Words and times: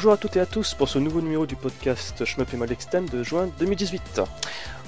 Bonjour 0.00 0.12
à 0.14 0.16
toutes 0.16 0.36
et 0.36 0.40
à 0.40 0.46
tous 0.46 0.72
pour 0.72 0.88
ce 0.88 0.98
nouveau 0.98 1.20
numéro 1.20 1.44
du 1.44 1.56
podcast 1.56 2.24
Shmup 2.24 2.54
et 2.54 2.56
Mal 2.56 2.72
Extend 2.72 3.02
de 3.02 3.22
juin 3.22 3.50
2018. 3.58 4.22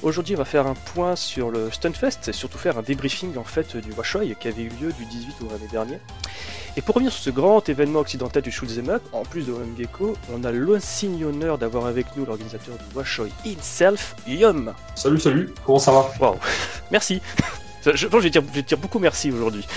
Aujourd'hui, 0.02 0.34
on 0.36 0.38
va 0.38 0.46
faire 0.46 0.66
un 0.66 0.72
point 0.72 1.16
sur 1.16 1.50
le 1.50 1.70
Stunfest 1.70 2.28
et 2.28 2.32
surtout 2.32 2.56
faire 2.56 2.78
un 2.78 2.82
débriefing 2.82 3.36
en 3.36 3.44
fait 3.44 3.76
du 3.76 3.92
Washoy 3.92 4.34
qui 4.40 4.48
avait 4.48 4.62
eu 4.62 4.70
lieu 4.80 4.90
du 4.90 5.04
18 5.04 5.34
au 5.42 5.52
l'année 5.52 5.68
dernier. 5.70 5.98
Et 6.78 6.80
pour 6.80 6.94
revenir 6.94 7.12
sur 7.12 7.24
ce 7.24 7.28
grand 7.28 7.68
événement 7.68 8.00
occidental 8.00 8.40
du 8.40 8.50
Shoot'em 8.50 8.88
Up, 8.88 9.02
en 9.12 9.24
plus 9.24 9.46
de 9.46 9.52
One 9.52 9.74
Gecko, 9.76 10.16
on 10.32 10.44
a 10.44 10.50
l'insigne 10.50 11.26
honneur 11.26 11.58
d'avoir 11.58 11.84
avec 11.84 12.06
nous 12.16 12.24
l'organisateur 12.24 12.76
du 12.78 12.96
Washoy 12.96 13.30
himself, 13.44 14.16
Yum. 14.26 14.72
Salut, 14.94 15.20
salut, 15.20 15.52
comment 15.66 15.78
ça 15.78 15.92
va? 15.92 16.10
Waouh, 16.20 16.38
merci. 16.90 17.20
Je 17.84 18.06
pense 18.06 18.12
que 18.16 18.18
je 18.20 18.24
vais 18.24 18.30
dire, 18.30 18.42
je 18.50 18.54
vais 18.56 18.62
dire 18.62 18.78
beaucoup 18.78 18.98
merci 18.98 19.30
aujourd'hui. 19.30 19.66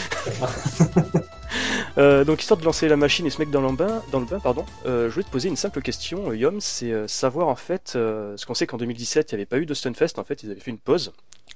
Euh, 1.97 2.25
donc 2.25 2.41
histoire 2.41 2.59
de 2.59 2.65
lancer 2.65 2.89
la 2.89 2.97
machine 2.97 3.25
et 3.25 3.29
se 3.29 3.39
mettre 3.39 3.51
dans 3.51 3.61
le 3.61 3.71
bain, 3.73 4.01
dans 4.11 4.19
le 4.19 4.25
bain 4.25 4.39
pardon, 4.39 4.65
euh, 4.85 5.07
je 5.07 5.13
voulais 5.13 5.23
te 5.23 5.29
poser 5.29 5.47
une 5.47 5.55
simple 5.55 5.81
question, 5.81 6.31
euh, 6.31 6.35
Yom, 6.35 6.59
c'est 6.59 6.91
euh, 6.91 7.07
savoir 7.07 7.47
en 7.47 7.55
fait, 7.55 7.93
euh, 7.95 8.35
ce 8.35 8.45
qu'on 8.45 8.53
sait 8.53 8.67
qu'en 8.67 8.75
2017 8.75 9.31
il 9.31 9.35
n'y 9.35 9.39
avait 9.39 9.45
pas 9.45 9.57
eu 9.57 9.65
de 9.65 9.73
Stunfest, 9.73 10.17
en 10.19 10.25
fait 10.25 10.43
ils 10.43 10.51
avaient 10.51 10.59
fait 10.59 10.71
une 10.71 10.77
pause 10.79 11.13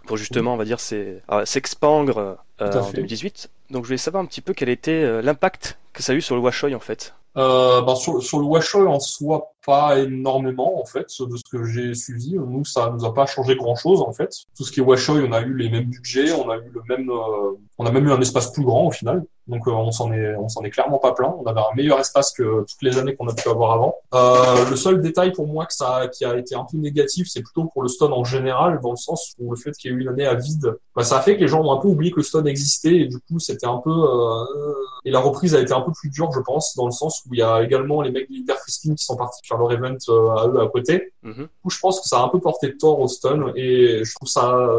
pour 0.08 0.16
justement 0.16 0.54
on 0.54 0.58
va 0.58 0.64
dire 0.64 0.80
c'est- 0.80 1.22
euh, 1.32 1.44
s'expandre 1.46 2.38
euh, 2.62 2.80
en 2.80 2.84
fait. 2.84 2.96
2018. 2.98 3.50
Donc 3.72 3.84
je 3.84 3.88
voulais 3.88 3.98
savoir 3.98 4.24
un 4.24 4.26
petit 4.26 4.40
peu 4.42 4.54
quel 4.54 4.70
était 4.70 5.22
l'impact 5.22 5.78
que 5.92 6.02
ça 6.02 6.14
a 6.14 6.16
eu 6.16 6.22
sur 6.22 6.36
le 6.36 6.42
Washoy 6.42 6.74
en 6.76 6.80
fait. 6.80 7.14
euh, 7.36 7.82
ben, 7.82 7.96
sur, 7.96 8.24
sur 8.24 8.40
le 8.40 8.46
Washoy 8.46 8.88
en 8.88 9.00
soi, 9.02 9.52
pas 9.66 10.00
énormément 10.00 10.80
en 10.82 10.86
fait, 10.86 11.08
de 11.20 11.38
ce 11.38 11.44
que 11.52 11.64
j'ai 11.66 11.94
suivi. 11.94 12.36
Nous, 12.36 12.66
ça 12.66 12.92
nous 12.92 13.06
a 13.06 13.14
pas 13.14 13.26
changé 13.26 13.56
grand 13.56 13.76
chose 13.76 14.02
en 14.02 14.14
fait. 14.14 14.34
Tout 14.56 14.64
ce 14.64 14.72
qui 14.72 14.80
est 14.80 14.84
Washoy, 14.84 15.26
on 15.28 15.32
a 15.32 15.42
eu 15.42 15.56
les 15.56 15.70
mêmes 15.70 15.86
budgets, 15.86 16.32
on 16.32 16.50
a 16.50 16.58
eu 16.58 16.72
le 16.74 16.82
même, 16.88 17.10
euh, 17.10 17.58
on 17.78 17.86
a 17.86 17.92
même 17.92 18.06
eu 18.06 18.12
un 18.12 18.22
espace 18.22 18.52
plus 18.52 18.64
grand 18.64 18.88
au 18.88 18.92
final. 18.92 19.24
Donc 19.50 19.68
euh, 19.68 19.72
on 19.72 19.92
s'en 19.92 20.14
est, 20.14 20.36
on 20.36 20.48
s'en 20.48 20.62
est 20.62 20.70
clairement 20.70 21.00
pas 21.00 21.14
plein. 21.14 21.36
On 21.44 21.46
avait 21.46 21.60
un 21.60 21.76
meilleur 21.76 22.00
espace 22.00 22.32
que 22.32 22.62
toutes 22.62 22.82
les 22.82 22.98
années 23.00 23.16
qu'on 23.16 23.28
a 23.28 23.34
pu 23.34 23.50
avoir 23.50 23.72
avant. 23.72 23.96
Euh, 24.14 24.70
le 24.70 24.76
seul 24.76 25.02
détail 25.02 25.32
pour 25.32 25.48
moi 25.48 25.66
que 25.66 25.74
ça, 25.74 26.08
qui 26.08 26.24
a 26.24 26.38
été 26.38 26.56
un 26.56 26.66
peu 26.70 26.78
négatif, 26.78 27.28
c'est 27.30 27.42
plutôt 27.42 27.66
pour 27.66 27.82
le 27.82 27.90
stone 27.90 28.14
en 28.14 28.24
général, 28.24 28.80
dans 28.82 28.92
le 28.92 28.98
sens 28.98 29.34
où 29.40 29.50
le 29.50 29.58
fait 29.58 29.72
qu'il 29.72 29.92
y 29.92 29.94
ait 29.94 29.98
eu 29.98 30.02
une 30.02 30.10
année 30.10 30.28
à 30.28 30.36
vide, 30.36 30.76
bah, 30.96 31.04
ça 31.04 31.18
a 31.18 31.22
fait 31.22 31.36
que 31.36 31.42
les 31.42 31.48
gens 31.48 31.64
ont 31.64 31.72
un 31.72 31.78
peu 31.78 31.88
oublié 31.88 32.12
que 32.12 32.18
le 32.18 32.24
stone 32.24 32.48
existait 32.48 32.96
et 32.96 33.08
du 33.08 33.18
coup 33.20 33.40
c'était 33.40 33.66
un 33.66 33.78
peu 33.78 33.90
euh, 33.90 34.74
et 35.04 35.12
la 35.12 35.20
reprise 35.20 35.56
a 35.56 35.60
été 35.60 35.74
un 35.74 35.82
peu 35.82 35.92
plus 35.92 36.10
dure, 36.10 36.32
je 36.32 36.42
pense, 36.42 36.76
dans 36.76 36.86
le 36.86 36.92
sens 36.92 37.24
où 37.26 37.34
il 37.34 37.40
y 37.40 37.44
a 37.44 37.64
également 37.64 38.02
les 38.02 38.12
mecs 38.12 38.30
d'Hyper 38.30 38.58
Frisking 38.58 38.96
qui 38.96 39.04
sont 39.04 39.16
partis 39.16 39.42
faire 39.48 39.58
leur 39.60 39.72
event 39.72 39.98
euh, 40.10 40.30
à 40.32 40.48
eux 40.48 40.60
à 40.62 40.68
côté. 40.68 41.14
Mhm. 41.24 41.34
Du 41.34 41.48
coup, 41.64 41.70
je 41.70 41.80
pense 41.80 42.02
que 42.02 42.08
ça 42.08 42.20
a 42.20 42.24
un 42.24 42.30
peu 42.30 42.40
porté 42.40 42.76
tort 42.78 43.00
au 43.00 43.08
Stun 43.08 43.52
et 43.56 44.04
je 44.04 44.16
trouve 44.16 44.28
ça, 44.28 44.70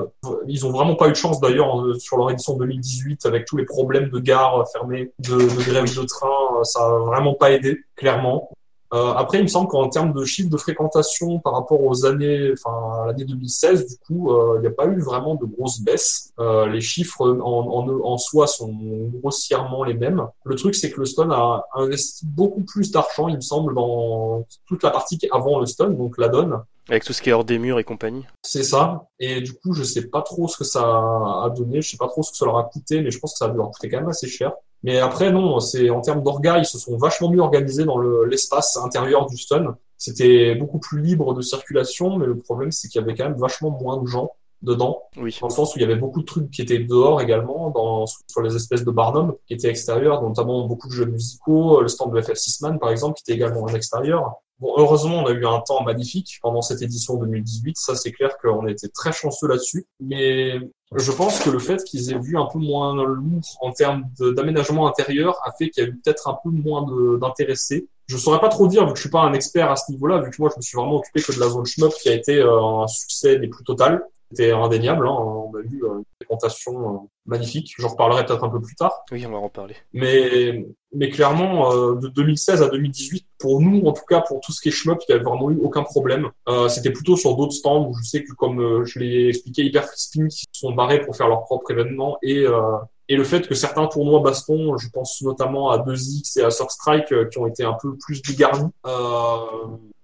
ils 0.46 0.66
ont 0.66 0.70
vraiment 0.70 0.96
pas 0.96 1.08
eu 1.08 1.10
de 1.10 1.16
chance 1.16 1.40
d'ailleurs 1.40 1.80
euh, 1.80 1.94
sur 1.94 2.16
leur 2.16 2.30
édition 2.30 2.56
2018 2.56 3.26
avec 3.26 3.44
tous 3.44 3.56
les 3.56 3.64
problèmes 3.64 4.08
de 4.08 4.18
gare 4.18 4.64
fermée, 4.72 5.12
de, 5.18 5.36
de 5.36 5.64
grève 5.64 5.84
de 5.84 6.04
train, 6.04 6.28
euh, 6.58 6.64
ça 6.64 6.80
a 6.80 6.98
vraiment 6.98 7.34
pas 7.34 7.52
aidé, 7.52 7.78
clairement. 7.96 8.50
Euh, 8.92 9.12
après, 9.12 9.38
il 9.38 9.42
me 9.42 9.48
semble 9.48 9.68
qu'en 9.68 9.88
termes 9.88 10.12
de 10.12 10.24
chiffre 10.24 10.50
de 10.50 10.56
fréquentation 10.56 11.38
par 11.38 11.54
rapport 11.54 11.82
aux 11.82 12.04
années, 12.06 12.52
enfin 12.52 13.02
à 13.02 13.06
l'année 13.06 13.24
2016, 13.24 13.86
du 13.86 13.96
coup, 13.98 14.32
euh, 14.32 14.56
il 14.56 14.62
n'y 14.62 14.66
a 14.66 14.70
pas 14.70 14.86
eu 14.86 15.00
vraiment 15.00 15.36
de 15.36 15.44
grosses 15.44 15.80
baisses. 15.80 16.32
Euh, 16.40 16.66
les 16.66 16.80
chiffres 16.80 17.28
en, 17.28 17.88
en, 17.88 17.88
en 17.88 18.18
soi 18.18 18.46
sont 18.46 18.74
grossièrement 19.22 19.84
les 19.84 19.94
mêmes. 19.94 20.26
Le 20.44 20.56
truc, 20.56 20.74
c'est 20.74 20.90
que 20.90 21.00
le 21.00 21.06
Stone 21.06 21.30
a 21.32 21.64
investi 21.74 22.26
beaucoup 22.26 22.62
plus 22.62 22.90
d'argent, 22.90 23.28
il 23.28 23.36
me 23.36 23.40
semble, 23.40 23.74
dans 23.74 24.44
toute 24.66 24.82
la 24.82 24.90
partie 24.90 25.18
qui 25.18 25.26
est 25.26 25.32
avant 25.32 25.60
le 25.60 25.66
Stone, 25.66 25.96
donc 25.96 26.18
la 26.18 26.28
donne. 26.28 26.60
Avec 26.88 27.04
tout 27.04 27.12
ce 27.12 27.22
qui 27.22 27.30
est 27.30 27.32
hors 27.32 27.44
des 27.44 27.60
murs 27.60 27.78
et 27.78 27.84
compagnie. 27.84 28.24
C'est 28.42 28.64
ça. 28.64 29.04
Et 29.20 29.40
du 29.40 29.52
coup, 29.52 29.72
je 29.74 29.84
sais 29.84 30.08
pas 30.08 30.22
trop 30.22 30.48
ce 30.48 30.56
que 30.56 30.64
ça 30.64 30.82
a 30.82 31.52
donné, 31.56 31.80
je 31.80 31.90
sais 31.90 31.96
pas 31.96 32.08
trop 32.08 32.24
ce 32.24 32.32
que 32.32 32.36
ça 32.36 32.46
leur 32.46 32.58
a 32.58 32.64
coûté, 32.64 33.00
mais 33.00 33.12
je 33.12 33.20
pense 33.20 33.34
que 33.34 33.38
ça 33.38 33.44
a 33.44 33.48
dû 33.48 33.56
leur 33.56 33.70
coûter 33.70 33.88
quand 33.88 33.98
même 33.98 34.08
assez 34.08 34.26
cher. 34.26 34.52
Mais 34.82 34.98
après, 34.98 35.30
non, 35.30 35.60
c'est 35.60 35.90
en 35.90 36.00
termes 36.00 36.22
d'orga, 36.22 36.58
ils 36.58 36.64
se 36.64 36.78
sont 36.78 36.96
vachement 36.96 37.30
mieux 37.30 37.40
organisés 37.40 37.84
dans 37.84 37.98
le- 37.98 38.24
l'espace 38.24 38.76
intérieur 38.78 39.26
du 39.26 39.36
stun. 39.36 39.76
C'était 39.98 40.54
beaucoup 40.54 40.78
plus 40.78 41.02
libre 41.02 41.34
de 41.34 41.42
circulation, 41.42 42.16
mais 42.16 42.26
le 42.26 42.36
problème, 42.38 42.72
c'est 42.72 42.88
qu'il 42.88 43.00
y 43.00 43.04
avait 43.04 43.14
quand 43.14 43.24
même 43.24 43.38
vachement 43.38 43.70
moins 43.70 43.98
de 44.02 44.06
gens 44.06 44.30
dedans, 44.62 45.02
Oui. 45.16 45.36
dans 45.40 45.48
le 45.48 45.52
sens 45.52 45.74
où 45.74 45.78
il 45.78 45.82
y 45.82 45.84
avait 45.84 45.96
beaucoup 45.96 46.20
de 46.20 46.26
trucs 46.26 46.50
qui 46.50 46.60
étaient 46.62 46.78
dehors 46.78 47.20
également, 47.20 47.70
dans, 47.70 48.04
sur 48.06 48.42
les 48.42 48.56
espèces 48.56 48.84
de 48.84 48.90
barnum 48.90 49.34
qui 49.46 49.54
étaient 49.54 49.68
extérieurs, 49.68 50.22
notamment 50.22 50.66
beaucoup 50.66 50.88
de 50.88 50.92
jeux 50.92 51.06
musicaux, 51.06 51.80
le 51.82 51.88
stand 51.88 52.12
de 52.14 52.20
FF6 52.20 52.62
Man, 52.62 52.78
par 52.78 52.90
exemple, 52.90 53.14
qui 53.16 53.22
était 53.30 53.34
également 53.38 53.62
en 53.62 53.68
extérieur. 53.68 54.34
Bon, 54.60 54.74
heureusement, 54.76 55.22
on 55.22 55.26
a 55.26 55.30
eu 55.30 55.46
un 55.46 55.60
temps 55.60 55.82
magnifique 55.82 56.38
pendant 56.42 56.60
cette 56.60 56.82
édition 56.82 57.16
2018. 57.16 57.78
Ça, 57.78 57.94
c'est 57.94 58.12
clair 58.12 58.36
qu'on 58.42 58.66
a 58.66 58.70
été 58.70 58.88
très 58.90 59.10
chanceux 59.10 59.48
là-dessus. 59.48 59.86
Mais 60.00 60.60
je 60.94 61.12
pense 61.12 61.40
que 61.40 61.48
le 61.48 61.58
fait 61.58 61.82
qu'ils 61.84 62.12
aient 62.12 62.18
vu 62.18 62.36
un 62.36 62.44
peu 62.44 62.58
moins 62.58 62.94
lourd 62.94 63.56
en 63.62 63.72
termes 63.72 64.04
d'aménagement 64.18 64.86
intérieur 64.86 65.40
a 65.44 65.52
fait 65.52 65.70
qu'il 65.70 65.82
y 65.82 65.86
a 65.86 65.88
eu 65.88 65.96
peut-être 65.96 66.28
un 66.28 66.36
peu 66.44 66.50
moins 66.50 66.86
d'intéressés. 67.18 67.88
Je 68.06 68.18
saurais 68.18 68.40
pas 68.40 68.48
trop 68.48 68.66
dire, 68.66 68.86
vu 68.86 68.92
que 68.92 68.98
je 68.98 69.02
suis 69.02 69.10
pas 69.10 69.22
un 69.22 69.32
expert 69.32 69.70
à 69.70 69.76
ce 69.76 69.90
niveau-là, 69.92 70.20
vu 70.20 70.30
que 70.30 70.36
moi, 70.38 70.50
je 70.52 70.58
me 70.58 70.62
suis 70.62 70.76
vraiment 70.76 70.96
occupé 70.96 71.22
que 71.22 71.32
de 71.32 71.40
la 71.40 71.48
zone 71.48 71.64
shmup 71.64 71.94
qui 71.94 72.10
a 72.10 72.14
été 72.14 72.36
euh, 72.36 72.82
un 72.82 72.86
succès 72.86 73.38
des 73.38 73.48
plus 73.48 73.64
totales. 73.64 74.04
C'était 74.30 74.52
indéniable, 74.52 75.08
hein. 75.08 75.10
on 75.10 75.52
a 75.56 75.60
eu 75.60 75.82
fréquentation 76.30 76.94
euh, 76.94 76.98
magnifique. 77.26 77.74
J'en 77.78 77.88
reparlerai 77.88 78.24
peut-être 78.24 78.44
un 78.44 78.48
peu 78.48 78.60
plus 78.60 78.74
tard. 78.74 79.04
Oui, 79.10 79.24
on 79.26 79.32
va 79.32 79.38
en 79.38 79.48
parler. 79.48 79.74
Mais, 79.92 80.66
mais 80.92 81.10
clairement, 81.10 81.72
euh, 81.72 81.94
de 81.96 82.08
2016 82.08 82.62
à 82.62 82.68
2018, 82.68 83.26
pour 83.38 83.60
nous, 83.60 83.86
en 83.86 83.92
tout 83.92 84.04
cas, 84.08 84.20
pour 84.20 84.40
tout 84.40 84.52
ce 84.52 84.60
qui 84.60 84.68
est 84.68 84.72
shmup, 84.72 84.98
il 85.08 85.12
n'y 85.12 85.14
avait 85.16 85.24
vraiment 85.24 85.50
eu 85.50 85.58
aucun 85.62 85.82
problème. 85.82 86.30
Euh, 86.48 86.68
C'était 86.68 86.90
plutôt 86.90 87.16
sur 87.16 87.36
d'autres 87.36 87.52
stands 87.52 87.88
où 87.88 87.94
je 87.94 88.02
sais 88.02 88.24
que, 88.24 88.32
comme 88.32 88.60
euh, 88.60 88.84
je 88.84 88.98
l'ai 88.98 89.28
expliqué, 89.28 89.62
Hyper 89.62 89.86
Spin 89.94 90.28
qui 90.28 90.44
se 90.52 90.60
sont 90.60 90.72
barrés 90.72 91.00
pour 91.00 91.16
faire 91.16 91.28
leur 91.28 91.44
propre 91.44 91.70
événement 91.70 92.18
et 92.22 92.46
et 93.08 93.16
le 93.16 93.24
fait 93.24 93.48
que 93.48 93.56
certains 93.56 93.88
tournois 93.88 94.20
baston, 94.20 94.76
je 94.76 94.88
pense 94.88 95.20
notamment 95.22 95.70
à 95.70 95.78
2X 95.78 96.38
et 96.38 96.44
à 96.44 96.50
Surstrike, 96.50 97.28
qui 97.30 97.38
ont 97.38 97.46
été 97.48 97.64
un 97.64 97.76
peu 97.82 97.96
plus 97.96 98.22
dégarnis, 98.22 98.70
euh, 98.86 99.38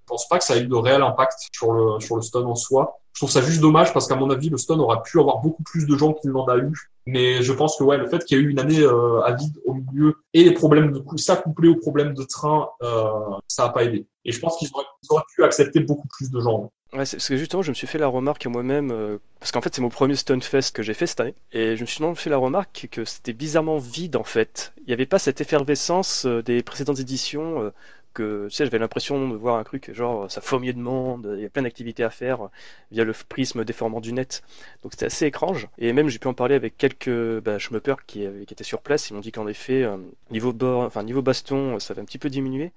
je 0.07 0.13
pense 0.13 0.29
pas 0.29 0.39
que 0.39 0.45
ça 0.45 0.55
a 0.55 0.59
eu 0.59 0.67
de 0.69 0.75
réel 0.77 1.03
impact 1.03 1.49
sur 1.53 1.73
le 1.73 1.99
sur 1.99 2.15
le 2.15 2.23
stun 2.23 2.45
en 2.45 2.55
soi. 2.55 3.01
Je 3.17 3.21
trouve 3.21 3.31
ça 3.31 3.41
juste 3.41 3.63
dommage 3.63 3.95
parce 3.95 4.07
qu'à 4.07 4.15
mon 4.15 4.29
avis, 4.29 4.51
le 4.51 4.59
stun 4.59 4.79
aurait 4.79 5.01
pu 5.03 5.19
avoir 5.19 5.41
beaucoup 5.41 5.63
plus 5.63 5.87
de 5.87 5.97
gens 5.97 6.13
qu'il 6.13 6.33
n'en 6.33 6.45
a 6.49 6.59
eu. 6.59 6.71
Mais 7.07 7.43
je 7.43 7.51
pense 7.55 7.79
que 7.79 7.83
ouais, 7.83 7.97
le 7.97 8.07
fait 8.09 8.23
qu'il 8.23 8.37
y 8.37 8.41
ait 8.43 8.45
eu 8.45 8.51
une 8.51 8.59
année 8.59 8.81
euh, 8.81 9.23
à 9.23 9.33
vide 9.33 9.59
au 9.65 9.73
milieu 9.73 10.17
et 10.35 10.45
les 10.45 10.53
problèmes 10.53 10.93
de 10.93 10.99
coup, 10.99 11.17
ça 11.17 11.35
couplé 11.35 11.71
aux 11.71 11.77
problèmes 11.77 12.13
de 12.13 12.25
train, 12.25 12.69
euh, 12.83 13.09
ça 13.49 13.65
a 13.65 13.69
pas 13.71 13.85
aidé. 13.85 14.07
Et 14.27 14.33
je 14.33 14.39
pense 14.39 14.59
qu'ils 14.59 14.69
auraient, 15.09 15.23
pu 15.35 15.45
accepter 15.45 15.81
beaucoup 15.81 16.09
plus 16.09 16.31
de 16.31 16.41
gens. 16.41 16.71
Ouais, 16.93 16.99
parce 16.99 17.27
que 17.27 17.39
justement, 17.39 17.63
je 17.63 17.71
me 17.71 17.75
suis 17.75 17.87
fait 17.87 17.97
la 17.97 18.07
remarque 18.07 18.45
à 18.45 18.51
moi-même, 18.51 18.91
euh, 18.91 19.17
parce 19.41 19.51
qu'en 19.51 19.63
fait, 19.63 19.75
c'est 19.75 19.81
mon 19.81 19.89
premier 19.89 20.15
Stunfest 20.15 20.73
que 20.75 20.83
j'ai 20.83 20.93
fait 20.93 21.07
cette 21.07 21.21
année, 21.21 21.35
et 21.53 21.75
je 21.75 21.81
me 21.81 21.87
suis 21.87 22.01
vraiment 22.01 22.15
fait 22.15 22.29
la 22.29 22.37
remarque 22.37 22.89
que 22.91 23.07
c'était 23.07 23.33
bizarrement 23.33 23.79
vide 23.79 24.17
en 24.17 24.25
fait. 24.25 24.75
Il 24.81 24.89
n'y 24.89 24.93
avait 24.93 25.07
pas 25.07 25.19
cette 25.19 25.41
effervescence 25.41 26.27
des 26.27 26.63
précédentes 26.63 27.01
éditions. 27.01 27.73
Euh, 28.21 28.49
que 28.49 28.55
j'avais 28.65 28.79
l'impression 28.79 29.29
de 29.29 29.37
voir 29.37 29.57
un 29.57 29.65
truc 29.65 29.93
genre 29.93 30.31
ça 30.31 30.41
fourmillait 30.41 30.73
de 30.73 30.79
monde, 30.79 31.35
il 31.37 31.43
y 31.43 31.47
a 31.47 31.49
plein 31.49 31.63
d'activités 31.63 32.05
à 32.05 32.11
faire 32.11 32.45
euh, 32.45 32.49
via 32.91 33.05
le 33.05 33.13
prisme 33.13 33.65
déformant 33.65 34.01
du 34.01 34.13
net. 34.13 34.43
Donc 34.83 34.93
c'était 34.93 35.07
assez 35.07 35.27
étrange. 35.27 35.69
Et 35.79 35.93
même 35.93 36.09
j'ai 36.09 36.19
pu 36.19 36.29
en 36.29 36.35
parler 36.35 36.55
avec 36.55 36.77
quelques 36.77 37.41
bah, 37.41 37.59
qui, 38.07 38.25
étaient 38.25 38.65
sur 38.65 38.81
place. 38.81 39.11
Ils 39.11 39.15
m'ont 39.15 39.21
dit 39.21 39.33
qu'en 39.33 39.47
effet, 39.47 39.83
euh, 39.83 39.97
niveau 40.31 40.53
bord, 40.53 40.91
niveau 41.03 41.23
baston, 41.23 41.79
ça 41.79 41.93
avait 41.93 42.03
un 42.03 42.05
petit 42.05 42.19
peu 42.19 42.31
diminué. 42.31 42.73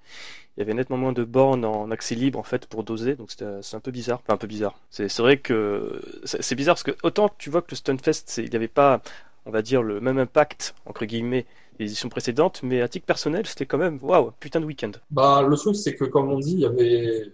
Il 0.56 0.60
y 0.60 0.62
avait 0.62 0.74
nettement 0.74 0.96
moins 0.96 1.12
de 1.12 1.24
bornes 1.24 1.64
en 1.64 1.90
accès 1.90 2.14
libre 2.14 2.38
en 2.38 2.42
fait 2.42 2.66
pour 2.66 2.84
doser, 2.84 3.14
donc 3.14 3.30
c'est 3.30 3.74
un 3.74 3.80
peu 3.80 3.90
bizarre. 3.90 4.20
Un 4.28 4.36
peu 4.36 4.46
bizarre. 4.46 4.78
C'est 4.90 5.16
vrai 5.18 5.38
que 5.38 6.02
c'est 6.24 6.54
bizarre 6.54 6.74
parce 6.74 6.82
que 6.82 6.96
autant 7.02 7.30
tu 7.38 7.50
vois 7.50 7.62
que 7.62 7.70
le 7.70 7.76
Stunfest, 7.76 8.38
il 8.38 8.50
n'y 8.50 8.56
avait 8.56 8.68
pas, 8.68 9.00
on 9.46 9.50
va 9.50 9.62
dire, 9.62 9.82
le 9.82 10.00
même 10.00 10.18
impact 10.18 10.74
entre 10.86 11.04
guillemets 11.04 11.46
des 11.78 11.84
éditions 11.86 12.08
précédentes, 12.08 12.60
mais 12.62 12.80
à 12.82 12.88
titre 12.88 13.06
personnel, 13.06 13.46
c'était 13.46 13.66
quand 13.66 13.78
même 13.78 13.98
waouh, 14.02 14.32
putain 14.40 14.60
de 14.60 14.66
week-end. 14.66 14.92
Bah, 15.10 15.42
le 15.46 15.56
truc, 15.56 15.76
c'est 15.76 15.94
que, 15.94 16.04
comme 16.04 16.30
on 16.30 16.38
dit, 16.38 16.52
il 16.52 16.60
y 16.60 16.66
avait 16.66 17.32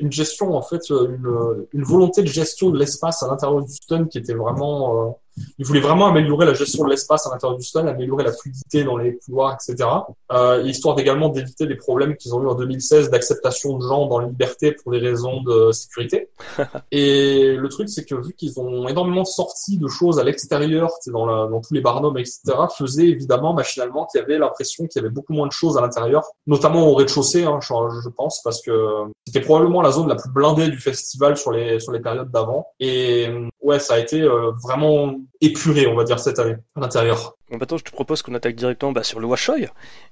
une- 0.00 0.12
gestion, 0.12 0.54
en 0.54 0.62
fait, 0.62 0.88
une, 0.90 1.66
une 1.72 1.82
volonté 1.82 2.22
de 2.22 2.26
gestion 2.26 2.70
de 2.70 2.78
l'espace 2.78 3.22
à 3.22 3.28
l'intérieur 3.28 3.62
du 3.62 3.72
stun 3.72 4.06
qui 4.06 4.18
était 4.18 4.34
vraiment, 4.34 5.08
euh, 5.08 5.10
ils 5.58 5.66
voulaient 5.66 5.80
vraiment 5.80 6.06
améliorer 6.06 6.46
la 6.46 6.54
gestion 6.54 6.84
de 6.84 6.90
l'espace 6.90 7.26
à 7.26 7.30
l'intérieur 7.30 7.58
du 7.58 7.64
stun, 7.64 7.86
améliorer 7.86 8.24
la 8.24 8.32
fluidité 8.32 8.84
dans 8.84 8.96
les 8.96 9.16
couloirs, 9.18 9.56
etc. 9.56 9.88
Euh, 10.32 10.62
histoire 10.64 10.94
d'également 10.94 11.28
d'éviter 11.28 11.66
les 11.66 11.76
problèmes 11.76 12.16
qu'ils 12.16 12.34
ont 12.34 12.42
eu 12.42 12.46
en 12.46 12.54
2016 12.54 13.10
d'acceptation 13.10 13.78
de 13.78 13.82
gens 13.82 14.06
dans 14.06 14.18
la 14.18 14.26
liberté 14.26 14.72
pour 14.72 14.92
des 14.92 14.98
raisons 14.98 15.42
de 15.42 15.72
sécurité. 15.72 16.28
Et 16.92 17.56
le 17.56 17.68
truc, 17.68 17.88
c'est 17.88 18.04
que 18.04 18.14
vu 18.14 18.34
qu'ils 18.34 18.58
ont 18.60 18.88
énormément 18.88 19.24
sorti 19.24 19.78
de 19.78 19.88
choses 19.88 20.18
à 20.18 20.24
l'extérieur, 20.24 20.90
dans, 21.06 21.26
la, 21.26 21.48
dans 21.48 21.60
tous 21.60 21.74
les 21.74 21.80
barnums, 21.80 22.18
etc., 22.18 22.40
faisait 22.76 23.08
évidemment 23.08 23.54
machinalement 23.54 24.06
qu'il 24.06 24.20
y 24.20 24.24
avait 24.24 24.38
l'impression 24.38 24.86
qu'il 24.86 25.00
y 25.00 25.04
avait 25.04 25.12
beaucoup 25.12 25.32
moins 25.32 25.46
de 25.46 25.52
choses 25.52 25.76
à 25.76 25.80
l'intérieur, 25.80 26.24
notamment 26.46 26.88
au 26.88 26.94
rez-de-chaussée, 26.94 27.44
hein, 27.44 27.58
je, 27.60 27.72
je 28.02 28.08
pense, 28.08 28.40
parce 28.42 28.60
que 28.62 29.04
c'était 29.26 29.40
probablement 29.40 29.82
la 29.82 29.92
zone 29.92 30.08
la 30.08 30.16
plus 30.16 30.30
blindée 30.30 30.68
du 30.68 30.78
festival 30.78 31.36
sur 31.36 31.52
les 31.52 31.80
sur 31.80 31.92
les 31.92 32.00
périodes 32.00 32.30
d'avant. 32.30 32.66
Et 32.80 33.28
ouais, 33.60 33.78
ça 33.78 33.94
a 33.94 33.98
été 33.98 34.20
euh, 34.20 34.52
vraiment 34.62 35.14
épuré, 35.40 35.86
on 35.86 35.94
va 35.94 36.04
dire 36.04 36.18
cette 36.18 36.38
année 36.38 36.56
à 36.76 36.80
l'intérieur. 36.80 37.36
Bon, 37.52 37.58
maintenant, 37.58 37.76
je 37.76 37.84
te 37.84 37.90
propose 37.90 38.22
qu'on 38.22 38.32
attaque 38.32 38.54
directement 38.54 38.92
bah, 38.92 39.02
sur 39.02 39.20
le 39.20 39.26
Washoy. 39.26 39.68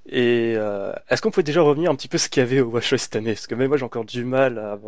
Et 0.07 0.53
euh, 0.57 0.93
est-ce 1.09 1.23
qu'on 1.23 1.31
peut 1.31 1.43
déjà 1.43 1.63
revenir 1.63 1.91
un 1.91 1.95
petit 1.95 2.07
peu 2.07 2.19
ce 2.19 2.29
qu'il 2.29 2.43
y 2.43 2.45
avait 2.45 2.61
au 2.61 2.69
Washoy 2.69 2.99
cette 2.99 3.17
année? 3.17 3.33
Parce 3.33 3.47
que 3.47 3.55
même 3.55 3.69
moi, 3.69 3.79
j'ai 3.79 3.85
encore 3.87 4.05
du 4.05 4.27
mal 4.27 4.59
à, 4.59 4.79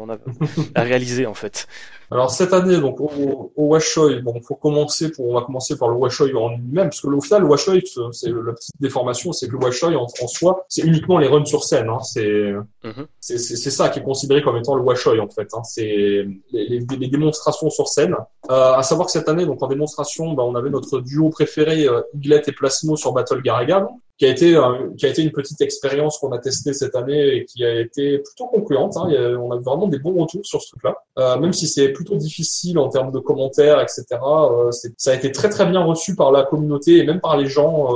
à 0.74 0.82
réaliser, 0.82 1.24
en 1.24 1.32
fait. 1.32 1.66
Alors, 2.10 2.30
cette 2.30 2.52
année, 2.52 2.76
donc, 2.78 3.00
au, 3.00 3.52
au 3.56 3.64
Washoy, 3.68 4.20
bon, 4.20 4.38
faut 4.42 4.56
commencer 4.56 5.10
pour, 5.10 5.30
on 5.30 5.34
va 5.34 5.40
commencer 5.40 5.78
par 5.78 5.88
le 5.88 5.94
Washoy 5.94 6.34
en 6.34 6.50
lui-même, 6.50 6.90
parce 6.90 7.00
que 7.00 7.06
au 7.06 7.22
final, 7.22 7.40
le 7.40 7.48
Washoy, 7.48 7.82
c'est 8.12 8.28
la 8.28 8.52
petite 8.52 8.74
déformation, 8.78 9.32
c'est 9.32 9.46
que 9.46 9.52
le 9.52 9.58
Washoy, 9.58 9.96
en, 9.96 10.04
en 10.04 10.26
soi, 10.26 10.66
c'est 10.68 10.82
uniquement 10.82 11.16
les 11.16 11.28
runs 11.28 11.46
sur 11.46 11.64
scène. 11.64 11.88
Hein. 11.88 12.00
C'est 12.02 12.52
mm 12.84 13.06
c'est 13.20 13.70
ça 13.70 13.88
qui 13.88 14.00
est 14.00 14.02
considéré 14.02 14.42
comme 14.42 14.56
étant 14.56 14.74
le 14.74 14.82
Washoy, 14.82 15.20
en 15.20 15.28
fait. 15.28 15.48
Hein. 15.54 15.62
C'est 15.62 15.86
les, 15.86 16.26
les, 16.52 16.80
les, 16.80 17.08
démonstrations 17.08 17.70
sur 17.70 17.86
scène. 17.88 18.16
Euh, 18.50 18.74
à 18.74 18.82
savoir 18.82 19.06
que 19.06 19.12
cette 19.12 19.28
année, 19.28 19.46
donc, 19.46 19.62
en 19.62 19.68
démonstration, 19.68 20.32
bah, 20.32 20.42
on 20.42 20.56
avait 20.56 20.70
notre 20.70 21.00
duo 21.00 21.30
préféré, 21.30 21.86
euh, 21.86 22.02
et 22.48 22.52
Plasmo 22.52 22.96
sur 22.96 23.12
Battle 23.12 23.42
Garaga, 23.42 23.86
qui 24.22 24.26
a 24.26 24.28
été 24.28 24.54
euh, 24.54 24.90
qui 24.96 25.06
a 25.06 25.08
été 25.08 25.22
une 25.22 25.32
petite 25.32 25.60
expérience 25.60 26.18
qu'on 26.18 26.30
a 26.30 26.38
testée 26.38 26.72
cette 26.72 26.94
année 26.94 27.36
et 27.36 27.44
qui 27.44 27.64
a 27.64 27.80
été 27.80 28.18
plutôt 28.18 28.46
concluante. 28.46 28.96
Hein. 28.96 29.08
on 29.40 29.50
a 29.50 29.58
vraiment 29.58 29.88
des 29.88 29.98
bons 29.98 30.14
retours 30.14 30.46
sur 30.46 30.62
ce 30.62 30.68
truc-là, 30.70 30.96
euh, 31.18 31.36
même 31.38 31.52
si 31.52 31.66
c'est 31.66 31.88
plutôt 31.88 32.14
difficile 32.14 32.78
en 32.78 32.88
termes 32.88 33.10
de 33.10 33.18
commentaires, 33.18 33.80
etc. 33.80 34.04
Euh, 34.22 34.70
ça 34.96 35.10
a 35.10 35.14
été 35.14 35.32
très 35.32 35.48
très 35.48 35.66
bien 35.66 35.82
reçu 35.82 36.14
par 36.14 36.30
la 36.30 36.44
communauté 36.44 36.98
et 36.98 37.04
même 37.04 37.20
par 37.20 37.36
les 37.36 37.46
gens. 37.46 37.88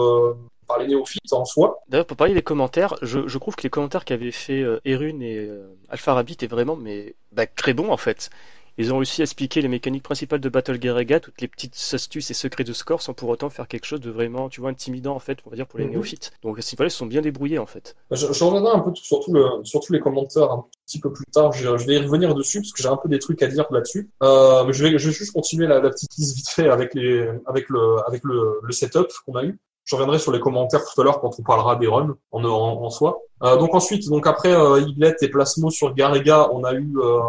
par 0.67 0.81
les 0.81 0.89
néophytes 0.89 1.33
en 1.33 1.45
soi. 1.45 1.79
D'ailleurs, 1.89 2.07
pour 2.07 2.17
parler 2.17 2.35
des 2.35 2.43
commentaires, 2.43 2.97
je, 3.01 3.39
trouve 3.39 3.55
que 3.55 3.63
les 3.63 3.71
commentaires 3.71 4.05
qu'avaient 4.05 4.33
fait 4.33 4.65
Erun 4.85 5.21
et 5.21 5.49
Alpha 5.89 6.13
Rabbit 6.13 6.33
étaient 6.33 6.49
vraiment 6.49 6.75
mais 6.75 7.15
bah, 7.31 7.47
très 7.47 7.73
bons 7.73 7.93
en 7.93 7.97
fait. 7.97 8.31
Ils 8.79 8.93
ont 8.93 8.99
réussi 8.99 9.23
à 9.23 9.25
expliquer 9.25 9.63
les 9.63 9.69
mécaniques 9.69 10.03
principales 10.03 10.41
de 10.41 10.49
Battle 10.49 10.79
Garaga, 10.79 11.21
toutes 11.21 11.41
les 11.41 11.49
petites 11.49 11.77
astuces 11.93 12.31
et 12.31 12.35
secrets 12.35 12.65
de 12.65 12.73
score, 12.73 13.03
sans 13.03 13.15
pour 13.15 13.29
autant 13.29 13.51
faire 13.51 13.69
quelque 13.69 13.87
chose 13.87 14.01
de 14.01 14.11
vraiment, 14.11 14.49
tu 14.49 14.61
vois, 14.61 14.71
intimidant 14.71 15.15
en 15.15 15.19
fait, 15.19 15.39
on 15.47 15.51
va 15.51 15.57
dire 15.57 15.67
pour 15.67 15.79
les 15.79 15.87
mhm. 15.87 15.93
néophytes. 15.93 16.33
Donc 16.43 16.59
à 16.59 16.63
ce 16.63 16.75
niveau-là, 16.75 16.89
ils 16.89 16.91
sont 16.91 17.07
bien 17.07 17.23
débrouillés 17.23 17.59
en 17.59 17.67
fait. 17.67 17.97
Bah, 18.11 18.17
je, 18.17 18.27
reviendrai 18.27 18.73
un 18.73 18.81
peu 18.81 18.95
sur, 18.95 19.21
tout 19.21 19.33
le, 19.33 19.65
sur 19.65 19.81
tous 19.81 19.93
les 19.93 20.01
commentaires 20.01 20.51
un 20.51 20.65
petit 20.87 21.01
peu 21.01 21.13
plus 21.13 21.25
tard. 21.27 21.53
Je, 21.53 21.69
vais 21.69 21.95
y 21.95 21.99
revenir 21.99 22.35
dessus 22.35 22.61
parce 22.61 22.73
que 22.73 22.83
j'ai 22.83 22.89
un 22.89 22.97
peu 22.97 23.09
des 23.09 23.19
trucs 23.19 23.43
à 23.43 23.47
dire 23.47 23.67
là-dessus. 23.71 24.11
Euh, 24.23 24.65
mais 24.65 24.73
je 24.73 24.85
vais, 24.85 24.99
je 24.99 25.09
vais 25.09 25.15
juste 25.15 25.33
continuer 25.33 25.67
la, 25.67 25.81
la, 25.81 25.91
petite 25.91 26.15
liste 26.17 26.37
vite 26.37 26.49
fait 26.49 26.69
avec 26.69 26.95
les, 26.95 27.29
avec 27.47 27.69
le, 27.69 27.97
avec 28.07 28.23
le, 28.25 28.61
le 28.63 28.73
setup 28.73 29.09
qu'on 29.25 29.37
a 29.37 29.45
eu. 29.45 29.59
Je 29.87 29.95
reviendrai 29.95 30.19
sur 30.19 30.33
les 30.33 30.41
commentaires 30.41 30.83
tout 30.85 31.01
à 31.01 31.05
l'heure 31.05 31.21
quand 31.21 31.31
on 31.39 31.43
parlera 31.43 31.77
des 31.77 31.87
runs 31.87 32.17
en, 32.33 32.45
en, 32.45 32.91
soi. 32.91 33.21
Euh, 33.45 33.57
donc 33.57 33.73
ensuite, 33.75 34.09
donc 34.09 34.27
après 34.27 34.53
euh, 34.53 34.85
et 35.21 35.29
Plasmo 35.29 35.71
sur 35.71 35.95
Garega, 35.95 36.51
on 36.53 36.65
a 36.65 36.75
eu 36.75 36.93
euh, 36.99 37.21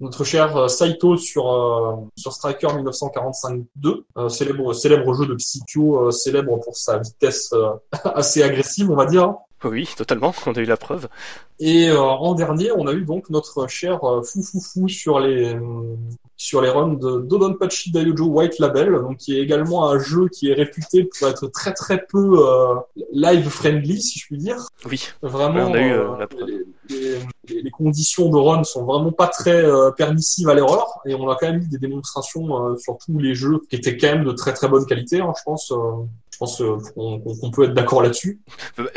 notre 0.00 0.24
cher 0.24 0.56
euh, 0.56 0.68
Saito 0.68 1.16
sur 1.16 1.52
euh, 1.52 1.96
sur 2.16 2.32
Striker 2.32 2.68
1945-2, 2.68 4.28
célèbre 4.28 4.72
célèbre 4.72 5.14
jeu 5.14 5.26
de 5.26 5.34
Psycho, 5.34 6.10
célèbre 6.10 6.58
pour 6.60 6.76
sa 6.76 6.98
vitesse 6.98 7.54
assez 8.04 8.42
agressive, 8.42 8.90
on 8.90 8.96
va 8.96 9.06
dire. 9.06 9.34
Oui, 9.64 9.88
totalement, 9.96 10.34
on 10.46 10.52
a 10.52 10.60
eu 10.60 10.64
la 10.66 10.76
preuve. 10.76 11.08
Et 11.58 11.90
en 11.90 12.34
dernier, 12.34 12.70
on 12.72 12.86
a 12.86 12.92
eu 12.92 13.04
donc 13.04 13.30
notre 13.30 13.68
cher 13.68 14.00
Fou 14.00 14.42
Fou 14.42 14.60
Fou 14.60 14.88
sur 14.88 15.18
les 15.18 15.56
sur 16.36 16.60
les 16.60 16.68
runs 16.68 16.94
de 16.94 17.20
Dodonpachi 17.20 17.90
Daiojo 17.90 18.26
White 18.26 18.58
Label, 18.58 18.92
donc 18.92 19.16
qui 19.16 19.36
est 19.36 19.40
également 19.40 19.88
un 19.88 19.98
jeu 19.98 20.28
qui 20.28 20.50
est 20.50 20.54
réputé 20.54 21.04
pour 21.04 21.28
être 21.28 21.46
très 21.48 21.72
très 21.72 22.04
peu 22.06 22.46
euh, 22.46 22.74
live 23.12 23.48
friendly, 23.48 24.00
si 24.00 24.18
je 24.18 24.26
puis 24.26 24.36
dire. 24.36 24.68
Oui. 24.90 25.08
Vraiment, 25.22 25.72
euh, 25.74 26.26
les, 26.46 26.64
les, 26.90 27.62
les, 27.62 27.70
conditions 27.70 28.28
de 28.30 28.36
run 28.36 28.64
sont 28.64 28.84
vraiment 28.84 29.12
pas 29.12 29.28
très 29.28 29.64
euh, 29.64 29.90
permissives 29.90 30.48
à 30.48 30.54
l'erreur, 30.54 31.00
et 31.06 31.14
on 31.14 31.28
a 31.28 31.36
quand 31.36 31.50
même 31.50 31.62
eu 31.62 31.68
des 31.68 31.78
démonstrations 31.78 32.76
sur 32.78 32.98
tous 32.98 33.18
les 33.18 33.34
jeux 33.34 33.60
qui 33.68 33.76
étaient 33.76 33.96
quand 33.96 34.08
même 34.08 34.24
de 34.24 34.32
très 34.32 34.52
très 34.52 34.68
bonne 34.68 34.86
qualité, 34.86 35.20
hein, 35.20 35.32
je 35.36 35.42
pense. 35.44 35.72
je 36.30 36.38
pense 36.38 36.62
qu'on 36.94 37.50
peut 37.50 37.64
être 37.64 37.74
d'accord 37.74 38.02
là-dessus. 38.02 38.40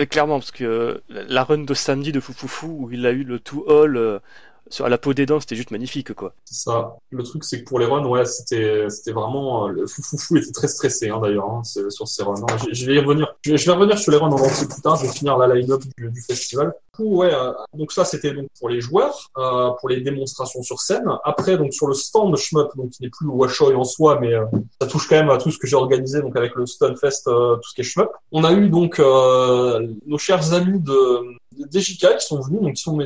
Clairement, 0.10 0.40
parce 0.40 0.52
que 0.52 1.02
la 1.10 1.44
run 1.44 1.60
de 1.60 1.74
samedi 1.74 2.12
de 2.12 2.20
Foufoufou, 2.20 2.78
où 2.82 2.92
il 2.92 3.06
a 3.06 3.12
eu 3.12 3.24
le 3.24 3.40
two 3.40 3.66
all 3.70 4.22
sur 4.70 4.88
la 4.88 4.98
peau 4.98 5.14
des 5.14 5.26
dents, 5.26 5.40
c'était 5.40 5.56
juste 5.56 5.72
magnifique, 5.72 6.14
quoi. 6.14 6.34
Ça. 6.46 6.96
Le 7.10 7.24
truc, 7.24 7.44
c'est 7.44 7.64
que 7.64 7.68
pour 7.68 7.80
les 7.80 7.86
runs, 7.86 8.06
ouais, 8.06 8.26
c'était, 8.26 8.86
vraiment, 9.12 9.68
euh, 9.68 9.72
le 9.72 9.88
fou 9.88 10.38
était 10.38 10.52
très 10.52 10.68
stressé, 10.68 11.10
hein, 11.10 11.20
d'ailleurs, 11.22 11.50
hein, 11.50 11.64
sur 11.64 12.08
ces 12.08 12.24
runs. 12.24 12.36
Je, 12.72 12.86
vais 12.86 12.96
y 12.96 13.00
revenir. 13.00 13.34
Je 13.44 13.52
vais, 13.52 13.72
revenir 13.72 13.98
sur 13.98 14.12
les 14.12 14.18
runs 14.18 14.32
en 14.32 14.40
entier 14.40 14.68
plus 14.68 14.82
tard. 14.82 14.96
Je 14.98 15.08
vais 15.08 15.12
finir 15.12 15.38
la 15.38 15.54
line-up 15.56 15.82
du, 15.98 16.12
du, 16.12 16.22
festival. 16.22 16.74
ouais, 17.00 17.34
euh, 17.34 17.52
donc 17.74 17.92
ça, 17.92 18.06
c'était 18.06 18.32
donc 18.32 18.48
pour 18.60 18.70
les 18.70 18.80
joueurs, 18.80 19.32
euh, 19.38 19.72
pour 19.80 19.90
les 19.90 20.02
démonstrations 20.02 20.62
sur 20.62 20.80
scène. 20.80 21.08
Après, 21.24 21.58
donc 21.58 21.74
sur 21.74 21.88
le 21.88 21.96
stand 21.96 22.36
Shmup, 22.36 22.76
donc 22.76 22.92
qui 22.92 23.02
n'est 23.02 23.10
plus 23.10 23.28
Washoy 23.28 23.74
en 23.74 23.84
soi, 23.84 24.20
mais 24.20 24.34
ça 24.80 24.88
touche 24.88 25.08
quand 25.08 25.16
même 25.16 25.32
à 25.32 25.38
tout 25.38 25.50
ce 25.50 25.58
que 25.58 25.66
j'ai 25.66 25.76
organisé, 25.76 26.22
donc 26.22 26.36
avec 26.36 26.54
le 26.54 26.68
Stunfest, 26.68 27.24
tout 27.26 27.70
ce 27.70 27.74
qui 27.74 27.82
est 27.82 27.84
Shmup. 27.84 28.10
On 28.32 28.44
a 28.44 28.54
eu 28.54 28.70
donc 28.70 29.00
nos 29.00 30.18
chers 30.20 30.54
amis 30.54 30.80
de 30.80 31.39
des 31.66 31.82
JK 31.82 32.18
qui 32.18 32.26
sont 32.26 32.42
venus, 32.42 32.62
donc 32.62 32.74
qui 32.74 32.82
sont 32.82 32.98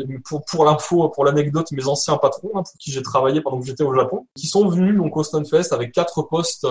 pour, 0.48 0.66
l'info, 0.66 1.10
pour 1.10 1.26
l'anecdote, 1.26 1.72
mes 1.72 1.88
anciens 1.88 2.18
patrons, 2.18 2.52
hein, 2.56 2.64
pour 2.64 2.78
qui 2.80 2.92
j'ai 2.92 3.02
travaillé 3.02 3.42
pendant 3.42 3.60
que 3.60 3.66
j'étais 3.66 3.84
au 3.84 3.94
Japon, 3.94 4.28
qui 4.36 4.48
sont 4.48 4.68
venus 4.68 4.96
donc 4.96 5.16
au 5.18 5.24
Stunfest 5.24 5.72
avec 5.72 5.92
quatre 5.92 6.22
postes. 6.24 6.68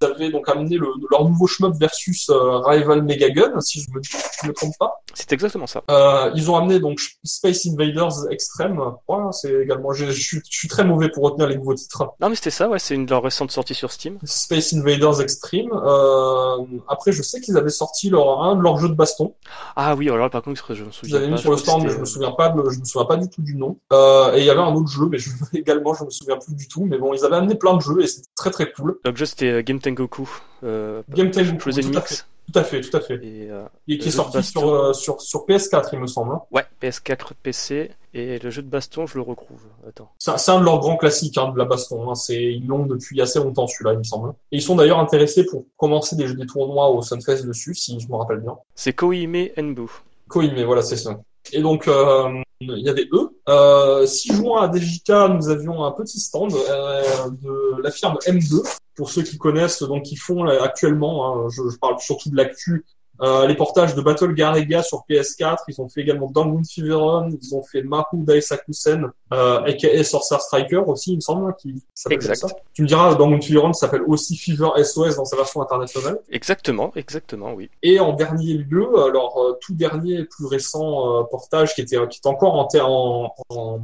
Ils 0.00 0.06
avaient 0.06 0.30
donc 0.30 0.48
amené 0.48 0.76
le, 0.76 0.88
leur 1.10 1.24
nouveau 1.24 1.46
shmup 1.46 1.74
versus 1.78 2.28
euh, 2.30 2.58
Rival 2.58 3.02
Megagun, 3.02 3.60
si 3.60 3.80
je 3.80 3.90
me, 3.90 4.00
je 4.02 4.48
me 4.48 4.52
trompe 4.52 4.74
pas. 4.78 5.02
C'est 5.14 5.32
exactement 5.32 5.66
ça. 5.66 5.82
Euh, 5.90 6.30
ils 6.34 6.50
ont 6.50 6.56
amené 6.56 6.78
donc 6.78 7.00
Space 7.24 7.66
Invaders 7.66 8.30
Extreme. 8.30 8.78
Ouais, 9.08 9.16
c'est 9.32 9.52
également. 9.62 9.92
Je, 9.92 10.10
je, 10.10 10.40
suis 10.44 10.68
très 10.68 10.84
mauvais 10.84 11.08
pour 11.08 11.24
retenir 11.24 11.48
les 11.48 11.56
nouveaux 11.56 11.74
titres. 11.74 12.14
Non, 12.20 12.28
mais 12.28 12.34
c'était 12.34 12.50
ça. 12.50 12.68
Ouais, 12.68 12.78
c'est 12.78 12.94
une 12.94 13.06
de 13.06 13.10
leurs 13.10 13.22
récentes 13.22 13.50
sorties 13.50 13.74
sur 13.74 13.90
Steam. 13.90 14.18
Space 14.24 14.74
Invaders 14.74 15.22
Extreme. 15.22 15.70
Euh, 15.72 16.58
après, 16.88 17.12
je 17.12 17.22
sais 17.22 17.40
qu'ils 17.40 17.56
avaient 17.56 17.70
sorti 17.70 18.10
leur 18.10 18.42
un 18.42 18.56
de 18.56 18.62
leurs 18.62 18.76
jeux 18.76 18.90
de 18.90 18.94
baston. 18.94 19.34
Ah 19.74 19.94
oui, 19.94 20.10
alors 20.10 20.28
par 20.28 20.42
contre, 20.42 20.74
je 20.74 20.84
me 20.84 20.90
souviens. 20.90 21.16
Ils 21.16 21.22
avaient 21.22 21.32
mis 21.32 21.38
sur 21.38 21.50
le 21.50 21.56
stand, 21.56 21.84
mais 21.84 21.90
je 21.90 21.98
me 21.98 22.04
souviens 22.04 22.32
pas. 22.32 22.50
De, 22.50 22.62
je 22.70 22.78
me 22.78 22.84
souviens 22.84 23.06
pas 23.06 23.16
du 23.16 23.30
tout 23.30 23.42
du 23.42 23.56
nom. 23.56 23.78
Euh, 23.94 24.34
et 24.34 24.40
il 24.40 24.44
y 24.44 24.50
avait 24.50 24.60
un 24.60 24.74
autre 24.74 24.88
jeu, 24.88 25.06
mais 25.10 25.18
également, 25.58 25.94
je 25.94 26.04
me 26.04 26.10
souviens 26.10 26.36
plus 26.36 26.54
du 26.54 26.68
tout. 26.68 26.84
Mais 26.84 26.98
bon, 26.98 27.14
ils 27.14 27.24
avaient 27.24 27.36
amené 27.36 27.54
plein 27.54 27.74
de 27.74 27.80
jeux 27.80 28.02
et 28.02 28.06
c'était 28.06 28.28
très 28.34 28.50
très 28.50 28.70
cool. 28.70 28.98
Donc, 29.02 29.16
jeu 29.16 29.24
c'était 29.24 29.62
Game 29.64 29.80
Tengoku. 29.86 30.28
Euh, 30.64 31.02
Game 31.10 31.30
Tengoku. 31.30 31.70
Mix. 31.70 32.26
Tout 32.52 32.58
à 32.58 32.64
fait, 32.64 32.80
tout 32.80 32.96
à 32.96 33.00
fait. 33.00 33.14
Et, 33.24 33.50
euh, 33.50 33.66
et 33.88 33.98
qui 33.98 34.08
est 34.08 34.12
sorti 34.12 34.42
sur, 34.42 34.68
euh, 34.68 34.92
sur, 34.92 35.20
sur 35.20 35.46
PS4, 35.46 35.88
il 35.92 35.98
me 35.98 36.06
semble. 36.06 36.32
Hein. 36.32 36.42
Ouais, 36.52 36.64
PS4, 36.80 37.32
PC. 37.42 37.90
Et 38.14 38.38
le 38.38 38.50
jeu 38.50 38.62
de 38.62 38.68
baston, 38.68 39.06
je 39.06 39.16
le 39.16 39.22
retrouve. 39.22 39.60
Attends. 39.86 40.10
C'est 40.18 40.50
un 40.50 40.60
de 40.60 40.64
leurs 40.64 40.78
grands 40.78 40.96
classiques 40.96 41.36
hein, 41.38 41.50
de 41.52 41.58
la 41.58 41.64
baston. 41.64 42.10
Hein. 42.10 42.14
Ils 42.28 42.66
l'ont 42.66 42.86
depuis 42.86 43.20
assez 43.20 43.38
longtemps 43.38 43.66
celui-là, 43.66 43.92
il 43.92 43.98
me 43.98 44.04
semble. 44.04 44.30
Et 44.52 44.56
ils 44.56 44.62
sont 44.62 44.76
d'ailleurs 44.76 45.00
intéressés 45.00 45.44
pour 45.44 45.66
commencer 45.76 46.16
des, 46.16 46.32
des 46.34 46.46
tournois 46.46 46.88
au 46.88 47.02
Sunfest 47.02 47.44
dessus, 47.44 47.74
si 47.74 47.98
je 48.00 48.08
me 48.08 48.16
rappelle 48.16 48.40
bien. 48.40 48.56
C'est 48.74 48.92
Koime 48.92 49.48
Enbu. 49.58 49.90
Koime, 50.28 50.62
voilà, 50.64 50.82
c'est 50.82 50.96
ça. 50.96 51.20
Et 51.52 51.60
donc, 51.60 51.88
euh, 51.88 52.42
il 52.60 52.78
y 52.78 52.88
avait 52.88 53.08
eux. 53.12 53.30
Euh, 53.48 54.06
si 54.06 54.32
jouant 54.32 54.58
à 54.58 54.72
DJK, 54.72 55.10
nous 55.34 55.48
avions 55.48 55.84
un 55.84 55.92
petit 55.92 56.20
stand 56.20 56.54
euh, 56.54 57.02
de 57.30 57.82
la 57.82 57.90
firme 57.90 58.16
M2. 58.26 58.66
Pour 58.94 59.10
ceux 59.10 59.22
qui 59.22 59.36
connaissent, 59.36 59.82
donc 59.82 60.04
qui 60.04 60.16
font 60.16 60.46
actuellement, 60.46 61.44
hein, 61.44 61.48
je, 61.50 61.68
je, 61.70 61.76
parle 61.76 62.00
surtout 62.00 62.30
de 62.30 62.36
l'actu, 62.36 62.86
euh, 63.20 63.46
les 63.46 63.54
portages 63.54 63.94
de 63.94 64.00
Battle 64.00 64.34
Garega 64.34 64.82
sur 64.82 65.04
PS4, 65.08 65.58
ils 65.68 65.80
ont 65.80 65.88
fait 65.88 66.02
également 66.02 66.30
Dangun 66.30 66.62
Feveron, 66.64 67.30
ils 67.30 67.54
ont 67.54 67.62
fait 67.62 67.82
Mahu 67.82 68.04
Daisakusen, 68.14 69.10
euh, 69.32 69.62
aka 69.62 70.04
Sorcerer 70.04 70.40
Striker 70.40 70.82
aussi, 70.86 71.12
il 71.12 71.16
me 71.16 71.20
semble, 71.20 71.54
qui 71.56 71.82
s'appelle 71.94 72.36
ça. 72.36 72.48
Tu 72.74 72.82
me 72.82 72.86
diras, 72.86 73.14
Dangun 73.14 73.40
Feveron 73.40 73.72
s'appelle 73.72 74.02
aussi 74.06 74.36
Fever 74.36 74.70
SOS 74.82 75.16
dans 75.16 75.24
sa 75.24 75.36
version 75.36 75.62
internationale. 75.62 76.18
Exactement, 76.30 76.92
exactement, 76.96 77.54
oui. 77.54 77.70
Et 77.82 78.00
en 78.00 78.12
dernier 78.12 78.54
lieu, 78.54 78.88
alors 79.08 79.38
euh, 79.38 79.58
tout 79.60 79.74
dernier, 79.74 80.24
plus 80.24 80.46
récent 80.46 81.20
euh, 81.20 81.22
portage 81.24 81.74
qui 81.74 81.80
était 81.80 81.96
qui 82.08 82.20
est 82.22 82.28
encore 82.28 82.54
en, 82.54 82.68
en, 82.80 83.34
en 83.48 83.80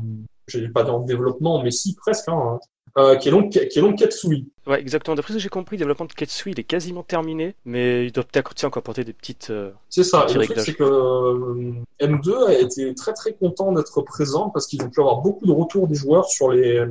j'ai 0.46 0.68
pas 0.68 0.84
dit 0.84 0.90
en 0.90 1.00
développement, 1.00 1.62
mais 1.62 1.70
si 1.70 1.94
presque, 1.94 2.28
hein, 2.28 2.58
euh, 2.98 3.16
qui 3.16 3.28
est 3.28 3.30
donc 3.30 3.50
qui 3.50 3.58
est 3.58 3.80
donc 3.80 3.96
Ketsui. 3.96 4.50
Ouais, 4.66 4.80
exactement. 4.80 5.14
D'après 5.14 5.32
ce 5.32 5.38
que 5.38 5.42
j'ai 5.42 5.48
compris, 5.48 5.76
le 5.76 5.80
développement 5.80 6.04
de 6.04 6.12
Ketsui 6.12 6.52
il 6.52 6.60
est 6.60 6.64
quasiment 6.64 7.02
terminé, 7.02 7.54
mais 7.64 8.04
il 8.06 8.12
doit 8.12 8.24
peut-être 8.24 8.64
encore 8.64 8.82
porter 8.82 9.04
des 9.04 9.14
petites. 9.14 9.48
Euh, 9.50 9.70
c'est 9.88 10.04
ça. 10.04 10.26
Et 10.28 10.34
le 10.34 10.44
truc, 10.44 10.58
c'est 10.60 10.74
que 10.74 10.84
euh, 10.84 11.72
M2 12.00 12.48
a 12.48 12.58
été 12.58 12.94
très 12.94 13.14
très 13.14 13.32
content 13.32 13.72
d'être 13.72 14.02
présent 14.02 14.50
parce 14.50 14.66
qu'ils 14.66 14.82
ont 14.82 14.90
pu 14.90 15.00
avoir 15.00 15.22
beaucoup 15.22 15.46
de 15.46 15.52
retours 15.52 15.88
des 15.88 15.94
joueurs 15.94 16.26
sur 16.26 16.50
les 16.50 16.84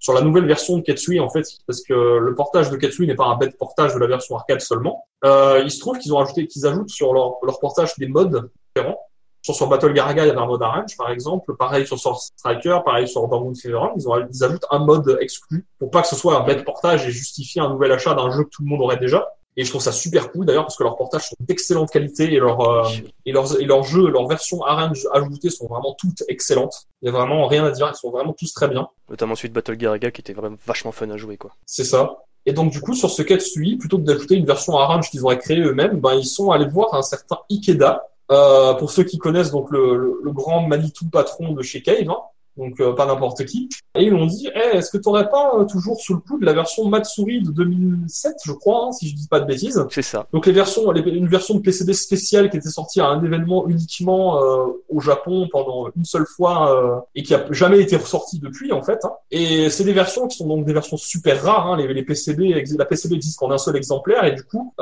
sur 0.00 0.14
la 0.14 0.22
nouvelle 0.22 0.46
version 0.46 0.78
de 0.78 0.82
Ketsui 0.82 1.20
en 1.20 1.28
fait, 1.28 1.44
parce 1.66 1.82
que 1.82 1.92
le 1.92 2.34
portage 2.34 2.70
de 2.70 2.76
Ketsui 2.76 3.06
n'est 3.06 3.14
pas 3.14 3.26
un 3.26 3.36
bête 3.36 3.56
portage 3.58 3.94
de 3.94 3.98
la 3.98 4.06
version 4.06 4.36
arcade 4.36 4.60
seulement. 4.60 5.06
Euh, 5.24 5.60
il 5.62 5.70
se 5.70 5.78
trouve 5.78 5.98
qu'ils 5.98 6.14
ont 6.14 6.18
ajouté, 6.18 6.46
qu'ils 6.46 6.66
ajoutent 6.66 6.88
sur 6.88 7.12
leur, 7.12 7.36
leur 7.42 7.60
portage 7.60 7.94
des 7.98 8.06
modes 8.06 8.50
différents. 8.74 8.98
Sur, 9.42 9.54
sur 9.54 9.68
Battle 9.68 9.92
Garaga, 9.92 10.24
il 10.24 10.28
y 10.28 10.30
avait 10.30 10.38
un 10.38 10.46
mode 10.46 10.62
arrange, 10.62 10.96
par 10.96 11.10
exemple. 11.10 11.54
Pareil 11.56 11.86
sur 11.86 11.98
Source 11.98 12.30
Striker, 12.36 12.80
pareil 12.84 13.08
sur 13.08 13.26
Dortmund 13.26 13.56
Feveron. 13.56 13.92
Ils, 13.96 14.08
ont, 14.08 14.16
ils 14.32 14.44
ajoutent 14.44 14.66
un 14.70 14.80
mode 14.80 15.18
exclu 15.20 15.66
pour 15.78 15.90
pas 15.90 16.02
que 16.02 16.08
ce 16.08 16.16
soit 16.16 16.36
un 16.36 16.44
bête 16.44 16.64
portage 16.64 17.06
et 17.06 17.10
justifier 17.10 17.62
un 17.62 17.70
nouvel 17.70 17.92
achat 17.92 18.14
d'un 18.14 18.30
jeu 18.30 18.44
que 18.44 18.50
tout 18.50 18.62
le 18.62 18.68
monde 18.68 18.82
aurait 18.82 18.98
déjà. 18.98 19.26
Et 19.56 19.64
je 19.64 19.70
trouve 19.70 19.82
ça 19.82 19.92
super 19.92 20.30
cool 20.30 20.46
d'ailleurs 20.46 20.64
parce 20.64 20.76
que 20.76 20.84
leurs 20.84 20.96
portages 20.96 21.28
sont 21.28 21.36
d'excellente 21.40 21.90
qualité 21.90 22.32
et 22.32 22.38
leurs 22.38 22.60
euh, 22.60 22.88
et 23.26 23.32
leurs 23.32 23.60
et 23.60 23.64
leurs 23.64 23.82
jeux, 23.82 24.08
leurs 24.08 24.28
versions 24.28 24.62
arrange 24.62 25.06
ajoutées 25.12 25.50
sont 25.50 25.66
vraiment 25.66 25.94
toutes 25.98 26.22
excellentes. 26.28 26.86
Il 27.02 27.06
y 27.06 27.08
a 27.08 27.12
vraiment 27.12 27.46
rien 27.46 27.64
à 27.64 27.70
dire, 27.72 27.90
ils 27.92 27.98
sont 27.98 28.10
vraiment 28.10 28.32
tous 28.32 28.54
très 28.54 28.68
bien. 28.68 28.88
Notamment 29.08 29.34
celui 29.34 29.48
de 29.48 29.54
Battle 29.54 29.76
Garaga 29.76 30.12
qui 30.12 30.20
était 30.20 30.34
vraiment 30.34 30.56
vachement 30.66 30.92
fun 30.92 31.10
à 31.10 31.16
jouer 31.16 31.36
quoi. 31.36 31.50
C'est 31.66 31.84
ça. 31.84 32.22
Et 32.46 32.52
donc 32.52 32.72
du 32.72 32.80
coup, 32.80 32.94
sur 32.94 33.10
ce 33.10 33.22
Ketsui, 33.22 33.76
plutôt 33.76 33.98
que 33.98 34.02
d'ajouter 34.04 34.36
une 34.36 34.46
version 34.46 34.78
Arrange 34.78 35.10
qu'ils 35.10 35.22
auraient 35.24 35.38
créée 35.38 35.60
eux-mêmes, 35.60 36.00
ben, 36.00 36.14
ils 36.14 36.24
sont 36.24 36.50
allés 36.50 36.68
voir 36.68 36.94
un 36.94 37.02
certain 37.02 37.38
Ikeda, 37.50 38.08
euh, 38.30 38.74
pour 38.74 38.90
ceux 38.90 39.04
qui 39.04 39.18
connaissent 39.18 39.50
donc 39.50 39.70
le, 39.70 40.20
le, 40.22 40.32
grand 40.32 40.66
Manitou 40.66 41.08
patron 41.08 41.52
de 41.52 41.62
chez 41.62 41.82
Cave, 41.82 42.08
hein, 42.08 42.18
donc 42.60 42.78
euh, 42.80 42.92
pas 42.92 43.06
n'importe 43.06 43.44
qui. 43.46 43.68
Et 43.94 44.04
ils 44.04 44.12
m'ont 44.12 44.26
dit, 44.26 44.48
hey, 44.54 44.76
est-ce 44.76 44.90
que 44.90 44.98
tu 44.98 45.08
n'aurais 45.08 45.28
pas 45.30 45.52
euh, 45.56 45.64
toujours 45.64 45.98
sous 45.98 46.14
le 46.14 46.20
coup 46.20 46.38
de 46.38 46.44
la 46.44 46.52
version 46.52 46.86
Matsuri 46.86 47.42
de 47.42 47.50
2007, 47.50 48.34
je 48.44 48.52
crois, 48.52 48.86
hein, 48.86 48.92
si 48.92 49.08
je 49.08 49.16
dis 49.16 49.26
pas 49.28 49.40
de 49.40 49.46
bêtises 49.46 49.84
C'est 49.90 50.02
ça. 50.02 50.26
Donc 50.32 50.46
les 50.46 50.52
versions, 50.52 50.90
les, 50.90 51.00
une 51.00 51.26
version 51.26 51.54
de 51.54 51.60
PCB 51.60 51.94
spéciale 51.94 52.50
qui 52.50 52.58
était 52.58 52.68
sortie 52.68 53.00
à 53.00 53.06
un 53.06 53.24
événement 53.24 53.66
uniquement 53.66 54.42
euh, 54.42 54.66
au 54.90 55.00
Japon 55.00 55.48
pendant 55.50 55.88
une 55.96 56.04
seule 56.04 56.26
fois 56.26 57.06
et 57.14 57.22
qui 57.22 57.34
a 57.34 57.44
jamais 57.50 57.80
été 57.80 57.96
ressortie 57.96 58.38
depuis 58.38 58.72
en 58.72 58.82
fait. 58.82 59.04
Hein. 59.04 59.12
Et 59.30 59.70
c'est 59.70 59.84
des 59.84 59.92
versions 59.92 60.28
qui 60.28 60.36
sont 60.36 60.46
donc 60.46 60.66
des 60.66 60.72
versions 60.72 60.98
super 60.98 61.42
rares. 61.42 61.66
Hein. 61.66 61.76
Les, 61.78 61.92
les, 61.92 62.02
PCB, 62.02 62.62
la 62.76 62.84
PCB 62.84 63.14
existe 63.14 63.38
qu'en 63.38 63.50
un 63.50 63.58
seul 63.58 63.76
exemplaire 63.76 64.24
et 64.24 64.32
du 64.32 64.44
coup 64.44 64.74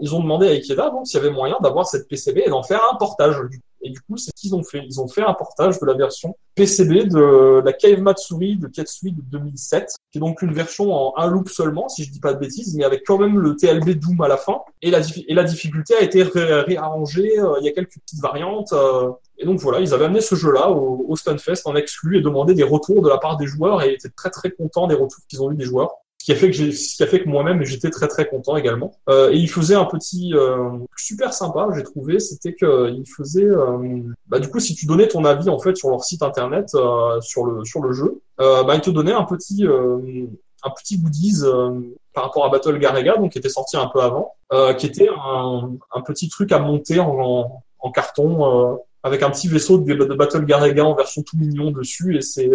ils 0.00 0.14
ont 0.14 0.20
demandé 0.20 0.48
à 0.48 0.50
Ikeda 0.50 0.90
donc 0.90 1.06
s'il 1.06 1.18
y 1.18 1.22
avait 1.24 1.32
moyen 1.32 1.56
d'avoir 1.62 1.86
cette 1.86 2.08
PCB 2.08 2.42
et 2.46 2.50
d'en 2.50 2.62
faire 2.62 2.80
un 2.92 2.96
portage. 2.96 3.36
Et 3.82 3.90
du 3.90 4.00
coup, 4.00 4.16
c'est 4.16 4.30
ce 4.34 4.40
qu'ils 4.40 4.54
ont 4.54 4.62
fait. 4.62 4.82
Ils 4.84 5.00
ont 5.00 5.08
fait 5.08 5.22
un 5.22 5.34
portage 5.34 5.78
de 5.78 5.86
la 5.86 5.94
version 5.94 6.36
PCB 6.54 7.08
de 7.08 7.62
la 7.64 7.72
Cave 7.72 8.00
Matsuri 8.00 8.56
de 8.56 8.68
Ketsui 8.68 9.12
de 9.12 9.22
2007, 9.22 9.94
qui 10.10 10.18
est 10.18 10.20
donc 10.20 10.42
une 10.42 10.52
version 10.52 10.92
en 10.92 11.14
un 11.16 11.28
loop 11.28 11.48
seulement, 11.48 11.88
si 11.88 12.04
je 12.04 12.10
dis 12.10 12.20
pas 12.20 12.34
de 12.34 12.38
bêtises, 12.38 12.76
mais 12.76 12.84
avec 12.84 13.04
quand 13.06 13.18
même 13.18 13.38
le 13.38 13.56
TLB 13.56 13.90
Doom 13.98 14.20
à 14.20 14.28
la 14.28 14.36
fin. 14.36 14.60
Et 14.82 14.90
la, 14.90 15.00
et 15.00 15.34
la 15.34 15.44
difficulté 15.44 15.94
a 15.94 16.02
été 16.02 16.22
réarrangée. 16.22 17.38
Euh, 17.38 17.56
il 17.60 17.66
y 17.66 17.68
a 17.68 17.72
quelques 17.72 17.98
petites 17.98 18.20
variantes. 18.20 18.72
Euh, 18.72 19.10
et 19.38 19.44
donc 19.44 19.58
voilà, 19.60 19.80
ils 19.80 19.92
avaient 19.94 20.04
amené 20.04 20.20
ce 20.20 20.34
jeu-là 20.34 20.70
au, 20.70 21.04
au 21.08 21.16
Stunfest 21.16 21.62
en 21.64 21.74
exclu 21.74 22.18
et 22.18 22.20
demandé 22.20 22.54
des 22.54 22.62
retours 22.62 23.02
de 23.02 23.08
la 23.08 23.18
part 23.18 23.36
des 23.36 23.46
joueurs 23.46 23.82
et 23.82 23.94
étaient 23.94 24.10
très 24.10 24.30
très 24.30 24.50
contents 24.50 24.86
des 24.86 24.94
retours 24.94 25.24
qu'ils 25.28 25.42
ont 25.42 25.50
eu 25.50 25.56
des 25.56 25.64
joueurs 25.64 25.96
ce 26.22 26.26
qui 26.26 26.32
a 26.32 26.36
fait 26.36 26.50
que 26.52 26.70
ce 26.70 26.96
qui 26.96 27.02
a 27.02 27.06
fait 27.08 27.24
que 27.24 27.28
moi-même 27.28 27.64
j'étais 27.64 27.90
très 27.90 28.06
très 28.06 28.28
content 28.28 28.56
également. 28.56 28.92
Euh, 29.08 29.32
et 29.32 29.38
il 29.38 29.50
faisait 29.50 29.74
un 29.74 29.86
petit 29.86 30.32
euh, 30.34 30.70
super 30.96 31.34
sympa, 31.34 31.66
j'ai 31.74 31.82
trouvé, 31.82 32.20
c'était 32.20 32.54
que 32.54 32.92
il 32.92 33.04
faisait, 33.04 33.44
euh, 33.44 33.98
bah 34.28 34.38
du 34.38 34.48
coup 34.48 34.60
si 34.60 34.76
tu 34.76 34.86
donnais 34.86 35.08
ton 35.08 35.24
avis 35.24 35.48
en 35.48 35.58
fait 35.58 35.76
sur 35.76 35.90
leur 35.90 36.04
site 36.04 36.22
internet 36.22 36.76
euh, 36.76 37.20
sur 37.22 37.44
le 37.44 37.64
sur 37.64 37.82
le 37.82 37.92
jeu, 37.92 38.22
euh, 38.40 38.62
bah 38.62 38.76
il 38.76 38.80
te 38.80 38.90
donnait 38.90 39.12
un 39.12 39.24
petit 39.24 39.66
un 39.66 40.70
petit 40.70 40.96
goodies 40.96 41.42
par 42.14 42.24
rapport 42.24 42.44
à 42.44 42.50
Battle 42.50 42.78
Garega, 42.78 43.16
donc 43.16 43.32
qui 43.32 43.38
était 43.38 43.48
sorti 43.48 43.76
un 43.76 43.90
peu 43.92 44.00
avant, 44.00 44.36
qui 44.78 44.86
était 44.86 45.08
un, 45.08 46.00
petit 46.06 46.28
truc 46.28 46.52
à 46.52 46.60
monter 46.60 47.00
en, 47.00 47.64
en, 47.80 47.90
carton 47.90 48.78
avec 49.02 49.24
un 49.24 49.30
petit 49.30 49.48
vaisseau 49.48 49.78
de 49.78 50.14
Battle 50.14 50.44
Garega 50.44 50.84
en 50.84 50.94
version 50.94 51.24
tout 51.24 51.36
mignon 51.36 51.72
dessus 51.72 52.16
et 52.16 52.20
c'est 52.20 52.48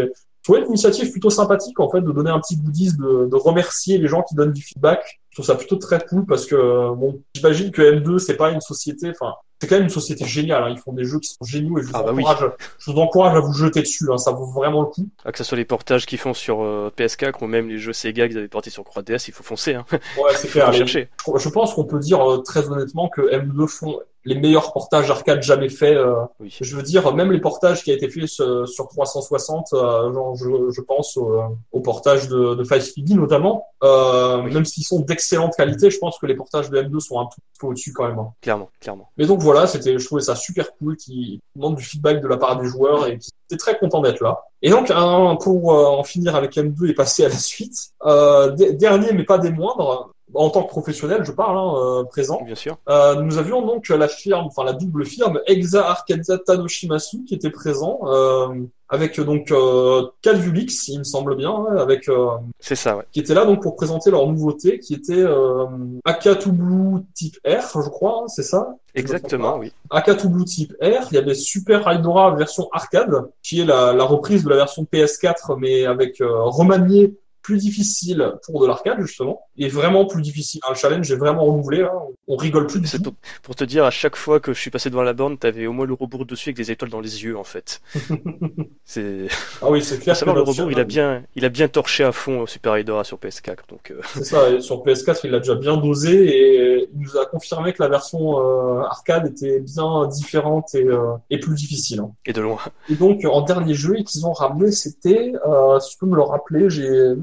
trouvais 0.48 0.62
une 0.62 0.68
initiative 0.68 1.12
plutôt 1.12 1.30
sympathique 1.30 1.80
en 1.80 1.90
fait 1.90 2.02
de 2.02 2.12
donner 2.12 2.30
un 2.30 2.40
petit 2.40 2.58
goodies, 2.58 2.96
de, 2.98 3.28
de 3.30 3.36
remercier 3.36 3.98
les 3.98 4.08
gens 4.08 4.24
qui 4.24 4.34
donnent 4.36 4.54
du 4.54 4.62
feedback. 4.62 5.20
Je 5.30 5.36
trouve 5.36 5.46
ça 5.46 5.56
plutôt 5.56 5.76
très 5.76 6.00
cool 6.00 6.26
parce 6.26 6.46
que 6.46 6.56
bon, 6.96 7.22
j'imagine 7.36 7.72
que 7.72 7.82
M2 7.82 8.18
c'est 8.18 8.38
pas 8.38 8.52
une 8.52 8.62
société, 8.62 9.10
enfin 9.10 9.34
c'est 9.60 9.68
quand 9.68 9.76
même 9.76 9.86
une 9.86 9.90
société 9.90 10.26
géniale. 10.26 10.64
Hein. 10.64 10.70
Ils 10.70 10.78
font 10.78 10.94
des 10.94 11.04
jeux 11.04 11.20
qui 11.20 11.30
sont 11.30 11.44
géniaux 11.44 11.80
et 11.80 11.82
je 11.82 11.88
vous, 11.88 11.94
ah 11.96 12.04
bah 12.04 12.12
encourage, 12.12 12.44
oui. 12.44 12.66
je 12.80 12.92
vous 12.92 12.98
encourage 13.00 13.36
à 13.36 13.40
vous 13.40 13.54
jeter 13.54 13.82
dessus. 13.82 14.06
Hein. 14.12 14.18
Ça 14.18 14.32
vaut 14.32 14.46
vraiment 14.46 14.82
le 14.82 14.88
coup. 14.88 15.10
Ah, 15.26 15.32
que 15.32 15.38
ce 15.38 15.44
soit 15.44 15.58
les 15.58 15.66
portages 15.66 16.06
qu'ils 16.06 16.20
font 16.20 16.34
sur 16.34 16.64
euh, 16.64 16.92
PS4 16.96 17.44
ou 17.44 17.48
même 17.48 17.68
les 17.68 17.80
jeux 17.80 17.94
Sega 17.94 18.28
qu'ils 18.28 18.38
avaient 18.38 18.48
portés 18.48 18.70
sur 18.70 18.84
3DS, 18.84 19.26
il 19.28 19.34
faut 19.34 19.44
foncer. 19.44 19.74
Hein. 19.74 19.86
Ouais, 19.92 20.32
c'est 20.36 20.48
clair. 20.52 20.72
chercher. 20.74 21.10
Je, 21.26 21.40
je 21.40 21.50
pense 21.50 21.74
qu'on 21.74 21.86
peut 21.86 22.00
dire 22.00 22.22
euh, 22.22 22.38
très 22.38 22.70
honnêtement 22.70 23.10
que 23.10 23.22
M2 23.22 23.68
font 23.68 24.00
les 24.28 24.36
meilleurs 24.36 24.74
portages 24.74 25.10
arcade 25.10 25.42
jamais 25.42 25.70
faits. 25.70 25.96
Euh, 25.96 26.16
oui. 26.40 26.56
Je 26.60 26.76
veux 26.76 26.84
dire, 26.84 27.16
même 27.16 27.32
les 27.32 27.40
portages 27.40 27.82
qui 27.82 27.92
a 27.92 27.94
été 27.94 28.10
fait 28.10 28.28
sur, 28.28 28.68
sur 28.68 28.88
360, 28.90 29.68
euh, 29.74 30.14
genre 30.14 30.36
je, 30.36 30.70
je, 30.70 30.82
pense 30.82 31.16
au, 31.16 31.42
au, 31.72 31.80
portage 31.80 32.28
de, 32.28 32.54
de 32.56 32.64
Five 32.66 32.82
Speedy 32.82 33.16
notamment, 33.16 33.66
euh, 33.84 34.42
oui. 34.44 34.54
même 34.54 34.66
s'ils 34.66 34.84
sont 34.84 35.00
d'excellente 35.00 35.56
qualité, 35.56 35.90
je 35.90 35.98
pense 35.98 36.20
que 36.20 36.26
les 36.26 36.36
portages 36.36 36.70
de 36.70 36.78
M2 36.82 37.00
sont 37.00 37.20
un 37.20 37.26
tout 37.26 37.40
peu 37.60 37.68
au-dessus 37.68 37.94
quand 37.94 38.08
même. 38.08 38.20
Hein. 38.20 38.34
Clairement, 38.42 38.70
clairement. 38.82 39.10
Mais 39.18 39.26
donc 39.26 39.40
voilà, 39.40 39.66
c'était, 39.66 39.98
je 39.98 40.06
trouvais 40.06 40.22
ça 40.22 40.36
super 40.36 40.76
cool, 40.76 40.98
qui 40.98 41.40
demande 41.56 41.76
du 41.76 41.84
feedback 41.84 42.22
de 42.22 42.28
la 42.28 42.38
part 42.38 42.60
des 42.60 42.68
joueurs 42.68 43.08
et 43.08 43.18
qui 43.18 43.30
était 43.50 43.58
très 43.58 43.78
content 43.78 44.02
d'être 44.02 44.22
là. 44.22 44.44
Et 44.62 44.70
donc, 44.70 44.92
un, 44.92 45.36
pour 45.36 45.74
euh, 45.74 45.86
en 45.86 46.04
finir 46.04 46.36
avec 46.36 46.56
M2 46.56 46.90
et 46.90 46.94
passer 46.94 47.26
à 47.26 47.30
la 47.30 47.38
suite, 47.38 47.92
euh, 48.06 48.52
dernier 48.52 49.14
mais 49.14 49.24
pas 49.24 49.38
des 49.38 49.52
moindres, 49.52 50.12
en 50.38 50.50
tant 50.50 50.64
que 50.64 50.70
professionnel, 50.70 51.24
je 51.24 51.32
parle, 51.32 51.58
hein, 51.58 51.74
euh, 51.76 52.04
présent. 52.04 52.42
Bien 52.46 52.56
sûr. 52.56 52.78
Euh, 52.90 53.16
nous 53.22 53.38
avions 53.38 53.66
donc 53.66 53.90
la 53.90 54.08
firme, 54.08 54.46
enfin 54.46 54.64
la 54.64 54.74
double 54.74 55.06
firme 55.06 55.40
Exa 55.48 55.88
Arkadia 55.90 56.38
Tanoshimasu 56.38 57.24
qui 57.26 57.36
était 57.36 57.50
présent, 57.50 58.00
euh, 58.06 58.48
avec 58.90 59.20
donc 59.20 59.52
euh, 59.52 60.04
Calvulix, 60.22 60.88
il 60.88 61.00
me 61.00 61.04
semble 61.04 61.36
bien, 61.36 61.52
hein, 61.52 61.76
avec. 61.78 62.08
Euh, 62.08 62.28
C'est 62.60 62.76
ça, 62.76 62.96
ouais. 62.96 63.04
Qui 63.12 63.20
était 63.20 63.34
là 63.34 63.46
donc 63.46 63.62
pour 63.62 63.76
présenter 63.76 64.12
leur 64.12 64.26
nouveauté, 64.28 64.80
qui 64.80 64.94
était 64.94 65.14
euh, 65.18 65.66
Akatu 66.06 66.52
Blue 66.52 67.02
Type 67.14 67.38
R, 67.46 67.82
je 67.84 67.90
crois, 67.90 68.22
hein, 68.24 68.28
c'est 68.28 68.44
ça? 68.44 68.76
Exactement, 68.96 69.58
oui. 69.58 69.74
Akatu 69.90 70.30
Blue 70.30 70.46
Type 70.46 70.74
R, 70.82 71.08
il 71.12 71.16
y 71.16 71.18
avait 71.18 71.36
Super 71.36 71.92
Hydora 71.92 72.36
version 72.36 72.70
arcade, 72.72 73.30
qui 73.44 73.60
est 73.62 73.66
la, 73.66 73.94
la 73.94 74.04
reprise 74.06 74.44
de 74.44 74.50
la 74.50 74.56
version 74.56 74.88
PS4, 74.92 75.58
mais 75.60 75.86
avec 75.86 76.22
euh, 76.22 76.44
remanié 76.44 77.16
plus 77.48 77.60
difficile 77.60 78.34
pour 78.46 78.62
de 78.62 78.68
l'arcade 78.68 79.00
justement 79.00 79.48
et 79.58 79.70
vraiment 79.70 80.06
plus 80.06 80.22
difficile. 80.22 80.60
Un 80.70 80.74
challenge 80.74 81.10
est 81.10 81.16
vraiment 81.16 81.46
renouvelé. 81.46 81.88
On 82.28 82.36
rigole 82.36 82.68
plus 82.68 82.82
du 82.82 82.92
tout. 82.92 83.02
Pour, 83.02 83.14
pour, 83.42 83.56
te 83.56 83.64
dire, 83.64 83.86
à 83.86 83.90
chaque 83.90 84.18
fois 84.18 84.42
que 84.42 84.52
je 84.52 84.60
suis 84.60 84.70
passé 84.70 84.90
devant 84.90 85.02
la 85.02 85.14
borne, 85.14 85.38
t'avais 85.38 85.66
au 85.66 85.72
moins 85.72 85.86
le 85.86 85.94
rebours 85.94 86.26
dessus 86.26 86.50
avec 86.50 86.58
des 86.58 86.72
étoiles 86.72 86.92
dans 86.92 87.00
les 87.00 87.24
yeux 87.24 87.38
en 87.38 87.46
fait. 87.46 87.82
c'est. 88.84 89.28
Ah 89.62 89.70
oui, 89.70 89.82
c'est 89.82 89.98
clair. 90.00 90.18
Savoir, 90.18 90.36
le 90.36 90.42
rebours, 90.42 90.70
il 90.70 90.78
a 90.78 90.84
bien, 90.84 91.24
il 91.36 91.46
a 91.46 91.50
bien 91.50 91.70
torché 91.70 92.04
à 92.04 92.12
fond 92.12 92.46
Super 92.48 92.78
Hydora 92.78 93.06
sur 93.06 93.18
PS4. 93.18 93.60
Donc. 93.70 93.92
Euh... 93.92 94.02
C'est 94.14 94.26
ça. 94.26 94.50
Et 94.50 94.60
sur 94.60 94.84
PS4, 94.84 95.22
il 95.24 95.32
l'a 95.32 95.40
déjà 95.40 95.56
bien 95.56 95.78
dosé 95.78 96.26
et 96.26 96.90
il 96.94 97.00
nous 97.00 97.18
a 97.18 97.26
confirmé 97.28 97.72
que 97.72 97.82
la 97.82 97.88
version 97.88 98.42
euh, 98.42 98.82
arcade 98.82 99.26
était 99.28 99.62
bien 99.62 100.06
différente 100.08 100.76
et, 100.76 100.84
euh, 100.84 101.14
et 101.30 101.40
plus 101.40 101.56
difficile. 101.56 102.02
Hein. 102.02 102.12
Et 102.26 102.34
de 102.34 102.42
loin. 102.42 102.58
Et 102.90 102.96
donc 102.96 103.24
en 103.24 103.42
dernier 103.42 103.74
jeu 103.74 103.96
qu'ils 104.06 104.26
ont 104.26 104.34
ramené, 104.34 104.74
c'était, 104.74 105.32
euh, 105.48 105.80
si 105.80 105.92
tu 105.92 105.98
peux 106.00 106.08
me 106.08 106.18
le 106.18 106.24
rappeler, 106.24 106.70
j'ai. 106.70 107.14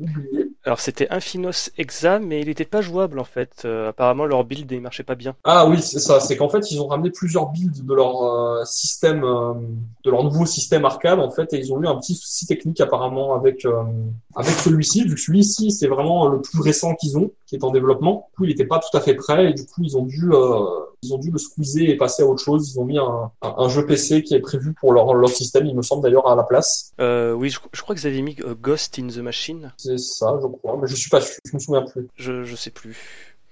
Alors 0.66 0.80
c'était 0.80 1.08
Infinos 1.10 1.70
Exa, 1.76 2.18
mais 2.18 2.40
il 2.40 2.46
n'était 2.46 2.64
pas 2.64 2.80
jouable 2.80 3.18
en 3.18 3.24
fait. 3.24 3.62
Euh, 3.66 3.90
apparemment 3.90 4.24
leur 4.24 4.44
build 4.44 4.70
ne 4.72 4.80
marchait 4.80 5.02
pas 5.02 5.14
bien. 5.14 5.36
Ah 5.44 5.68
oui, 5.68 5.82
c'est 5.82 5.98
ça. 5.98 6.20
C'est 6.20 6.38
qu'en 6.38 6.48
fait 6.48 6.70
ils 6.70 6.80
ont 6.80 6.86
ramené 6.86 7.10
plusieurs 7.10 7.50
builds 7.50 7.84
de 7.84 7.94
leur 7.94 8.22
euh, 8.22 8.64
système, 8.64 9.24
euh, 9.24 9.52
de 10.04 10.10
leur 10.10 10.24
nouveau 10.24 10.46
système 10.46 10.86
arcade 10.86 11.20
en 11.20 11.30
fait, 11.30 11.52
et 11.52 11.58
ils 11.58 11.70
ont 11.72 11.82
eu 11.82 11.86
un 11.86 11.96
petit 11.96 12.14
souci 12.14 12.46
technique 12.46 12.80
apparemment 12.80 13.34
avec 13.34 13.66
avec 14.34 14.54
celui-ci. 14.54 15.04
Vu 15.04 15.16
que 15.16 15.20
celui-ci 15.20 15.70
c'est 15.70 15.88
vraiment 15.88 16.28
le 16.28 16.40
plus 16.40 16.62
récent 16.62 16.94
qu'ils 16.94 17.18
ont, 17.18 17.30
qui 17.58 17.64
est 17.64 17.64
en 17.64 17.70
développement. 17.70 18.28
Du 18.32 18.36
coup 18.36 18.44
il 18.44 18.48
n'était 18.48 18.66
pas 18.66 18.78
tout 18.78 18.96
à 18.96 19.00
fait 19.00 19.14
prêt 19.14 19.50
et 19.50 19.54
du 19.54 19.64
coup 19.66 19.82
ils 19.82 19.96
ont 19.96 20.04
dû 20.04 20.30
euh, 20.32 20.64
ils 21.02 21.12
ont 21.12 21.18
dû 21.18 21.30
le 21.30 21.38
squeezer 21.38 21.90
et 21.90 21.96
passer 21.96 22.22
à 22.22 22.26
autre 22.26 22.42
chose. 22.42 22.70
Ils 22.72 22.80
ont 22.80 22.84
mis 22.84 22.98
un, 22.98 23.30
un, 23.42 23.54
un 23.58 23.68
jeu 23.68 23.86
PC 23.86 24.22
qui 24.22 24.34
est 24.34 24.40
prévu 24.40 24.72
pour 24.72 24.92
leur, 24.92 25.14
leur 25.14 25.28
système, 25.28 25.66
il 25.66 25.76
me 25.76 25.82
semble 25.82 26.02
d'ailleurs 26.02 26.28
à 26.28 26.34
la 26.34 26.42
place. 26.42 26.92
Euh, 27.00 27.32
oui, 27.32 27.50
je, 27.50 27.58
je, 27.72 27.82
crois 27.82 27.94
que 27.94 28.00
vous 28.00 28.06
avez 28.06 28.22
mis 28.22 28.36
Ghost 28.60 28.98
in 28.98 29.08
the 29.08 29.18
Machine. 29.18 29.72
C'est 29.76 29.98
ça, 29.98 30.38
je 30.40 30.46
crois, 30.46 30.78
mais 30.80 30.86
je 30.86 30.94
suis 30.94 31.10
pas 31.10 31.20
sûr, 31.20 31.38
je 31.44 31.54
me 31.54 31.58
souviens 31.58 31.82
plus. 31.82 32.08
Je, 32.16 32.44
je 32.44 32.56
sais 32.56 32.70
plus. 32.70 32.96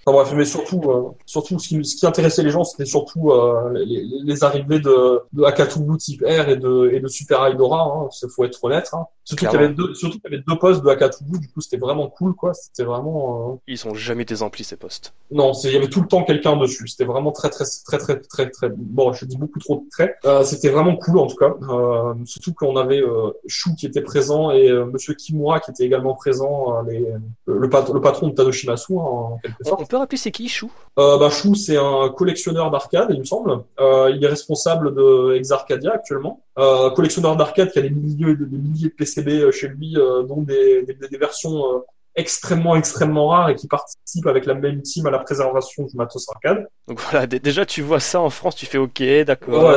Enfin 0.04 0.16
bref, 0.16 0.32
mais 0.37 0.44
surtout, 0.44 0.80
euh, 0.87 1.11
surtout 1.26 1.59
ce 1.59 1.68
qui, 1.68 1.85
ce 1.85 1.97
qui 1.97 2.06
intéressait 2.06 2.42
les 2.42 2.50
gens, 2.50 2.64
c'était 2.64 2.85
surtout 2.85 3.30
euh, 3.30 3.73
les, 3.75 4.04
les, 4.25 4.44
arrivées 4.44 4.80
de, 4.80 5.21
de 5.32 5.44
Akatubu 5.44 5.97
type 5.97 6.23
R 6.23 6.49
et 6.49 6.56
de, 6.56 6.90
et 6.92 6.99
de 7.00 7.06
Super. 7.09 7.42
Hein, 7.42 8.09
il 8.23 8.28
faut 8.28 8.44
être 8.44 8.62
honnête. 8.64 8.90
Hein. 8.92 9.06
Surtout 9.25 9.47
qu'il 9.47 9.52
y 9.52 9.62
avait 9.62 9.73
deux, 9.73 9.94
surtout 9.94 10.18
qu'il 10.18 10.30
y 10.30 10.35
avait 10.35 10.44
deux 10.47 10.59
postes 10.59 10.82
de 10.82 10.88
Akatubu, 10.88 11.38
du 11.38 11.49
coup 11.49 11.61
c'était 11.61 11.76
vraiment 11.76 12.09
cool, 12.09 12.35
quoi. 12.35 12.52
C'était 12.54 12.82
vraiment. 12.82 13.52
Euh... 13.52 13.56
Ils 13.68 13.78
sont 13.78 13.94
jamais 13.94 14.25
désemplis 14.25 14.64
ces 14.64 14.76
postes. 14.76 15.14
Non, 15.30 15.52
il 15.64 15.73
y 15.73 15.76
avait 15.76 15.88
tout 15.88 16.00
le 16.00 16.09
temps 16.09 16.25
quelqu'un 16.25 16.56
dessus. 16.56 16.88
C'était 16.88 17.04
vraiment 17.04 17.30
très, 17.30 17.49
très, 17.49 17.64
très, 17.85 17.99
très, 17.99 18.18
très, 18.18 18.50
très. 18.50 18.68
Bon, 18.76 19.12
je 19.12 19.25
dis 19.25 19.37
beaucoup 19.37 19.61
trop 19.61 19.76
de 19.76 19.88
traits. 19.90 20.16
Euh, 20.25 20.42
c'était 20.42 20.71
vraiment 20.71 20.97
cool 20.97 21.18
en 21.18 21.26
tout 21.26 21.37
cas. 21.37 21.54
Euh, 21.71 22.14
surtout 22.25 22.52
qu'on 22.52 22.76
avait 22.76 23.00
euh, 23.00 23.30
Shu 23.47 23.75
qui 23.76 23.87
était 23.87 24.00
présent 24.00 24.50
et 24.50 24.68
euh, 24.68 24.87
Monsieur 24.87 25.14
Kimura 25.14 25.61
qui 25.61 25.71
était 25.71 25.85
également 25.85 26.14
présent, 26.14 26.76
euh, 26.76 26.90
les, 26.90 27.06
le, 27.47 27.71
pat 27.71 27.88
le 27.88 28.00
patron 28.00 28.28
de 28.28 28.35
Tanoshimasu 28.35 28.94
hein, 28.94 29.02
en 29.02 29.38
quelque 29.38 29.64
sorte. 29.64 29.91
On 29.92 29.96
peut 29.96 29.99
rappeler 29.99 30.16
c'est 30.16 30.30
qui 30.30 30.49
Chou? 30.49 30.72
Euh, 30.99 31.18
bah, 31.18 31.28
Chou, 31.28 31.54
c'est 31.54 31.76
un 31.76 32.08
collectionneur 32.08 32.70
d'arcade, 32.70 33.08
il 33.11 33.18
me 33.18 33.25
semble. 33.25 33.62
Euh, 33.78 34.11
il 34.16 34.25
est 34.25 34.26
responsable 34.26 34.94
de 34.94 35.34
Exarcadia 35.34 35.92
actuellement. 35.92 36.42
Euh, 36.58 36.88
collectionneur 36.92 37.37
d'arcade 37.37 37.70
qui 37.70 37.78
a 37.78 37.82
des 37.82 37.90
milliers, 37.90 38.34
des 38.34 38.56
milliers 38.56 38.88
de 38.88 38.94
PCB 38.94 39.52
chez 39.52 39.68
lui, 39.68 39.92
dont 40.26 40.40
des, 40.40 40.87
versions 41.20 41.84
extrêmement 42.14 42.76
extrêmement 42.76 43.28
rares 43.28 43.50
et 43.50 43.54
qui 43.54 43.69
participent 43.69 44.26
avec 44.26 44.47
la 44.47 44.54
même 44.54 44.83
team 44.83 45.07
à 45.07 45.11
la 45.11 45.19
préservation 45.19 45.85
du 45.85 45.97
matos 45.97 46.28
arcade. 46.28 46.69
Donc 46.87 47.00
voilà, 47.00 47.26
déjà 47.26 47.64
tu 47.64 47.83
vois 47.83 48.00
ça 48.00 48.21
en 48.21 48.31
France, 48.31 48.54
tu 48.54 48.66
fais 48.66 48.78
ok, 48.78 49.02
d'accord. 49.26 49.64
Ouais, 49.64 49.76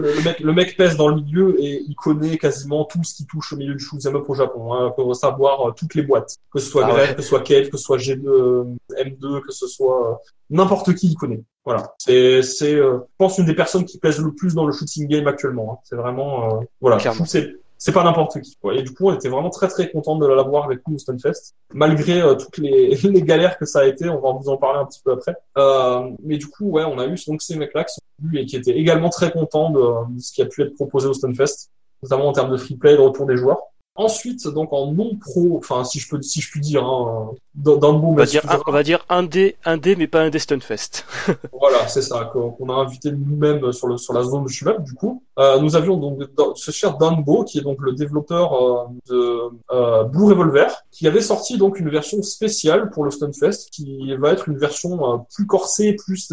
le, 0.00 0.22
mec, 0.24 0.40
le 0.40 0.52
mec 0.52 0.76
pèse 0.76 0.96
dans 0.96 1.08
le 1.08 1.16
milieu 1.16 1.56
et 1.60 1.82
il 1.86 1.94
connaît 1.94 2.38
quasiment 2.38 2.84
tout 2.84 3.02
ce 3.04 3.14
qui 3.14 3.26
touche 3.26 3.52
au 3.52 3.56
milieu 3.56 3.74
du 3.74 3.84
shoot'em 3.84 4.16
up 4.16 4.28
au 4.28 4.34
Japon. 4.34 4.74
Hein, 4.74 4.90
pour 4.96 5.14
savoir 5.14 5.74
toutes 5.74 5.94
les 5.94 6.02
boîtes, 6.02 6.36
que 6.52 6.58
ce 6.58 6.68
soit 6.68 6.86
ah 6.86 6.94
ouais. 6.94 7.14
que 7.14 7.22
ce 7.22 7.28
soit 7.28 7.40
Cave, 7.40 7.68
que 7.68 7.76
ce 7.76 7.84
soit 7.84 7.98
G2, 7.98 8.76
M2, 8.90 9.40
que 9.42 9.52
ce 9.52 9.66
soit 9.66 10.20
n'importe 10.50 10.94
qui 10.94 11.08
il 11.08 11.14
connaît. 11.14 11.42
Voilà, 11.64 11.94
c'est 11.98 12.42
c'est 12.42 12.74
euh, 12.74 12.98
je 12.98 13.14
pense 13.18 13.38
une 13.38 13.46
des 13.46 13.54
personnes 13.54 13.84
qui 13.84 13.98
pèse 13.98 14.20
le 14.20 14.32
plus 14.32 14.54
dans 14.54 14.66
le 14.66 14.72
shooting 14.72 15.08
game 15.08 15.26
actuellement. 15.26 15.72
Hein. 15.72 15.78
C'est 15.84 15.96
vraiment 15.96 16.60
euh, 16.60 16.64
voilà. 16.80 16.98
C'est 17.26 17.56
c'est 17.78 17.92
pas 17.92 18.04
n'importe 18.04 18.40
qui. 18.40 18.56
Et 18.72 18.82
du 18.82 18.94
coup, 18.94 19.08
on 19.08 19.14
était 19.14 19.28
vraiment 19.28 19.50
très 19.50 19.68
très 19.68 19.90
content 19.90 20.16
de 20.16 20.26
l'avoir 20.26 20.64
avec 20.64 20.80
nous 20.86 20.94
au 20.94 20.98
Stunfest, 20.98 21.54
malgré 21.72 22.22
euh, 22.22 22.34
toutes 22.34 22.58
les, 22.58 22.94
les 23.02 23.22
galères 23.22 23.58
que 23.58 23.66
ça 23.66 23.80
a 23.80 23.84
été. 23.84 24.08
On 24.08 24.20
va 24.20 24.32
vous 24.32 24.48
en 24.48 24.56
parler 24.56 24.80
un 24.80 24.86
petit 24.86 25.00
peu 25.04 25.12
après. 25.12 25.36
Euh, 25.58 26.10
mais 26.22 26.38
du 26.38 26.46
coup, 26.46 26.70
ouais, 26.70 26.84
on 26.84 26.98
a 26.98 27.06
eu 27.06 27.16
donc 27.26 27.42
ces 27.42 27.56
mecs-là 27.56 27.84
qui 27.84 27.94
sont 27.94 28.00
venus 28.22 28.42
et 28.42 28.46
qui 28.46 28.56
étaient 28.56 28.76
également 28.76 29.10
très 29.10 29.30
contents 29.30 29.70
de, 29.70 30.18
ce 30.18 30.32
qui 30.32 30.42
a 30.42 30.46
pu 30.46 30.62
être 30.62 30.74
proposé 30.74 31.08
au 31.08 31.12
Stunfest, 31.12 31.70
notamment 32.02 32.28
en 32.28 32.32
termes 32.32 32.50
de 32.50 32.56
free 32.56 32.76
play, 32.76 32.94
de 32.94 33.00
retour 33.00 33.26
des 33.26 33.36
joueurs. 33.36 33.60
Ensuite, 33.96 34.46
donc 34.48 34.72
en 34.72 34.92
non 34.92 35.16
pro, 35.16 35.56
enfin 35.58 35.84
si 35.84 35.98
je 35.98 36.08
peux, 36.08 36.20
si 36.22 36.40
je 36.40 36.50
puis 36.50 36.60
dire, 36.60 36.84
hein, 36.84 37.30
dans, 37.54 37.74
le 37.74 37.98
on 37.98 38.14
va 38.14 38.26
dire, 38.26 38.42
un, 38.50 38.60
on 38.66 38.72
va 38.72 38.82
dire 38.82 39.04
un 39.08 39.22
dé, 39.22 39.56
un 39.64 39.78
dé, 39.78 39.96
mais 39.96 40.06
pas 40.06 40.20
un 40.20 40.30
dé 40.30 40.38
Stunfest. 40.38 41.04
voilà, 41.58 41.88
c'est 41.88 42.02
ça 42.02 42.30
qu'on 42.32 42.68
a 42.68 42.74
invité 42.74 43.10
nous-mêmes 43.10 43.72
sur 43.72 43.88
le 43.88 43.96
sur 43.96 44.12
la 44.12 44.22
zone 44.22 44.44
de 44.44 44.48
Shmup. 44.48 44.82
Du 44.82 44.94
coup, 44.94 45.22
euh, 45.38 45.58
nous 45.60 45.76
avions 45.76 45.96
donc 45.96 46.20
ce 46.54 46.70
cher 46.70 46.98
Danbo 46.98 47.44
qui 47.44 47.58
est 47.58 47.62
donc 47.62 47.78
le 47.80 47.92
développeur 47.92 48.52
euh, 48.52 48.84
de 49.08 49.40
euh, 49.72 50.04
Blue 50.04 50.24
Revolver, 50.24 50.70
qui 50.90 51.06
avait 51.06 51.20
sorti 51.20 51.58
donc 51.58 51.80
une 51.80 51.90
version 51.90 52.22
spéciale 52.22 52.90
pour 52.90 53.04
le 53.04 53.10
Stunfest, 53.10 53.70
qui 53.70 54.14
va 54.16 54.32
être 54.32 54.48
une 54.48 54.58
version 54.58 55.14
euh, 55.14 55.18
plus 55.34 55.46
corsée, 55.46 55.94
plus 55.94 56.32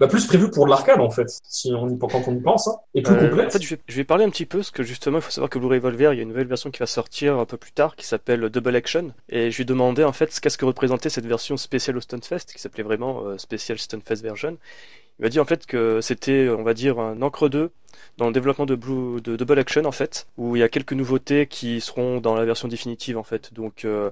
bah, 0.00 0.06
plus 0.06 0.26
prévu 0.26 0.50
pour 0.50 0.66
l'arcade 0.66 1.00
en 1.00 1.10
fait, 1.10 1.28
si 1.42 1.72
on 1.72 1.88
y, 1.88 1.98
quand 1.98 2.28
on 2.28 2.36
y 2.36 2.40
pense, 2.40 2.68
hein, 2.68 2.76
et 2.94 3.02
plus 3.02 3.14
euh, 3.14 3.28
complète. 3.28 3.48
En 3.48 3.50
fait, 3.50 3.62
je 3.62 3.74
vais, 3.74 3.80
je 3.88 3.96
vais, 3.96 4.04
parler 4.04 4.24
un 4.24 4.30
petit 4.30 4.46
peu, 4.46 4.58
parce 4.58 4.70
que 4.70 4.82
justement, 4.82 5.18
il 5.18 5.22
faut 5.22 5.30
savoir 5.30 5.50
que 5.50 5.58
Blue 5.58 5.68
Revolver, 5.68 6.12
il 6.12 6.16
y 6.16 6.20
a 6.20 6.22
une 6.22 6.28
nouvelle 6.28 6.46
version 6.46 6.70
qui 6.70 6.78
va 6.78 6.86
sortir 6.86 7.38
un 7.38 7.44
peu 7.46 7.56
plus 7.56 7.72
tard, 7.72 7.96
qui 7.96 8.06
s'appelle 8.06 8.48
Double 8.48 8.76
Action, 8.76 9.12
et 9.28 9.50
je 9.50 9.56
lui 9.56 9.64
demandais 9.64 10.04
en 10.04 10.12
fait 10.12 10.38
qu'est-ce 10.38 10.58
que 10.58 10.64
représentait 10.64 11.10
cette 11.10 11.26
version 11.26 11.56
spéciale 11.56 11.96
au 11.96 12.00
Stunfest, 12.00 12.52
qui 12.54 12.60
s'appelait 12.60 12.84
vraiment 12.84 13.24
euh, 13.24 13.38
Special 13.38 13.78
Stunfest 13.78 14.22
Version. 14.22 14.56
Il 15.18 15.22
m'a 15.22 15.28
dit 15.30 15.40
en 15.40 15.44
fait 15.44 15.66
que 15.66 16.00
c'était, 16.00 16.48
on 16.48 16.62
va 16.62 16.74
dire, 16.74 17.00
un 17.00 17.20
encre 17.22 17.48
2 17.48 17.72
dans 18.18 18.26
le 18.26 18.32
développement 18.32 18.66
de, 18.66 18.76
Blue, 18.76 19.20
de 19.20 19.34
Double 19.34 19.58
Action 19.58 19.84
en 19.84 19.92
fait, 19.92 20.28
où 20.36 20.54
il 20.54 20.60
y 20.60 20.62
a 20.62 20.68
quelques 20.68 20.92
nouveautés 20.92 21.46
qui 21.46 21.80
seront 21.80 22.20
dans 22.20 22.34
la 22.34 22.44
version 22.44 22.68
définitive 22.68 23.18
en 23.18 23.24
fait. 23.24 23.52
Donc 23.52 23.84
euh, 23.84 24.10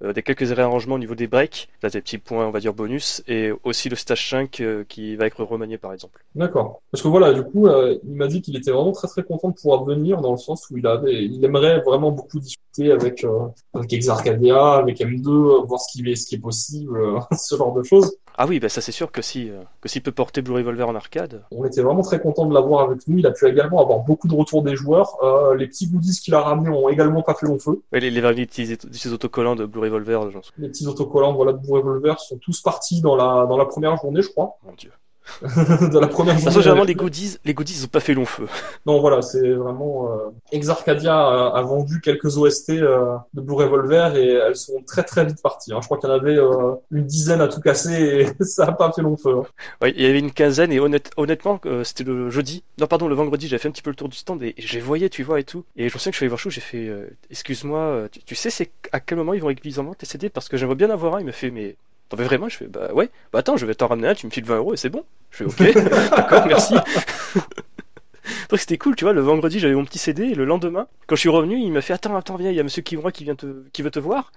des 0.00 0.22
quelques 0.22 0.48
réarrangements 0.48 0.96
au 0.96 0.98
niveau 0.98 1.14
des 1.14 1.26
breaks, 1.26 1.68
là 1.82 1.90
des 1.90 2.00
petits 2.00 2.18
points 2.18 2.46
on 2.46 2.50
va 2.50 2.60
dire 2.60 2.74
bonus, 2.74 3.22
et 3.28 3.52
aussi 3.62 3.88
le 3.88 3.96
stage 3.96 4.30
5 4.30 4.60
euh, 4.60 4.84
qui 4.88 5.16
va 5.16 5.26
être 5.26 5.42
remanié 5.44 5.78
par 5.78 5.92
exemple. 5.92 6.24
D'accord. 6.34 6.82
Parce 6.90 7.02
que 7.02 7.08
voilà, 7.08 7.32
du 7.32 7.42
coup, 7.42 7.66
euh, 7.66 7.98
il 8.04 8.14
m'a 8.14 8.26
dit 8.26 8.42
qu'il 8.42 8.56
était 8.56 8.70
vraiment 8.70 8.92
très 8.92 9.08
très 9.08 9.22
content 9.22 9.48
de 9.48 9.54
pouvoir 9.54 9.84
venir 9.84 10.20
dans 10.20 10.32
le 10.32 10.38
sens 10.38 10.68
où 10.70 10.76
il 10.76 10.86
avait, 10.86 11.24
il 11.24 11.44
aimerait 11.44 11.80
vraiment 11.80 12.10
beaucoup 12.10 12.40
discuter 12.40 12.90
avec 12.90 13.26
avec 13.72 13.92
Exarcadia, 13.92 14.74
avec 14.74 15.00
M2, 15.00 15.66
voir 15.66 15.80
ce 15.80 15.92
qui 15.92 16.10
est 16.10 16.16
ce 16.16 16.26
qui 16.26 16.34
est 16.36 16.38
possible, 16.38 16.98
ce 17.36 17.56
genre 17.56 17.72
de 17.72 17.82
choses. 17.82 18.16
Ah 18.36 18.46
oui, 18.48 18.58
bah 18.60 18.68
ça 18.68 18.80
c'est 18.80 18.92
sûr 18.92 19.12
que 19.12 19.22
si 19.22 19.50
que 19.80 19.88
s'il 19.88 20.02
peut 20.02 20.12
porter 20.12 20.42
Blue 20.42 20.54
Revolver 20.54 20.88
en 20.88 20.94
arcade. 20.94 21.44
On 21.50 21.64
était 21.64 21.82
vraiment 21.82 22.02
très 22.02 22.20
content 22.20 22.46
de 22.46 22.54
l'avoir 22.54 22.88
avec 22.88 23.06
nous. 23.06 23.18
Il 23.18 23.26
a 23.26 23.30
pu 23.30 23.46
également 23.48 23.80
avoir 23.80 24.00
beaucoup 24.00 24.28
de 24.28 24.34
retours 24.34 24.62
des 24.62 24.76
joueurs. 24.76 25.16
les 25.56 25.66
petits 25.66 25.86
goodies 25.88 26.18
qu'il 26.20 26.34
a 26.34 26.40
ramenés 26.40 26.70
ont 26.70 26.88
également 26.88 27.22
pas 27.22 27.34
fait 27.34 27.46
long 27.46 27.58
feu. 27.58 27.82
Oui, 27.92 28.00
les, 28.00 28.10
les 28.10 28.46
des 28.46 29.12
autocollants 29.12 29.56
de 29.56 29.66
Blue 29.66 29.80
Revolver, 29.80 30.20
Les 30.58 30.68
petits 30.68 30.86
autocollants, 30.86 31.34
voilà, 31.34 31.52
de 31.52 31.58
Blue 31.58 31.72
Revolver 31.74 32.18
sont 32.18 32.38
tous 32.38 32.60
partis 32.60 33.00
dans 33.00 33.16
la 33.16 33.46
dans 33.46 33.56
la 33.56 33.66
première 33.66 33.96
journée, 33.96 34.22
je 34.22 34.30
crois. 34.30 34.58
Mon 34.64 34.74
Dieu. 34.74 34.90
de 35.42 35.98
la 35.98 36.06
première 36.06 36.38
journée. 36.38 36.54
généralement, 36.54 36.84
les 36.84 36.94
goodies, 36.94 37.38
les 37.44 37.54
goodies, 37.54 37.74
ils 37.78 37.84
ont 37.84 37.88
pas 37.88 38.00
fait 38.00 38.14
long 38.14 38.26
feu. 38.26 38.46
Non, 38.86 39.00
voilà, 39.00 39.22
c'est 39.22 39.52
vraiment. 39.52 40.12
Euh... 40.12 40.30
Exarcadia 40.52 41.16
a, 41.16 41.62
vendu 41.62 42.00
quelques 42.00 42.36
OST 42.36 42.70
euh, 42.70 43.16
de 43.32 43.40
Blue 43.40 43.54
Revolver 43.54 44.16
et 44.16 44.28
elles 44.28 44.56
sont 44.56 44.82
très 44.86 45.02
très 45.02 45.24
vite 45.24 45.40
parties. 45.42 45.72
Hein. 45.72 45.78
Je 45.80 45.86
crois 45.86 45.98
qu'il 45.98 46.08
y 46.08 46.12
en 46.12 46.16
avait 46.16 46.36
euh, 46.36 46.74
une 46.90 47.06
dizaine 47.06 47.40
à 47.40 47.48
tout 47.48 47.60
casser 47.60 48.28
et 48.38 48.44
ça 48.44 48.66
a 48.66 48.72
pas 48.72 48.92
fait 48.92 49.02
long 49.02 49.16
feu. 49.16 49.38
Hein. 49.38 49.46
Oui, 49.82 49.92
il 49.96 50.02
y 50.02 50.06
avait 50.06 50.18
une 50.18 50.32
quinzaine 50.32 50.72
et 50.72 50.80
honnêtement, 50.80 51.60
euh, 51.66 51.82
c'était 51.84 52.04
le 52.04 52.30
jeudi. 52.30 52.62
Non, 52.78 52.86
pardon, 52.86 53.08
le 53.08 53.14
vendredi, 53.14 53.48
j'avais 53.48 53.60
fait 53.60 53.68
un 53.68 53.72
petit 53.72 53.82
peu 53.82 53.90
le 53.90 53.96
tour 53.96 54.08
du 54.08 54.16
stand 54.16 54.42
et, 54.42 54.54
j'ai 54.58 54.80
voyé, 54.80 55.08
tu 55.08 55.22
vois, 55.22 55.40
et 55.40 55.44
tout. 55.44 55.64
Et 55.76 55.88
je 55.88 55.94
me 55.94 55.98
souviens 55.98 56.10
que 56.10 56.14
je 56.14 56.18
suis 56.18 56.24
allé 56.24 56.28
voir 56.28 56.38
Chou, 56.38 56.50
j'ai 56.50 56.60
fait, 56.60 56.90
excuse-moi, 57.30 58.08
tu, 58.26 58.34
sais, 58.34 58.50
c'est 58.50 58.70
à 58.92 59.00
quel 59.00 59.18
moment 59.18 59.34
ils 59.34 59.40
vont 59.40 59.48
régulièrement 59.48 59.94
tes 59.94 60.06
CD 60.06 60.28
parce 60.28 60.48
que 60.48 60.56
j'aimerais 60.56 60.74
bien 60.74 60.90
avoir 60.90 61.16
un. 61.16 61.20
Il 61.20 61.26
me 61.26 61.32
fait, 61.32 61.50
mais 61.50 61.76
Vraiment 62.14 62.48
Je 62.48 62.56
fais, 62.56 62.66
bah 62.66 62.92
ouais, 62.92 63.10
bah 63.32 63.40
attends, 63.40 63.56
je 63.56 63.66
vais 63.66 63.74
t'en 63.74 63.88
ramener 63.88 64.08
un, 64.08 64.14
tu 64.14 64.26
me 64.26 64.30
files 64.30 64.44
20 64.44 64.56
euros 64.56 64.74
et 64.74 64.76
c'est 64.76 64.90
bon. 64.90 65.04
Je 65.30 65.48
fais, 65.48 65.76
ok, 65.76 65.84
d'accord, 66.16 66.46
merci. 66.46 66.74
Donc 68.50 68.58
c'était 68.58 68.78
cool, 68.78 68.96
tu 68.96 69.04
vois, 69.04 69.12
le 69.12 69.20
vendredi 69.20 69.58
j'avais 69.58 69.74
mon 69.74 69.84
petit 69.84 69.98
CD 69.98 70.24
et 70.24 70.34
le 70.34 70.44
lendemain, 70.44 70.86
quand 71.06 71.16
je 71.16 71.20
suis 71.20 71.28
revenu, 71.28 71.58
il 71.58 71.70
m'a 71.72 71.80
fait 71.80 71.92
attends, 71.92 72.16
attends, 72.16 72.36
viens, 72.36 72.50
il 72.50 72.56
y 72.56 72.60
a 72.60 72.62
monsieur 72.62 72.82
Kimura 72.82 73.12
qui 73.12 73.24
vient 73.24 73.34
te 73.34 73.64
qui 73.72 73.82
veut 73.82 73.90
te 73.90 73.98
voir. 73.98 74.32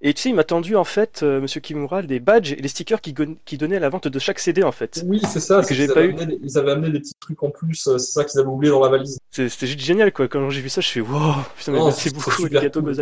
Et 0.00 0.14
tu 0.14 0.22
sais, 0.22 0.28
il 0.30 0.34
m'a 0.34 0.44
tendu 0.44 0.76
en 0.76 0.84
fait 0.84 1.20
euh, 1.22 1.40
monsieur 1.40 1.60
Kimura 1.60 2.02
des 2.02 2.20
badges 2.20 2.52
et 2.52 2.56
les 2.56 2.68
stickers 2.68 3.00
qui, 3.00 3.14
qui 3.44 3.58
donnaient 3.58 3.76
à 3.76 3.80
la 3.80 3.88
vente 3.88 4.08
de 4.08 4.18
chaque 4.18 4.38
CD 4.38 4.62
en 4.62 4.72
fait. 4.72 5.02
Oui, 5.06 5.20
c'est 5.28 5.40
ça, 5.40 5.62
que 5.62 5.74
j'ai 5.74 5.88
pas 5.88 6.04
eu. 6.04 6.14
ils 6.42 6.58
avaient 6.58 6.72
amené 6.72 6.90
des 6.90 7.00
petits 7.00 7.14
trucs 7.20 7.42
en 7.42 7.50
plus, 7.50 7.86
euh, 7.88 7.98
c'est 7.98 8.12
ça 8.12 8.24
qu'ils 8.24 8.40
avaient 8.40 8.48
oublié 8.48 8.72
dans 8.72 8.82
la 8.82 8.90
valise. 8.90 9.18
C'était 9.30 9.66
juste 9.66 9.80
génial 9.80 10.12
quoi, 10.12 10.28
quand 10.28 10.50
j'ai 10.50 10.60
vu 10.60 10.68
ça, 10.68 10.80
je 10.80 10.88
fais 10.88 11.00
wow, 11.00 11.34
putain, 11.56 11.72
mais 11.72 11.78
merci 11.78 12.10
beaucoup 12.10 12.44
les 12.44 12.50
gâteaux 12.50 12.82
cool. 12.82 12.94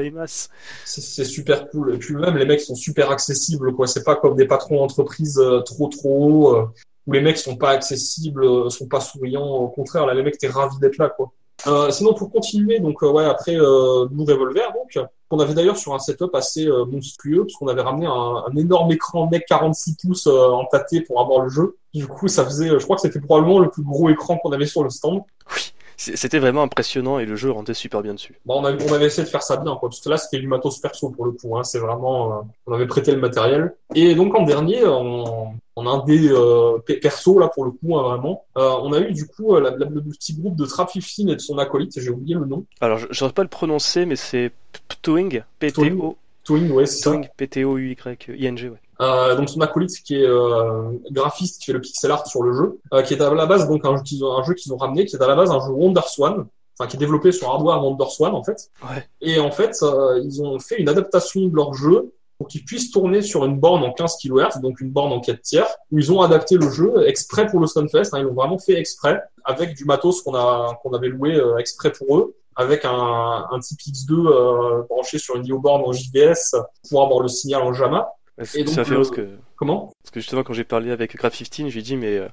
C'est 0.85 1.25
super 1.25 1.69
cool 1.69 1.95
et 1.95 1.99
puis 1.99 2.15
même 2.15 2.37
les 2.37 2.47
mecs 2.47 2.61
sont 2.61 2.75
super 2.75 3.11
accessibles 3.11 3.73
quoi, 3.75 3.87
c'est 3.87 4.05
pas 4.05 4.17
comme 4.17 4.37
des 4.37 4.47
patrons 4.47 4.77
d'entreprise 4.77 5.39
euh, 5.39 5.61
trop 5.61 5.89
trop 5.89 6.27
hauts 6.27 6.69
où 7.07 7.13
les 7.13 7.21
mecs 7.21 7.39
sont 7.39 7.57
pas 7.57 7.71
accessibles, 7.71 8.45
euh, 8.45 8.71
sont 8.71 8.89
pas 8.89 9.01
souriants. 9.01 9.47
Au 9.47 9.69
contraire, 9.69 10.07
là, 10.07 10.15
les 10.15 10.23
mecs, 10.23 10.39
t'es 10.39 10.49
ravi 10.49 10.79
d'être 10.79 10.99
là, 10.99 11.09
quoi. 11.09 11.33
Euh, 11.67 11.91
sinon, 11.91 12.13
pour 12.13 12.31
continuer, 12.31 12.81
donc 12.81 13.03
euh, 13.03 13.11
ouais, 13.11 13.25
après 13.25 13.57
euh, 13.57 14.07
Blue 14.11 14.25
Revolver, 14.25 14.73
donc 14.73 15.05
on 15.31 15.41
avait 15.41 15.55
d'ailleurs 15.55 15.79
sur 15.79 15.95
un 15.95 15.99
setup 15.99 16.35
assez 16.35 16.67
euh, 16.67 16.85
monstrueux 16.85 17.45
parce 17.45 17.55
qu'on 17.55 17.67
avait 17.69 17.81
ramené 17.81 18.07
un, 18.07 18.45
un, 18.47 18.57
énorme 18.57 18.93
écran 18.93 19.27
mec 19.27 19.47
46 19.49 19.97
pouces 19.97 20.27
en 20.27 20.65
tâté 20.67 21.01
pour 21.01 21.21
avoir 21.21 21.41
le 21.41 21.49
jeu. 21.49 21.77
Du 21.95 22.07
coup, 22.07 22.29
ça 22.29 22.45
faisait, 22.45 22.69
je 22.69 22.85
crois 22.85 22.97
que 22.97 23.03
c'était 23.03 23.21
probablement 23.21 23.59
le 23.59 23.71
plus 23.71 23.83
gros 23.83 24.11
écran 24.11 24.37
qu'on 24.37 24.53
avait 24.53 24.67
sur 24.67 24.85
le 24.85 24.91
stand. 24.91 25.23
Oui. 25.55 25.73
C'était 25.97 26.39
vraiment 26.39 26.63
impressionnant 26.63 27.19
et 27.19 27.25
le 27.25 27.37
jeu 27.37 27.51
rendait 27.51 27.73
super 27.73 28.03
bien 28.03 28.13
dessus. 28.13 28.39
Bon, 28.45 28.61
on, 28.61 28.65
avait, 28.65 28.79
on 28.89 28.93
avait 28.93 29.07
essayé 29.07 29.25
de 29.25 29.31
faire 29.31 29.43
ça 29.43 29.57
bien, 29.57 29.77
quoi, 29.77 29.89
parce 29.89 30.01
que 30.01 30.11
là 30.11 30.19
c'était 30.19 30.39
du 30.39 30.47
matos 30.47 30.79
perso 30.79 31.11
pour 31.11 31.25
le 31.25 31.33
coup. 31.33 31.57
Hein, 31.57 31.65
c'est 31.65 31.79
vraiment, 31.79 32.33
euh, 32.33 32.43
on 32.67 32.75
avait 32.75 32.87
prêté 32.87 33.13
le 33.13 33.21
matériel. 33.21 33.75
Et 33.95 34.15
donc 34.15 34.35
en 34.35 34.43
dernier, 34.43 34.85
on, 34.85 35.55
on 35.77 35.87
a 35.87 35.91
un 35.91 36.05
des 36.05 36.29
euh, 36.31 36.79
perso 37.01 37.39
là 37.39 37.49
pour 37.49 37.65
le 37.65 37.71
coup, 37.71 37.97
hein, 37.97 38.03
vraiment. 38.03 38.45
Euh, 38.57 38.71
on 38.83 38.93
a 38.93 39.01
eu 39.01 39.13
du 39.13 39.27
coup 39.27 39.55
la, 39.57 39.71
le 39.71 40.03
petit 40.03 40.35
groupe 40.35 40.57
de 40.57 40.65
Trap 40.65 40.91
15 40.93 41.05
et 41.29 41.37
de 41.37 41.41
son 41.41 41.59
acolyte, 41.59 42.01
j'ai 42.01 42.11
oublié 42.11 42.35
le 42.35 42.47
nom. 42.47 42.65
Alors 42.81 42.99
je 42.99 43.25
ne 43.25 43.31
pas 43.31 43.43
le 43.43 43.49
prononcer, 43.49 44.07
mais 44.07 44.17
c'est 44.17 44.53
Ptoing, 44.89 45.29
P-T-O. 45.59 46.17
Twing, 46.47 46.71
ouais, 46.71 46.87
c'est 46.87 47.03
ça. 47.03 47.21
P-T-O-U-Y-I-N-G, 47.37 48.69
ouais. 48.69 48.77
Euh, 49.01 49.35
donc 49.35 49.51
son 49.51 49.61
acolyte 49.61 50.03
qui 50.03 50.15
est 50.15 50.27
euh, 50.27 50.91
graphiste, 51.11 51.61
qui 51.61 51.67
fait 51.67 51.73
le 51.73 51.81
pixel 51.81 52.11
art 52.11 52.27
sur 52.27 52.43
le 52.43 52.53
jeu, 52.53 52.79
euh, 52.95 53.03
qui 53.03 53.15
est 53.15 53.21
à 53.21 53.35
la 53.35 53.47
base 53.47 53.69
donc 53.69 53.85
un 53.85 53.97
jeu 53.97 54.03
qu'ils 54.03 54.25
ont, 54.25 54.39
un 54.39 54.43
jeu 54.43 54.55
qu'ils 54.55 54.73
ont 54.73 54.77
ramené, 54.77 55.05
qui 55.05 55.17
est 55.17 55.23
à 55.23 55.27
la 55.27 55.35
base 55.35 55.51
un 55.51 55.61
jeu 55.61 55.73
WonderSwan, 55.73 56.47
enfin 56.79 56.89
qui 56.89 56.97
est 56.97 56.99
développé 56.99 57.33
sur 57.33 57.51
hardware 57.51 57.83
WonderSwan 57.83 58.35
en 58.35 58.43
fait. 58.43 58.71
Ouais. 58.83 59.07
Et 59.21 59.39
en 59.39 59.51
fait, 59.51 59.77
euh, 59.83 60.23
ils 60.25 60.41
ont 60.41 60.59
fait 60.59 60.77
une 60.77 60.89
adaptation 60.89 61.43
de 61.43 61.55
leur 61.55 61.75
jeu 61.75 62.13
pour 62.39 62.49
qu'il 62.49 62.65
puisse 62.65 62.91
tourner 62.91 63.23
sur 63.23 63.45
une 63.45 63.59
borne 63.59 63.83
en 63.83 63.93
15 63.93 64.17
kHz, 64.23 64.61
donc 64.61 64.81
une 64.81 64.91
borne 64.91 65.13
en 65.13 65.21
4 65.21 65.41
tiers, 65.41 65.67
où 65.91 65.99
ils 65.99 66.13
ont 66.13 66.21
adapté 66.21 66.57
le 66.57 66.71
jeu 66.71 67.07
exprès 67.07 67.47
pour 67.47 67.61
le 67.61 67.67
Stunfest. 67.67 68.11
Hein, 68.13 68.19
ils 68.19 68.25
l'ont 68.25 68.35
vraiment 68.35 68.59
fait 68.59 68.79
exprès, 68.79 69.23
avec 69.45 69.75
du 69.75 69.85
matos 69.85 70.23
qu'on 70.23 70.35
a 70.35 70.79
qu'on 70.83 70.93
avait 70.93 71.09
loué 71.09 71.41
exprès 71.59 71.93
pour 71.93 72.19
eux 72.19 72.37
avec 72.57 72.85
un, 72.85 73.47
un 73.51 73.59
type 73.61 73.79
X2 73.79 74.13
euh, 74.13 74.83
branché 74.89 75.19
sur 75.19 75.37
une 75.37 75.47
Neoborn 75.47 75.83
en 75.85 75.93
JVS 75.93 76.57
pour 76.89 77.03
avoir 77.03 77.21
le 77.21 77.29
signal 77.29 77.63
en 77.63 77.73
JAMA. 77.73 78.09
Et 78.55 78.65
donc, 78.65 78.75
ça 78.75 78.85
fait 78.85 78.95
parce 78.95 79.11
que... 79.11 79.29
Comment? 79.57 79.93
Parce 80.03 80.11
que 80.11 80.21
justement, 80.21 80.43
quand 80.43 80.53
j'ai 80.53 80.65
parlé 80.65 80.91
avec 80.91 81.17
Graph 81.17 81.39
15, 81.39 81.69
je 81.69 81.73
lui 81.73 81.81
ai 81.81 81.83
dit, 81.83 81.97
mais 81.97 82.17
euh, 82.17 82.29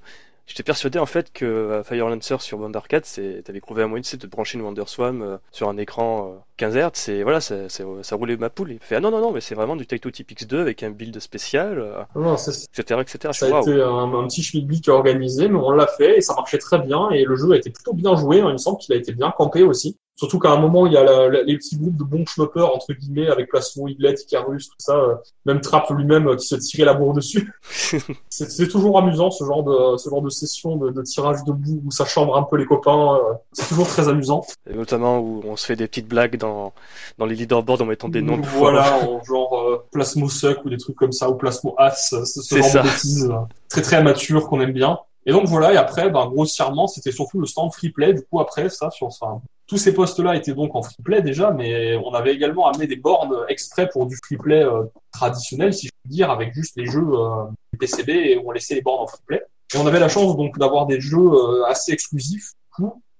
J'étais 0.45 0.63
persuadé 0.63 0.99
en 0.99 1.05
fait 1.05 1.31
que 1.31 1.45
euh, 1.45 1.83
Fire 1.83 2.09
Lancer 2.09 2.35
sur 2.39 2.59
Wonder 2.59 2.77
Arcade, 2.77 3.05
c'est 3.05 3.43
t'avais 3.43 3.61
trouvé 3.61 3.83
un 3.83 3.87
moyen 3.87 4.03
de 4.19 4.27
brancher 4.27 4.57
une 4.57 4.65
WonderSwan 4.65 5.21
euh, 5.21 5.37
sur 5.51 5.69
un 5.69 5.77
écran 5.77 6.43
15 6.57 6.75
Hz, 6.75 6.89
c'est 6.93 7.23
voilà, 7.23 7.39
ça, 7.39 7.69
ça 7.69 8.15
roulait 8.15 8.35
ma 8.35 8.49
poule. 8.49 8.73
Il 8.73 8.79
fait 8.79 8.95
ah 8.95 8.99
non 8.99 9.09
non 9.09 9.21
non, 9.21 9.31
mais 9.31 9.39
c'est 9.39 9.55
vraiment 9.55 9.75
du 9.75 9.87
Taito 9.87 10.11
Type 10.11 10.31
X2 10.31 10.57
avec 10.57 10.83
un 10.83 10.89
build 10.89 11.17
spécial, 11.19 12.05
non, 12.15 12.35
etc 12.35 13.01
etc. 13.01 13.29
Ça 13.31 13.45
a 13.45 13.61
été 13.61 13.81
un, 13.81 14.13
un, 14.13 14.27
petit 14.27 14.43
schmilblick 14.43 14.89
organisé, 14.89 15.47
mais 15.47 15.57
on 15.57 15.71
l'a 15.71 15.87
fait 15.87 16.17
et 16.17 16.21
ça 16.21 16.35
marchait 16.35 16.57
très 16.57 16.79
bien 16.79 17.09
et 17.11 17.23
le 17.23 17.35
jeu 17.35 17.51
a 17.51 17.57
été 17.57 17.69
plutôt 17.69 17.93
bien 17.93 18.15
joué. 18.15 18.41
Hein. 18.41 18.47
Il 18.49 18.53
me 18.53 18.57
semble 18.57 18.79
qu'il 18.79 18.93
a 18.93 18.97
été 18.97 19.13
bien 19.13 19.31
campé 19.31 19.63
aussi. 19.63 19.97
Surtout 20.15 20.37
qu'à 20.37 20.51
un 20.51 20.57
moment, 20.57 20.85
il 20.85 20.93
y 20.93 20.97
a 20.97 21.03
la, 21.03 21.41
les 21.43 21.57
petits 21.57 21.75
groupes 21.75 21.97
de 21.97 22.03
bons 22.03 22.25
schmuppers, 22.27 22.71
entre 22.71 22.93
guillemets, 22.93 23.29
avec 23.29 23.49
Plasmo, 23.49 23.87
Iglet, 23.87 24.13
Icarus, 24.13 24.69
tout 24.69 24.75
ça, 24.77 24.95
euh, 24.95 25.15
même 25.45 25.59
Trap 25.59 25.89
lui-même 25.89 26.27
euh, 26.27 26.35
qui 26.35 26.45
se 26.45 26.55
tirait 26.55 26.85
la 26.85 26.93
bourre 26.93 27.13
dessus. 27.13 27.51
c'est 28.29 28.67
toujours 28.67 28.99
amusant, 28.99 29.31
ce 29.31 29.43
genre 29.43 29.63
de, 29.63 29.97
ce 29.97 30.09
genre 30.09 30.21
de 30.21 30.29
session 30.29 30.75
de, 30.75 30.91
de 30.91 31.01
tirage 31.01 31.43
debout 31.45 31.81
où 31.83 31.89
ça 31.89 32.05
chambre 32.05 32.37
un 32.37 32.43
peu 32.43 32.57
les 32.57 32.65
copains. 32.65 33.15
Euh, 33.15 33.33
c'est 33.53 33.67
toujours 33.67 33.87
très 33.87 34.07
amusant. 34.07 34.45
Et 34.69 34.75
notamment 34.75 35.19
où 35.19 35.41
on 35.45 35.55
se 35.55 35.65
fait 35.65 35.75
des 35.75 35.87
petites 35.87 36.07
blagues 36.07 36.37
dans, 36.37 36.73
dans 37.17 37.25
les 37.25 37.35
leaderboards 37.35 37.81
en 37.81 37.85
mettant 37.85 38.09
des 38.09 38.21
noms 38.21 38.37
de 38.37 38.45
Voilà, 38.45 38.99
genre 39.25 39.83
Plasmo 39.91 40.29
Suck 40.29 40.63
ou 40.63 40.69
des 40.69 40.77
trucs 40.77 40.95
comme 40.95 41.11
ça, 41.11 41.27
ou 41.29 41.35
Plasmo 41.35 41.73
As, 41.79 42.13
ce 42.23 42.55
genre 42.55 42.71
de 42.71 42.87
bêtises 42.87 43.33
très 43.67 43.81
très 43.81 44.03
mature 44.03 44.47
qu'on 44.47 44.61
aime 44.61 44.73
bien. 44.73 44.99
Et 45.25 45.31
donc 45.31 45.47
voilà, 45.47 45.73
et 45.73 45.77
après, 45.77 46.09
ben, 46.09 46.27
grossièrement, 46.27 46.87
c'était 46.87 47.11
surtout 47.11 47.39
le 47.39 47.45
stand 47.45 47.73
free 47.73 47.89
play. 47.89 48.13
Du 48.13 48.23
coup, 48.23 48.39
après 48.39 48.69
ça, 48.69 48.91
sur 48.91 49.11
ça, 49.11 49.39
tous 49.67 49.77
ces 49.77 49.93
postes-là 49.93 50.35
étaient 50.35 50.53
donc 50.53 50.75
en 50.75 50.81
free 50.81 51.01
play 51.03 51.21
déjà, 51.21 51.51
mais 51.51 51.95
on 51.95 52.13
avait 52.13 52.33
également 52.33 52.67
amené 52.67 52.87
des 52.87 52.95
bornes 52.95 53.35
exprès 53.47 53.87
pour 53.89 54.05
du 54.05 54.15
free 54.17 54.37
play 54.37 54.63
euh, 54.63 54.83
traditionnel, 55.11 55.73
si 55.73 55.87
je 55.87 55.91
puis 56.03 56.15
dire, 56.15 56.29
avec 56.29 56.53
juste 56.53 56.75
les 56.75 56.85
jeux 56.85 57.07
euh, 57.13 57.45
PCB 57.79 58.09
et 58.09 58.41
on 58.43 58.51
laissait 58.51 58.75
les 58.75 58.81
bornes 58.81 59.03
en 59.03 59.07
free 59.07 59.21
play. 59.25 59.41
Et 59.73 59.77
on 59.77 59.87
avait 59.87 59.99
la 59.99 60.09
chance 60.09 60.35
donc 60.35 60.57
d'avoir 60.59 60.85
des 60.85 60.99
jeux 60.99 61.17
euh, 61.17 61.65
assez 61.65 61.91
exclusifs, 61.91 62.51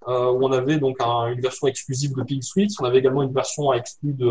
euh, 0.08 0.32
où 0.32 0.44
on 0.44 0.52
avait 0.52 0.78
donc 0.78 0.98
un, 1.00 1.28
une 1.28 1.42
version 1.42 1.68
exclusive 1.68 2.14
de 2.16 2.24
Pink 2.24 2.44
Sweets. 2.44 2.76
On 2.80 2.86
avait 2.86 3.00
également 3.00 3.24
une 3.24 3.34
version 3.34 3.74
exclue 3.74 4.14
de, 4.14 4.30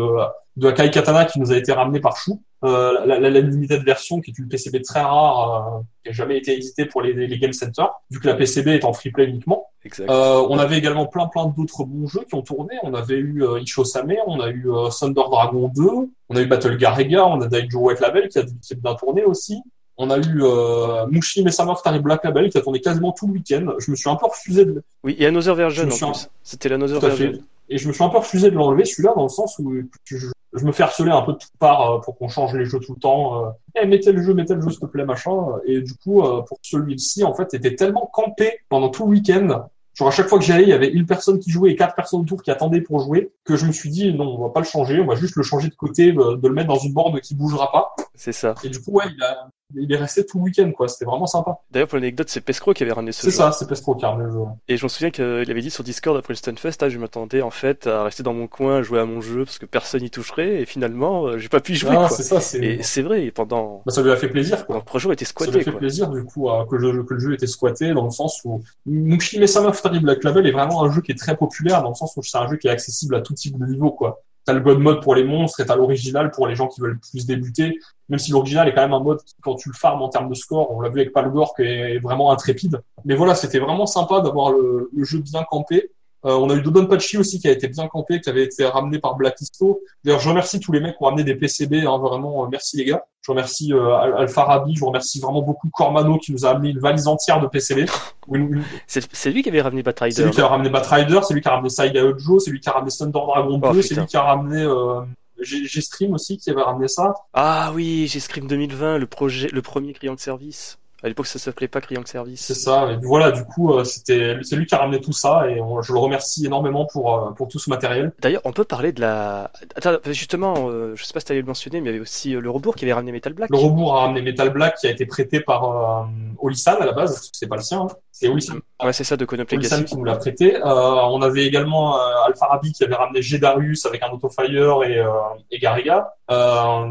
de 0.57 0.67
Akai 0.67 0.91
Katana 0.91 1.25
qui 1.25 1.39
nous 1.39 1.51
a 1.51 1.57
été 1.57 1.71
ramenée 1.71 1.99
par 1.99 2.17
Chou. 2.17 2.41
Euh, 2.63 3.05
la, 3.05 3.19
la, 3.19 3.29
la, 3.29 3.41
limited 3.41 3.83
version 3.83 4.21
qui 4.21 4.31
est 4.31 4.39
une 4.39 4.47
PCB 4.47 4.81
très 4.83 5.01
rare, 5.01 5.75
euh, 5.75 5.81
qui 6.03 6.09
n'a 6.09 6.13
jamais 6.13 6.37
été 6.37 6.53
éditée 6.53 6.85
pour 6.85 7.01
les, 7.01 7.13
les 7.13 7.37
Game 7.37 7.51
Center, 7.51 7.83
vu 8.09 8.19
que 8.21 8.27
la 8.27 8.35
PCB 8.35 8.69
est 8.69 8.85
en 8.85 8.93
free 8.93 9.11
play 9.11 9.25
uniquement. 9.25 9.67
Euh, 9.99 10.47
on 10.49 10.57
avait 10.59 10.77
également 10.77 11.07
plein 11.07 11.27
plein 11.27 11.45
d'autres 11.45 11.83
bons 11.83 12.07
jeux 12.07 12.23
qui 12.27 12.35
ont 12.35 12.41
tourné. 12.41 12.75
On 12.83 12.93
avait 12.93 13.17
eu 13.17 13.43
euh, 13.43 13.59
Isho 13.59 13.83
Same, 13.83 14.13
on 14.27 14.39
a 14.39 14.49
eu 14.49 14.71
euh, 14.71 14.89
Thunder 14.89 15.23
Dragon 15.29 15.69
2, 15.75 15.83
on 16.29 16.35
a 16.35 16.41
eu 16.41 16.45
Battle 16.45 16.77
Garega, 16.77 17.25
on 17.25 17.41
a 17.41 17.47
Daijo 17.47 17.79
White 17.79 17.99
Label 17.99 18.29
qui 18.29 18.39
a, 18.39 18.43
qui 18.43 18.73
a 18.73 18.75
bien 18.77 18.95
tourné 18.95 19.25
aussi. 19.25 19.61
On 19.97 20.09
a 20.09 20.17
eu 20.17 20.41
euh, 20.41 21.05
Mushi 21.07 21.43
Mesama 21.43 21.75
Tari 21.83 21.99
Black 21.99 22.23
Label 22.23 22.49
qui 22.49 22.57
a 22.57 22.61
tourné 22.61 22.81
quasiment 22.81 23.11
tout 23.11 23.27
le 23.27 23.33
week-end. 23.33 23.73
Je 23.77 23.91
me 23.91 23.95
suis 23.95 24.09
un 24.09 24.15
peu 24.15 24.25
refusé 24.25 24.65
de... 24.65 24.83
Oui, 25.03 25.15
et 25.19 25.27
Another 25.27 25.55
Version 25.55 25.83
en 25.83 26.11
plus. 26.11 26.29
C'était 26.41 26.69
l'Another 26.69 26.99
Tout 26.99 27.05
à 27.05 27.11
fait. 27.11 27.27
Version. 27.27 27.43
Et 27.69 27.77
je 27.77 27.87
me 27.87 27.93
suis 27.93 28.03
un 28.03 28.09
peu 28.09 28.17
refusé 28.17 28.51
de 28.51 28.55
l'enlever 28.55 28.85
celui-là 28.85 29.13
dans 29.15 29.23
le 29.23 29.29
sens 29.29 29.57
où 29.59 29.73
je, 30.05 30.27
je 30.53 30.65
me 30.65 30.71
fais 30.71 30.83
harceler 30.83 31.11
un 31.11 31.21
peu 31.21 31.33
de 31.33 31.37
toutes 31.37 31.57
parts 31.59 31.91
euh, 31.91 31.99
pour 31.99 32.17
qu'on 32.17 32.27
change 32.27 32.53
les 32.53 32.65
jeux 32.65 32.79
tout 32.79 32.93
le 32.93 32.99
temps. 32.99 33.45
Euh, 33.45 33.49
Eh, 33.75 33.85
mettez 33.85 34.11
le 34.11 34.21
jeu, 34.21 34.33
mettez 34.33 34.53
le 34.53 34.61
jeu 34.61 34.69
s'il 34.69 34.79
te 34.79 34.85
plaît, 34.85 35.05
machin. 35.05 35.33
Et 35.65 35.81
du 35.81 35.93
coup, 35.95 36.21
euh, 36.21 36.41
pour 36.41 36.57
celui-ci, 36.61 37.23
en 37.23 37.33
fait, 37.33 37.49
c'était 37.51 37.75
tellement 37.75 38.09
campé 38.11 38.59
pendant 38.69 38.89
tout 38.89 39.03
le 39.05 39.11
week-end. 39.11 39.67
Genre 39.95 40.07
à 40.07 40.11
chaque 40.11 40.27
fois 40.27 40.39
que 40.39 40.45
j'allais, 40.45 40.63
il 40.63 40.69
y 40.69 40.73
avait 40.73 40.89
une 40.89 41.05
personne 41.05 41.39
qui 41.39 41.51
jouait 41.51 41.71
et 41.71 41.75
quatre 41.75 41.93
personnes 41.93 42.21
autour 42.21 42.41
qui 42.41 42.49
attendaient 42.49 42.81
pour 42.81 42.99
jouer, 42.99 43.31
que 43.43 43.55
je 43.55 43.67
me 43.67 43.71
suis 43.71 43.91
dit 43.91 44.11
non, 44.11 44.37
on 44.37 44.41
va 44.41 44.49
pas 44.49 44.59
le 44.59 44.65
changer, 44.65 44.99
on 44.99 45.05
va 45.05 45.13
juste 45.13 45.35
le 45.35 45.43
changer 45.43 45.67
de 45.69 45.75
côté, 45.75 46.11
de 46.11 46.47
le 46.47 46.53
mettre 46.53 46.69
dans 46.69 46.79
une 46.79 46.93
borne 46.93 47.19
qui 47.21 47.35
bougera 47.35 47.71
pas. 47.71 47.95
C'est 48.15 48.31
ça. 48.31 48.55
Et 48.63 48.69
du 48.69 48.81
coup, 48.81 48.91
ouais, 48.91 49.05
il, 49.15 49.23
a, 49.23 49.49
il 49.75 49.91
est 49.91 49.97
resté 49.97 50.25
tout 50.25 50.37
le 50.37 50.43
week-end, 50.45 50.71
quoi. 50.71 50.87
C'était 50.87 51.05
vraiment 51.05 51.27
sympa. 51.27 51.57
D'ailleurs, 51.71 51.87
pour 51.87 51.97
l'anecdote, 51.97 52.29
c'est 52.29 52.41
Pescro 52.41 52.73
qui 52.73 52.83
avait 52.83 52.91
ramené 52.91 53.11
ce 53.11 53.21
C'est 53.21 53.31
jeu. 53.31 53.37
ça, 53.37 53.51
c'est 53.51 53.67
Pestro 53.67 53.95
qui 53.95 54.05
a 54.05 54.09
ramené 54.09 54.25
le 54.25 54.31
jeu. 54.33 54.39
Et 54.67 54.77
je 54.77 54.83
me 54.83 54.89
souviens 54.89 55.11
qu'il 55.11 55.23
avait 55.49 55.61
dit 55.61 55.69
sur 55.71 55.83
Discord 55.83 56.17
après 56.17 56.33
le 56.33 56.37
Stunfest, 56.37 56.77
ah, 56.81 56.89
je 56.89 56.97
m'attendais 56.99 57.41
en 57.41 57.51
fait 57.51 57.87
à 57.87 58.03
rester 58.03 58.23
dans 58.23 58.33
mon 58.33 58.47
coin, 58.47 58.77
à 58.77 58.81
jouer 58.81 58.99
à 58.99 59.05
mon 59.05 59.21
jeu 59.21 59.45
parce 59.45 59.57
que 59.57 59.65
personne 59.65 60.03
y 60.03 60.09
toucherait, 60.09 60.61
et 60.61 60.65
finalement, 60.65 61.25
euh, 61.27 61.37
j'ai 61.37 61.49
pas 61.49 61.59
pu 61.59 61.73
y 61.73 61.75
jouer. 61.75 61.91
Ah, 61.93 62.07
quoi. 62.07 62.09
c'est 62.09 62.23
ça, 62.23 62.39
c'est. 62.41 62.59
Et 62.63 62.83
c'est 62.83 63.01
vrai, 63.01 63.31
pendant. 63.31 63.81
Bah, 63.85 63.91
ça 63.91 64.01
lui 64.01 64.11
a 64.11 64.15
fait 64.15 64.29
plaisir, 64.29 64.65
quoi. 64.65 64.83
pendant 64.83 65.07
le 65.09 65.13
était 65.13 65.25
Ça 65.25 65.29
lui 65.45 65.45
squatté 65.47 65.59
a 65.59 65.63
fait 65.63 65.71
quoi. 65.71 65.79
plaisir 65.79 66.09
du 66.09 66.23
coup 66.23 66.49
euh, 66.49 66.65
que, 66.65 66.75
le, 66.75 67.03
que 67.03 67.13
le 67.13 67.19
jeu 67.19 67.33
était 67.33 67.47
squatté 67.47 67.93
dans 67.93 68.05
le 68.05 68.11
sens 68.11 68.41
où 68.45 68.61
Mushi 68.85 69.39
Mesama 69.39 69.73
Futari 69.73 69.99
Black 69.99 70.23
Label 70.23 70.45
est 70.47 70.51
vraiment 70.51 70.83
un 70.83 70.91
jeu 70.91 71.01
qui 71.01 71.11
est 71.11 71.17
très 71.17 71.35
populaire 71.35 71.81
dans 71.83 71.89
le 71.89 71.95
sens 71.95 72.15
où 72.17 72.23
c'est 72.23 72.37
un 72.37 72.47
jeu 72.49 72.57
qui 72.57 72.67
est 72.67 72.71
accessible 72.71 73.15
à 73.15 73.21
tout 73.21 73.33
type 73.33 73.57
de 73.57 73.65
niveau 73.65 73.91
quoi. 73.91 74.21
T'as 74.45 74.53
le 74.53 74.59
God 74.59 74.79
mode 74.79 75.01
pour 75.01 75.15
les 75.15 75.23
monstres 75.23 75.61
et 75.61 75.65
t'as 75.65 75.75
l'original 75.75 76.31
pour 76.31 76.47
les 76.47 76.55
gens 76.55 76.67
qui 76.67 76.81
veulent 76.81 76.99
plus 76.99 77.25
débuter. 77.25 77.79
Même 78.09 78.19
si 78.19 78.31
l'original 78.31 78.67
est 78.67 78.73
quand 78.73 78.81
même 78.81 78.93
un 78.93 78.99
mode 78.99 79.23
qui, 79.23 79.35
quand 79.41 79.55
tu 79.55 79.69
le 79.69 79.75
farmes 79.75 80.01
en 80.01 80.09
termes 80.09 80.29
de 80.29 80.35
score, 80.35 80.71
on 80.71 80.81
l'a 80.81 80.89
vu 80.89 80.99
avec 80.99 81.13
Palgor 81.13 81.55
qui 81.55 81.63
est 81.63 81.99
vraiment 81.99 82.31
intrépide. 82.31 82.81
Mais 83.05 83.15
voilà, 83.15 83.35
c'était 83.35 83.59
vraiment 83.59 83.85
sympa 83.85 84.21
d'avoir 84.21 84.51
le, 84.51 84.89
le 84.93 85.03
jeu 85.03 85.19
bien 85.19 85.43
campé. 85.43 85.91
Euh, 86.25 86.35
on 86.35 86.49
a 86.49 86.55
eu 86.55 86.61
Dodonpachi 86.61 87.17
aussi 87.17 87.39
qui 87.39 87.47
a 87.47 87.51
été 87.51 87.67
bien 87.67 87.87
campé, 87.87 88.21
qui 88.21 88.29
avait 88.29 88.43
été 88.43 88.65
ramené 88.65 88.99
par 88.99 89.15
Blackisto. 89.15 89.81
D'ailleurs, 90.03 90.19
je 90.21 90.29
remercie 90.29 90.59
tous 90.59 90.71
les 90.71 90.79
mecs 90.79 90.97
qui 90.97 91.03
ont 91.03 91.07
ramené 91.07 91.23
des 91.23 91.35
PCB, 91.35 91.85
hein, 91.85 91.97
vraiment, 91.97 92.45
euh, 92.45 92.47
merci 92.51 92.77
les 92.77 92.85
gars. 92.85 93.03
Je 93.21 93.31
remercie 93.31 93.73
euh, 93.73 93.93
Al- 93.95 94.15
Alfarabi, 94.17 94.75
je 94.75 94.83
remercie 94.85 95.19
vraiment 95.19 95.41
beaucoup 95.41 95.69
Cormano 95.69 96.17
qui 96.17 96.31
nous 96.33 96.45
a 96.45 96.49
amené 96.51 96.69
une 96.69 96.79
valise 96.79 97.07
entière 97.07 97.39
de 97.41 97.47
PCB. 97.47 97.85
Une- 98.31 98.63
C'est 98.87 99.05
c'est 99.13 99.31
lui 99.31 99.43
qui 99.43 99.49
avait 99.49 99.61
ramené 99.61 99.79
C'est 99.81 99.83
Batrider. 99.85 100.23
lui 100.23 100.31
qui 100.31 100.41
a 100.41 100.47
ramené 100.47 100.69
Batrider, 100.69 101.19
c'est 101.27 101.33
lui 101.33 101.41
qui 101.41 101.47
a 101.47 101.51
ramené 101.51 101.69
Saiga 101.69 102.03
Ojo, 102.05 102.39
c'est 102.39 102.51
lui 102.51 102.59
qui 102.59 102.69
a 102.69 102.73
ramené 102.73 102.91
Thunder 102.91 103.11
Dragon 103.11 103.57
2, 103.57 103.67
Oh, 103.67 103.81
c'est 103.81 103.95
lui 103.95 104.05
qui 104.05 104.17
a 104.17 104.23
ramené 104.23 104.61
euh, 104.61 105.01
G-Stream 105.41 106.13
aussi 106.13 106.37
qui 106.37 106.49
avait 106.49 106.61
ramené 106.61 106.87
ça. 106.87 107.13
Ah 107.33 107.71
oui, 107.73 108.07
j'ai 108.09 108.19
Scream 108.19 108.47
2020, 108.47 108.97
le 108.97 109.07
projet, 109.07 109.49
le 109.51 109.61
premier 109.61 109.93
client 109.93 110.15
de 110.15 110.19
service. 110.19 110.77
À 111.03 111.09
l'époque, 111.09 111.25
ça 111.27 111.37
s'appelait 111.37 111.67
pas 111.67 111.81
client 111.81 112.01
de 112.01 112.07
C'est 112.07 112.13
service. 112.13 112.53
ça. 112.53 112.89
Et 112.91 112.97
voilà, 113.03 113.31
du 113.31 113.43
coup, 113.43 113.73
euh, 113.73 113.83
c'était 113.83 114.37
c'est 114.41 114.55
lui 114.55 114.65
qui 114.65 114.73
a 114.73 114.77
ramené 114.77 115.01
tout 115.01 115.11
ça 115.11 115.49
et 115.49 115.59
on- 115.59 115.81
je 115.81 115.91
le 115.91 115.99
remercie 115.99 116.45
énormément 116.45 116.85
pour 116.85 117.13
euh, 117.13 117.31
pour 117.31 117.49
tout 117.49 117.59
ce 117.59 117.69
matériel. 117.69 118.13
D'ailleurs, 118.21 118.41
on 118.45 118.53
peut 118.53 118.63
parler 118.63 118.93
de 118.93 119.01
la. 119.01 119.51
Attends, 119.75 119.97
justement, 120.07 120.53
euh, 120.69 120.95
je 120.95 121.03
sais 121.03 121.13
pas 121.13 121.19
si 121.19 121.25
t'allais 121.25 121.41
le 121.41 121.45
mentionner, 121.47 121.81
mais 121.81 121.89
il 121.89 121.91
y 121.91 121.95
avait 121.95 122.01
aussi 122.01 122.33
euh, 122.35 122.39
le 122.39 122.49
rebours 122.49 122.75
qui 122.75 122.85
avait 122.85 122.93
ramené 122.93 123.11
Metal 123.11 123.33
Black. 123.33 123.49
Le 123.49 123.57
rebours 123.57 123.97
a 123.97 124.01
ramené 124.01 124.21
Metal 124.21 124.49
Black 124.49 124.77
qui 124.77 124.87
a 124.87 124.91
été 124.91 125.05
prêté 125.05 125.41
par 125.41 125.63
euh, 125.65 126.05
Olisan 126.39 126.75
à 126.79 126.85
la 126.85 126.93
base, 126.93 127.13
parce 127.13 127.25
que 127.29 127.37
c'est 127.37 127.47
pas 127.47 127.57
le 127.57 127.61
sien. 127.63 127.81
Hein. 127.81 127.87
C'est 128.11 128.29
Olisan, 128.29 128.55
Ouais, 128.81 128.93
c'est 128.93 129.03
ça 129.03 129.17
de 129.17 129.25
Conop 129.25 129.51
Olisan 129.51 129.83
qui 129.83 129.97
nous 129.97 130.03
l'a 130.05 130.15
prêté. 130.15 130.55
Euh, 130.55 130.61
on 130.63 131.21
avait 131.21 131.45
également 131.45 131.97
euh, 131.97 132.27
Alfarabi 132.27 132.71
qui 132.71 132.83
avait 132.85 132.95
ramené 132.95 133.21
Gedarius 133.21 133.85
avec 133.85 134.01
un 134.03 134.09
Autofire 134.11 134.83
et, 134.83 134.99
euh, 134.99 135.09
et 135.51 135.59
Garriga. 135.59 136.13
Euh, 136.31 136.85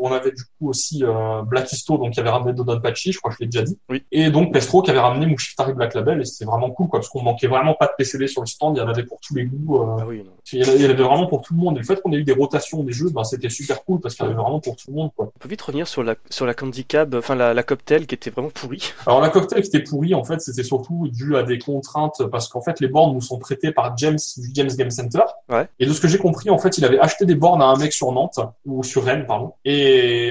on 0.00 0.12
avait 0.12 0.32
du 0.32 0.42
coup 0.58 0.68
aussi 0.68 1.04
euh, 1.04 1.42
Blackisto 1.42 1.98
donc 1.98 2.12
qui 2.12 2.20
avait 2.20 2.30
ramené 2.30 2.52
Dodonpachi, 2.52 3.12
je 3.12 3.18
crois 3.18 3.30
que 3.30 3.36
je 3.38 3.44
l'ai 3.44 3.48
déjà 3.48 3.62
dit. 3.64 3.78
Oui. 3.88 4.04
Et 4.12 4.30
donc 4.30 4.52
Pestro 4.52 4.82
qui 4.82 4.90
avait 4.90 5.00
ramené 5.00 5.26
Mushiftari 5.26 5.72
Black 5.74 5.94
Label 5.94 6.20
et 6.20 6.24
c'était 6.24 6.44
vraiment 6.44 6.70
cool 6.70 6.88
quoi 6.88 7.00
parce 7.00 7.08
qu'on 7.08 7.22
manquait 7.22 7.46
vraiment 7.48 7.74
pas 7.74 7.86
de 7.86 7.92
PCB 7.98 8.26
sur 8.28 8.42
le 8.42 8.46
stand, 8.46 8.76
il 8.76 8.80
y 8.80 8.82
en 8.82 8.88
avait 8.88 9.04
pour 9.04 9.18
tous 9.20 9.34
les 9.34 9.44
goûts. 9.44 9.78
euh, 9.82 9.96
Ah 10.00 10.04
oui, 10.06 10.24
il 10.52 10.58
y 10.58 10.62
en 10.62 10.68
avait 10.68 10.76
il 10.76 10.82
y 10.82 10.86
en 10.86 10.90
avait 10.90 11.02
vraiment 11.02 11.26
pour 11.26 11.42
tout 11.42 11.54
le 11.54 11.60
monde. 11.60 11.76
Et 11.76 11.80
le 11.80 11.86
fait 11.86 12.00
qu'on 12.00 12.12
ait 12.12 12.16
eu 12.16 12.24
des 12.24 12.32
rotations 12.32 12.82
des 12.82 12.92
jeux, 12.92 13.10
ben, 13.10 13.24
c'était 13.24 13.48
super 13.50 13.84
cool 13.84 14.00
parce 14.00 14.14
qu'il 14.14 14.24
y 14.24 14.28
en 14.28 14.32
avait 14.32 14.40
vraiment 14.40 14.60
pour 14.60 14.76
tout 14.76 14.90
le 14.90 14.94
monde 14.96 15.10
quoi. 15.16 15.26
On 15.34 15.38
peut 15.38 15.48
vite 15.48 15.62
revenir 15.62 15.86
sur 15.88 16.02
la 16.02 16.14
sur 16.30 16.46
la 16.46 16.54
Candy 16.54 16.84
Cab, 16.84 17.14
enfin 17.14 17.34
la, 17.34 17.54
la 17.54 17.62
cocktail 17.62 18.06
qui 18.06 18.14
était 18.14 18.30
vraiment 18.30 18.50
pourrie. 18.50 18.92
Alors 19.06 19.20
la 19.20 19.28
cocktail 19.28 19.62
qui 19.62 19.68
était 19.68 19.82
pourrie, 19.82 20.14
en 20.14 20.24
fait, 20.24 20.40
c'était 20.40 20.62
surtout 20.62 21.08
dû 21.08 21.36
à 21.36 21.42
des 21.42 21.58
contraintes 21.58 22.22
parce 22.30 22.48
qu'en 22.48 22.60
fait 22.60 22.80
les 22.80 22.88
bornes 22.88 23.14
nous 23.14 23.20
sont 23.20 23.38
prêtées 23.38 23.72
par 23.72 23.96
James 23.96 24.18
du 24.36 24.50
James 24.54 24.70
Game 24.76 24.90
Center. 24.90 25.20
Ouais. 25.48 25.68
Et 25.78 25.86
de 25.86 25.92
ce 25.92 26.00
que 26.00 26.08
j'ai 26.08 26.18
compris, 26.18 26.50
en 26.50 26.58
fait, 26.58 26.78
il 26.78 26.84
avait 26.84 26.98
acheté 26.98 27.26
des 27.26 27.34
bornes 27.34 27.62
à 27.62 27.66
un 27.66 27.76
mec 27.76 27.92
sur 27.92 28.10
Nantes 28.12 28.38
ou 28.66 28.82
sur 28.82 29.04
Rennes, 29.04 29.24
pardon. 29.26 29.52
Et 29.64 29.89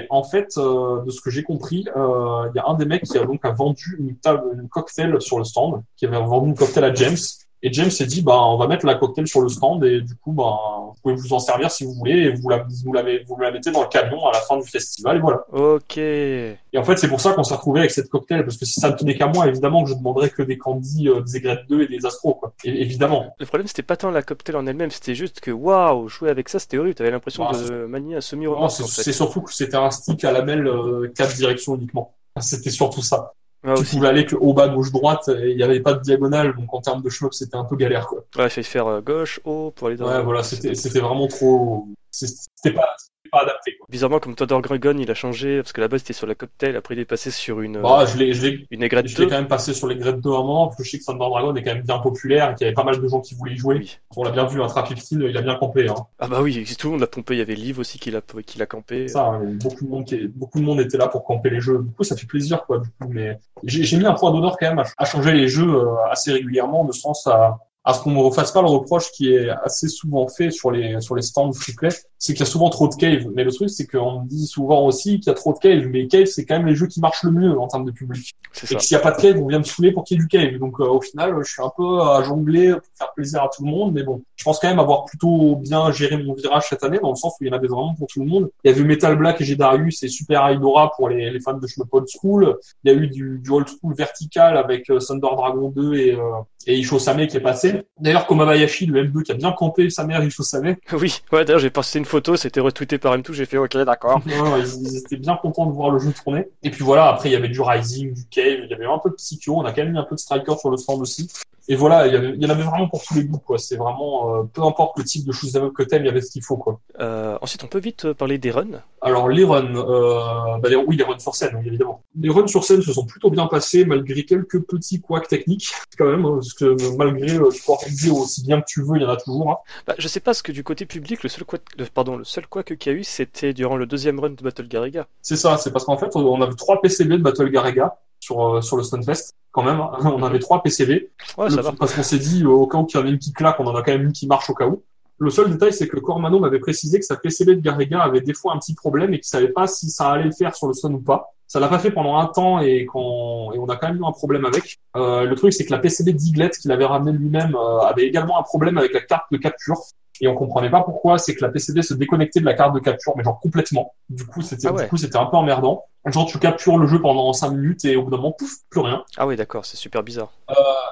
en 0.10 0.24
fait, 0.24 0.58
euh, 0.58 1.04
de 1.04 1.12
ce 1.12 1.22
que 1.22 1.30
j'ai 1.30 1.44
compris, 1.44 1.86
euh, 1.96 2.50
il 2.54 2.58
y 2.58 2.60
a 2.60 2.66
un 2.68 2.74
des 2.76 2.86
mecs 2.86 3.04
qui 3.04 3.18
a 3.18 3.26
donc 3.26 3.46
vendu 3.46 3.98
une 4.00 4.16
table, 4.18 4.44
une 4.54 4.70
cocktail 4.70 5.20
sur 5.22 5.38
le 5.38 5.44
stand, 5.44 5.84
qui 5.98 6.06
avait 6.06 6.18
vendu 6.18 6.50
une 6.50 6.56
cocktail 6.56 6.84
à 6.84 6.94
James. 6.94 7.18
Et 7.62 7.74
James 7.74 7.92
s'est 7.92 8.06
dit, 8.06 8.22
bah, 8.22 8.42
on 8.42 8.58
va 8.58 8.68
mettre 8.68 8.86
la 8.86 8.96
cocktail 8.96 9.28
sur 9.28 9.42
le 9.42 9.50
stand 9.50 9.84
et 9.84 10.00
du 10.02 10.16
coup, 10.16 10.32
bah, 10.32 10.58
vous 10.88 10.94
pouvez 11.04 11.16
vous 11.16 11.34
en 11.34 11.40
servir 11.40 11.70
si 11.70 11.84
vous 11.84 11.94
voulez 11.94 12.14
et 12.14 12.32
vous 12.34 12.48
la, 12.48 12.66
vous 12.86 12.94
la, 12.94 13.04
vous 13.28 13.38
la 13.38 13.52
mettez 13.52 13.72
dans 13.72 13.82
le 13.82 13.88
camion 13.90 14.26
à 14.28 14.32
la 14.32 14.40
fin 14.40 14.58
du 14.58 14.66
festival 14.68 15.18
et 15.18 15.20
voilà. 15.20 15.44
Ok. 15.52 15.98
Et 15.98 16.58
en 16.78 16.84
fait, 16.84 16.98
c'est 16.98 17.10
pour 17.10 17.20
ça 17.20 17.34
qu'on 17.34 17.44
s'est 17.44 17.56
retrouvé 17.56 17.82
avec 17.82 17.92
cette 17.92 18.10
cocktail, 18.10 18.44
parce 18.46 18.56
que 18.58 18.66
si 18.66 18.80
ça 18.80 18.90
ne 18.92 18.96
tenait 18.96 19.16
qu'à 19.18 19.28
moi, 19.28 19.48
évidemment 19.48 19.84
que 19.84 19.90
je 19.90 19.96
demanderais 19.96 20.30
que 20.30 20.42
des 20.42 20.58
candies, 20.58 21.10
euh, 21.10 21.22
des 21.22 21.38
aigrettes 21.38 21.68
2 21.70 21.82
et 21.82 21.88
des 21.88 22.06
astros, 22.06 22.36
quoi. 22.36 22.54
Et, 22.64 22.82
évidemment. 22.82 23.36
Le 23.40 23.46
problème, 23.46 23.68
c'était 23.68 23.82
pas 23.84 23.98
tant 23.98 24.12
la 24.12 24.22
cocktail 24.22 24.56
en 24.56 24.66
elle-même, 24.66 24.92
c'était 24.92 25.16
juste 25.16 25.40
que 25.42 25.52
waouh, 25.52 26.08
jouer 26.08 26.30
avec 26.30 26.48
ça, 26.48 26.60
c'était 26.60 26.78
horrible. 26.78 26.96
T'avais 26.96 27.12
l'impression 27.12 27.44
Bah, 27.44 27.52
de 27.58 27.86
manier 27.86 28.14
un 28.14 28.18
Non, 28.18 28.22
semi-remorque 28.22 28.72
c'est 28.72 28.84
en 28.84 28.88
fait. 28.88 29.12
surtout 29.12 29.42
que 29.42 29.54
c'était 29.54 29.76
un 29.78 29.92
stick 29.92 30.24
à 30.24 30.32
lamelle 30.32 30.66
euh, 30.68 31.12
quatre 31.16 31.36
directions 31.36 31.76
uniquement. 31.76 32.16
C'était 32.40 32.70
surtout 32.70 33.02
ça. 33.02 33.34
Ouais, 33.64 33.74
tu 33.76 33.82
aussi. 33.82 33.96
pouvais 33.98 34.08
aller 34.08 34.26
que 34.26 34.36
haut, 34.36 34.54
bas, 34.54 34.70
gauche, 34.70 34.92
droite, 34.92 35.30
et 35.30 35.52
il 35.52 35.58
n'y 35.58 35.64
avait 35.64 35.82
pas 35.82 35.94
de 35.94 36.02
diagonale, 36.02 36.56
donc 36.56 36.74
en 36.74 36.82
termes 36.82 37.02
de 37.02 37.10
shmup, 37.10 37.34
c'était 37.34 37.58
un 37.58 37.66
peu 37.66 37.76
galère, 37.76 38.08
quoi. 38.08 38.20
Ouais, 38.38 38.46
il 38.46 38.50
fallait 38.50 38.64
faire 38.64 38.88
euh, 38.88 39.02
gauche, 39.02 39.40
haut 39.44 39.72
pour 39.76 39.88
aller 39.88 39.98
dans. 39.98 40.08
Ouais, 40.08 40.22
voilà, 40.24 40.44
c'était 40.44 40.76
c'était 40.76 41.00
vraiment 41.02 41.28
trop... 41.28 41.88
C'était 42.12 42.74
pas, 42.74 42.96
pas 43.30 43.42
adapté, 43.42 43.76
quoi. 43.78 43.88
Bizarrement, 43.90 44.20
comme 44.20 44.36
Thunder 44.36 44.60
Dragon, 44.62 44.96
il 44.98 45.10
a 45.10 45.14
changé 45.14 45.58
parce 45.62 45.74
que 45.74 45.82
là-bas 45.82 45.98
c'était 46.00 46.14
sur 46.14 46.28
la 46.28 46.36
cocktail, 46.36 46.76
après 46.76 46.96
il 46.96 47.00
est 47.00 47.06
passé 47.06 47.32
sur 47.32 47.62
une, 47.62 47.82
Bah, 47.82 48.06
je 48.06 48.18
l'ai, 48.18 48.34
je 48.34 48.46
l'ai, 48.46 48.68
une 48.72 48.84
aigrette 48.84 49.08
je 49.08 49.18
l'ai 49.18 49.26
2. 49.26 49.30
quand 49.30 49.38
même 49.38 49.48
passé 49.48 49.74
sur 49.74 49.88
les 49.88 49.96
grades 49.96 50.22
2 50.22 50.30
à 50.30 50.34
un 50.34 50.44
moment, 50.44 50.68
parce 50.68 50.78
que 50.78 50.84
je 50.84 50.92
sais 50.92 51.00
que 51.00 51.06
Thunder 51.06 51.20
Dragon 51.30 51.56
est 51.56 51.64
quand 51.64 51.74
même 51.74 51.84
bien 51.84 52.00
populaire, 52.00 52.52
et 52.52 52.56
qu'il 52.56 52.66
y 52.66 52.68
avait 52.68 52.74
pas 52.76 52.84
mal 52.84 53.02
de 53.02 53.08
gens 53.08 53.22
qui 53.22 53.36
voulaient 53.36 53.54
y 53.54 53.58
jouer. 53.58 53.76
Oui. 53.80 53.98
On 54.18 54.24
l'a 54.24 54.32
bien 54.32 54.46
vu, 54.46 54.62
un 54.62 54.68
Traffic 54.68 54.98
Steel, 55.00 55.26
il 55.30 55.38
a 55.38 55.42
bien 55.42 55.56
campé, 55.56 55.88
hein. 55.90 55.96
Ah 56.20 56.28
bah 56.28 56.42
oui, 56.42 56.66
tout 56.78 56.88
le 56.88 56.92
monde 56.92 57.02
l'a 57.02 57.08
pompé. 57.08 57.36
Il 57.36 57.40
y 57.40 57.42
avait 57.42 57.56
Liv 57.56 57.80
aussi 57.80 58.00
qui 58.00 58.12
l'a 58.12 58.22
qui 58.46 58.58
l'a 58.58 58.66
campé. 58.66 59.08
ça, 59.08 59.26
hein, 59.26 59.42
beaucoup 59.62 59.86
de 59.86 59.90
monde 59.90 60.06
qui 60.06 60.28
beaucoup 60.28 60.60
de 60.60 60.66
monde 60.66 60.80
était 60.82 60.98
là 60.98 61.08
pour 61.08 61.24
camper 61.24 61.50
les 61.50 61.60
jeux. 61.62 61.80
Du 61.84 61.92
coup, 61.94 62.04
ça 62.04 62.16
fait 62.16 62.28
plaisir, 62.28 62.66
quoi. 62.66 62.80
Du 62.80 62.88
coup, 62.90 63.08
mais 63.10 63.40
j'ai 63.64 63.84
j'ai 63.84 63.98
mis 63.98 64.06
un 64.06 64.14
point 64.14 64.32
d'honneur 64.32 64.58
quand 64.60 64.68
même 64.70 64.80
à, 64.80 64.86
à 64.98 65.06
changer 65.06 65.32
les 65.34 65.48
jeux 65.48 65.70
euh, 65.74 65.96
assez 66.10 66.32
régulièrement, 66.32 66.86
de 66.86 66.92
sens 66.92 67.28
à 67.28 67.58
à 67.86 67.94
ce 67.94 68.02
qu'on 68.04 68.12
me 68.12 68.20
refasse 68.20 68.52
pas 68.52 68.62
le 68.62 68.68
reproche 68.68 69.10
qui 69.12 69.34
est 69.34 69.50
assez 69.50 69.88
souvent 69.88 70.28
fait 70.28 70.52
sur 70.52 70.70
les 70.70 71.00
sur 71.02 71.16
les 71.16 71.22
stands 71.22 71.54
free 71.54 71.74
play, 71.74 71.90
c'est 72.20 72.34
qu'il 72.34 72.42
y 72.42 72.44
a 72.44 72.52
souvent 72.52 72.70
trop 72.70 72.90
de 72.90 72.96
caves. 72.96 73.28
Mais 73.34 73.46
le 73.46 73.52
truc, 73.52 73.70
c'est 73.70 73.88
qu'on 73.88 74.22
me 74.22 74.28
dit 74.28 74.46
souvent 74.46 74.86
aussi 74.86 75.20
qu'il 75.20 75.28
y 75.28 75.30
a 75.30 75.34
trop 75.34 75.54
de 75.54 75.60
caves. 75.60 75.88
Mais 75.88 76.06
cave, 76.08 76.26
c'est 76.26 76.46
quand 76.46 76.58
même 76.58 76.68
les 76.68 76.76
jeux 76.76 76.88
qui 76.88 77.00
marchent 77.00 77.24
le 77.24 77.32
mieux 77.32 77.58
en 77.58 77.68
termes 77.68 77.86
de 77.86 77.92
public. 77.92 78.36
Et 78.70 78.76
que 78.76 78.82
s'il 78.82 78.96
y 78.96 79.00
a 79.00 79.02
pas 79.02 79.12
de 79.12 79.22
cave, 79.22 79.40
on 79.42 79.48
vient 79.48 79.60
me 79.60 79.64
saouler 79.64 79.94
pour 79.94 80.04
qu'il 80.04 80.18
y 80.18 80.20
ait 80.20 80.24
du 80.24 80.28
cave. 80.28 80.60
Donc 80.60 80.80
euh, 80.82 80.86
au 80.86 81.00
final, 81.00 81.34
je 81.42 81.50
suis 81.50 81.62
un 81.62 81.72
peu 81.76 82.02
à 82.02 82.22
jongler 82.24 82.74
pour 82.74 82.82
faire 82.98 83.14
plaisir 83.14 83.44
à 83.44 83.50
tout 83.56 83.64
le 83.64 83.72
monde. 83.72 83.94
Mais 83.94 84.04
bon, 84.04 84.22
je 84.36 84.44
pense 84.44 84.60
quand 84.60 84.68
même 84.68 84.80
avoir 84.80 85.06
plutôt 85.06 85.56
bien 85.56 85.92
géré 85.92 86.22
mon 86.22 86.34
virage 86.34 86.66
cette 86.70 86.84
année, 86.84 87.00
dans 87.02 87.12
le 87.12 87.16
sens 87.16 87.34
où 87.40 87.46
il 87.46 87.48
y 87.48 87.50
en 87.52 87.56
avait 87.56 87.68
vraiment 87.68 87.96
pour 87.96 88.08
tout 88.08 88.20
le 88.20 88.28
monde. 88.28 88.50
Il 88.66 88.72
y 88.72 88.74
avait 88.74 88.84
Metal 88.84 89.16
Black 89.18 89.40
et 89.40 89.46
Gedarius 89.46 90.04
et 90.04 90.10
Super 90.10 90.46
Aidora 90.48 90.92
pour 90.96 91.08
les, 91.08 91.32
les 91.32 91.40
fans 91.40 91.54
de 91.54 91.66
Shmup 91.66 91.88
Old 91.94 92.08
School. 92.08 92.58
Il 92.84 92.92
y 92.92 92.96
a 92.96 92.98
eu 92.98 93.08
du, 93.08 93.40
du 93.40 93.50
Old 93.50 93.68
School 93.68 93.94
vertical 93.96 94.58
avec 94.58 94.90
euh, 94.90 95.00
Thunder 95.00 95.30
Dragon 95.36 95.70
2 95.70 95.94
et, 95.94 96.16
euh, 96.16 96.20
et 96.68 96.78
Isho 96.78 97.00
Same 97.00 97.28
qui 97.28 97.38
est 97.38 97.42
passé. 97.42 97.84
D'ailleurs, 98.00 98.28
Komabayashi, 98.28 98.86
le 98.88 99.06
M2 99.06 99.24
qui 99.24 99.32
a 99.32 99.36
bien 99.36 99.52
campé 99.52 99.90
sa 99.90 100.06
mère 100.06 100.24
Isho 100.24 100.44
Same. 100.44 100.76
Oui, 101.00 101.22
ouais, 101.32 101.46
d'ailleurs 101.46 101.60
j'ai 101.60 101.70
posté 101.70 102.00
une 102.00 102.06
photo, 102.10 102.36
c'était 102.36 102.60
retweeté 102.60 102.98
par 102.98 103.18
M2, 103.18 103.32
j'ai 103.32 103.46
fait 103.46 103.58
ok, 103.58 103.78
d'accord. 103.78 104.22
Ils 104.26 104.98
étaient 104.98 105.18
bien 105.18 105.38
contents 105.38 105.66
de 105.66 105.72
voir 105.72 105.92
le 105.92 106.00
jeu 106.00 106.12
tourner. 106.12 106.50
Et 106.64 106.72
puis 106.72 106.84
voilà, 106.84 107.08
après 107.08 107.30
il 107.30 107.32
y 107.32 107.36
avait 107.36 107.50
du 107.50 107.62
Rising, 107.62 108.14
du 108.14 108.26
Cave, 108.26 108.60
il 108.64 108.70
y 108.70 108.74
avait 108.74 108.86
un 108.86 109.00
peu 109.00 109.10
de 109.10 109.16
Psycho, 109.16 109.56
on 109.56 109.64
a 109.64 109.72
quand 109.72 109.84
même 109.84 109.94
mis 109.94 109.98
un 109.98 110.04
peu 110.04 110.16
de 110.16 110.20
Striker 110.20 110.56
sur 110.60 110.70
le 110.72 110.78
stand 110.78 111.02
aussi. 111.02 111.30
Et 111.72 111.76
voilà, 111.76 112.08
il 112.08 112.42
y, 112.42 112.46
en 112.48 112.50
avait 112.50 112.64
vraiment 112.64 112.90
pour 112.90 113.04
tous 113.04 113.14
les 113.14 113.24
goûts, 113.24 113.38
quoi. 113.38 113.60
C'est 113.60 113.76
vraiment, 113.76 114.36
euh, 114.36 114.44
peu 114.52 114.64
importe 114.64 114.98
le 114.98 115.04
type 115.04 115.26
de 115.26 115.32
shoot'em 115.32 115.72
que 115.72 115.84
t'aimes, 115.84 116.02
il 116.02 116.08
y 116.08 116.10
avait 116.10 116.22
ce 116.22 116.32
qu'il 116.32 116.44
faut, 116.44 116.58
quoi. 116.58 116.80
Euh, 117.00 117.38
ensuite, 117.42 117.64
on 117.64 117.68
peut 117.68 117.80
vite 117.80 118.12
parler 118.14 118.40
des 118.40 118.50
runs. 118.50 118.82
Alors 119.02 119.30
les 119.30 119.44
runs, 119.44 119.76
euh, 119.76 120.58
bah, 120.58 120.70
oui, 120.88 120.98
les 120.98 121.04
runs 121.04 121.20
sur 121.20 121.36
scène, 121.36 121.56
oui, 121.60 121.68
évidemment. 121.68 122.02
Les 122.20 122.30
runs 122.30 122.48
sur 122.48 122.64
scène 122.64 122.82
se 122.82 122.92
sont 122.92 123.06
plutôt 123.06 123.30
bien 123.30 123.48
passés 123.48 123.86
malgré 123.86 124.26
quelques 124.26 124.62
petits 124.64 125.00
couacs 125.00 125.28
techniques, 125.28 125.70
quand 125.98 126.06
même, 126.06 126.26
hein, 126.26 126.34
parce 126.36 126.54
que 126.54 126.76
malgré 126.98 127.38
euh, 127.38 127.50
tu 127.50 127.62
peux 127.64 127.72
organiser 127.72 128.10
aussi 128.10 128.44
bien 128.44 128.60
que 128.62 128.66
tu 128.68 128.82
veux, 128.82 128.98
il 128.98 129.04
y 129.04 129.06
en 129.06 129.10
a 129.10 129.18
toujours. 129.18 129.52
Hein. 129.52 129.58
Bah, 129.88 129.96
je 129.98 130.08
sais 130.08 130.20
pas, 130.20 130.34
ce 130.34 130.44
que 130.44 130.52
du 130.52 130.64
côté 130.64 130.86
public, 130.86 131.24
le 131.24 131.30
seul 131.30 131.46
couac, 131.46 131.62
pardon, 131.94 132.18
le 132.18 132.24
seul 132.24 132.48
couac 132.48 132.76
qu'il 132.78 132.92
y 132.92 132.96
a 132.96 132.98
eu, 132.98 133.04
c'était 133.04 133.54
durant 133.54 133.78
le 133.78 133.86
deuxième 133.86 134.20
run 134.20 134.32
de 134.32 134.44
Battle 134.44 134.68
Garriga. 134.68 135.08
C'est 135.22 135.38
ça, 135.38 135.58
c'est 135.58 135.72
parce 135.72 135.86
qu'en 135.86 135.98
fait, 135.98 136.16
on 136.16 136.42
avait 136.42 136.56
trois 136.56 136.82
PCB 136.82 137.12
de 137.12 137.24
Battle 137.24 137.50
Garriga 137.50 138.00
sur 138.20 138.56
euh, 138.56 138.62
sur 138.62 138.78
le 138.78 138.84
Stunfest 138.84 139.34
quand 139.52 139.64
même. 139.64 139.80
Hein. 139.80 139.98
On 140.04 140.24
avait 140.24 140.40
trois. 140.40 140.62
Ouais, 140.66 141.50
va. 141.50 141.72
Parce 141.74 141.94
qu'on 141.94 142.04
s'est 142.04 142.20
dit, 142.20 142.46
au 142.46 142.68
cas 142.68 142.78
où 142.78 142.88
il 142.90 142.98
y 142.98 143.00
en 143.00 143.06
a 143.06 143.10
une 143.10 143.20
qui 143.20 143.34
claque, 143.34 143.60
on 143.60 143.68
en 143.68 143.76
a 143.76 143.82
quand 143.82 143.92
même 143.92 144.04
une 144.04 144.12
qui 144.12 144.28
marche 144.28 144.50
au 144.50 144.54
cas 144.54 144.68
où. 144.68 144.84
Le 145.18 145.30
seul 145.30 145.52
détail, 145.52 145.74
c'est 145.74 145.88
que 145.88 145.98
Cormano 145.98 146.40
m'avait 146.40 146.60
précisé 146.60 146.98
que 146.98 147.06
sa 147.06 147.18
PCB 147.18 147.56
de 147.56 147.62
Garriga 147.62 148.00
avait 148.00 148.22
des 148.22 148.34
fois 148.34 148.54
un 148.54 148.58
petit 148.58 148.74
problème 148.74 149.14
et 149.14 149.18
qu'il 149.18 149.28
savait 149.28 149.50
pas 149.50 149.68
si 149.68 149.90
ça 149.90 150.12
allait 150.12 150.24
le 150.24 150.32
faire 150.32 150.56
sur 150.56 150.68
le 150.68 150.74
stun 150.74 150.94
ou 150.94 151.02
pas. 151.02 151.34
Ça 151.46 151.60
l'a 151.60 151.68
pas 151.68 151.80
fait 151.80 151.92
pendant 151.92 152.18
un 152.18 152.28
temps 152.28 152.62
et, 152.62 152.86
quand... 152.86 153.52
et 153.54 153.60
on 153.60 153.66
a 153.66 153.76
quand 153.76 153.90
même 153.90 153.98
eu 153.98 154.06
un 154.06 154.12
problème 154.12 154.46
avec. 154.46 154.78
Euh, 154.96 155.26
le 155.26 155.36
truc, 155.36 155.52
c'est 155.52 155.66
que 155.66 155.72
la 155.72 155.80
PCB 155.80 156.14
d'Iglet 156.14 156.52
qu'il 156.52 156.72
avait 156.72 156.86
ramené 156.86 157.18
lui-même 157.18 157.54
euh, 157.56 157.80
avait 157.80 158.06
également 158.06 158.40
un 158.40 158.44
problème 158.44 158.78
avec 158.78 158.94
la 158.94 159.02
carte 159.02 159.26
de 159.32 159.38
capture 159.38 159.82
et 160.22 160.28
on 160.28 160.36
comprenait 160.36 160.70
pas 160.70 160.82
pourquoi. 160.82 161.18
C'est 161.18 161.36
que 161.36 161.44
la 161.44 161.50
PCB 161.50 161.82
se 161.82 161.94
déconnectait 161.94 162.40
de 162.40 162.46
la 162.46 162.54
carte 162.54 162.74
de 162.74 162.80
capture, 162.80 163.14
mais 163.18 163.24
genre 163.24 163.40
complètement. 163.40 163.94
Du 164.10 164.26
coup, 164.26 164.42
c'était 164.42 164.68
Ah 164.68 164.74
ouais. 164.74 164.84
du 164.84 164.90
coup 164.90 164.98
c'était 164.98 165.18
un 165.18 165.26
peu 165.26 165.38
emmerdant. 165.38 165.86
Genre 166.06 166.26
tu 166.26 166.40
captures 166.40 166.78
le 166.78 166.88
jeu 166.88 167.02
pendant 167.02 167.32
5 167.34 167.52
minutes 167.52 167.84
et 167.86 167.96
au 167.98 168.04
bout 168.04 168.10
d'un 168.12 168.18
moment, 168.18 168.32
pouf, 168.32 168.52
plus 168.70 168.80
rien. 168.80 169.04
Ah 169.18 169.28
oui, 169.28 169.36
d'accord, 169.36 169.66
c'est 169.66 169.76
super 169.78 170.02
bizarre. 170.02 170.32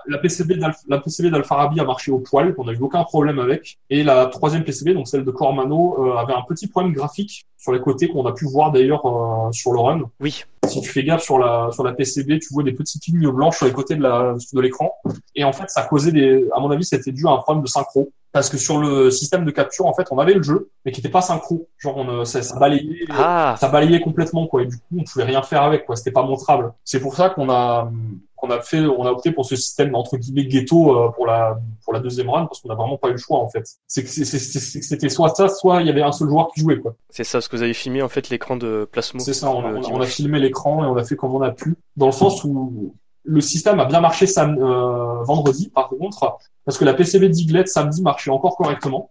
La 0.05 0.17
PCB 0.19 0.55
d'Alf- 0.57 0.83
la 0.87 0.99
PCB 0.99 1.29
d'Alfarabi 1.31 1.79
a 1.79 1.83
marché 1.85 2.11
au 2.11 2.19
poil, 2.19 2.53
on 2.57 2.65
n'a 2.65 2.73
eu 2.73 2.79
aucun 2.81 3.03
problème 3.03 3.39
avec. 3.39 3.77
Et 3.89 4.03
la 4.03 4.27
troisième 4.27 4.63
PCB, 4.63 4.93
donc 4.93 5.07
celle 5.07 5.23
de 5.25 5.31
Cormano, 5.31 6.05
euh, 6.05 6.17
avait 6.17 6.33
un 6.33 6.43
petit 6.47 6.67
problème 6.67 6.93
graphique 6.93 7.45
sur 7.57 7.71
les 7.71 7.79
côtés 7.79 8.07
qu'on 8.09 8.25
a 8.25 8.31
pu 8.33 8.45
voir 8.45 8.71
d'ailleurs 8.71 9.05
euh, 9.05 9.51
sur 9.51 9.73
le 9.73 9.79
run. 9.79 10.01
Oui. 10.19 10.43
Si 10.67 10.81
tu 10.81 10.89
fais 10.89 11.03
gaffe 11.03 11.23
sur 11.23 11.39
la 11.39 11.69
sur 11.71 11.83
la 11.83 11.93
PCB, 11.93 12.39
tu 12.39 12.53
vois 12.53 12.63
des 12.63 12.73
petites 12.73 13.05
lignes 13.07 13.29
blanches 13.31 13.57
sur 13.57 13.65
les 13.65 13.71
côtés 13.73 13.95
de 13.95 14.03
la 14.03 14.35
de 14.53 14.61
l'écran. 14.61 14.91
Et 15.35 15.43
en 15.43 15.53
fait, 15.53 15.69
ça 15.69 15.83
causait 15.83 16.11
des, 16.11 16.45
à 16.53 16.59
mon 16.59 16.69
avis, 16.71 16.83
c'était 16.85 17.11
dû 17.11 17.25
à 17.27 17.31
un 17.31 17.37
problème 17.37 17.63
de 17.63 17.69
synchro. 17.69 18.09
Parce 18.37 18.49
que 18.49 18.57
sur 18.57 18.77
le 18.79 19.09
système 19.11 19.45
de 19.45 19.51
capture, 19.51 19.85
en 19.87 19.93
fait, 19.93 20.07
on 20.11 20.19
avait 20.19 20.33
le 20.33 20.43
jeu, 20.43 20.69
mais 20.85 20.91
qui 20.91 20.99
était 20.99 21.09
pas 21.09 21.21
synchro. 21.21 21.67
Genre, 21.79 21.97
on, 21.97 22.07
euh, 22.09 22.23
ça, 22.25 22.41
ça 22.41 22.57
balayait, 22.59 23.05
Ah, 23.09 23.55
ça 23.59 23.67
balayait 23.69 23.99
complètement, 23.99 24.47
quoi. 24.47 24.61
Et 24.61 24.65
du 24.67 24.77
coup, 24.77 24.83
on 24.99 25.03
pouvait 25.03 25.25
rien 25.25 25.41
faire 25.41 25.63
avec, 25.63 25.85
quoi. 25.85 25.95
C'était 25.95 26.11
pas 26.11 26.23
montrable. 26.23 26.73
C'est 26.83 26.99
pour 26.99 27.15
ça 27.15 27.29
qu'on 27.29 27.49
a, 27.49 27.91
qu'on 28.35 28.51
a 28.51 28.61
fait, 28.61 28.81
on 28.81 29.03
a 29.05 29.11
opté 29.11 29.31
pour 29.31 29.45
ce 29.45 29.55
système, 29.55 29.95
entre 29.95 30.17
guillemets, 30.17 30.45
ghetto, 30.45 30.95
euh, 30.95 31.09
pour 31.09 31.25
la, 31.25 31.59
pour 31.83 31.93
la 31.93 31.99
deuxième 31.99 32.29
run, 32.29 32.45
parce 32.45 32.61
qu'on 32.61 32.69
a 32.69 32.75
vraiment 32.75 32.97
pas 32.97 33.07
eu 33.09 33.13
le 33.13 33.17
choix, 33.17 33.39
en 33.39 33.49
fait. 33.49 33.67
C'est 33.87 34.03
que 34.03 34.09
c'était 34.09 35.09
soit 35.09 35.29
ça, 35.29 35.49
soit 35.49 35.81
il 35.81 35.87
y 35.87 35.89
avait 35.89 36.03
un 36.03 36.11
seul 36.11 36.29
joueur 36.29 36.49
qui 36.53 36.61
jouait, 36.61 36.79
quoi. 36.79 36.95
c'est 37.09 37.23
ça, 37.23 37.41
ce 37.41 37.49
que 37.49 37.55
vous 37.55 37.63
avez 37.63 37.73
filmé 37.73 38.01
en 38.03 38.09
fait 38.09 38.29
l'écran 38.29 38.55
de 38.55 38.87
Plasmo. 38.91 39.19
C'est 39.19 39.33
ça, 39.33 39.49
on 39.49 39.61
a, 39.61 39.63
on 39.63 39.67
a- 39.67 39.71
on 39.73 39.77
a 39.77 39.81
dimanche. 39.81 40.07
filmé 40.09 40.39
l'écran 40.39 40.83
et 40.83 40.87
on 40.87 40.95
a 40.97 41.03
fait 41.03 41.15
comme 41.15 41.33
on 41.33 41.41
a 41.41 41.49
pu, 41.51 41.75
dans 41.95 42.05
le 42.07 42.11
sens 42.11 42.43
où 42.43 42.93
le 43.27 43.41
système 43.41 43.79
a 43.79 43.85
bien 43.85 43.99
marché 43.99 44.25
euh, 44.39 45.23
vendredi, 45.23 45.69
par 45.69 45.89
contre, 45.89 46.37
parce 46.65 46.77
que 46.77 46.85
la 46.85 46.93
PCB 46.93 47.29
d'Iglet 47.29 47.65
samedi 47.65 48.01
marchait 48.01 48.31
encore 48.31 48.55
correctement. 48.55 49.09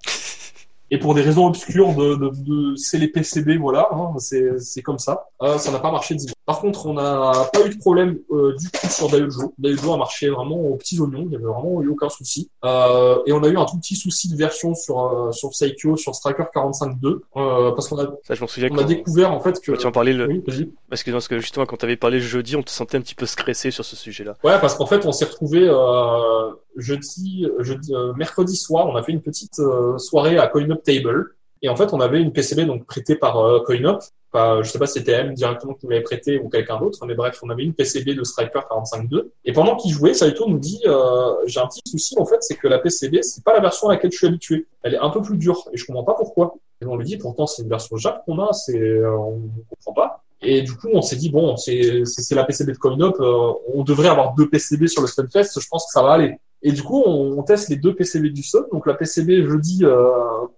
Et 0.90 0.98
pour 0.98 1.14
des 1.14 1.22
raisons 1.22 1.46
obscures 1.46 1.94
de, 1.94 2.14
de, 2.14 2.30
de 2.30 2.76
c'est 2.76 2.98
les 2.98 3.08
PCB, 3.08 3.56
voilà, 3.58 3.88
hein, 3.92 4.14
c'est 4.18 4.58
c'est 4.58 4.82
comme 4.82 4.98
ça. 4.98 5.28
Euh, 5.42 5.58
ça 5.58 5.72
n'a 5.72 5.78
pas 5.78 5.90
marché. 5.90 6.16
Par 6.44 6.60
contre, 6.60 6.86
on 6.86 6.94
n'a 6.94 7.48
pas 7.52 7.66
eu 7.66 7.70
de 7.70 7.78
problème 7.78 8.18
euh, 8.30 8.54
du 8.56 8.70
tout 8.70 8.86
sur 8.88 9.08
Daiojo. 9.08 9.52
Daiojo 9.58 9.94
a 9.94 9.96
marché 9.96 10.28
vraiment 10.28 10.56
aux 10.56 10.76
petits 10.76 11.00
oignons, 11.00 11.22
il 11.22 11.28
n'y 11.28 11.36
avait 11.36 11.44
vraiment 11.44 11.82
eu 11.82 11.88
aucun 11.88 12.08
souci. 12.08 12.50
Euh, 12.64 13.18
et 13.26 13.32
on 13.32 13.42
a 13.42 13.48
eu 13.48 13.56
un 13.56 13.64
tout 13.64 13.78
petit 13.78 13.96
souci 13.96 14.28
de 14.28 14.36
version 14.36 14.74
sur 14.74 15.00
euh, 15.00 15.32
sur 15.32 15.52
Saikyo, 15.54 15.96
sur 15.96 16.14
Striker 16.14 16.44
45.2, 16.54 17.20
euh, 17.36 17.72
parce 17.72 17.88
qu'on 17.88 17.98
a 17.98 18.06
Ça, 18.22 18.34
je 18.34 18.46
souviens 18.46 18.68
on 18.70 18.78
a 18.78 18.84
découvert 18.84 19.32
en 19.32 19.40
fait 19.40 19.60
que 19.60 19.72
quand 19.72 19.78
tu 19.78 19.86
en 19.86 19.92
parlais 19.92 20.12
le... 20.12 20.28
oui, 20.28 20.42
vas-y. 20.46 20.70
Excuse-moi, 20.92 21.18
parce 21.18 21.28
que 21.28 21.38
justement, 21.40 21.66
quand 21.66 21.76
tu 21.76 21.84
avais 21.84 21.96
parlé 21.96 22.20
jeudi, 22.20 22.56
on 22.56 22.62
te 22.62 22.70
sentait 22.70 22.96
un 22.96 23.00
petit 23.00 23.14
peu 23.14 23.26
stressé 23.26 23.70
sur 23.70 23.84
ce 23.84 23.96
sujet-là. 23.96 24.36
Ouais, 24.44 24.58
parce 24.60 24.74
qu'en 24.74 24.86
fait, 24.86 25.04
on 25.04 25.12
s'est 25.12 25.24
retrouvé 25.24 25.66
euh, 25.68 26.50
jeudi, 26.76 27.46
jeudi 27.58 27.94
euh, 27.94 28.12
mercredi 28.14 28.56
soir. 28.56 28.88
On 28.88 28.96
a 28.96 29.02
fait 29.02 29.12
une 29.12 29.22
petite 29.22 29.58
euh, 29.58 29.98
soirée 29.98 30.38
à 30.38 30.46
CoinUp 30.46 30.82
Table. 30.82 31.34
Et 31.62 31.68
en 31.68 31.76
fait, 31.76 31.92
on 31.92 32.00
avait 32.00 32.20
une 32.20 32.32
PCB 32.32 32.66
donc 32.66 32.86
prêtée 32.86 33.16
par 33.16 33.38
euh, 33.38 33.60
CoinUp. 33.60 33.98
Enfin, 34.32 34.62
je 34.62 34.68
sais 34.70 34.78
pas 34.78 34.86
si 34.86 34.98
c'était 34.98 35.12
M 35.12 35.34
directement 35.34 35.74
qui 35.74 35.86
l'avait 35.86 36.02
prêté 36.02 36.38
ou 36.38 36.48
quelqu'un 36.48 36.78
d'autre, 36.78 37.06
mais 37.06 37.14
bref, 37.14 37.38
on 37.42 37.48
avait 37.48 37.62
une 37.62 37.72
PCB 37.72 38.14
de 38.14 38.24
Striker 38.24 38.60
45.2. 38.70 39.30
Et 39.44 39.52
pendant 39.52 39.76
qu'il 39.76 39.92
jouait, 39.92 40.12
Saito 40.12 40.48
nous 40.48 40.58
dit 40.58 40.80
euh, 40.84 41.34
j'ai 41.46 41.60
un 41.60 41.66
petit 41.66 41.80
souci 41.86 42.16
en 42.18 42.26
fait, 42.26 42.36
c'est 42.40 42.56
que 42.56 42.68
la 42.68 42.78
PCB 42.78 43.22
c'est 43.22 43.42
pas 43.44 43.54
la 43.54 43.60
version 43.60 43.88
à 43.88 43.92
laquelle 43.92 44.12
je 44.12 44.18
suis 44.18 44.26
habitué. 44.26 44.66
Elle 44.82 44.94
est 44.94 44.98
un 44.98 45.10
peu 45.10 45.22
plus 45.22 45.38
dure 45.38 45.68
et 45.72 45.76
je 45.76 45.86
comprends 45.86 46.04
pas 46.04 46.14
pourquoi. 46.14 46.56
Et 46.82 46.86
on 46.86 46.96
lui 46.96 47.06
dit 47.06 47.16
pourtant 47.16 47.46
c'est 47.46 47.62
une 47.62 47.68
version 47.68 47.96
Jap 47.96 48.24
qu'on 48.26 48.38
a, 48.40 48.52
c'est 48.52 48.78
euh, 48.78 49.16
on 49.16 49.48
comprend 49.70 49.92
pas. 49.94 50.22
Et 50.42 50.62
du 50.62 50.76
coup, 50.76 50.88
on 50.92 51.00
s'est 51.00 51.16
dit, 51.16 51.30
bon, 51.30 51.56
c'est 51.56 52.04
la 52.32 52.44
PCB 52.44 52.72
de 52.72 52.76
CoinUp, 52.76 53.14
euh, 53.20 53.52
on 53.74 53.84
devrait 53.84 54.08
avoir 54.08 54.34
deux 54.34 54.48
PCB 54.48 54.86
sur 54.86 55.00
le 55.00 55.08
Stunfest, 55.08 55.58
je 55.58 55.66
pense 55.66 55.86
que 55.86 55.92
ça 55.92 56.02
va 56.02 56.12
aller. 56.12 56.38
Et 56.62 56.72
du 56.72 56.82
coup, 56.82 57.02
on, 57.06 57.38
on 57.38 57.42
teste 57.42 57.68
les 57.68 57.76
deux 57.76 57.94
PCB 57.94 58.30
du 58.30 58.42
Sun. 58.42 58.64
Donc 58.72 58.86
la 58.86 58.94
PCB 58.94 59.44
jeudi, 59.44 59.80
euh, 59.84 60.10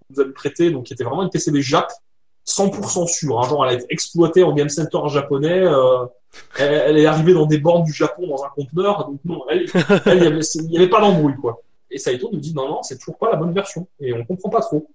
que 0.08 0.14
vous 0.14 0.20
avez 0.20 0.32
prêté, 0.32 0.70
donc 0.70 0.84
qui 0.86 0.92
était 0.94 1.04
vraiment 1.04 1.22
une 1.22 1.30
PCB 1.30 1.60
Jap, 1.60 1.90
100% 2.46 3.06
sûre. 3.08 3.40
Hein, 3.40 3.48
genre, 3.48 3.64
elle 3.66 3.72
a 3.72 3.78
été 3.78 3.86
exploitée 3.90 4.42
en 4.42 4.52
Game 4.54 4.68
Center 4.68 5.00
japonais. 5.08 5.60
euh, 5.64 6.06
elle, 6.58 6.72
elle 6.86 6.98
est 6.98 7.06
arrivée 7.06 7.34
dans 7.34 7.46
des 7.46 7.58
bornes 7.58 7.84
du 7.84 7.92
Japon 7.92 8.26
dans 8.28 8.44
un 8.44 8.48
conteneur. 8.48 9.06
Donc 9.06 9.18
non, 9.24 9.42
elle, 9.50 9.64
il 10.06 10.22
y 10.22 10.26
avait, 10.26 10.42
c'est- 10.42 10.60
il 10.62 10.72
y 10.72 10.76
avait 10.78 10.88
pas 10.88 11.00
d'embrouille, 11.00 11.36
quoi. 11.36 11.60
Et 11.90 11.98
Saito 11.98 12.28
nous 12.32 12.38
dit, 12.40 12.54
non, 12.54 12.68
non, 12.68 12.82
c'est 12.82 12.98
toujours 12.98 13.16
pas 13.18 13.30
la 13.30 13.36
bonne 13.36 13.52
version. 13.52 13.86
Et 14.00 14.12
on 14.12 14.24
comprend 14.24 14.50
pas 14.50 14.60
trop. 14.60 14.86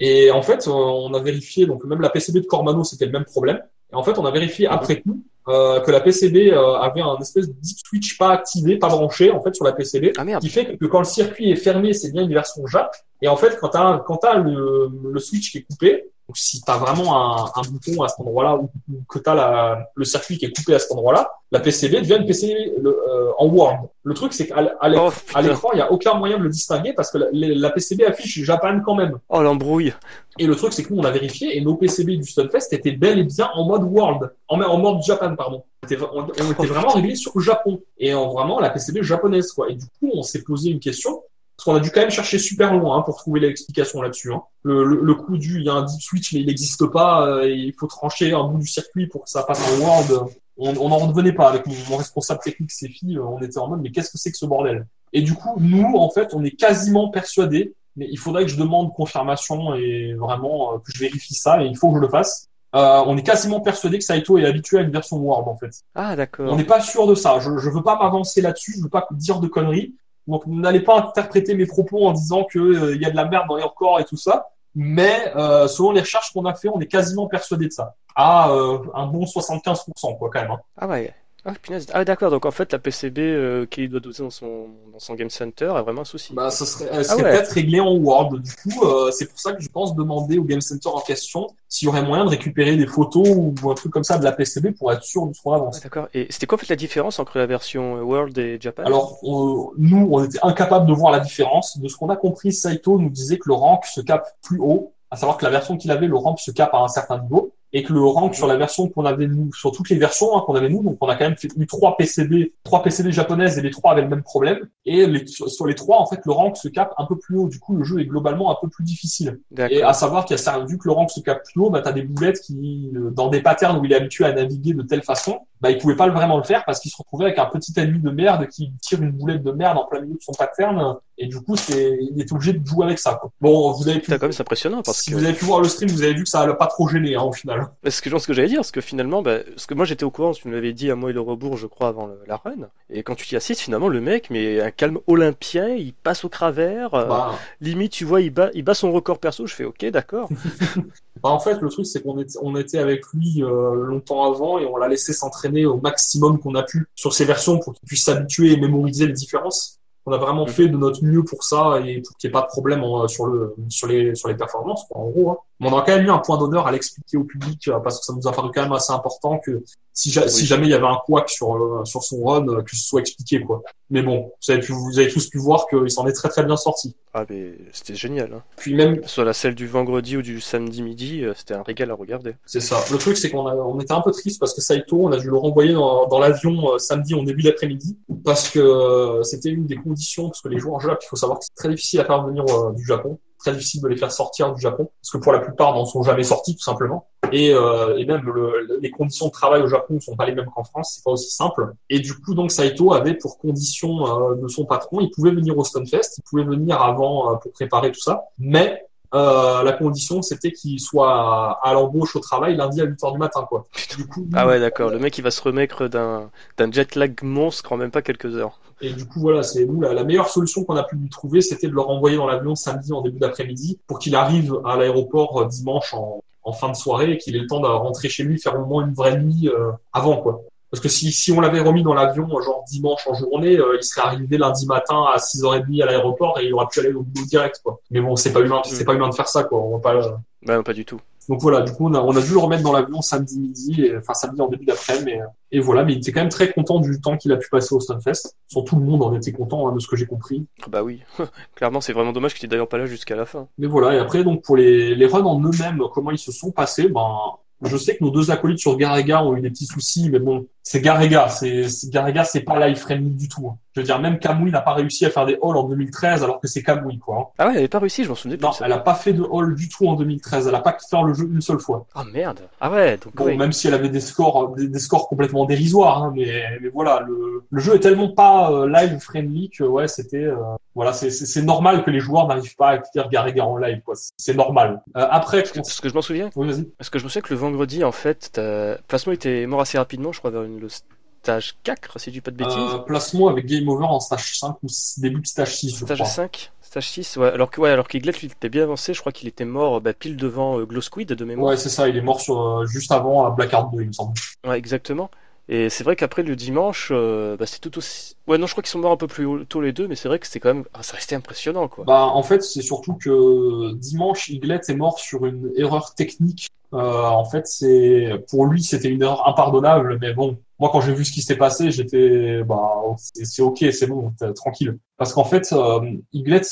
Et 0.00 0.30
en 0.30 0.42
fait, 0.42 0.68
euh, 0.68 0.70
on 0.70 1.12
a 1.14 1.20
vérifié, 1.20 1.66
donc 1.66 1.84
même 1.84 2.00
la 2.00 2.10
PCB 2.10 2.40
de 2.40 2.46
Cormano, 2.46 2.84
c'était 2.84 3.06
le 3.06 3.12
même 3.12 3.24
problème. 3.24 3.60
Et 3.92 3.96
en 3.96 4.02
fait, 4.02 4.18
on 4.18 4.24
a 4.24 4.30
vérifié 4.30 4.66
après 4.66 5.00
coup 5.00 5.22
euh, 5.48 5.80
que 5.80 5.90
la 5.90 6.00
PCB 6.00 6.52
euh, 6.52 6.74
avait 6.74 7.00
un 7.00 7.16
espèce 7.20 7.48
de 7.48 7.54
deep 7.54 7.78
switch 7.86 8.18
pas 8.18 8.32
activé, 8.32 8.76
pas 8.76 8.88
branché 8.88 9.30
en 9.30 9.42
fait 9.42 9.54
sur 9.54 9.64
la 9.64 9.72
PCB, 9.72 10.12
Ah 10.18 10.24
merde. 10.24 10.42
qui 10.42 10.50
fait 10.50 10.76
que 10.76 10.84
quand 10.84 10.98
le 10.98 11.06
circuit 11.06 11.50
est 11.50 11.56
fermé, 11.56 11.94
c'est 11.94 12.12
bien 12.12 12.22
une 12.22 12.32
version 12.32 12.66
JAP. 12.66 12.94
Et 13.22 13.28
en 13.28 13.36
fait, 13.36 13.58
quand 13.58 13.70
t'as 13.70 13.98
quand 14.00 14.18
t'as 14.18 14.36
le, 14.38 14.90
le 15.10 15.18
switch 15.18 15.50
qui 15.50 15.58
est 15.58 15.62
coupé, 15.62 16.04
donc 16.28 16.36
si 16.36 16.60
t'as 16.60 16.76
vraiment 16.76 17.16
un, 17.16 17.44
un 17.56 17.62
bouton 17.70 18.02
à 18.02 18.08
cet 18.08 18.20
endroit-là 18.20 18.56
ou, 18.56 18.70
ou 18.92 19.00
que 19.08 19.18
t'as 19.18 19.34
la, 19.34 19.88
le 19.94 20.04
circuit 20.04 20.36
qui 20.36 20.44
est 20.44 20.54
coupé 20.54 20.74
à 20.74 20.78
cet 20.78 20.92
endroit-là, 20.92 21.30
la 21.50 21.60
PCB 21.60 22.02
devient 22.02 22.18
une 22.20 22.26
PCB 22.26 22.74
le, 22.82 22.90
euh, 22.90 23.30
en 23.38 23.46
Word. 23.46 23.88
Le 24.02 24.12
truc, 24.12 24.34
c'est 24.34 24.46
qu'à 24.46 24.60
l'écran, 24.88 25.08
Oh, 25.34 25.40
l'écran, 25.40 25.70
il 25.72 25.76
n'y 25.76 25.80
a 25.82 25.90
aucun 25.90 26.12
moyen 26.14 26.36
de 26.36 26.42
le 26.42 26.50
distinguer 26.50 26.92
parce 26.92 27.10
que 27.10 27.16
la, 27.16 27.28
la 27.32 27.70
PCB 27.70 28.02
affiche 28.04 28.42
Japan 28.44 28.80
quand 28.84 28.94
même. 28.94 29.18
Oh, 29.30 29.40
l'embrouille. 29.40 29.94
Et 30.38 30.46
le 30.46 30.54
truc, 30.54 30.74
c'est 30.74 30.82
que 30.82 30.92
nous, 30.92 31.00
on 31.00 31.04
a 31.04 31.10
vérifié 31.10 31.56
et 31.56 31.62
nos 31.62 31.74
PCB 31.76 32.18
du 32.18 32.24
Stunfest 32.24 32.68
étaient 32.72 32.92
bel 32.92 33.18
et 33.18 33.24
bien 33.24 33.48
en 33.54 33.64
mode 33.64 33.84
World, 33.84 34.30
en, 34.48 34.60
en 34.60 34.76
mode 34.78 35.02
Japan, 35.02 35.34
pardon. 35.34 35.64
On 35.82 35.86
était, 35.86 36.02
on- 36.02 36.26
on 36.46 36.52
était 36.52 36.66
vraiment 36.66 36.88
réglés 36.90 37.16
sur 37.16 37.32
le 37.34 37.40
Japon 37.40 37.80
et 37.98 38.12
en 38.12 38.30
vraiment 38.34 38.60
la 38.60 38.68
PCB 38.68 39.02
japonaise, 39.02 39.50
quoi. 39.52 39.70
Et 39.70 39.74
du 39.76 39.86
coup, 39.98 40.10
on 40.14 40.22
s'est 40.22 40.42
posé 40.42 40.68
une 40.70 40.80
question 40.80 41.22
parce 41.58 41.64
qu'on 41.64 41.74
a 41.74 41.80
dû 41.80 41.90
quand 41.90 42.00
même 42.00 42.10
chercher 42.10 42.38
super 42.38 42.72
loin 42.72 42.98
hein, 42.98 43.02
pour 43.02 43.16
trouver 43.16 43.40
l'explication 43.40 44.00
là-dessus. 44.00 44.32
Hein. 44.32 44.42
Le, 44.62 44.84
le, 44.84 45.00
le 45.02 45.14
coup 45.16 45.36
du, 45.36 45.58
il 45.58 45.64
y 45.64 45.68
a 45.68 45.72
un 45.72 45.82
deep 45.82 46.00
switch 46.00 46.32
mais 46.32 46.40
il 46.40 46.46
n'existe 46.46 46.86
pas, 46.86 47.26
euh, 47.26 47.48
et 47.48 47.52
il 47.52 47.74
faut 47.76 47.88
trancher 47.88 48.32
un 48.32 48.44
bout 48.44 48.58
du 48.58 48.66
circuit 48.68 49.08
pour 49.08 49.24
que 49.24 49.30
ça 49.30 49.42
passe 49.42 49.60
en 49.68 49.80
World. 49.82 50.30
On 50.56 50.76
on 50.76 50.88
n'en 50.88 50.98
revenait 50.98 51.32
pas 51.32 51.48
avec 51.48 51.66
mon, 51.66 51.74
mon 51.90 51.96
responsable 51.96 52.38
technique, 52.44 52.70
ces 52.70 52.88
filles. 52.88 53.18
On 53.18 53.40
était 53.42 53.58
en 53.58 53.66
mode 53.66 53.80
mais 53.82 53.90
qu'est-ce 53.90 54.12
que 54.12 54.18
c'est 54.18 54.30
que 54.30 54.38
ce 54.38 54.46
bordel? 54.46 54.86
Et 55.12 55.22
du 55.22 55.34
coup, 55.34 55.56
nous, 55.58 55.96
en 55.96 56.10
fait, 56.10 56.32
on 56.32 56.44
est 56.44 56.52
quasiment 56.52 57.08
persuadés 57.10 57.74
mais 57.96 58.06
il 58.08 58.18
faudrait 58.18 58.44
que 58.44 58.50
je 58.52 58.56
demande 58.56 58.94
confirmation 58.94 59.74
et 59.74 60.14
vraiment 60.14 60.74
euh, 60.74 60.78
que 60.78 60.92
je 60.94 61.00
vérifie 61.00 61.34
ça 61.34 61.60
et 61.62 61.66
il 61.66 61.76
faut 61.76 61.90
que 61.90 61.96
je 61.96 62.02
le 62.02 62.08
fasse. 62.08 62.46
Euh, 62.76 63.02
on 63.06 63.16
est 63.16 63.22
quasiment 63.22 63.60
persuadé 63.60 63.98
que 63.98 64.04
Saito 64.04 64.38
est 64.38 64.44
habitué 64.44 64.78
à 64.78 64.82
une 64.82 64.92
version 64.92 65.16
Word 65.16 65.48
en 65.48 65.56
fait. 65.56 65.70
Ah, 65.96 66.14
d'accord. 66.14 66.52
On 66.52 66.56
n'est 66.56 66.64
pas 66.64 66.80
sûr 66.80 67.08
de 67.08 67.16
ça. 67.16 67.40
Je, 67.40 67.58
je 67.58 67.68
veux 67.70 67.82
pas 67.82 67.98
m'avancer 67.98 68.40
là-dessus. 68.42 68.74
Je 68.76 68.82
veux 68.82 68.88
pas 68.90 69.08
dire 69.10 69.40
de 69.40 69.48
conneries. 69.48 69.94
Donc 70.28 70.46
n'allez 70.46 70.80
pas 70.80 70.98
interpréter 70.98 71.54
mes 71.54 71.66
propos 71.66 72.06
en 72.06 72.12
disant 72.12 72.44
que 72.44 72.58
euh, 72.58 72.96
y 72.96 73.04
a 73.04 73.10
de 73.10 73.16
la 73.16 73.24
merde 73.24 73.46
dans 73.48 73.56
les 73.56 73.64
records 73.64 73.98
et 73.98 74.04
tout 74.04 74.16
ça. 74.16 74.50
Mais 74.74 75.32
euh, 75.34 75.66
selon 75.66 75.90
les 75.90 76.00
recherches 76.00 76.32
qu'on 76.32 76.44
a 76.44 76.54
fait, 76.54 76.68
on 76.68 76.78
est 76.80 76.86
quasiment 76.86 77.26
persuadé 77.26 77.66
de 77.66 77.72
ça. 77.72 77.94
À 78.14 78.50
euh, 78.50 78.78
un 78.94 79.06
bon 79.06 79.24
75% 79.24 80.18
quoi 80.18 80.30
quand 80.32 80.40
même. 80.40 80.50
hein. 80.52 80.60
Ah 80.76 80.86
ouais. 80.86 81.12
Ah, 81.48 81.54
punaise. 81.62 81.86
Ah, 81.92 82.04
d'accord. 82.04 82.30
Donc, 82.30 82.44
en 82.46 82.50
fait, 82.50 82.70
la 82.72 82.78
PCB 82.78 83.18
euh, 83.20 83.66
qu'il 83.66 83.88
doit 83.88 84.00
doser 84.00 84.22
dans 84.22 84.30
son, 84.30 84.66
dans 84.92 84.98
son 84.98 85.14
Game 85.14 85.30
Center 85.30 85.66
a 85.74 85.82
vraiment 85.82 86.02
un 86.02 86.04
souci. 86.04 86.34
Bah, 86.34 86.50
ça 86.50 86.66
serait, 86.66 86.88
elle 86.92 87.04
serait 87.04 87.14
Ah 87.20 87.24
ouais. 87.24 87.32
peut-être 87.32 87.50
réglée 87.52 87.80
en 87.80 87.92
Word. 87.94 88.38
Du 88.40 88.52
coup, 88.54 88.84
euh, 88.84 89.10
c'est 89.10 89.26
pour 89.26 89.38
ça 89.40 89.52
que 89.54 89.62
je 89.62 89.68
pense 89.68 89.94
demander 89.94 90.38
au 90.38 90.44
Game 90.44 90.60
Center 90.60 90.88
en 90.90 91.00
question 91.00 91.46
s'il 91.68 91.86
y 91.86 91.88
aurait 91.88 92.02
moyen 92.02 92.24
de 92.24 92.30
récupérer 92.30 92.76
des 92.76 92.86
photos 92.86 93.26
ou 93.28 93.70
un 93.70 93.74
truc 93.74 93.92
comme 93.92 94.04
ça 94.04 94.18
de 94.18 94.24
la 94.24 94.32
PCB 94.32 94.72
pour 94.72 94.92
être 94.92 95.02
sûr 95.02 95.26
de 95.26 95.32
ce 95.34 95.42
qu'on 95.42 95.52
Ah, 95.52 95.56
avance. 95.56 95.80
d'accord. 95.82 96.08
Et 96.14 96.26
c'était 96.30 96.46
quoi, 96.46 96.56
en 96.56 96.58
fait, 96.60 96.68
la 96.68 96.76
différence 96.76 97.18
entre 97.18 97.38
la 97.38 97.46
version 97.46 97.96
euh, 97.96 98.02
World 98.02 98.36
et 98.38 98.58
Japan? 98.60 98.84
Alors, 98.84 99.18
on- 99.22 99.70
nous, 99.78 100.08
on 100.10 100.22
était 100.24 100.38
incapables 100.42 100.86
de 100.86 100.92
voir 100.92 101.12
la 101.12 101.20
différence. 101.20 101.78
De 101.78 101.88
ce 101.88 101.96
qu'on 101.96 102.10
a 102.10 102.16
compris, 102.16 102.52
Saito 102.52 102.98
nous 102.98 103.10
disait 103.10 103.38
que 103.38 103.48
le 103.48 103.54
rank 103.54 103.86
se 103.86 104.00
cap 104.00 104.26
plus 104.42 104.58
haut, 104.60 104.92
à 105.10 105.16
savoir 105.16 105.38
que 105.38 105.44
la 105.44 105.50
version 105.50 105.76
qu'il 105.78 105.90
avait, 105.90 106.06
le 106.06 106.16
rank 106.16 106.38
se 106.40 106.50
cap 106.50 106.74
à 106.74 106.78
un 106.78 106.88
certain 106.88 107.18
niveau. 107.18 107.52
Et 107.72 107.82
que 107.82 107.92
le 107.92 108.00
rank 108.00 108.34
sur 108.34 108.46
la 108.46 108.56
version 108.56 108.88
qu'on 108.88 109.04
avait 109.04 109.26
nous, 109.26 109.52
sur 109.52 109.72
toutes 109.72 109.90
les 109.90 109.96
versions 109.96 110.36
hein, 110.36 110.42
qu'on 110.46 110.54
avait 110.54 110.68
nous, 110.68 110.82
donc 110.82 110.96
on 111.00 111.08
a 111.08 111.16
quand 111.16 111.24
même 111.24 111.36
fait 111.36 111.48
eu 111.56 111.66
trois 111.66 111.96
PCB, 111.96 112.52
trois 112.64 112.82
PCB 112.82 113.12
japonaises 113.12 113.58
et 113.58 113.62
les 113.62 113.70
trois 113.70 113.92
avaient 113.92 114.02
le 114.02 114.08
même 114.08 114.22
problème. 114.22 114.68
Et 114.86 115.06
les, 115.06 115.26
sur 115.26 115.66
les 115.66 115.74
trois, 115.74 115.98
en 115.98 116.06
fait, 116.06 116.20
le 116.24 116.32
rank 116.32 116.56
se 116.56 116.68
capte 116.68 116.94
un 116.98 117.04
peu 117.04 117.16
plus 117.16 117.36
haut. 117.36 117.48
Du 117.48 117.58
coup, 117.58 117.76
le 117.76 117.84
jeu 117.84 118.00
est 118.00 118.06
globalement 118.06 118.50
un 118.50 118.56
peu 118.60 118.68
plus 118.68 118.84
difficile. 118.84 119.40
Et 119.70 119.82
à 119.82 119.92
savoir 119.92 120.24
qu'il 120.24 120.36
y 120.36 120.48
a 120.48 120.58
vu 120.64 120.78
que 120.78 120.88
le 120.88 120.92
rank 120.92 121.10
se 121.10 121.20
capte 121.20 121.46
plus 121.46 121.60
haut, 121.60 121.70
bah 121.70 121.82
t'as 121.82 121.92
des 121.92 122.02
boulettes 122.02 122.40
qui, 122.40 122.90
euh, 122.94 123.10
dans 123.10 123.28
des 123.28 123.42
patterns 123.42 123.78
où 123.78 123.84
il 123.84 123.92
est 123.92 123.96
habitué 123.96 124.24
à 124.24 124.32
naviguer 124.32 124.74
de 124.74 124.82
telle 124.82 125.02
façon, 125.02 125.40
bah 125.60 125.70
il 125.70 125.78
pouvait 125.78 125.96
pas 125.96 126.08
vraiment 126.08 126.36
le 126.36 126.44
faire 126.44 126.64
parce 126.64 126.80
qu'il 126.80 126.90
se 126.90 126.96
retrouvait 126.96 127.26
avec 127.26 127.38
un 127.38 127.46
petit 127.46 127.72
ennemi 127.76 128.00
de 128.00 128.10
merde 128.10 128.46
qui 128.48 128.72
tire 128.80 129.02
une 129.02 129.10
boulette 129.10 129.42
de 129.42 129.50
merde 129.50 129.76
en 129.78 129.86
plein 129.86 130.00
milieu 130.00 130.14
de 130.14 130.22
son 130.22 130.32
pattern 130.32 130.96
et 131.16 131.26
du 131.26 131.40
coup 131.40 131.56
c'est 131.56 131.98
il 132.00 132.20
est 132.20 132.30
obligé 132.32 132.52
de 132.52 132.64
jouer 132.66 132.86
avec 132.86 132.98
ça 132.98 133.16
quoi. 133.20 133.30
Bon, 133.40 133.72
vous 133.72 133.88
avez 133.88 134.00
pu 134.00 134.10
quand 134.10 134.22
même 134.22 134.32
c'est 134.32 134.42
impressionnant 134.42 134.82
parce 134.82 135.00
si 135.00 135.10
que 135.10 135.16
vous 135.16 135.24
avez 135.24 135.34
pu 135.34 135.44
voir 135.44 135.60
le 135.60 135.68
stream, 135.68 135.90
vous 135.90 136.02
avez 136.02 136.14
vu 136.14 136.22
que 136.22 136.28
ça 136.28 136.42
a 136.42 136.54
pas 136.54 136.66
trop 136.66 136.88
gêné 136.88 137.16
hein, 137.16 137.22
au 137.22 137.32
final. 137.32 137.68
Parce 137.82 138.00
que 138.00 138.18
ce 138.18 138.26
que 138.26 138.32
j'allais 138.32 138.48
dire, 138.48 138.58
parce 138.58 138.70
que 138.70 138.80
finalement 138.80 139.22
bah, 139.22 139.38
ce 139.56 139.66
que 139.66 139.74
moi 139.74 139.84
j'étais 139.84 140.04
au 140.04 140.10
courant, 140.10 140.32
tu 140.32 140.46
me 140.48 140.54
l'avais 140.54 140.72
dit 140.72 140.90
à 140.90 140.94
moi 140.94 141.10
et 141.10 141.12
le 141.12 141.20
rebours 141.20 141.56
je 141.56 141.66
crois 141.66 141.88
avant 141.88 142.08
la 142.26 142.36
run 142.36 142.68
et 142.90 143.02
quand 143.02 143.14
tu 143.14 143.26
t'y 143.26 143.36
assistes 143.36 143.60
finalement 143.60 143.88
le 143.88 144.00
mec 144.00 144.30
mais 144.30 144.60
un 144.60 144.70
calme 144.70 144.98
olympien, 145.06 145.68
il 145.68 145.92
passe 145.92 146.24
au 146.24 146.28
travers, 146.28 146.94
euh, 146.94 147.06
bah. 147.06 147.34
limite 147.60 147.92
tu 147.92 148.04
vois 148.04 148.20
il 148.20 148.30
bat 148.30 148.50
il 148.54 148.62
bat 148.62 148.74
son 148.74 148.92
record 148.92 149.18
perso, 149.18 149.46
je 149.46 149.54
fais 149.54 149.64
OK, 149.64 149.84
d'accord. 149.86 150.28
bah, 151.22 151.30
en 151.30 151.40
fait, 151.40 151.60
le 151.60 151.68
truc 151.68 151.86
c'est 151.86 152.02
qu'on 152.02 152.18
était 152.18 152.38
on 152.42 152.56
était 152.56 152.78
avec 152.78 153.02
lui 153.12 153.42
euh, 153.42 153.74
longtemps 153.74 154.32
avant 154.32 154.58
et 154.58 154.66
on 154.66 154.76
l'a 154.76 154.88
laissé 154.88 155.12
s'entraîner 155.12 155.47
au 155.66 155.80
maximum 155.80 156.38
qu'on 156.38 156.54
a 156.54 156.62
pu 156.62 156.86
sur 156.94 157.12
ces 157.12 157.24
versions 157.24 157.58
pour 157.58 157.74
qu'il 157.74 157.86
puisse 157.86 158.04
s'habituer 158.04 158.52
et 158.52 158.56
mémoriser 158.56 159.06
les 159.06 159.12
différences. 159.12 159.78
On 160.06 160.12
a 160.12 160.18
vraiment 160.18 160.46
mm. 160.46 160.48
fait 160.48 160.68
de 160.68 160.76
notre 160.76 161.04
mieux 161.04 161.24
pour 161.24 161.44
ça 161.44 161.80
et 161.84 162.00
pour 162.00 162.16
qu'il 162.16 162.28
n'y 162.28 162.32
ait 162.32 162.40
pas 162.40 162.42
de 162.42 162.48
problème 162.48 162.82
sur 163.08 163.26
le 163.26 163.54
sur 163.68 163.86
les 163.86 164.14
sur 164.14 164.28
les 164.28 164.36
performances 164.36 164.86
en 164.90 165.08
gros. 165.08 165.30
Hein. 165.30 165.36
On 165.60 165.76
a 165.76 165.82
quand 165.82 165.96
même 165.96 166.06
eu 166.06 166.10
un 166.10 166.18
point 166.18 166.38
d'honneur 166.38 166.66
à 166.66 166.72
l'expliquer 166.72 167.16
au 167.16 167.24
public 167.24 167.68
euh, 167.68 167.80
parce 167.80 167.98
que 167.98 168.04
ça 168.04 168.12
nous 168.12 168.26
a 168.28 168.32
paru 168.32 168.50
quand 168.54 168.62
même 168.62 168.72
assez 168.72 168.92
important 168.92 169.38
que 169.38 169.62
si, 169.92 170.10
si 170.12 170.46
jamais 170.46 170.66
il 170.66 170.70
y 170.70 170.74
avait 170.74 170.86
un 170.86 170.98
couac 171.04 171.28
sur 171.28 171.56
euh, 171.56 171.84
sur 171.84 172.04
son 172.04 172.22
run 172.22 172.46
euh, 172.48 172.62
que 172.62 172.76
ce 172.76 172.82
soit 172.82 173.00
expliqué 173.00 173.40
quoi. 173.40 173.62
Mais 173.90 174.02
bon, 174.02 174.30
vous 174.46 174.52
avez, 174.52 174.60
pu, 174.60 174.72
vous 174.72 174.98
avez 174.98 175.08
tous 175.08 175.28
pu 175.28 175.38
voir 175.38 175.66
qu'il 175.66 175.90
s'en 175.90 176.06
est 176.06 176.12
très 176.12 176.28
très 176.28 176.44
bien 176.44 176.56
sorti. 176.56 176.94
Ah 177.14 177.24
mais 177.28 177.54
c'était 177.72 177.96
génial. 177.96 178.32
Hein. 178.32 178.42
Puis 178.56 178.74
même 178.74 179.00
soit 179.06 179.24
la 179.24 179.32
celle 179.32 179.56
du 179.56 179.66
vendredi 179.66 180.16
ou 180.16 180.22
du 180.22 180.40
samedi 180.40 180.82
midi, 180.82 181.24
c'était 181.34 181.54
un 181.54 181.62
régal 181.62 181.90
à 181.90 181.94
regarder. 181.94 182.36
C'est 182.46 182.60
ça. 182.60 182.84
Le 182.92 182.98
truc 182.98 183.16
c'est 183.16 183.30
qu'on 183.30 183.46
a 183.48 183.56
on 183.56 183.80
était 183.80 183.94
un 183.94 184.02
peu 184.02 184.12
triste 184.12 184.38
parce 184.38 184.54
que 184.54 184.60
Saito, 184.60 185.00
on 185.00 185.10
a 185.10 185.18
dû 185.18 185.28
le 185.28 185.36
renvoyer 185.36 185.72
dans, 185.72 186.06
dans 186.06 186.20
l'avion 186.20 186.78
samedi 186.78 187.14
en 187.14 187.24
début 187.24 187.42
d'après-midi 187.42 187.98
parce 188.24 188.48
que 188.48 189.20
c'était 189.24 189.50
une 189.50 189.66
des 189.66 189.76
conditions 189.76 190.28
parce 190.28 190.42
que 190.42 190.48
les 190.48 190.58
joueurs 190.58 190.80
Jap, 190.80 191.00
il 191.02 191.08
faut 191.08 191.16
savoir 191.16 191.40
que 191.40 191.46
c'est 191.46 191.56
très 191.56 191.70
difficile 191.70 192.00
à 192.00 192.04
faire 192.04 192.24
venir 192.24 192.44
du 192.72 192.84
Japon 192.84 193.18
très 193.38 193.52
difficile 193.52 193.82
de 193.82 193.88
les 193.88 193.96
faire 193.96 194.12
sortir 194.12 194.52
du 194.52 194.60
Japon, 194.60 194.90
parce 195.00 195.10
que 195.12 195.18
pour 195.18 195.32
la 195.32 195.40
plupart 195.40 195.74
n'en 195.74 195.84
sont 195.84 196.02
jamais 196.02 196.22
sortis 196.22 196.54
tout 196.54 196.62
simplement. 196.62 197.06
Et, 197.32 197.52
euh, 197.52 197.96
et 197.98 198.04
même 198.06 198.22
le, 198.22 198.78
les 198.80 198.90
conditions 198.90 199.26
de 199.26 199.32
travail 199.32 199.62
au 199.62 199.66
Japon 199.66 199.94
ne 199.94 200.00
sont 200.00 200.16
pas 200.16 200.26
les 200.26 200.34
mêmes 200.34 200.48
qu'en 200.54 200.64
France, 200.64 200.94
c'est 200.94 201.04
pas 201.04 201.10
aussi 201.10 201.30
simple. 201.30 201.72
Et 201.90 202.00
du 202.00 202.14
coup 202.18 202.34
donc 202.34 202.50
Saito 202.50 202.92
avait 202.92 203.14
pour 203.14 203.38
condition 203.38 204.06
euh, 204.06 204.34
de 204.36 204.48
son 204.48 204.64
patron, 204.64 205.00
il 205.00 205.10
pouvait 205.10 205.32
venir 205.32 205.56
au 205.56 205.64
Stunfest, 205.64 206.18
il 206.18 206.22
pouvait 206.28 206.44
venir 206.44 206.80
avant 206.80 207.32
euh, 207.32 207.36
pour 207.36 207.52
préparer 207.52 207.92
tout 207.92 208.00
ça, 208.00 208.24
mais 208.38 208.87
euh, 209.14 209.62
la 209.62 209.72
condition 209.72 210.22
c'était 210.22 210.52
qu'il 210.52 210.80
soit 210.80 211.58
à, 211.62 211.72
l'embauche 211.72 212.14
au 212.16 212.20
travail 212.20 212.56
lundi 212.56 212.80
à 212.80 212.86
8h 212.86 213.12
du 213.12 213.18
matin 213.18 213.44
quoi. 213.48 213.66
Du 213.96 214.06
coup, 214.06 214.26
ah 214.34 214.46
ouais 214.46 214.60
d'accord, 214.60 214.90
le 214.90 214.98
mec 214.98 215.16
il 215.18 215.22
va 215.22 215.30
se 215.30 215.40
remettre 215.40 215.88
d'un 215.88 216.30
d'un 216.56 216.70
jet 216.70 216.94
lag 216.94 217.18
monstre 217.22 217.72
en 217.72 217.76
même 217.76 217.90
pas 217.90 218.02
quelques 218.02 218.36
heures. 218.36 218.60
Et 218.80 218.92
du 218.92 219.06
coup 219.06 219.20
voilà, 219.20 219.42
c'est 219.42 219.64
nous 219.64 219.80
la, 219.80 220.04
meilleure 220.04 220.28
solution 220.28 220.64
qu'on 220.64 220.76
a 220.76 220.84
pu 220.84 220.96
lui 220.96 221.08
trouver, 221.08 221.40
c'était 221.40 221.68
de 221.68 221.72
le 221.72 221.80
renvoyer 221.80 222.16
dans 222.16 222.26
l'avion 222.26 222.54
samedi 222.54 222.92
en 222.92 223.00
début 223.00 223.18
d'après-midi 223.18 223.78
pour 223.86 223.98
qu'il 223.98 224.14
arrive 224.14 224.60
à 224.64 224.76
l'aéroport 224.76 225.40
euh, 225.40 225.46
dimanche 225.46 225.94
en, 225.94 226.22
en 226.48 226.52
fin 226.52 226.70
de 226.70 226.76
soirée 226.76 227.12
et 227.12 227.18
qu'il 227.18 227.36
ait 227.36 227.40
le 227.40 227.46
temps 227.46 227.60
de 227.60 227.66
rentrer 227.66 228.08
chez 228.08 228.22
lui, 228.22 228.38
faire 228.38 228.58
au 228.58 228.64
moins 228.64 228.86
une 228.86 228.94
vraie 228.94 229.18
nuit 229.18 229.48
euh, 229.48 229.72
avant 229.92 230.16
quoi. 230.18 230.42
Parce 230.70 230.82
que 230.82 230.88
si, 230.88 231.12
si 231.12 231.32
on 231.32 231.40
l'avait 231.40 231.60
remis 231.60 231.82
dans 231.82 231.94
l'avion, 231.94 232.28
genre 232.40 232.64
dimanche 232.68 233.06
en 233.06 233.14
journée, 233.14 233.56
euh, 233.56 233.76
il 233.80 233.82
serait 233.82 234.06
arrivé 234.06 234.36
lundi 234.36 234.66
matin 234.66 235.04
à 235.12 235.16
6h30 235.16 235.82
à 235.82 235.86
l'aéroport 235.86 236.38
et 236.38 236.46
il 236.46 236.54
aurait 236.54 236.66
pu 236.70 236.80
aller 236.80 236.92
au 236.92 237.02
boulot 237.02 237.26
direct, 237.26 237.60
quoi. 237.64 237.80
Mais 237.90 238.00
bon, 238.00 238.16
c'est 238.16 238.32
pas 238.32 238.40
humain, 238.40 238.60
c'est 238.64 238.84
pas 238.84 238.94
humain 238.94 239.08
de 239.08 239.14
faire 239.14 239.28
ça, 239.28 239.44
quoi. 239.44 239.60
On 239.60 239.78
va 239.78 239.80
pas. 239.80 240.20
Bah, 240.42 240.62
pas 240.62 240.74
du 240.74 240.84
tout. 240.84 241.00
Donc 241.28 241.42
voilà, 241.42 241.60
du 241.60 241.72
coup, 241.72 241.86
on 241.86 241.94
a, 241.94 242.00
on 242.00 242.16
a 242.16 242.22
dû 242.22 242.32
le 242.32 242.38
remettre 242.38 242.62
dans 242.62 242.72
l'avion 242.72 243.02
samedi 243.02 243.38
midi, 243.38 243.82
et, 243.84 243.96
enfin 243.98 244.14
samedi 244.14 244.40
en 244.40 244.48
début 244.48 244.64
d'après, 244.64 245.02
mais 245.04 245.20
et 245.52 245.60
voilà, 245.60 245.84
mais 245.84 245.92
il 245.92 245.98
était 245.98 246.10
quand 246.10 246.20
même 246.20 246.30
très 246.30 246.50
content 246.52 246.80
du 246.80 247.00
temps 247.00 247.18
qu'il 247.18 247.32
a 247.32 247.36
pu 247.36 247.48
passer 247.50 247.74
au 247.74 247.80
Stunfest. 247.80 248.34
Sans 248.46 248.62
tout 248.62 248.76
le 248.76 248.82
monde 248.82 249.02
en 249.02 249.14
était 249.14 249.32
content, 249.32 249.68
hein, 249.68 249.74
de 249.74 249.78
ce 249.78 249.86
que 249.86 249.96
j'ai 249.96 250.06
compris. 250.06 250.46
Bah 250.68 250.82
oui, 250.82 251.02
clairement, 251.54 251.82
c'est 251.82 251.92
vraiment 251.92 252.12
dommage 252.12 252.34
qu'il 252.34 252.46
était 252.46 252.52
d'ailleurs 252.52 252.68
pas 252.68 252.78
là 252.78 252.86
jusqu'à 252.86 253.14
la 253.14 253.26
fin. 253.26 253.46
Mais 253.58 253.66
voilà, 253.66 253.94
et 253.94 253.98
après, 253.98 254.24
donc 254.24 254.42
pour 254.42 254.56
les, 254.56 254.94
les 254.94 255.06
runs 255.06 255.24
en 255.24 255.38
eux-mêmes, 255.40 255.82
comment 255.92 256.10
ils 256.10 256.18
se 256.18 256.32
sont 256.32 256.50
passés, 256.50 256.88
ben 256.88 257.18
je 257.62 257.76
sais 257.76 257.96
que 257.96 258.04
nos 258.04 258.10
deux 258.10 258.30
acolytes 258.30 258.60
sur 258.60 258.76
Garega 258.76 259.24
ont 259.24 259.36
eu 259.36 259.40
des 259.40 259.50
petits 259.50 259.66
soucis, 259.66 260.08
mais 260.10 260.20
bon, 260.20 260.46
c'est 260.68 260.82
Garega, 260.82 261.30
c'est 261.30 261.64
Garega, 261.84 262.24
c'est 262.24 262.42
pas 262.42 262.68
live 262.68 262.76
friendly 262.76 263.14
du 263.14 263.26
tout. 263.26 263.48
Hein. 263.48 263.56
Je 263.72 263.80
veux 263.80 263.86
dire, 263.86 263.98
même 264.00 264.18
Kamui 264.18 264.50
n'a 264.50 264.60
pas 264.60 264.74
réussi 264.74 265.06
à 265.06 265.10
faire 265.10 265.24
des 265.24 265.38
halls 265.42 265.56
en 265.56 265.62
2013, 265.62 266.22
alors 266.22 266.40
que 266.40 266.46
c'est 266.46 266.62
Kamui, 266.62 266.98
quoi. 266.98 267.16
Hein. 267.16 267.24
Ah 267.38 267.46
ouais, 267.46 267.54
elle 267.54 267.62
n'a 267.62 267.68
pas 267.68 267.78
réussi, 267.78 268.04
je 268.04 268.10
m'en 268.10 268.14
souviens. 268.14 268.36
Non, 268.38 268.50
elle 268.62 268.72
a 268.72 268.78
pas 268.78 268.94
fait 268.94 269.14
de 269.14 269.22
hall 269.22 269.54
du 269.54 269.70
tout 269.70 269.88
en 269.88 269.94
2013. 269.94 270.46
Elle 270.46 270.54
a 270.54 270.60
pas 270.60 270.74
quitté 270.74 270.96
le 271.02 271.14
jeu 271.14 271.24
une 271.32 271.40
seule 271.40 271.60
fois. 271.60 271.86
Ah 271.94 272.04
merde. 272.12 272.40
Ah 272.60 272.70
ouais. 272.70 272.98
Donc 272.98 273.14
bon, 273.14 273.34
même 273.34 273.52
si 273.52 273.66
elle 273.66 273.74
avait 273.74 273.88
des 273.88 274.00
scores, 274.00 274.56
des, 274.56 274.78
scores 274.78 275.08
complètement 275.08 275.46
dérisoires, 275.46 276.02
hein, 276.02 276.12
mais, 276.14 276.58
mais 276.60 276.68
voilà, 276.68 277.00
le, 277.06 277.44
le 277.50 277.60
jeu 277.60 277.74
est 277.74 277.80
tellement 277.80 278.08
pas 278.08 278.50
euh, 278.50 278.68
live 278.68 278.98
friendly 278.98 279.50
que 279.50 279.64
ouais, 279.64 279.88
c'était, 279.88 280.24
euh, 280.24 280.36
voilà, 280.74 280.92
c'est 280.92 281.42
normal 281.42 281.84
que 281.84 281.90
les 281.90 282.00
joueurs 282.00 282.26
n'arrivent 282.26 282.56
pas 282.56 282.70
à 282.70 282.78
quitter 282.78 283.02
Garega 283.10 283.44
en 283.44 283.56
live, 283.56 283.80
quoi. 283.84 283.94
C'est 284.16 284.34
normal. 284.34 284.82
Euh, 284.96 285.06
après, 285.10 285.44
ce 285.44 285.80
que, 285.80 285.88
je 285.88 285.94
m'en 285.94 286.02
souviens. 286.02 286.30
Oui, 286.36 286.48
vas-y. 286.48 286.64
Parce 286.76 286.90
que 286.90 286.98
je 286.98 287.04
me 287.04 287.08
souviens 287.08 287.22
que 287.22 287.32
le 287.32 287.40
vendredi, 287.40 287.84
en 287.84 287.92
fait, 287.92 288.40
Plasmo 288.86 289.12
était 289.12 289.46
mort 289.46 289.60
assez 289.60 289.78
rapidement, 289.78 290.12
je 290.12 290.18
crois, 290.18 290.30
vers 290.30 290.42
une, 290.42 290.57
le 290.58 290.68
stage 290.68 291.56
4, 291.64 291.98
si 291.98 292.10
je 292.10 292.14
dis 292.14 292.20
pas 292.20 292.30
de 292.30 292.36
bêtises. 292.36 292.56
Euh, 292.56 292.78
placement 292.78 293.28
avec 293.28 293.46
Game 293.46 293.68
Over 293.68 293.86
en 293.86 294.00
stage 294.00 294.38
5 294.38 294.56
ou 294.62 294.68
début 294.98 295.20
de 295.20 295.26
stage 295.26 295.56
6. 295.56 295.84
Stage 295.84 296.02
5 296.04 296.52
Stage 296.60 296.88
6, 296.90 297.16
ouais. 297.16 297.28
Alors 297.28 297.50
que, 297.50 297.62
ouais, 297.62 297.70
alors 297.70 297.88
qu'Iglet, 297.88 298.12
lui, 298.12 298.26
était 298.26 298.50
bien 298.50 298.64
avancé. 298.64 298.92
Je 298.92 299.00
crois 299.00 299.10
qu'il 299.10 299.26
était 299.26 299.46
mort 299.46 299.80
bah, 299.80 299.94
pile 299.94 300.16
devant 300.16 300.58
euh, 300.58 300.66
Glow 300.66 300.82
Squid 300.82 301.08
de 301.08 301.24
mémoire. 301.24 301.52
Ouais, 301.52 301.56
c'est 301.56 301.70
ça. 301.70 301.88
Il 301.88 301.96
est 301.96 302.02
mort 302.02 302.20
sur, 302.20 302.40
euh, 302.40 302.66
juste 302.66 302.92
avant 302.92 303.24
à 303.24 303.30
Blackheart 303.30 303.72
2, 303.72 303.80
il 303.82 303.88
me 303.88 303.92
semble. 303.92 304.12
Ouais, 304.46 304.58
exactement. 304.58 305.10
Et 305.50 305.70
c'est 305.70 305.82
vrai 305.82 305.96
qu'après 305.96 306.22
le 306.22 306.36
dimanche, 306.36 306.90
euh, 306.92 307.36
bah, 307.36 307.46
c'est 307.46 307.60
tout 307.60 307.78
aussi. 307.78 308.16
Ouais, 308.26 308.36
non, 308.36 308.46
je 308.46 308.52
crois 308.52 308.62
qu'ils 308.62 308.70
sont 308.70 308.80
morts 308.80 308.92
un 308.92 308.98
peu 308.98 309.06
plus 309.06 309.46
tôt 309.46 309.62
les 309.62 309.72
deux, 309.72 309.88
mais 309.88 309.94
c'est 309.94 310.08
vrai 310.08 310.18
que 310.18 310.26
c'était 310.26 310.40
quand 310.40 310.52
même, 310.52 310.64
ah, 310.74 310.82
ça 310.82 310.94
restait 310.94 311.16
impressionnant, 311.16 311.68
quoi. 311.68 311.84
Bah, 311.84 312.04
en 312.04 312.22
fait, 312.22 312.42
c'est 312.42 312.60
surtout 312.60 312.94
que 312.94 313.72
dimanche, 313.74 314.28
Iglet 314.28 314.60
est 314.68 314.74
mort 314.74 314.98
sur 314.98 315.24
une 315.24 315.50
erreur 315.56 315.94
technique. 315.94 316.48
Euh, 316.74 317.02
en 317.02 317.24
fait, 317.24 317.46
c'est 317.46 318.10
pour 318.28 318.44
lui, 318.44 318.62
c'était 318.62 318.88
une 318.88 319.00
erreur 319.00 319.26
impardonnable, 319.26 319.98
mais 320.02 320.12
bon, 320.12 320.36
moi, 320.58 320.68
quand 320.70 320.82
j'ai 320.82 320.92
vu 320.92 321.06
ce 321.06 321.12
qui 321.12 321.22
s'est 321.22 321.36
passé, 321.36 321.70
j'étais, 321.70 322.42
bah, 322.44 322.70
c'est 322.98 323.40
ok, 323.40 323.64
c'est 323.72 323.86
bon, 323.86 324.12
tranquille. 324.34 324.76
Parce 324.98 325.14
qu'en 325.14 325.24
fait, 325.24 325.50
euh, 325.52 325.80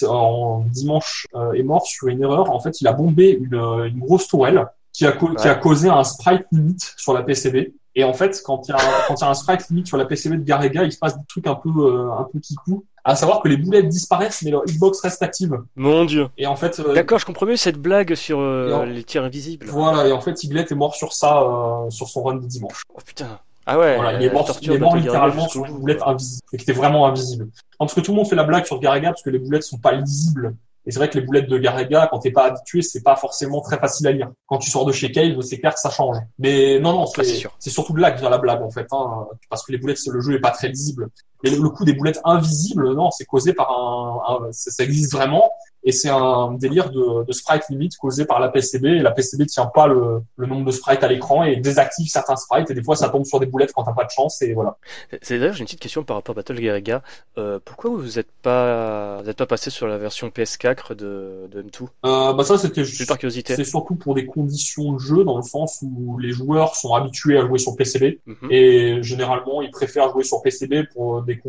en 0.08 0.64
dimanche, 0.70 1.26
euh, 1.34 1.52
est 1.52 1.62
mort 1.62 1.86
sur 1.86 2.08
une 2.08 2.22
erreur. 2.22 2.50
En 2.50 2.60
fait, 2.60 2.80
il 2.80 2.88
a 2.88 2.92
bombé 2.92 3.30
une, 3.30 3.56
une 3.56 3.98
grosse 3.98 4.26
tourelle 4.26 4.66
qui 4.92 5.04
a, 5.04 5.12
qui 5.12 5.48
a 5.48 5.54
causé 5.54 5.90
un 5.90 6.04
sprite 6.04 6.46
limite 6.50 6.94
sur 6.96 7.12
la 7.12 7.22
PCB. 7.22 7.74
Et 7.98 8.04
en 8.04 8.12
fait, 8.12 8.42
quand 8.44 8.68
il 8.68 8.72
y 8.72 8.74
a, 8.74 8.78
quand 9.08 9.14
il 9.14 9.22
y 9.22 9.24
a 9.24 9.30
un 9.30 9.34
sprite 9.34 9.68
limite 9.70 9.86
sur 9.86 9.96
la 9.96 10.04
PCB 10.04 10.36
de 10.36 10.44
Garega, 10.44 10.84
il 10.84 10.92
se 10.92 10.98
passe 10.98 11.16
des 11.16 11.24
trucs 11.26 11.46
un 11.46 11.54
peu, 11.54 11.70
euh, 11.70 12.12
un 12.12 12.24
peu 12.30 12.38
kikou. 12.38 12.84
À 13.02 13.16
savoir 13.16 13.40
que 13.40 13.48
les 13.48 13.56
boulettes 13.56 13.88
disparaissent, 13.88 14.42
mais 14.42 14.50
leur 14.50 14.64
Xbox 14.64 15.00
reste 15.00 15.22
active. 15.22 15.56
Mon 15.76 16.04
dieu. 16.04 16.28
Et 16.36 16.46
en 16.46 16.56
fait. 16.56 16.78
Euh, 16.78 16.92
D'accord, 16.92 17.18
je 17.18 17.24
comprends 17.24 17.46
mieux 17.46 17.56
cette 17.56 17.78
blague 17.78 18.14
sur 18.14 18.38
euh, 18.38 18.84
les 18.84 19.02
tirs 19.02 19.24
invisibles. 19.24 19.66
Voilà, 19.66 20.06
et 20.06 20.12
en 20.12 20.20
fait, 20.20 20.44
Iglet 20.44 20.66
est 20.68 20.74
mort 20.74 20.94
sur 20.94 21.14
ça, 21.14 21.42
sur 21.88 22.08
son 22.08 22.22
run 22.22 22.34
de 22.34 22.46
dimanche. 22.46 22.82
Oh 22.94 23.00
putain. 23.04 23.38
Ah 23.64 23.78
ouais. 23.78 23.96
Voilà, 23.96 24.20
il 24.20 24.26
est 24.26 24.30
mort, 24.30 24.56
il 24.60 24.72
est 24.72 24.78
mort 24.78 24.94
littéralement 24.94 25.48
sur 25.48 25.64
une 25.64 25.78
boulette 25.78 26.02
invisible, 26.04 26.42
et 26.52 26.56
qui 26.58 26.62
était 26.64 26.72
vraiment 26.72 27.06
invisible. 27.06 27.48
Parce 27.78 27.94
que 27.94 28.00
tout 28.00 28.12
le 28.12 28.16
monde 28.18 28.28
fait 28.28 28.36
la 28.36 28.44
blague 28.44 28.66
sur 28.66 28.78
Garega 28.78 29.08
parce 29.08 29.22
que 29.22 29.30
les 29.30 29.38
boulettes 29.38 29.64
sont 29.64 29.78
pas 29.78 29.92
lisibles 29.92 30.54
et 30.86 30.92
c'est 30.92 30.98
vrai 30.98 31.10
que 31.10 31.18
les 31.18 31.24
boulettes 31.24 31.48
de 31.48 31.58
Garega, 31.58 32.06
quand 32.10 32.20
t'es 32.20 32.30
pas 32.30 32.44
habitué, 32.44 32.80
c'est 32.80 33.02
pas 33.02 33.16
forcément 33.16 33.60
très 33.60 33.76
facile 33.78 34.06
à 34.06 34.12
lire. 34.12 34.30
Quand 34.46 34.58
tu 34.58 34.70
sors 34.70 34.84
de 34.84 34.92
chez 34.92 35.10
Cave, 35.10 35.40
c'est 35.40 35.58
clair 35.58 35.74
que 35.74 35.80
ça 35.80 35.90
change. 35.90 36.16
Mais 36.38 36.78
non, 36.78 36.92
non, 36.92 37.06
c'est 37.06 37.70
surtout 37.70 37.92
de 37.92 38.00
là 38.00 38.12
que 38.12 38.20
vient 38.20 38.30
la 38.30 38.38
blague 38.38 38.62
en 38.62 38.70
fait, 38.70 38.86
hein, 38.92 39.26
parce 39.50 39.64
que 39.64 39.72
les 39.72 39.78
boulettes, 39.78 39.98
le 40.06 40.20
jeu 40.20 40.34
est 40.34 40.40
pas 40.40 40.52
très 40.52 40.68
lisible. 40.68 41.08
Et 41.42 41.50
le, 41.50 41.68
coup 41.68 41.84
des 41.84 41.92
boulettes 41.92 42.20
invisibles, 42.24 42.94
non, 42.94 43.10
c'est 43.10 43.24
causé 43.24 43.52
par 43.52 43.70
un, 43.70 44.46
un 44.46 44.52
ça, 44.52 44.84
existe 44.84 45.12
vraiment 45.12 45.50
et 45.86 45.92
c'est 45.92 46.10
un 46.10 46.52
délire 46.52 46.90
de, 46.90 47.24
de, 47.24 47.32
sprite 47.32 47.62
limite 47.70 47.96
causé 47.96 48.24
par 48.24 48.40
la 48.40 48.48
PCB 48.48 48.86
et 48.86 48.98
la 48.98 49.12
PCB 49.12 49.46
tient 49.46 49.66
pas 49.66 49.86
le, 49.86 50.20
le 50.36 50.46
nombre 50.46 50.66
de 50.66 50.72
sprites 50.72 51.02
à 51.04 51.08
l'écran 51.08 51.44
et 51.44 51.56
désactive 51.56 52.08
certains 52.08 52.34
sprites 52.34 52.68
et 52.70 52.74
des 52.74 52.82
fois 52.82 52.96
ça 52.96 53.08
tombe 53.08 53.24
sur 53.24 53.38
des 53.38 53.46
boulettes 53.46 53.72
quand 53.72 53.84
t'as 53.84 53.92
pas 53.92 54.04
de 54.04 54.10
chance 54.10 54.42
et 54.42 54.52
voilà. 54.52 54.76
C'est 55.22 55.38
d'ailleurs 55.38 55.54
j'ai 55.54 55.60
une 55.60 55.66
petite 55.66 55.80
question 55.80 56.02
par 56.02 56.16
rapport 56.16 56.34
à 56.34 56.36
Battle 56.36 56.60
Garega. 56.60 57.02
Euh, 57.38 57.60
pourquoi 57.64 57.90
vous 57.90 58.18
êtes 58.18 58.32
pas 58.42 59.22
vous 59.22 59.30
êtes 59.30 59.36
pas 59.36 59.46
passé 59.46 59.70
sur 59.70 59.86
la 59.86 59.96
version 59.96 60.28
PS4 60.28 60.94
de, 60.94 61.48
de 61.52 61.62
M2 61.62 61.84
euh, 62.04 62.32
Bah 62.32 62.42
ça 62.42 62.58
c'était 62.58 62.84
juste 62.84 63.06
par 63.06 63.16
curiosité. 63.16 63.54
C'est 63.54 63.64
surtout 63.64 63.94
pour 63.94 64.16
des 64.16 64.26
conditions 64.26 64.94
de 64.94 64.98
jeu 64.98 65.22
dans 65.22 65.36
le 65.36 65.44
sens 65.44 65.82
où 65.82 66.18
les 66.18 66.32
joueurs 66.32 66.74
sont 66.74 66.94
habitués 66.94 67.38
à 67.38 67.46
jouer 67.46 67.60
sur 67.60 67.76
PCB 67.76 68.18
mhm. 68.26 68.50
et 68.50 69.02
généralement 69.04 69.62
ils 69.62 69.70
préfèrent 69.70 70.10
jouer 70.10 70.24
sur 70.24 70.42
PCB 70.42 70.88
pour 70.92 71.22
des, 71.22 71.40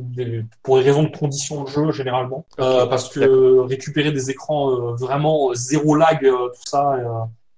pour 0.61 0.77
des 0.77 0.83
raisons 0.83 1.03
de 1.03 1.17
conditions 1.17 1.63
de 1.63 1.69
jeu 1.69 1.91
généralement 1.91 2.45
euh, 2.59 2.85
parce 2.85 3.09
que 3.09 3.59
récupérer 3.61 4.11
des 4.11 4.26
écrans 4.29 4.71
euh, 4.71 4.95
vraiment 4.95 5.53
zéro 5.53 5.95
lag, 5.95 6.23
euh, 6.25 6.49
tout 6.49 6.69
ça. 6.69 6.97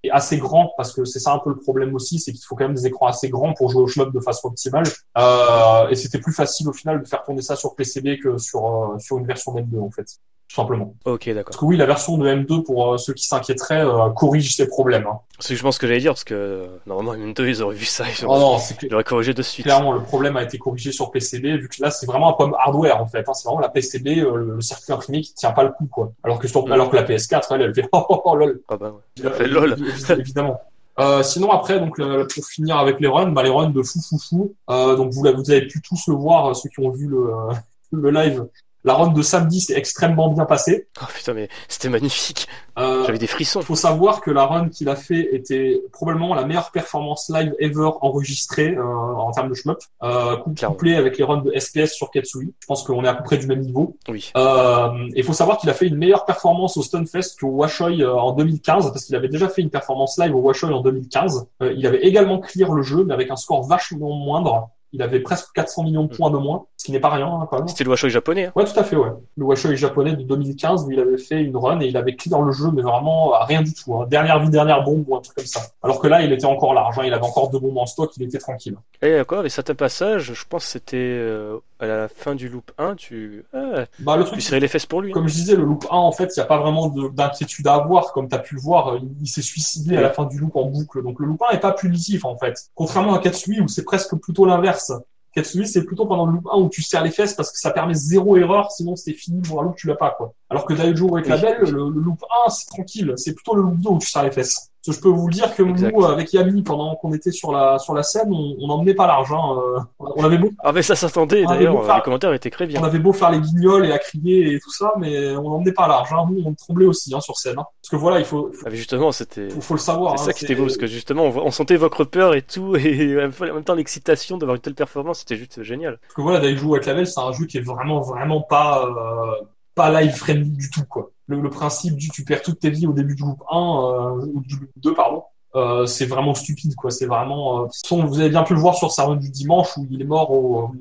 et 0.04 0.12
assez 0.12 0.38
grand 0.38 0.74
parce 0.78 0.94
que 0.94 1.04
c'est 1.04 1.20
ça 1.20 1.34
un 1.34 1.40
peu 1.40 1.50
le 1.50 1.58
problème 1.58 1.94
aussi, 1.94 2.20
c'est 2.20 2.32
qu'il 2.32 2.44
faut 2.46 2.56
quand 2.56 2.66
même 2.66 2.76
des 2.76 2.88
écrans 2.88 3.08
assez 3.08 3.30
grands 3.30 3.54
pour 3.54 3.70
jouer 3.70 3.84
au 3.84 3.88
shmup 3.88 4.14
de 4.14 4.20
façon 4.20 4.48
optimale. 4.48 4.86
Euh, 5.18 5.90
et 5.90 5.96
c'était 5.96 6.20
plus 6.20 6.34
facile 6.34 6.70
au 6.70 6.74
final 6.74 7.02
de 7.02 7.08
faire 7.08 7.24
tourner 7.24 7.42
ça 7.42 7.56
sur 7.56 7.76
PCB 7.76 8.20
que 8.20 8.38
sur 8.38 8.66
euh, 8.66 9.00
sur 9.00 9.18
une 9.18 9.26
version 9.26 9.54
M2 9.54 9.80
en 9.82 9.92
fait, 9.92 10.08
tout 10.50 10.56
simplement. 10.56 10.96
Ok, 11.06 11.28
d'accord. 11.28 11.46
Parce 11.46 11.58
que 11.58 11.66
oui, 11.66 11.78
la 11.78 11.86
version 11.86 12.18
de 12.18 12.28
M2 12.28 12.64
pour 12.64 12.94
euh, 12.94 12.98
ceux 12.98 13.14
qui 13.14 13.24
s'inquiéteraient 13.26 13.86
euh, 13.86 14.10
corrige 14.10 14.56
ces 14.56 14.68
problèmes. 14.68 15.06
Hein. 15.06 15.20
C'est 15.38 15.56
je 15.56 15.62
pense 15.62 15.78
que 15.78 15.86
j'allais 15.86 16.00
dire 16.00 16.12
parce 16.14 16.24
que 16.24 16.34
euh, 16.34 16.66
normalement 16.88 17.14
M2 17.14 17.48
ils 17.48 17.62
auraient 17.62 17.76
vu 17.76 17.86
ça, 17.86 18.06
ils 18.10 18.26
Oh 18.26 18.30
auraient, 18.30 18.40
non, 18.40 18.58
c'est 18.58 18.82
ils 18.82 18.94
auraient 18.94 19.04
corrigé 19.04 19.34
de 19.36 19.44
suite. 19.44 19.66
clairement 19.66 19.94
le 19.94 20.02
problème 20.02 20.36
a 20.38 20.44
été 20.44 20.58
corrigé 20.58 20.92
sur 20.92 21.12
PCB 21.12 21.58
vu 21.58 21.70
que 21.70 21.82
là 21.82 21.92
c'est 21.92 22.08
vraiment 22.08 22.30
un 22.30 22.34
problème 22.34 22.56
hardware 22.60 23.00
en 23.00 23.06
fait. 23.06 23.20
Hein. 23.30 23.34
C'est 23.36 23.46
vraiment 23.48 23.62
la 23.62 23.70
PCB, 23.70 24.08
euh, 24.22 24.36
le 24.56 24.62
circuit 24.62 24.92
imprimé 24.92 25.22
qui 25.22 25.34
tient 25.36 25.52
pas 25.52 25.64
le 25.64 25.70
coup 25.70 25.86
quoi. 25.86 26.12
Alors 26.24 26.40
que 26.40 26.48
sur, 26.48 26.66
Mm. 26.68 26.72
alors 26.72 26.90
que 26.90 26.96
la 26.96 27.04
PS4 27.04 27.44
elle, 27.52 27.62
elle 27.62 27.76
fait 27.76 27.88
oh, 27.92 28.04
oh, 28.10 28.22
oh 28.26 28.36
lol. 28.36 28.60
Ah 28.70 28.76
bah 28.78 28.92
ouais. 29.22 29.26
Euh, 29.26 29.48
lol. 29.48 29.74
évi- 29.76 30.20
évidemment. 30.20 30.60
Euh, 31.00 31.22
sinon 31.22 31.52
après 31.52 31.80
donc 31.80 31.98
le- 32.00 32.26
pour 32.28 32.44
finir 32.48 32.78
avec 32.78 33.00
les 33.00 33.08
runs, 33.08 33.32
bah 33.32 33.44
les 33.44 33.50
runs 33.52 33.70
de 33.70 33.84
fou 33.84 34.00
fou 34.02 34.18
fou. 34.18 34.54
Euh, 34.72 34.96
donc 34.96 35.14
vous, 35.14 35.22
vous 35.22 35.52
avez 35.52 35.68
pu 35.68 35.80
tous 35.82 36.08
le 36.08 36.16
voir 36.16 36.48
euh, 36.50 36.54
ceux 36.56 36.70
qui 36.70 36.80
ont 36.82 36.90
vu 36.90 37.08
le 37.08 37.30
le 37.92 38.10
live. 38.10 38.46
La 38.86 38.94
run 38.94 39.08
de 39.12 39.22
samedi 39.22 39.60
s'est 39.60 39.74
extrêmement 39.76 40.30
bien 40.30 40.46
passée. 40.46 40.88
Oh 41.02 41.06
putain 41.14 41.34
mais 41.34 41.50
c'était 41.68 41.90
magnifique. 41.90 42.48
Euh, 42.78 43.04
J'avais 43.06 43.18
des 43.18 43.28
frissons. 43.28 43.60
il 43.60 43.66
faut 43.66 43.76
savoir 43.76 44.22
que 44.22 44.32
la 44.32 44.46
run 44.46 44.70
qu'il 44.70 44.88
a 44.88 44.96
fait 44.96 45.36
était 45.36 45.82
probablement 45.92 46.34
la 46.34 46.46
meilleure 46.46 46.72
performance 46.72 47.30
live 47.34 47.54
ever 47.60 47.90
enregistrée 48.02 48.76
euh, 48.78 48.84
en 48.84 49.32
termes 49.32 49.50
de 49.50 49.54
shmup, 49.54 49.80
euh, 50.04 50.38
cou- 50.38 50.54
Clairement. 50.54 50.76
couplé 50.76 50.96
avec 50.96 51.18
les 51.18 51.26
runs 51.26 51.42
de 51.42 51.52
SPS 51.60 51.88
sur 51.94 52.10
Katsui. 52.10 52.54
Je 52.62 52.66
pense 52.68 52.84
qu'on 52.84 53.04
est 53.04 53.08
à 53.10 53.16
peu 53.16 53.24
près 53.24 53.38
du 53.38 53.48
même 53.48 53.60
niveau. 53.60 53.98
Oui. 54.08 54.32
Euh, 54.38 54.88
Il 55.16 55.24
faut 55.26 55.34
savoir 55.34 55.58
qu'il 55.58 55.70
a 55.70 55.74
fait 55.74 55.88
une 55.88 55.98
meilleure 55.98 56.24
performance 56.24 56.78
au 56.78 56.82
Stunfest 56.82 57.38
qu'au 57.40 57.48
Washoy 57.50 58.02
euh, 58.02 58.14
en 58.16 58.32
2015, 58.32 58.92
parce 58.94 59.04
qu'il 59.04 59.16
avait 59.18 59.28
déjà 59.28 59.50
fait 59.50 59.62
une 59.62 59.70
performance 59.72 60.18
live 60.18 60.34
au 60.34 60.40
Washoy 60.40 60.72
en 60.72 60.80
2015. 60.82 61.48
Euh, 61.64 61.74
il 61.76 61.86
avait 61.86 62.04
également 62.06 62.40
clear 62.40 62.72
le 62.72 62.82
jeu, 62.82 63.04
mais 63.04 63.14
avec 63.14 63.30
un 63.30 63.36
score 63.36 63.64
vachement 63.68 64.16
moindre. 64.16 64.70
Il 64.92 65.02
avait 65.02 65.20
presque 65.20 65.48
400 65.54 65.84
millions 65.84 66.04
de 66.06 66.16
points 66.16 66.32
de 66.32 66.38
moins, 66.38 66.66
ce 66.78 66.86
qui 66.86 66.92
n'est 66.92 67.00
pas 67.00 67.10
rien 67.10 67.28
hein, 67.28 67.48
quand 67.50 67.60
même. 67.60 67.68
C'était 67.68 67.84
le 67.84 67.92
Washoe 67.92 68.08
japonais. 68.08 68.46
Hein. 68.46 68.52
Ouais, 68.56 68.66
tout 68.66 68.80
à 68.80 68.84
fait, 68.84 68.96
ouais. 68.96 69.10
Le 69.38 69.46
Washoe 69.46 69.76
japonais 69.76 70.14
de 70.14 70.24
2015 70.24 70.86
où 70.86 70.92
il 70.92 71.00
avait 71.00 71.18
fait 71.18 71.42
une 71.42 71.56
run 71.56 71.80
et 71.80 71.88
il 71.88 71.98
avait 71.98 72.16
clear 72.16 72.42
le 72.42 72.52
jeu, 72.52 72.72
mais 72.74 72.82
vraiment 72.82 73.34
à 73.34 73.46
rien 73.46 73.62
du 73.62 73.74
tout. 73.74 73.96
Hein. 73.96 74.08
Dernière 74.10 74.40
vie, 74.40 74.50
dernière 74.50 74.84
bombe 74.84 75.06
ou 75.08 75.16
un 75.16 75.22
truc 75.22 75.36
comme 75.36 75.46
ça. 75.46 75.62
Alors 75.84 76.00
que 76.00 76.08
là, 76.08 76.22
il 76.22 76.32
était 76.32 76.46
encore 76.46 76.74
large, 76.74 77.00
il 77.04 77.14
avait 77.14 77.26
encore 77.26 77.50
deux 77.50 77.60
bombes 77.60 77.78
en 77.78 77.86
stock, 77.86 78.12
il 78.18 78.24
était 78.24 78.40
tranquille. 78.40 78.76
Et 79.02 79.12
d'accord, 79.12 79.46
et 79.46 79.50
certains 79.50 79.76
passages, 79.76 80.34
je 80.34 80.46
pense 80.48 80.66
que 80.66 80.72
c'était 80.72 80.98
euh, 80.98 81.58
à 81.80 81.86
la 81.88 82.08
fin 82.10 82.36
du 82.36 82.50
loop 82.50 82.72
1, 82.78 82.96
tu, 82.96 83.46
ah, 83.54 83.86
Bah, 84.00 84.18
le 84.18 84.24
tu 84.24 84.30
truc, 84.32 84.42
serrais 84.42 84.60
les 84.60 84.68
fesses 84.68 84.86
pour 84.86 85.02
lui. 85.02 85.12
hein. 85.12 85.14
comme 85.14 85.28
je 85.28 85.34
disais, 85.34 85.56
le 85.56 85.64
loop 85.64 85.86
1, 85.90 85.96
en 85.96 86.12
fait, 86.12 86.26
il 86.36 86.40
n'y 86.40 86.44
a 86.44 86.46
pas 86.46 86.58
vraiment 86.60 86.88
de- 86.88 87.10
d'inquiétude 87.10 87.68
à 87.68 87.76
avoir. 87.76 88.12
Comme 88.14 88.28
tu 88.28 88.36
as 88.36 88.40
pu 88.40 88.56
le 88.56 88.62
voir, 88.62 88.98
il, 88.98 89.10
il 89.22 89.28
s'est 89.28 89.42
suicidé 89.42 89.96
à 89.98 90.02
la 90.02 90.10
fin 90.10 90.26
du 90.26 90.38
loop 90.40 90.56
en 90.56 90.66
boucle. 90.66 91.02
Donc 91.04 91.20
le 91.20 91.26
loop 91.28 91.42
1 91.50 91.56
est 91.56 91.60
pas 91.60 91.72
punitif, 91.72 92.26
en 92.26 92.38
fait. 92.38 92.70
Contrairement 92.76 93.14
à 93.14 93.20
Katsui, 93.20 93.62
où 93.62 93.68
c'est 93.68 93.84
presque 93.86 94.16
plutôt 94.18 94.46
l'inverse. 94.46 94.92
Katsui, 95.34 95.68
c'est 95.68 95.84
plutôt 95.86 96.06
pendant 96.08 96.26
le 96.26 96.34
loop 96.34 96.48
1 96.52 96.58
où 96.58 96.70
tu 96.70 96.82
serres 96.82 97.04
les 97.04 97.12
fesses 97.12 97.36
parce 97.36 97.52
que 97.52 97.60
ça 97.60 97.70
permet 97.70 97.94
zéro 97.94 98.36
erreur, 98.36 98.72
sinon 98.72 98.96
c'est 98.96 99.14
fini 99.14 99.42
pour 99.42 99.62
un 99.62 99.64
loop, 99.64 99.76
tu 99.76 99.86
l'as 99.88 99.96
pas, 99.96 100.12
quoi. 100.18 100.34
Alors 100.50 100.66
que 100.66 100.74
Daijo 100.74 101.16
avec 101.16 101.26
Oui. 101.26 101.32
la 101.32 101.38
belle, 101.38 101.60
le, 101.62 101.70
le 101.70 102.02
loop 102.02 102.24
1, 102.48 102.50
c'est 102.50 102.66
tranquille. 102.66 103.14
C'est 103.16 103.34
plutôt 103.36 103.56
le 103.56 103.62
loop 103.62 103.78
2 103.80 103.90
où 103.90 104.00
tu 104.00 104.08
serres 104.08 104.24
les 104.24 104.32
fesses. 104.32 104.69
Parce 104.86 104.96
que 104.98 105.02
je 105.02 105.02
peux 105.10 105.14
vous 105.16 105.30
dire 105.30 105.54
que 105.56 105.62
Exact. 105.64 105.94
nous, 105.94 106.06
avec 106.06 106.32
Yami, 106.32 106.62
pendant 106.64 106.96
qu'on 106.96 107.12
était 107.14 107.32
sur 107.32 107.52
la, 107.52 107.80
sur 107.80 107.94
la 107.94 108.02
scène, 108.04 108.30
on 108.32 108.56
on 108.62 108.68
n'emmenait 108.68 108.94
pas 108.94 109.08
l'argent. 109.08 109.60
Euh, 109.60 109.80
on 110.00 110.24
avait 110.24 110.38
beau 110.38 110.52
Ah 110.64 110.72
mais 110.72 110.82
ça 110.82 110.96
s'entendait, 110.96 111.42
mais 111.42 111.48
d'ailleurs, 111.48 111.86
ça- 111.86 111.98
les 111.98 112.02
commentaires 112.02 112.34
étaient 112.34 112.50
très 112.50 112.66
on 112.66 112.68
bien. 112.68 112.84
avait 112.84 113.00
beau 113.00 113.12
faire 113.12 113.32
les 113.32 113.42
guignols 113.42 113.86
et 113.86 113.92
à 113.92 114.00
crier 114.00 114.54
et 114.54 114.60
tout 114.60 114.72
ça, 114.72 114.94
mais 114.98 115.36
on 115.36 115.50
n'emmenait 115.50 115.74
pas 115.74 115.88
large. 115.88 116.14
Hein. 116.14 116.26
Nous, 116.32 116.42
on 116.46 116.54
tremblait 116.54 116.86
aussi 116.86 117.14
hein, 117.14 117.20
sur 117.20 117.36
scène. 117.38 117.60
Hein. 117.60 117.66
Parce 117.82 117.90
que 117.92 117.96
voilà, 117.98 118.20
il 118.20 118.26
faut, 118.26 118.52
faut, 118.54 118.64
Ah, 118.66 118.70
mais 118.70 118.78
justement, 118.78 119.12
c'était... 119.12 119.50
faut, 119.50 119.62
faut 119.62 119.74
le 119.74 119.80
savoir. 119.80 120.18
C'est 120.18 120.24
hein, 120.24 120.26
ça 120.28 120.34
qui 120.34 120.46
était 120.46 120.56
beau, 120.56 120.64
parce 120.64 120.78
que 120.78 120.88
justement, 120.88 121.24
on, 121.26 121.38
on 121.48 121.52
sentait 121.52 121.76
votre 121.76 122.04
peur 122.06 122.34
et 122.34 122.42
tout, 122.42 122.76
et 122.78 123.16
en 123.42 123.54
même 123.54 123.64
temps 123.64 123.76
l'excitation 123.76 124.38
d'avoir 124.38 124.56
une 124.56 124.62
telle 124.62 124.76
performance, 124.76 125.20
c'était 125.20 125.36
juste 125.36 125.62
génial. 125.64 125.98
Parce 126.02 126.14
que 126.14 126.22
voilà, 126.22 126.40
Daiju 126.40 126.64
White 126.66 126.86
Label, 126.86 127.06
c'est 127.06 127.20
un 127.20 127.32
jeu 127.34 127.46
qui 127.46 127.58
est 127.58 127.62
vraiment, 127.66 128.00
vraiment 128.02 128.42
pas, 128.42 128.86
euh, 128.86 129.44
pas 129.76 130.02
live 130.02 130.14
friendly 130.16 130.52
du 130.52 130.70
tout, 130.70 130.84
quoi. 130.90 131.12
Le, 131.30 131.40
le 131.40 131.50
principe 131.50 131.96
du 131.96 132.10
tu 132.10 132.24
perds 132.26 132.42
toutes 132.42 132.60
tes 132.60 132.70
vies 132.70 132.88
au 132.88 132.94
début 132.94 133.16
du 133.16 133.24
loop 133.24 133.42
1, 133.50 133.56
euh, 133.56 134.26
ou 134.34 134.42
du 134.42 134.56
loop 134.56 134.70
2, 134.78 134.94
pardon. 134.94 135.24
Euh, 135.56 135.86
c'est 135.86 136.06
vraiment 136.06 136.34
stupide, 136.34 136.76
quoi. 136.76 136.92
C'est 136.92 137.06
vraiment. 137.06 137.64
Euh... 137.64 137.96
vous 138.06 138.20
avez 138.20 138.30
bien 138.30 138.44
pu 138.44 138.54
le 138.54 138.60
voir 138.60 138.76
sur 138.76 138.92
sa 138.92 139.06
run 139.06 139.16
du 139.16 139.30
dimanche 139.30 139.78
où 139.78 139.88
il 139.90 140.02
est 140.02 140.06
mort 140.06 140.32
au, 140.32 140.72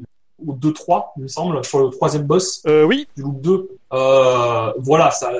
au 0.47 0.53
2-3, 0.53 1.07
il 1.17 1.25
me 1.25 1.29
semble, 1.29 1.65
sur 1.65 1.81
le 1.81 1.91
troisième 1.91 2.25
boss. 2.25 2.63
Euh, 2.67 2.85
oui, 2.85 3.09
du 3.17 3.23
loop 3.23 3.41
2, 3.41 3.69
euh, 3.93 4.73
voilà, 4.79 5.11
ça, 5.11 5.33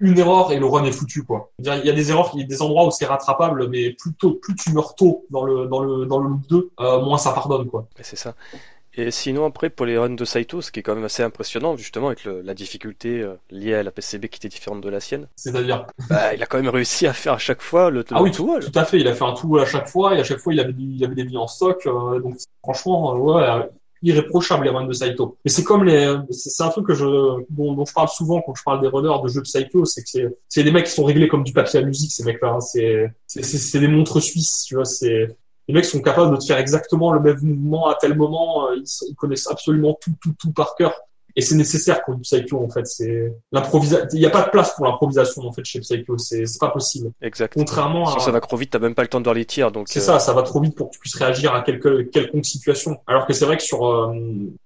une 0.00 0.18
erreur 0.18 0.52
et 0.52 0.58
le 0.58 0.66
run 0.66 0.84
est 0.84 0.92
foutu, 0.92 1.24
quoi. 1.24 1.50
Il 1.58 1.66
y 1.66 1.70
a 1.70 1.92
des 1.92 2.10
erreurs, 2.10 2.30
il 2.34 2.40
y 2.40 2.44
a 2.44 2.46
des 2.46 2.62
endroits 2.62 2.86
où 2.86 2.90
c'est 2.90 3.06
rattrapable, 3.06 3.68
mais 3.68 3.90
plus 3.90 4.14
tôt, 4.14 4.38
plus 4.40 4.54
tu 4.54 4.72
meurs 4.72 4.94
tôt 4.94 5.24
dans 5.30 5.44
le, 5.44 5.66
dans 5.66 5.80
le, 5.80 6.06
dans 6.06 6.18
le 6.18 6.28
loop 6.28 6.46
2, 6.48 6.70
euh, 6.80 7.00
moins 7.02 7.18
ça 7.18 7.32
pardonne, 7.32 7.66
quoi. 7.66 7.86
c'est 8.00 8.16
ça. 8.16 8.34
Et 8.96 9.10
sinon, 9.10 9.44
après, 9.44 9.70
pour 9.70 9.86
les 9.86 9.98
runs 9.98 10.10
de 10.10 10.24
Saito, 10.24 10.60
ce 10.62 10.70
qui 10.70 10.80
est 10.80 10.82
quand 10.82 10.94
même 10.94 11.04
assez 11.04 11.22
impressionnant, 11.22 11.76
justement, 11.76 12.06
avec 12.08 12.24
le- 12.24 12.42
la 12.42 12.54
difficulté 12.54 13.20
euh, 13.20 13.34
liée 13.50 13.74
à 13.74 13.82
la 13.82 13.90
PCB 13.90 14.28
qui 14.28 14.36
était 14.38 14.48
différente 14.48 14.80
de 14.80 14.88
la 14.88 15.00
sienne, 15.00 15.26
C'est-à-dire, 15.36 15.86
bah, 16.08 16.34
il 16.34 16.42
a 16.42 16.46
quand 16.46 16.58
même 16.62 16.68
réussi 16.72 17.06
à 17.06 17.12
faire 17.12 17.32
à 17.34 17.38
chaque 17.38 17.60
fois 17.62 17.90
le, 17.90 18.04
ah 18.12 18.22
oui, 18.22 18.30
tout 18.30 18.44
wall. 18.44 18.64
tout 18.64 18.78
à 18.78 18.84
fait, 18.84 19.00
il 19.00 19.08
a 19.08 19.14
fait 19.14 19.24
un 19.24 19.32
tout 19.34 19.56
à 19.58 19.66
chaque 19.66 19.88
fois, 19.88 20.14
et 20.14 20.20
à 20.20 20.24
chaque 20.24 20.38
fois, 20.38 20.52
il 20.54 20.60
avait, 20.60 20.72
il 20.78 21.04
avait 21.04 21.14
des 21.16 21.24
vies 21.24 21.36
en 21.36 21.48
stock, 21.48 21.84
euh, 21.86 22.20
donc 22.20 22.36
franchement, 22.62 23.14
euh, 23.16 23.18
ouais, 23.18 23.42
euh, 23.42 23.62
irréprochable 24.02 24.64
les 24.64 24.70
runs 24.70 24.86
de 24.86 24.92
Saito. 24.92 25.38
Mais 25.44 25.50
c'est 25.50 25.64
comme 25.64 25.84
les, 25.84 26.14
c'est 26.30 26.62
un 26.62 26.68
truc 26.68 26.86
que 26.86 26.94
je, 26.94 27.04
dont, 27.50 27.72
dont 27.72 27.84
je 27.86 27.92
parle 27.94 28.08
souvent 28.08 28.42
quand 28.42 28.54
je 28.54 28.62
parle 28.62 28.80
des 28.82 28.88
runners 28.88 29.22
de 29.22 29.28
jeux 29.28 29.40
de 29.40 29.46
Saito, 29.46 29.84
c'est 29.86 30.02
que 30.02 30.36
c'est, 30.48 30.62
des 30.62 30.70
mecs 30.70 30.84
qui 30.84 30.92
sont 30.92 31.04
réglés 31.04 31.26
comme 31.26 31.42
du 31.42 31.52
papier 31.52 31.80
à 31.80 31.82
musique, 31.82 32.12
ces 32.12 32.22
mecs-là. 32.24 32.50
hein. 32.56 32.60
C'est, 32.60 33.10
c'est, 33.26 33.42
c'est, 33.42 33.56
c'est 33.58 33.80
des 33.80 33.88
montres 33.88 34.20
suisses, 34.22 34.64
tu 34.68 34.74
vois. 34.74 34.84
C'est, 34.84 35.34
les 35.68 35.74
mecs 35.74 35.84
sont 35.84 36.00
capables 36.02 36.30
de 36.32 36.36
te 36.36 36.44
faire 36.44 36.58
exactement 36.58 37.12
le 37.12 37.20
même 37.20 37.38
mouvement 37.42 37.88
à 37.88 37.94
tel 37.94 38.16
moment. 38.16 38.68
euh, 38.68 38.76
Ils, 38.76 39.08
ils 39.08 39.14
connaissent 39.14 39.46
absolument 39.46 39.96
tout, 40.00 40.12
tout, 40.22 40.34
tout 40.38 40.52
par 40.52 40.74
cœur. 40.74 40.94
Et 41.36 41.40
c'est 41.40 41.56
nécessaire 41.56 42.04
pour 42.04 42.14
du 42.14 42.20
Psycho, 42.20 42.64
en 42.64 42.68
fait. 42.68 42.86
C'est 42.86 43.32
l'improvisation. 43.50 44.06
Il 44.12 44.20
n'y 44.20 44.26
a 44.26 44.30
pas 44.30 44.42
de 44.42 44.50
place 44.50 44.72
pour 44.76 44.84
l'improvisation, 44.86 45.42
en 45.42 45.52
fait, 45.52 45.64
chez 45.64 45.80
Psycho. 45.80 46.16
C'est, 46.16 46.46
c'est 46.46 46.60
pas 46.60 46.68
possible. 46.68 47.10
Exact. 47.20 47.54
Contrairement 47.56 48.14
à, 48.14 48.20
ça 48.20 48.30
va 48.30 48.38
trop 48.40 48.56
vite, 48.56 48.70
t'as 48.70 48.78
même 48.78 48.94
pas 48.94 49.02
le 49.02 49.08
temps 49.08 49.18
de 49.18 49.24
voir 49.24 49.34
les 49.34 49.44
tirs, 49.44 49.72
donc... 49.72 49.88
c'est 49.88 49.98
euh, 49.98 50.02
ça, 50.02 50.20
ça 50.20 50.32
va 50.32 50.42
trop 50.42 50.60
vite 50.60 50.76
pour 50.76 50.90
que 50.90 50.92
tu 50.94 51.00
puisses 51.00 51.16
réagir 51.16 51.52
à 51.52 51.62
quelque, 51.62 52.02
quelconque 52.02 52.44
situation. 52.44 52.98
Alors 53.08 53.26
que 53.26 53.32
c'est 53.32 53.46
vrai 53.46 53.56
que 53.56 53.64
sur 53.64 53.84
euh, 53.84 54.14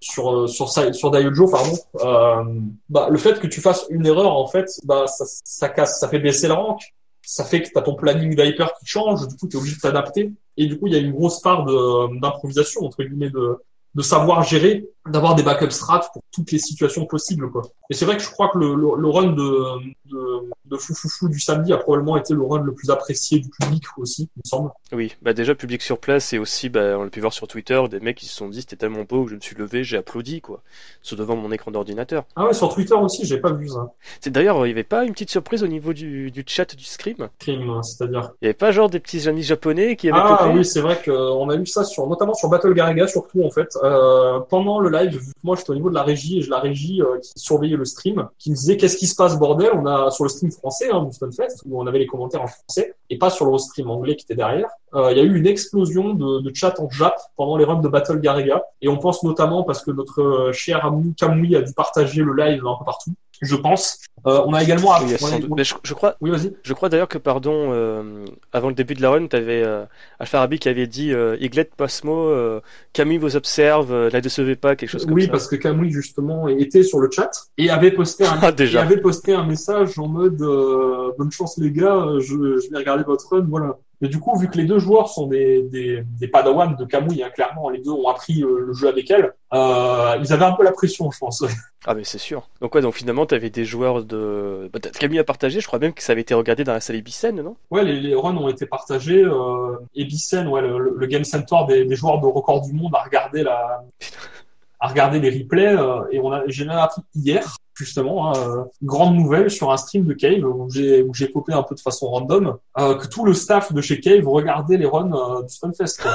sur 0.00 0.30
euh, 0.30 0.46
sur 0.46 0.68
sur 0.68 1.10
Daiojo, 1.10 1.48
pardon, 1.48 1.72
euh, 2.04 2.44
bah 2.90 3.08
le 3.10 3.16
fait 3.16 3.40
que 3.40 3.46
tu 3.46 3.62
fasses 3.62 3.86
une 3.88 4.04
erreur 4.04 4.36
en 4.36 4.46
fait, 4.46 4.68
bah 4.84 5.06
ça, 5.06 5.24
ça 5.44 5.70
casse, 5.70 5.98
ça 6.00 6.08
fait 6.08 6.18
baisser 6.18 6.48
le 6.48 6.52
rank, 6.52 6.82
ça 7.30 7.44
fait 7.44 7.62
que 7.62 7.68
t'as 7.74 7.82
ton 7.82 7.94
planning 7.94 8.30
Viper 8.30 8.68
qui 8.80 8.86
change, 8.86 9.28
du 9.28 9.36
coup 9.36 9.46
t'es 9.48 9.56
obligé 9.56 9.76
de 9.76 9.80
t'adapter. 9.80 10.32
Et 10.56 10.64
du 10.66 10.78
coup 10.78 10.86
il 10.86 10.94
y 10.94 10.96
a 10.96 10.98
une 10.98 11.12
grosse 11.12 11.40
part 11.40 11.66
d'improvisation 11.66 12.84
entre 12.84 13.04
guillemets 13.04 13.28
de 13.28 13.58
de 13.94 14.02
savoir 14.02 14.44
gérer, 14.44 14.86
d'avoir 15.10 15.34
des 15.34 15.42
backup 15.42 15.70
strats 15.70 16.08
pour 16.12 16.22
toutes 16.32 16.50
les 16.52 16.58
situations 16.58 17.06
possibles 17.06 17.50
quoi. 17.50 17.62
Et 17.90 17.94
c'est 17.94 18.04
vrai 18.04 18.16
que 18.16 18.22
je 18.22 18.30
crois 18.30 18.48
que 18.50 18.58
le, 18.58 18.74
le, 18.74 18.88
le 18.96 19.08
run 19.08 19.32
de, 19.32 19.64
de 20.06 20.50
de 20.66 20.76
Foufoufou 20.76 21.28
du 21.30 21.40
samedi 21.40 21.72
a 21.72 21.78
probablement 21.78 22.18
été 22.18 22.34
le 22.34 22.42
run 22.42 22.60
le 22.62 22.74
plus 22.74 22.90
apprécié 22.90 23.38
du 23.38 23.48
public 23.48 23.84
aussi, 23.96 24.28
il 24.36 24.40
me 24.44 24.48
semble. 24.48 24.70
Oui, 24.92 25.14
bah 25.22 25.32
déjà 25.32 25.54
public 25.54 25.80
sur 25.80 25.98
place 25.98 26.32
et 26.34 26.38
aussi 26.38 26.68
bah, 26.68 26.98
on 26.98 27.04
l'a 27.04 27.10
pu 27.10 27.20
voir 27.20 27.32
sur 27.32 27.48
Twitter 27.48 27.80
des 27.90 28.00
mecs 28.00 28.18
qui 28.18 28.26
se 28.26 28.34
sont 28.36 28.48
dit 28.48 28.60
c'était 28.60 28.76
tellement 28.76 29.04
beau 29.08 29.24
que 29.24 29.30
je 29.30 29.36
me 29.36 29.40
suis 29.40 29.56
levé, 29.56 29.82
j'ai 29.82 29.96
applaudi 29.96 30.42
quoi, 30.42 30.62
sur 31.00 31.16
devant 31.16 31.36
mon 31.36 31.50
écran 31.52 31.70
d'ordinateur. 31.70 32.24
Ah 32.36 32.44
ouais, 32.46 32.52
sur 32.52 32.68
Twitter 32.74 32.94
aussi, 32.94 33.24
j'ai 33.24 33.38
pas 33.38 33.52
vu 33.52 33.68
ça. 33.68 33.92
C'est 34.20 34.30
d'ailleurs 34.30 34.66
il 34.66 34.68
y 34.68 34.72
avait 34.72 34.84
pas 34.84 35.04
une 35.04 35.12
petite 35.12 35.30
surprise 35.30 35.62
au 35.62 35.68
niveau 35.68 35.94
du, 35.94 36.30
du 36.30 36.44
chat 36.46 36.76
du 36.76 36.84
scrim. 36.84 37.28
Crime, 37.38 37.70
hein, 37.70 37.82
c'est-à-dire. 37.82 38.32
Il 38.42 38.44
y 38.44 38.48
avait 38.48 38.54
pas 38.54 38.70
genre 38.70 38.90
des 38.90 39.00
petits 39.00 39.26
amis 39.26 39.42
japonais 39.42 39.96
qui 39.96 40.10
avaient 40.10 40.20
Ah 40.22 40.36
popé? 40.44 40.58
oui, 40.58 40.64
c'est 40.66 40.82
vrai 40.82 41.00
qu'on 41.02 41.48
a 41.48 41.56
vu 41.56 41.64
ça 41.64 41.82
sur, 41.84 42.06
notamment 42.06 42.34
sur 42.34 42.50
Battle 42.50 42.74
Garaga 42.74 43.06
surtout 43.08 43.42
en 43.42 43.50
fait. 43.50 43.68
Euh, 43.82 44.38
pendant 44.40 44.80
le 44.80 44.90
live, 45.02 45.20
moi 45.42 45.56
j'étais 45.56 45.70
au 45.70 45.74
niveau 45.74 45.90
de 45.90 45.94
la 45.94 46.02
régie 46.02 46.38
et 46.38 46.42
je 46.42 46.50
la 46.50 46.58
régie 46.58 47.02
euh, 47.02 47.18
qui 47.20 47.32
surveillait 47.36 47.76
le 47.76 47.84
stream, 47.84 48.28
qui 48.38 48.50
me 48.50 48.56
disait 48.56 48.76
qu'est-ce 48.76 48.96
qui 48.96 49.06
se 49.06 49.14
passe 49.14 49.38
bordel? 49.38 49.70
On 49.74 49.86
a 49.86 50.10
sur 50.10 50.24
le 50.24 50.30
stream 50.30 50.50
français 50.50 50.88
hein, 50.92 51.04
du 51.04 51.12
Stunfest 51.12 51.62
où 51.66 51.80
on 51.80 51.86
avait 51.86 51.98
les 51.98 52.06
commentaires 52.06 52.42
en 52.42 52.46
français 52.46 52.94
et 53.10 53.18
pas 53.18 53.30
sur 53.30 53.46
le 53.50 53.56
stream 53.58 53.90
anglais 53.90 54.16
qui 54.16 54.24
était 54.24 54.34
derrière. 54.34 54.68
Euh, 54.94 55.10
Il 55.12 55.18
y 55.18 55.20
a 55.20 55.24
eu 55.24 55.36
une 55.36 55.46
explosion 55.46 56.14
de, 56.14 56.40
de 56.40 56.50
chat 56.54 56.78
en 56.80 56.88
Jap 56.90 57.14
pendant 57.36 57.56
les 57.56 57.64
runs 57.64 57.80
de 57.80 57.88
Battle 57.88 58.20
Garaga 58.20 58.62
et 58.80 58.88
on 58.88 58.98
pense 58.98 59.22
notamment 59.22 59.62
parce 59.62 59.82
que 59.82 59.90
notre 59.90 60.22
euh, 60.22 60.52
cher 60.52 60.84
ami 60.84 61.14
Kamui 61.14 61.56
a 61.56 61.62
dû 61.62 61.72
partager 61.72 62.22
le 62.22 62.34
live 62.34 62.66
un 62.66 62.76
peu 62.78 62.84
partout. 62.84 63.12
Je 63.40 63.56
pense. 63.56 63.98
Euh, 64.26 64.42
on 64.46 64.52
a 64.52 64.62
également. 64.62 64.92
Oui, 65.02 65.14
a. 65.14 65.38
Mais 65.56 65.64
je, 65.64 65.74
je 65.84 65.94
crois, 65.94 66.16
Oui, 66.20 66.30
vas-y. 66.30 66.52
je 66.62 66.72
crois 66.74 66.88
d'ailleurs 66.88 67.08
que 67.08 67.18
pardon, 67.18 67.70
euh, 67.72 68.24
avant 68.52 68.68
le 68.68 68.74
début 68.74 68.94
de 68.94 69.02
la 69.02 69.10
run, 69.10 69.26
t'avais 69.28 69.62
euh, 69.64 69.84
Alfarabi 70.18 70.58
qui 70.58 70.68
avait 70.68 70.86
dit 70.88 71.12
euh, 71.12 71.36
Iglet 71.40 71.70
Pasmo, 71.76 72.28
euh, 72.28 72.60
Camille 72.92 73.18
vous 73.18 73.36
observe, 73.36 73.92
euh, 73.92 74.10
la 74.12 74.20
décevez 74.20 74.56
pas, 74.56 74.74
quelque 74.74 74.90
chose 74.90 75.04
comme 75.06 75.14
Oui, 75.14 75.26
ça. 75.26 75.30
parce 75.30 75.46
que 75.46 75.54
Kamui 75.56 75.90
justement 75.92 76.48
était 76.48 76.82
sur 76.82 76.98
le 76.98 77.08
chat 77.10 77.30
et 77.58 77.70
avait 77.70 77.92
posté 77.92 78.24
un 78.26 78.38
Ah 78.42 78.50
déjà. 78.52 78.82
avait 78.82 79.00
posté 79.00 79.34
un 79.34 79.44
message 79.46 79.98
en 79.98 80.08
mode 80.08 80.40
euh, 80.42 81.12
bonne 81.16 81.30
chance 81.30 81.56
les 81.58 81.70
gars, 81.70 81.94
euh, 81.96 82.20
je, 82.20 82.34
je 82.60 82.70
vais 82.70 82.76
regarder 82.78 83.04
votre 83.04 83.28
run, 83.30 83.46
voilà. 83.48 83.78
Mais 84.00 84.08
du 84.08 84.20
coup, 84.20 84.36
vu 84.38 84.48
que 84.48 84.56
les 84.56 84.64
deux 84.64 84.78
joueurs 84.78 85.08
sont 85.08 85.26
des, 85.26 85.62
des, 85.62 86.04
des 86.20 86.28
padawans 86.28 86.76
de 86.76 86.84
Kamui, 86.84 87.22
hein, 87.22 87.30
clairement, 87.30 87.68
les 87.68 87.80
deux 87.80 87.90
ont 87.90 88.08
appris 88.08 88.42
euh, 88.42 88.60
le 88.66 88.72
jeu 88.72 88.88
avec 88.88 89.10
elle, 89.10 89.32
euh, 89.52 90.16
ils 90.20 90.32
avaient 90.32 90.44
un 90.44 90.52
peu 90.52 90.62
la 90.62 90.72
pression, 90.72 91.10
je 91.10 91.18
pense. 91.18 91.44
Ah 91.86 91.94
mais 91.94 92.02
c'est 92.02 92.18
sûr. 92.18 92.48
Donc 92.60 92.74
ouais, 92.74 92.82
donc 92.82 92.94
finalement, 92.94 93.24
t'avais 93.24 93.50
des 93.50 93.64
joueurs 93.64 94.02
de... 94.02 94.68
Bah, 94.72 94.80
Kamui 94.80 95.18
a 95.20 95.24
partagé, 95.24 95.60
je 95.60 95.66
crois 95.66 95.78
même 95.78 95.94
que 95.94 96.02
ça 96.02 96.10
avait 96.12 96.22
été 96.22 96.34
regardé 96.34 96.64
dans 96.64 96.72
la 96.72 96.80
salle 96.80 96.96
Ebicen, 96.96 97.40
non? 97.40 97.56
Ouais, 97.70 97.84
les, 97.84 98.00
les 98.00 98.14
runs 98.16 98.36
ont 98.36 98.48
été 98.48 98.66
partagés. 98.66 99.22
Euh, 99.22 99.76
Ebicen, 99.94 100.48
ouais, 100.48 100.60
le, 100.60 100.94
le 100.96 101.06
Game 101.06 101.22
Center 101.24 101.56
des, 101.68 101.84
des 101.84 101.94
joueurs 101.96 102.20
de 102.20 102.26
record 102.26 102.62
du 102.62 102.72
monde 102.72 102.94
a 102.94 103.02
regardé 103.04 103.44
la... 103.44 103.84
à 104.80 104.88
regarder 104.88 105.18
les 105.20 105.30
replays 105.30 105.76
euh, 105.76 106.02
et 106.12 106.20
on 106.20 106.32
a 106.32 106.42
j'ai 106.46 106.64
même 106.64 106.78
appris 106.78 107.02
hier 107.14 107.56
justement 107.78 108.30
hein, 108.30 108.32
euh, 108.36 108.64
grande 108.82 109.16
nouvelle 109.16 109.50
sur 109.50 109.70
un 109.70 109.76
stream 109.76 110.04
de 110.04 110.12
Cave 110.12 110.44
où 110.44 110.68
j'ai 110.70 111.02
où 111.02 111.12
un 111.48 111.62
peu 111.62 111.74
de 111.74 111.80
façon 111.80 112.08
random 112.08 112.58
euh, 112.78 112.96
que 112.96 113.06
tout 113.06 113.24
le 113.24 113.34
staff 113.34 113.72
de 113.72 113.80
chez 113.80 114.00
Cave 114.00 114.26
regardait 114.26 114.76
les 114.76 114.86
runs 114.86 115.12
euh, 115.12 115.42
du 115.42 115.54
Stunfest. 115.54 116.06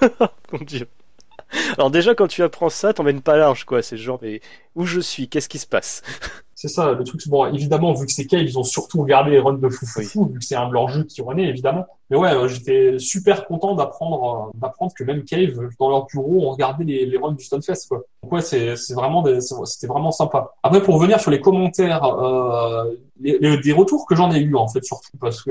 Mon 0.52 0.58
dieu. 0.60 0.86
Alors 1.76 1.90
déjà, 1.90 2.14
quand 2.14 2.26
tu 2.26 2.42
apprends 2.42 2.70
ça, 2.70 2.92
t'emmènes 2.92 3.20
pas 3.20 3.36
large, 3.36 3.64
quoi. 3.64 3.82
C'est 3.82 3.96
genre, 3.96 4.18
mais 4.22 4.40
où 4.74 4.86
je 4.86 4.98
suis? 4.98 5.28
Qu'est-ce 5.28 5.48
qui 5.48 5.58
se 5.58 5.66
passe? 5.66 6.02
C'est 6.66 6.70
ça, 6.72 6.92
le 6.92 7.04
truc. 7.04 7.20
Bon, 7.28 7.44
évidemment, 7.52 7.92
vu 7.92 8.06
que 8.06 8.12
c'est 8.12 8.24
Cave, 8.24 8.40
ils 8.44 8.58
ont 8.58 8.62
surtout 8.62 9.02
regardé 9.02 9.32
les 9.32 9.38
runs 9.38 9.52
de 9.58 9.68
Foufoufou, 9.68 10.30
vu 10.32 10.38
que 10.38 10.44
c'est 10.46 10.54
un 10.56 10.66
de 10.66 10.72
leurs 10.72 10.88
jeux 10.88 11.04
qui 11.04 11.20
renaît, 11.20 11.46
évidemment. 11.46 11.84
Mais 12.08 12.16
ouais, 12.16 12.30
euh, 12.32 12.48
j'étais 12.48 12.98
super 12.98 13.44
content 13.46 13.74
d'apprendre, 13.74 14.50
euh, 14.54 14.58
d'apprendre 14.58 14.92
que 14.96 15.04
même 15.04 15.24
Cave, 15.24 15.58
dans 15.78 15.90
leur 15.90 16.06
bureau, 16.06 16.46
ont 16.46 16.52
regardé 16.52 16.84
les, 16.84 17.04
les 17.04 17.18
runs 17.18 17.32
du 17.32 17.44
Stunfest, 17.44 17.86
quoi. 17.88 18.00
Donc 18.22 18.32
ouais, 18.32 18.40
c'est, 18.40 18.76
c'est 18.76 18.94
vraiment, 18.94 19.22
c'était 19.66 19.86
vraiment 19.86 20.10
sympa. 20.10 20.52
Après, 20.62 20.82
pour 20.82 20.94
revenir 20.94 21.20
sur 21.20 21.30
les 21.30 21.40
commentaires, 21.42 22.02
euh, 22.04 22.84
les, 23.20 23.38
les- 23.38 23.58
des 23.58 23.72
retours 23.72 24.06
que 24.06 24.14
j'en 24.16 24.32
ai 24.32 24.38
eu 24.40 24.56
en 24.56 24.66
fait 24.66 24.82
surtout 24.82 25.16
parce 25.20 25.42
que 25.42 25.50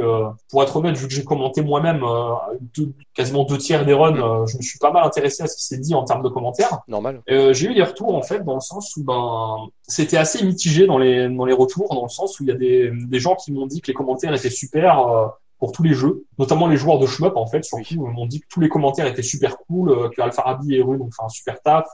pour 0.49 0.63
être 0.63 0.75
honnête, 0.75 0.97
vu 0.97 1.07
que 1.07 1.13
j'ai 1.13 1.23
commenté 1.23 1.61
moi-même 1.61 2.03
euh, 2.03 2.33
deux- 2.75 2.91
quasiment 3.13 3.43
deux 3.45 3.57
tiers 3.57 3.85
des 3.85 3.93
runs, 3.93 4.15
euh, 4.17 4.45
je 4.47 4.57
me 4.57 4.61
suis 4.61 4.79
pas 4.79 4.91
mal 4.91 5.05
intéressé 5.05 5.43
à 5.43 5.47
ce 5.47 5.55
qui 5.55 5.63
s'est 5.63 5.77
dit 5.77 5.93
en 5.95 6.03
termes 6.03 6.23
de 6.23 6.29
commentaires. 6.29 6.79
Normal. 6.87 7.21
Euh, 7.29 7.53
j'ai 7.53 7.67
eu 7.69 7.73
des 7.75 7.83
retours 7.83 8.13
en 8.15 8.21
fait 8.23 8.43
dans 8.43 8.55
le 8.55 8.59
sens 8.59 8.95
où 8.97 9.03
ben 9.03 9.57
c'était 9.87 10.17
assez 10.17 10.43
mitigé 10.45 10.87
dans 10.87 10.97
les 10.97 11.02
dans 11.29 11.45
les 11.45 11.53
retours 11.53 11.93
dans 11.93 12.03
le 12.03 12.09
sens 12.09 12.39
où 12.39 12.43
il 12.43 12.49
y 12.49 12.51
a 12.51 12.55
des 12.55 12.91
des 13.13 13.19
gens 13.19 13.35
qui 13.35 13.51
m'ont 13.51 13.67
dit 13.67 13.81
que 13.81 13.87
les 13.87 13.93
commentaires 13.93 14.33
étaient 14.33 14.49
super 14.49 14.99
euh, 15.07 15.27
pour 15.59 15.71
tous 15.71 15.83
les 15.83 15.93
jeux, 15.93 16.25
notamment 16.37 16.67
les 16.67 16.75
joueurs 16.77 16.99
de 16.99 17.07
shmup 17.07 17.35
en 17.37 17.47
fait 17.47 17.65
Oui. 17.73 17.87
euh, 17.93 17.95
m'ont 18.15 18.25
dit 18.25 18.41
que 18.41 18.47
tous 18.49 18.59
les 18.59 18.69
commentaires 18.69 19.07
étaient 19.07 19.21
super 19.23 19.57
cool, 19.57 19.89
euh, 19.91 20.09
que 20.09 20.21
Alfarabi 20.21 20.75
et 20.75 20.81
Rune 20.81 21.01
ont 21.01 21.11
fait 21.11 21.23
un 21.23 21.29
super 21.29 21.61
taf, 21.61 21.87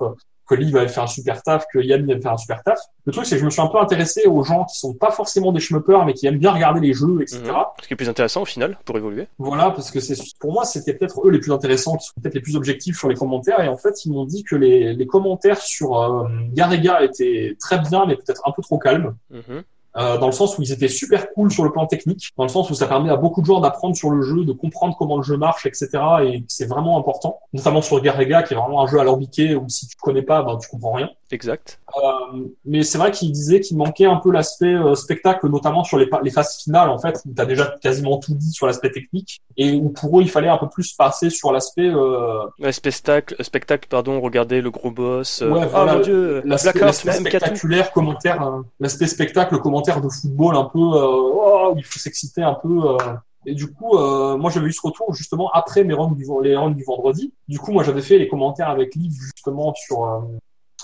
que 0.49 0.55
Liv 0.55 0.75
avait 0.75 0.87
fait 0.87 0.99
un 0.99 1.07
super 1.07 1.43
taf, 1.43 1.65
que 1.71 1.79
Yami 1.79 2.11
avait 2.11 2.21
fait 2.21 2.27
un 2.27 2.37
super 2.37 2.63
taf. 2.63 2.79
Le 3.05 3.13
truc 3.13 3.25
c'est 3.25 3.35
que 3.35 3.41
je 3.41 3.45
me 3.45 3.49
suis 3.49 3.61
un 3.61 3.67
peu 3.67 3.79
intéressé 3.79 4.25
aux 4.25 4.43
gens 4.43 4.65
qui 4.65 4.79
sont 4.79 4.93
pas 4.93 5.11
forcément 5.11 5.51
des 5.51 5.59
shmuppers 5.59 6.05
mais 6.05 6.13
qui 6.13 6.25
aiment 6.27 6.39
bien 6.39 6.51
regarder 6.51 6.79
les 6.79 6.93
jeux 6.93 7.21
etc. 7.21 7.41
Mhm. 7.45 7.53
Ce 7.81 7.87
qui 7.87 7.93
est 7.93 7.97
plus 7.97 8.09
intéressant 8.09 8.41
au 8.41 8.45
final, 8.45 8.77
pour 8.85 8.97
évoluer. 8.97 9.27
Voilà, 9.37 9.71
parce 9.71 9.91
que 9.91 9.99
c'est 9.99 10.15
pour 10.39 10.51
moi 10.53 10.65
c'était 10.65 10.93
peut-être 10.93 11.25
eux 11.25 11.29
les 11.29 11.39
plus 11.39 11.51
intéressants, 11.51 11.97
qui 11.97 12.07
sont 12.07 12.19
peut-être 12.21 12.35
les 12.35 12.41
plus 12.41 12.55
objectifs 12.55 12.97
sur 12.97 13.09
les 13.09 13.15
commentaires. 13.15 13.61
Et 13.61 13.67
en 13.67 13.77
fait, 13.77 14.05
ils 14.05 14.11
m'ont 14.11 14.25
dit 14.25 14.43
que 14.43 14.55
les, 14.55 14.93
les 14.93 15.07
commentaires 15.07 15.61
sur 15.61 16.01
euh, 16.01 16.27
Garega 16.53 17.03
étaient 17.03 17.55
très 17.59 17.79
bien, 17.79 18.05
mais 18.05 18.15
peut-être 18.15 18.41
un 18.45 18.51
peu 18.51 18.61
trop 18.61 18.79
calmes. 18.79 19.15
Mhm. 19.29 19.63
Euh, 19.99 20.17
dans 20.17 20.27
le 20.27 20.31
sens 20.31 20.57
où 20.57 20.61
ils 20.61 20.71
étaient 20.71 20.87
super 20.87 21.31
cool 21.33 21.51
sur 21.51 21.63
le 21.63 21.71
plan 21.71 21.85
technique, 21.85 22.29
dans 22.37 22.43
le 22.43 22.49
sens 22.49 22.69
où 22.69 22.73
ça 22.73 22.87
permet 22.87 23.09
à 23.09 23.17
beaucoup 23.17 23.41
de 23.41 23.45
joueurs 23.45 23.59
d'apprendre 23.59 23.95
sur 23.95 24.11
le 24.11 24.21
jeu, 24.21 24.45
de 24.45 24.53
comprendre 24.53 24.95
comment 24.97 25.17
le 25.17 25.23
jeu 25.23 25.35
marche, 25.35 25.65
etc. 25.65 25.89
Et 26.23 26.43
c'est 26.47 26.67
vraiment 26.67 26.97
important, 26.97 27.39
notamment 27.51 27.81
sur 27.81 28.01
Garega, 28.01 28.43
qui 28.43 28.53
est 28.53 28.57
vraiment 28.57 28.81
un 28.81 28.87
jeu 28.87 28.99
à 28.99 29.03
l'orbiquer 29.03 29.55
où 29.55 29.67
si 29.67 29.87
tu 29.87 29.95
connais 29.97 30.21
pas, 30.21 30.41
ben 30.41 30.57
tu 30.57 30.69
comprends 30.69 30.93
rien. 30.93 31.09
Exact. 31.31 31.79
Euh, 31.97 32.45
mais 32.65 32.83
c'est 32.83 32.97
vrai 32.97 33.11
qu'il 33.11 33.31
disait 33.31 33.59
qu'il 33.59 33.77
manquait 33.77 34.05
un 34.05 34.17
peu 34.17 34.31
l'aspect 34.31 34.73
euh, 34.73 34.95
spectacle, 34.95 35.47
notamment 35.49 35.83
sur 35.83 35.97
les, 35.97 36.09
les 36.23 36.29
phases 36.31 36.57
finales, 36.63 36.89
en 36.89 36.97
fait, 36.99 37.21
où 37.25 37.33
tu 37.33 37.41
as 37.41 37.45
déjà 37.45 37.75
quasiment 37.81 38.17
tout 38.17 38.33
dit 38.35 38.51
sur 38.51 38.67
l'aspect 38.67 38.91
technique, 38.91 39.41
et 39.57 39.73
où 39.75 39.89
pour 39.89 40.19
eux, 40.19 40.21
il 40.21 40.29
fallait 40.29 40.47
un 40.49 40.57
peu 40.57 40.69
plus 40.69 40.93
passer 40.93 41.29
sur 41.29 41.51
l'aspect 41.51 41.89
euh, 41.89 42.71
spectacle, 42.71 43.35
spectacle, 43.43 43.87
pardon, 43.89 44.21
regardez 44.21 44.61
le 44.61 44.71
gros 44.71 44.91
boss. 44.91 45.41
euh, 45.41 45.49
Ouais, 45.51 45.61
oh 45.65 45.69
voilà, 45.69 45.95
mon 45.95 46.01
dieu, 46.01 46.41
l'aspect 46.45 46.91
spectaculaire, 46.93 47.91
commentaire, 47.91 48.41
euh, 48.45 48.61
l'aspect 48.79 49.07
spectacle, 49.07 49.57
commentaire 49.59 50.01
de 50.01 50.09
football 50.09 50.55
un 50.55 50.65
peu, 50.65 50.79
euh, 50.79 51.05
oh, 51.07 51.73
il 51.77 51.83
faut 51.83 51.99
s'exciter 51.99 52.41
un 52.43 52.53
peu. 52.53 52.97
Et 53.45 53.53
du 53.55 53.71
coup, 53.71 53.97
euh, 53.97 54.35
moi 54.37 54.51
j'avais 54.51 54.67
eu 54.67 54.73
ce 54.73 54.81
retour 54.83 55.13
justement 55.13 55.49
après 55.53 55.85
mes 55.85 55.93
runs 55.93 56.11
du, 56.11 56.25
les 56.43 56.57
runs 56.57 56.71
du 56.71 56.83
vendredi. 56.83 57.33
Du 57.47 57.57
coup, 57.57 57.71
moi 57.71 57.83
j'avais 57.83 58.01
fait 58.01 58.17
les 58.17 58.27
commentaires 58.27 58.69
avec 58.69 58.95
Liv 58.95 59.11
justement 59.13 59.73
sur 59.75 60.03
euh, 60.05 60.19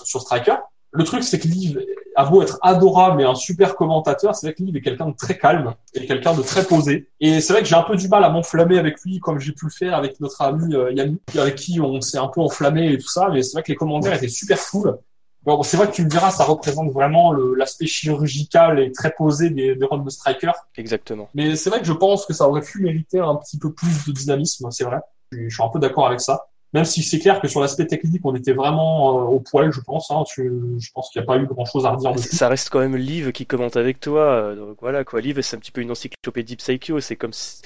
sur 0.02 0.22
Striker. 0.22 0.56
Le 0.92 1.04
truc, 1.04 1.22
c'est 1.22 1.38
que 1.38 1.48
Liv 1.48 1.78
a 2.14 2.24
beau 2.24 2.42
être 2.42 2.58
adorable 2.62 3.20
et 3.20 3.24
un 3.24 3.34
super 3.34 3.76
commentateur, 3.76 4.34
c'est 4.34 4.46
vrai 4.46 4.54
que 4.54 4.62
Liv 4.62 4.76
est 4.76 4.80
quelqu'un 4.80 5.08
de 5.08 5.14
très 5.16 5.36
calme 5.36 5.74
et 5.94 6.06
quelqu'un 6.06 6.34
de 6.34 6.42
très 6.42 6.64
posé. 6.64 7.10
Et 7.20 7.40
c'est 7.40 7.52
vrai 7.52 7.62
que 7.62 7.68
j'ai 7.68 7.74
un 7.74 7.82
peu 7.82 7.96
du 7.96 8.08
mal 8.08 8.24
à 8.24 8.30
m'enflammer 8.30 8.78
avec 8.78 9.00
lui, 9.02 9.20
comme 9.20 9.38
j'ai 9.38 9.52
pu 9.52 9.66
le 9.66 9.70
faire 9.70 9.94
avec 9.94 10.18
notre 10.20 10.40
ami 10.42 10.74
euh, 10.74 10.92
Yannick, 10.92 11.36
avec 11.36 11.56
qui 11.56 11.80
on 11.80 12.00
s'est 12.00 12.18
un 12.18 12.28
peu 12.28 12.40
enflammé 12.40 12.92
et 12.92 12.98
tout 12.98 13.08
ça. 13.08 13.28
Mais 13.32 13.42
c'est 13.42 13.52
vrai 13.52 13.62
que 13.62 13.70
les 13.70 13.76
commentaires 13.76 14.14
étaient 14.14 14.28
super 14.28 14.58
cool. 14.70 14.98
Bon, 15.44 15.62
c'est 15.62 15.76
vrai 15.76 15.86
que 15.86 15.92
tu 15.92 16.02
me 16.02 16.08
diras, 16.08 16.32
ça 16.32 16.42
représente 16.42 16.90
vraiment 16.90 17.32
l'aspect 17.32 17.86
chirurgical 17.86 18.80
et 18.80 18.90
très 18.90 19.12
posé 19.12 19.50
des, 19.50 19.76
des 19.76 19.86
runs 19.86 20.02
de 20.02 20.10
Striker. 20.10 20.50
Exactement. 20.76 21.28
Mais 21.34 21.54
c'est 21.54 21.70
vrai 21.70 21.78
que 21.78 21.86
je 21.86 21.92
pense 21.92 22.26
que 22.26 22.32
ça 22.32 22.48
aurait 22.48 22.62
pu 22.62 22.82
mériter 22.82 23.20
un 23.20 23.36
petit 23.36 23.56
peu 23.56 23.72
plus 23.72 24.06
de 24.06 24.12
dynamisme, 24.12 24.68
c'est 24.72 24.82
vrai. 24.82 24.98
Je 25.30 25.48
suis 25.48 25.62
un 25.62 25.68
peu 25.68 25.78
d'accord 25.78 26.06
avec 26.08 26.20
ça. 26.20 26.46
Même 26.72 26.84
si 26.84 27.02
c'est 27.02 27.18
clair 27.18 27.40
que 27.40 27.48
sur 27.48 27.60
l'aspect 27.60 27.86
technique, 27.86 28.20
on 28.24 28.34
était 28.34 28.52
vraiment 28.52 29.20
euh, 29.20 29.24
au 29.24 29.40
poil, 29.40 29.70
je 29.72 29.80
pense. 29.80 30.10
Hein. 30.10 30.24
Tu- 30.26 30.50
je 30.78 30.90
pense 30.92 31.08
qu'il 31.10 31.20
n'y 31.20 31.24
a 31.24 31.26
pas 31.26 31.38
eu 31.38 31.46
grand-chose 31.46 31.86
à 31.86 31.90
redire 31.90 32.12
dessus. 32.12 32.34
Ça 32.36 32.48
reste 32.48 32.70
quand 32.70 32.80
même 32.80 32.96
Liv 32.96 33.32
qui 33.32 33.46
commente 33.46 33.76
avec 33.76 34.00
toi. 34.00 34.20
euh, 34.22 34.56
Donc 34.56 34.76
voilà, 34.80 35.04
quoi. 35.04 35.20
Liv, 35.20 35.40
c'est 35.40 35.56
un 35.56 35.60
petit 35.60 35.72
peu 35.72 35.80
une 35.80 35.90
encyclopédie 35.90 36.56
Psycho. 36.56 37.00
C'est 37.00 37.16
comme 37.16 37.32
si... 37.32 37.62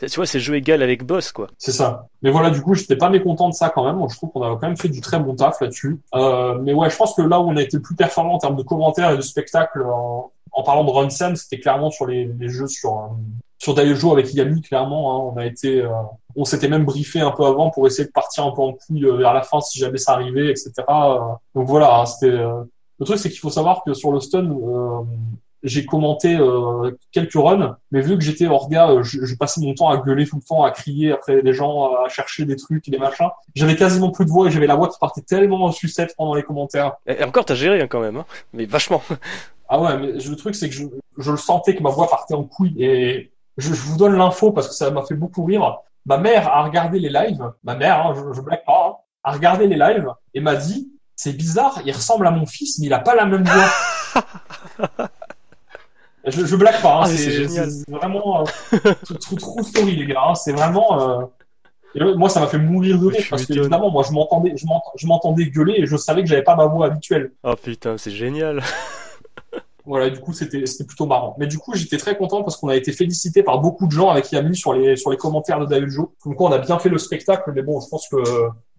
Tu 0.00 0.16
vois, 0.16 0.26
c'est 0.26 0.40
jeu 0.40 0.56
égal 0.56 0.82
avec 0.82 1.04
Boss, 1.04 1.30
quoi. 1.30 1.46
C'est 1.56 1.72
ça. 1.72 2.08
Mais 2.22 2.30
voilà, 2.30 2.50
du 2.50 2.60
coup, 2.60 2.74
j'étais 2.74 2.96
pas 2.96 3.10
mécontent 3.10 3.48
de 3.48 3.54
ça 3.54 3.70
quand 3.70 3.84
même. 3.84 4.04
Je 4.10 4.16
trouve 4.16 4.30
qu'on 4.32 4.42
a 4.42 4.48
quand 4.56 4.66
même 4.66 4.76
fait 4.76 4.88
du 4.88 5.00
très 5.00 5.18
bon 5.20 5.34
taf 5.36 5.60
là-dessus. 5.60 6.00
Euh, 6.14 6.58
mais 6.62 6.72
ouais, 6.74 6.90
je 6.90 6.96
pense 6.96 7.14
que 7.14 7.22
là 7.22 7.40
où 7.40 7.48
on 7.48 7.56
a 7.56 7.62
été 7.62 7.78
plus 7.78 7.94
performant 7.94 8.34
en 8.34 8.38
termes 8.38 8.56
de 8.56 8.62
commentaires 8.62 9.12
et 9.12 9.16
de 9.16 9.22
spectacle, 9.22 9.82
en, 9.82 10.32
en 10.52 10.62
parlant 10.62 10.84
de 10.84 10.90
run 10.90 11.08
c'était 11.10 11.60
clairement 11.60 11.90
sur 11.90 12.06
les, 12.06 12.24
les 12.38 12.48
jeux 12.48 12.66
sur 12.66 13.16
sur 13.64 13.74
Daiojo 13.74 14.12
avec 14.12 14.32
Yami. 14.34 14.60
Clairement, 14.62 15.02
hein, 15.28 15.32
on 15.32 15.36
a 15.38 15.46
été, 15.46 15.80
euh, 15.80 15.88
on 16.36 16.44
s'était 16.44 16.68
même 16.68 16.84
briefé 16.84 17.20
un 17.20 17.30
peu 17.32 17.44
avant 17.44 17.70
pour 17.70 17.86
essayer 17.86 18.06
de 18.06 18.12
partir 18.12 18.44
un 18.44 18.52
peu 18.52 18.62
en 18.62 18.72
couille 18.74 19.04
euh, 19.06 19.16
vers 19.16 19.34
la 19.34 19.42
fin 19.42 19.60
si 19.60 19.78
jamais 19.78 19.98
ça 19.98 20.12
arrivait, 20.12 20.50
etc. 20.50 20.70
Euh, 20.88 21.18
donc 21.54 21.66
voilà, 21.66 21.98
hein, 22.00 22.06
c'était. 22.06 22.26
euh, 22.34 22.62
Le 23.00 23.04
truc, 23.06 23.18
c'est 23.18 23.30
qu'il 23.30 23.40
faut 23.40 23.50
savoir 23.50 23.82
que 23.84 23.92
sur 23.94 24.12
le 24.12 24.20
stun, 24.20 24.46
euh, 24.50 25.02
j'ai 25.64 25.86
commenté 25.86 26.36
euh, 26.36 26.90
quelques 27.10 27.32
runs, 27.34 27.76
mais 27.90 28.02
vu 28.02 28.18
que 28.18 28.22
j'étais 28.22 28.46
orga, 28.46 28.90
euh, 28.90 29.02
je, 29.02 29.24
je 29.24 29.34
passais 29.34 29.60
mon 29.62 29.72
temps 29.72 29.88
à 29.88 29.96
gueuler 29.96 30.26
tout 30.26 30.36
le 30.36 30.46
temps, 30.46 30.62
à 30.62 30.70
crier 30.70 31.12
après 31.12 31.40
les 31.40 31.54
gens, 31.54 31.90
à 32.04 32.08
chercher 32.10 32.44
des 32.44 32.56
trucs 32.56 32.86
et 32.86 32.90
des 32.90 32.98
machins. 32.98 33.30
J'avais 33.54 33.74
quasiment 33.74 34.10
plus 34.10 34.26
de 34.26 34.30
voix 34.30 34.46
et 34.46 34.50
j'avais 34.50 34.66
la 34.66 34.76
voix 34.76 34.88
qui 34.88 34.98
partait 35.00 35.22
tellement 35.22 35.64
en 35.64 35.72
sucette 35.72 36.14
pendant 36.18 36.34
les 36.34 36.42
commentaires. 36.42 36.92
Et 37.06 37.14
et 37.20 37.24
encore, 37.24 37.46
t'as 37.46 37.54
géré 37.54 37.80
hein, 37.80 37.88
quand 37.88 38.00
même, 38.00 38.16
hein. 38.18 38.26
Mais 38.52 38.66
vachement. 38.66 39.00
Ah 39.70 39.80
ouais, 39.80 39.96
mais 39.98 40.12
le 40.12 40.36
truc 40.36 40.54
c'est 40.54 40.68
que 40.68 40.74
je, 40.74 40.84
je 41.16 41.30
le 41.30 41.38
sentais 41.38 41.74
que 41.74 41.82
ma 41.82 41.88
voix 41.90 42.08
partait 42.08 42.34
en 42.34 42.44
couille 42.44 42.74
et 42.78 43.30
je, 43.58 43.68
je 43.74 43.80
vous 43.82 43.96
donne 43.96 44.16
l'info 44.16 44.52
parce 44.52 44.68
que 44.68 44.74
ça 44.74 44.90
m'a 44.90 45.02
fait 45.04 45.14
beaucoup 45.14 45.44
rire. 45.44 45.78
Ma 46.06 46.18
mère 46.18 46.48
a 46.48 46.62
regardé 46.64 46.98
les 46.98 47.08
lives, 47.08 47.42
ma 47.62 47.74
mère, 47.76 48.06
hein, 48.06 48.14
je, 48.14 48.34
je 48.36 48.40
blague 48.42 48.64
pas, 48.64 48.88
hein, 48.88 48.94
a 49.22 49.32
regardé 49.32 49.66
les 49.66 49.76
lives 49.76 50.08
et 50.34 50.40
m'a 50.40 50.54
dit 50.56 50.90
c'est 51.16 51.32
bizarre, 51.32 51.80
il 51.84 51.92
ressemble 51.92 52.26
à 52.26 52.30
mon 52.30 52.44
fils 52.46 52.78
mais 52.80 52.86
il 52.86 52.92
a 52.92 52.98
pas 52.98 53.14
la 53.14 53.24
même 53.24 53.44
voix. 53.44 55.04
je, 56.26 56.44
je 56.44 56.56
blague 56.56 56.80
pas, 56.82 56.96
hein, 56.96 57.02
Ah, 57.04 57.06
c'est 57.06 57.90
vraiment 57.90 58.42
euh, 58.42 58.92
true- 59.20 59.36
true 59.36 59.62
story 59.62 59.96
les 59.96 60.06
gars, 60.06 60.22
hein, 60.28 60.34
c'est 60.34 60.52
vraiment. 60.52 61.20
euh, 61.20 61.24
et 61.96 62.02
moi 62.16 62.28
ça 62.28 62.40
m'a 62.40 62.48
fait 62.48 62.58
mourir 62.58 62.98
de 62.98 63.06
rire 63.06 63.24
parce 63.30 63.46
que 63.46 63.52
évidemment 63.52 63.88
moi 63.90 64.02
je 64.06 64.12
m'entendais, 64.12 64.56
je 64.56 64.66
m'ent- 64.66 64.82
je 64.96 65.06
m'entendais 65.06 65.46
gueuler 65.46 65.74
et 65.78 65.86
je 65.86 65.96
savais 65.96 66.22
que 66.22 66.28
j'avais 66.28 66.42
pas 66.42 66.56
ma 66.56 66.66
voix 66.66 66.86
habituelle. 66.86 67.32
Oh 67.44 67.54
putain, 67.54 67.96
c'est 67.98 68.10
génial. 68.10 68.62
Voilà, 69.86 70.08
du 70.10 70.18
coup, 70.20 70.32
c'était 70.32 70.64
c'était 70.66 70.84
plutôt 70.84 71.06
marrant. 71.06 71.36
Mais 71.38 71.46
du 71.46 71.58
coup, 71.58 71.74
j'étais 71.74 71.98
très 71.98 72.16
content 72.16 72.42
parce 72.42 72.56
qu'on 72.56 72.68
a 72.68 72.76
été 72.76 72.92
félicité 72.92 73.42
par 73.42 73.60
beaucoup 73.60 73.86
de 73.86 73.92
gens 73.92 74.08
avec 74.08 74.30
Yami 74.32 74.56
sur 74.56 74.72
les 74.72 74.96
sur 74.96 75.10
les 75.10 75.16
commentaires 75.16 75.60
de 75.60 75.66
Dailjo. 75.66 76.14
Comme 76.22 76.34
quoi, 76.34 76.48
on 76.48 76.52
a 76.52 76.58
bien 76.58 76.78
fait 76.78 76.88
le 76.88 76.98
spectacle, 76.98 77.52
mais 77.54 77.62
bon, 77.62 77.80
je 77.80 77.88
pense 77.88 78.08
que 78.08 78.16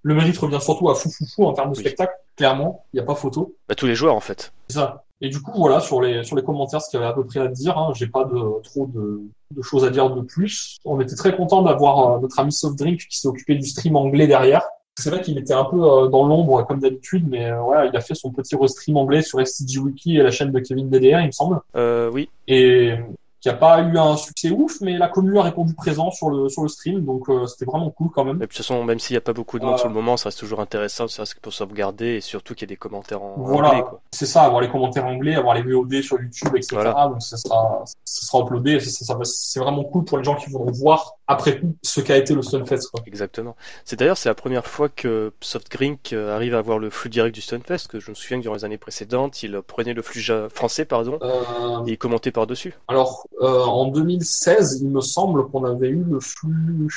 le 0.02 0.14
mérite 0.16 0.38
revient 0.38 0.60
surtout 0.62 0.90
à 0.90 0.96
Foufoufou 0.96 1.46
en 1.46 1.54
termes 1.54 1.72
de 1.72 1.78
Oui. 1.78 1.82
spectacle. 1.84 2.14
Clairement, 2.36 2.84
il 2.94 2.98
n'y 2.98 3.02
a 3.02 3.06
pas 3.06 3.16
photo. 3.16 3.56
Bah, 3.70 3.76
tous 3.76 3.86
les 3.88 3.96
joueurs, 3.96 4.16
en 4.16 4.20
fait. 4.20 4.52
C'est 4.68 4.76
ça. 4.76 5.04
Et 5.22 5.30
du 5.30 5.42
coup, 5.42 5.54
voilà, 5.56 5.80
sur 5.80 6.02
les 6.02 6.24
sur 6.24 6.36
les 6.36 6.44
commentaires, 6.44 6.82
ce 6.82 6.90
qu'il 6.90 7.00
y 7.00 7.04
avait 7.04 7.10
à 7.12 7.16
peu 7.16 7.24
près 7.26 7.40
à 7.40 7.48
dire. 7.48 7.78
Hein, 7.78 7.92
J'ai 7.96 8.08
pas 8.08 8.26
de 8.26 8.62
trop 8.64 8.86
de, 8.88 9.22
de 9.52 9.62
choses 9.62 9.86
à 9.86 9.90
dire 9.90 10.10
de 10.10 10.22
plus. 10.22 10.78
On 10.86 11.00
était 11.00 11.16
très 11.16 11.36
content 11.36 11.62
d'avoir 11.62 12.16
euh, 12.16 12.20
notre 12.20 12.38
ami 12.40 12.52
Softdrink 12.52 13.00
qui 13.10 13.18
s'est 13.20 13.28
occupé 13.28 13.56
du 13.56 13.66
stream 13.66 13.96
anglais 13.96 14.28
derrière. 14.28 14.68
C'est 14.98 15.10
vrai 15.10 15.22
qu'il 15.22 15.38
était 15.38 15.54
un 15.54 15.66
peu 15.66 15.82
euh, 15.84 16.08
dans 16.08 16.26
l'ombre 16.26 16.66
comme 16.66 16.80
d'habitude, 16.80 17.26
mais 17.28 17.52
euh, 17.52 17.60
voilà, 17.62 17.86
il 17.86 17.96
a 17.96 18.02
fait 18.02 18.16
son 18.16 18.32
petit 18.32 18.56
restream 18.56 18.96
anglais 18.96 19.22
sur 19.22 19.46
STG 19.46 19.80
Wiki 19.80 20.18
et 20.18 20.24
la 20.24 20.32
chaîne 20.32 20.52
de 20.52 20.60
Kevin 20.60 20.90
DDR, 20.90 21.20
il 21.20 21.28
me 21.28 21.32
semble 21.32 21.60
Euh, 21.76 22.10
oui. 22.14 22.30
et 22.48 22.94
qui 23.42 23.50
a 23.50 23.54
pas 23.54 23.80
eu 23.84 23.96
un 23.96 24.18
succès 24.18 24.50
ouf, 24.50 24.82
mais 24.82 24.98
la 24.98 25.08
commune 25.08 25.38
a 25.38 25.44
répondu 25.44 25.76
présent 25.76 26.10
sur 26.10 26.32
le 26.32 26.50
sur 26.50 26.64
le 26.64 26.68
stream, 26.68 27.06
donc 27.06 27.30
euh, 27.30 27.46
c'était 27.46 27.66
vraiment 27.66 27.92
cool 27.92 28.08
quand 28.10 28.24
même. 28.26 28.38
Mais 28.38 28.46
de 28.48 28.50
toute 28.50 28.58
façon, 28.58 28.84
même 28.84 28.98
s'il 28.98 29.14
n'y 29.14 29.18
a 29.20 29.22
pas 29.22 29.34
beaucoup 29.34 29.60
de 29.60 29.66
monde 29.66 29.76
Euh. 29.76 29.78
sur 29.78 29.88
le 29.88 29.94
moment, 29.94 30.18
ça 30.18 30.30
reste 30.30 30.40
toujours 30.40 30.62
intéressant, 30.62 31.08
ça 31.08 31.22
reste 31.24 31.40
pour 31.42 31.54
sauvegarder 31.54 32.16
et 32.16 32.22
surtout 32.22 32.56
qu'il 32.56 32.64
y 32.64 32.72
ait 32.72 32.74
des 32.74 32.78
commentaires 32.78 33.22
en 33.22 33.36
Voilà. 33.38 33.70
anglais. 33.70 33.84
C'est 34.14 34.26
ça, 34.26 34.42
avoir 34.44 34.62
les 34.62 34.70
commentaires 34.70 35.06
anglais, 35.06 35.36
avoir 35.36 35.54
les 35.54 35.62
VOD 35.62 36.02
sur 36.02 36.20
YouTube, 36.20 36.56
etc. 36.56 36.70
Voilà. 36.78 37.08
Donc 37.10 37.22
ça 37.22 37.38
sera 37.38 37.84
ça 37.86 38.26
sera 38.26 38.40
uploadé, 38.44 38.80
c'est 38.80 39.60
vraiment 39.60 39.84
cool 39.84 40.06
pour 40.06 40.18
les 40.18 40.24
gens 40.24 40.36
qui 40.36 40.50
voudront 40.50 40.72
voir 40.72 41.12
après 41.28 41.60
coup 41.60 41.76
ce 41.82 42.02
qu'a 42.02 42.18
été 42.18 42.34
le 42.34 42.42
Stunfest. 42.42 42.88
Quoi. 42.94 43.02
Exactement. 43.08 43.56
C'est 43.84 43.98
d'ailleurs 43.98 44.18
c'est 44.18 44.30
la 44.30 44.36
première 44.36 44.66
fois 44.68 44.90
que 44.90 45.34
Softgrink 45.42 46.14
arrive 46.14 46.54
à 46.56 46.60
avoir 46.60 46.78
le 46.80 46.90
flux 46.90 47.10
direct 47.10 47.34
du 47.34 47.42
Stunfest. 47.42 47.88
Que 47.90 48.00
je 48.00 48.10
me 48.12 48.16
souviens 48.16 48.38
que 48.38 48.44
durant 48.44 48.56
les 48.56 48.66
années 48.66 48.78
précédentes, 48.78 49.42
il 49.44 49.60
prenait 49.66 49.94
le 49.94 50.02
flux 50.02 50.24
français 50.54 50.86
pardon 50.86 51.18
Euh, 51.22 51.84
et 51.86 51.98
commentait 51.98 52.32
par 52.32 52.46
dessus. 52.48 52.74
alors 52.88 53.26
euh, 53.42 53.64
en 53.64 53.88
2016, 53.88 54.80
il 54.82 54.90
me 54.90 55.02
semble 55.02 55.48
qu'on 55.50 55.64
avait 55.66 55.90
eu 55.90 56.04
le 56.04 56.20
flux 56.20 56.88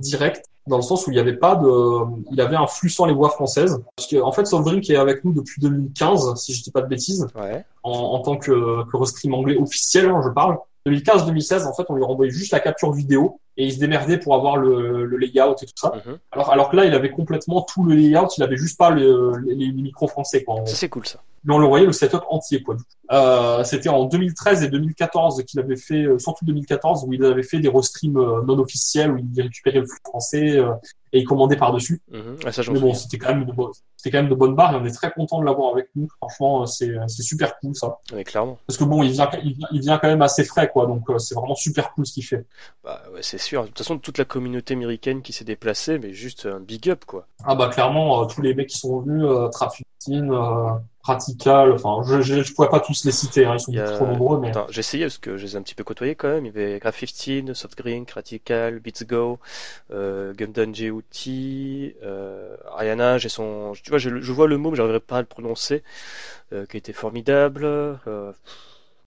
direct 0.00 0.44
dans 0.66 0.76
le 0.76 0.82
sens 0.82 1.06
où 1.06 1.10
il 1.10 1.14
n'y 1.14 1.20
avait 1.20 1.36
pas 1.36 1.56
de, 1.56 1.68
il 2.30 2.40
avait 2.42 2.56
un 2.56 2.66
flux 2.66 2.90
sans 2.90 3.06
les 3.06 3.14
voix 3.14 3.30
françaises. 3.30 3.80
Parce 3.96 4.06
que 4.06 4.20
en 4.20 4.32
fait, 4.32 4.44
Softdrink 4.46 4.88
est 4.90 4.96
avec 4.96 5.24
nous 5.24 5.32
depuis 5.32 5.62
2015, 5.62 6.34
si 6.36 6.52
je 6.52 6.62
dis 6.62 6.70
pas 6.70 6.82
de 6.82 6.88
bêtises, 6.88 7.26
Ouais. 7.34 7.64
en, 7.82 7.90
en 7.92 8.18
tant 8.20 8.36
que, 8.36 8.84
que 8.84 8.96
restream 8.98 9.32
anglais 9.32 9.56
officiel, 9.56 10.10
hein, 10.10 10.20
je 10.24 10.28
parle. 10.30 10.58
2015-2016, 10.86 11.66
en 11.66 11.72
fait, 11.74 11.84
on 11.88 11.94
lui 11.94 12.04
renvoyait 12.04 12.30
juste 12.30 12.52
la 12.52 12.60
capture 12.60 12.92
vidéo 12.92 13.40
et 13.58 13.64
il 13.66 13.72
se 13.72 13.78
démerdait 13.80 14.18
pour 14.18 14.34
avoir 14.34 14.56
le, 14.56 15.04
le 15.04 15.16
layout 15.18 15.56
et 15.60 15.66
tout 15.66 15.72
ça. 15.76 15.92
Mhm. 16.06 16.18
Alors, 16.32 16.50
alors 16.52 16.70
que 16.70 16.76
là, 16.76 16.84
il 16.86 16.94
avait 16.94 17.10
complètement 17.10 17.60
tout 17.62 17.84
le 17.84 17.94
layout, 17.94 18.28
il 18.38 18.42
avait 18.44 18.56
juste 18.56 18.78
pas 18.78 18.90
le- 18.90 19.32
les, 19.46 19.54
les 19.54 19.72
micros 19.72 20.08
français, 20.08 20.44
quoi. 20.44 20.62
C'est 20.64 20.88
cool 20.88 21.06
ça. 21.06 21.20
Mais 21.48 21.54
on 21.54 21.58
le 21.58 21.66
voyait 21.66 21.86
le 21.86 21.92
setup 21.92 22.20
entier, 22.28 22.62
quoi. 22.62 22.76
Euh, 23.10 23.64
c'était 23.64 23.88
en 23.88 24.04
2013 24.04 24.64
et 24.64 24.68
2014 24.68 25.42
qu'il 25.44 25.58
avait 25.58 25.76
fait, 25.76 26.04
euh, 26.04 26.18
surtout 26.18 26.44
2014, 26.44 27.06
où 27.06 27.12
il 27.14 27.24
avait 27.24 27.42
fait 27.42 27.58
des 27.58 27.70
restreams 27.70 28.18
euh, 28.18 28.42
non 28.42 28.58
officiels, 28.58 29.12
où 29.12 29.16
il 29.16 29.42
récupérait 29.42 29.80
le 29.80 29.86
flux 29.86 29.98
français 30.04 30.60
et 31.14 31.20
il 31.20 31.24
commandait 31.24 31.56
par-dessus. 31.56 32.02
Mhm. 32.12 32.36
Ah, 32.44 32.52
ça 32.52 32.60
j'en 32.60 32.74
Mais 32.74 32.80
bon, 32.80 32.92
c'était 32.92 33.16
quand 33.16 33.30
même 33.30 33.46
de 33.46 33.52
bonnes, 33.52 33.72
c'était 33.96 34.10
quand 34.10 34.22
même 34.22 34.30
de 34.30 34.34
bonnes 34.34 34.54
barres 34.54 34.74
et 34.74 34.76
on 34.76 34.84
est 34.84 34.92
très 34.92 35.10
content 35.10 35.40
de 35.40 35.46
l'avoir 35.46 35.72
avec 35.72 35.88
nous. 35.96 36.06
Franchement, 36.18 36.66
c'est, 36.66 36.92
super 37.08 37.58
cool, 37.60 37.74
ça. 37.74 37.96
Clairement. 38.26 38.58
Parce 38.66 38.76
que 38.76 38.84
bon, 38.84 39.02
il 39.02 39.12
vient, 39.12 39.30
il 39.42 39.54
vient, 39.54 39.68
il 39.72 39.80
vient 39.80 39.96
quand 39.96 40.08
même 40.08 40.20
assez 40.20 40.44
frais, 40.44 40.68
quoi. 40.68 40.86
Donc, 40.86 41.06
c'est 41.16 41.34
vraiment 41.34 41.54
super 41.54 41.94
cool 41.94 42.06
ce 42.06 42.12
qu'il 42.12 42.24
fait. 42.24 42.44
Bah 42.84 43.02
ouais, 43.14 43.22
c'est 43.22 43.38
sûr. 43.38 43.62
De 43.62 43.68
toute 43.68 43.78
façon, 43.78 43.98
toute 43.98 44.18
la 44.18 44.26
communauté 44.26 44.74
américaine 44.74 45.22
qui 45.22 45.32
s'est 45.32 45.44
déplacée, 45.44 45.98
mais 45.98 46.12
juste 46.12 46.44
un 46.44 46.60
big 46.60 46.90
up 46.90 47.06
quoi. 47.06 47.26
Ah 47.44 47.54
bah 47.54 47.68
clairement, 47.68 48.22
euh, 48.22 48.26
tous 48.26 48.42
les 48.42 48.54
mecs 48.54 48.68
qui 48.68 48.78
sont 48.78 49.00
venus, 49.00 49.24
euh, 49.24 49.48
euh, 50.10 50.70
Practical, 51.08 51.72
enfin, 51.72 52.02
je, 52.04 52.20
je 52.42 52.52
pourrais 52.52 52.68
pas 52.68 52.80
tous 52.80 53.04
les 53.06 53.12
citer, 53.12 53.46
hein, 53.46 53.54
ils 53.56 53.60
sont 53.60 53.72
a- 53.78 53.82
trop 53.94 54.06
nombreux, 54.06 54.38
mais 54.38 54.50
j'ai 54.68 54.80
essayé 54.80 55.04
parce 55.06 55.16
que 55.16 55.38
je 55.38 55.44
les 55.46 55.54
ai 55.54 55.56
un 55.56 55.62
petit 55.62 55.74
peu 55.74 55.82
côtoyés 55.82 56.14
quand 56.14 56.28
même. 56.28 56.44
Il 56.44 56.48
y 56.48 56.50
avait 56.50 56.78
Graph 56.78 57.00
15, 57.00 57.54
Softgreen, 57.54 58.04
Radical, 58.14 58.78
Beats 58.80 59.04
Go, 59.06 59.38
euh, 59.90 60.34
Gundam 60.34 60.72
euh, 62.02 62.56
Ariana, 62.76 63.16
j'ai 63.18 63.30
son, 63.30 63.72
tu 63.82 63.88
vois, 63.90 63.98
je, 63.98 64.20
je 64.20 64.32
vois 64.32 64.46
le 64.48 64.58
mot 64.58 64.70
mais 64.70 64.76
j'arriverai 64.76 65.00
pas 65.00 65.18
à 65.18 65.20
le 65.22 65.26
prononcer, 65.26 65.82
euh, 66.52 66.66
qui 66.66 66.76
était 66.76 66.92
formidable. 66.92 67.64
Euh, 67.64 68.32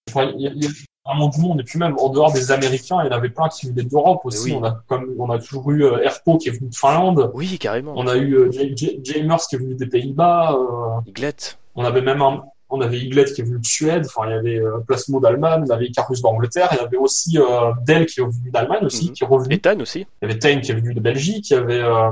Enfin, 0.10 0.32
il 0.36 0.42
y 0.42 0.48
a, 0.48 0.52
il 0.52 0.64
y 0.64 0.68
a 0.68 0.70
vraiment 1.06 1.30
du 1.30 1.40
monde, 1.42 1.60
et 1.60 1.64
puis 1.64 1.80
même 1.80 1.96
en 2.00 2.10
dehors 2.10 2.32
des 2.32 2.52
Américains, 2.52 2.98
il 3.04 3.08
y 3.08 3.10
en 3.10 3.18
avait 3.18 3.30
plein 3.30 3.50
qui 3.50 3.68
venaient 3.68 3.84
d'Europe 3.84 4.22
aussi. 4.24 4.52
Oui. 4.52 4.58
On 4.60 4.64
a 4.64 4.82
comme 4.88 5.14
on 5.18 5.30
a 5.30 5.40
toujours 5.40 5.72
eu 5.72 5.84
euh, 5.84 6.04
Erpo 6.04 6.38
qui 6.38 6.50
est 6.50 6.52
venu 6.52 6.70
de 6.70 6.76
Finlande, 6.76 7.32
oui, 7.34 7.58
carrément. 7.60 7.94
on 7.96 8.08
a 8.08 8.16
eu 8.18 8.34
euh, 8.36 8.52
J- 8.52 8.74
J- 8.76 9.00
Jamers 9.04 9.40
qui 9.50 9.56
est 9.56 9.60
venu 9.60 9.76
des 9.76 9.88
Pays-Bas, 9.88 10.54
euh, 10.54 11.00
Iglette. 11.08 11.58
on 11.76 11.84
avait 11.84 12.02
même 12.02 12.22
un, 12.22 12.44
on 12.70 12.82
avait 12.82 13.00
Iglet 13.00 13.26
qui 13.26 13.42
est 13.42 13.44
venu 13.44 13.60
de 13.60 13.66
Suède, 13.66 14.04
enfin 14.06 14.28
il 14.30 14.32
y 14.32 14.38
avait 14.38 14.60
euh, 14.60 14.78
Plasmo 14.88 15.20
d'Allemagne, 15.20 15.64
on 15.68 15.72
avait 15.74 15.88
Icarus 15.88 16.22
d'Angleterre, 16.22 16.70
il 16.74 16.78
y 16.78 16.82
avait 16.82 16.98
aussi 16.98 17.38
euh, 17.40 17.72
Dell 17.86 18.06
qui 18.06 18.22
est 18.22 18.24
venu 18.24 18.52
d'Allemagne 18.52 18.86
aussi, 18.86 19.08
Mhm. 19.08 19.14
qui 19.14 19.24
est 19.24 19.28
revenu. 19.28 19.60
Aussi, 19.82 20.00
Il 20.22 20.28
y 20.28 20.32
avait 20.32 20.40
Tain 20.40 20.60
qui 20.62 20.72
est 20.72 20.76
venu 20.76 20.94
de 20.94 21.00
Belgique, 21.00 21.50
il 21.50 21.54
y 21.54 21.58
avait 21.58 21.82
euh, 21.82 22.12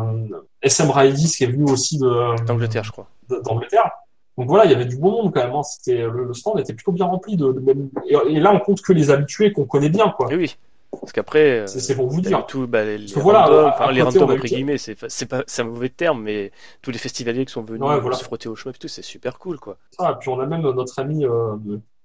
SM 0.64 0.90
Raidis 0.90 1.36
qui 1.38 1.44
est 1.44 1.48
venu 1.48 1.70
aussi 1.72 2.00
de 2.00 2.44
d'Angleterre, 2.46 2.84
je 2.84 2.92
crois. 2.92 3.08
d'Angleterre. 3.46 3.90
Donc 4.40 4.48
voilà, 4.48 4.66
il 4.66 4.72
y 4.72 4.74
avait 4.74 4.86
du 4.86 4.98
beau 4.98 5.12
monde 5.12 5.34
quand 5.34 5.44
même. 5.44 5.54
hein. 5.54 5.62
C'était 5.64 5.98
le, 6.02 6.24
le 6.24 6.34
stand 6.34 6.58
était 6.60 6.74
plutôt 6.74 6.92
bien 6.94 7.06
rempli 7.06 7.36
de, 7.38 7.54
et, 8.08 8.16
et 8.36 8.40
là 8.40 8.54
on 8.54 8.60
compte 8.60 8.82
que 8.82 8.94
les 8.94 9.12
habitués 9.12 9.52
qu'on 9.54 9.66
connaît 9.66 9.90
bien 9.90 10.10
quoi. 10.10 10.28
Oui, 10.30 10.36
oui. 10.36 10.58
Parce 10.92 11.12
qu'après, 11.14 11.60
euh, 11.60 11.68
C'est 11.68 11.96
pour 11.96 12.08
vous 12.10 12.20
dire. 12.20 12.46
tout, 12.48 12.66
bah, 12.66 12.84
les, 12.84 13.06
que 13.06 13.20
voilà, 13.20 13.44
randoms, 13.46 13.70
enfin, 13.70 13.92
les 13.92 14.02
randoms 14.02 14.24
entre 14.24 14.38
guillemets, 14.38 14.80
c'est 14.80 14.98
c'est 15.08 15.28
pas, 15.28 15.44
c'est 15.46 15.62
un 15.62 15.66
mauvais 15.66 15.90
terme, 15.90 16.24
mais 16.24 16.52
tous 16.82 16.90
les 16.90 16.98
festivaliers 16.98 17.46
qui 17.46 17.54
sont 17.54 17.62
venus 17.62 17.82
Ouais, 17.82 18.00
voilà. 18.00 18.18
se 18.18 18.24
frotter 18.24 18.50
au 18.50 18.56
chemin 18.56 18.74
et 18.74 18.78
tout, 18.78 18.88
c'est 18.88 19.04
super 19.04 19.38
cool, 19.38 19.60
quoi. 19.60 19.78
Ça, 19.92 20.12
et 20.12 20.16
puis 20.20 20.30
on 20.30 20.40
a 20.40 20.48
même 20.48 20.62
notre 20.64 20.98
ami 21.00 21.26
euh, 21.26 21.56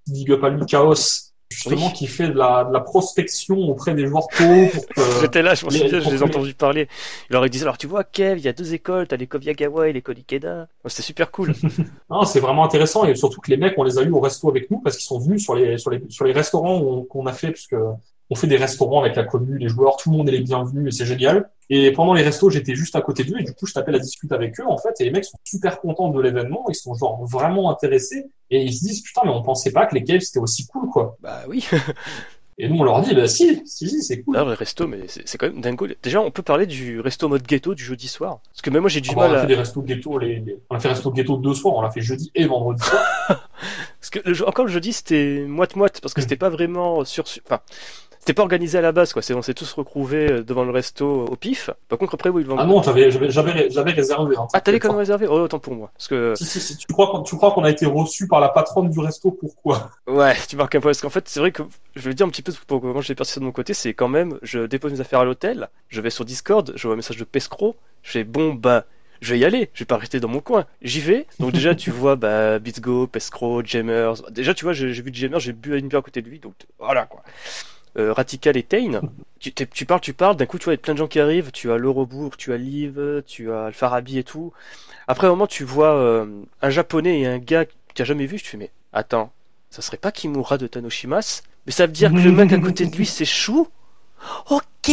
Big 0.07 0.31
Up 0.31 0.43
Chaos, 0.67 1.33
justement 1.49 1.87
Oui. 1.87 1.93
qui 1.93 2.07
fait 2.07 2.27
de 2.27 2.33
la, 2.33 2.63
de 2.65 2.73
la 2.73 2.79
prospection 2.79 3.57
auprès 3.57 3.93
des 3.93 4.07
joueurs 4.07 4.27
pro 4.27 4.43
pour 4.73 4.85
que 4.87 5.01
J'étais 5.21 5.41
là, 5.41 5.55
je 5.55 5.65
m'en 5.65 5.71
les- 5.71 5.79
souviens, 5.79 5.99
je 6.01 6.09
les 6.09 6.17
ai 6.19 6.23
entendus 6.23 6.53
parler. 6.53 6.87
Il 7.29 7.33
leur 7.33 7.47
disait, 7.49 7.63
alors 7.63 7.77
tu 7.77 7.87
vois, 7.87 8.03
Kev, 8.03 8.39
il 8.39 8.45
y 8.45 8.47
a 8.47 8.53
deux 8.53 8.73
écoles, 8.73 9.07
t'as 9.07 9.15
l'école 9.17 9.43
Yagawa 9.43 9.89
et 9.89 9.93
l'école 9.93 10.17
Ikeda. 10.17 10.67
Ouais, 10.83 10.89
C'était 10.89 11.03
super 11.03 11.31
cool. 11.31 11.53
Non, 12.09 12.23
c'est 12.23 12.39
vraiment 12.39 12.63
intéressant 12.65 13.05
et 13.05 13.15
surtout 13.15 13.41
que 13.41 13.49
les 13.51 13.57
mecs, 13.57 13.73
on 13.77 13.83
les 13.83 13.97
a 13.97 14.03
eu 14.03 14.11
au 14.11 14.19
resto 14.19 14.49
avec 14.49 14.69
nous 14.71 14.79
parce 14.79 14.95
qu'ils 14.97 15.05
sont 15.05 15.19
venus 15.19 15.43
sur 15.43 15.55
les 15.55 15.77
sur 15.77 15.89
les 15.91 16.01
sur 16.09 16.25
les 16.25 16.31
restaurants 16.33 17.03
qu'on 17.03 17.25
a 17.25 17.33
fait 17.33 17.47
parce 17.51 17.67
que 17.67 17.75
on 18.29 18.35
fait 18.35 18.47
des 18.47 18.57
restaurants 18.57 19.01
avec 19.01 19.15
la 19.15 19.23
commune, 19.23 19.57
les 19.57 19.67
joueurs, 19.69 19.97
tout 19.97 20.09
le 20.11 20.17
monde 20.17 20.27
est 20.29 20.31
les 20.33 20.41
bienvenus 20.41 20.93
et 20.93 20.97
c'est 20.97 21.05
génial. 21.05 21.49
Et 21.69 21.91
pendant 21.91 22.13
les 22.13 22.21
restos, 22.23 22.49
j'étais 22.49 22.75
juste 22.75 22.95
à 22.95 23.01
côté 23.01 23.23
d'eux 23.23 23.37
et 23.39 23.43
du 23.43 23.53
coup, 23.53 23.65
je 23.65 23.73
tapais 23.73 23.91
la 23.91 23.99
discute 23.99 24.31
avec 24.31 24.59
eux 24.59 24.65
en 24.67 24.77
fait 24.77 24.93
et 24.99 25.03
les 25.05 25.11
mecs 25.11 25.25
sont 25.25 25.37
super 25.43 25.79
contents 25.81 26.09
de 26.09 26.21
l'événement, 26.21 26.65
ils 26.69 26.75
sont 26.75 26.93
genre 26.95 27.23
vraiment 27.25 27.69
intéressés 27.71 28.25
et 28.51 28.61
ils 28.63 28.73
se 28.73 28.83
disent 28.85 29.01
putain 29.01 29.21
mais 29.25 29.31
on 29.31 29.41
pensait 29.43 29.71
pas 29.71 29.85
que 29.85 29.95
les 29.95 30.01
games 30.03 30.19
c'était 30.21 30.39
aussi 30.39 30.65
cool 30.67 30.89
quoi. 30.89 31.17
bah 31.21 31.41
oui, 31.47 31.67
Et 32.57 32.69
nous 32.69 32.77
on 32.77 32.83
leur 32.85 33.01
dit 33.01 33.13
bah 33.13 33.27
si 33.27 33.61
si 33.65 33.89
si 33.89 34.01
c'est 34.01 34.21
cool. 34.21 34.33
là, 34.35 34.45
le 34.45 34.53
resto, 34.53 34.87
mais 34.87 34.99
c'est 35.09 35.27
c'est 35.27 35.37
quand 35.37 35.47
même 35.47 35.59
dingo. 35.59 35.87
Déjà, 36.01 36.21
on 36.21 36.31
peut 36.31 36.41
parler 36.41 36.65
du 36.65 37.01
resto 37.01 37.27
mode 37.27 37.43
ghetto 37.45 37.75
du 37.75 37.83
jeudi 37.83 38.07
soir. 38.07 38.39
Parce 38.49 38.61
que 38.61 38.69
même 38.69 38.79
moi, 38.79 38.89
j'ai 38.89 39.01
du 39.01 39.09
Ah 39.11 39.15
bah, 39.15 39.21
on 39.25 39.27
mal 39.27 39.35
a 39.35 39.39
à. 39.39 39.41
fait 39.41 39.47
des 39.47 39.55
restos 39.55 39.81
ghetto 39.81 40.17
les, 40.19 40.41
on 40.69 40.75
a 40.77 40.79
fait 40.79 40.87
resto 40.87 41.11
ghetto 41.11 41.35
deux 41.35 41.53
soirs, 41.53 41.75
on 41.75 41.81
l'a 41.81 41.91
fait 41.91 41.99
jeudi 41.99 42.31
et 42.33 42.45
vendredi 42.45 42.81
soir. 42.81 43.03
Parce 43.99 44.09
que 44.09 44.19
le, 44.29 44.47
encore 44.47 44.63
le 44.65 44.71
jeudi, 44.71 44.93
c'était 44.93 45.43
moite-moite, 45.47 45.99
parce 45.99 46.13
que 46.13 46.21
Mm. 46.21 46.23
c'était 46.23 46.35
pas 46.37 46.49
vraiment 46.49 47.03
sur. 47.03 47.25
Enfin, 47.45 47.59
c'était 48.25 48.33
pas 48.33 48.41
organisé 48.41 48.75
à 48.79 48.81
la 48.81 48.91
base, 48.91 49.13
quoi. 49.13 49.21
C'est, 49.21 49.35
on 49.35 49.43
s'est 49.43 49.53
tous 49.53 49.71
retrouvés 49.73 50.31
euh, 50.31 50.43
devant 50.43 50.63
le 50.63 50.71
resto 50.71 51.25
au 51.25 51.35
pif. 51.35 51.69
Par 51.87 51.99
contre, 51.99 52.15
après, 52.15 52.29
oui, 52.29 52.41
ils 52.41 52.47
vendent. 52.47 52.57
Ah 52.59 52.65
non, 52.65 52.81
j'avais 52.81 53.05
réservé. 53.05 53.69
hein, 54.35 54.47
Ah, 54.51 54.61
t'avais 54.61 54.79
quand 54.79 54.87
même 54.89 54.97
réservé? 54.97 55.27
Oh, 55.27 55.41
autant 55.41 55.59
pour 55.59 55.75
moi. 55.75 55.91
Parce 55.93 56.07
que, 56.07 56.33
Si, 56.35 56.43
si, 56.43 56.59
si, 56.59 56.75
tu 56.75 56.87
crois 56.91 57.11
qu'on, 57.11 57.21
tu 57.21 57.35
crois 57.35 57.51
qu'on 57.51 57.63
a 57.63 57.69
été 57.69 57.85
reçu 57.85 58.27
par 58.27 58.39
la 58.39 58.49
patronne 58.49 58.89
du 58.89 58.99
resto, 58.99 59.29
pourquoi? 59.29 59.91
ouais, 60.07 60.33
tu 60.49 60.55
marques 60.55 60.73
un 60.73 60.79
point. 60.81 60.89
Parce 60.89 61.01
qu'en 61.01 61.11
fait, 61.11 61.29
c'est 61.29 61.39
vrai 61.39 61.51
que, 61.51 61.61
je 61.95 62.01
vais 62.01 62.09
le 62.09 62.13
dire 62.15 62.25
un 62.25 62.29
petit 62.29 62.41
peu 62.41 62.51
pour 62.65 62.81
comment 62.81 62.99
j'ai 62.99 63.13
perçu 63.13 63.33
ça 63.33 63.39
de 63.39 63.45
mon 63.45 63.51
côté, 63.51 63.75
c'est 63.75 63.93
quand 63.93 64.07
même, 64.09 64.39
je 64.41 64.65
dépose 64.65 64.93
mes 64.93 65.01
affaires 65.01 65.19
à 65.19 65.25
l'hôtel, 65.25 65.69
je 65.89 66.01
vais 66.01 66.09
sur 66.09 66.25
Discord, 66.25 66.73
je 66.75 66.87
vois 66.87 66.93
un 66.93 66.97
message 66.97 67.17
de 67.17 67.25
Pescro, 67.25 67.75
je 68.01 68.09
fais, 68.09 68.23
bon, 68.23 68.55
bah, 68.55 68.85
je 69.21 69.33
vais 69.33 69.39
y 69.39 69.45
aller, 69.45 69.69
je 69.75 69.79
vais 69.81 69.85
pas 69.85 69.97
rester 69.97 70.19
dans 70.19 70.29
mon 70.29 70.39
coin. 70.39 70.65
J'y 70.81 70.99
vais. 70.99 71.27
Donc 71.39 71.51
déjà, 71.51 71.75
tu 71.75 71.91
vois, 71.91 72.15
bah, 72.15 72.57
BitsGo, 72.57 73.05
Pescro, 73.05 73.63
Jammers. 73.63 74.15
Déjà, 74.31 74.55
tu 74.55 74.65
vois, 74.65 74.73
j'ai 74.73 74.93
j'ai 74.93 75.03
vu 75.03 75.11
Jammers, 75.13 75.39
j'ai 75.39 75.53
bu 75.53 75.77
une 75.77 75.89
bière 75.89 75.99
à 75.99 76.03
côté 76.03 76.23
de 76.23 76.27
lui, 76.29 76.39
donc 76.39 76.53
voilà, 76.79 77.05
quoi. 77.05 77.21
Euh, 77.97 78.11
Radical 78.13 78.57
et 78.57 78.63
Tain. 78.63 79.01
Tu, 79.39 79.53
tu 79.53 79.85
parles, 79.85 80.01
tu 80.01 80.13
parles, 80.13 80.35
d'un 80.35 80.45
coup, 80.45 80.57
tu 80.59 80.65
vois, 80.65 80.73
il 80.73 80.77
y 80.77 80.79
a 80.79 80.81
plein 80.81 80.93
de 80.93 80.99
gens 80.99 81.07
qui 81.07 81.19
arrivent. 81.19 81.51
Tu 81.51 81.71
as 81.71 81.77
l'Eurobourg, 81.77 82.35
tu 82.37 82.51
as 82.51 82.57
Liv, 82.57 83.23
tu 83.25 83.51
as 83.51 83.67
le 83.67 83.71
Farabi 83.71 84.17
et 84.17 84.23
tout. 84.23 84.51
Après, 85.07 85.27
un 85.27 85.29
moment, 85.29 85.47
tu 85.47 85.63
vois 85.63 85.93
euh, 85.95 86.25
un 86.61 86.69
japonais 86.69 87.21
et 87.21 87.27
un 87.27 87.37
gars 87.37 87.65
que 87.65 87.71
tu 87.93 88.01
as 88.01 88.05
jamais 88.05 88.25
vu. 88.25 88.37
Je 88.37 88.43
te 88.43 88.49
fais, 88.49 88.57
mais 88.57 88.71
attends, 88.91 89.31
ça 89.69 89.81
serait 89.81 89.97
pas 89.97 90.11
Kimura 90.11 90.57
de 90.57 90.67
Tanoshimas 90.67 91.43
Mais 91.65 91.71
ça 91.71 91.85
veut 91.85 91.91
dire 91.93 92.11
que 92.11 92.17
le 92.17 92.31
mec 92.31 92.51
à 92.51 92.59
côté 92.59 92.85
de 92.85 92.95
lui, 92.95 93.05
c'est 93.05 93.25
Chou? 93.25 93.67
Ok, 94.49 94.91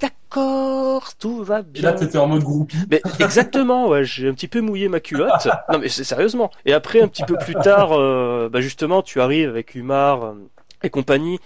d'accord, 0.00 1.14
tout 1.18 1.44
va 1.44 1.60
Et 1.60 1.62
bien. 1.62 1.82
là, 1.82 1.92
t'étais 1.92 2.18
en 2.18 2.26
mode 2.26 2.42
groupie. 2.42 2.76
Mais 2.90 3.00
exactement, 3.20 3.88
ouais, 3.88 4.04
j'ai 4.04 4.28
un 4.28 4.34
petit 4.34 4.48
peu 4.48 4.60
mouillé 4.60 4.88
ma 4.88 5.00
culotte. 5.00 5.48
Non 5.72 5.78
mais 5.78 5.88
c'est 5.88 6.04
sérieusement. 6.04 6.50
Et 6.66 6.72
après, 6.72 7.00
un 7.00 7.08
petit 7.08 7.24
peu 7.24 7.36
plus 7.36 7.54
tard, 7.54 7.92
euh, 7.92 8.48
bah 8.50 8.60
justement, 8.60 9.02
tu 9.02 9.20
arrives 9.20 9.48
avec 9.48 9.74
Umar 9.74 10.24
euh, 10.24 10.34
et 10.82 10.90
compagnie. 10.90 11.38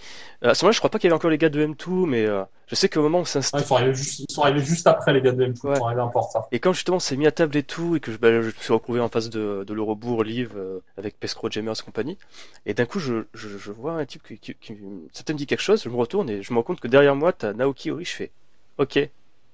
Euh, 0.43 0.49
à 0.51 0.55
ce 0.55 0.63
moment-là, 0.63 0.71
je 0.73 0.79
crois 0.79 0.89
pas 0.89 0.99
qu'il 0.99 1.07
y 1.07 1.11
avait 1.11 1.17
encore 1.17 1.29
les 1.29 1.37
gars 1.37 1.49
de 1.49 1.65
M2, 1.65 2.05
mais 2.05 2.25
euh, 2.25 2.43
je 2.67 2.75
sais 2.75 2.87
qu'au 2.87 3.01
moment 3.01 3.19
où 3.19 3.21
on 3.21 3.23
Ah, 3.23 3.25
s'installe, 3.25 3.61
ils, 3.61 3.65
sont 3.65 3.75
arrivés 3.75 3.93
juste, 3.93 4.19
ils 4.19 4.31
sont 4.33 4.41
arrivés 4.43 4.61
juste 4.63 4.87
après 4.87 5.11
les 5.13 5.21
gars 5.21 5.31
de 5.33 5.43
M2, 5.45 5.67
Ouais. 5.67 5.73
ils 5.75 5.77
sont 5.77 5.85
arrivés 5.85 6.01
en 6.01 6.09
retard. 6.09 6.47
et 6.51 6.59
quand 6.59 6.71
justement 6.73 6.97
on 6.97 6.99
s'est 7.01 7.17
mis 7.17 7.27
à 7.27 7.31
table 7.31 7.57
et 7.57 7.63
tout, 7.63 7.95
et 7.97 7.99
que 7.99 8.11
je, 8.11 8.17
bah, 8.17 8.29
je 8.41 8.47
me 8.47 8.51
suis 8.51 8.71
retrouvé 8.73 9.01
en 9.01 9.09
face 9.09 9.29
de, 9.29 9.63
de 9.67 9.73
l'Eurobourg 9.73 10.23
Live 10.23 10.53
euh, 10.55 10.79
avec 10.97 11.19
Pescro, 11.19 11.49
Jammers 11.51 11.73
et 11.79 11.83
compagnie, 11.83 12.17
et 12.65 12.73
d'un 12.73 12.85
coup 12.85 12.99
je, 12.99 13.25
je, 13.33 13.49
je 13.57 13.71
vois 13.71 13.93
un 13.93 14.05
type 14.05 14.23
qui, 14.23 14.37
qui, 14.39 14.55
qui- 14.55 14.77
ça 15.13 15.23
me 15.33 15.37
dit 15.37 15.45
quelque 15.45 15.61
chose, 15.61 15.83
je 15.83 15.89
me 15.89 15.95
retourne 15.95 16.29
et 16.29 16.41
je 16.41 16.53
me 16.53 16.57
rends 16.57 16.63
compte 16.63 16.79
que 16.79 16.87
derrière 16.87 17.15
moi 17.15 17.33
t'as 17.33 17.53
Naoki 17.53 17.91
Ori, 17.91 18.05
je 18.05 18.11
fais 18.15 18.31
ok. 18.77 19.09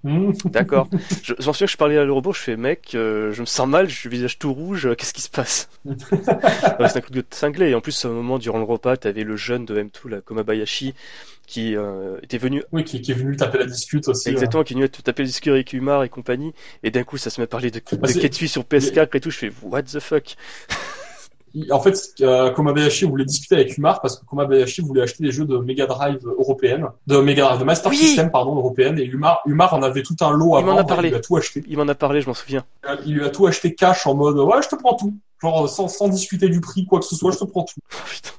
D'accord. 0.45 0.87
je, 1.23 1.33
je 1.39 1.45
m'en 1.45 1.53
souviens 1.53 1.65
que 1.67 1.71
je 1.71 1.77
parlais 1.77 1.97
à 1.97 2.03
l'Eurobo, 2.05 2.31
je 2.33 2.39
fais 2.39 2.55
mec, 2.57 2.91
euh, 2.95 3.31
je 3.33 3.41
me 3.41 3.45
sens 3.45 3.67
mal, 3.67 3.89
je 3.89 3.95
suis 3.95 4.09
le 4.09 4.15
visage 4.15 4.37
tout 4.37 4.53
rouge, 4.53 4.85
euh, 4.87 4.95
qu'est-ce 4.95 5.13
qui 5.13 5.21
se 5.21 5.29
passe 5.29 5.69
Ouais, 5.85 6.87
C'est 6.89 6.97
un 6.97 7.01
coup 7.01 7.11
de 7.11 7.23
cinglé. 7.31 7.69
Et 7.69 7.75
en 7.75 7.81
plus, 7.81 8.05
à 8.05 8.09
un 8.09 8.11
moment, 8.11 8.37
durant 8.37 8.57
le 8.59 8.63
repas, 8.65 8.97
t'avais 8.97 9.23
le 9.23 9.35
jeune 9.35 9.65
de 9.65 9.81
M2, 9.81 10.09
là, 10.09 10.21
Komabayashi, 10.21 10.93
qui 11.47 11.75
euh, 11.75 12.17
était 12.23 12.37
venu 12.37 12.63
Oui, 12.71 12.83
qui, 12.83 13.01
qui 13.01 13.11
est 13.11 13.15
venu 13.15 13.35
taper 13.35 13.59
la 13.59 13.65
discute 13.65 14.07
aussi. 14.07 14.29
exactement, 14.29 14.63
qui 14.63 14.73
est 14.73 14.77
venu 14.77 14.89
taper 14.89 15.23
le 15.23 15.27
disque 15.27 15.47
avec 15.47 15.73
Umar 15.73 16.03
et 16.03 16.09
compagnie. 16.09 16.53
Et 16.83 16.91
d'un 16.91 17.03
coup, 17.03 17.17
ça 17.17 17.29
se 17.29 17.39
met 17.41 17.45
à 17.45 17.47
parler 17.47 17.71
de, 17.71 17.81
Bah, 17.97 18.07
de 18.07 18.13
Ketui 18.13 18.47
sur 18.47 18.63
PS4 18.63 19.15
et 19.15 19.19
tout. 19.19 19.31
Je 19.31 19.37
fais 19.37 19.51
what 19.63 19.83
the 19.83 19.99
fuck? 19.99 20.35
En 21.71 21.79
fait, 21.79 21.97
euh, 22.21 22.51
Komabayashi 22.51 23.05
voulait 23.05 23.25
discuter 23.25 23.55
avec 23.55 23.77
Umar 23.77 24.01
parce 24.01 24.19
que 24.19 24.25
Komabayashi 24.25 24.81
voulait 24.81 25.01
acheter 25.03 25.23
des 25.23 25.31
jeux 25.31 25.45
de 25.45 25.57
Mega 25.57 25.85
Drive 25.85 26.19
européenne, 26.25 26.87
de 27.07 27.17
Mega 27.17 27.45
Drive, 27.45 27.59
de 27.59 27.63
Master 27.63 27.91
Oui. 27.91 27.97
System, 27.97 28.29
pardon, 28.29 28.55
européenne, 28.55 28.99
et 28.99 29.05
Umar, 29.05 29.41
Umar 29.45 29.73
en 29.73 29.81
avait 29.81 30.03
tout 30.03 30.15
un 30.21 30.31
lot 30.31 30.55
Il 30.57 30.63
avant, 30.63 30.73
m'en 30.73 30.79
a 30.79 30.83
parlé. 30.83 31.07
il 31.07 31.11
lui 31.11 31.17
a 31.17 31.21
tout 31.21 31.37
acheté. 31.37 31.63
Il 31.67 31.77
m'en 31.77 31.87
a 31.87 31.95
parlé, 31.95 32.21
je 32.21 32.27
m'en 32.27 32.33
souviens. 32.33 32.65
Il 33.05 33.13
lui 33.15 33.23
a 33.23 33.29
tout 33.29 33.47
acheté 33.47 33.73
cash 33.73 34.05
en 34.05 34.15
mode, 34.15 34.37
ouais, 34.37 34.61
je 34.61 34.67
te 34.69 34.75
prends 34.75 34.95
tout. 34.95 35.13
Genre, 35.41 35.69
sans, 35.69 35.87
sans 35.87 36.07
discuter 36.09 36.49
du 36.49 36.59
prix, 36.61 36.85
quoi 36.85 36.99
que 36.99 37.05
ce 37.05 37.15
soit, 37.15 37.31
je 37.31 37.37
te 37.39 37.45
prends 37.45 37.63
tout. 37.63 37.79
Oh, 37.93 37.97
putain. 38.09 38.29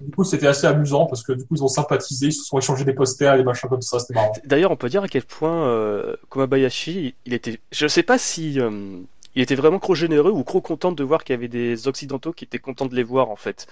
Du 0.00 0.10
coup, 0.14 0.24
c'était 0.24 0.46
assez 0.46 0.66
amusant 0.66 1.06
parce 1.06 1.22
que 1.22 1.32
du 1.32 1.44
coup, 1.46 1.54
ils 1.56 1.64
ont 1.64 1.68
sympathisé, 1.68 2.26
ils 2.26 2.32
se 2.32 2.44
sont 2.44 2.58
échangés 2.58 2.84
des 2.84 2.92
posters 2.92 3.34
et 3.34 3.38
des 3.38 3.44
machins 3.44 3.68
comme 3.68 3.80
ça, 3.80 3.98
c'était 3.98 4.14
marrant. 4.14 4.32
D'ailleurs, 4.44 4.70
on 4.70 4.76
peut 4.76 4.90
dire 4.90 5.02
à 5.02 5.08
quel 5.08 5.22
point 5.24 5.66
euh, 5.66 6.14
Komabayashi, 6.28 7.14
il 7.24 7.32
était. 7.32 7.58
Je 7.72 7.86
sais 7.88 8.02
pas 8.02 8.18
si 8.18 8.60
euh, 8.60 8.98
il 9.34 9.42
était 9.42 9.54
vraiment 9.54 9.78
trop 9.78 9.94
généreux 9.94 10.30
ou 10.30 10.42
trop 10.42 10.60
content 10.60 10.92
de 10.92 11.02
voir 11.02 11.24
qu'il 11.24 11.34
y 11.34 11.38
avait 11.38 11.48
des 11.48 11.88
occidentaux 11.88 12.32
qui 12.32 12.44
étaient 12.44 12.58
contents 12.58 12.86
de 12.86 12.94
les 12.94 13.02
voir 13.02 13.30
en 13.30 13.36
fait. 13.36 13.66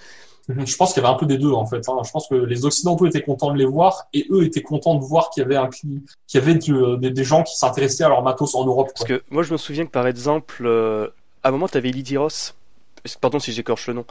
Je 0.49 0.75
pense 0.75 0.93
qu'il 0.93 1.01
y 1.01 1.05
avait 1.05 1.13
un 1.13 1.17
peu 1.17 1.25
des 1.25 1.37
deux 1.37 1.51
en 1.51 1.65
fait. 1.65 1.87
Hein. 1.87 2.01
Je 2.03 2.11
pense 2.11 2.27
que 2.27 2.35
les 2.35 2.65
occidentaux 2.65 3.05
étaient 3.05 3.21
contents 3.21 3.51
de 3.53 3.57
les 3.57 3.65
voir 3.65 4.07
et 4.13 4.27
eux 4.29 4.43
étaient 4.43 4.61
contents 4.61 4.95
de 4.95 5.03
voir 5.03 5.29
qu'il 5.29 5.41
y 5.41 5.45
avait 5.45 5.55
un 5.55 5.69
qu'il 5.69 6.01
y 6.33 6.37
avait 6.37 6.55
des, 6.55 7.23
gens 7.23 7.43
qui 7.43 7.57
s'intéressaient 7.57 8.03
à 8.03 8.09
leur 8.09 8.23
matos 8.23 8.53
en 8.55 8.65
Europe. 8.65 8.89
Parce 8.93 9.07
que 9.07 9.23
moi, 9.29 9.43
je 9.43 9.53
me 9.53 9.57
souviens 9.57 9.85
que 9.85 9.91
par 9.91 10.05
exemple, 10.05 10.63
euh, 10.65 11.07
à 11.43 11.47
un 11.47 11.51
moment, 11.51 11.69
tu 11.69 11.77
avais 11.77 11.91
Lydie 11.91 12.17
Ross. 12.17 12.55
Pardon 13.21 13.39
si 13.39 13.53
j'écorche 13.53 13.87
le 13.87 13.93
nom. 13.93 14.05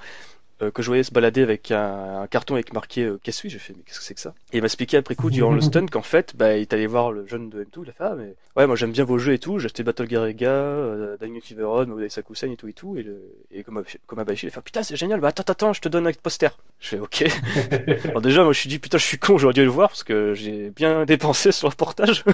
Euh, 0.62 0.70
que 0.70 0.82
je 0.82 0.86
voyais 0.86 1.02
se 1.02 1.10
balader 1.10 1.42
avec 1.42 1.72
un, 1.72 2.26
carton 2.30 2.54
avec 2.54 2.72
marqué 2.72 3.02
euh, 3.02 3.18
Qu'est-ce 3.22 3.42
que 3.42 3.48
J'ai 3.48 3.58
fait 3.58 3.74
Mais 3.76 3.82
qu'est-ce 3.84 3.98
que 3.98 4.04
c'est 4.04 4.14
que 4.14 4.20
ça? 4.20 4.34
Et 4.52 4.58
il 4.58 4.60
m'a 4.60 4.66
expliqué 4.66 4.96
après 4.96 5.16
coup, 5.16 5.30
durant 5.30 5.52
le 5.52 5.60
stun, 5.62 5.86
qu'en 5.86 6.02
fait, 6.02 6.36
bah, 6.36 6.56
il 6.56 6.60
est 6.60 6.72
allé 6.72 6.86
voir 6.86 7.10
le 7.10 7.26
jeune 7.26 7.50
de 7.50 7.64
M2, 7.64 7.82
il 7.84 7.90
a 7.90 7.92
fait 7.92 8.04
Ah, 8.04 8.14
mais 8.16 8.34
ouais, 8.56 8.66
moi 8.66 8.76
j'aime 8.76 8.92
bien 8.92 9.04
vos 9.04 9.18
jeux 9.18 9.32
et 9.32 9.38
tout, 9.38 9.58
j'ai 9.58 9.66
acheté 9.66 9.82
Battle 9.82 10.06
Garega, 10.06 10.50
euh, 10.50 11.16
Daniel 11.18 11.42
Maudai 11.88 12.08
Sakusen 12.08 12.52
et 12.52 12.56
tout 12.56 12.68
et 12.68 12.72
tout. 12.72 12.96
Et, 12.96 13.02
le, 13.02 13.20
et 13.50 13.64
comme, 13.64 13.82
comme 14.06 14.18
Abashi, 14.20 14.46
il 14.46 14.48
a 14.50 14.52
fait 14.52 14.60
Putain, 14.60 14.84
c'est 14.84 14.96
génial, 14.96 15.20
bah 15.20 15.28
attends, 15.28 15.50
attends, 15.50 15.72
je 15.72 15.80
te 15.80 15.88
donne 15.88 16.06
un 16.06 16.12
poster. 16.12 16.56
Je 16.78 16.88
fais 16.88 16.98
Ok. 17.00 17.24
Alors 18.04 18.22
déjà, 18.22 18.44
moi 18.44 18.52
je 18.52 18.60
suis 18.60 18.68
dit 18.68 18.78
Putain, 18.78 18.98
je 18.98 19.04
suis 19.04 19.18
con, 19.18 19.38
j'aurais 19.38 19.54
dû 19.54 19.64
le 19.64 19.70
voir 19.70 19.88
parce 19.88 20.04
que 20.04 20.34
j'ai 20.34 20.70
bien 20.70 21.04
dépensé 21.06 21.50
sur 21.50 21.68
le 21.68 21.74
portage. 21.74 22.24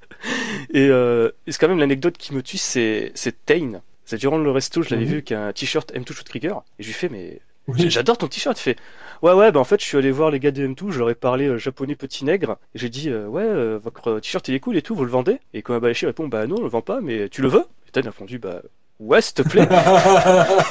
et, 0.72 0.88
euh, 0.88 1.30
et 1.46 1.52
c'est 1.52 1.58
quand 1.58 1.68
même 1.68 1.78
l'anecdote 1.78 2.16
qui 2.16 2.34
me 2.34 2.42
tue, 2.42 2.56
c'est 2.56 3.12
Tain. 3.44 3.82
C'est 4.06 4.16
durant 4.16 4.38
le 4.38 4.50
resto, 4.50 4.80
je 4.80 4.88
l'avais 4.88 5.04
mhm. 5.04 5.10
vu 5.10 5.22
qu'un 5.22 5.52
t-shirt 5.52 5.92
M2 5.92 6.14
Shoot 6.14 6.24
Trigger, 6.26 6.54
et 6.78 6.82
je 6.82 6.86
lui 6.86 6.94
fais 6.94 7.10
mais 7.10 7.42
J'adore 7.74 8.18
ton 8.18 8.28
t-shirt. 8.28 8.58
fait 8.58 8.76
ouais 9.22 9.32
ouais 9.32 9.52
bah 9.52 9.60
en 9.60 9.64
fait 9.64 9.80
je 9.80 9.84
suis 9.84 9.98
allé 9.98 10.10
voir 10.10 10.30
les 10.30 10.40
gars 10.40 10.50
de 10.50 10.66
M2, 10.66 10.90
je 10.90 10.98
leur 10.98 11.10
ai 11.10 11.14
parlé 11.14 11.46
euh, 11.46 11.58
japonais 11.58 11.96
petit 11.96 12.24
nègre. 12.24 12.58
Et 12.74 12.78
j'ai 12.78 12.88
dit 12.88 13.10
euh, 13.10 13.26
ouais 13.26 13.42
euh, 13.42 13.78
votre 13.82 14.20
t-shirt 14.20 14.46
il 14.48 14.54
est 14.54 14.60
cool 14.60 14.76
et 14.76 14.82
tout, 14.82 14.94
vous 14.94 15.04
le 15.04 15.10
vendez? 15.10 15.38
Et 15.54 15.62
quand 15.62 15.74
Abayashi 15.74 16.06
répond 16.06 16.28
bah 16.28 16.46
non 16.46 16.56
on 16.58 16.62
le 16.62 16.68
vend 16.68 16.82
pas, 16.82 17.00
mais 17.00 17.28
tu 17.28 17.42
le 17.42 17.48
veux? 17.48 17.64
Et 17.86 17.90
t'as 17.92 18.00
répondu 18.00 18.38
bah 18.38 18.62
ouais 19.00 19.20
s'il 19.20 19.34
te 19.34 19.42
plaît. 19.42 19.68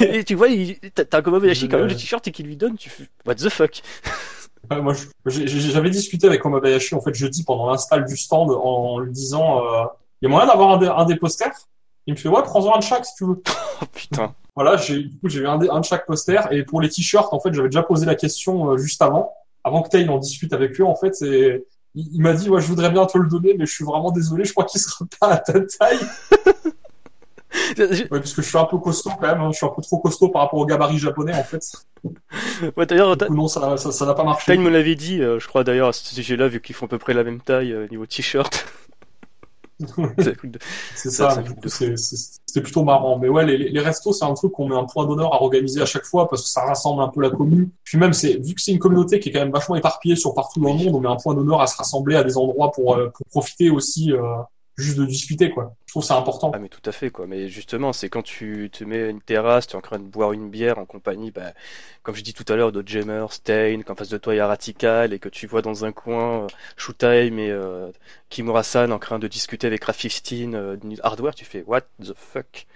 et 0.00 0.24
tu 0.24 0.34
vois 0.34 0.48
t'as 0.94 1.18
un 1.18 1.22
Komabayashi 1.22 1.68
quand 1.68 1.78
même 1.78 1.86
le 1.88 1.94
t-shirt 1.96 2.26
et 2.26 2.32
qu'il 2.32 2.46
lui 2.46 2.56
donne, 2.56 2.76
tu 2.76 2.90
fais 2.90 3.04
what 3.26 3.36
the 3.36 3.48
fuck? 3.48 3.82
moi 4.70 4.92
j'avais 5.24 5.90
discuté 5.90 6.26
avec 6.26 6.40
Komabayashi 6.40 6.94
en 6.94 7.00
fait 7.00 7.14
jeudi 7.14 7.44
pendant 7.44 7.70
l'install 7.70 8.04
du 8.04 8.16
stand 8.16 8.50
en 8.50 8.98
lui 8.98 9.12
disant 9.12 9.62
il 10.20 10.24
y 10.24 10.26
a 10.26 10.30
moyen 10.30 10.46
d'avoir 10.46 10.82
un, 10.82 11.02
un, 11.02 11.04
des 11.04 11.16
posters. 11.16 11.52
Il 12.08 12.12
me 12.12 12.16
fait 12.16 12.30
ouais 12.30 12.42
prends-en 12.42 12.74
un 12.74 12.78
de 12.78 12.82
chaque 12.82 13.04
si 13.04 13.14
tu 13.16 13.26
veux. 13.26 13.42
oh 13.82 13.84
putain. 13.92 14.34
Voilà, 14.56 14.78
j'ai 14.78 15.04
du 15.04 15.18
coup 15.18 15.28
j'ai 15.28 15.40
eu 15.40 15.46
un, 15.46 15.58
de 15.58 15.84
chaque 15.84 16.06
poster 16.06 16.40
et 16.50 16.64
pour 16.64 16.80
les 16.80 16.88
t-shirts 16.88 17.34
en 17.34 17.38
fait 17.38 17.52
j'avais 17.52 17.68
déjà 17.68 17.82
posé 17.82 18.06
la 18.06 18.14
question 18.14 18.70
euh, 18.70 18.78
juste 18.78 19.02
avant, 19.02 19.34
avant 19.62 19.82
que 19.82 19.90
Taylor 19.90 20.16
en 20.16 20.18
discute 20.18 20.54
avec 20.54 20.80
eux 20.80 20.86
en 20.86 20.96
fait 20.96 21.20
et 21.20 21.66
il, 21.94 22.22
m'a 22.22 22.32
dit 22.32 22.48
ouais 22.48 22.62
je 22.62 22.66
voudrais 22.66 22.90
bien 22.90 23.04
te 23.04 23.18
le 23.18 23.28
donner 23.28 23.54
mais 23.58 23.66
je 23.66 23.72
suis 23.72 23.84
vraiment 23.84 24.10
désolé 24.10 24.46
je 24.46 24.52
crois 24.52 24.64
qu'il 24.64 24.80
sera 24.80 25.04
pas 25.20 25.28
à 25.28 25.36
ta 25.36 25.60
taille. 25.60 25.98
ouais, 27.78 28.06
parce 28.08 28.32
que 28.32 28.40
je 28.40 28.48
suis 28.48 28.58
un 28.58 28.64
peu 28.64 28.78
costaud 28.78 29.10
quand 29.20 29.26
même, 29.26 29.42
hein. 29.42 29.50
je 29.52 29.58
suis 29.58 29.66
un 29.66 29.70
peu 29.76 29.82
trop 29.82 29.98
costaud 29.98 30.30
par 30.30 30.42
rapport 30.42 30.60
au 30.60 30.64
gabarit 30.64 30.96
japonais 30.96 31.34
en 31.34 31.44
fait. 31.44 31.62
Ouais, 32.74 32.86
d'ailleurs, 32.86 33.16
non, 33.30 33.48
ça 33.48 33.60
n'a 33.60 33.76
ça, 33.76 34.14
pas 34.14 34.24
marché. 34.24 34.46
Taille 34.46 34.58
me 34.58 34.70
l'avait 34.70 34.94
dit, 34.94 35.20
euh, 35.20 35.38
je 35.38 35.46
crois 35.46 35.62
d'ailleurs 35.62 35.88
à 35.88 35.92
ce 35.92 36.14
sujet-là, 36.14 36.48
vu 36.48 36.60
qu'ils 36.60 36.74
font 36.74 36.86
à 36.86 36.88
peu 36.88 36.98
près 36.98 37.12
la 37.12 37.24
même 37.24 37.40
taille 37.40 37.72
euh, 37.72 37.86
niveau 37.90 38.06
t-shirt. 38.06 38.64
c'est 40.94 41.10
ça, 41.10 41.42
c'est 42.46 42.60
plutôt 42.60 42.82
marrant. 42.82 43.18
Mais 43.18 43.28
ouais, 43.28 43.46
les, 43.46 43.70
les 43.70 43.80
restos, 43.80 44.12
c'est 44.12 44.24
un 44.24 44.34
truc 44.34 44.52
qu'on 44.52 44.68
met 44.68 44.74
un 44.74 44.84
point 44.84 45.06
d'honneur 45.06 45.32
à 45.32 45.42
organiser 45.42 45.80
à 45.80 45.86
chaque 45.86 46.04
fois 46.04 46.28
parce 46.28 46.42
que 46.42 46.48
ça 46.48 46.62
rassemble 46.62 47.02
un 47.02 47.08
peu 47.08 47.20
la 47.20 47.30
commune. 47.30 47.70
Puis 47.84 47.96
même, 47.96 48.12
c'est 48.12 48.36
vu 48.44 48.54
que 48.54 48.60
c'est 48.60 48.72
une 48.72 48.78
communauté 48.78 49.20
qui 49.20 49.28
est 49.28 49.32
quand 49.32 49.40
même 49.40 49.52
vachement 49.52 49.76
éparpillée 49.76 50.16
sur 50.16 50.34
partout 50.34 50.60
dans 50.60 50.72
le 50.72 50.84
monde, 50.84 50.94
on 50.94 51.00
met 51.00 51.08
un 51.08 51.16
point 51.16 51.34
d'honneur 51.34 51.60
à 51.60 51.66
se 51.66 51.76
rassembler 51.76 52.16
à 52.16 52.24
des 52.24 52.36
endroits 52.36 52.72
pour, 52.72 52.96
euh, 52.96 53.08
pour 53.10 53.26
profiter 53.26 53.70
aussi 53.70 54.12
euh, 54.12 54.20
juste 54.78 54.98
de 54.98 55.04
discuter 55.04 55.50
quoi. 55.50 55.74
Je 55.86 55.92
trouve 55.92 56.04
ça 56.04 56.16
important. 56.16 56.52
Ah 56.54 56.58
mais 56.58 56.68
tout 56.68 56.82
à 56.84 56.92
fait 56.92 57.10
quoi. 57.10 57.26
Mais 57.26 57.48
justement, 57.48 57.92
c'est 57.92 58.08
quand 58.08 58.22
tu 58.22 58.70
te 58.72 58.84
mets 58.84 59.10
une 59.10 59.20
terrasse, 59.20 59.66
tu 59.66 59.74
es 59.74 59.76
en 59.76 59.80
train 59.82 59.98
de 59.98 60.04
boire 60.04 60.32
une 60.32 60.50
bière 60.50 60.78
en 60.78 60.86
compagnie, 60.86 61.30
bah, 61.30 61.52
comme 62.02 62.14
je 62.14 62.22
dis 62.22 62.32
tout 62.32 62.44
à 62.48 62.56
l'heure, 62.56 62.72
de 62.72 62.86
Jammer, 62.86 63.26
Stain, 63.30 63.82
qu'en 63.82 63.94
face 63.96 64.08
de 64.08 64.18
toi 64.18 64.34
il 64.34 64.38
y 64.38 64.40
a 64.40 64.46
Ratical 64.46 65.12
et 65.12 65.18
que 65.18 65.28
tu 65.28 65.46
vois 65.46 65.62
dans 65.62 65.84
un 65.84 65.92
coin 65.92 66.44
euh, 66.44 66.46
Showtime 66.76 67.38
et 67.38 67.50
euh, 67.50 67.90
Kimura-san 68.30 68.92
en 68.92 68.98
train 68.98 69.18
de 69.18 69.28
discuter 69.28 69.66
avec 69.66 69.84
Ra15 69.84 70.54
euh, 70.54 70.76
hardware, 71.02 71.34
tu 71.34 71.44
fais 71.44 71.62
what 71.66 71.82
the 72.00 72.14
fuck? 72.14 72.66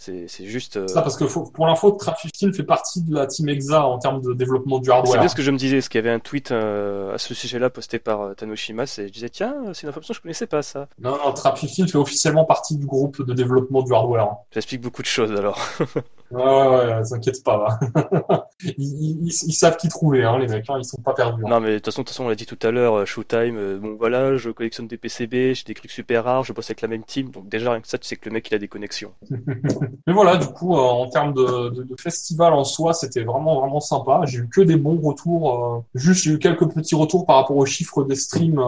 C'est 0.00 0.46
juste. 0.46 0.78
Euh... 0.78 0.88
Ça 0.88 1.02
parce 1.02 1.16
que 1.16 1.26
faut, 1.26 1.42
pour 1.42 1.66
l'info, 1.66 1.90
Trap15 1.90 2.54
fait 2.54 2.62
partie 2.62 3.02
de 3.02 3.14
la 3.14 3.26
team 3.26 3.50
EXA 3.50 3.84
en 3.84 3.98
termes 3.98 4.22
de 4.22 4.32
développement 4.32 4.78
du 4.78 4.90
hardware. 4.90 5.12
C'est 5.12 5.18
bien 5.18 5.28
ce 5.28 5.34
que 5.34 5.42
je 5.42 5.50
me 5.50 5.58
disais, 5.58 5.76
parce 5.76 5.90
qu'il 5.90 5.98
y 5.98 6.04
avait 6.04 6.14
un 6.14 6.20
tweet 6.20 6.52
euh, 6.52 7.14
à 7.14 7.18
ce 7.18 7.34
sujet-là 7.34 7.68
posté 7.68 7.98
par 7.98 8.22
euh, 8.22 8.34
Tanoshimas 8.34 8.96
et 8.98 9.08
je 9.08 9.12
disais 9.12 9.28
tiens, 9.28 9.54
c'est 9.74 9.82
une 9.82 9.90
information 9.90 10.14
je 10.14 10.22
connaissais 10.22 10.46
pas 10.46 10.62
ça. 10.62 10.88
Non, 10.98 11.18
non, 11.18 11.32
Trap15 11.32 11.90
fait 11.90 11.98
officiellement 11.98 12.46
partie 12.46 12.78
du 12.78 12.86
groupe 12.86 13.22
de 13.22 13.34
développement 13.34 13.82
du 13.82 13.92
hardware. 13.92 14.36
Ça 14.52 14.58
explique 14.58 14.80
beaucoup 14.80 15.02
de 15.02 15.06
choses 15.06 15.32
alors. 15.32 15.58
Ouais, 16.30 16.44
ouais, 16.44 16.68
ouais, 16.68 17.02
t'inquiète 17.02 17.42
pas. 17.42 17.80
ils, 18.62 18.74
ils, 18.78 19.26
ils, 19.26 19.52
savent 19.52 19.76
qui 19.76 19.88
trouver, 19.88 20.22
hein, 20.22 20.38
les 20.38 20.46
mecs, 20.46 20.70
hein, 20.70 20.76
ils 20.78 20.84
sont 20.84 21.02
pas 21.02 21.12
perdus. 21.12 21.42
Hein. 21.44 21.48
Non, 21.48 21.60
mais 21.60 21.72
de 21.72 21.74
toute 21.78 21.86
façon, 21.86 22.04
façon, 22.04 22.24
on 22.24 22.28
l'a 22.28 22.36
dit 22.36 22.46
tout 22.46 22.58
à 22.62 22.70
l'heure, 22.70 22.98
euh, 22.98 23.04
Showtime, 23.04 23.56
euh, 23.56 23.78
bon 23.78 23.96
voilà, 23.96 24.36
je 24.36 24.50
collectionne 24.50 24.86
des 24.86 24.96
PCB, 24.96 25.54
j'ai 25.54 25.64
des 25.64 25.74
trucs 25.74 25.90
super 25.90 26.24
rares, 26.24 26.44
je 26.44 26.52
bosse 26.52 26.70
avec 26.70 26.82
la 26.82 26.88
même 26.88 27.02
team, 27.02 27.30
donc 27.30 27.48
déjà 27.48 27.72
rien 27.72 27.80
que 27.80 27.88
ça, 27.88 27.98
tu 27.98 28.06
sais 28.06 28.14
que 28.14 28.28
le 28.28 28.34
mec 28.34 28.48
il 28.48 28.54
a 28.54 28.58
des 28.58 28.68
connexions. 28.68 29.12
mais 30.06 30.12
voilà, 30.12 30.36
du 30.36 30.46
coup, 30.46 30.74
euh, 30.74 30.80
en 30.80 31.08
termes 31.08 31.34
de, 31.34 31.70
de, 31.70 31.82
de, 31.82 31.96
festival 31.98 32.52
en 32.52 32.64
soi, 32.64 32.92
c'était 32.92 33.22
vraiment 33.22 33.60
vraiment 33.60 33.80
sympa. 33.80 34.22
J'ai 34.26 34.38
eu 34.38 34.48
que 34.48 34.60
des 34.60 34.76
bons 34.76 35.00
retours. 35.00 35.84
juste, 35.94 36.24
j'ai 36.24 36.32
eu 36.32 36.38
quelques 36.38 36.68
petits 36.68 36.94
retours 36.94 37.26
par 37.26 37.36
rapport 37.36 37.56
aux 37.56 37.66
chiffres 37.66 38.04
des 38.04 38.16
streams 38.16 38.62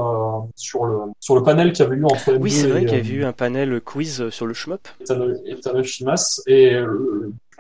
sur 0.57 0.85
le 0.85 0.99
sur 1.21 1.35
le 1.35 1.43
panel 1.43 1.73
qu'il 1.73 1.85
y 1.85 1.89
avait 1.89 1.97
eu 1.97 2.05
entre. 2.05 2.35
Oui, 2.39 2.51
c'est 2.51 2.69
vrai 2.69 2.85
qu'il 2.85 2.97
y 2.97 3.01
avait 3.01 3.15
eu 3.15 3.25
un 3.25 3.33
panel 3.33 3.81
quiz 3.81 4.29
sur 4.31 4.47
le 4.47 4.55
shmup. 4.55 4.89
Et 5.47 5.61
Tanoshimas 5.61 6.43
et 6.47 6.77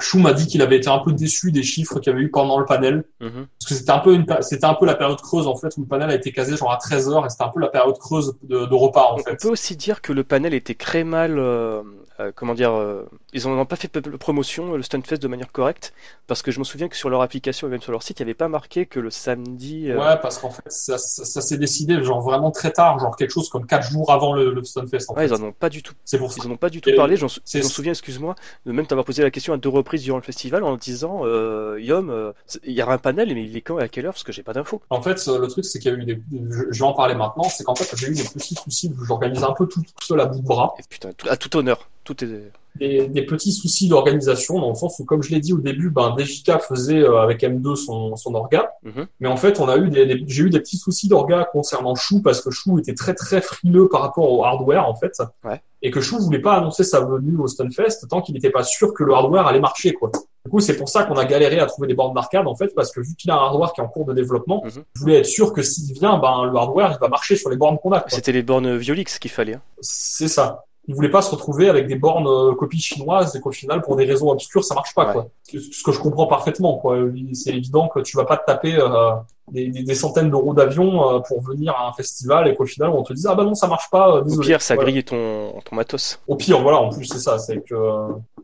Chou 0.03 0.19
m'a 0.19 0.33
dit 0.33 0.47
qu'il 0.47 0.63
avait 0.63 0.77
été 0.77 0.89
un 0.89 0.99
peu 0.99 1.13
déçu 1.13 1.53
des 1.53 1.63
chiffres 1.63 1.99
qu'il 2.01 2.13
y 2.13 2.15
avait 2.15 2.25
eu 2.25 2.31
pendant 2.31 2.59
le 2.59 2.65
panel. 2.65 3.05
Mhm. 3.21 3.47
Parce 3.59 3.69
que 3.69 3.75
c'était 3.75 3.91
un 3.91 3.99
peu 3.99 4.15
une, 4.15 4.27
c'était 4.41 4.65
un 4.65 4.75
peu 4.75 4.87
la 4.87 4.95
période 4.95 5.21
creuse, 5.21 5.47
en 5.47 5.57
fait, 5.57 5.69
où 5.77 5.83
le 5.83 5.87
panel 5.87 6.11
a 6.11 6.15
été 6.15 6.33
casé 6.33 6.57
genre 6.57 6.73
à 6.73 6.79
13 6.79 7.09
heures 7.11 7.27
et 7.27 7.31
c'était 7.31 7.45
un 7.45 7.51
peu 7.51 7.61
la 7.61 7.69
période 7.69 7.99
creuse 7.99 8.35
de, 8.43 8.75
repas, 8.75 9.13
en 9.13 9.19
fait. 9.19 9.33
On 9.33 9.37
peut 9.37 9.53
aussi 9.53 9.77
dire 9.77 10.01
que 10.01 10.13
le 10.13 10.25
panel 10.25 10.55
était 10.55 10.75
très 10.75 11.05
mal, 11.05 11.39
euh, 11.39 11.83
euh, 12.21 12.33
comment 12.35 12.55
dire, 12.55 12.73
euh, 12.73 13.09
ils 13.33 13.47
n'ont 13.47 13.65
pas 13.67 13.77
fait 13.77 13.89
promotion, 14.19 14.75
le 14.77 14.83
Stunfest, 14.83 15.19
de 15.19 15.29
manière 15.29 15.51
correcte. 15.53 15.93
Parce 16.27 16.43
que 16.43 16.51
je 16.51 16.59
me 16.59 16.65
souviens 16.65 16.89
que 16.89 16.97
sur 16.97 17.11
leur 17.11 17.23
application 17.23 17.67
et 17.69 17.71
même 17.71 17.81
sur 17.81 17.93
leur 17.93 18.03
site, 18.03 18.21
il 18.21 18.23
n'y 18.25 18.31
avait 18.31 18.35
pas 18.35 18.49
marqué 18.49 18.87
que 18.87 19.01
le 19.01 19.11
samedi. 19.11 19.93
Ouais, 19.93 20.19
parce 20.21 20.39
qu'en 20.39 20.51
fait, 20.51 20.63
ça, 20.67 20.99
ça, 20.99 21.41
s'est 21.41 21.59
décidé, 21.59 22.03
genre 22.03 22.21
vraiment 22.21 22.51
très 22.51 22.73
tard, 22.73 22.99
genre 22.99 23.17
quelque 23.17 23.31
chose 23.31 23.49
comme 23.49 23.67
4 23.67 23.91
jours 23.91 24.11
avant 24.11 24.35
le, 24.35 24.53
le 24.53 24.65
Stunfest, 24.65 25.07
en 25.09 25.15
ouais, 25.15 25.29
fait. 25.29 25.35
ils 25.35 25.41
en 25.41 25.45
ont 25.45 25.53
pas 25.53 25.69
du 25.69 25.83
tout. 25.83 25.95
C'est 26.05 26.19
pour 26.19 26.33
Ils 26.37 26.47
en 26.47 26.53
ont 26.53 26.57
pas 26.57 26.71
du 26.71 26.81
tout 26.81 26.91
parlé, 26.97 27.17
j'en 27.17 27.29
souviens, 27.29 27.93
excuse-moi, 27.93 28.35
de 28.67 28.73
même 28.73 28.87
t'avoir 28.87 29.05
posé 29.05 29.23
la 29.23 29.31
question 29.31 29.53
à 29.53 29.57
deux 29.57 29.69
reprises 29.69 30.03
durant 30.03 30.19
le 30.19 30.25
festival 30.25 30.65
en 30.65 30.77
disant 30.77 31.23
euh, 31.25 31.79
Yom, 31.81 32.11
euh, 32.11 32.33
il 32.65 32.73
y 32.73 32.83
aura 32.83 32.95
un 32.95 32.99
panel, 32.99 33.35
mais 33.35 33.45
il 33.45 33.57
est 33.57 33.61
quand 33.61 33.79
et 33.79 33.83
à 33.83 33.89
quelle 33.89 34.07
heure 34.07 34.13
Parce 34.13 34.25
que 34.25 34.33
j'ai 34.33 34.43
pas 34.43 34.53
d'infos. 34.53 34.83
En 34.91 35.03
fait, 35.03 35.27
le 35.27 35.47
truc, 35.47 35.65
c'est 35.65 35.79
qu'il 35.79 35.93
y 35.93 35.95
a 35.95 35.99
eu 35.99 36.05
des. 36.05 36.23
Je 36.71 36.79
vais 36.79 36.85
en 36.85 36.93
parler 36.93 37.15
maintenant, 37.15 37.45
c'est 37.45 37.65
qu'en 37.65 37.75
fait, 37.75 37.97
j'ai 37.97 38.09
eu 38.09 38.15
des 38.15 38.25
petits 38.25 38.55
soucis 38.55 38.93
j'organise 39.07 39.45
un 39.45 39.53
peu 39.53 39.67
tout, 39.67 39.83
seul 40.01 40.21
à 40.21 40.27
bout 40.27 40.41
de 40.41 40.47
bras. 40.47 40.75
Et 40.79 40.83
putain, 40.89 41.11
à 41.29 41.37
tout 41.37 41.57
honneur. 41.57 41.89
Tout 42.05 42.25
est. 42.25 42.53
Des, 42.77 43.07
des 43.07 43.27
petits 43.27 43.53
soucis 43.53 43.87
d'organisation, 43.87 44.59
dans 44.59 44.71
le 44.71 44.75
sens 44.75 44.99
où, 44.99 45.05
comme 45.05 45.23
je 45.23 45.31
l'ai 45.31 45.41
dit 45.41 45.53
au 45.53 45.59
début, 45.59 45.91
ben, 45.91 46.17
DJK 46.17 46.59
faisait 46.67 47.03
euh, 47.03 47.21
avec 47.21 47.43
M2 47.43 47.77
son, 47.77 48.17
son 48.17 48.35
orga. 48.35 48.73
Mhm. 48.83 49.07
Mais 49.21 49.29
en 49.29 49.37
fait, 49.37 49.61
on 49.61 49.69
a 49.69 49.77
eu 49.77 49.91
des, 49.91 50.25
j'ai 50.27 50.45
eu 50.45 50.51
des 50.51 50.59
petits 50.59 50.79
soucis 50.79 51.07
d'orga 51.07 51.47
concernant 51.53 51.95
Chou, 51.95 52.23
parce 52.23 52.41
que 52.41 52.51
Chou 52.51 52.79
était 52.79 52.95
très 52.95 53.15
très 53.15 53.43
frileux 53.43 53.89
par 53.89 54.01
rapport 54.01 54.33
au 54.33 54.43
hardware, 54.43 54.89
en 54.89 54.95
fait. 54.95 55.21
Ouais. 55.45 55.61
Et 55.83 55.91
que 55.91 56.01
Chou 56.01 56.19
voulait 56.19 56.41
pas 56.41 56.55
annoncer 56.55 56.83
sa 56.83 57.01
venue 57.01 57.37
au 57.37 57.47
Stunfest 57.47 58.09
tant 58.09 58.23
qu'il 58.23 58.35
n'était 58.35 58.51
pas 58.51 58.63
sûr 58.63 58.95
que 58.95 59.05
le 59.05 59.13
hardware 59.13 59.47
allait 59.47 59.61
marcher, 59.61 59.93
quoi. 59.93 60.11
Du 60.45 60.51
coup, 60.51 60.61
c'est 60.61 60.77
pour 60.77 60.89
ça 60.89 61.05
qu'on 61.05 61.17
a 61.17 61.25
galéré 61.27 61.61
à 61.61 61.67
trouver 61.67 61.89
des 61.89 61.95
bornes 61.95 62.15
d'arcade, 62.15 62.47
en 62.47 62.57
fait, 62.57 62.75
parce 62.75 62.91
que 62.91 63.01
vu 63.01 63.15
qu'il 63.17 63.31
a 63.31 63.35
un 63.35 63.39
hardware 63.45 63.75
qui 63.75 63.81
est 63.81 63.85
en 63.85 63.89
cours 63.89 64.07
de 64.07 64.15
développement, 64.15 64.63
je 64.65 64.79
mhm. 64.79 64.85
voulais 64.97 65.19
être 65.19 65.27
sûr 65.27 65.53
que 65.53 65.63
s'il 65.63 65.93
vient, 65.93 66.19
ben, 66.19 66.45
le 66.51 66.57
hardware, 66.57 66.97
il 66.99 67.01
va 67.01 67.09
marcher 67.09 67.37
sur 67.37 67.51
les 67.51 67.57
bornes 67.57 67.79
qu'on 67.79 67.93
a. 67.93 68.03
C'était 68.09 68.33
les 68.33 68.43
bornes 68.43 68.77
Violix 68.79 69.19
qu'il 69.19 69.31
fallait. 69.31 69.55
Hein. 69.55 69.63
C'est 69.83 70.29
ça. 70.29 70.65
Il 70.89 70.95
voulait 70.97 71.11
pas 71.11 71.23
se 71.23 71.31
retrouver 71.31 71.69
avec 71.69 71.87
des 71.87 71.95
bornes 71.95 72.27
euh, 72.27 72.55
copies 72.55 72.81
chinoises 72.81 73.37
et 73.37 73.41
qu'au 73.41 73.53
final, 73.53 73.83
pour 73.83 73.95
des 73.95 74.05
raisons 74.05 74.31
obscures, 74.31 74.65
ça 74.65 74.75
marche 74.75 74.95
pas, 74.95 75.13
quoi. 75.13 75.29
Ce 75.45 75.83
que 75.83 75.93
je 75.93 76.01
comprends 76.01 76.27
parfaitement, 76.27 76.79
quoi. 76.79 76.97
C'est 77.35 77.51
évident 77.51 77.89
que 77.89 78.01
tu 78.01 78.17
vas 78.17 78.25
pas 78.25 78.37
te 78.37 78.47
taper 78.47 78.75
euh, 78.77 79.13
des, 79.53 79.69
des, 79.69 79.95
centaines 79.95 80.31
d'euros 80.31 80.55
d'avion 80.55 81.17
euh, 81.17 81.21
pour 81.21 81.41
venir 81.43 81.73
à 81.77 81.89
un 81.89 81.93
festival 81.93 82.49
et 82.49 82.55
qu'au 82.55 82.65
final 82.65 82.91
on 82.91 83.03
te 83.03 83.13
dise 83.13 83.27
ah 83.27 83.35
bah 83.35 83.45
non 83.45 83.55
ça 83.55 83.67
marche 83.67 83.91
pas 83.91 84.23
désolé. 84.23 84.47
au 84.47 84.49
pire 84.49 84.63
ça 84.63 84.77
grille 84.77 85.03
ton, 85.03 85.61
ton 85.65 85.77
matos 85.77 86.21
au 86.29 86.37
pire 86.37 86.63
voilà 86.63 86.79
en 86.79 86.91
plus 86.91 87.05
c'est 87.07 87.19
ça 87.19 87.39
c'est 87.39 87.61
que 87.61 87.75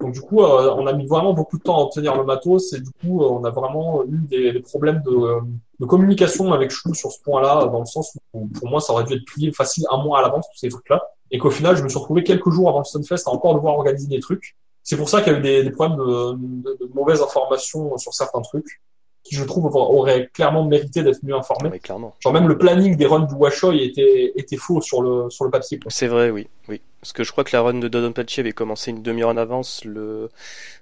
donc 0.01 0.13
du 0.13 0.21
coup 0.21 0.41
on 0.43 0.87
a 0.87 0.93
mis 0.93 1.07
vraiment 1.07 1.35
beaucoup 1.35 1.57
de 1.57 1.63
temps 1.63 1.79
à 1.79 1.83
obtenir 1.83 2.17
le 2.17 2.25
matos 2.25 2.73
et 2.73 2.81
du 2.81 2.91
coup 3.01 3.23
on 3.23 3.45
a 3.45 3.51
vraiment 3.51 4.03
eu 4.05 4.19
des, 4.29 4.53
des 4.53 4.61
problèmes 4.61 5.01
de, 5.07 5.39
de 5.81 5.87
communication 5.87 6.53
avec 6.53 6.71
Chou 6.71 6.93
sur 6.95 7.13
ce 7.13 7.23
point 7.23 7.41
là 7.41 7.67
dans 7.67 7.81
le 7.81 7.87
sens 7.87 8.19
où 8.35 8.49
pour 8.49 8.69
moi 8.69 8.81
ça 8.81 8.93
aurait 8.93 9.05
dû 9.05 9.15
être 9.15 9.25
plié 9.25 9.53
facile 9.53 9.85
un 9.91 10.03
mois 10.03 10.19
à 10.19 10.23
l'avance 10.23 10.47
tous 10.53 10.59
ces 10.59 10.69
trucs 10.69 10.89
là 10.89 11.01
et 11.31 11.39
qu'au 11.39 11.51
final 11.51 11.77
je 11.77 11.83
me 11.83 11.89
suis 11.89 11.99
retrouvé 11.99 12.25
quelques 12.25 12.51
jours 12.51 12.69
avant 12.69 12.81
le 12.81 12.85
Sunfest 12.85 13.27
à 13.27 13.31
encore 13.31 13.55
devoir 13.55 13.75
organiser 13.75 14.09
des 14.09 14.21
trucs 14.21 14.57
c'est 14.83 14.97
pour 14.97 15.11
ça 15.11 15.21
qu'il 15.21 15.33
y 15.33 15.37
a 15.37 15.39
eu 15.39 15.43
des, 15.43 15.65
des 15.65 15.71
problèmes 15.71 15.99
de, 15.99 16.33
de, 16.71 16.77
de, 16.81 16.91
mauvaises 16.95 17.21
informations 17.21 17.99
sur 17.99 18.15
certains 18.15 18.41
trucs 18.41 18.81
qui 19.23 19.35
je 19.35 19.45
trouve 19.45 19.67
aurait 19.77 20.31
clairement 20.33 20.65
mérité 20.65 21.03
d'être 21.03 21.23
mieux 21.23 21.35
informé. 21.35 21.69
Oui, 21.71 21.81
clairement. 21.81 22.15
Genre 22.21 22.33
même 22.33 22.49
le 22.49 22.57
planning 22.57 22.97
des 22.97 23.05
runs 23.05 23.27
du 23.27 23.35
Washoy 23.35 23.83
était 23.83 24.33
était 24.37 24.57
faux 24.57 24.81
sur 24.81 25.03
le 25.03 25.29
sur 25.29 25.45
le 25.45 25.51
papier. 25.51 25.79
C'est 25.89 26.07
vrai, 26.07 26.31
oui, 26.31 26.49
oui. 26.69 26.81
Parce 27.01 27.13
que 27.13 27.23
je 27.23 27.31
crois 27.31 27.45
que 27.45 27.55
la 27.55 27.63
run 27.63 27.75
de 27.75 27.87
Dodonpachi 27.87 28.41
avait 28.41 28.53
commencé 28.53 28.91
une 28.91 29.03
demi-heure 29.03 29.29
en 29.29 29.37
avance 29.37 29.85
le, 29.85 30.31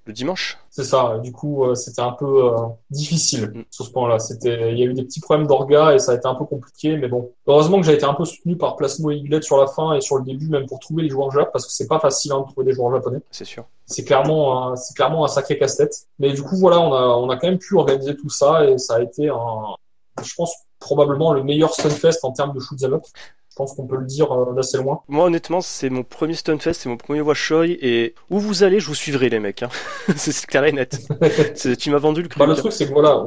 le 0.07 0.13
dimanche. 0.15 0.59
C'est 0.71 0.85
ça. 0.85 1.19
Du 1.23 1.31
coup, 1.31 1.65
euh, 1.65 1.75
c'était 1.75 2.01
un 2.01 2.13
peu 2.13 2.47
euh, 2.47 2.57
difficile 2.91 3.53
mm. 3.55 3.65
sur 3.71 3.85
ce 3.85 3.91
point-là. 3.91 4.19
C'était, 4.19 4.73
il 4.73 4.79
y 4.79 4.83
a 4.83 4.87
eu 4.87 4.95
des 4.95 5.05
petits 5.05 5.21
problèmes 5.21 5.47
d'orga 5.47 5.95
et 5.95 5.99
ça 5.99 6.13
a 6.13 6.15
été 6.15 6.27
un 6.27 6.35
peu 6.35 6.47
compliqué. 6.47 6.97
Mais 6.97 7.09
bon, 7.09 7.33
heureusement 7.47 7.79
que 7.81 7.87
j'ai 7.87 7.93
été 7.93 8.05
un 8.05 8.15
peu 8.15 8.25
soutenu 8.25 8.57
par 8.57 8.77
Plasmo 8.77 9.11
et 9.11 9.17
Iglet 9.17 9.43
sur 9.43 9.59
la 9.59 9.67
fin 9.67 9.95
et 9.95 10.01
sur 10.01 10.17
le 10.17 10.25
début, 10.25 10.49
même 10.49 10.67
pour 10.67 10.79
trouver 10.79 11.03
les 11.03 11.11
joueurs 11.11 11.31
japonais, 11.31 11.51
parce 11.53 11.67
que 11.67 11.73
c'est 11.73 11.87
pas 11.87 12.01
facile 12.01 12.33
hein, 12.33 12.41
de 12.41 12.53
trouver 12.53 12.65
des 12.65 12.73
joueurs 12.73 12.95
japonais. 12.95 13.21
C'est 13.31 13.45
sûr. 13.45 13.67
C'est 13.85 14.05
clairement, 14.05 14.75
c'est 14.75 14.95
clairement 14.97 15.25
un 15.25 15.29
sacré 15.29 15.59
casse-tête. 15.59 16.07
Mais 16.19 16.33
du 16.33 16.43
coup, 16.43 16.57
voilà, 16.57 16.81
on 16.81 16.95
a, 16.95 17.03
on 17.03 17.29
a 17.29 17.37
quand 17.37 17.49
même 17.49 17.59
pu 17.59 17.77
organiser 17.77 18.17
tout 18.17 18.31
ça 18.31 18.65
et 18.65 18.79
ça 18.79 18.97
a 18.97 19.03
été 19.03 19.29
un, 19.29 19.77
je 20.23 20.35
pense 20.35 20.55
probablement 20.79 21.33
le 21.33 21.43
meilleur 21.43 21.75
Stunfest 21.75 22.21
en 22.23 22.33
termes 22.33 22.55
de 22.55 22.61
shoot'em 22.61 22.95
up. 22.95 23.05
Je 23.57 23.63
pense 23.63 23.73
qu'on 23.73 23.87
peut 23.87 23.97
le 23.97 24.05
dire 24.05 24.31
euh, 24.33 24.53
d'assez 24.53 24.77
loin. 24.77 25.01
Moi, 25.09 25.25
honnêtement, 25.25 25.63
c'est 25.63 25.89
mon 25.89 26.03
premier 26.03 26.35
Stunfest, 26.35 26.75
c'est 26.75 26.91
mon 26.91 26.99
premier 26.99 27.23
Washoy, 27.23 27.79
et 27.81 28.15
où 28.29 28.39
vous 28.39 28.65
allez, 28.65 28.81
je 28.81 28.87
vous 28.87 28.95
suivrai, 28.95 29.31
les 29.31 29.39
mecs. 29.39 29.63
Hein. 29.63 29.71
c'est 30.17 30.45
clair 30.45 30.65
et 30.65 30.73
net. 30.73 31.01
tu 31.79 31.91
m'as 31.91 31.97
vendu 31.97 32.21
le 32.21 32.29
bah, 32.37 32.45
le 32.45 32.55
truc, 32.55 32.71
c'est 32.71 32.87
que 32.87 32.93
voilà, 32.93 33.25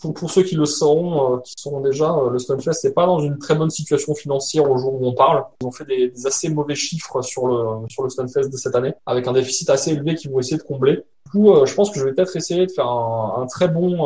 pour, 0.00 0.14
pour, 0.14 0.30
ceux 0.30 0.44
qui 0.44 0.54
le 0.54 0.66
sauront, 0.66 1.34
euh, 1.34 1.38
qui 1.40 1.54
sont 1.56 1.80
déjà, 1.80 2.14
euh, 2.14 2.30
le 2.30 2.38
Stunfest 2.38 2.74
c'est 2.74 2.94
pas 2.94 3.06
dans 3.06 3.18
une 3.18 3.38
très 3.38 3.56
bonne 3.56 3.70
situation 3.70 4.14
financière 4.14 4.70
au 4.70 4.78
jour 4.78 5.02
où 5.02 5.04
on 5.04 5.14
parle. 5.14 5.42
Ils 5.60 5.66
ont 5.66 5.72
fait 5.72 5.84
des, 5.84 6.10
des 6.10 6.26
assez 6.28 6.48
mauvais 6.48 6.76
chiffres 6.76 7.20
sur 7.20 7.48
le, 7.48 7.88
sur 7.88 8.04
le 8.04 8.08
Stunfest 8.08 8.50
de 8.50 8.56
cette 8.56 8.76
année, 8.76 8.94
avec 9.06 9.26
un 9.26 9.32
déficit 9.32 9.68
assez 9.68 9.90
élevé 9.90 10.14
qu'ils 10.14 10.30
vont 10.30 10.38
essayer 10.38 10.58
de 10.58 10.62
combler. 10.62 11.02
Du 11.24 11.40
coup, 11.40 11.66
je 11.66 11.74
pense 11.74 11.90
que 11.90 11.98
je 11.98 12.04
vais 12.04 12.12
peut-être 12.12 12.36
essayer 12.36 12.66
de 12.66 12.70
faire 12.70 12.86
un, 12.86 13.42
un 13.42 13.46
très 13.46 13.66
bon, 13.66 13.98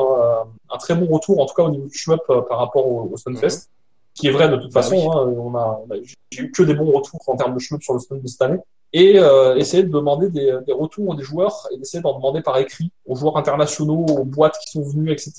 un 0.73 0.79
très 0.79 0.95
bon 0.95 1.05
retour, 1.13 1.39
en 1.39 1.45
tout 1.45 1.55
cas 1.55 1.65
au 1.65 1.71
niveau 1.71 1.87
du 1.87 1.99
shmup 1.99 2.23
par 2.49 2.59
rapport 2.61 2.87
au, 2.87 3.11
au 3.13 3.17
Stunfest 3.19 3.69
qui 4.17 4.29
est 4.29 4.31
vrai 4.31 4.49
de 4.49 4.57
toute 4.57 4.73
bah 4.73 4.83
façon. 4.83 5.11
Hein, 5.13 5.33
on 5.39 5.55
a, 5.55 5.81
j'ai 6.31 6.43
eu 6.43 6.51
que 6.51 6.63
des 6.63 6.75
bons 6.75 6.91
retours 6.91 7.21
en 7.27 7.37
termes 7.37 7.55
de 7.55 7.59
shmup 7.59 7.83
sur 7.83 7.95
le 7.95 8.01
stand 8.01 8.23
de 8.23 8.27
cette 8.27 8.43
année. 8.43 8.59
Et 8.93 9.19
euh, 9.19 9.57
essayer 9.57 9.83
de 9.83 9.91
demander 9.91 10.31
des, 10.31 10.59
des 10.67 10.73
retours 10.73 11.15
des 11.15 11.23
joueurs 11.23 11.69
et 11.73 11.77
d'essayer 11.77 12.03
d'en 12.03 12.15
demander 12.15 12.41
par 12.41 12.57
écrit 12.59 12.91
aux 13.05 13.15
joueurs 13.15 13.37
internationaux, 13.37 14.07
aux 14.07 14.25
boîtes 14.25 14.57
qui 14.65 14.71
sont 14.71 14.83
venues, 14.83 15.13
etc. 15.13 15.33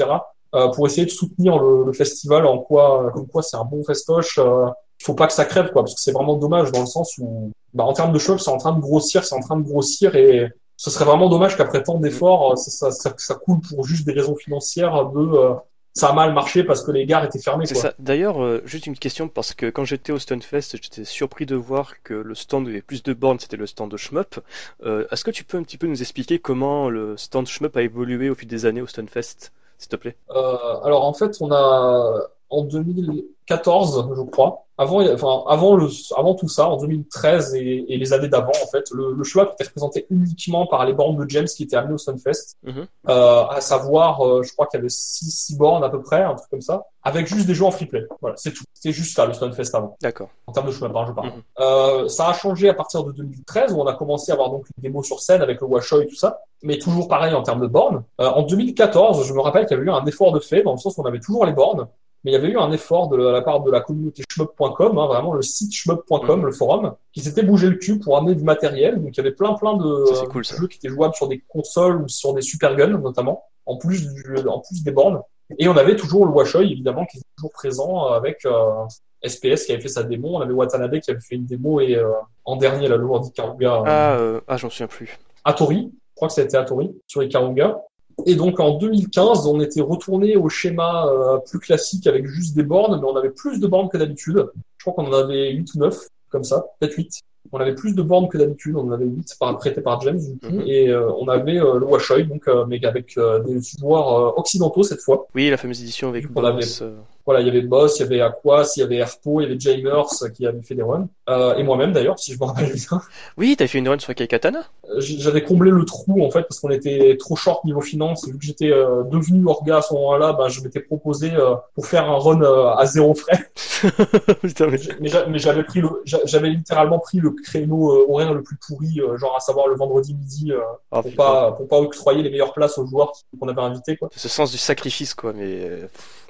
Euh, 0.56 0.70
pour 0.70 0.86
essayer 0.86 1.06
de 1.06 1.12
soutenir 1.12 1.58
le, 1.58 1.84
le, 1.86 1.94
festival 1.94 2.46
en 2.46 2.60
quoi, 2.60 3.12
comme 3.14 3.28
quoi 3.28 3.42
c'est 3.42 3.58
un 3.58 3.66
bon 3.66 3.84
festoche. 3.84 4.38
Euh, 4.38 4.68
faut 5.02 5.14
pas 5.14 5.28
que 5.28 5.34
ça 5.34 5.46
crève, 5.46 5.72
quoi, 5.72 5.84
parce 5.84 5.96
que 5.96 6.02
c'est 6.02 6.12
vraiment 6.12 6.36
dommage 6.36 6.72
dans 6.72 6.82
le 6.82 6.86
sens 6.86 7.18
où, 7.18 7.52
bah, 7.74 7.84
en 7.84 7.94
termes 7.94 8.14
de 8.14 8.20
shmup, 8.20 8.40
c'est 8.40 8.52
en 8.52 8.58
train 8.58 8.74
de 8.74 8.80
grossir, 8.80 9.24
c'est 9.24 9.36
en 9.36 9.40
train 9.40 9.58
de 9.58 9.64
grossir 9.64 10.16
et 10.16 10.48
ce 10.78 10.92
serait 10.92 11.06
vraiment 11.06 11.28
dommage 11.28 11.58
qu'après 11.58 11.84
tant 11.84 12.00
d'efforts, 12.00 12.58
ça, 12.58 12.92
ça, 12.92 13.14
ça, 13.18 13.36
coule 13.36 13.60
pour 13.62 13.84
juste 13.84 14.06
des 14.06 14.14
raisons 14.14 14.36
financières 14.36 15.08
de 15.10 15.20
euh, 15.20 15.54
ça 15.98 16.10
a 16.10 16.14
mal 16.14 16.34
marché 16.34 16.64
parce 16.64 16.84
que 16.84 16.91
les 16.91 17.06
gares 17.06 17.26
étaient 17.26 17.39
fermées. 17.39 17.66
C'est 17.66 17.76
ça. 17.76 17.93
D'ailleurs, 18.00 18.43
euh, 18.43 18.62
juste 18.66 18.86
une 18.86 18.98
question 18.98 19.28
parce 19.28 19.54
que 19.54 19.70
quand 19.70 19.84
j'étais 19.84 20.12
au 20.12 20.20
Stunfest, 20.20 20.78
j'étais 20.82 21.06
surpris 21.06 21.45
de 21.45 21.56
voir 21.56 22.02
que 22.04 22.14
le 22.14 22.36
stand 22.36 22.66
où 22.66 22.70
il 22.70 22.74
y 22.74 22.76
avait 22.76 22.82
plus 22.82 23.04
de 23.04 23.14
bornes, 23.14 23.39
c'était 23.39 23.58
le 23.58 23.66
stand 23.66 23.89
de 23.91 23.98
Shmup. 23.98 24.39
Euh, 24.84 25.08
Est-ce 25.12 25.24
que 25.24 25.32
tu 25.32 25.43
peux 25.43 25.58
un 25.58 25.64
petit 25.64 25.78
peu 25.78 25.88
nous 25.88 26.02
expliquer 26.02 26.39
comment 26.39 26.89
le 26.89 27.18
stand 27.18 27.48
Shmup 27.48 27.76
a 27.76 27.82
évolué 27.82 28.30
au 28.30 28.36
fil 28.36 28.48
des 28.48 28.66
années 28.66 28.82
au 28.82 28.88
Stunfest, 28.88 29.52
s'il 29.78 29.89
te 29.89 29.95
plaît? 29.95 30.16
Euh, 30.30 30.58
Alors 30.84 31.06
en 31.06 31.14
fait, 31.14 31.38
on 31.41 31.52
a 31.52 32.28
en 32.50 32.64
2014, 32.64 34.10
je 34.16 34.22
crois, 34.24 34.68
avant, 34.80 35.02
enfin, 35.12 35.43
avant, 35.48 35.76
le, 35.76 35.88
avant 36.16 36.36
tout 36.36 36.48
ça, 36.48 36.68
en 36.70 36.78
2013 36.78 37.56
et, 37.56 37.86
et 37.89 37.98
les 37.98 38.14
années 38.14 38.28
d'avant, 38.28 38.52
en 38.64 38.68
fait, 38.68 38.86
le, 38.91 39.14
le 39.14 39.24
choix 39.24 39.52
était 39.54 39.64
représenté 39.64 40.06
uniquement 40.12 40.68
par 40.68 40.86
les 40.86 40.93
bornes 40.93 41.18
de 41.18 41.28
James 41.30 41.48
qui 41.48 41.64
étaient 41.64 41.76
amenées 41.76 41.95
au 41.95 41.98
Stunfest, 41.98 42.58
mm 42.64 42.84
euh, 43.10 43.45
à 43.48 43.62
savoir, 43.62 44.22
euh, 44.22 44.43
je 44.43 44.52
crois 44.52 44.68
qu'il 44.68 44.80
y 44.80 44.82
avait 44.82 44.89
6 44.89 45.32
six, 45.32 45.58
bornes 45.58 45.84
à 45.84 45.89
peu 45.89 46.02
près, 46.02 46.22
un 46.22 46.36
truc 46.36 46.50
comme 46.50 46.62
ça, 46.62 46.86
avec 47.02 47.26
juste 47.26 47.48
des 47.48 47.56
jeux 47.56 47.64
en 47.64 47.72
free 47.72 47.86
play. 47.86 48.06
Voilà, 48.22 48.36
c'est 48.36 48.52
tout. 48.52 48.66
C'était 48.74 48.91
juste 48.91 49.16
ça, 49.16 49.26
le 49.26 49.34
Stunfest 49.34 49.74
avant. 49.74 49.98
D'accord. 50.02 50.30
En 50.45 50.52
termes 50.52 50.70
de 50.70 50.88
par 50.89 51.08
je 51.08 51.14
parle. 51.14 51.28
Mhm. 51.28 51.41
Euh, 51.60 52.08
ça 52.10 52.28
a 52.28 52.34
changé 52.34 52.70
à 52.70 52.74
partir 52.74 53.04
de 53.06 53.14
2013, 53.14 53.74
où 53.74 53.82
on 53.82 53.88
a 53.88 53.93
commencé 53.93 54.32
à 54.32 54.36
avoir 54.36 54.50
donc 54.50 54.66
une 54.76 54.82
démo 54.82 55.02
sur 55.04 55.22
scène 55.22 55.41
avec 55.41 55.62
le 55.62 55.68
Washoe 55.68 56.04
et 56.04 56.08
tout 56.08 56.16
ça, 56.16 56.41
mais 56.62 56.78
toujours 56.78 57.08
pareil 57.08 57.34
en 57.34 57.43
termes 57.43 57.62
de 57.62 57.68
bornes. 57.68 58.04
En 58.20 58.43
2014, 58.43 59.26
je 59.26 59.34
me 59.34 59.39
rappelle 59.39 59.66
qu'il 59.66 59.78
y 59.78 59.80
avait 59.80 59.89
eu 59.89 59.91
un 59.91 60.06
effort 60.06 60.34
de 60.34 60.39
fait, 60.39 60.64
dans 60.64 60.74
le 60.74 60.78
sens 60.78 60.98
où 60.98 61.02
on 61.02 61.06
avait 61.06 61.20
toujours 61.20 61.45
les 61.45 61.54
bornes, 61.54 61.88
mais 62.24 62.32
il 62.32 62.34
y 62.34 62.38
avait 62.38 62.49
eu 62.49 62.57
un 62.57 62.72
effort 62.72 63.09
de 63.09 63.18
la 63.18 63.41
part 63.41 63.61
de 63.61 63.72
la 63.72 63.82
communauté 63.82 64.24
shmup.com, 64.30 64.97
hein, 64.97 65.07
vraiment 65.07 65.34
le 65.34 65.41
site 65.41 65.74
shmup.com, 65.74 66.45
le 66.45 66.51
forum, 66.51 66.93
qui 67.13 67.22
s'était 67.22 67.43
bougé 67.43 67.70
le 67.70 67.76
cul 67.76 67.99
pour 67.99 68.18
amener 68.18 68.36
du 68.36 68.43
matériel. 68.43 69.01
Donc 69.01 69.15
il 69.15 69.18
y 69.18 69.22
avait 69.22 69.32
plein 69.32 69.53
plein 69.53 69.76
de 69.76 70.05
jeux 70.43 70.68
qui 70.68 70.78
étaient 70.78 70.89
jouables 70.89 71.15
sur 71.15 71.28
des 71.28 71.43
consoles 71.47 72.01
ou 72.01 72.07
sur 72.07 72.34
des 72.34 72.41
super 72.41 72.76
guns 72.76 72.97
notamment, 72.97 73.45
en 73.65 73.78
plus 73.78 74.13
du, 74.13 74.38
en 74.47 74.59
plus 74.59 74.84
des 74.84 74.91
bornes. 74.91 75.22
Et 75.59 75.68
on 75.70 75.78
avait 75.78 75.95
toujours 75.95 76.26
le 76.26 76.32
Washoy 76.32 76.72
évidemment 76.72 77.05
qui 77.05 77.18
était 77.18 77.28
toujours 77.38 77.53
présent 77.53 78.07
avec 78.07 78.45
euh, 78.45 78.86
SPS 79.24 79.65
qui 79.65 79.72
avait 79.72 79.82
fait 79.82 79.88
sa 79.88 80.03
démo, 80.03 80.36
on 80.36 80.41
avait 80.41 80.53
Watanabe 80.53 80.99
qui 80.99 81.11
avait 81.11 81.20
fait 81.20 81.36
une 81.36 81.45
démo 81.45 81.80
et 81.80 81.95
euh, 81.95 82.11
en 82.45 82.55
dernier 82.57 82.88
la 82.88 82.97
loi 82.97 83.20
d'Ikaruga. 83.20 83.84
Ah, 83.86 84.15
euh, 84.18 84.41
ah 84.47 84.57
j'en 84.57 84.70
souviens 84.70 84.88
plus. 84.88 85.18
Atori, 85.45 85.91
je 85.91 86.15
crois 86.15 86.28
que 86.28 86.34
c'était 86.34 86.57
Atori 86.57 86.95
sur 87.07 87.24
Ikaruga. 87.24 87.82
Et 88.26 88.36
donc 88.36 88.59
en 88.59 88.78
2015, 88.78 89.47
on 89.47 89.59
était 89.61 89.82
retourné 89.82 90.36
au 90.36 90.49
schéma 90.49 91.07
euh, 91.07 91.38
plus 91.38 91.59
classique 91.59 92.07
avec 92.07 92.26
juste 92.26 92.55
des 92.55 92.63
bornes, 92.63 92.99
mais 92.99 93.07
on 93.07 93.15
avait 93.15 93.30
plus 93.30 93.59
de 93.59 93.68
bornes 93.68 93.89
que 93.89 93.97
d'habitude. 93.97 94.47
Je 94.78 94.84
crois 94.84 94.93
qu'on 94.93 95.11
en 95.11 95.18
avait 95.18 95.51
8 95.51 95.76
ou 95.76 95.80
9, 95.80 95.97
comme 96.30 96.43
ça, 96.43 96.65
peut-être 96.80 96.95
8. 96.95 97.22
On 97.51 97.59
avait 97.59 97.76
plus 97.76 97.95
de 97.95 98.01
bornes 98.01 98.28
que 98.28 98.38
d'habitude, 98.38 98.76
on 98.76 98.88
en 98.88 98.91
avait 98.91 99.05
8 99.05 99.36
par, 99.39 99.57
prêté 99.57 99.82
par 99.82 100.01
James 100.01 100.20
du 100.20 100.38
coup, 100.38 100.55
mhm. 100.55 100.63
et 100.65 100.89
euh, 100.89 101.09
on 101.20 101.28
avait 101.30 101.59
euh, 101.59 101.80
le 101.80 101.86
Washoy, 101.86 102.26
donc 102.26 102.49
mais 102.68 102.84
avec 102.84 103.18
des 103.45 103.59
joueurs 103.80 104.38
occidentaux 104.38 104.84
cette 104.84 105.01
fois. 105.01 105.28
Oui, 105.36 105.49
la 105.49 105.57
fameuse 105.57 105.82
édition 105.82 106.09
avec 106.09 106.30
Boss, 106.30 106.84
voilà, 107.28 107.42
il 107.42 107.48
y 107.48 107.50
avait 107.50 107.62
Boss, 107.62 108.00
il 108.00 108.04
y 108.04 108.06
avait 108.06 108.22
Aquas, 108.22 108.72
il 108.78 108.80
y 108.80 108.84
avait 108.84 108.96
Airpo, 108.96 109.42
il 109.42 109.44
y 109.44 109.46
avait 109.48 109.60
Jamers 109.60 110.08
qui 110.34 110.48
avait 110.48 110.62
fait 110.62 110.76
des 110.76 110.82
runs. 110.82 111.10
Euh, 111.30 111.56
et 111.56 111.64
moi-même 111.64 111.92
d'ailleurs, 111.92 112.18
si 112.18 112.34
je 112.34 112.40
me 112.40 112.46
rappelle 112.46 112.72
bien. 112.72 113.02
Oui, 113.36 113.56
t'as 113.58 113.68
fait 113.68 113.80
une 113.80 113.90
run 113.90 114.00
sur 114.00 114.16
Kaikatana 114.16 114.64
euh, 114.90 115.02
J'avais 115.02 115.44
comblé 115.44 115.70
le 115.70 115.84
trou 115.84 116.24
en 116.26 116.32
fait 116.32 116.44
parce 116.44 116.62
qu'on 116.62 116.70
était 116.70 117.18
trop 117.20 117.36
short 117.36 117.66
niveau 117.66 117.82
finance. 117.82 118.26
Vu 118.26 118.38
que 118.38 118.46
j'étais 118.46 118.72
euh, 118.72 119.04
devenu 119.04 119.46
orga 119.46 119.80
à 119.80 119.82
ce 119.82 119.94
moment-là, 119.94 120.32
bah, 120.32 120.48
je 120.48 120.62
m'étais 120.62 120.80
proposé 120.80 121.34
euh, 121.34 121.56
pour 121.76 121.86
faire 121.86 122.10
un 122.10 122.18
run 122.18 122.42
à 122.78 122.86
zéro 122.86 123.14
frais. 123.14 123.52
mais 125.30 125.38
j'avais 125.40 125.64
pris 125.64 125.82
le, 125.82 125.90
j'avais 126.06 126.50
littéralement 126.50 127.00
pris 127.00 127.20
le 127.20 127.32
créneau 127.32 128.10
horaire 128.10 128.34
le 128.34 128.42
plus 128.42 128.56
pourri, 128.66 129.02
genre 129.18 129.36
à 129.36 129.42
savoir 129.42 129.68
le 129.68 129.76
vendredi 129.76 130.14
midi, 130.16 130.54
oh, 130.92 131.02
pour 131.02 131.14
pas 131.14 131.52
pour 131.52 131.68
pas 131.68 131.78
octroyer 131.78 132.24
les 132.24 132.30
meilleures 132.30 132.54
places 132.54 132.78
aux 132.78 132.88
joueurs 132.88 133.12
qu'on 133.38 133.50
avait 133.50 133.62
invités 133.62 133.98
quoi. 133.98 134.10
Ce 134.16 134.30
sens 134.30 134.52
du 134.52 134.58
sacrifice 134.58 135.14
quoi, 135.14 135.34
mais 135.34 135.70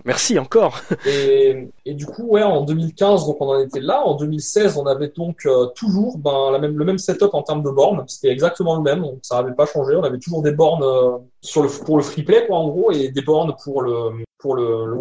merci 0.04 0.39
encore. 0.39 0.82
Et, 1.05 1.93
du 1.93 2.05
coup, 2.05 2.23
ouais, 2.23 2.43
en 2.43 2.63
2015, 2.63 3.25
donc 3.25 3.38
on 3.39 3.49
en 3.49 3.59
était 3.59 3.79
là. 3.79 4.01
En 4.05 4.15
2016, 4.15 4.77
on 4.77 4.85
avait 4.85 5.11
donc 5.15 5.45
euh, 5.45 5.67
toujours 5.75 6.17
ben, 6.17 6.57
le 6.57 6.85
même 6.85 6.97
setup 6.97 7.33
en 7.33 7.43
termes 7.43 7.63
de 7.63 7.69
bornes. 7.69 8.03
C'était 8.07 8.29
exactement 8.29 8.75
le 8.75 8.81
même. 8.81 9.01
Donc, 9.01 9.19
ça 9.23 9.41
n'avait 9.41 9.55
pas 9.55 9.65
changé. 9.65 9.95
On 9.95 10.03
avait 10.03 10.19
toujours 10.19 10.41
des 10.41 10.51
bornes 10.51 10.83
euh, 10.83 11.17
sur 11.41 11.63
le, 11.63 11.69
pour 11.69 11.97
le 11.97 12.03
free 12.03 12.23
play, 12.23 12.45
quoi, 12.47 12.57
en 12.57 12.69
gros, 12.69 12.91
et 12.91 13.09
des 13.09 13.21
bornes 13.21 13.53
pour 13.63 13.81
le, 13.81 14.23
pour 14.38 14.55
le, 14.55 14.85
le 14.85 14.97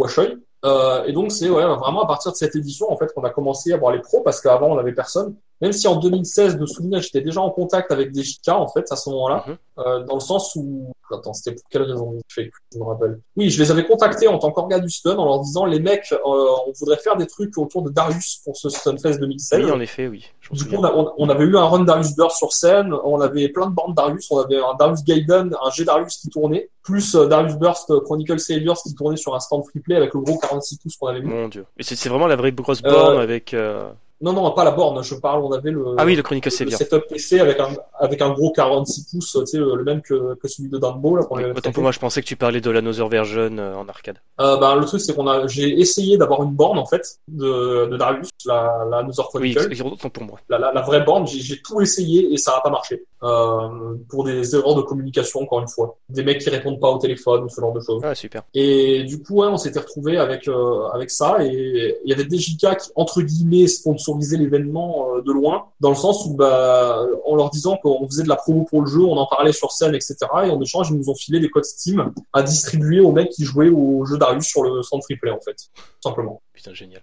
euh, 0.65 1.05
et 1.05 1.13
donc 1.13 1.31
c'est 1.31 1.49
ouais, 1.49 1.65
vraiment 1.65 2.03
à 2.03 2.07
partir 2.07 2.33
de 2.33 2.37
cette 2.37 2.57
édition 2.57 2.91
en 2.91 2.97
fait 2.97 3.13
qu'on 3.15 3.23
a 3.23 3.31
commencé 3.31 3.73
à 3.73 3.77
voir 3.77 3.93
les 3.93 4.01
pros 4.01 4.23
parce 4.23 4.41
qu'avant 4.41 4.69
on 4.69 4.79
avait 4.79 4.95
personne. 4.95 5.37
Même 5.61 5.73
si 5.73 5.89
en 5.89 5.97
2016 5.97 6.59
de 6.59 6.67
souvenir 6.67 7.01
j'étais 7.01 7.21
déjà 7.21 7.41
en 7.41 7.51
contact 7.51 7.91
avec 7.91 8.13
des 8.13 8.23
JK 8.23 8.49
en 8.49 8.69
fait 8.69 8.91
à 8.91 8.97
ce 8.97 9.09
moment-là, 9.11 9.45
mhm. 9.47 9.57
euh, 9.79 10.05
dans 10.05 10.15
le 10.15 10.21
sens 10.21 10.55
où 10.57 10.93
attends 11.11 11.33
c'était 11.33 11.55
pour 11.55 11.69
quelle 11.71 11.83
raison 11.83 12.19
je 12.29 12.43
me 12.79 12.85
rappelle. 12.85 13.21
Oui, 13.37 13.49
je 13.49 13.63
les 13.63 13.71
avais 13.71 13.87
contactés 13.87 14.29
en 14.29 14.39
tant 14.39 14.51
qu'orga 14.51 14.79
du 14.81 14.91
stun 14.91 15.17
en 15.17 15.25
leur 15.25 15.41
disant 15.41 15.65
les 15.65 15.81
mecs 15.81 16.13
euh, 16.13 16.19
on 16.25 16.73
voudrait 16.79 16.99
faire 16.99 17.17
des 17.17 17.27
trucs 17.27 17.57
autour 17.57 17.83
de 17.83 17.91
Darius 17.91 18.41
pour 18.45 18.57
ce 18.57 18.69
Stunfest 18.69 19.19
2016. 19.19 19.65
Oui 19.65 19.71
en 19.71 19.81
effet 19.81 20.09
oui. 20.09 20.27
Du 20.51 20.65
coup 20.65 20.77
on, 20.77 21.13
on, 21.17 21.29
avait 21.29 21.45
eu 21.45 21.57
un 21.57 21.65
run 21.65 21.85
Darius 21.85 22.15
Burst 22.15 22.37
sur 22.37 22.53
scène, 22.53 22.93
on 23.05 23.21
avait 23.21 23.49
plein 23.49 23.67
de 23.67 23.75
bandes 23.75 23.95
Darius, 23.95 24.31
on 24.31 24.39
avait 24.39 24.59
un 24.59 24.75
Darius 24.79 25.03
Gaiden, 25.05 25.57
un 25.63 25.71
G 25.71 25.85
Darius 25.85 26.19
qui 26.19 26.29
tournait, 26.29 26.71
plus 26.83 27.15
euh, 27.15 27.27
Darius 27.27 27.57
Burst 27.57 27.93
Chronicle 28.05 28.39
Saviors 28.39 28.81
qui 28.83 28.95
tournait 28.95 29.17
sur 29.17 29.35
un 29.35 29.41
stand 29.41 29.65
free 29.65 29.81
play 29.81 29.97
avec 29.97 30.15
le 30.15 30.21
gros 30.21 30.39
46 30.39 30.79
pouces 30.79 30.97
qu'on 30.97 31.09
avait 31.09 31.21
vu. 31.21 31.27
Mon 31.27 31.49
dieu. 31.49 31.65
Et 31.79 31.83
c'est 31.83 32.09
vraiment 32.09 32.27
la 32.27 32.37
vraie 32.37 32.53
grosse 32.53 32.83
borne 32.83 33.19
avec 33.19 33.55
euh, 33.55 33.91
non, 34.21 34.33
non, 34.33 34.51
pas 34.53 34.65
la 34.65 34.71
borne, 34.71 35.03
je 35.03 35.15
parle, 35.15 35.43
on 35.43 35.53
avait 35.53 35.71
le, 35.71 35.95
ah 35.99 36.05
oui, 36.07 36.17
le, 36.17 36.23
Chronicle 36.23 36.49
le, 36.49 36.71
setup 36.71 37.07
PC 37.09 37.39
avec 37.39 37.61
un, 37.61 37.69
avec 37.99 38.23
un 38.23 38.31
gros 38.31 38.51
46 38.51 39.09
pouces, 39.11 39.33
tu 39.33 39.47
sais, 39.47 39.59
le, 39.59 39.85
même 39.85 40.01
que, 40.01 40.35
que 40.37 40.49
celui 40.49 40.71
de 40.71 40.79
Dumbo, 40.79 41.17
là. 41.17 41.23
Oui, 41.31 41.45
autant 41.45 41.73
pour 41.73 41.83
moi, 41.83 41.93
je 41.93 41.99
pensais 41.99 42.23
que 42.23 42.27
tu 42.27 42.37
parlais 42.37 42.63
de 42.63 42.71
la 42.71 42.81
Nother 42.81 43.09
version 43.09 43.59
euh, 43.59 43.75
en 43.75 43.87
arcade. 43.89 44.17
Euh, 44.41 44.57
bah, 44.57 44.75
le 44.75 44.87
truc, 44.87 45.01
c'est 45.01 45.15
qu'on 45.15 45.27
a, 45.27 45.47
j'ai 45.47 45.79
essayé 45.79 46.17
d'avoir 46.17 46.43
une 46.43 46.53
borne, 46.53 46.79
en 46.79 46.87
fait, 46.87 47.19
de, 47.29 47.87
de 47.87 47.97
Darius, 47.97 48.31
la, 48.47 48.87
la 48.91 49.03
Nother 49.03 49.27
Chronicle. 49.29 49.69
Oui, 49.71 49.83
autant 49.83 50.09
pour 50.09 50.23
moi. 50.23 50.41
La, 50.49 50.59
la, 50.59 50.73
la 50.73 50.81
vraie 50.81 51.03
borne, 51.03 51.27
j'ai 51.27 51.61
tout 51.61 51.81
essayé 51.83 52.33
et 52.33 52.39
ça 52.39 52.53
n'a 52.53 52.61
pas 52.61 52.71
marché. 52.71 53.05
Euh, 53.23 53.97
pour 54.09 54.25
des 54.25 54.55
erreurs 54.55 54.75
de 54.75 54.83
communication, 54.83 55.41
encore 55.41 55.61
une 55.61 55.69
fois. 55.69 55.97
Des 56.09 56.23
mecs 56.23 56.39
qui 56.39 56.51
répondent 56.51 56.79
pas 56.79 56.91
au 56.91 56.99
téléphone, 56.99 57.49
ce 57.49 57.61
genre 57.61 57.73
de 57.73 57.81
choses. 57.81 58.03
Ah, 58.05 58.15
super. 58.15 58.43
Et 58.55 59.05
du 59.05 59.23
coup, 59.23 59.41
ouais, 59.41 59.49
on 59.49 59.57
s'était 59.57 59.81
retrouvé 59.81 60.19
avec, 60.19 60.47
euh, 60.49 60.87
avec 60.93 61.11
ça 61.11 61.39
et 61.41 61.97
il 62.05 62.11
y 62.11 62.13
avait 62.13 62.25
des 62.25 62.39
JK 62.39 62.77
qui, 62.77 62.91
entre 62.95 63.23
guillemets, 63.23 63.67
sponsor 63.67 64.06
sponsoriser 64.07 64.37
l'événement 64.37 65.17
euh, 65.17 65.23
de 65.23 65.33
loin, 65.33 65.67
dans 65.81 65.91
le 65.91 65.97
sens 65.97 66.27
où, 66.27 66.35
bah, 66.35 67.05
en 67.25 67.35
leur 67.35 67.51
disant 67.51 67.77
qu'on 67.77 68.07
faisait 68.07 68.23
de 68.23 68.29
la 68.29 68.37
promo 68.37 68.65
pour 68.65 68.83
le 68.83 68.87
jeu, 68.87 69.01
on 69.01 69.17
en 69.17 69.27
parlait 69.27 69.53
sur 69.53 69.73
scène, 69.73 69.95
etc. 69.95 70.17
Et 70.45 70.51
en 70.51 70.61
échange, 70.61 70.91
ils 70.91 70.97
nous 70.97 71.11
ont 71.11 71.15
filé 71.15 71.41
des 71.41 71.49
codes 71.49 71.65
Steam 71.65 72.13
à 72.33 72.43
distribuer 72.43 73.01
aux 73.01 73.13
mecs 73.13 73.31
qui 73.31 73.45
jouaient 73.45 73.69
au 73.69 74.05
jeu 74.05 74.19
Darius 74.19 74.47
sur 74.47 74.63
le 74.63 74.83
centre 74.83 75.07
replay, 75.11 75.31
en 75.31 75.41
fait, 75.41 75.57
simplement. 76.03 76.41
Putain, 76.53 76.75
génial. 76.75 77.03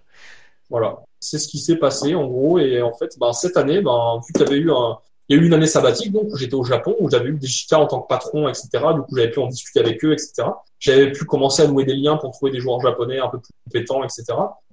Voilà, 0.70 1.04
c'est 1.20 1.38
ce 1.38 1.48
qui 1.48 1.60
s'est 1.60 1.76
passé 1.76 2.16
en 2.16 2.26
gros. 2.28 2.58
Et 2.58 2.82
en 2.82 2.94
fait, 2.94 3.18
bah, 3.20 3.34
cette 3.34 3.58
année, 3.58 3.82
bah, 3.82 4.20
vu 4.26 4.34
qu'il 4.34 4.44
y 4.44 4.48
avait 4.48 4.58
eu 4.58 4.72
un, 4.72 4.98
il 5.30 5.38
y 5.38 5.40
a 5.40 5.42
eu 5.42 5.46
une 5.46 5.54
année 5.54 5.68
sabbatique, 5.68 6.12
donc, 6.12 6.26
où 6.32 6.38
j'étais 6.38 6.56
au 6.56 6.64
Japon, 6.64 6.96
où 7.00 7.10
j'avais 7.10 7.30
eu 7.30 7.38
des 7.38 7.48
JK 7.48 7.74
en 7.74 7.88
tant 7.88 8.02
que 8.02 8.08
patron, 8.08 8.48
etc. 8.50 8.70
Du 8.72 9.02
coup, 9.02 9.16
j'avais 9.16 9.32
pu 9.32 9.40
en 9.40 9.48
discuter 9.48 9.80
avec 9.80 10.04
eux, 10.04 10.12
etc. 10.12 10.50
J'avais 10.80 11.12
pu 11.12 11.26
commencer 11.26 11.64
à 11.64 11.68
nouer 11.68 11.86
des 11.86 11.96
liens 11.96 12.18
pour 12.18 12.32
trouver 12.32 12.52
des 12.52 12.60
joueurs 12.60 12.82
japonais 12.82 13.20
un 13.20 13.30
peu 13.30 13.40
plus 13.40 13.54
compétents, 13.66 14.04
etc. 14.04 14.26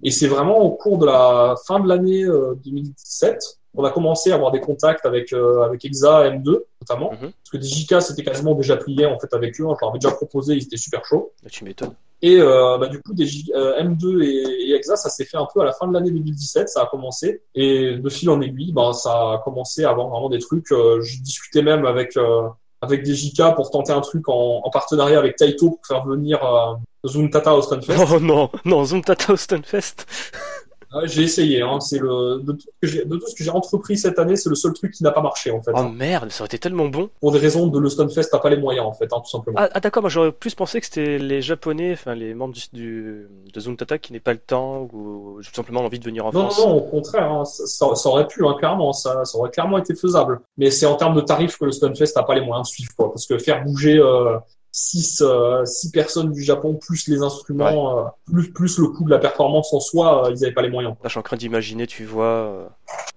Et 0.02 0.10
c'est 0.10 0.26
vraiment 0.26 0.58
au 0.58 0.72
cours 0.72 0.98
de 0.98 1.06
la 1.06 1.54
fin 1.66 1.78
de 1.78 1.88
l'année 1.88 2.24
2017 2.24 3.32
euh, 3.32 3.59
on 3.74 3.84
a 3.84 3.90
commencé 3.90 4.32
à 4.32 4.34
avoir 4.34 4.50
des 4.50 4.60
contacts 4.60 5.06
avec 5.06 5.32
euh, 5.32 5.62
avec 5.62 5.84
Exa 5.84 6.28
M2 6.30 6.62
notamment 6.82 7.12
mhm. 7.12 7.32
parce 7.32 7.50
que 7.52 7.60
JK 7.60 8.02
c'était 8.02 8.24
quasiment 8.24 8.54
déjà 8.54 8.76
plié 8.76 9.06
en 9.06 9.18
fait 9.18 9.32
avec 9.32 9.60
eux 9.60 9.64
hein. 9.64 9.74
je 9.76 9.80
leur 9.80 9.90
avais 9.90 9.98
déjà 9.98 10.14
proposé 10.14 10.54
ils 10.54 10.64
étaient 10.64 10.76
super 10.76 11.04
chauds 11.04 11.32
bah, 11.42 11.50
tu 11.50 11.64
m'étonnes 11.64 11.94
et 12.22 12.38
euh, 12.38 12.76
bah, 12.78 12.88
du 12.88 13.00
coup, 13.00 13.14
des 13.14 13.26
euh, 13.54 13.82
M2 13.82 14.22
et, 14.22 14.70
et, 14.70 14.74
EXA, 14.74 14.96
ça 14.96 15.08
s'est 15.08 15.24
fait 15.24 15.38
un 15.38 15.46
peu 15.52 15.62
à 15.62 15.64
la 15.64 15.72
fin 15.72 15.88
de 15.88 15.94
l'année 15.94 16.10
2017, 16.10 16.68
ça 16.68 16.82
a 16.82 16.86
commencé. 16.86 17.42
Et 17.54 17.96
de 17.96 18.08
fil 18.10 18.28
en 18.28 18.40
aiguille, 18.40 18.72
bah, 18.72 18.92
ça 18.92 19.10
a 19.10 19.40
commencé 19.42 19.84
à 19.84 19.90
avoir 19.90 20.08
vraiment 20.08 20.28
des 20.28 20.38
trucs. 20.38 20.70
Euh, 20.72 21.00
je 21.00 21.20
discutais 21.22 21.62
même 21.62 21.86
avec 21.86 22.16
euh, 22.16 22.48
avec 22.82 23.02
des 23.02 23.14
JK 23.14 23.54
pour 23.56 23.70
tenter 23.70 23.92
un 23.92 24.00
truc 24.00 24.28
en, 24.28 24.60
en 24.64 24.70
partenariat 24.70 25.18
avec 25.18 25.36
Taito 25.36 25.70
pour 25.70 25.86
faire 25.86 26.04
venir 26.04 26.42
euh, 26.44 26.74
Zoom 27.06 27.30
Tata 27.30 27.54
au 27.54 27.62
Stunfest. 27.62 27.96
Oh 28.10 28.20
non, 28.20 28.50
non, 28.64 28.84
Zoom 28.84 29.02
Tata 29.02 29.32
au 29.32 29.36
Stunfest 29.36 30.06
j'ai 31.04 31.22
essayé. 31.22 31.62
Hein. 31.62 31.80
C'est 31.80 31.98
le 31.98 32.40
de 32.42 32.52
tout, 32.52 32.66
ce 32.82 33.34
que 33.34 33.44
j'ai 33.44 33.50
entrepris 33.50 33.96
cette 33.96 34.18
année, 34.18 34.36
c'est 34.36 34.48
le 34.48 34.54
seul 34.54 34.72
truc 34.72 34.92
qui 34.92 35.02
n'a 35.02 35.12
pas 35.12 35.22
marché 35.22 35.50
en 35.50 35.60
fait. 35.62 35.72
Oh 35.74 35.84
merde, 35.84 36.30
ça 36.30 36.42
aurait 36.42 36.46
été 36.46 36.58
tellement 36.58 36.88
bon. 36.88 37.10
Pour 37.20 37.32
des 37.32 37.38
raisons 37.38 37.66
de 37.66 37.78
le 37.78 37.88
Stunfest, 37.88 38.28
t'as 38.30 38.38
pas 38.38 38.50
les 38.50 38.56
moyens 38.56 38.86
en 38.86 38.92
fait, 38.92 39.04
hein, 39.12 39.20
tout 39.22 39.30
simplement. 39.30 39.58
Ah, 39.60 39.68
ah 39.72 39.80
d'accord, 39.80 40.02
moi 40.02 40.10
j'aurais 40.10 40.32
plus 40.32 40.54
pensé 40.54 40.80
que 40.80 40.86
c'était 40.86 41.18
les 41.18 41.42
Japonais, 41.42 41.92
enfin 41.92 42.14
les 42.14 42.34
membres 42.34 42.54
du, 42.54 42.62
du 42.72 43.28
de 43.52 43.60
Zoom 43.60 43.76
Tata 43.76 43.98
qui 43.98 44.12
n'aient 44.12 44.20
pas 44.20 44.32
le 44.32 44.38
temps 44.38 44.88
ou 44.92 45.40
tout 45.42 45.54
simplement 45.54 45.82
l'envie 45.82 45.98
de 45.98 46.04
venir 46.04 46.26
en 46.26 46.32
France. 46.32 46.58
Non, 46.58 46.68
non, 46.68 46.76
au 46.76 46.82
contraire, 46.82 47.30
hein, 47.30 47.44
ça, 47.44 47.94
ça, 47.94 48.08
aurait 48.08 48.26
pu, 48.26 48.46
hein, 48.46 48.54
clairement, 48.58 48.92
ça, 48.92 49.24
ça 49.24 49.38
aurait 49.38 49.50
clairement 49.50 49.78
été 49.78 49.94
faisable. 49.94 50.40
Mais 50.56 50.70
c'est 50.70 50.86
en 50.86 50.96
termes 50.96 51.14
de 51.14 51.20
tarifs 51.20 51.56
que 51.58 51.64
le 51.64 51.72
Stunfest 51.72 52.16
n'a 52.16 52.22
pas 52.22 52.34
les 52.34 52.44
moyens 52.44 52.68
de 52.68 52.72
suivre, 52.72 52.92
quoi, 52.96 53.10
parce 53.10 53.26
que 53.26 53.38
faire 53.38 53.62
bouger 53.64 53.98
euh, 53.98 54.36
six, 54.72 55.22
euh, 55.22 55.64
six 55.64 55.90
personnes 55.90 56.32
du 56.32 56.42
Japon 56.42 56.74
plus 56.74 57.08
les 57.08 57.22
instruments 57.22 57.98
euh, 57.98 58.04
plus 58.26 58.52
plus 58.52 58.78
le 58.78 58.88
coût 58.88 59.04
de 59.04 59.10
la 59.10 59.18
performance 59.18 59.72
en 59.72 59.80
soi 59.80 60.26
euh, 60.26 60.30
ils 60.30 60.40
n'avaient 60.40 60.54
pas 60.54 60.62
les 60.62 60.70
moyens. 60.70 60.94
Là 60.94 61.04
je 61.04 61.10
suis 61.10 61.18
en 61.18 61.22
train 61.22 61.36
d'imaginer 61.36 61.86
tu 61.86 62.04
vois 62.04 62.70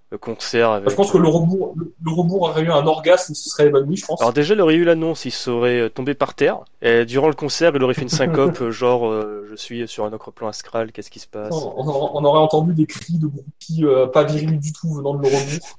le 0.10 0.18
concert 0.18 0.72
avec... 0.72 0.90
je 0.90 0.96
pense 0.96 1.12
que 1.12 1.18
le 1.18 1.28
rebours 1.28 1.76
le, 1.78 2.36
aurait 2.40 2.64
eu 2.64 2.72
un 2.72 2.86
orgasme 2.86 3.36
ce 3.36 3.50
serait 3.50 3.68
évanoui 3.68 3.98
je 3.98 4.06
pense. 4.06 4.22
Alors 4.22 4.34
déjà 4.34 4.56
il 4.56 4.62
aurait 4.62 4.76
eu 4.76 4.84
l'annonce 4.84 5.26
il 5.26 5.32
serait 5.32 5.90
tombé 5.90 6.16
par 6.16 6.34
terre. 6.34 6.60
Et 6.82 7.06
durant 7.06 7.28
le 7.28 7.36
concert 7.36 7.72
il 7.76 7.84
aurait 7.84 7.94
fait 7.94 8.02
une 8.02 8.10
syncope 8.10 8.70
genre 8.70 9.12
je 9.12 9.56
suis 9.56 9.88
sur 9.88 10.06
un 10.06 10.14
autre 10.14 10.32
plan 10.32 10.48
astral 10.48 10.92
qu'est-ce 10.92 11.12
qui 11.12 11.20
se 11.20 11.28
passe? 11.28 11.54
On, 11.54 12.26
aurait 12.26 12.40
entendu 12.40 12.74
des 12.74 12.88
cris 12.88 13.20
de 13.20 13.28
groupies 13.28 13.86
pas 14.12 14.24
virils 14.24 14.60
du 14.60 14.74
tout 14.74 14.92
venant 14.94 15.14
de 15.14 15.22
le 15.22 15.28
rebours. 15.28 15.78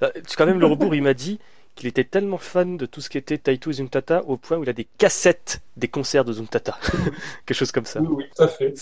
Quand 0.36 0.46
même 0.46 0.60
le 0.60 0.66
rebours 0.66 0.94
il 0.94 1.02
m'a 1.02 1.14
dit 1.14 1.38
qu'il 1.74 1.88
était 1.88 2.04
tellement 2.04 2.38
fan 2.38 2.76
de 2.76 2.86
tout 2.86 3.00
ce 3.00 3.08
qui 3.08 3.18
était 3.18 3.38
Taito 3.38 3.72
Zuntata 3.72 4.22
au 4.26 4.36
point 4.36 4.58
où 4.58 4.62
il 4.62 4.68
a 4.68 4.72
des 4.72 4.86
cassettes 4.98 5.62
des 5.76 5.88
concerts 5.88 6.24
de 6.24 6.32
Zuntata. 6.32 6.78
Quelque 7.46 7.56
chose 7.56 7.72
comme 7.72 7.84
ça. 7.84 8.00
Oui, 8.00 8.08
oui, 8.10 8.24
tout 8.34 8.42
à 8.42 8.48
fait. 8.48 8.74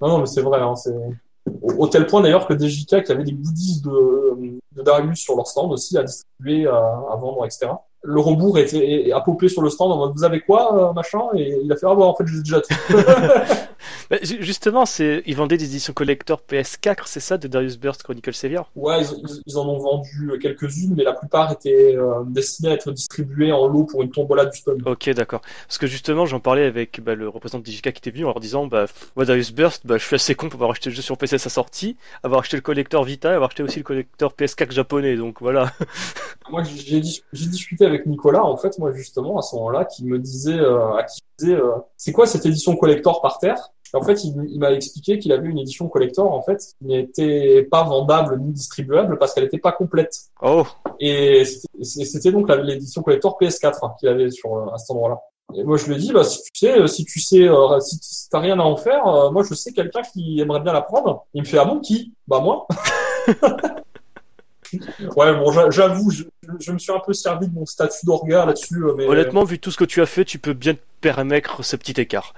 Non, 0.00 0.08
non, 0.08 0.18
mais 0.18 0.26
c'est 0.26 0.42
vrai. 0.42 0.60
Hein, 0.60 0.76
c'est... 0.76 0.94
Au, 1.62 1.86
tel 1.88 2.06
point 2.06 2.20
d'ailleurs 2.20 2.46
que 2.46 2.58
DJK 2.58 3.04
qui 3.04 3.12
avait 3.12 3.24
des 3.24 3.32
goodies 3.32 3.80
de, 3.82 4.58
de 4.72 4.82
Darius 4.82 5.20
sur 5.20 5.34
leur 5.34 5.46
stand 5.46 5.72
aussi 5.72 5.96
à 5.96 6.02
distribuer, 6.02 6.66
à, 6.66 6.76
à 6.76 7.16
vendre, 7.16 7.44
etc 7.46 7.70
le 8.02 8.20
rebours 8.20 8.58
était 8.58 9.10
a 9.12 9.20
popé 9.20 9.48
sur 9.48 9.62
le 9.62 9.70
stand 9.70 9.90
en 9.90 9.96
mode 9.96 10.12
vous 10.14 10.24
avez 10.24 10.40
quoi 10.40 10.90
euh, 10.90 10.92
machin? 10.92 11.22
Et 11.34 11.58
il 11.64 11.72
a 11.72 11.76
fait 11.76 11.86
ah 11.86 11.94
bah 11.94 12.04
en 12.04 12.14
fait 12.14 12.24
j'ai 12.26 12.38
déjà 12.38 12.60
tout. 12.60 12.74
justement 14.40 14.86
c'est 14.86 15.22
ils 15.26 15.36
vendaient 15.36 15.56
des 15.56 15.64
éditions 15.64 15.92
collector 15.92 16.40
PS4 16.48 17.02
c'est 17.06 17.20
ça 17.20 17.38
de 17.38 17.48
Darius 17.48 17.76
Burst 17.76 18.04
Chronicle 18.04 18.32
Savior? 18.32 18.70
Ouais 18.76 19.02
ils, 19.02 19.42
ils, 19.46 19.58
en 19.58 19.68
ont 19.68 19.78
vendu 19.78 20.38
quelques-unes 20.40 20.94
mais 20.96 21.02
la 21.02 21.12
plupart 21.12 21.50
étaient 21.50 21.96
euh, 21.96 22.22
destinées 22.26 22.70
à 22.70 22.74
être 22.74 22.92
distribuées 22.92 23.52
en 23.52 23.66
lot 23.66 23.84
pour 23.84 24.02
une 24.02 24.10
tombola 24.10 24.46
du 24.46 24.56
stone. 24.56 24.80
Ok 24.86 25.10
d'accord 25.10 25.40
parce 25.66 25.78
que 25.78 25.88
justement 25.88 26.24
j'en 26.24 26.40
parlais 26.40 26.64
avec 26.64 27.00
bah, 27.00 27.16
le 27.16 27.28
représentant 27.28 27.62
de 27.62 27.66
DJK 27.66 27.82
qui 27.82 27.98
était 27.98 28.10
venu 28.12 28.24
en 28.24 28.28
leur 28.28 28.40
disant 28.40 28.66
bah 28.68 28.86
moi 29.16 29.24
Darius 29.24 29.52
Burst 29.52 29.86
bah 29.86 29.98
je 29.98 30.04
suis 30.04 30.14
assez 30.14 30.36
con 30.36 30.48
pour 30.48 30.58
avoir 30.58 30.70
acheté 30.70 30.90
le 30.90 30.94
jeu 30.94 31.02
sur 31.02 31.18
PC 31.18 31.34
à 31.34 31.38
sa 31.38 31.50
sortie 31.50 31.96
avoir 32.22 32.40
acheté 32.40 32.56
le 32.56 32.62
collector 32.62 33.02
Vita 33.02 33.32
et 33.32 33.34
avoir 33.34 33.48
acheté 33.50 33.64
aussi 33.64 33.78
le 33.78 33.84
collector 33.84 34.34
PS4 34.38 34.70
japonais 34.70 35.16
donc 35.16 35.40
voilà. 35.40 35.72
moi 36.50 36.62
j'ai 36.62 37.00
discuté 37.00 37.87
avec 37.88 38.06
Nicolas, 38.06 38.44
en 38.44 38.56
fait, 38.56 38.78
moi 38.78 38.92
justement 38.92 39.38
à 39.38 39.42
ce 39.42 39.56
moment-là, 39.56 39.84
qui 39.84 40.04
me 40.04 40.18
disait, 40.18 40.58
euh, 40.58 40.96
à 40.96 41.04
qui 41.04 41.20
disait, 41.38 41.54
euh, 41.54 41.72
c'est 41.96 42.12
quoi 42.12 42.26
cette 42.26 42.46
édition 42.46 42.76
collector 42.76 43.20
par 43.20 43.38
terre? 43.38 43.70
En 43.94 44.02
fait, 44.02 44.22
il, 44.22 44.58
m'a 44.58 44.70
expliqué 44.72 45.18
qu'il 45.18 45.32
avait 45.32 45.48
une 45.48 45.58
édition 45.58 45.88
collector 45.88 46.30
en 46.30 46.42
fait 46.42 46.58
qui 46.58 46.84
n'était 46.84 47.66
pas 47.70 47.84
vendable 47.84 48.38
ni 48.38 48.52
distribuable 48.52 49.18
parce 49.18 49.32
qu'elle 49.32 49.44
n'était 49.44 49.58
pas 49.58 49.72
complète. 49.72 50.14
Oh. 50.42 50.64
Et 51.00 51.44
c'était 51.80 52.30
donc 52.30 52.50
l'édition 52.50 53.02
collector 53.02 53.38
PS4 53.40 53.98
qu'il 53.98 54.10
avait 54.10 54.30
sur 54.30 54.54
euh, 54.54 54.74
à 54.74 54.78
cet 54.78 54.90
endroit-là. 54.90 55.18
Et 55.54 55.64
moi, 55.64 55.78
je 55.78 55.86
lui 55.86 55.94
ai 55.94 55.98
dit, 55.98 56.12
bah, 56.12 56.24
si 56.24 56.42
tu 56.52 56.66
sais, 56.66 56.86
si 56.86 57.06
tu 57.06 57.18
sais, 57.20 57.48
si, 57.80 57.98
si 58.02 58.28
t'as 58.28 58.40
rien 58.40 58.60
à 58.60 58.62
en 58.62 58.76
faire, 58.76 59.32
moi, 59.32 59.42
je 59.42 59.54
sais 59.54 59.72
quelqu'un 59.72 60.02
qui 60.02 60.38
aimerait 60.38 60.60
bien 60.60 60.74
la 60.74 60.82
prendre. 60.82 61.24
Il 61.32 61.40
me 61.40 61.46
fait, 61.46 61.56
ah 61.56 61.64
bon, 61.64 61.80
qui? 61.80 62.12
Bah, 62.26 62.40
moi. 62.40 62.66
Ouais, 65.16 65.32
bon, 65.34 65.70
j'avoue, 65.70 66.10
je, 66.10 66.24
je, 66.60 66.72
me 66.72 66.78
suis 66.78 66.92
un 66.92 67.00
peu 67.00 67.12
servi 67.12 67.48
de 67.48 67.54
mon 67.54 67.66
statut 67.66 68.04
d'orga 68.04 68.46
là-dessus. 68.46 68.82
Mais... 68.96 69.06
Honnêtement, 69.06 69.44
vu 69.44 69.58
tout 69.58 69.70
ce 69.70 69.76
que 69.76 69.84
tu 69.84 70.00
as 70.00 70.06
fait, 70.06 70.24
tu 70.24 70.38
peux 70.38 70.52
bien 70.52 70.74
te 70.74 70.80
permettre 71.00 71.64
ce 71.64 71.76
petit 71.76 72.00
écart. 72.00 72.34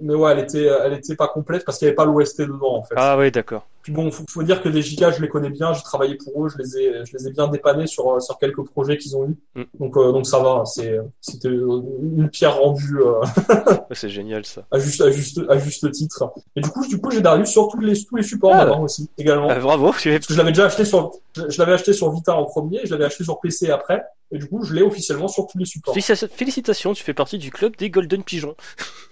Mais 0.00 0.14
ouais, 0.14 0.32
elle 0.32 0.40
était, 0.40 0.64
elle 0.64 0.94
était 0.94 1.16
pas 1.16 1.28
complète 1.28 1.64
parce 1.64 1.78
qu'il 1.78 1.86
n'y 1.86 1.90
avait 1.90 1.96
pas 1.96 2.04
l'OST 2.04 2.40
dedans, 2.40 2.76
en 2.76 2.82
fait. 2.82 2.94
Ah 2.96 3.16
oui, 3.16 3.30
d'accord. 3.30 3.66
Puis 3.84 3.92
bon, 3.92 4.10
faut, 4.10 4.24
faut 4.30 4.42
dire 4.42 4.62
que 4.62 4.70
les 4.70 4.80
JK, 4.80 5.10
je 5.14 5.20
les 5.20 5.28
connais 5.28 5.50
bien, 5.50 5.74
j'ai 5.74 5.82
travaillé 5.82 6.14
pour 6.14 6.42
eux, 6.42 6.48
je 6.48 6.56
les 6.56 6.78
ai, 6.78 7.04
je 7.04 7.12
les 7.18 7.28
ai 7.28 7.32
bien 7.32 7.48
dépannés 7.48 7.86
sur, 7.86 8.20
sur 8.22 8.38
quelques 8.38 8.64
projets 8.64 8.96
qu'ils 8.96 9.14
ont 9.14 9.26
eu. 9.26 9.36
Mm. 9.54 9.64
Donc, 9.78 9.98
euh, 9.98 10.10
donc 10.10 10.26
ça 10.26 10.38
va, 10.38 10.64
c'est, 10.64 10.98
c'était 11.20 11.50
une 11.50 12.30
pierre 12.30 12.56
rendue. 12.56 12.98
Euh... 12.98 13.20
c'est 13.90 14.08
génial 14.08 14.46
ça. 14.46 14.64
À 14.70 14.78
juste, 14.78 15.02
à 15.02 15.10
juste, 15.10 15.42
à 15.50 15.58
juste 15.58 15.90
titre. 15.92 16.32
Et 16.56 16.62
du 16.62 16.70
coup, 16.70 16.86
du 16.86 16.98
coup, 16.98 17.10
j'ai 17.10 17.20
Darius 17.20 17.50
sur 17.50 17.68
tous 17.68 17.78
les, 17.78 18.02
tous 18.06 18.16
les 18.16 18.22
supports 18.22 18.54
ah, 18.54 18.80
aussi, 18.80 19.10
également. 19.18 19.48
Ah, 19.50 19.58
bravo. 19.58 19.90
Parce 19.90 20.02
que 20.02 20.18
je 20.30 20.38
l'avais 20.38 20.52
déjà 20.52 20.64
acheté 20.64 20.86
sur, 20.86 21.12
je 21.36 21.58
l'avais 21.58 21.74
acheté 21.74 21.92
sur 21.92 22.10
Vita 22.10 22.34
en 22.34 22.46
premier, 22.46 22.80
je 22.84 22.90
l'avais 22.90 23.04
acheté 23.04 23.22
sur 23.22 23.38
PC 23.38 23.70
après. 23.70 24.02
Et 24.32 24.38
du 24.38 24.46
coup, 24.46 24.64
je 24.64 24.72
l'ai 24.72 24.82
officiellement 24.82 25.28
sur 25.28 25.46
tous 25.46 25.58
les 25.58 25.66
supports. 25.66 25.94
Félicitations, 25.94 26.94
tu 26.94 27.04
fais 27.04 27.12
partie 27.12 27.36
du 27.36 27.50
club 27.50 27.76
des 27.76 27.90
Golden 27.90 28.22
Pigeons. 28.22 28.56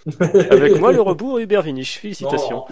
Avec 0.18 0.80
moi, 0.80 0.92
le 0.92 1.02
rebours 1.02 1.40
et 1.40 1.44
Bervinich. 1.46 1.98
Félicitations. 2.00 2.64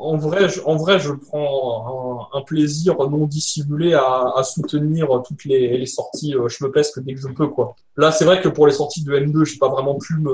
En 0.00 0.16
vrai, 0.16 0.48
je, 0.48 0.60
en 0.64 0.76
vrai, 0.76 0.98
je 0.98 1.12
prends 1.12 2.28
un, 2.32 2.42
plaisir 2.42 2.96
non 3.08 3.26
dissimulé 3.26 3.94
à, 3.94 4.32
à 4.34 4.42
soutenir 4.42 5.22
toutes 5.26 5.44
les, 5.44 5.76
les 5.76 5.86
sorties 5.86 6.34
euh, 6.34 6.48
je 6.48 6.64
me 6.64 6.70
pèse 6.70 6.90
que 6.90 7.00
dès 7.00 7.14
que 7.14 7.20
je 7.20 7.28
peux, 7.28 7.48
quoi. 7.48 7.74
Là, 7.96 8.12
c'est 8.12 8.24
vrai 8.24 8.40
que 8.40 8.48
pour 8.48 8.66
les 8.66 8.72
sorties 8.72 9.04
de 9.04 9.12
N2, 9.12 9.44
j'ai 9.44 9.58
pas 9.58 9.68
vraiment 9.68 9.96
pu 9.96 10.14
me, 10.14 10.32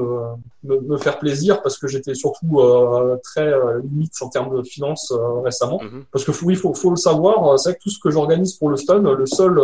me, 0.62 0.80
me, 0.80 0.96
faire 0.98 1.18
plaisir 1.18 1.62
parce 1.62 1.78
que 1.78 1.88
j'étais 1.88 2.14
surtout 2.14 2.60
euh, 2.60 3.16
très 3.22 3.48
euh, 3.48 3.80
limite 3.82 4.12
en 4.20 4.28
termes 4.28 4.56
de 4.56 4.62
finances 4.62 5.10
euh, 5.10 5.40
récemment. 5.40 5.78
Mm-hmm. 5.78 6.04
Parce 6.12 6.24
que 6.24 6.32
oui, 6.44 6.54
faut, 6.54 6.74
faut 6.74 6.90
le 6.90 6.96
savoir, 6.96 7.58
c'est 7.58 7.70
vrai 7.70 7.78
que 7.78 7.82
tout 7.82 7.90
ce 7.90 7.98
que 7.98 8.10
j'organise 8.10 8.54
pour 8.54 8.68
le 8.68 8.76
stun, 8.76 9.00
le 9.00 9.26
seul 9.26 9.60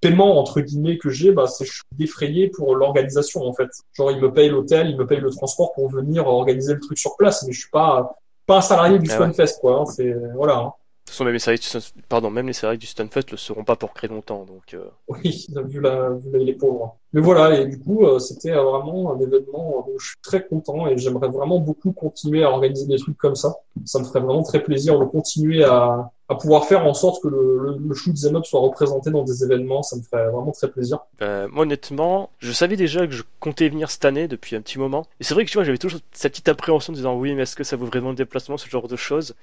paiement 0.00 0.38
entre 0.38 0.60
guillemets 0.60 0.98
que 0.98 1.10
j'ai, 1.10 1.30
bah, 1.30 1.46
c'est 1.46 1.66
défrayé 1.92 2.48
pour 2.48 2.74
l'organisation 2.74 3.46
en 3.46 3.52
fait. 3.52 3.68
Genre, 3.94 4.10
il 4.10 4.20
me 4.20 4.32
paye 4.32 4.48
l'hôtel, 4.48 4.90
il 4.90 4.96
me 4.96 5.06
paye 5.06 5.20
le 5.20 5.30
transport 5.30 5.72
pour 5.72 5.88
venir 5.88 6.26
organiser 6.26 6.74
le 6.74 6.80
truc 6.80 6.98
sur 6.98 7.16
place, 7.16 7.44
mais 7.46 7.52
je 7.52 7.60
suis 7.60 7.70
pas 7.70 8.18
pas 8.50 8.56
un 8.58 8.62
salarié 8.62 8.98
du 8.98 9.08
ah 9.10 9.14
Stunfest, 9.14 9.60
quoi. 9.60 9.80
Hein, 9.80 9.84
c'est 9.86 10.12
voilà. 10.34 10.74
De 11.10 11.12
toute 11.12 11.16
façon, 11.16 11.24
même 11.24 11.32
les 11.32 11.40
séries, 11.40 11.92
pardon, 12.08 12.30
même 12.30 12.46
les 12.46 12.52
séries 12.52 12.78
du 12.78 12.86
Stunfest 12.86 13.32
le 13.32 13.36
seront 13.36 13.64
pas 13.64 13.74
pour 13.74 13.92
très 13.92 14.06
longtemps, 14.06 14.44
donc. 14.44 14.74
Euh... 14.74 14.84
Oui, 15.08 15.44
vu 15.66 15.80
la, 15.80 16.10
vu 16.10 16.38
les 16.38 16.52
pauvres. 16.52 16.98
Mais 17.12 17.20
voilà, 17.20 17.58
et 17.58 17.66
du 17.66 17.80
coup, 17.80 18.06
euh, 18.06 18.20
c'était 18.20 18.52
vraiment 18.52 19.12
un 19.12 19.18
événement 19.18 19.84
dont 19.88 19.98
je 19.98 20.06
suis 20.06 20.20
très 20.22 20.46
content 20.46 20.86
et 20.86 20.96
j'aimerais 20.96 21.26
vraiment 21.26 21.58
beaucoup 21.58 21.90
continuer 21.90 22.44
à 22.44 22.50
organiser 22.50 22.86
des 22.86 22.98
trucs 22.98 23.18
comme 23.18 23.34
ça. 23.34 23.56
Ça 23.86 23.98
me 23.98 24.04
ferait 24.04 24.20
vraiment 24.20 24.44
très 24.44 24.62
plaisir 24.62 25.00
de 25.00 25.04
continuer 25.04 25.64
à, 25.64 26.12
à 26.28 26.34
pouvoir 26.36 26.66
faire 26.66 26.86
en 26.86 26.94
sorte 26.94 27.20
que 27.20 27.26
le, 27.26 27.58
le, 27.58 27.88
le 27.88 27.94
shoot 27.96 28.14
up 28.32 28.44
soit 28.46 28.60
représenté 28.60 29.10
dans 29.10 29.24
des 29.24 29.42
événements. 29.42 29.82
Ça 29.82 29.96
me 29.96 30.02
ferait 30.02 30.30
vraiment 30.30 30.52
très 30.52 30.70
plaisir. 30.70 31.00
Euh, 31.22 31.48
moi, 31.50 31.64
honnêtement, 31.64 32.30
je 32.38 32.52
savais 32.52 32.76
déjà 32.76 33.04
que 33.08 33.12
je 33.12 33.24
comptais 33.40 33.68
venir 33.68 33.90
cette 33.90 34.04
année 34.04 34.28
depuis 34.28 34.54
un 34.54 34.60
petit 34.60 34.78
moment. 34.78 35.06
Et 35.18 35.24
c'est 35.24 35.34
vrai 35.34 35.44
que 35.44 35.50
tu 35.50 35.56
vois, 35.58 35.64
j'avais 35.64 35.78
toujours 35.78 35.98
cette 36.12 36.30
petite 36.30 36.48
appréhension 36.48 36.92
de 36.92 36.98
disant 36.98 37.16
oui, 37.16 37.34
mais 37.34 37.42
est-ce 37.42 37.56
que 37.56 37.64
ça 37.64 37.74
vaut 37.74 37.86
vraiment 37.86 38.10
le 38.10 38.14
déplacement, 38.14 38.56
ce 38.56 38.68
genre 38.68 38.86
de 38.86 38.94
choses? 38.94 39.34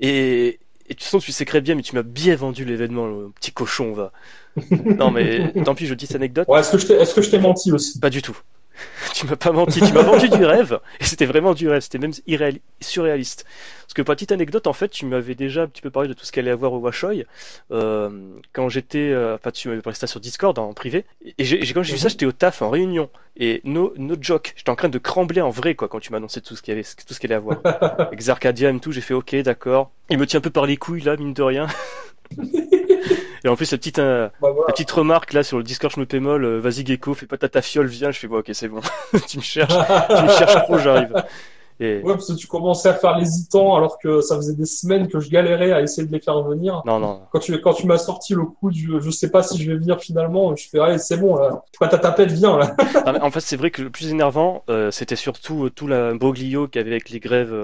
Et 0.00 0.60
et 0.88 0.94
tu 0.94 1.04
sens 1.04 1.22
que 1.22 1.26
tu 1.26 1.32
sais 1.32 1.44
bien, 1.60 1.74
mais 1.74 1.82
tu 1.82 1.94
m'as 1.94 2.02
bien 2.02 2.36
vendu 2.36 2.64
l'événement, 2.64 3.06
le 3.06 3.30
petit 3.30 3.52
cochon, 3.52 3.92
va. 3.92 4.12
non, 4.70 5.10
mais 5.10 5.52
tant 5.64 5.74
pis, 5.74 5.86
je 5.86 5.94
dis 5.94 6.06
cette 6.06 6.16
anecdote. 6.16 6.46
Ouais, 6.48 6.60
est-ce 6.60 6.72
que 6.72 6.78
je 6.78 6.86
t'ai, 6.86 6.94
est-ce 6.94 7.14
que 7.14 7.22
je 7.22 7.30
t'ai 7.30 7.38
menti 7.38 7.72
aussi? 7.72 7.98
Pas 7.98 8.10
du 8.10 8.22
tout. 8.22 8.36
tu 9.14 9.26
m'as 9.26 9.36
pas 9.36 9.52
menti, 9.52 9.80
tu 9.80 9.92
m'as 9.92 10.02
vendu 10.02 10.28
du 10.28 10.44
rêve, 10.44 10.80
et 11.00 11.04
c'était 11.04 11.26
vraiment 11.26 11.54
du 11.54 11.68
rêve, 11.68 11.80
c'était 11.80 11.98
même 11.98 12.12
surréaliste. 12.80 13.44
Parce 13.82 13.94
que 13.94 14.02
petite 14.02 14.32
anecdote, 14.32 14.66
en 14.66 14.72
fait, 14.72 14.88
tu 14.88 15.06
m'avais 15.06 15.34
déjà 15.34 15.62
un 15.62 15.66
petit 15.66 15.82
peu 15.82 15.90
parlé 15.90 16.08
de 16.08 16.14
tout 16.14 16.24
ce 16.24 16.32
qu'elle 16.32 16.46
allait 16.46 16.52
avoir 16.52 16.72
au 16.72 16.78
Washoy, 16.78 17.26
euh, 17.70 18.10
quand 18.52 18.68
j'étais, 18.68 19.10
euh, 19.10 19.36
enfin, 19.36 19.50
tu 19.50 19.68
m'avais 19.68 19.82
parlé 19.82 19.96
ça 19.96 20.06
sur 20.06 20.20
Discord 20.20 20.58
en 20.58 20.72
privé, 20.72 21.04
et 21.38 21.44
j'ai, 21.44 21.60
quand 21.72 21.82
j'ai 21.82 21.94
vu 21.94 21.98
ça, 21.98 22.06
mhm. 22.06 22.10
j'étais 22.10 22.26
au 22.26 22.32
taf 22.32 22.62
en 22.62 22.70
réunion, 22.70 23.10
et 23.36 23.60
no, 23.64 23.92
no 23.96 24.16
joke, 24.20 24.54
j'étais 24.56 24.70
en 24.70 24.76
train 24.76 24.88
de 24.88 24.98
trembler 24.98 25.40
en 25.40 25.50
vrai, 25.50 25.74
quoi, 25.74 25.88
quand 25.88 26.00
tu 26.00 26.12
m'as 26.12 26.18
annoncé 26.18 26.40
tout 26.40 26.56
ce 26.56 26.62
qu'il 26.62 26.72
y 26.72 26.76
avait, 26.76 26.84
tout 26.84 27.14
ce 27.14 27.20
qu'elle 27.20 27.32
allait 27.32 27.42
avoir. 27.42 28.10
Exarcadia 28.12 28.70
et 28.70 28.78
tout, 28.78 28.92
j'ai 28.92 29.00
fait 29.00 29.14
ok, 29.14 29.34
d'accord. 29.36 29.90
Il 30.10 30.18
me 30.18 30.26
tient 30.26 30.38
un 30.38 30.42
peu 30.42 30.50
par 30.50 30.66
les 30.66 30.76
couilles 30.76 31.02
là, 31.02 31.16
mine 31.16 31.32
de 31.32 31.42
rien. 31.42 31.66
Et 33.44 33.48
en 33.48 33.56
plus, 33.56 33.70
la 33.70 33.78
petite, 33.78 33.98
euh, 33.98 34.30
bah, 34.40 34.48
la 34.66 34.72
petite 34.72 34.90
remarque 34.90 35.34
là 35.34 35.42
sur 35.42 35.58
le 35.58 35.64
Discord, 35.64 35.92
je 35.94 36.00
me 36.00 36.06
pémol, 36.06 36.44
euh, 36.44 36.60
vas-y 36.60 36.84
Gecko, 36.84 37.12
fais 37.12 37.26
pas 37.26 37.36
ta 37.36 37.50
tafiole, 37.50 37.86
viens. 37.86 38.10
Je 38.10 38.18
fais 38.18 38.26
bon, 38.26 38.38
ok, 38.38 38.50
c'est 38.54 38.68
bon. 38.68 38.80
tu 39.28 39.36
me 39.36 39.42
cherches, 39.42 39.74
tu 40.08 40.22
me 40.22 40.28
cherches 40.28 40.64
trop, 40.64 40.78
j'arrive. 40.78 41.12
Et... 41.80 42.00
Ouais, 42.02 42.14
parce 42.14 42.28
que 42.28 42.34
tu 42.34 42.46
commençais 42.46 42.88
à 42.88 42.94
faire 42.94 43.18
l'hésitant 43.18 43.74
alors 43.74 43.98
que 43.98 44.20
ça 44.20 44.36
faisait 44.36 44.54
des 44.54 44.64
semaines 44.64 45.08
que 45.08 45.18
je 45.18 45.28
galérais 45.28 45.72
à 45.72 45.82
essayer 45.82 46.06
de 46.06 46.12
les 46.12 46.20
faire 46.20 46.40
venir. 46.42 46.82
Non, 46.86 47.00
non. 47.00 47.22
Quand 47.32 47.40
tu, 47.40 47.60
quand 47.60 47.74
tu 47.74 47.86
m'as 47.86 47.98
sorti 47.98 48.32
le 48.32 48.44
coup 48.44 48.70
du 48.70 48.92
je 49.00 49.10
sais 49.10 49.30
pas 49.30 49.42
si 49.42 49.60
je 49.60 49.72
vais 49.72 49.76
venir 49.76 50.00
finalement, 50.00 50.54
je 50.54 50.68
fais 50.68 50.78
allez, 50.78 50.98
c'est 50.98 51.16
bon, 51.16 51.36
là. 51.36 51.64
Toi, 51.72 51.88
ta 51.88 51.98
tapette, 51.98 52.30
viens, 52.30 52.56
là. 52.56 52.74
en 53.22 53.30
fait, 53.30 53.40
c'est 53.40 53.56
vrai 53.56 53.70
que 53.70 53.82
le 53.82 53.90
plus 53.90 54.08
énervant, 54.08 54.62
euh, 54.70 54.90
c'était 54.90 55.16
surtout 55.16 55.68
tout 55.68 55.88
la 55.88 56.14
broglio 56.14 56.68
qu'il 56.68 56.80
y 56.80 56.84
avait 56.84 56.92
avec 56.92 57.10
les 57.10 57.20
grèves 57.20 57.54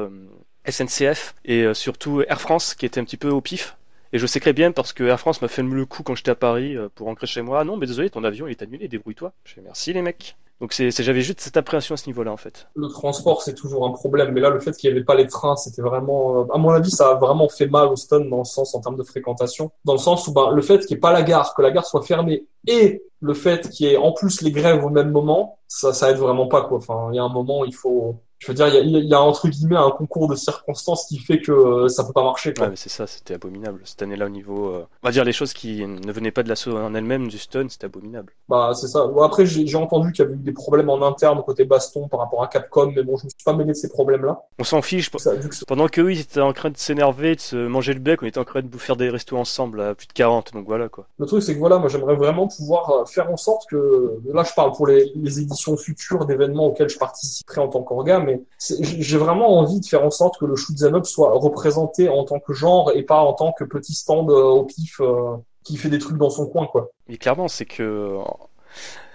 SNCF 0.68 1.36
et 1.46 1.72
surtout 1.72 2.22
Air 2.28 2.40
France 2.40 2.74
qui 2.74 2.84
était 2.84 3.00
un 3.00 3.04
petit 3.04 3.16
peu 3.16 3.30
au 3.30 3.40
pif. 3.40 3.76
Et 4.12 4.18
je 4.18 4.26
sais 4.26 4.40
très 4.40 4.52
bien 4.52 4.72
parce 4.72 4.92
que 4.92 5.04
Air 5.04 5.20
France 5.20 5.40
m'a 5.40 5.48
fait 5.48 5.62
le 5.62 5.86
coup 5.86 6.02
quand 6.02 6.14
j'étais 6.14 6.32
à 6.32 6.34
Paris 6.36 6.76
euh, 6.76 6.88
pour 6.94 7.06
rentrer 7.06 7.26
chez 7.26 7.42
moi. 7.42 7.60
Ah 7.60 7.64
non, 7.64 7.76
mais 7.76 7.86
désolé, 7.86 8.10
ton 8.10 8.24
avion 8.24 8.46
il 8.46 8.50
est 8.50 8.62
annulé, 8.62 8.88
débrouille-toi. 8.88 9.32
Je 9.44 9.54
fais 9.54 9.60
merci 9.60 9.92
les 9.92 10.02
mecs. 10.02 10.36
Donc 10.60 10.74
c'est, 10.74 10.90
j'avais 10.90 11.22
juste 11.22 11.40
cette 11.40 11.56
appréhension 11.56 11.94
à 11.94 11.96
ce 11.96 12.06
niveau-là 12.06 12.32
en 12.32 12.36
fait. 12.36 12.68
Le 12.74 12.88
transport 12.88 13.42
c'est 13.42 13.54
toujours 13.54 13.86
un 13.86 13.92
problème, 13.92 14.32
mais 14.32 14.40
là 14.40 14.50
le 14.50 14.60
fait 14.60 14.76
qu'il 14.76 14.90
n'y 14.90 14.96
avait 14.96 15.04
pas 15.04 15.14
les 15.14 15.26
trains, 15.26 15.56
c'était 15.56 15.80
vraiment, 15.80 16.40
euh, 16.40 16.52
à 16.52 16.58
mon 16.58 16.70
avis, 16.70 16.90
ça 16.90 17.12
a 17.12 17.14
vraiment 17.14 17.48
fait 17.48 17.66
mal 17.66 17.88
au 17.88 17.96
Stone 17.96 18.28
dans 18.28 18.38
le 18.38 18.44
sens 18.44 18.74
en 18.74 18.80
termes 18.80 18.96
de 18.96 19.02
fréquentation, 19.02 19.70
dans 19.86 19.94
le 19.94 19.98
sens 19.98 20.26
où 20.28 20.34
ben, 20.34 20.50
le 20.50 20.60
fait 20.60 20.80
qu'il 20.80 20.96
n'y 20.96 20.98
ait 20.98 21.00
pas 21.00 21.12
la 21.12 21.22
gare, 21.22 21.54
que 21.54 21.62
la 21.62 21.70
gare 21.70 21.86
soit 21.86 22.02
fermée, 22.02 22.44
et 22.66 23.02
le 23.20 23.32
fait 23.32 23.70
qu'il 23.70 23.86
y 23.86 23.92
ait 23.92 23.96
en 23.96 24.12
plus 24.12 24.42
les 24.42 24.52
grèves 24.52 24.84
au 24.84 24.90
même 24.90 25.10
moment, 25.10 25.58
ça, 25.66 25.94
ça 25.94 26.10
aide 26.10 26.18
vraiment 26.18 26.46
pas 26.46 26.62
quoi. 26.62 26.76
Enfin, 26.76 27.08
il 27.10 27.16
y 27.16 27.18
a 27.18 27.22
un 27.22 27.30
moment, 27.30 27.64
il 27.64 27.74
faut, 27.74 28.20
je 28.40 28.46
veux 28.46 28.54
dire, 28.54 28.68
il 28.68 28.90
y 28.90 28.96
a, 28.96 29.00
y 29.00 29.14
a, 29.14 29.20
entre 29.20 29.48
guillemets 29.48 29.76
un 29.76 29.90
concours 29.90 30.26
de 30.26 30.34
circonstances 30.34 31.06
qui 31.06 31.18
fait 31.18 31.40
que 31.40 31.52
euh, 31.52 31.88
ça 31.88 32.04
peut 32.04 32.14
pas 32.14 32.24
marcher. 32.24 32.54
Quoi. 32.54 32.64
Ouais, 32.64 32.70
mais 32.70 32.76
c'est 32.76 32.88
ça, 32.88 33.06
c'était 33.06 33.34
abominable. 33.34 33.82
Cette 33.84 34.00
année-là, 34.00 34.26
au 34.26 34.30
niveau, 34.30 34.68
euh, 34.68 34.86
on 35.02 35.06
va 35.06 35.12
dire 35.12 35.24
les 35.24 35.32
choses 35.32 35.52
qui 35.52 35.86
ne 35.86 36.10
venaient 36.10 36.30
pas 36.30 36.42
de 36.42 36.48
l'assaut 36.48 36.74
en 36.74 36.94
elle-même 36.94 37.28
du 37.28 37.36
stun, 37.36 37.66
c'était 37.68 37.84
abominable. 37.84 38.32
Bah 38.48 38.72
c'est 38.74 38.88
ça. 38.88 39.06
Bon, 39.06 39.22
après, 39.22 39.44
j'ai 39.44 39.76
entendu 39.76 40.12
qu'il 40.12 40.24
y 40.24 40.26
avait 40.26 40.36
eu 40.36 40.38
des 40.38 40.52
problèmes 40.52 40.88
en 40.88 41.06
interne 41.06 41.42
côté 41.42 41.64
baston 41.64 42.08
par 42.08 42.20
rapport 42.20 42.42
à 42.42 42.48
Capcom, 42.48 42.92
mais 42.96 43.02
bon, 43.02 43.18
je 43.18 43.26
me 43.26 43.28
suis 43.28 43.44
pas 43.44 43.52
mêlé 43.52 43.70
de 43.70 43.74
ces 43.74 43.90
problèmes-là. 43.90 44.40
On 44.58 44.64
s'en 44.64 44.80
fiche. 44.80 45.10
Pendant 45.66 45.88
que 45.88 46.00
eux, 46.00 46.12
ils 46.12 46.20
étaient 46.20 46.40
en 46.40 46.54
train 46.54 46.70
de 46.70 46.78
s'énerver, 46.78 47.34
de 47.34 47.40
se 47.40 47.56
manger 47.56 47.92
le 47.92 48.00
bec, 48.00 48.22
on 48.22 48.26
était 48.26 48.38
en 48.40 48.44
train 48.44 48.62
de 48.62 48.78
faire 48.78 48.96
des 48.96 49.10
restos 49.10 49.36
ensemble 49.36 49.82
à 49.82 49.94
plus 49.94 50.06
de 50.06 50.12
40, 50.14 50.54
donc 50.54 50.66
voilà 50.66 50.88
quoi. 50.88 51.06
Le 51.18 51.26
truc, 51.26 51.42
c'est 51.42 51.54
que 51.54 51.58
voilà, 51.58 51.78
moi 51.78 51.88
j'aimerais 51.88 52.16
vraiment 52.16 52.48
pouvoir 52.48 52.90
euh, 52.90 53.04
faire 53.04 53.30
en 53.30 53.36
sorte 53.36 53.68
que, 53.68 54.18
là, 54.32 54.44
je 54.44 54.54
parle 54.54 54.72
pour 54.72 54.86
les, 54.86 55.12
les 55.14 55.40
éditions 55.40 55.76
futures 55.76 56.24
d'événements 56.24 56.66
auxquels 56.68 56.88
je 56.88 56.98
participerai 56.98 57.60
en 57.60 57.68
tant 57.68 57.82
qu'orga, 57.82 58.18
j'ai 58.58 59.18
vraiment 59.18 59.58
envie 59.58 59.80
de 59.80 59.86
faire 59.86 60.04
en 60.04 60.10
sorte 60.10 60.38
que 60.38 60.44
le 60.44 60.56
shoot'em 60.56 60.94
up 60.94 61.06
soit 61.06 61.32
représenté 61.32 62.08
en 62.08 62.24
tant 62.24 62.40
que 62.40 62.52
genre 62.52 62.92
et 62.94 63.02
pas 63.02 63.20
en 63.20 63.32
tant 63.32 63.52
que 63.52 63.64
petit 63.64 63.94
stand 63.94 64.30
euh, 64.30 64.42
au 64.42 64.64
pif 64.64 65.00
euh, 65.00 65.36
qui 65.64 65.76
fait 65.76 65.88
des 65.88 65.98
trucs 65.98 66.18
dans 66.18 66.30
son 66.30 66.46
coin, 66.46 66.66
quoi. 66.66 66.90
Mais 67.08 67.16
clairement, 67.16 67.48
c'est 67.48 67.66
que 67.66 68.18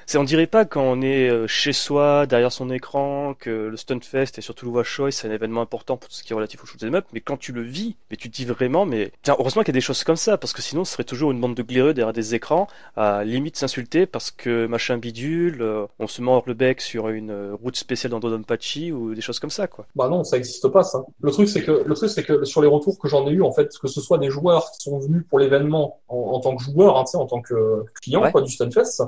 c'est 0.05 0.17
on 0.17 0.23
dirait 0.23 0.47
pas 0.47 0.65
quand 0.65 0.83
on 0.83 1.01
est 1.01 1.29
euh, 1.29 1.47
chez 1.47 1.73
soi 1.73 2.25
derrière 2.25 2.51
son 2.51 2.69
écran 2.69 3.33
que 3.37 3.49
le 3.49 3.77
Stunfest 3.77 4.37
et 4.37 4.41
surtout 4.41 4.65
le 4.65 4.71
Watch 4.71 5.01
c'est 5.09 5.27
un 5.27 5.31
événement 5.31 5.61
important 5.61 5.97
pour 5.97 6.09
tout 6.09 6.15
ce 6.15 6.23
qui 6.23 6.33
est 6.33 6.35
relatif 6.35 6.63
au 6.63 6.67
shoot'em 6.67 6.95
up 6.95 7.05
mais 7.13 7.21
quand 7.21 7.37
tu 7.37 7.51
le 7.51 7.61
vis 7.61 7.95
mais 8.09 8.17
tu 8.17 8.29
te 8.29 8.35
dis 8.35 8.45
vraiment 8.45 8.85
mais 8.85 9.11
tiens 9.23 9.35
heureusement 9.39 9.63
qu'il 9.63 9.69
y 9.69 9.77
a 9.77 9.79
des 9.79 9.81
choses 9.81 10.03
comme 10.03 10.15
ça 10.15 10.37
parce 10.37 10.53
que 10.53 10.61
sinon 10.61 10.85
ce 10.85 10.93
serait 10.93 11.03
toujours 11.03 11.31
une 11.31 11.41
bande 11.41 11.55
de 11.55 11.63
glaireux 11.63 11.93
derrière 11.93 12.13
des 12.13 12.35
écrans 12.35 12.67
à 12.95 13.23
limite 13.23 13.57
s'insulter 13.57 14.05
parce 14.05 14.31
que 14.31 14.67
machin 14.67 14.97
bidule 14.97 15.61
euh, 15.61 15.85
on 15.99 16.07
se 16.07 16.21
mord 16.21 16.43
le 16.45 16.53
bec 16.53 16.81
sur 16.81 17.09
une 17.09 17.31
euh, 17.31 17.55
route 17.55 17.75
spéciale 17.75 18.11
dans 18.11 18.19
Dodonpachi 18.19 18.91
ou 18.91 19.15
des 19.15 19.21
choses 19.21 19.39
comme 19.39 19.49
ça 19.49 19.67
quoi. 19.67 19.85
Bah 19.95 20.07
non 20.07 20.23
ça 20.23 20.37
existe 20.37 20.67
pas 20.67 20.83
ça. 20.83 21.03
Le 21.21 21.31
truc 21.31 21.49
c'est 21.49 21.63
que 21.63 21.83
le 21.85 21.95
truc 21.95 22.09
c'est 22.09 22.23
que 22.23 22.45
sur 22.45 22.61
les 22.61 22.67
retours 22.67 22.99
que 22.99 23.07
j'en 23.07 23.27
ai 23.27 23.31
eu 23.31 23.41
en 23.41 23.51
fait 23.51 23.77
que 23.77 23.87
ce 23.87 24.01
soit 24.01 24.17
des 24.17 24.29
joueurs 24.29 24.71
qui 24.71 24.83
sont 24.83 24.99
venus 24.99 25.23
pour 25.29 25.39
l'événement 25.39 25.99
en, 26.07 26.39
tant 26.39 26.55
que 26.55 26.63
joueurs 26.63 26.97
hein, 26.97 27.05
en 27.15 27.25
tant 27.25 27.41
que 27.41 27.83
client 28.01 28.29
quoi 28.31 28.41
du 28.41 28.51
Stunfest 28.51 29.03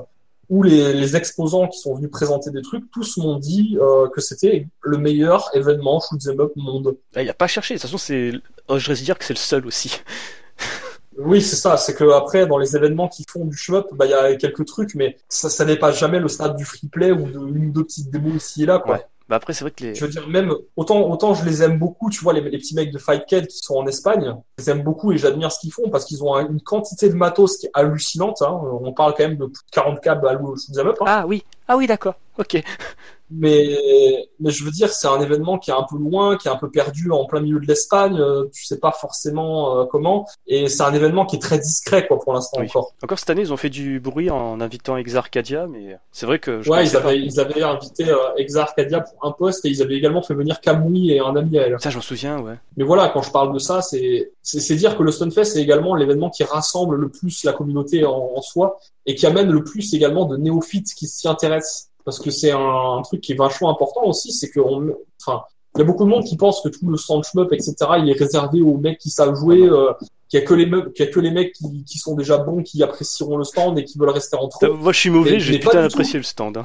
où 0.48 0.62
les, 0.62 0.94
les, 0.94 1.16
exposants 1.16 1.68
qui 1.68 1.78
sont 1.78 1.94
venus 1.94 2.10
présenter 2.10 2.50
des 2.50 2.62
trucs, 2.62 2.90
tous 2.90 3.18
m'ont 3.18 3.38
dit 3.38 3.76
euh, 3.80 4.08
que 4.08 4.20
c'était 4.20 4.66
le 4.80 4.96
meilleur 4.96 5.50
événement 5.54 6.00
shoot'em 6.00 6.40
up 6.40 6.52
monde. 6.56 6.96
Ah, 7.14 7.22
il 7.22 7.28
a 7.28 7.34
pas 7.34 7.46
cherché. 7.46 7.74
De 7.74 7.78
toute 7.78 7.90
façon, 7.90 7.98
c'est, 7.98 8.32
oh, 8.68 8.78
je 8.78 8.92
dire 8.92 9.18
que 9.18 9.24
c'est 9.24 9.34
le 9.34 9.38
seul 9.38 9.66
aussi. 9.66 10.00
oui, 11.18 11.42
c'est 11.42 11.56
ça. 11.56 11.76
C'est 11.76 11.94
que 11.94 12.04
après, 12.12 12.46
dans 12.46 12.58
les 12.58 12.76
événements 12.76 13.08
qui 13.08 13.24
font 13.28 13.44
du 13.44 13.56
shmup, 13.56 13.86
bah 13.92 14.06
il 14.06 14.10
y 14.10 14.14
a 14.14 14.34
quelques 14.36 14.64
trucs, 14.64 14.94
mais 14.94 15.16
ça, 15.28 15.50
ça 15.50 15.64
n'est 15.64 15.76
pas 15.76 15.92
jamais 15.92 16.18
le 16.18 16.28
stade 16.28 16.56
du 16.56 16.64
free 16.64 16.88
play 16.88 17.12
ou 17.12 17.26
de 17.26 17.38
une 17.38 17.68
ou 17.68 17.72
deux 17.72 17.84
petites 17.84 18.10
démos 18.10 18.36
ici 18.36 18.62
et 18.62 18.66
là, 18.66 18.78
quoi. 18.78 19.00
Bah 19.28 19.36
après, 19.36 19.52
c'est 19.52 19.64
vrai 19.64 19.70
que 19.70 19.84
les. 19.84 19.94
Je 19.94 20.04
veux 20.04 20.10
dire, 20.10 20.26
même 20.26 20.54
autant, 20.76 21.00
autant 21.10 21.34
je 21.34 21.44
les 21.44 21.62
aime 21.62 21.78
beaucoup, 21.78 22.08
tu 22.08 22.20
vois, 22.20 22.32
les, 22.32 22.40
les 22.40 22.58
petits 22.58 22.74
mecs 22.74 22.90
de 22.90 22.98
Fight 22.98 23.26
Kid 23.26 23.46
qui 23.46 23.58
sont 23.58 23.76
en 23.76 23.86
Espagne, 23.86 24.34
je 24.56 24.64
les 24.64 24.70
aime 24.70 24.82
beaucoup 24.82 25.12
et 25.12 25.18
j'admire 25.18 25.52
ce 25.52 25.60
qu'ils 25.60 25.72
font 25.72 25.90
parce 25.90 26.06
qu'ils 26.06 26.24
ont 26.24 26.34
une 26.38 26.60
quantité 26.60 27.08
de 27.10 27.14
matos 27.14 27.58
qui 27.58 27.66
est 27.66 27.70
hallucinante. 27.74 28.40
Hein. 28.40 28.58
On 28.82 28.92
parle 28.92 29.14
quand 29.14 29.24
même 29.24 29.36
de 29.36 29.46
plus 29.46 29.64
de 29.66 29.70
40 29.72 30.00
câbles 30.00 30.28
à 30.28 30.32
shoot'em 30.32 30.88
up. 30.88 30.96
Hein. 31.00 31.04
Ah 31.06 31.24
oui, 31.26 31.44
ah 31.66 31.76
oui, 31.76 31.86
d'accord, 31.86 32.14
ok 32.38 32.62
mais 33.30 34.28
mais 34.40 34.50
je 34.50 34.64
veux 34.64 34.70
dire 34.70 34.88
c'est 34.90 35.06
un 35.06 35.20
événement 35.20 35.58
qui 35.58 35.70
est 35.70 35.74
un 35.74 35.84
peu 35.88 35.98
loin 35.98 36.36
qui 36.36 36.48
est 36.48 36.50
un 36.50 36.56
peu 36.56 36.70
perdu 36.70 37.10
en 37.10 37.26
plein 37.26 37.40
milieu 37.40 37.60
de 37.60 37.66
l'Espagne 37.66 38.18
euh, 38.18 38.44
tu 38.52 38.64
sais 38.64 38.78
pas 38.78 38.92
forcément 38.92 39.80
euh, 39.80 39.84
comment. 39.84 40.26
Et 40.46 40.68
c'est 40.68 40.82
un 40.82 40.94
événement 40.94 41.26
qui 41.26 41.36
est 41.36 41.40
très 41.40 41.58
discret 41.58 42.06
quoi 42.06 42.18
pour 42.18 42.32
l'instant 42.32 42.62
encore. 42.62 42.94
Encore 43.02 43.18
cette 43.18 43.30
année 43.30 43.42
ils 43.42 43.52
ont 43.52 43.56
fait 43.56 43.70
du 43.70 44.00
bruit 44.00 44.30
en 44.30 44.60
invitant 44.60 44.96
Exarcadia 44.96 45.66
mais 45.66 45.98
c'est 46.10 46.26
vrai 46.26 46.38
que 46.38 46.62
je 46.62 46.70
ouais 46.70 46.86
ils 46.86 46.96
avaient, 46.96 47.18
ils 47.18 47.40
avaient 47.40 47.62
invité 47.62 48.08
euh, 48.08 48.16
Exarcadia 48.36 49.00
pour 49.00 49.28
un 49.28 49.32
poste 49.32 49.64
et 49.64 49.68
ils 49.68 49.82
avaient 49.82 49.96
également 49.96 50.22
fait 50.22 50.34
venir 50.34 50.60
Kamui 50.60 51.12
et 51.12 51.20
un 51.20 51.36
ami 51.36 51.58
à 51.58 51.66
elle. 51.66 51.76
Ça 51.80 51.90
j'en 51.90 52.00
souviens 52.00 52.40
ouais. 52.40 52.54
Mais 52.76 52.84
voilà 52.84 53.08
quand 53.08 53.22
je 53.22 53.30
parle 53.30 53.52
de 53.52 53.58
ça 53.58 53.82
c'est 53.82 54.32
c'est 54.42 54.76
dire 54.76 54.96
que 54.96 55.02
le 55.02 55.12
Stonefest 55.12 55.52
c'est 55.52 55.62
également 55.62 55.94
l'événement 55.94 56.30
qui 56.30 56.44
rassemble 56.44 56.96
le 56.96 57.08
plus 57.10 57.44
la 57.44 57.52
communauté 57.52 58.06
en, 58.06 58.32
en 58.34 58.40
soi 58.40 58.78
et 59.04 59.14
qui 59.14 59.26
amène 59.26 59.50
le 59.50 59.64
plus 59.64 59.94
également 59.94 60.26
de 60.26 60.36
néophytes 60.36 60.94
qui 60.94 61.06
s'y 61.06 61.28
intéressent 61.28 61.87
parce 62.08 62.20
que 62.20 62.30
c'est 62.30 62.52
un, 62.52 63.02
truc 63.04 63.20
qui 63.20 63.32
est 63.32 63.36
vachement 63.36 63.68
important 63.68 64.02
aussi, 64.06 64.32
c'est 64.32 64.48
que 64.48 64.60
enfin, 64.60 65.42
il 65.74 65.80
y 65.80 65.82
a 65.82 65.84
beaucoup 65.84 66.06
de 66.06 66.08
monde 66.08 66.24
qui 66.24 66.38
pense 66.38 66.62
que 66.62 66.70
tout 66.70 66.88
le 66.88 66.96
stand 66.96 67.22
shmup, 67.22 67.52
etc., 67.52 67.74
il 67.98 68.08
est 68.08 68.18
réservé 68.18 68.62
aux 68.62 68.78
mecs 68.78 68.96
qui 68.96 69.10
savent 69.10 69.34
jouer, 69.34 69.60
euh, 69.60 69.92
qu'il 70.30 70.40
y 70.40 70.42
a 70.42 70.46
que 70.46 70.54
les 70.54 70.64
mecs, 70.64 70.94
qu'il 70.94 71.04
y 71.04 71.08
a 71.08 71.12
que 71.12 71.20
les 71.20 71.30
mecs 71.30 71.52
qui, 71.52 71.84
qui, 71.84 71.98
sont 71.98 72.14
déjà 72.14 72.38
bons, 72.38 72.62
qui 72.62 72.82
apprécieront 72.82 73.36
le 73.36 73.44
stand 73.44 73.78
et 73.78 73.84
qui 73.84 73.98
veulent 73.98 74.08
rester 74.08 74.38
entre 74.38 74.64
eux. 74.64 74.72
Moi, 74.72 74.92
je 74.92 75.00
suis 75.00 75.10
mauvais, 75.10 75.38
j'ai 75.38 75.58
putain 75.58 75.84
apprécié 75.84 76.18
le 76.18 76.22
stand. 76.22 76.56
Hein. 76.56 76.64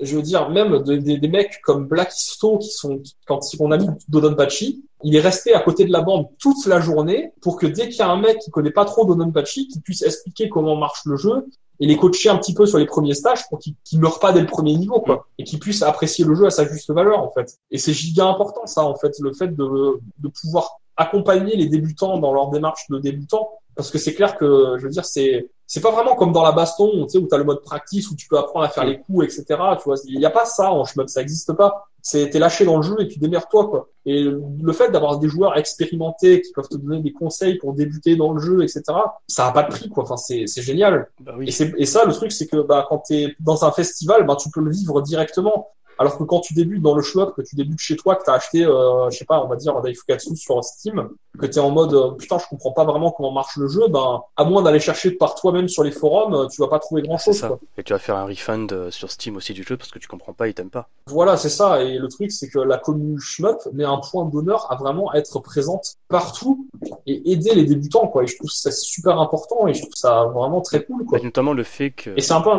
Je 0.00 0.14
veux 0.14 0.22
dire, 0.22 0.48
même 0.48 0.84
des, 0.84 1.18
des 1.18 1.28
mecs 1.28 1.60
comme 1.64 1.88
Black 1.88 2.16
Isto, 2.16 2.58
qui 2.58 2.70
sont, 2.70 3.02
quand 3.26 3.40
on 3.58 3.72
a 3.72 3.78
mis 3.78 3.88
Dodonpachi, 4.08 4.84
il 5.04 5.14
est 5.14 5.20
resté 5.20 5.54
à 5.54 5.60
côté 5.60 5.84
de 5.84 5.92
la 5.92 6.00
bande 6.00 6.28
toute 6.38 6.66
la 6.66 6.80
journée 6.80 7.32
pour 7.42 7.56
que 7.56 7.66
dès 7.66 7.88
qu'il 7.88 7.98
y 7.98 8.02
a 8.02 8.10
un 8.10 8.18
mec 8.18 8.38
qui 8.38 8.50
connaît 8.50 8.70
pas 8.70 8.84
trop 8.84 9.04
Dodonpachi, 9.04 9.68
qui 9.68 9.80
puisse 9.80 10.02
expliquer 10.02 10.48
comment 10.48 10.76
marche 10.76 11.02
le 11.04 11.16
jeu 11.16 11.46
et 11.80 11.86
les 11.86 11.96
coacher 11.96 12.30
un 12.30 12.38
petit 12.38 12.54
peu 12.54 12.66
sur 12.66 12.78
les 12.78 12.86
premiers 12.86 13.14
stages 13.14 13.48
pour 13.48 13.58
qu'ils 13.58 13.76
ne 13.92 13.98
meurent 13.98 14.18
pas 14.18 14.32
dès 14.32 14.40
le 14.40 14.46
premier 14.46 14.76
niveau, 14.76 15.00
quoi, 15.00 15.26
et 15.38 15.44
qu'ils 15.44 15.58
puissent 15.58 15.82
apprécier 15.82 16.24
le 16.24 16.34
jeu 16.34 16.46
à 16.46 16.50
sa 16.50 16.66
juste 16.66 16.90
valeur, 16.90 17.22
en 17.22 17.30
fait. 17.32 17.58
Et 17.70 17.78
c'est 17.78 17.92
giga 17.92 18.26
important, 18.26 18.64
ça, 18.66 18.84
en 18.84 18.94
fait, 18.94 19.12
le 19.18 19.32
fait 19.32 19.48
de, 19.48 20.00
de 20.18 20.28
pouvoir 20.28 20.78
accompagner 20.96 21.56
les 21.56 21.66
débutants 21.66 22.18
dans 22.18 22.32
leur 22.32 22.50
démarche 22.50 22.88
de 22.90 22.98
débutants, 22.98 23.50
parce 23.74 23.90
que 23.90 23.98
c'est 23.98 24.14
clair 24.14 24.36
que, 24.36 24.76
je 24.78 24.84
veux 24.84 24.90
dire, 24.90 25.04
c'est 25.04 25.50
c'est 25.66 25.80
pas 25.80 25.90
vraiment 25.90 26.14
comme 26.14 26.32
dans 26.32 26.42
la 26.42 26.52
baston, 26.52 27.04
tu 27.04 27.08
sais, 27.08 27.18
où 27.18 27.26
t'as 27.26 27.38
le 27.38 27.44
mode 27.44 27.62
practice, 27.62 28.10
où 28.10 28.14
tu 28.14 28.28
peux 28.28 28.38
apprendre 28.38 28.66
à 28.66 28.68
faire 28.68 28.84
les 28.84 29.00
coups, 29.00 29.24
etc. 29.24 29.44
Tu 29.78 29.84
vois, 29.84 29.96
il 30.04 30.18
n'y 30.18 30.26
a 30.26 30.30
pas 30.30 30.44
ça 30.44 30.70
en 30.70 30.84
shmup, 30.84 31.08
ça 31.08 31.22
existe 31.22 31.52
pas. 31.54 31.88
C'est 32.06 32.28
t'es 32.28 32.38
lâché 32.38 32.66
dans 32.66 32.76
le 32.76 32.82
jeu 32.82 32.96
et 33.00 33.08
puis 33.08 33.18
démerde-toi, 33.18 33.66
quoi. 33.66 33.88
Et 34.04 34.22
le 34.22 34.72
fait 34.74 34.90
d'avoir 34.90 35.18
des 35.18 35.26
joueurs 35.26 35.56
expérimentés 35.56 36.42
qui 36.42 36.52
peuvent 36.52 36.68
te 36.68 36.76
donner 36.76 37.00
des 37.00 37.14
conseils 37.14 37.56
pour 37.56 37.72
débuter 37.72 38.14
dans 38.14 38.34
le 38.34 38.40
jeu, 38.40 38.62
etc. 38.62 38.82
Ça 39.26 39.46
a 39.46 39.52
pas 39.52 39.62
de 39.62 39.68
prix, 39.68 39.88
quoi. 39.88 40.02
Enfin, 40.02 40.18
c'est 40.18 40.46
c'est 40.46 40.60
génial. 40.60 41.08
Bah 41.20 41.32
oui. 41.38 41.48
et, 41.48 41.82
et 41.82 41.86
ça, 41.86 42.04
le 42.04 42.12
truc, 42.12 42.30
c'est 42.30 42.46
que 42.46 42.58
bah 42.58 42.84
quand 42.90 42.98
t'es 42.98 43.34
dans 43.40 43.64
un 43.64 43.72
festival, 43.72 44.26
bah 44.26 44.36
tu 44.36 44.50
peux 44.50 44.60
le 44.60 44.70
vivre 44.70 45.00
directement. 45.00 45.70
Alors 45.98 46.18
que 46.18 46.24
quand 46.24 46.40
tu 46.40 46.54
débutes 46.54 46.82
dans 46.82 46.94
le 46.94 47.02
shmup, 47.02 47.34
que 47.34 47.42
tu 47.42 47.56
débutes 47.56 47.80
chez 47.80 47.96
toi, 47.96 48.16
que 48.16 48.24
tu 48.24 48.30
as 48.30 48.34
acheté, 48.34 48.64
euh, 48.64 49.10
je 49.10 49.18
sais 49.18 49.24
pas, 49.24 49.42
on 49.42 49.48
va 49.48 49.56
dire 49.56 49.80
Daifukatsu 49.80 50.36
sur 50.36 50.62
Steam, 50.64 51.08
que 51.38 51.46
t'es 51.46 51.60
en 51.60 51.70
mode 51.70 51.94
euh, 51.94 52.10
putain 52.12 52.38
je 52.38 52.46
comprends 52.48 52.72
pas 52.72 52.84
vraiment 52.84 53.10
comment 53.10 53.32
marche 53.32 53.56
le 53.56 53.68
jeu, 53.68 53.88
ben 53.88 54.22
à 54.36 54.44
moins 54.44 54.62
d'aller 54.62 54.80
chercher 54.80 55.10
par 55.10 55.34
toi-même 55.34 55.68
sur 55.68 55.82
les 55.82 55.90
forums, 55.90 56.34
euh, 56.34 56.46
tu 56.46 56.60
vas 56.60 56.68
pas 56.68 56.78
trouver 56.78 57.02
grand 57.02 57.18
chose. 57.18 57.38
Ça. 57.38 57.58
Et 57.76 57.82
tu 57.82 57.92
vas 57.92 57.98
faire 57.98 58.16
un 58.16 58.24
refund 58.24 58.72
euh, 58.72 58.90
sur 58.90 59.10
Steam 59.10 59.36
aussi 59.36 59.52
du 59.52 59.62
jeu 59.62 59.76
parce 59.76 59.90
que 59.90 59.98
tu 59.98 60.08
comprends 60.08 60.32
pas, 60.32 60.48
ils 60.48 60.54
t'aiment 60.54 60.70
pas. 60.70 60.88
Voilà, 61.06 61.36
c'est 61.36 61.48
ça. 61.48 61.82
Et 61.82 61.98
le 61.98 62.08
truc 62.08 62.30
c'est 62.32 62.48
que 62.48 62.58
la 62.58 62.78
commune 62.78 63.18
shmup 63.18 63.58
met 63.72 63.84
un 63.84 63.98
point 63.98 64.24
d'honneur 64.24 64.70
à 64.70 64.76
vraiment 64.76 65.12
être 65.14 65.40
présente 65.40 65.96
partout 66.08 66.68
et 67.06 67.32
aider 67.32 67.54
les 67.54 67.64
débutants 67.64 68.06
quoi. 68.06 68.22
Et 68.22 68.26
je 68.26 68.36
trouve 68.36 68.50
ça 68.50 68.70
super 68.70 69.20
important 69.20 69.66
et 69.66 69.74
je 69.74 69.82
trouve 69.82 69.94
ça 69.94 70.24
vraiment 70.26 70.60
très 70.60 70.84
cool 70.84 71.04
quoi. 71.04 71.18
Et 71.18 71.22
notamment 71.22 71.52
le 71.52 71.64
fait 71.64 71.90
que. 71.90 72.10
Et 72.16 72.20
c'est 72.20 72.34
un 72.34 72.40
peu. 72.40 72.50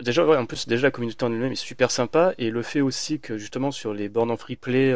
Déjà 0.00 0.24
ouais, 0.24 0.36
en 0.36 0.46
plus 0.46 0.66
déjà 0.66 0.88
la 0.88 0.90
communauté 0.90 1.24
en 1.24 1.32
elle-même 1.32 1.52
est 1.52 1.56
super 1.56 1.90
sympa 1.90 2.32
et 2.38 2.50
le 2.50 2.62
fait 2.62 2.75
aussi 2.80 3.18
que 3.18 3.38
justement 3.38 3.70
sur 3.70 3.92
les 3.92 4.08
bornes 4.08 4.30
en 4.30 4.36
free 4.36 4.56
play, 4.56 4.94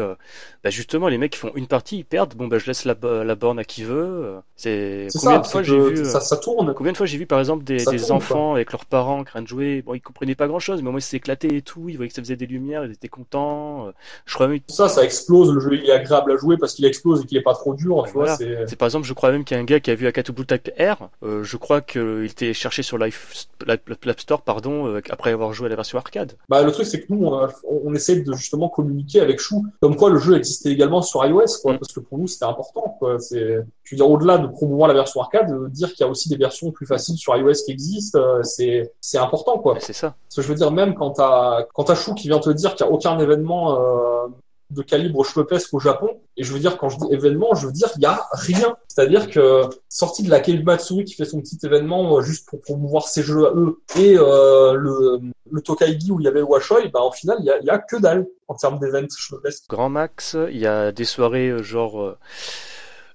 bah, 0.62 0.70
justement 0.70 1.08
les 1.08 1.18
mecs 1.18 1.32
qui 1.32 1.38
font 1.38 1.52
une 1.54 1.66
partie 1.66 1.98
ils 1.98 2.04
perdent, 2.04 2.34
bon 2.34 2.46
bah 2.46 2.58
je 2.58 2.66
laisse 2.66 2.84
la, 2.84 2.94
la 3.02 3.34
borne 3.34 3.58
à 3.58 3.64
qui 3.64 3.82
veut. 3.84 4.34
C'est 4.56 5.08
combien 5.20 5.40
de 5.40 5.46
fois 5.46 5.62
j'ai 5.62 5.78
vu 5.78 6.04
ça, 6.04 6.20
ça, 6.20 6.36
tourne. 6.36 6.74
Combien 6.74 6.92
de 6.92 6.96
fois 6.96 7.06
j'ai 7.06 7.18
vu 7.18 7.26
par 7.26 7.38
exemple 7.38 7.64
des, 7.64 7.84
des 7.84 8.12
enfants 8.12 8.54
avec 8.54 8.72
leurs 8.72 8.84
parents 8.84 9.20
en 9.20 9.24
train 9.24 9.42
de 9.42 9.48
jouer, 9.48 9.82
bon 9.82 9.94
ils 9.94 10.00
comprenaient 10.00 10.34
pas 10.34 10.46
grand 10.46 10.60
chose, 10.60 10.82
mais 10.82 10.88
au 10.88 10.92
moins 10.92 11.00
ils 11.00 11.02
s'éclataient 11.02 11.48
et 11.56 11.62
tout, 11.62 11.88
ils 11.88 11.96
voyaient 11.96 12.08
que 12.08 12.14
ça 12.14 12.22
faisait 12.22 12.36
des 12.36 12.46
lumières, 12.46 12.84
ils 12.84 12.92
étaient 12.92 13.08
contents. 13.08 13.92
Je 14.26 14.34
crois 14.34 14.48
même... 14.48 14.60
Ça, 14.68 14.88
ça 14.88 15.04
explose, 15.04 15.52
le 15.52 15.60
jeu 15.60 15.74
il 15.74 15.88
est 15.88 15.92
agréable 15.92 16.32
à 16.32 16.36
jouer 16.36 16.56
parce 16.56 16.74
qu'il 16.74 16.84
explose 16.84 17.22
et 17.22 17.26
qu'il 17.26 17.38
est 17.38 17.42
pas 17.42 17.54
trop 17.54 17.74
dur, 17.74 18.06
vois. 18.12 18.36
C'est 18.36 18.76
par 18.76 18.86
exemple, 18.86 19.06
je 19.06 19.12
crois 19.12 19.32
même 19.32 19.44
qu'il 19.44 19.56
y 19.56 19.58
a 19.58 19.62
un 19.62 19.66
gars 19.66 19.80
qui 19.80 19.90
a 19.90 19.94
vu 19.94 20.06
Akatu 20.06 20.32
Blue 20.32 20.46
Type 20.46 20.70
R, 20.78 21.08
euh, 21.22 21.42
je 21.42 21.56
crois 21.56 21.80
qu'il 21.80 22.24
était 22.24 22.52
cherché 22.52 22.82
sur 22.82 22.98
l'App 22.98 24.20
Store, 24.20 24.42
pardon, 24.42 24.86
euh, 24.86 25.00
après 25.10 25.32
avoir 25.32 25.52
joué 25.52 25.66
à 25.66 25.68
la 25.70 25.76
version 25.76 25.98
arcade. 25.98 26.32
Bah 26.48 26.62
le 26.62 26.72
truc 26.72 26.86
c'est 26.86 27.00
que 27.00 27.06
nous 27.12 27.24
on, 27.24 27.69
on 27.84 27.94
essaie 27.94 28.20
de 28.20 28.32
justement 28.34 28.68
communiquer 28.68 29.20
avec 29.20 29.40
Chou, 29.40 29.66
comme 29.80 29.96
quoi 29.96 30.10
le 30.10 30.18
jeu 30.18 30.36
existait 30.36 30.70
également 30.70 31.02
sur 31.02 31.24
iOS, 31.24 31.60
quoi, 31.62 31.74
mm. 31.74 31.78
parce 31.78 31.92
que 31.92 32.00
pour 32.00 32.18
nous 32.18 32.26
c'était 32.26 32.44
important, 32.44 32.96
quoi. 32.98 33.18
C'est, 33.18 33.58
je 33.82 33.94
veux 33.94 33.96
dire 33.96 34.10
au-delà 34.10 34.38
de 34.38 34.46
promouvoir 34.46 34.88
la 34.88 34.94
version 34.94 35.20
arcade, 35.20 35.50
euh, 35.50 35.68
dire 35.68 35.88
qu'il 35.92 36.04
y 36.04 36.08
a 36.08 36.10
aussi 36.10 36.28
des 36.28 36.36
versions 36.36 36.70
plus 36.70 36.86
faciles 36.86 37.16
sur 37.16 37.36
iOS 37.36 37.52
qui 37.64 37.72
existent, 37.72 38.20
c'est 38.42 38.92
c'est 39.00 39.18
important, 39.18 39.58
quoi. 39.58 39.76
C'est 39.80 39.92
ça. 39.92 40.14
Parce 40.28 40.36
que 40.36 40.42
je 40.42 40.48
veux 40.48 40.54
dire 40.54 40.72
même 40.72 40.94
quand 40.94 41.10
t'as 41.12 41.64
quand 41.74 41.84
t'as 41.84 41.94
Chou 41.94 42.14
qui 42.14 42.28
vient 42.28 42.38
te 42.38 42.50
dire 42.50 42.74
qu'il 42.74 42.86
y 42.86 42.88
a 42.88 42.92
aucun 42.92 43.18
événement 43.18 43.78
euh, 43.80 44.26
de 44.70 44.82
calibre 44.82 45.24
chevepesque 45.24 45.72
au 45.74 45.80
Japon. 45.80 46.20
Et 46.36 46.44
je 46.44 46.52
veux 46.52 46.58
dire, 46.58 46.78
quand 46.78 46.88
je 46.88 46.98
dis 46.98 47.06
événement, 47.12 47.54
je 47.54 47.66
veux 47.66 47.72
dire, 47.72 47.90
il 47.96 48.02
y 48.02 48.06
a 48.06 48.26
rien. 48.32 48.76
C'est-à-dire 48.88 49.28
que, 49.30 49.62
sorti 49.88 50.22
de 50.22 50.30
la 50.30 50.40
Matsuri 50.64 51.04
qui 51.04 51.14
fait 51.14 51.24
son 51.24 51.40
petit 51.40 51.58
événement 51.62 52.16
euh, 52.16 52.22
juste 52.22 52.48
pour 52.48 52.60
promouvoir 52.60 53.08
ses 53.08 53.22
jeux 53.22 53.46
à 53.46 53.52
eux, 53.54 53.80
et 53.96 54.16
euh, 54.16 54.74
le, 54.74 55.20
le 55.50 55.60
Tokaigi 55.60 56.10
où 56.10 56.20
il 56.20 56.24
y 56.24 56.28
avait 56.28 56.42
Washoi, 56.42 56.88
bah, 56.92 57.00
au 57.00 57.12
final, 57.12 57.38
il 57.40 57.46
y 57.46 57.50
a, 57.50 57.60
y 57.60 57.70
a 57.70 57.78
que 57.78 57.96
dalle 57.96 58.26
en 58.48 58.54
termes 58.54 58.78
d'événements 58.78 59.08
chevepesques. 59.16 59.64
Grand 59.68 59.88
Max, 59.88 60.36
il 60.50 60.58
y 60.58 60.66
a 60.66 60.92
des 60.92 61.04
soirées 61.04 61.48
euh, 61.48 61.62
genre 61.62 62.00
euh, 62.00 62.16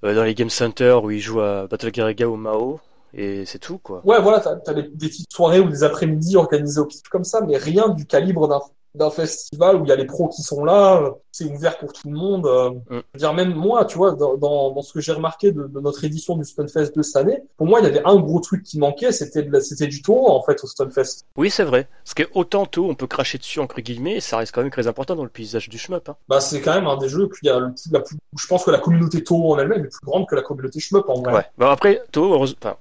dans 0.02 0.24
les 0.24 0.36
Game 0.36 0.50
Center 0.50 1.00
où 1.04 1.12
il 1.12 1.20
joue 1.20 1.42
à 1.42 1.68
Battle 1.68 1.92
Garaga 1.92 2.28
ou 2.28 2.36
Mao 2.36 2.80
et 3.14 3.46
c'est 3.46 3.60
tout 3.60 3.78
quoi. 3.78 4.02
Ouais 4.06 4.22
voilà, 4.22 4.40
t'as 4.40 4.72
as 4.72 4.74
des, 4.74 4.84
petites 4.84 5.32
soirées 5.32 5.60
ou 5.60 5.70
des 5.70 5.84
après-midi 5.84 6.36
organisées 6.36 6.82
au 6.82 6.88
comme 7.10 7.24
ça, 7.24 7.42
mais 7.42 7.58
rien 7.58 7.90
du 7.90 8.06
calibre 8.06 8.48
d'un 8.48 8.60
d'un 8.96 9.10
festival 9.10 9.78
où 9.78 9.86
il 9.86 9.90
y 9.90 9.92
a 9.92 9.96
les 9.96 10.06
pros 10.06 10.28
qui 10.28 10.42
sont 10.42 10.64
là, 10.64 11.14
c'est 11.32 11.46
ouvert 11.46 11.78
pour 11.78 11.92
tout 11.94 12.10
le 12.10 12.18
monde. 12.18 12.46
Euh, 12.46 12.70
mm. 12.70 12.82
Je 12.90 12.96
veux 12.96 13.20
dire, 13.20 13.34
même 13.34 13.54
moi, 13.54 13.86
tu 13.86 13.98
vois, 13.98 14.14
dans, 14.14 14.38
dans, 14.38 14.82
ce 14.82 14.94
que 14.94 15.02
j'ai 15.02 15.12
remarqué 15.12 15.52
de, 15.52 15.68
de, 15.68 15.80
notre 15.80 16.04
édition 16.04 16.36
du 16.38 16.46
Stunfest 16.46 16.96
de 16.96 17.02
cette 17.02 17.16
année, 17.18 17.44
pour 17.58 17.68
moi, 17.68 17.80
il 17.80 17.86
y 17.86 17.88
avait 17.88 18.04
un 18.06 18.16
gros 18.18 18.40
truc 18.40 18.64
qui 18.64 18.80
manquait, 18.80 19.12
c'était 19.12 19.48
c'était 19.62 19.88
du 19.88 20.02
taux 20.02 20.28
en 20.30 20.42
fait 20.44 20.64
au 20.64 20.68
Stunfest. 20.68 21.26
Oui, 21.36 21.50
c'est 21.50 21.64
vrai. 21.64 21.88
Parce 22.04 22.14
que 22.14 22.24
autant 22.34 22.66
tôt, 22.66 22.88
on 22.90 22.96
peut 22.96 23.08
cracher 23.08 23.38
dessus 23.38 23.60
entre 23.60 23.82
guillemets, 23.82 24.20
ça 24.20 24.38
reste 24.38 24.54
quand 24.54 24.62
même 24.62 24.72
très 24.72 24.88
important 24.88 25.16
dans 25.16 25.24
le 25.24 25.30
paysage 25.30 25.70
du 25.70 25.78
shmup. 25.78 26.10
Hein. 26.10 26.16
Bah, 26.28 26.40
c'est 26.40 26.62
quand 26.62 26.74
même 26.74 26.88
un 26.88 26.98
des 26.98 27.10
jeux 27.10 27.30
il 27.42 27.48
y 27.48 27.50
a 27.50 27.60
le 27.60 27.74
la 27.92 28.00
plus, 28.00 28.18
je 28.38 28.48
pense 28.48 28.64
que 28.64 28.72
la 28.72 28.80
communauté 28.80 29.24
taux 29.24 29.52
en 29.52 29.60
elle-même 29.60 29.86
est 29.86 29.90
plus 29.90 30.06
grande 30.06 30.28
que 30.28 30.36
la 30.36 30.42
communauté 30.42 30.80
shmup 30.80 31.10
en 31.10 31.22
vrai. 31.22 31.34
Ouais. 31.34 31.46
Bah 31.58 31.72
après, 31.72 32.02
tôt, 32.12 32.34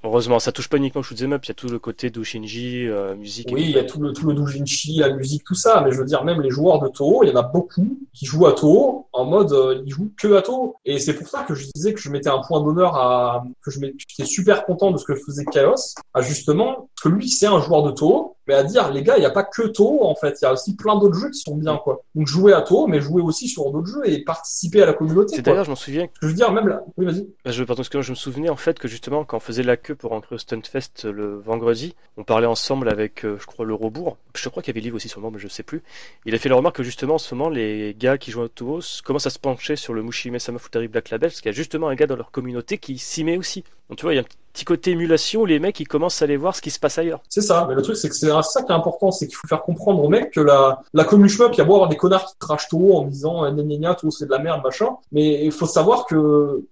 heureusement, 0.05 0.39
ça 0.39 0.53
touche 0.53 0.69
pas 0.69 0.77
uniquement 0.77 1.01
au 1.01 1.05
shoot'em 1.05 1.33
up, 1.33 1.45
il 1.45 1.49
y 1.49 1.51
a 1.51 1.55
tout 1.55 1.69
le 1.69 1.79
côté 1.79 2.11
doshinji, 2.11 2.87
euh, 2.87 3.15
musique. 3.15 3.51
Oui, 3.53 3.65
il 3.65 3.71
y 3.71 3.79
a 3.79 3.85
tout 3.85 4.01
le 4.01 4.13
tout 4.13 4.29
le 4.29 4.35
doujinshi, 4.35 4.99
la 4.99 5.11
musique, 5.11 5.45
tout 5.45 5.55
ça. 5.55 5.83
Mais 5.85 5.93
je 5.93 6.03
dire, 6.05 6.25
même 6.25 6.41
les 6.41 6.51
joueurs 6.51 6.81
de 6.81 6.89
Toho, 6.89 7.25
il 7.25 7.31
y 7.31 7.33
en 7.33 7.37
a 7.37 7.43
beaucoup 7.43 7.99
qui 8.13 8.27
jouent 8.27 8.47
à 8.47 8.53
Toho 8.53 9.07
en 9.13 9.25
mode 9.25 9.53
euh, 9.53 9.83
ils 9.87 9.93
jouent 9.93 10.11
que 10.17 10.35
à 10.35 10.43
Toho. 10.43 10.77
Et 10.85 10.99
c'est 10.99 11.15
pour 11.15 11.29
ça 11.29 11.43
que 11.43 11.55
je 11.55 11.67
disais 11.75 11.95
que 11.95 12.01
je 12.01 12.11
mettais 12.11 12.29
un 12.29 12.41
point 12.41 12.61
d'honneur 12.61 12.97
à 12.97 13.45
que 13.63 13.71
je 13.71 13.81
j'étais 13.81 14.29
super 14.29 14.65
content 14.65 14.91
de 14.91 14.99
ce 14.99 15.05
que 15.05 15.15
faisait 15.15 15.45
Chaos, 15.47 15.95
à 16.13 16.21
justement 16.21 16.89
que 17.03 17.09
lui 17.09 17.29
c'est 17.29 17.47
un 17.47 17.61
joueur 17.61 17.83
de 17.83 17.91
Toho, 17.91 18.37
mais 18.47 18.55
à 18.55 18.63
dire 18.63 18.91
les 18.93 19.03
gars 19.03 19.17
il 19.17 19.21
n'y 19.21 19.27
a 19.27 19.31
pas 19.31 19.45
que 19.45 19.63
Toho 19.69 20.05
en 20.05 20.15
fait, 20.15 20.39
il 20.41 20.45
y 20.45 20.49
a 20.49 20.53
aussi 20.53 20.77
plein 20.77 20.99
d'autres 20.99 21.19
jeux 21.19 21.31
qui 21.31 21.41
sont 21.41 21.57
bien 21.57 21.77
quoi. 21.77 22.03
Donc 22.15 22.27
jouer 22.27 22.53
à 22.53 22.63
Toho, 22.63 22.87
mais 22.87 23.01
jouer 23.01 23.23
aussi 23.23 23.49
sur 23.49 23.71
d'autres 23.71 23.89
jeux 23.89 24.09
et 24.09 24.25
participer 24.25 24.83
à 24.83 24.87
la 24.87 24.93
communauté. 24.93 25.37
C'est 25.37 25.43
d'ailleurs 25.43 25.65
je 25.65 25.71
m'en 25.71 25.77
souviens. 25.77 26.09
Je 26.21 26.29
veux 26.29 26.35
dire 26.35 26.53
même 26.53 26.69
là. 26.69 26.83
Oui 26.97 27.07
vas-y. 27.07 27.27
Bah, 27.45 27.51
je 27.51 27.65
pardon, 27.65 27.83
que 27.83 28.03
je 28.03 28.11
me 28.11 28.17
souvenais 28.17 28.49
en 28.49 28.57
fait 28.57 28.79
que 28.79 28.89
justement 28.89 29.25
quand 29.25 29.37
on 29.37 29.41
faisait 29.41 29.63
la 29.63 29.77
queue 29.77 29.95
pour 29.95 30.11
rentrer 30.11 30.35
au 30.35 30.39
Stuntfest 30.39 31.05
le 31.05 31.39
vendredi, 31.39 31.95
on 32.17 32.25
parlait 32.25 32.47
ensemble 32.47 32.89
avec 32.89 33.25
euh, 33.25 33.37
je 33.41 33.47
crois 33.47 33.65
le 33.65 33.75
Robourg. 33.75 34.17
Je 34.35 34.49
crois 34.49 34.63
qu'il 34.63 34.75
y 34.75 34.75
avait 34.75 34.85
Livre 34.85 34.97
aussi 34.97 35.09
sur 35.09 35.21
le 35.21 35.31
mais 35.31 35.39
je 35.39 35.49
sais 35.49 35.63
plus. 35.63 35.83
Il 36.27 36.35
a 36.35 36.39
fait 36.39 36.49
la 36.49 36.57
remarque 36.57 36.77
que 36.77 36.83
justement 36.83 37.15
en 37.15 37.19
ce 37.19 37.35
moment 37.35 37.49
les 37.49 37.95
gars 37.99 38.19
qui 38.19 38.31
jouent 38.31 38.43
à 38.43 38.49
Toho 38.49 38.81
commencent 39.05 39.27
à 39.27 39.31
se 39.31 39.39
pencher 39.39 39.77
sur 39.77 39.95
le 39.95 40.03
Mushime 40.03 40.39
Sama 40.39 40.59
Futari 40.59 40.89
Black 40.89 41.11
Label 41.11 41.31
parce 41.31 41.41
qu'il 41.41 41.51
y 41.51 41.55
a 41.55 41.57
justement 41.57 41.89
un 41.89 41.95
gars 41.95 42.07
dans 42.07 42.17
leur 42.17 42.31
communauté 42.31 42.79
qui 42.79 42.99
s'y 42.99 43.25
met 43.25 43.37
aussi. 43.37 43.65
Donc 43.89 43.99
tu 43.99 44.03
vois, 44.05 44.15
il 44.15 44.17
y 44.17 44.19
a 44.19 44.23
un 44.23 44.27
petit 44.53 44.65
côté 44.65 44.93
émulation 44.93 45.43
où 45.43 45.47
les 45.47 45.59
mecs 45.59 45.79
ils 45.81 45.89
commencent 45.89 46.23
à 46.23 46.25
aller 46.25 46.37
voir 46.37 46.55
ce 46.57 46.63
qui 46.63 46.71
se 46.71 46.79
passe 46.79 46.99
ailleurs. 46.99 47.21
C'est 47.29 47.43
ça, 47.43 47.67
mais 47.69 47.75
le 47.75 47.83
truc 47.83 47.97
c'est 47.97 48.09
que 48.09 48.15
c'est 48.15 48.29
ça 48.29 48.63
qui 48.63 48.73
est 48.73 48.75
important, 48.75 49.11
c'est 49.11 49.27
qu'il 49.27 49.37
faut 49.37 49.49
faire 49.49 49.63
comprendre 49.63 50.03
aux 50.03 50.09
mecs 50.09 50.31
que 50.31 50.41
la, 50.41 50.81
la 50.95 51.05
commune 51.05 51.29
shmup, 51.29 51.53
il 51.53 51.59
y 51.59 51.61
a 51.61 51.65
beau 51.65 51.75
avoir 51.75 51.89
des 51.89 51.97
connards 51.97 52.27
qui 52.27 52.35
crachent 52.39 52.69
Toho 52.69 52.99
en 52.99 53.07
disant 53.07 53.51
gna 53.53 53.77
gna 53.77 53.95
tout 53.95 54.11
c'est 54.11 54.27
de 54.27 54.31
la 54.31 54.39
merde 54.39 54.63
machin, 54.63 54.97
mais 55.13 55.45
il 55.45 55.53
faut 55.53 55.67
savoir 55.67 56.07
que 56.07 56.65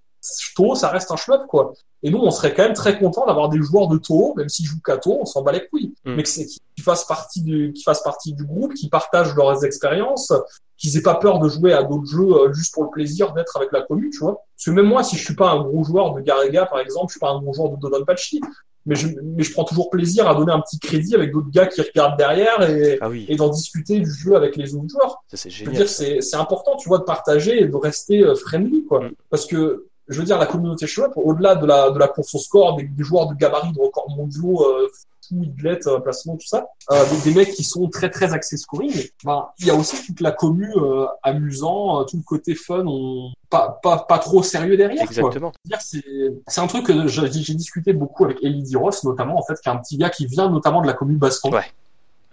Toho 0.55 0.74
ça 0.74 0.89
reste 0.89 1.11
un 1.11 1.16
shmup 1.16 1.47
quoi. 1.49 1.73
Et 2.05 2.11
nous, 2.11 2.19
on 2.19 2.31
serait 2.32 2.53
quand 2.53 2.65
même 2.65 2.73
très 2.73 2.99
content 2.99 3.27
d'avoir 3.27 3.49
des 3.49 3.62
joueurs 3.62 3.86
de 3.86 3.97
Toho, 3.97 4.35
même 4.36 4.49
s'ils 4.49 4.66
jouent 4.66 4.81
qu'à 4.85 4.97
Toho, 4.97 5.20
on 5.20 5.24
s'en 5.24 5.43
bat 5.43 5.53
les 5.53 5.66
couilles. 5.69 5.94
Mm. 6.05 6.15
Mais 6.16 6.23
qu'ils 6.24 6.82
fassent 6.82 7.05
partie 7.05 7.43
du, 7.43 7.73
qu'ils 7.73 7.85
fassent 7.85 8.03
partie 8.03 8.32
du 8.32 8.44
groupe, 8.44 8.74
qui 8.74 8.89
partagent 8.89 9.36
leurs 9.36 9.65
expériences, 9.65 10.32
qu'ils 10.77 10.97
aient 10.97 11.03
pas 11.03 11.15
peur 11.15 11.39
de 11.39 11.49
jouer 11.49 11.73
à 11.73 11.85
d'autres 11.85 12.11
jeux 12.11 12.32
euh, 12.32 12.53
juste 12.53 12.74
pour 12.74 12.82
le 12.82 12.90
plaisir 12.90 13.32
d'être 13.35 13.57
avec 13.57 13.70
la 13.70 13.82
commune, 13.82 14.11
tu 14.11 14.19
vois. 14.19 14.43
Parce 14.57 14.65
que 14.66 14.70
même 14.73 14.86
moi, 14.86 15.05
si 15.05 15.16
je 15.16 15.24
suis 15.24 15.36
pas 15.36 15.51
un 15.51 15.62
gros 15.62 15.85
joueur 15.85 16.12
de 16.15 16.20
Garega, 16.20 16.66
par 16.66 16.81
exemple, 16.81 17.07
je 17.09 17.12
suis 17.12 17.20
pas 17.20 17.31
un 17.31 17.40
gros 17.40 17.53
joueur 17.53 17.70
de 17.70 17.77
Dodonpachi, 17.77 18.40
mais 18.85 18.97
je, 18.97 19.07
mais 19.23 19.44
je 19.44 19.53
prends 19.53 19.62
toujours 19.62 19.90
plaisir 19.90 20.28
à 20.28 20.35
donner 20.35 20.51
un 20.51 20.61
petit 20.61 20.81
crédit 20.81 21.15
avec 21.15 21.31
d'autres 21.31 21.51
gars 21.51 21.66
qui 21.66 21.81
regardent 21.81 22.19
derrière 22.19 22.69
et, 22.69 22.99
ah 23.01 23.09
oui. 23.09 23.27
et 23.28 23.36
d'en 23.36 23.49
discuter 23.49 24.01
du 24.01 24.11
jeu 24.11 24.35
avec 24.35 24.57
les 24.57 24.74
autres 24.74 24.89
joueurs. 24.89 25.23
C'est 25.32 25.51
Je 25.51 25.65
veux 25.65 25.73
dire, 25.73 25.89
c'est, 25.89 26.20
c'est 26.20 26.36
important, 26.36 26.77
tu 26.77 26.89
vois, 26.89 26.99
de 26.99 27.05
partager 27.05 27.62
et 27.62 27.69
de 27.69 27.77
rester 27.77 28.24
euh, 28.24 28.35
friendly, 28.35 28.85
quoi. 28.85 29.05
Mm. 29.05 29.12
Parce 29.31 29.47
que, 29.47 29.86
je 30.12 30.18
veux 30.18 30.24
dire, 30.24 30.39
la 30.39 30.47
communauté 30.47 30.86
shmup, 30.86 31.12
au-delà 31.16 31.55
de 31.55 31.66
la, 31.66 31.90
de 31.90 31.98
la 31.98 32.09
course 32.09 32.34
au 32.34 32.39
score, 32.39 32.76
des, 32.76 32.84
des 32.84 33.05
joueurs 33.05 33.26
de 33.28 33.34
gabarit, 33.34 33.72
de 33.72 33.80
records 33.80 34.10
mondiaux, 34.10 34.62
euh, 34.62 34.89
fou, 35.26 35.43
Idlet, 35.43 35.86
euh, 35.86 36.01
placement, 36.01 36.36
tout 36.36 36.47
ça, 36.47 36.66
euh, 36.90 37.05
des, 37.10 37.30
des, 37.30 37.39
mecs 37.39 37.52
qui 37.52 37.64
sont 37.64 37.89
très 37.89 38.10
très 38.10 38.32
axés 38.32 38.56
scoring, 38.56 38.93
ben, 39.24 39.47
il 39.59 39.66
y 39.66 39.70
a 39.70 39.74
aussi 39.74 40.05
toute 40.05 40.20
la 40.20 40.32
commu 40.32 40.70
euh, 40.76 41.06
amusant, 41.22 42.01
euh, 42.01 42.05
tout 42.05 42.16
le 42.16 42.22
côté 42.22 42.55
fun, 42.55 42.84
on... 42.86 43.32
pas, 43.51 43.78
pas, 43.82 43.98
pas 43.98 44.18
trop 44.18 44.43
sérieux 44.43 44.76
derrière. 44.76 45.02
Exactement. 45.02 45.52
C'est, 45.80 46.60
un 46.60 46.66
truc 46.66 46.86
que 46.86 47.06
j'ai, 47.06 47.30
j'ai 47.30 47.55
discuté 47.55 47.93
beaucoup 47.93 48.24
avec 48.24 48.43
Elie 48.43 48.62
Diros, 48.62 48.90
notamment, 49.05 49.39
en 49.39 49.43
fait, 49.43 49.60
qui 49.60 49.68
est 49.68 49.72
un 49.72 49.78
petit 49.78 49.97
gars 49.97 50.10
qui 50.10 50.26
vient 50.26 50.51
notamment 50.51 50.82
de 50.82 50.86
la 50.86 50.94
commu 50.94 51.16
Baston. 51.16 51.52
Ouais. 51.52 51.64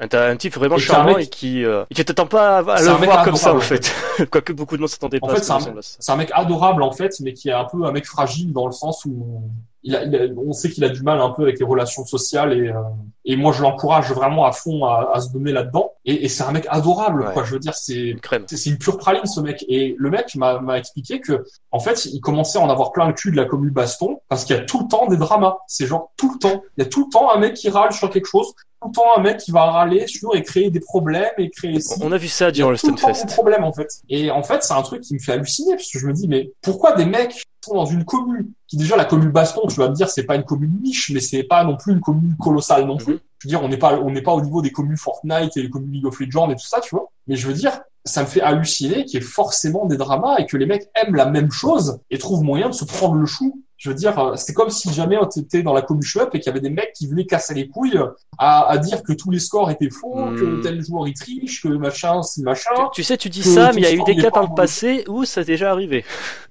T'as 0.07 0.29
un 0.29 0.37
type 0.37 0.55
vraiment 0.55 0.77
et 0.77 0.79
charmant 0.79 1.17
mec... 1.17 1.25
et 1.25 1.29
qui, 1.29 1.65
euh, 1.65 1.83
qui 1.93 2.05
t'attend 2.05 2.25
pas 2.25 2.59
à, 2.59 2.81
le 2.81 3.05
voir 3.05 3.23
comme 3.25 3.35
ça 3.35 3.53
en 3.53 3.59
fait. 3.59 3.93
Quoique 4.31 4.53
beaucoup 4.53 4.77
de 4.77 4.81
monde 4.81 4.89
s'attendait 4.89 5.19
pas. 5.19 5.27
En 5.27 5.29
fait, 5.29 5.43
c'est 5.43 5.51
un, 5.51 6.13
un 6.13 6.17
mec 6.17 6.29
adorable 6.33 6.83
en 6.83 6.91
fait, 6.91 7.19
mais 7.19 7.33
qui 7.33 7.49
est 7.49 7.53
un 7.53 7.65
peu 7.65 7.83
un 7.83 7.91
mec 7.91 8.05
fragile 8.05 8.53
dans 8.53 8.65
le 8.65 8.71
sens 8.71 9.03
où 9.03 9.41
il 9.83 9.95
a, 9.95 10.03
il 10.03 10.15
a, 10.15 10.19
on 10.37 10.53
sait 10.53 10.69
qu'il 10.69 10.83
a 10.83 10.89
du 10.89 11.03
mal 11.03 11.19
un 11.21 11.29
peu 11.29 11.43
avec 11.43 11.59
les 11.59 11.65
relations 11.65 12.05
sociales 12.05 12.53
et, 12.53 12.69
euh, 12.69 12.81
et 13.25 13.35
moi 13.35 13.53
je 13.53 13.61
l'encourage 13.61 14.11
vraiment 14.11 14.45
à 14.45 14.51
fond 14.51 14.85
à, 14.85 15.11
à 15.13 15.21
se 15.21 15.31
donner 15.31 15.51
là-dedans. 15.51 15.93
Et, 16.05 16.25
et 16.25 16.27
c'est 16.29 16.43
un 16.43 16.51
mec 16.51 16.65
adorable, 16.69 17.23
ouais. 17.23 17.33
quoi. 17.33 17.43
Je 17.43 17.53
veux 17.53 17.59
dire, 17.59 17.75
c'est 17.75 18.15
c'est, 18.47 18.57
c'est 18.57 18.69
une 18.69 18.77
pure 18.77 18.97
praline 18.97 19.25
ce 19.25 19.41
mec. 19.41 19.65
Et 19.67 19.95
le 19.97 20.09
mec 20.09 20.35
m'a, 20.35 20.59
m'a 20.59 20.77
expliqué 20.77 21.19
que 21.19 21.45
en 21.71 21.79
fait, 21.79 22.05
il 22.05 22.21
commençait 22.21 22.57
à 22.57 22.61
en 22.61 22.69
avoir 22.69 22.91
plein 22.91 23.07
le 23.07 23.13
cul 23.13 23.31
de 23.31 23.37
la 23.37 23.45
commune 23.45 23.71
Baston 23.71 24.21
parce 24.29 24.45
qu'il 24.45 24.55
y 24.55 24.59
a 24.59 24.63
tout 24.63 24.81
le 24.81 24.87
temps 24.87 25.07
des 25.07 25.17
dramas. 25.17 25.57
C'est 25.67 25.87
genre 25.87 26.11
tout 26.17 26.31
le 26.33 26.39
temps. 26.39 26.63
Il 26.77 26.83
y 26.83 26.87
a 26.87 26.89
tout 26.89 27.05
le 27.05 27.11
temps 27.11 27.33
un 27.33 27.39
mec 27.39 27.53
qui 27.53 27.69
râle 27.69 27.91
sur 27.91 28.09
quelque 28.09 28.27
chose 28.27 28.53
tout 28.81 28.87
le 28.87 28.93
temps 28.93 29.17
un 29.17 29.21
mec 29.21 29.37
qui 29.37 29.51
va 29.51 29.65
râler 29.65 30.07
sur 30.07 30.35
et 30.35 30.43
créer 30.43 30.69
des 30.69 30.79
problèmes 30.79 31.31
et 31.37 31.49
créer. 31.49 31.79
On 32.01 32.11
a 32.11 32.17
vu 32.17 32.27
ça 32.27 32.51
durant 32.51 32.71
le 32.71 32.77
Stunfest. 32.77 33.25
Des 33.25 33.33
problèmes 33.33 33.63
en 33.63 33.73
fait. 33.73 34.01
Et 34.09 34.31
en 34.31 34.43
fait, 34.43 34.63
c'est 34.63 34.73
un 34.73 34.81
truc 34.81 35.01
qui 35.01 35.13
me 35.13 35.19
fait 35.19 35.33
halluciner 35.33 35.75
parce 35.75 35.91
que 35.91 35.99
je 35.99 36.07
me 36.07 36.13
dis 36.13 36.27
mais 36.27 36.51
pourquoi 36.61 36.93
des 36.93 37.05
mecs 37.05 37.43
sont 37.63 37.75
dans 37.75 37.85
une 37.85 38.05
commune 38.05 38.51
qui 38.67 38.77
déjà 38.77 38.95
la 38.95 39.05
commune 39.05 39.31
Baston, 39.31 39.67
tu 39.67 39.75
vas 39.75 39.89
me 39.89 39.95
dire 39.95 40.09
c'est 40.09 40.23
pas 40.23 40.35
une 40.35 40.43
commune 40.43 40.79
niche, 40.81 41.11
mais 41.13 41.19
c'est 41.19 41.43
pas 41.43 41.63
non 41.63 41.75
plus 41.75 41.93
une 41.93 41.99
commune 41.99 42.35
colossale 42.37 42.85
non 42.85 42.97
plus. 42.97 43.15
Mm 43.15 43.17
-hmm. 43.17 43.21
Je 43.39 43.47
veux 43.47 43.49
dire, 43.49 43.63
on 43.63 43.69
n'est 43.69 43.77
pas 43.77 43.99
on 43.99 44.11
n'est 44.11 44.21
pas 44.21 44.33
au 44.33 44.41
niveau 44.41 44.61
des 44.61 44.71
communes 44.71 44.97
Fortnite 44.97 45.55
et 45.57 45.61
les 45.61 45.69
communes 45.69 45.91
League 45.91 46.05
of 46.05 46.19
Legends 46.19 46.49
et 46.51 46.55
tout 46.55 46.69
ça, 46.73 46.79
tu 46.81 46.91
vois. 46.95 47.09
Mais 47.27 47.35
je 47.35 47.47
veux 47.47 47.53
dire, 47.53 47.81
ça 48.05 48.21
me 48.23 48.27
fait 48.27 48.41
halluciner 48.41 49.05
qu'il 49.05 49.15
y 49.15 49.23
ait 49.23 49.25
forcément 49.25 49.85
des 49.85 49.97
dramas 49.97 50.37
et 50.39 50.45
que 50.45 50.57
les 50.57 50.65
mecs 50.65 50.89
aiment 50.95 51.15
la 51.15 51.25
même 51.25 51.51
chose 51.51 51.99
et 52.09 52.17
trouvent 52.17 52.43
moyen 52.43 52.69
de 52.69 52.73
se 52.81 52.85
prendre 52.85 53.15
le 53.15 53.25
chou 53.25 53.61
je 53.79 53.89
veux 53.89 53.95
dire, 53.95 54.33
c'est 54.35 54.53
comme 54.53 54.69
si 54.69 54.93
jamais 54.93 55.17
on 55.17 55.25
était 55.25 55.63
dans 55.63 55.71
la 55.71 55.81
commu 55.81 56.03
shop 56.03 56.27
et 56.33 56.39
qu'il 56.39 56.47
y 56.47 56.49
avait 56.49 56.59
des 56.59 56.69
mecs 56.69 56.91
qui 56.93 57.07
venaient 57.07 57.25
casser 57.25 57.53
les 57.53 57.69
couilles 57.69 57.99
à, 58.37 58.67
à 58.67 58.77
dire 58.77 59.01
que 59.03 59.13
tous 59.13 59.31
les 59.31 59.39
scores 59.39 59.71
étaient 59.71 59.89
faux, 59.89 60.15
mmh. 60.17 60.35
que 60.35 60.61
tel 60.61 60.83
joueur 60.83 61.07
il 61.07 61.13
triche, 61.13 61.63
que 61.63 61.69
machin, 61.69 62.21
c'est 62.21 62.41
machin. 62.41 62.71
Tu, 62.93 63.01
tu, 63.01 63.03
sais, 63.03 63.17
tu 63.17 63.29
dis 63.29 63.41
ça, 63.41 63.71
mais 63.71 63.81
il 63.81 63.83
y 63.83 63.87
a 63.87 63.93
eu 63.93 64.03
des 64.03 64.17
cas 64.17 64.31
par 64.31 64.43
le 64.43 64.53
passé 64.53 65.05
où 65.07 65.23
ça 65.23 65.41
a 65.41 65.43
déjà 65.45 65.71
arrivé. 65.71 66.03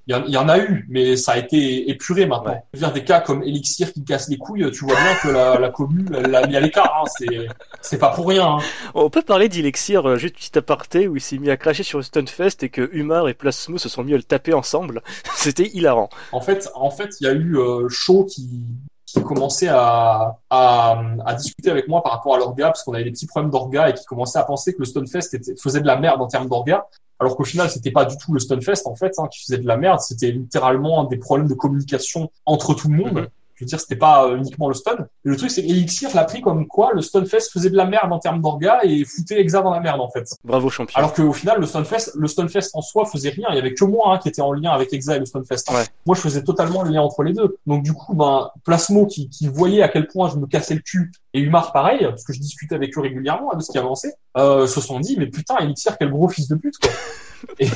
Il 0.08 0.30
y, 0.30 0.38
en 0.38 0.48
a 0.48 0.58
eu, 0.58 0.86
mais 0.88 1.16
ça 1.16 1.32
a 1.32 1.36
été 1.36 1.90
épuré 1.90 2.24
maintenant. 2.24 2.64
Je 2.72 2.78
veux 2.78 2.86
dire, 2.86 2.94
des 2.94 3.04
cas 3.04 3.20
comme 3.20 3.42
Elixir 3.42 3.92
qui 3.92 4.02
casse 4.02 4.30
les 4.30 4.38
couilles, 4.38 4.70
tu 4.70 4.86
vois 4.86 4.94
bien 4.94 5.14
que 5.22 5.28
la, 5.28 5.58
la 5.58 5.68
commune, 5.68 6.08
elle 6.16 6.30
l'a 6.30 6.46
mis 6.46 6.56
à 6.56 6.60
l'écart. 6.60 7.02
Hein. 7.02 7.10
C'est, 7.18 7.46
c'est 7.82 7.98
pas 7.98 8.08
pour 8.08 8.26
rien. 8.26 8.54
Hein. 8.54 8.58
On 8.94 9.10
peut 9.10 9.20
parler 9.20 9.50
d'Elixir, 9.50 10.08
euh, 10.08 10.16
juste 10.16 10.36
petit 10.36 10.56
aparté, 10.56 11.08
où 11.08 11.16
il 11.16 11.20
s'est 11.20 11.36
mis 11.36 11.50
à 11.50 11.58
cracher 11.58 11.82
sur 11.82 12.02
Stunfest 12.02 12.62
et 12.62 12.70
que 12.70 12.88
Humar 12.90 13.28
et 13.28 13.34
Plasmo 13.34 13.76
se 13.76 13.90
sont 13.90 14.02
mis 14.02 14.14
à 14.14 14.16
le 14.16 14.22
taper 14.22 14.54
ensemble. 14.54 15.02
C'était 15.36 15.68
hilarant. 15.74 16.08
En 16.32 16.40
fait, 16.40 16.70
en 16.74 16.90
fait, 16.90 17.10
il 17.20 17.24
y 17.24 17.26
a 17.28 17.34
eu 17.34 17.58
euh, 17.58 17.86
Shaw 17.90 18.24
qui 18.24 18.64
qui 19.04 19.22
commençait 19.22 19.68
à, 19.68 20.38
à, 20.50 21.02
à, 21.24 21.34
discuter 21.34 21.70
avec 21.70 21.88
moi 21.88 22.02
par 22.02 22.12
rapport 22.12 22.34
à 22.34 22.38
l'orga, 22.38 22.66
parce 22.66 22.82
qu'on 22.82 22.92
avait 22.92 23.04
des 23.04 23.10
petits 23.10 23.26
problèmes 23.26 23.50
d'orga 23.50 23.88
et 23.88 23.94
qui 23.94 24.04
commençait 24.04 24.38
à 24.38 24.44
penser 24.44 24.74
que 24.74 24.80
le 24.80 24.84
Stunfest 24.84 25.32
était, 25.32 25.54
faisait 25.56 25.80
de 25.80 25.86
la 25.86 25.96
merde 25.96 26.20
en 26.20 26.26
termes 26.26 26.46
d'orga 26.46 26.86
alors 27.18 27.36
qu'au 27.36 27.44
final 27.44 27.68
c'était 27.70 27.90
pas 27.90 28.04
du 28.04 28.16
tout 28.16 28.32
le 28.32 28.38
Stunfest 28.38 28.86
en 28.86 28.94
fait 28.94 29.12
hein, 29.18 29.28
qui 29.30 29.42
faisait 29.42 29.58
de 29.58 29.66
la 29.66 29.76
merde, 29.76 30.00
c'était 30.00 30.30
littéralement 30.30 31.04
des 31.04 31.16
problèmes 31.16 31.48
de 31.48 31.54
communication 31.54 32.30
entre 32.46 32.74
tout 32.74 32.88
le 32.88 32.96
monde. 32.96 33.14
Mhm. 33.14 33.28
Je 33.58 33.64
veux 33.64 33.68
dire, 33.68 33.80
c'était 33.80 33.96
pas 33.96 34.24
euh, 34.24 34.36
uniquement 34.36 34.68
le 34.68 34.74
stun. 34.74 34.96
Et 35.24 35.28
le 35.28 35.36
truc, 35.36 35.50
c'est 35.50 35.62
qu'Elixir 35.62 36.14
l'a 36.14 36.24
pris 36.24 36.40
comme 36.40 36.68
quoi 36.68 36.92
le 36.94 37.02
Stunfest 37.02 37.50
faisait 37.52 37.70
de 37.70 37.76
la 37.76 37.86
merde 37.86 38.12
en 38.12 38.20
termes 38.20 38.40
d'orga 38.40 38.80
et 38.84 39.04
foutait 39.04 39.40
Exa 39.40 39.62
dans 39.62 39.72
la 39.72 39.80
merde, 39.80 40.00
en 40.00 40.08
fait. 40.08 40.28
Bravo, 40.44 40.70
champion. 40.70 40.96
Alors 40.96 41.12
qu'au 41.12 41.32
final, 41.32 41.58
le 41.58 41.66
Stunfest, 41.66 42.12
le 42.14 42.28
Stunfest 42.28 42.70
en 42.74 42.82
soi 42.82 43.04
faisait 43.04 43.30
rien. 43.30 43.48
Il 43.50 43.56
y 43.56 43.58
avait 43.58 43.74
que 43.74 43.84
moi, 43.84 44.14
hein, 44.14 44.18
qui 44.18 44.28
était 44.28 44.42
en 44.42 44.52
lien 44.52 44.70
avec 44.70 44.92
Exa 44.92 45.16
et 45.16 45.18
le 45.18 45.26
Stunfest. 45.26 45.64
Moi, 46.06 46.14
je 46.14 46.20
faisais 46.20 46.44
totalement 46.44 46.84
le 46.84 46.90
lien 46.90 47.02
entre 47.02 47.24
les 47.24 47.32
deux. 47.32 47.58
Donc, 47.66 47.82
du 47.82 47.92
coup, 47.92 48.14
ben, 48.14 48.50
Plasmo, 48.64 49.06
qui, 49.06 49.28
qui 49.28 49.48
voyait 49.48 49.82
à 49.82 49.88
quel 49.88 50.06
point 50.06 50.30
je 50.30 50.36
me 50.36 50.46
cassais 50.46 50.74
le 50.74 50.80
cul, 50.80 51.10
et 51.34 51.40
Humar, 51.40 51.72
pareil, 51.72 51.98
parce 52.00 52.24
que 52.24 52.32
je 52.32 52.40
discutais 52.40 52.74
avec 52.74 52.96
eux 52.96 53.00
régulièrement, 53.00 53.52
hein, 53.52 53.56
de 53.56 53.62
ce 53.62 53.70
qui 53.70 53.78
avançait, 53.78 54.14
euh, 54.36 54.66
se 54.66 54.80
sont 54.80 55.00
dit, 55.00 55.16
mais 55.18 55.26
putain, 55.26 55.56
Elixir, 55.58 55.98
quel 55.98 56.10
gros 56.10 56.28
fils 56.28 56.48
de 56.48 56.54
pute, 56.54 56.78
quoi. 56.78 56.90
Et, 57.60 57.68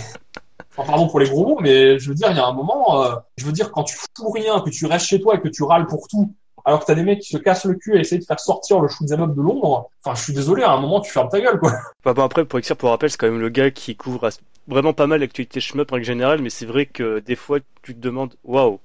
Enfin, 0.74 0.90
pardon 0.90 1.06
pour 1.06 1.20
les 1.20 1.28
gros 1.28 1.46
mots, 1.46 1.58
mais 1.60 1.98
je 1.98 2.08
veux 2.08 2.14
dire, 2.14 2.30
il 2.30 2.36
y 2.36 2.40
a 2.40 2.46
un 2.46 2.52
moment, 2.52 3.04
euh, 3.04 3.14
je 3.36 3.44
veux 3.44 3.52
dire, 3.52 3.70
quand 3.70 3.84
tu 3.84 3.96
fous 3.96 4.30
rien, 4.30 4.60
que 4.60 4.70
tu 4.70 4.86
restes 4.86 5.06
chez 5.06 5.20
toi 5.20 5.34
et 5.34 5.40
que 5.40 5.48
tu 5.48 5.62
râles 5.62 5.86
pour 5.86 6.08
tout, 6.08 6.34
alors 6.64 6.80
que 6.80 6.86
t'as 6.86 6.94
des 6.94 7.02
mecs 7.02 7.20
qui 7.20 7.28
se 7.28 7.38
cassent 7.38 7.64
le 7.64 7.74
cul 7.74 7.96
à 7.96 8.00
essayer 8.00 8.18
de 8.18 8.24
faire 8.24 8.40
sortir 8.40 8.80
le 8.80 8.88
shoot'em 8.88 9.20
up 9.20 9.34
de 9.34 9.42
Londres, 9.42 9.90
enfin, 10.02 10.14
je 10.14 10.22
suis 10.22 10.32
désolé, 10.32 10.62
à 10.62 10.70
un 10.72 10.80
moment, 10.80 11.00
tu 11.00 11.10
fermes 11.10 11.28
ta 11.28 11.40
gueule, 11.40 11.58
quoi. 11.58 11.72
Bah, 12.04 12.14
bon, 12.14 12.22
après, 12.22 12.44
pour 12.44 12.58
Exir, 12.58 12.76
pour 12.76 12.88
rappel, 12.88 13.10
c'est 13.10 13.18
quand 13.18 13.28
même 13.28 13.40
le 13.40 13.50
gars 13.50 13.70
qui 13.70 13.96
couvre 13.96 14.30
vraiment 14.66 14.94
pas 14.94 15.06
mal 15.06 15.20
l'actualité 15.20 15.60
shmup 15.60 15.92
en 15.92 16.02
général, 16.02 16.40
mais 16.40 16.50
c'est 16.50 16.66
vrai 16.66 16.86
que 16.86 17.18
des 17.18 17.36
fois, 17.36 17.58
tu 17.82 17.94
te 17.94 18.00
demandes, 18.00 18.34
waouh, 18.44 18.80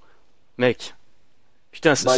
mec, 0.58 0.94
Putain, 1.78 1.94
bah, 2.06 2.16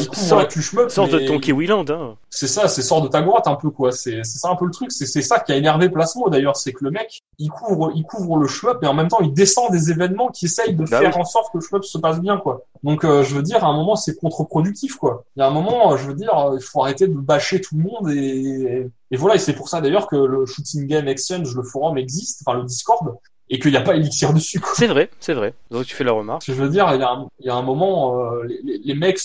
sort, 0.88 1.10
de 1.10 1.28
ton 1.28 1.38
Kiwiland. 1.38 1.84
Hein. 1.90 2.16
C'est 2.30 2.48
ça, 2.48 2.70
c'est 2.70 2.82
sort 2.82 3.02
de 3.02 3.10
ta 3.10 3.22
grotte 3.22 3.46
un 3.46 3.56
peu 3.56 3.70
quoi. 3.70 3.92
C'est 3.92 4.24
ça 4.24 4.50
un 4.50 4.56
peu 4.56 4.64
le 4.64 4.72
truc. 4.72 4.90
C'est 4.90 5.22
ça 5.22 5.38
qui 5.42 5.52
a 5.52 5.58
énervé 5.58 5.90
Plasmo 5.90 6.30
d'ailleurs, 6.30 6.56
c'est 6.56 6.72
que 6.72 6.86
le 6.86 6.92
mec, 6.92 7.24
il 7.40 7.50
couvre, 7.50 7.92
il 7.94 8.04
couvre 8.04 8.38
le 8.38 8.48
shmup 8.48 8.82
et 8.84 8.88
en 8.88 8.94
même 8.94 9.10
temps 9.10 9.20
il 9.20 9.34
descend 9.34 9.70
des 9.70 9.92
événements 9.92 10.30
qui 10.30 10.46
essayent 10.46 10.76
de 10.76 10.86
bah 10.86 11.00
faire 11.00 11.18
en 11.18 11.26
sorte 11.26 11.52
que 11.52 11.58
le 11.58 11.62
shmup 11.62 11.84
se 11.84 11.98
passe 11.98 12.22
bien 12.22 12.38
quoi. 12.38 12.62
Donc 12.84 13.04
euh, 13.04 13.22
je 13.24 13.36
veux 13.36 13.44
dire, 13.44 13.66
à 13.66 13.68
un 13.68 13.76
moment 13.76 13.98
c'est 13.98 14.16
contre-productif 14.16 14.96
quoi. 14.96 15.26
Il 15.36 15.42
y 15.42 15.44
a 15.44 15.48
un 15.48 15.52
moment, 15.52 15.98
je 15.98 16.08
veux 16.08 16.14
dire, 16.14 16.32
il 16.54 16.64
faut 16.64 16.82
arrêter 16.82 17.10
de 17.10 17.18
bâcher 17.18 17.60
tout 17.60 17.76
le 17.76 17.84
monde 17.84 18.12
et, 18.12 18.90
et 19.12 19.18
voilà. 19.18 19.36
Et 19.36 19.40
c'est 19.40 19.52
pour 19.52 19.68
ça 19.68 19.82
d'ailleurs 19.82 20.08
que 20.08 20.16
le 20.16 20.46
Shooting 20.46 20.88
Game 20.88 21.10
Exchange, 21.10 21.54
le 21.54 21.64
forum 21.64 21.98
existe, 21.98 22.44
enfin 22.48 22.58
le 22.58 22.64
Discord, 22.64 23.18
et 23.50 23.60
qu'il 23.60 23.72
n'y 23.72 23.78
a 23.78 23.82
pas 23.82 23.96
Elixir 23.96 24.34
dessus. 24.34 24.62
C'est 24.76 24.88
vrai, 24.88 25.10
c'est 25.20 25.34
vrai. 25.34 25.54
Donc 25.72 25.86
tu 25.86 25.96
fais 25.96 26.04
la 26.04 26.12
remarque. 26.12 26.44
Je 26.46 26.54
veux 26.54 26.70
dire, 26.70 26.88
il 26.94 27.00
y 27.00 27.04
a 27.04 27.10
un, 27.10 27.28
il 27.40 27.46
y 27.48 27.50
a 27.50 27.56
un 27.56 27.62
moment, 27.62 28.20
euh, 28.20 28.44
les, 28.44 28.80
les, 28.84 28.94
mecs 28.94 29.20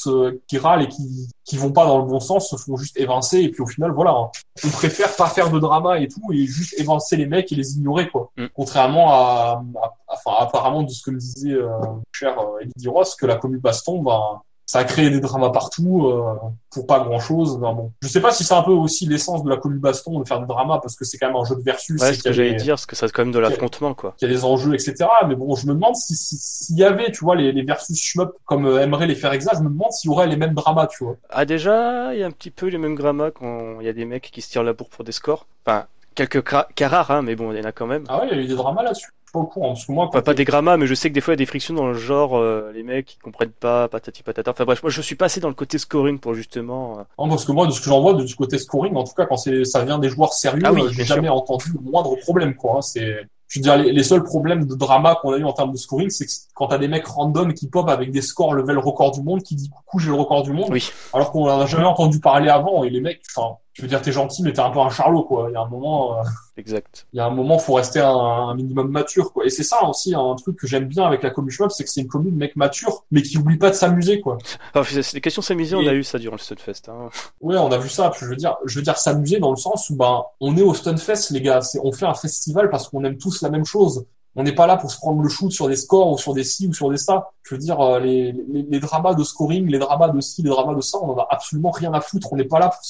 qui 0.47 0.59
râlent 0.59 0.83
et 0.83 0.89
qui 0.89 1.29
qui 1.45 1.59
vont 1.59 1.73
pas 1.73 1.87
dans 1.87 1.99
le 1.99 2.05
bon 2.05 2.21
sens 2.21 2.49
se 2.49 2.57
font 2.57 2.77
juste 2.77 2.99
évincer 2.99 3.41
et 3.41 3.51
puis 3.51 3.63
au 3.63 3.67
final, 3.67 3.93
voilà, 3.93 4.15
on 4.17 4.69
préfère 4.71 5.15
pas 5.15 5.29
faire 5.29 5.51
de 5.51 5.59
drama 5.59 5.99
et 5.99 6.09
tout 6.09 6.33
et 6.33 6.47
juste 6.47 6.75
évincer 6.79 7.17
les 7.17 7.27
mecs 7.27 7.53
et 7.53 7.55
les 7.55 7.77
ignorer 7.77 8.09
quoi. 8.09 8.31
Mm. 8.37 8.47
Contrairement 8.55 9.13
à, 9.13 9.63
enfin 10.09 10.33
apparemment 10.39 10.83
de 10.83 10.91
ce 10.91 11.03
que 11.03 11.11
me 11.11 11.19
disait 11.19 11.53
euh, 11.53 11.69
cher 12.13 12.39
euh, 12.39 12.61
Eddie 12.61 12.89
Ross 12.89 13.15
que 13.15 13.27
la 13.27 13.37
commune 13.37 13.61
baston, 13.61 14.03
ben 14.03 14.41
ça 14.67 14.79
a 14.79 14.85
créé 14.85 15.11
des 15.11 15.21
dramas 15.21 15.51
partout 15.51 16.07
euh, 16.07 16.35
pour 16.71 16.87
pas 16.87 17.01
grand 17.01 17.21
chose. 17.21 17.59
bon, 17.59 17.93
je 18.01 18.09
sais 18.09 18.21
pas 18.21 18.33
si 18.33 18.45
c'est 18.45 18.55
un 18.55 18.63
peu 18.63 18.73
aussi 18.73 19.07
l'essence 19.07 19.45
de 19.45 19.51
la 19.51 19.57
commune 19.57 19.79
baston 19.79 20.21
de 20.21 20.27
faire 20.27 20.41
des 20.41 20.47
dramas 20.47 20.79
parce 20.81 20.97
que 20.97 21.05
c'est 21.05 21.19
quand 21.19 21.27
même 21.27 21.37
un 21.37 21.45
jeu 21.45 21.57
de 21.57 21.63
versus. 21.63 22.01
Ouais, 22.01 22.15
ce 22.15 22.23
que 22.23 22.33
j'allais 22.33 22.55
dire, 22.55 22.75
parce 22.75 22.87
que 22.87 22.97
ça 22.97 23.07
c'est 23.07 23.13
quand 23.13 23.23
même 23.23 23.33
de 23.33 23.39
l'affrontement 23.39 23.95
quoi. 23.95 24.15
Il 24.21 24.29
y 24.29 24.31
a 24.31 24.35
des 24.35 24.45
enjeux, 24.45 24.75
etc. 24.75 25.07
Mais 25.29 25.35
bon, 25.35 25.55
je 25.55 25.67
me 25.67 25.75
demande 25.75 25.97
si 25.97 26.15
s'il 26.17 26.79
y 26.79 26.85
avait, 26.85 27.11
tu 27.13 27.25
vois, 27.25 27.37
les, 27.37 27.53
les 27.53 27.63
versus 27.63 28.01
shmup 28.01 28.33
comme 28.47 28.67
euh, 28.67 28.83
aimerait 28.83 29.07
les 29.07 29.15
faire 29.15 29.33
exa, 29.33 29.53
je 29.55 29.61
me 29.61 29.69
demande 29.69 29.93
s'il 29.93 30.11
y 30.11 30.13
aurait 30.13 30.27
les 30.27 30.37
mêmes 30.37 30.55
dramas, 30.55 30.87
tu 30.87 31.05
vois. 31.05 31.17
Ah 31.29 31.45
déjà, 31.45 32.15
il 32.15 32.21
y 32.21 32.23
a 32.23 32.27
un 32.27 32.31
petit 32.31 32.51
peu 32.51 32.67
les 32.67 32.79
mêmes 32.79 32.97
dramas 32.97 33.31
quand 33.31 33.81
il 33.81 33.87
y 33.87 33.89
a 33.89 33.93
des 33.93 34.05
mecs 34.05 34.31
qui 34.31 34.41
se 34.41 34.51
tirent 34.51 34.63
la 34.63 34.73
bourre 34.73 34.89
pour 34.89 35.05
des 35.05 35.13
scores. 35.13 35.47
Enfin, 35.67 35.87
quelques 36.15 36.43
cas 36.43 36.89
rares, 36.89 37.11
hein, 37.11 37.23
mais 37.23 37.37
bon, 37.37 37.53
il 37.53 37.59
y 37.59 37.61
en 37.61 37.65
a 37.65 37.73
quand 37.73 37.87
même. 37.87 38.05
Ah 38.09 38.21
ouais, 38.21 38.29
il 38.31 38.37
y 38.37 38.41
a 38.41 38.43
eu 38.43 38.47
des 38.47 38.57
dramas 38.57 38.83
là-dessus 38.83 39.11
pas 39.35 39.41
au 39.41 39.47
courant. 39.47 39.69
Parce 39.69 39.85
que 39.85 39.93
moi, 39.93 40.11
pas 40.11 40.35
des 40.35 40.45
grammas, 40.45 40.77
mais 40.77 40.87
je 40.87 40.95
sais 40.95 41.11
que 41.11 41.15
des 41.15 41.21
fois 41.21 41.35
il 41.35 41.37
y 41.37 41.41
a 41.41 41.45
des 41.45 41.47
frictions 41.47 41.75
dans 41.75 41.89
le 41.89 41.95
genre, 41.95 42.37
euh, 42.37 42.71
les 42.73 42.83
mecs 42.83 43.15
ils 43.15 43.19
comprennent 43.19 43.51
pas, 43.51 43.89
patati 43.89 44.23
patata. 44.23 44.53
Enfin 44.53 44.65
bref, 44.65 44.83
moi 44.83 44.91
je 44.91 45.03
suis 45.03 45.17
passé 45.17 45.41
dans 45.41 45.49
le 45.49 45.55
côté 45.55 45.77
scoring 45.79 46.19
pour 46.19 46.35
justement. 46.35 47.01
Euh... 47.01 47.03
Non, 47.19 47.29
parce 47.29 47.45
que 47.45 47.53
moi, 47.53 47.67
de 47.67 47.73
ce 47.73 47.81
que 47.81 47.87
j'en 47.87 48.01
vois 48.01 48.15
du 48.15 48.35
côté 48.37 48.59
scoring, 48.59 48.95
en 48.95 49.05
tout 49.05 49.15
cas 49.15 49.27
quand 49.27 49.37
c'est 49.37 49.65
ça 49.65 49.85
vient 49.85 49.99
des 49.99 50.09
joueurs 50.09 50.33
sérieux, 50.33 50.63
ah 50.65 50.73
oui, 50.73 50.83
j'ai 50.93 51.05
jamais 51.05 51.29
entendu 51.29 51.73
le 51.75 51.91
moindre 51.91 52.15
problème 52.17 52.55
quoi. 52.55 52.77
Hein. 52.79 52.83
C'est 52.83 53.27
je 53.49 53.59
veux 53.59 53.63
dire, 53.63 53.77
les, 53.77 54.03
seuls 54.03 54.25
problèmes 54.25 54.67
de 54.67 54.75
drama 54.75 55.17
qu'on 55.21 55.33
a 55.33 55.37
eu 55.37 55.45
en 55.45 55.53
termes 55.53 55.71
de 55.71 55.77
scoring, 55.77 56.11
c'est 56.11 56.27
que 56.27 56.33
quand 56.55 56.69
t'as 56.69 56.79
des 56.79 56.89
mecs 56.89 57.07
random 57.07 57.53
qui 57.55 57.69
pop 57.69 57.89
avec 57.89 58.11
des 58.11 58.23
scores 58.23 58.55
level 58.55 58.79
record 58.79 59.13
du 59.13 59.23
monde, 59.23 59.43
qui 59.43 59.55
dit 59.55 59.69
coucou 59.69 60.01
j'ai 60.01 60.09
le 60.09 60.15
record 60.15 60.43
du 60.43 60.53
monde, 60.53 60.71
oui. 60.71 60.91
alors 61.13 61.31
qu'on 61.31 61.49
en 61.49 61.61
a 61.61 61.67
jamais 61.67 61.85
entendu 61.85 62.19
parler 62.19 62.49
avant, 62.49 62.83
et 62.83 62.91
les 62.91 63.01
mecs, 63.01 63.21
enfin, 63.37 63.59
je 63.75 63.83
veux 63.83 63.89
dire, 63.89 64.01
t'es 64.01 64.13
gentil, 64.13 64.43
mais 64.45 64.53
t'es 64.53 64.61
un 64.61 64.71
peu 64.71 64.79
un 64.79 64.89
charlot, 64.89 65.25
quoi. 65.25 65.49
Il 65.51 65.55
y 65.55 65.57
a 65.57 65.61
un 65.61 65.69
moment. 65.69 66.19
Euh, 66.19 66.23
exact. 66.57 67.09
Il 67.13 67.17
y 67.17 67.21
a 67.21 67.27
un 67.27 67.31
moment, 67.31 67.59
faut 67.59 67.75
rester 67.75 67.99
un, 68.01 68.09
un 68.09 68.55
minimum 68.55 68.89
mature, 68.89 69.33
quoi. 69.33 69.45
Et 69.45 69.51
c'est 69.51 69.65
ça 69.65 69.83
aussi 69.85 70.15
un 70.15 70.35
truc 70.37 70.57
que 70.57 70.69
j'aime 70.69 70.85
bien 70.85 71.05
avec 71.05 71.25
la 71.25 71.31
commune 71.31 71.51
c'est 71.71 71.83
que 71.83 71.91
c'est 71.91 72.03
une 72.03 72.09
commune 72.09 72.35
de 72.35 72.39
mecs 72.39 72.55
matures, 72.55 73.05
mais 73.11 73.23
qui 73.23 73.37
oublie 73.37 73.57
pas 73.59 73.71
de 73.71 73.75
s'amuser, 73.75 74.21
quoi. 74.21 74.39
Alors, 74.75 74.87
les 75.13 75.21
questions 75.21 75.43
s'amuser, 75.43 75.75
on 75.75 75.87
a 75.87 75.93
eu 75.93 76.05
ça 76.05 76.19
durant 76.19 76.37
le 76.37 76.41
Stunfest. 76.41 76.89
Hein. 76.89 77.09
Ouais, 77.41 77.57
on 77.57 77.73
a 77.73 77.79
vu 77.79 77.89
ça. 77.89 78.11
Puis 78.11 78.21
je 78.23 78.31
veux 78.31 78.37
dire, 78.37 78.57
je 78.65 78.77
veux 78.79 78.83
dire 78.83 78.97
s'amuser 78.97 79.41
dans 79.41 79.51
le 79.51 79.57
sens 79.57 79.91
où 79.91 79.97
ben, 79.97 80.23
on 80.41 80.57
est 80.57 80.63
au 80.63 80.73
Stunfest, 80.73 81.31
les 81.33 81.41
gars. 81.41 81.61
On 81.83 81.91
fait 81.91 82.07
un 82.07 82.15
festival 82.15 82.71
parce 82.71 82.89
qu'on 82.89 83.03
aime 83.05 83.19
tous 83.19 83.43
la 83.43 83.51
même 83.51 83.65
chose. 83.65 84.07
On 84.37 84.43
n'est 84.43 84.55
pas 84.55 84.67
là 84.67 84.77
pour 84.77 84.91
se 84.91 84.97
prendre 84.97 85.23
le 85.23 85.29
shoot 85.29 85.53
sur 85.53 85.69
des 85.69 85.77
scores 85.77 86.11
ou 86.13 86.19
sur 86.19 86.35
des 86.35 86.45
ci 86.45 86.67
ou 86.67 86.73
sur 86.73 86.91
des 86.91 86.97
ça. 86.97 87.31
Je 87.43 87.55
veux 87.55 87.59
dire, 87.59 87.81
euh, 87.81 88.01
les, 88.01 88.33
les, 88.33 88.63
les, 88.63 88.81
dramas 88.81 89.15
de 89.15 89.23
scoring, 89.23 89.69
les 89.69 89.79
dramas 89.79 90.09
de 90.09 90.21
ci, 90.21 90.43
les 90.43 90.51
dramas 90.51 90.75
de 90.75 90.81
ça, 90.81 90.99
on 91.01 91.11
en 91.11 91.19
a 91.19 91.27
absolument 91.31 91.71
rien 91.71 91.93
à 91.93 92.01
foutre. 92.01 92.33
On 92.33 92.37
n'est 92.37 92.45
pas 92.45 92.59
là 92.59 92.69
pour 92.69 92.85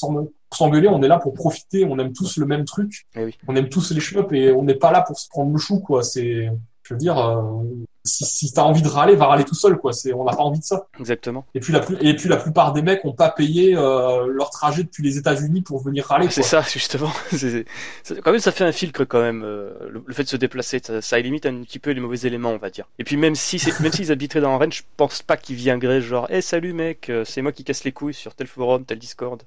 s'engueuler, 0.53 0.89
on 0.89 1.03
est 1.03 1.09
là 1.09 1.19
pour 1.19 1.35
profiter. 1.35 1.85
On 1.85 1.99
aime 1.99 2.13
tous 2.13 2.39
le 2.39 2.47
même 2.47 2.65
truc. 2.65 3.07
Eh 3.15 3.35
on 3.47 3.57
aime 3.57 3.69
tous 3.69 3.91
les 3.91 4.01
shmups 4.01 4.33
et 4.33 4.53
on 4.53 4.63
n'est 4.63 4.75
pas 4.75 4.91
là 4.91 5.03
pour 5.03 5.19
se 5.19 5.29
prendre 5.29 5.53
le 5.53 5.59
chou, 5.59 5.81
quoi. 5.81 6.03
C'est, 6.03 6.51
je 6.83 6.95
veux 6.95 6.99
dire, 6.99 7.19
euh, 7.19 7.43
si, 8.05 8.25
si 8.25 8.53
t'as 8.53 8.63
envie 8.63 8.83
de 8.83 8.89
râler, 8.89 9.17
va 9.17 9.27
râler 9.27 9.45
tout 9.45 9.55
seul, 9.55 9.79
quoi. 9.79 9.95
C'est, 9.95 10.13
on 10.13 10.25
n'a 10.25 10.33
pas 10.33 10.43
envie 10.43 10.59
de 10.59 10.65
ça. 10.65 10.87
Exactement. 11.01 11.47
Et 11.55 11.61
puis 11.61 11.73
la 11.73 11.81
plus, 11.81 11.97
et 12.01 12.15
puis 12.15 12.29
la 12.29 12.37
plupart 12.37 12.75
des 12.75 12.83
mecs 12.83 13.03
ont 13.05 13.13
pas 13.13 13.31
payé 13.31 13.75
euh, 13.75 14.27
leur 14.27 14.51
trajet 14.51 14.83
depuis 14.83 15.03
les 15.03 15.17
États-Unis 15.17 15.63
pour 15.63 15.83
venir 15.83 16.07
râler. 16.07 16.29
C'est 16.31 16.43
ça, 16.43 16.63
justement. 16.63 17.11
c'est, 17.33 17.65
quand 18.23 18.31
même, 18.31 18.41
ça 18.41 18.53
fait 18.53 18.65
un 18.65 18.73
filtre 18.73 19.05
quand 19.05 19.23
même. 19.23 19.43
Euh, 19.43 19.73
le, 19.89 20.13
fait 20.13 20.25
de 20.25 20.29
se 20.29 20.37
déplacer, 20.37 20.81
ça, 20.85 21.01
ça, 21.01 21.19
limite 21.19 21.47
un 21.47 21.63
petit 21.63 21.79
peu 21.79 21.93
les 21.93 22.01
mauvais 22.01 22.19
éléments, 22.25 22.51
on 22.51 22.59
va 22.59 22.69
dire. 22.69 22.87
Et 22.99 23.05
puis 23.05 23.17
même 23.17 23.35
si, 23.35 23.61
même 23.81 23.93
s'ils 23.93 24.13
habiteraient 24.13 24.43
dans 24.43 24.59
Rennes, 24.59 24.73
je 24.73 24.83
pense 24.97 25.23
pas 25.23 25.39
qu'ils 25.39 25.57
viendraient 25.57 26.03
genre, 26.03 26.27
eh 26.31 26.43
salut 26.43 26.75
mec, 26.75 27.09
euh, 27.09 27.25
c'est 27.25 27.41
moi 27.41 27.53
qui 27.53 27.65
casse 27.65 27.85
les 27.85 27.93
couilles 27.93 28.13
sur 28.13 28.35
tel 28.35 28.47
forum, 28.47 28.85
tel 28.85 28.99
Discord. 28.99 29.43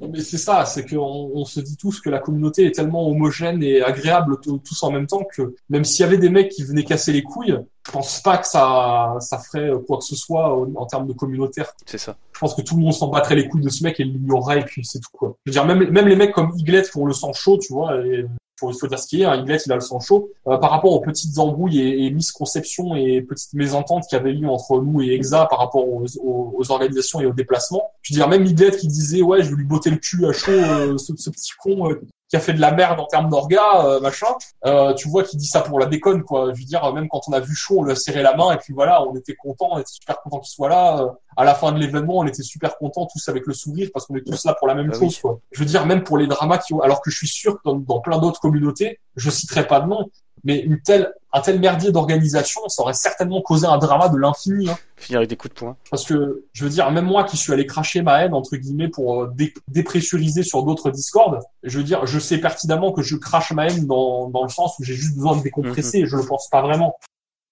Mais 0.00 0.20
c'est 0.20 0.38
ça, 0.38 0.64
c'est 0.64 0.88
qu'on 0.88 1.30
on 1.34 1.44
se 1.44 1.60
dit 1.60 1.76
tous 1.76 2.00
que 2.00 2.08
la 2.08 2.18
communauté 2.18 2.64
est 2.64 2.74
tellement 2.74 3.06
homogène 3.08 3.62
et 3.62 3.82
agréable 3.82 4.38
tous 4.40 4.82
en 4.82 4.90
même 4.90 5.06
temps 5.06 5.24
que 5.36 5.54
même 5.68 5.84
s'il 5.84 6.00
y 6.02 6.06
avait 6.06 6.16
des 6.16 6.30
mecs 6.30 6.48
qui 6.48 6.64
venaient 6.64 6.84
casser 6.84 7.12
les 7.12 7.22
couilles, 7.22 7.58
je 7.86 7.92
pense 7.92 8.20
pas 8.20 8.38
que 8.38 8.46
ça, 8.46 9.16
ça 9.20 9.38
ferait 9.38 9.70
quoi 9.86 9.98
que 9.98 10.04
ce 10.04 10.14
soit 10.14 10.54
en, 10.54 10.86
termes 10.86 11.06
de 11.06 11.12
communautaire. 11.12 11.72
C'est 11.86 11.98
ça. 11.98 12.16
Je 12.32 12.38
pense 12.38 12.54
que 12.54 12.62
tout 12.62 12.76
le 12.76 12.82
monde 12.82 12.92
s'en 12.92 13.08
battrait 13.08 13.36
les 13.36 13.48
couilles 13.48 13.62
de 13.62 13.70
ce 13.70 13.82
mec 13.82 13.98
et 14.00 14.04
l'ignorerait 14.04 14.60
et 14.60 14.64
puis 14.64 14.84
c'est 14.84 15.00
tout 15.00 15.10
quoi. 15.12 15.36
Je 15.44 15.50
veux 15.50 15.52
dire 15.52 15.64
même 15.64 15.90
même 15.90 16.06
les 16.06 16.16
mecs 16.16 16.32
comme 16.32 16.52
Iglet 16.56 16.84
font 16.84 17.06
le 17.06 17.14
sang 17.14 17.32
chaud, 17.32 17.58
tu 17.58 17.72
vois. 17.72 17.96
Et 18.04 18.26
faut, 18.58 18.72
faut 18.72 18.86
dire 18.86 18.98
ce 18.98 19.06
qu'il 19.06 19.22
est. 19.22 19.24
Hein, 19.24 19.36
Iglet 19.36 19.56
il 19.64 19.72
a 19.72 19.76
le 19.76 19.80
sang 19.80 19.98
chaud. 19.98 20.30
Euh, 20.46 20.58
par 20.58 20.70
rapport 20.70 20.92
aux 20.92 21.00
petites 21.00 21.38
embrouilles 21.38 21.80
et, 21.80 22.06
et, 22.06 22.10
misconceptions 22.10 22.94
et 22.94 23.22
petites 23.22 23.54
mésententes 23.54 24.04
qu'il 24.08 24.18
y 24.18 24.20
avait 24.20 24.32
eu 24.32 24.46
entre 24.46 24.80
nous 24.80 25.00
et 25.00 25.14
Exa 25.14 25.46
par 25.46 25.58
rapport 25.58 25.88
aux, 25.88 26.04
aux, 26.22 26.70
organisations 26.70 27.20
et 27.20 27.26
aux 27.26 27.32
déplacements. 27.32 27.90
Je 28.02 28.12
veux 28.12 28.18
dire 28.18 28.28
même 28.28 28.44
Iglet 28.44 28.70
qui 28.72 28.86
disait 28.88 29.22
ouais 29.22 29.42
je 29.42 29.50
vais 29.50 29.56
lui 29.56 29.64
botter 29.64 29.90
le 29.90 29.96
cul 29.96 30.26
à 30.26 30.32
chaud 30.32 30.52
euh, 30.52 30.98
ce, 30.98 31.16
ce, 31.16 31.30
petit 31.30 31.52
con 31.58 31.90
euh, 31.90 32.00
qui 32.30 32.36
a 32.36 32.40
fait 32.40 32.52
de 32.52 32.60
la 32.60 32.70
merde 32.70 32.98
en 33.00 33.06
termes 33.06 33.28
d'orga, 33.28 33.84
euh, 33.84 34.00
machin. 34.00 34.28
Euh, 34.64 34.94
tu 34.94 35.08
vois, 35.08 35.24
qui 35.24 35.36
dit 35.36 35.46
ça 35.46 35.60
pour 35.60 35.80
la 35.80 35.86
déconne, 35.86 36.22
quoi. 36.22 36.52
Je 36.54 36.60
veux 36.60 36.64
dire, 36.64 36.92
même 36.94 37.08
quand 37.08 37.22
on 37.26 37.32
a 37.32 37.40
vu 37.40 37.54
chaud, 37.54 37.80
on 37.80 37.82
lui 37.82 37.92
a 37.92 37.96
serré 37.96 38.22
la 38.22 38.36
main 38.36 38.52
et 38.52 38.56
puis 38.56 38.72
voilà, 38.72 39.04
on 39.04 39.14
était 39.16 39.34
content, 39.34 39.70
on 39.72 39.78
était 39.78 39.90
super 39.92 40.20
content 40.22 40.38
qu'il 40.38 40.52
soit 40.52 40.68
là. 40.68 41.02
Euh, 41.02 41.08
à 41.36 41.44
la 41.44 41.54
fin 41.54 41.72
de 41.72 41.78
l'événement, 41.78 42.18
on 42.18 42.26
était 42.26 42.42
super 42.42 42.76
content 42.78 43.06
tous 43.12 43.28
avec 43.28 43.46
le 43.46 43.52
sourire 43.52 43.90
parce 43.92 44.06
qu'on 44.06 44.14
est 44.14 44.24
tous 44.24 44.44
là 44.44 44.54
pour 44.54 44.68
la 44.68 44.74
même 44.74 44.90
bah 44.90 44.98
chose, 44.98 45.18
quoi. 45.18 45.40
Je 45.50 45.58
veux 45.58 45.66
dire, 45.66 45.86
même 45.86 46.04
pour 46.04 46.18
les 46.18 46.28
dramas 46.28 46.58
qui, 46.58 46.72
alors 46.82 47.00
que 47.00 47.10
je 47.10 47.16
suis 47.16 47.28
sûr 47.28 47.54
que 47.54 47.60
dans, 47.64 47.76
dans 47.76 48.00
plein 48.00 48.18
d'autres 48.18 48.40
communautés, 48.40 49.00
je 49.16 49.30
citerai 49.30 49.66
pas 49.66 49.80
de 49.80 49.88
nom, 49.88 50.08
mais 50.44 50.58
une 50.60 50.80
telle, 50.80 51.12
un 51.32 51.40
tel 51.40 51.60
merdier 51.60 51.92
d'organisation, 51.92 52.60
ça 52.68 52.82
aurait 52.82 52.94
certainement 52.94 53.40
causé 53.42 53.66
un 53.66 53.78
drama 53.78 54.08
de 54.08 54.16
l'infini. 54.16 54.68
Hein. 54.68 54.78
Finir 54.96 55.18
avec 55.18 55.30
des 55.30 55.36
coups 55.36 55.54
de 55.54 55.58
poing. 55.58 55.76
Parce 55.90 56.04
que, 56.04 56.44
je 56.52 56.64
veux 56.64 56.70
dire, 56.70 56.90
même 56.90 57.04
moi 57.04 57.24
qui 57.24 57.36
suis 57.36 57.52
allé 57.52 57.66
cracher 57.66 58.02
ma 58.02 58.24
haine, 58.24 58.34
entre 58.34 58.56
guillemets, 58.56 58.88
pour 58.88 59.22
euh, 59.22 59.34
dépressuriser 59.68 60.42
sur 60.42 60.62
d'autres 60.62 60.90
Discord, 60.90 61.40
je 61.62 61.78
veux 61.78 61.84
dire, 61.84 62.06
je 62.06 62.18
sais 62.18 62.38
pertinemment 62.38 62.92
que 62.92 63.02
je 63.02 63.16
crache 63.16 63.52
ma 63.52 63.66
haine 63.68 63.86
dans, 63.86 64.28
dans 64.28 64.42
le 64.42 64.48
sens 64.48 64.78
où 64.78 64.84
j'ai 64.84 64.94
juste 64.94 65.16
besoin 65.16 65.36
de 65.36 65.42
décompresser, 65.42 66.02
mm-hmm. 66.02 66.06
je 66.06 66.16
le 66.16 66.24
pense 66.24 66.48
pas 66.48 66.62
vraiment. 66.62 66.96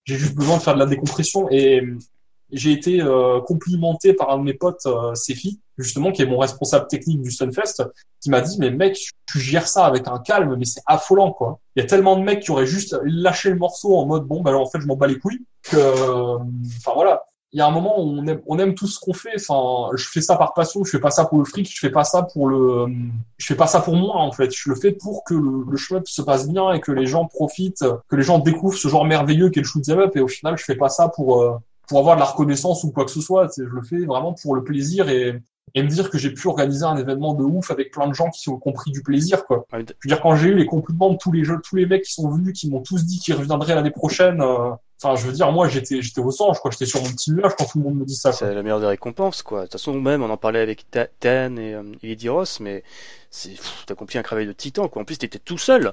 j'ai 0.05 0.17
juste 0.17 0.35
besoin 0.35 0.57
de 0.57 0.63
faire 0.63 0.75
de 0.75 0.81
la 0.81 0.87
décompression 0.87 1.49
et 1.51 1.83
j'ai 2.53 2.73
été 2.73 3.01
euh, 3.01 3.41
complimenté 3.41 4.15
par 4.15 4.31
un 4.31 4.39
de 4.39 4.43
mes 4.43 4.55
potes, 4.55 4.87
euh, 4.87 5.15
Sefi, 5.15 5.61
justement, 5.77 6.13
qui 6.13 6.23
est 6.23 6.27
mon 6.27 6.39
responsable 6.39 6.87
technique 6.87 7.21
du 7.21 7.31
Stunfest, 7.31 7.83
qui 8.21 8.31
m'a 8.31 8.41
dit, 8.41 8.57
mais 8.59 8.71
mec, 8.71 8.99
tu 9.27 9.39
gères 9.39 9.69
ça 9.69 9.85
avec 9.85 10.09
un 10.09 10.19
calme, 10.19 10.57
mais 10.57 10.65
c'est 10.65 10.83
affolant, 10.87 11.33
quoi. 11.33 11.61
Il 11.77 11.83
y 11.83 11.85
a 11.85 11.87
tellement 11.87 12.17
de 12.17 12.23
mecs 12.23 12.41
qui 12.41 12.51
auraient 12.51 12.67
juste 12.67 12.99
lâché 13.05 13.51
le 13.51 13.57
morceau 13.57 13.97
en 13.97 14.07
mode, 14.07 14.25
bon, 14.25 14.41
bah, 14.41 14.51
alors, 14.51 14.63
en 14.63 14.71
fait, 14.71 14.81
je 14.81 14.87
m'en 14.87 14.97
bats 14.97 15.07
les 15.07 15.19
couilles, 15.19 15.45
que, 15.63 15.77
euh, 15.77 16.39
enfin, 16.79 16.93
voilà. 16.95 17.25
Il 17.53 17.59
y 17.59 17.63
a 17.63 17.67
un 17.67 17.71
moment 17.71 17.99
où 17.99 18.11
on 18.11 18.27
aime, 18.27 18.43
on 18.47 18.59
aime 18.59 18.75
tout 18.75 18.87
ce 18.87 19.01
qu'on 19.01 19.15
fait. 19.15 19.33
Enfin, 19.37 19.97
je 19.97 20.07
fais 20.07 20.21
ça 20.21 20.37
par 20.37 20.53
passion. 20.53 20.85
Je 20.85 20.91
fais 20.91 20.99
pas 21.01 21.11
ça 21.11 21.25
pour 21.25 21.39
le 21.39 21.47
fric. 21.47 21.67
Je 21.67 21.79
fais 21.79 21.89
pas 21.89 22.05
ça 22.05 22.23
pour 22.23 22.47
le. 22.47 22.89
Je 23.39 23.47
fais 23.47 23.55
pas 23.55 23.67
ça 23.67 23.81
pour 23.81 23.97
moi 23.97 24.17
en 24.17 24.33
fait. 24.33 24.51
Je 24.55 24.69
le 24.69 24.77
fais 24.77 24.93
pour 24.93 25.25
que 25.25 25.33
le, 25.33 25.65
le 25.67 26.03
se 26.05 26.21
passe 26.21 26.47
bien 26.47 26.73
et 26.73 26.81
que 26.81 26.93
les 26.93 27.07
gens 27.07 27.25
profitent, 27.25 27.87
que 28.09 28.17
les 28.17 28.23
gens 28.23 28.39
découvrent 28.39 28.77
ce 28.77 28.89
genre 28.89 29.07
merveilleux 29.07 29.49
qu'est 29.49 29.61
le 29.61 29.67
shoot 29.67 29.89
up. 29.89 30.15
Et 30.15 30.21
au 30.21 30.29
final, 30.29 30.59
je 30.59 30.65
fais 30.65 30.77
pas 30.77 30.91
ça 30.91 31.09
pour 31.09 31.59
pour 31.89 31.99
avoir 31.99 32.17
de 32.17 32.21
la 32.21 32.27
reconnaissance 32.27 32.85
ou 32.85 32.93
quoi 32.93 33.05
que 33.05 33.11
ce 33.11 33.21
soit. 33.21 33.49
Je 33.57 33.63
le 33.63 33.83
fais 33.83 34.05
vraiment 34.05 34.35
pour 34.35 34.55
le 34.55 34.63
plaisir 34.63 35.09
et, 35.09 35.41
et 35.75 35.83
me 35.83 35.89
dire 35.89 36.11
que 36.11 36.19
j'ai 36.19 36.33
pu 36.33 36.49
organiser 36.49 36.85
un 36.85 36.97
événement 36.97 37.35
de 37.35 37.43
ouf 37.43 37.71
avec 37.71 37.91
plein 37.91 38.09
de 38.09 38.15
gens 38.15 38.31
qui 38.31 38.49
ont 38.49 38.59
compris 38.59 38.91
du 38.91 39.03
plaisir, 39.03 39.47
quoi. 39.47 39.67
Je 39.73 39.79
veux 39.79 39.85
dire, 40.07 40.21
quand 40.21 40.37
j'ai 40.37 40.49
eu 40.49 40.55
les 40.55 40.67
compliments 40.67 41.11
de 41.11 41.19
tous 41.19 41.33
les 41.33 41.45
jeux, 41.45 41.61
tous 41.63 41.77
les 41.77 41.87
mecs 41.87 42.05
qui 42.05 42.13
sont 42.13 42.29
venus, 42.29 42.59
qui 42.59 42.71
m'ont 42.71 42.83
tous 42.83 43.05
dit 43.05 43.19
qu'ils 43.19 43.35
reviendraient 43.35 43.75
l'année 43.75 43.91
prochaine, 43.91 44.41
euh, 44.41 44.71
enfin, 45.03 45.17
je 45.17 45.27
veux 45.27 45.33
dire, 45.33 45.51
moi, 45.53 45.69
j'étais, 45.69 46.03
j'étais 46.03 46.21
au 46.21 46.31
sang, 46.31 46.53
quoi. 46.55 46.71
J'étais 46.71 46.87
sur 46.87 47.03
mon 47.03 47.11
petit 47.11 47.33
nuage 47.33 47.53
quand 47.57 47.65
tout 47.65 47.79
le 47.79 47.85
monde 47.85 47.97
me 47.97 48.05
dit 48.05 48.17
ça. 48.17 48.33
C'est 48.33 48.55
la 48.55 48.63
meilleure 48.63 48.81
des 48.81 48.87
récompenses, 48.87 49.43
quoi. 49.43 49.61
De 49.61 49.65
toute 49.65 49.73
façon, 49.73 49.95
même, 50.01 50.23
on 50.23 50.31
en 50.31 50.37
parlait 50.37 50.61
avec 50.61 50.87
Tan 50.91 51.57
et, 51.57 51.75
euh, 51.75 51.83
Eddie 52.03 52.29
Ross, 52.29 52.61
mais 52.61 52.83
c'est, 53.31 53.53
t'as 53.87 53.95
accompli 53.95 54.19
un 54.19 54.23
travail 54.23 54.47
de 54.47 54.53
titan, 54.53 54.89
quoi. 54.89 55.03
En 55.03 55.05
plus, 55.05 55.19
t'étais 55.19 55.39
tout 55.39 55.59
seul. 55.59 55.93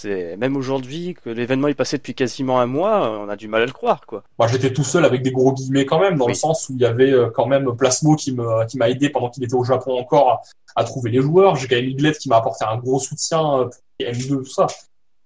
C'est 0.00 0.36
même 0.36 0.56
aujourd'hui 0.56 1.14
que 1.14 1.28
l'événement 1.28 1.66
est 1.66 1.74
passé 1.74 1.96
depuis 1.96 2.14
quasiment 2.14 2.60
un 2.60 2.66
mois, 2.66 3.18
on 3.18 3.28
a 3.28 3.34
du 3.34 3.48
mal 3.48 3.62
à 3.62 3.66
le 3.66 3.72
croire, 3.72 4.06
quoi. 4.06 4.22
Moi, 4.38 4.46
j'étais 4.46 4.72
tout 4.72 4.84
seul 4.84 5.04
avec 5.04 5.22
des 5.22 5.32
gros 5.32 5.52
guillemets 5.52 5.86
quand 5.86 5.98
même, 5.98 6.16
dans 6.16 6.28
le 6.28 6.34
sens 6.34 6.68
où 6.68 6.74
il 6.74 6.80
y 6.80 6.84
avait 6.84 7.10
euh, 7.10 7.30
quand 7.30 7.46
même 7.46 7.74
Plasmo 7.76 8.14
qui 8.14 8.30
me 8.30 8.64
qui 8.66 8.78
m'a 8.78 8.90
aidé 8.90 9.10
pendant 9.10 9.28
qu'il 9.28 9.42
était 9.42 9.56
au 9.56 9.64
Japon 9.64 9.98
encore 9.98 10.44
à, 10.76 10.84
trouver 10.84 11.10
les 11.10 11.20
joueurs. 11.20 11.56
J'ai 11.56 11.66
quand 11.66 11.74
même 11.74 11.88
Iglet 11.88 12.12
qui 12.12 12.28
m'a 12.28 12.36
apporté 12.36 12.64
un 12.64 12.76
gros 12.76 13.00
soutien 13.00 13.40
euh, 13.40 13.64
pour 13.64 14.08
M2 14.08 14.28
tout 14.28 14.44
ça. 14.44 14.68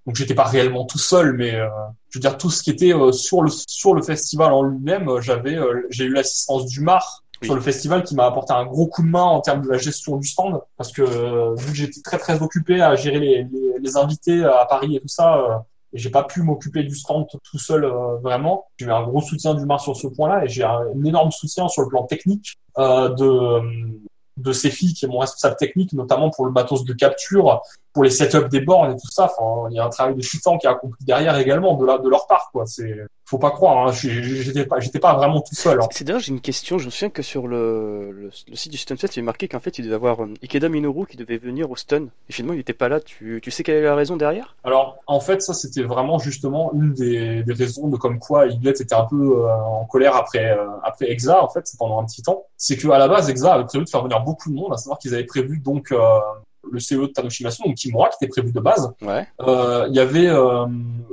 Donc 0.06 0.16
j'étais 0.16 0.34
pas 0.34 0.44
réellement 0.44 0.86
tout 0.86 0.98
seul, 0.98 1.34
mais 1.34 1.54
euh, 1.54 1.68
je 2.08 2.18
veux 2.18 2.22
dire 2.22 2.38
tout 2.38 2.48
ce 2.48 2.62
qui 2.62 2.70
était 2.70 2.94
sur 3.12 3.42
le 3.42 3.50
sur 3.50 3.92
le 3.94 4.00
festival 4.00 4.54
en 4.54 4.62
lui-même, 4.62 5.20
j'avais 5.20 5.58
j'ai 5.90 6.04
eu 6.04 6.12
l'assistance 6.14 6.64
du 6.64 6.80
Mar 6.80 7.21
sur 7.42 7.54
le 7.54 7.60
festival 7.60 8.02
qui 8.04 8.14
m'a 8.14 8.26
apporté 8.26 8.52
un 8.52 8.64
gros 8.64 8.86
coup 8.86 9.02
de 9.02 9.08
main 9.08 9.22
en 9.22 9.40
termes 9.40 9.62
de 9.62 9.68
la 9.68 9.78
gestion 9.78 10.16
du 10.16 10.26
stand 10.26 10.60
parce 10.76 10.92
que 10.92 11.02
euh, 11.02 11.54
vu 11.54 11.72
que 11.72 11.76
j'étais 11.76 12.00
très 12.00 12.18
très 12.18 12.42
occupé 12.42 12.80
à 12.80 12.94
gérer 12.94 13.18
les, 13.18 13.44
les, 13.44 13.78
les, 13.80 13.96
invités 13.96 14.44
à 14.44 14.66
Paris 14.68 14.96
et 14.96 15.00
tout 15.00 15.08
ça 15.08 15.36
euh, 15.38 15.58
et 15.92 15.98
j'ai 15.98 16.10
pas 16.10 16.24
pu 16.24 16.42
m'occuper 16.42 16.82
du 16.84 16.94
stand 16.94 17.26
tout 17.28 17.58
seul 17.58 17.84
euh, 17.84 18.16
vraiment. 18.22 18.66
J'ai 18.78 18.86
eu 18.86 18.90
un 18.90 19.02
gros 19.02 19.20
soutien 19.20 19.54
du 19.54 19.64
Mar 19.66 19.80
sur 19.80 19.96
ce 19.96 20.06
point-là 20.06 20.44
et 20.44 20.48
j'ai 20.48 20.64
un, 20.64 20.86
énorme 21.04 21.30
soutien 21.30 21.68
sur 21.68 21.82
le 21.82 21.88
plan 21.88 22.04
technique 22.04 22.58
euh, 22.78 23.10
de 23.10 23.60
de 24.38 24.52
ces 24.52 24.70
filles 24.70 24.94
qui 24.94 25.04
est 25.04 25.08
mon 25.08 25.18
responsable 25.18 25.56
technique 25.56 25.92
notamment 25.92 26.30
pour 26.30 26.46
le 26.46 26.52
matos 26.52 26.84
de 26.84 26.94
capture 26.94 27.60
pour 27.92 28.04
les 28.04 28.10
setups 28.10 28.48
des 28.48 28.60
bornes 28.60 28.92
et 28.92 28.96
tout 28.96 29.10
ça 29.10 29.30
enfin 29.36 29.68
il 29.70 29.76
y 29.76 29.78
a 29.78 29.84
un 29.84 29.90
travail 29.90 30.14
de 30.14 30.20
titan 30.20 30.58
qui 30.58 30.66
a 30.66 30.70
accompli 30.70 31.04
derrière 31.04 31.36
également 31.36 31.74
de 31.74 31.86
la 31.86 31.98
de 31.98 32.08
leur 32.08 32.26
part 32.26 32.50
quoi 32.52 32.66
c'est 32.66 33.06
faut 33.32 33.38
pas 33.38 33.50
croire, 33.50 33.88
hein. 33.88 33.92
j'étais 33.92 34.66
pas, 34.66 34.78
j'étais 34.78 34.98
pas 34.98 35.14
vraiment 35.14 35.40
tout 35.40 35.54
seul. 35.54 35.80
Hein. 35.80 35.88
C'est 35.90 36.04
d'ailleurs 36.04 36.20
j'ai 36.20 36.32
une 36.32 36.40
question. 36.42 36.76
Je 36.76 36.84
me 36.84 36.90
souviens 36.90 37.08
que 37.08 37.22
sur 37.22 37.48
le, 37.48 38.12
le, 38.12 38.30
site 38.54 38.70
du 38.70 38.76
Stunfest, 38.76 39.16
il 39.16 39.20
est 39.20 39.22
marqué 39.22 39.48
qu'en 39.48 39.58
fait 39.58 39.78
il 39.78 39.86
devait 39.86 39.94
avoir 39.94 40.22
euh, 40.22 40.34
Ikeda 40.42 40.68
Minoru 40.68 41.06
qui 41.06 41.16
devait 41.16 41.38
venir 41.38 41.70
au 41.70 41.76
Stun. 41.76 42.08
Et 42.28 42.32
finalement 42.32 42.52
il 42.52 42.60
était 42.60 42.74
pas 42.74 42.90
là. 42.90 43.00
Tu, 43.00 43.40
tu 43.42 43.50
sais 43.50 43.62
quelle 43.62 43.76
est 43.76 43.82
la 43.82 43.94
raison 43.94 44.16
derrière? 44.16 44.54
Alors 44.64 44.98
en 45.06 45.20
fait 45.20 45.40
ça 45.40 45.54
c'était 45.54 45.82
vraiment 45.82 46.18
justement 46.18 46.72
une 46.74 46.92
des, 46.92 47.42
des, 47.42 47.52
raisons 47.54 47.88
de 47.88 47.96
comme 47.96 48.18
quoi 48.18 48.48
Iglet 48.48 48.72
était 48.72 48.94
un 48.94 49.04
peu 49.04 49.46
euh, 49.46 49.54
en 49.54 49.86
colère 49.86 50.14
après 50.14 50.50
euh, 50.50 50.66
après 50.82 51.10
Exa 51.10 51.42
en 51.42 51.48
fait 51.48 51.64
pendant 51.78 52.00
un 52.00 52.04
petit 52.04 52.22
temps. 52.22 52.44
C'est 52.58 52.76
que 52.76 52.88
à 52.88 52.98
la 52.98 53.08
base 53.08 53.30
Exa 53.30 53.54
avait 53.54 53.64
prévu 53.64 53.84
de 53.84 53.88
faire 53.88 54.02
venir 54.02 54.20
beaucoup 54.20 54.50
de 54.50 54.54
monde, 54.54 54.74
à 54.74 54.76
savoir 54.76 54.98
qu'ils 54.98 55.14
avaient 55.14 55.24
prévu 55.24 55.58
donc 55.58 55.90
le 56.70 56.78
CEO 56.78 57.06
de 57.06 57.12
Tanoshimasu, 57.12 57.62
donc 57.64 57.74
Kimura, 57.74 58.08
qui 58.08 58.24
était 58.24 58.28
prévu 58.28 58.52
de 58.52 58.60
base. 58.60 58.92
Ouais. 59.02 59.26
Euh, 59.40 59.86
il 59.88 59.94
y 59.94 60.00
avait 60.00 60.28
euh, 60.28 60.66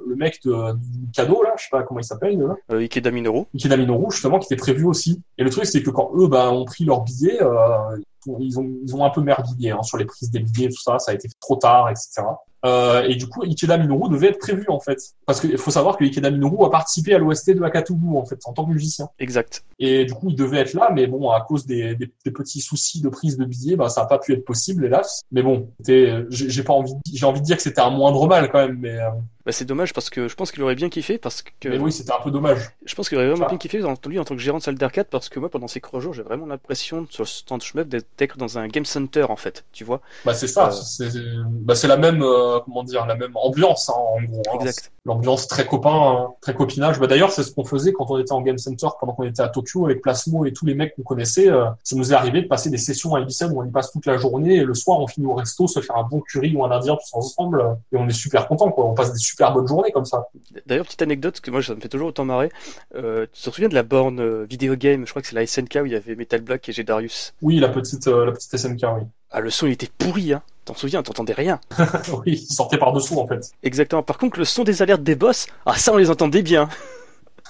le 0.08 0.16
mec 0.16 0.40
de, 0.44 0.74
du 0.74 1.12
cadeau, 1.12 1.44
là, 1.44 1.54
je 1.58 1.64
sais 1.64 1.70
pas 1.72 1.84
comment 1.84 2.00
il 2.00 2.06
s'appelle. 2.06 2.40
Euh, 2.72 2.80
Ikeda 2.80 3.12
Minoru. 3.12 3.46
Ikeda 3.54 3.78
Minoru, 3.78 4.12
justement, 4.12 4.40
qui 4.40 4.46
était 4.46 4.60
prévu 4.60 4.86
aussi. 4.86 5.22
Et 5.38 5.44
le 5.44 5.50
truc, 5.50 5.66
c'est 5.66 5.82
que 5.82 5.90
quand 5.90 6.12
eux 6.16 6.28
bah, 6.28 6.52
ont 6.52 6.66
pris 6.66 6.86
leur 6.86 7.02
billet, 7.02 7.42
euh, 7.42 7.98
ils, 8.40 8.60
ont, 8.60 8.70
ils 8.84 8.96
ont 8.96 9.04
un 9.04 9.10
peu 9.10 9.22
merdillé 9.22 9.72
hein, 9.72 9.84
sur 9.84 9.98
les 9.98 10.06
prises 10.06 10.32
des 10.32 10.40
billets, 10.40 10.70
tout 10.70 10.82
ça, 10.82 11.00
ça 11.00 11.12
a 11.12 11.14
été 11.14 11.30
trop 11.40 11.56
tard, 11.56 11.90
etc. 11.90 12.22
Euh, 12.66 13.04
et 13.04 13.16
du 13.16 13.28
coup, 13.28 13.44
Ikeda 13.44 13.78
Minoru 13.78 14.10
devait 14.10 14.28
être 14.28 14.40
prévu 14.40 14.66
en 14.68 14.80
fait, 14.80 15.00
parce 15.26 15.40
qu'il 15.40 15.58
faut 15.58 15.72
savoir 15.72 15.98
que 15.98 16.04
Ikeda 16.04 16.30
Minoru 16.30 16.66
a 16.66 16.70
participé 16.70 17.14
à 17.14 17.18
l'OST 17.18 17.52
de 17.52 17.64
Akatubu 17.64 18.18
en 18.18 18.26
fait 18.26 18.40
en 18.46 18.54
tant 18.54 18.66
que 18.66 18.72
musicien. 18.72 19.10
Exact. 19.20 19.64
Et 19.80 20.06
du 20.06 20.14
coup, 20.14 20.30
il 20.30 20.36
devait 20.36 20.60
être 20.60 20.74
là, 20.74 20.92
mais 20.94 21.08
bon, 21.08 21.30
à 21.30 21.42
cause 21.42 21.66
des, 21.66 21.96
des, 21.96 22.12
des 22.26 22.32
petits 22.32 22.62
soucis 22.62 23.02
de 23.02 23.10
prise 23.10 23.38
de 23.38 23.46
billets, 23.46 23.76
bah 23.76 23.90
ça 23.90 24.02
n'a 24.02 24.08
pas 24.08 24.20
pu 24.20 24.34
être 24.34 24.44
possible 24.44 24.86
hélas. 24.86 25.22
Mais 25.32 25.42
bon, 25.42 25.70
j'ai 25.80 26.64
pas 26.64 26.74
envie, 26.74 26.94
j'ai 27.14 27.26
envie 27.26 27.40
de 27.40 27.46
dire 27.46 27.58
que 27.58 27.64
c'était 27.64 27.82
un 27.82 27.90
moindre 27.92 28.28
mal 28.28 28.50
quand 28.52 28.60
même, 28.60 28.78
mais. 28.80 28.98
Euh, 28.98 29.10
bah, 29.46 29.54
c'est 29.54 29.66
dommage 29.66 29.94
parce 29.94 30.10
que 30.10 30.28
je 30.28 30.36
pense 30.36 30.52
qu'il 30.52 30.62
aurait 30.64 30.76
bien 30.76 30.90
kiffé 30.90 31.18
parce 31.18 31.42
que. 31.42 31.70
Mais 31.70 31.78
oui, 31.78 31.92
c'était 31.92 32.12
un 32.12 32.22
peu 32.24 32.30
dommage. 32.30 32.72
Je 32.86 32.94
pense 32.94 33.10
qu'il 33.10 33.18
aurait 33.18 33.28
vraiment 33.28 33.48
bien 33.48 33.58
kiffé 33.58 33.80
lui 33.80 34.20
en 34.20 34.24
tant 34.24 34.36
que 34.36 34.42
gérant 34.42 34.58
de 34.58 34.64
salle 34.64 34.76
d'arcade 34.76 35.08
parce 35.10 35.30
que 35.30 35.40
moi 35.40 35.50
pendant 35.50 35.68
ces 35.68 35.82
trois 35.82 36.00
jours 36.00 36.14
j'ai 36.14 36.24
vraiment 36.24 36.46
l'impression 36.46 37.08
sur 37.10 37.24
le 37.24 37.28
stand 37.28 37.62
shmup 37.62 37.88
d'être 37.88 38.38
dans 38.38 38.58
un 38.58 38.68
game 38.68 38.86
center 38.86 39.24
en 39.30 39.36
fait, 39.36 39.66
tu 39.72 39.84
vois. 39.84 40.02
Bah 40.26 40.34
c'est 40.34 40.48
ça, 40.48 40.68
euh... 40.68 40.72
c'est 40.72 41.10
bah, 41.50 41.74
la 41.84 41.98
même 41.98 42.22
euh, 42.22 42.49
comment 42.64 42.84
dire 42.84 43.06
la 43.06 43.16
même 43.16 43.36
ambiance 43.36 43.90
hein, 43.90 43.94
en 43.98 44.22
gros. 44.24 44.42
Hein. 44.52 44.58
Exact. 44.60 44.92
L'ambiance 45.06 45.48
très 45.48 45.66
copain, 45.66 45.90
hein, 45.94 46.28
très 46.42 46.54
copinage. 46.54 47.00
Bah 47.00 47.08
d'ailleurs 47.08 47.32
c'est 47.32 47.44
ce 47.44 47.52
qu'on 47.52 47.66
faisait 47.66 47.94
quand 47.94 48.06
on 48.10 48.18
était 48.18 48.32
en 48.32 48.42
game 48.42 48.58
center 48.58 48.88
pendant 49.00 49.14
qu'on 49.14 49.24
était 49.24 49.42
à 49.42 49.48
Tokyo 49.48 49.86
avec 49.86 50.02
Plasmo 50.02 50.46
et 50.46 50.54
tous 50.54 50.66
les 50.66 50.76
mecs 50.76 50.96
qu'on 50.96 51.04
connaissait. 51.04 51.50
Euh, 51.50 51.66
ça 51.84 51.96
nous 51.96 52.12
est 52.12 52.16
arrivé 52.16 52.42
de 52.42 52.48
passer 52.48 52.70
des 52.70 52.78
sessions 52.78 53.16
à 53.16 53.22
Ibiza 53.22 53.48
où 53.48 53.62
on 53.62 53.66
y 53.66 53.72
passe 53.72 53.92
toute 53.92 54.06
la 54.06 54.18
journée 54.18 54.56
et 54.56 54.64
le 54.64 54.74
soir 54.74 55.00
on 55.00 55.08
finit 55.08 55.28
au 55.28 55.34
resto 55.34 55.68
se 55.68 55.80
faire 55.80 55.98
un 55.98 56.04
bon 56.04 56.22
curry 56.22 56.56
ou 56.56 56.64
un 56.66 56.72
indien 56.72 56.96
tous 56.96 57.18
ensemble 57.18 57.78
et 57.92 57.98
on 57.98 58.08
est 58.08 58.14
super 58.14 58.48
content 58.48 58.72
quoi. 58.72 58.86
On 58.86 58.94
passe 58.94 59.14
des 59.14 59.20
super 59.20 59.54
bonnes 59.54 59.68
journées 59.68 59.92
comme 59.92 60.06
ça. 60.06 60.28
D'ailleurs, 60.66 60.86
petite 60.86 61.02
anecdote, 61.02 61.40
que 61.40 61.52
moi 61.52 61.62
ça 61.62 61.76
me 61.76 61.82
fait 61.82 61.90
toujours 61.90 62.10
autant 62.10 62.26
marrer. 62.26 62.52
Euh, 62.96 63.26
tu 63.32 63.44
te 63.44 63.50
souviens 63.52 63.70
de 63.70 63.76
la 63.76 63.84
borne 63.84 64.20
euh, 64.20 64.46
vidéo 64.50 64.76
game? 64.76 65.06
Je 65.06 65.12
crois 65.12 65.22
que 65.22 65.28
c'est 65.28 65.36
la 65.36 65.46
SNK 65.46 65.80
où 65.82 65.86
il 65.86 65.92
y 65.92 65.96
avait 65.96 66.16
Metal 66.16 66.42
Block 66.42 66.68
et 66.68 66.84
Darius. 66.84 67.34
Oui, 67.42 67.60
la 67.60 67.70
petite, 67.70 68.08
euh, 68.08 68.26
la 68.26 68.32
petite 68.32 68.56
SNK, 68.56 68.84
oui. 68.96 69.04
Ah, 69.32 69.42
le 69.42 69.50
son 69.50 69.68
il 69.68 69.74
était 69.74 69.90
pourri, 69.98 70.34
hein. 70.34 70.42
T'en 70.70 70.76
souviens, 70.76 71.02
t'entendais 71.02 71.34
rien. 71.34 71.60
oui, 72.14 72.46
il 72.48 72.54
sortait 72.54 72.78
par 72.78 72.94
dessous 72.94 73.18
en 73.18 73.26
fait. 73.26 73.54
Exactement. 73.64 74.04
Par 74.04 74.20
contre, 74.20 74.38
le 74.38 74.46
son 74.46 74.64
des 74.64 74.84
alertes 74.84 75.02
des 75.02 75.16
boss, 75.16 75.48
ah 75.66 75.76
ça 75.76 75.92
on 75.92 75.98
les 75.98 76.12
entendait 76.12 76.44
bien. 76.44 76.70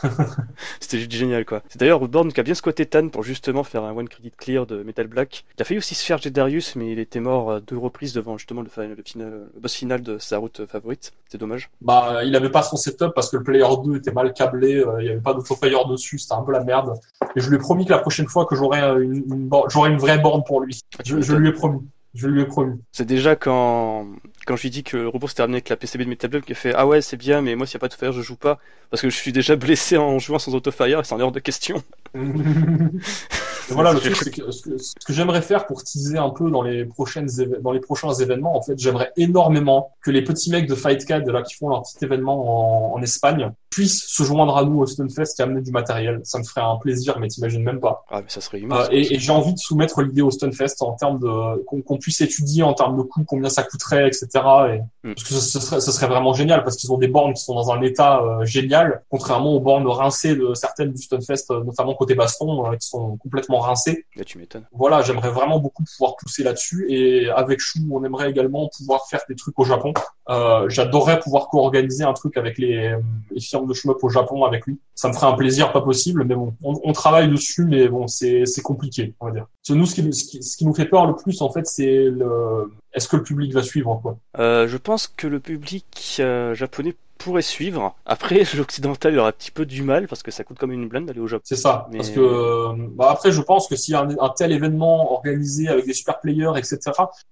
C'était 0.79 0.99
juste 0.99 1.11
génial 1.11 1.43
quoi. 1.43 1.61
C'est 1.67 1.81
d'ailleurs 1.81 1.99
Born 2.07 2.31
qui 2.31 2.39
a 2.39 2.43
bien 2.43 2.53
squatté 2.53 2.85
Tan 2.85 3.09
pour 3.09 3.23
justement 3.23 3.65
faire 3.65 3.83
un 3.83 3.91
one 3.91 4.07
credit 4.07 4.31
clear 4.31 4.65
de 4.65 4.83
Metal 4.83 5.05
Black. 5.07 5.43
Il 5.57 5.61
a 5.61 5.65
failli 5.65 5.79
aussi 5.79 5.95
se 5.95 6.05
faire 6.05 6.17
Darius 6.31 6.77
mais 6.77 6.93
il 6.93 6.99
était 6.99 7.19
mort 7.19 7.51
à 7.51 7.59
deux 7.59 7.77
reprises 7.77 8.13
devant 8.13 8.37
justement 8.37 8.61
le, 8.61 8.69
final, 8.69 8.95
le, 9.17 9.51
boss 9.59 9.73
final 9.73 10.01
de 10.01 10.17
sa 10.17 10.37
route 10.37 10.65
favorite. 10.65 11.11
C'est 11.27 11.37
dommage. 11.37 11.69
Bah 11.81 12.21
il 12.23 12.33
avait 12.37 12.51
pas 12.51 12.63
son 12.63 12.77
setup 12.77 13.11
parce 13.13 13.29
que 13.29 13.35
le 13.35 13.43
player 13.43 13.67
2 13.83 13.97
était 13.97 14.13
mal 14.13 14.31
câblé, 14.31 14.75
euh, 14.75 15.01
il 15.01 15.07
y 15.07 15.09
avait 15.09 15.19
pas 15.19 15.33
d'autofire 15.33 15.85
dessus, 15.87 16.19
c'était 16.19 16.35
un 16.35 16.43
peu 16.43 16.53
la 16.53 16.63
merde. 16.63 16.93
Et 17.35 17.41
je 17.41 17.49
lui 17.49 17.57
ai 17.57 17.59
promis 17.59 17.85
que 17.85 17.91
la 17.91 17.99
prochaine 17.99 18.29
fois 18.29 18.45
que 18.45 18.55
j'aurai 18.55 18.79
une, 19.03 19.25
une, 19.29 19.97
vraie 19.97 20.19
borne 20.19 20.45
pour 20.45 20.61
lui. 20.61 20.79
Ah, 20.97 21.01
je, 21.05 21.19
je 21.19 21.35
lui 21.35 21.49
ai 21.49 21.51
promis. 21.51 21.81
Je 22.13 22.27
lui 22.27 22.41
ai 22.41 22.45
promis. 22.45 22.81
C'est 22.91 23.05
déjà 23.05 23.35
quand 23.35 24.07
quand 24.47 24.55
je 24.55 24.63
lui 24.63 24.69
dis 24.71 24.83
que 24.83 24.97
le 24.97 25.07
repos 25.09 25.27
s'est 25.27 25.35
terminé 25.35 25.57
avec 25.57 25.69
la 25.69 25.77
PCB 25.77 26.05
de 26.05 26.09
Metal 26.09 26.29
Block, 26.29 26.43
qu'il 26.45 26.55
fait 26.55 26.73
ah 26.73 26.87
ouais 26.87 27.01
c'est 27.01 27.17
bien 27.17 27.41
mais 27.41 27.55
moi 27.55 27.67
s'il 27.67 27.75
n'y 27.77 27.79
a 27.79 27.81
pas 27.81 27.87
d'autofire 27.87 28.11
je 28.13 28.21
joue 28.21 28.35
pas 28.35 28.59
parce 28.89 29.01
que 29.01 29.09
je 29.09 29.15
suis 29.15 29.31
déjà 29.31 29.55
blessé 29.55 29.97
en 29.97 30.17
jouant 30.17 30.39
sans 30.39 30.55
autofire 30.55 30.99
et 30.99 31.03
c'est 31.03 31.13
en 31.13 31.19
hors 31.19 31.31
de 31.31 31.39
question. 31.39 31.83
Voilà 33.69 33.93
le 33.93 33.99
truc 33.99 34.15
c'est 34.15 34.31
que 34.31 34.51
ce 34.51 34.63
que, 34.63 34.71
que 35.05 35.13
j'aimerais 35.13 35.41
faire 35.41 35.67
pour 35.67 35.83
teaser 35.83 36.17
un 36.17 36.29
peu 36.29 36.49
dans 36.49 36.61
les 36.61 36.85
prochaines 36.85 37.29
dans 37.61 37.71
les 37.71 37.79
prochains 37.79 38.13
événements 38.13 38.57
en 38.57 38.61
fait 38.61 38.77
j'aimerais 38.79 39.11
énormément 39.15 39.91
que 40.01 40.11
les 40.11 40.23
petits 40.23 40.49
mecs 40.49 40.67
de 40.67 40.75
Fightcad 40.75 41.27
là 41.29 41.43
qui 41.43 41.55
font 41.55 41.69
leur 41.69 41.83
petit 41.83 42.03
événement 42.03 42.93
en, 42.93 42.97
en 42.97 43.01
Espagne 43.01 43.51
puissent 43.69 44.07
se 44.07 44.23
joindre 44.23 44.57
à 44.57 44.63
nous 44.63 44.79
au 44.79 44.85
Stunfest 44.85 45.39
et 45.39 45.41
amener 45.41 45.61
du 45.61 45.71
matériel. 45.71 46.21
Ça 46.23 46.39
me 46.39 46.43
ferait 46.43 46.61
un 46.61 46.77
plaisir, 46.77 47.19
mais 47.19 47.27
t'imagines 47.27 47.63
même 47.63 47.79
pas. 47.79 48.03
Ah, 48.09 48.21
mais 48.21 48.29
ça 48.29 48.41
serait 48.41 48.59
immense. 48.59 48.87
Euh, 48.87 48.91
et, 48.91 49.13
et 49.13 49.19
j'ai 49.19 49.31
envie 49.31 49.53
de 49.53 49.59
soumettre 49.59 50.01
l'idée 50.01 50.21
au 50.21 50.31
Stunfest 50.31 50.81
en 50.81 50.93
termes 50.93 51.19
de 51.19 51.63
qu'on 51.63 51.97
puisse 51.97 52.21
étudier 52.21 52.63
en 52.63 52.73
termes 52.73 52.97
de 52.97 53.03
coûts 53.03 53.23
combien 53.25 53.49
ça 53.49 53.63
coûterait, 53.63 54.07
etc. 54.07 54.27
Et, 54.33 55.07
mm. 55.07 55.13
Parce 55.13 55.23
que 55.23 55.33
ce, 55.33 55.59
serait, 55.59 55.81
ce 55.81 55.91
serait 55.91 56.07
vraiment 56.07 56.33
génial 56.33 56.63
parce 56.63 56.77
qu'ils 56.77 56.91
ont 56.91 56.97
des 56.97 57.07
bornes 57.07 57.33
qui 57.33 57.43
sont 57.43 57.53
dans 57.53 57.71
un 57.71 57.81
état 57.81 58.21
euh, 58.21 58.45
génial, 58.45 59.03
contrairement 59.09 59.53
aux 59.53 59.59
bornes 59.59 59.87
rincées 59.87 60.35
de 60.35 60.53
certaines 60.55 60.91
du 60.91 61.01
Stunfest, 61.01 61.51
euh, 61.51 61.63
notamment 61.63 61.93
côté 61.99 62.15
baston, 62.15 62.49
euh, 62.65 62.75
qui 62.77 62.87
sont 62.87 63.17
complètement 63.17 63.59
rincées. 63.59 64.05
Là, 64.15 64.23
tu 64.23 64.37
m'étonnes. 64.39 64.65
Voilà, 64.71 65.01
j'aimerais 65.01 65.29
vraiment 65.29 65.59
beaucoup 65.59 65.83
pouvoir 65.83 66.15
pousser 66.15 66.43
là-dessus 66.43 66.79
et 66.89 67.29
avec 67.29 67.59
Chou, 67.59 67.79
on 67.91 68.03
aimerait 68.03 68.29
également 68.29 68.69
pouvoir 68.75 69.07
faire 69.09 69.21
des 69.29 69.35
trucs 69.35 69.57
au 69.59 69.65
Japon. 69.65 69.93
J'adorerais 70.67 71.19
pouvoir 71.19 71.47
co-organiser 71.49 72.03
un 72.03 72.13
truc 72.13 72.37
avec 72.37 72.57
les, 72.57 72.95
les 73.31 73.41
firmes 73.41 73.67
de 73.67 73.73
shmup 73.73 73.97
au 74.03 74.09
Japon 74.09 74.45
avec 74.45 74.65
lui. 74.67 74.79
Ça 74.95 75.07
me 75.09 75.13
ferait 75.13 75.27
un 75.27 75.33
plaisir 75.33 75.71
pas 75.71 75.81
possible, 75.81 76.23
mais 76.23 76.35
bon, 76.35 76.55
on, 76.63 76.79
on 76.83 76.93
travaille 76.93 77.29
dessus, 77.29 77.65
mais 77.65 77.87
bon, 77.87 78.07
c'est 78.07 78.61
compliqué, 78.63 79.15
on 79.19 79.27
va 79.27 79.31
dire. 79.31 79.45
Nous, 79.69 79.85
ce 79.85 79.95
qui, 79.95 80.13
ce 80.13 80.23
qui, 80.23 80.43
ce 80.43 80.57
qui 80.57 80.65
nous 80.65 80.73
fait 80.73 80.85
peur 80.85 81.05
le 81.05 81.15
plus, 81.15 81.41
en 81.41 81.51
fait, 81.51 81.65
c'est 81.65 82.05
le 82.05 82.71
est-ce 82.93 83.07
que 83.07 83.17
le 83.17 83.23
public 83.23 83.53
va 83.53 83.61
suivre 83.61 83.99
quoi? 84.01 84.17
Euh, 84.39 84.67
Je 84.67 84.77
pense 84.77 85.07
que 85.07 85.27
le 85.27 85.39
public 85.39 86.17
euh, 86.19 86.55
japonais 86.55 86.95
pourrait 87.19 87.43
suivre. 87.43 87.95
Après, 88.05 88.43
l'occidental 88.57 89.13
il 89.13 89.19
aura 89.19 89.29
un 89.29 89.33
petit 89.33 89.51
peu 89.51 89.65
du 89.65 89.83
mal 89.83 90.07
parce 90.07 90.23
que 90.23 90.31
ça 90.31 90.43
coûte 90.43 90.57
comme 90.57 90.71
une 90.71 90.87
blinde 90.87 91.05
d'aller 91.05 91.19
au 91.19 91.27
Japon. 91.27 91.43
C'est 91.45 91.55
ça. 91.55 91.87
Parce 91.91 92.09
que 92.09 92.73
bah 92.95 93.09
après, 93.11 93.31
je 93.31 93.41
pense 93.41 93.67
que 93.67 93.75
s'il 93.75 93.91
y 93.91 93.95
a 93.95 94.01
un, 94.01 94.29
tel 94.29 94.51
événement 94.51 95.13
organisé 95.13 95.67
avec 95.67 95.85
des 95.85 95.93
super 95.93 96.19
players, 96.19 96.53
etc., 96.57 96.79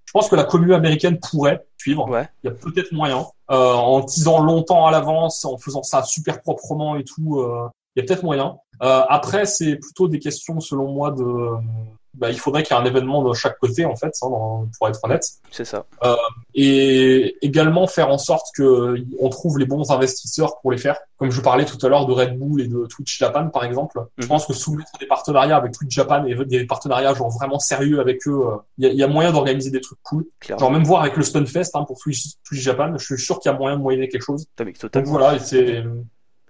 je 0.06 0.12
pense 0.12 0.30
que 0.30 0.36
la 0.36 0.44
commune 0.44 0.74
américaine 0.74 1.20
pourrait 1.20 1.66
suivre. 1.78 2.08
Ouais. 2.10 2.28
Il 2.44 2.48
y 2.48 2.50
a 2.50 2.56
peut-être 2.56 2.92
moyen. 2.92 3.26
Euh, 3.50 3.74
en 3.74 4.02
teasant 4.02 4.44
longtemps 4.44 4.86
à 4.86 4.92
l'avance, 4.92 5.46
en 5.46 5.58
faisant 5.58 5.82
ça 5.82 6.04
super 6.04 6.42
proprement 6.42 6.98
et 6.98 7.04
tout, 7.04 7.40
euh, 7.40 7.68
il 7.96 8.02
y 8.02 8.04
a 8.04 8.06
peut-être 8.06 8.24
moyen. 8.24 8.58
Euh, 8.84 9.02
après, 9.08 9.46
c'est 9.46 9.78
plutôt 9.78 10.08
des 10.08 10.20
questions, 10.20 10.60
selon 10.60 10.92
moi, 10.92 11.12
de 11.12 11.24
bah, 12.18 12.30
il 12.32 12.40
faudrait 12.40 12.64
qu'il 12.64 12.76
y 12.76 12.80
ait 12.80 12.82
un 12.82 12.86
événement 12.86 13.24
de 13.24 13.34
chaque 13.34 13.58
côté 13.60 13.86
en 13.86 13.96
fait, 13.96 14.14
hein, 14.22 14.68
pour 14.78 14.88
être 14.88 15.00
honnête. 15.04 15.24
C'est 15.52 15.66
ça. 15.66 15.86
Euh, 16.04 16.16
et 16.56 17.38
également 17.46 17.88
faire 17.88 18.10
en 18.10 18.18
sorte 18.18 18.48
que 18.56 18.96
on 19.20 19.30
trouve 19.30 19.60
les 19.60 19.66
bons 19.66 19.92
investisseurs 19.92 20.60
pour 20.62 20.72
les 20.72 20.78
faire. 20.78 20.98
Comme 21.18 21.32
je 21.32 21.42
parlais 21.42 21.66
tout 21.66 21.84
à 21.86 21.90
l'heure 21.90 22.06
de 22.06 22.14
Red 22.14 22.38
Bull 22.38 22.62
et 22.62 22.68
de 22.68 22.86
Twitch 22.88 23.18
Japan 23.18 23.50
par 23.50 23.64
exemple, 23.64 24.00
je 24.18 24.24
mhm. 24.24 24.30
pense 24.30 24.46
que 24.46 24.54
soumettre 24.54 24.92
des 25.00 25.08
partenariats 25.08 25.58
avec 25.58 25.74
Twitch 25.74 25.94
Japan 25.94 26.26
et 26.26 26.36
des 26.46 26.66
partenariats 26.66 27.14
genre 27.14 27.30
vraiment 27.30 27.60
sérieux 27.60 28.00
avec 28.00 28.28
eux, 28.28 28.42
euh, 28.48 28.58
il 28.78 28.94
y, 28.94 29.04
a, 29.04 29.08
moyen 29.08 29.32
d'organiser 29.32 29.70
des 29.70 29.82
trucs 29.82 30.00
cool. 30.04 30.26
Genre 30.48 30.72
même 30.72 30.84
voir 30.84 31.02
avec 31.02 31.16
le 31.18 31.24
Stunfest 31.24 31.72
hein, 31.76 31.84
pour 31.86 32.00
Twitch, 32.00 32.24
Twitch 32.48 32.62
Japan, 32.62 32.94
je 32.98 33.06
suis 33.06 33.20
sûr 33.20 33.40
qu'il 33.40 33.52
y 33.52 33.56
a 33.56 33.58
moyen 33.58 33.78
de 33.78 33.82
moyenner 33.82 34.10
quelque 34.10 34.24
chose. 34.24 34.46
Donc 34.58 35.06
voilà, 35.06 35.40
c'est 35.40 35.84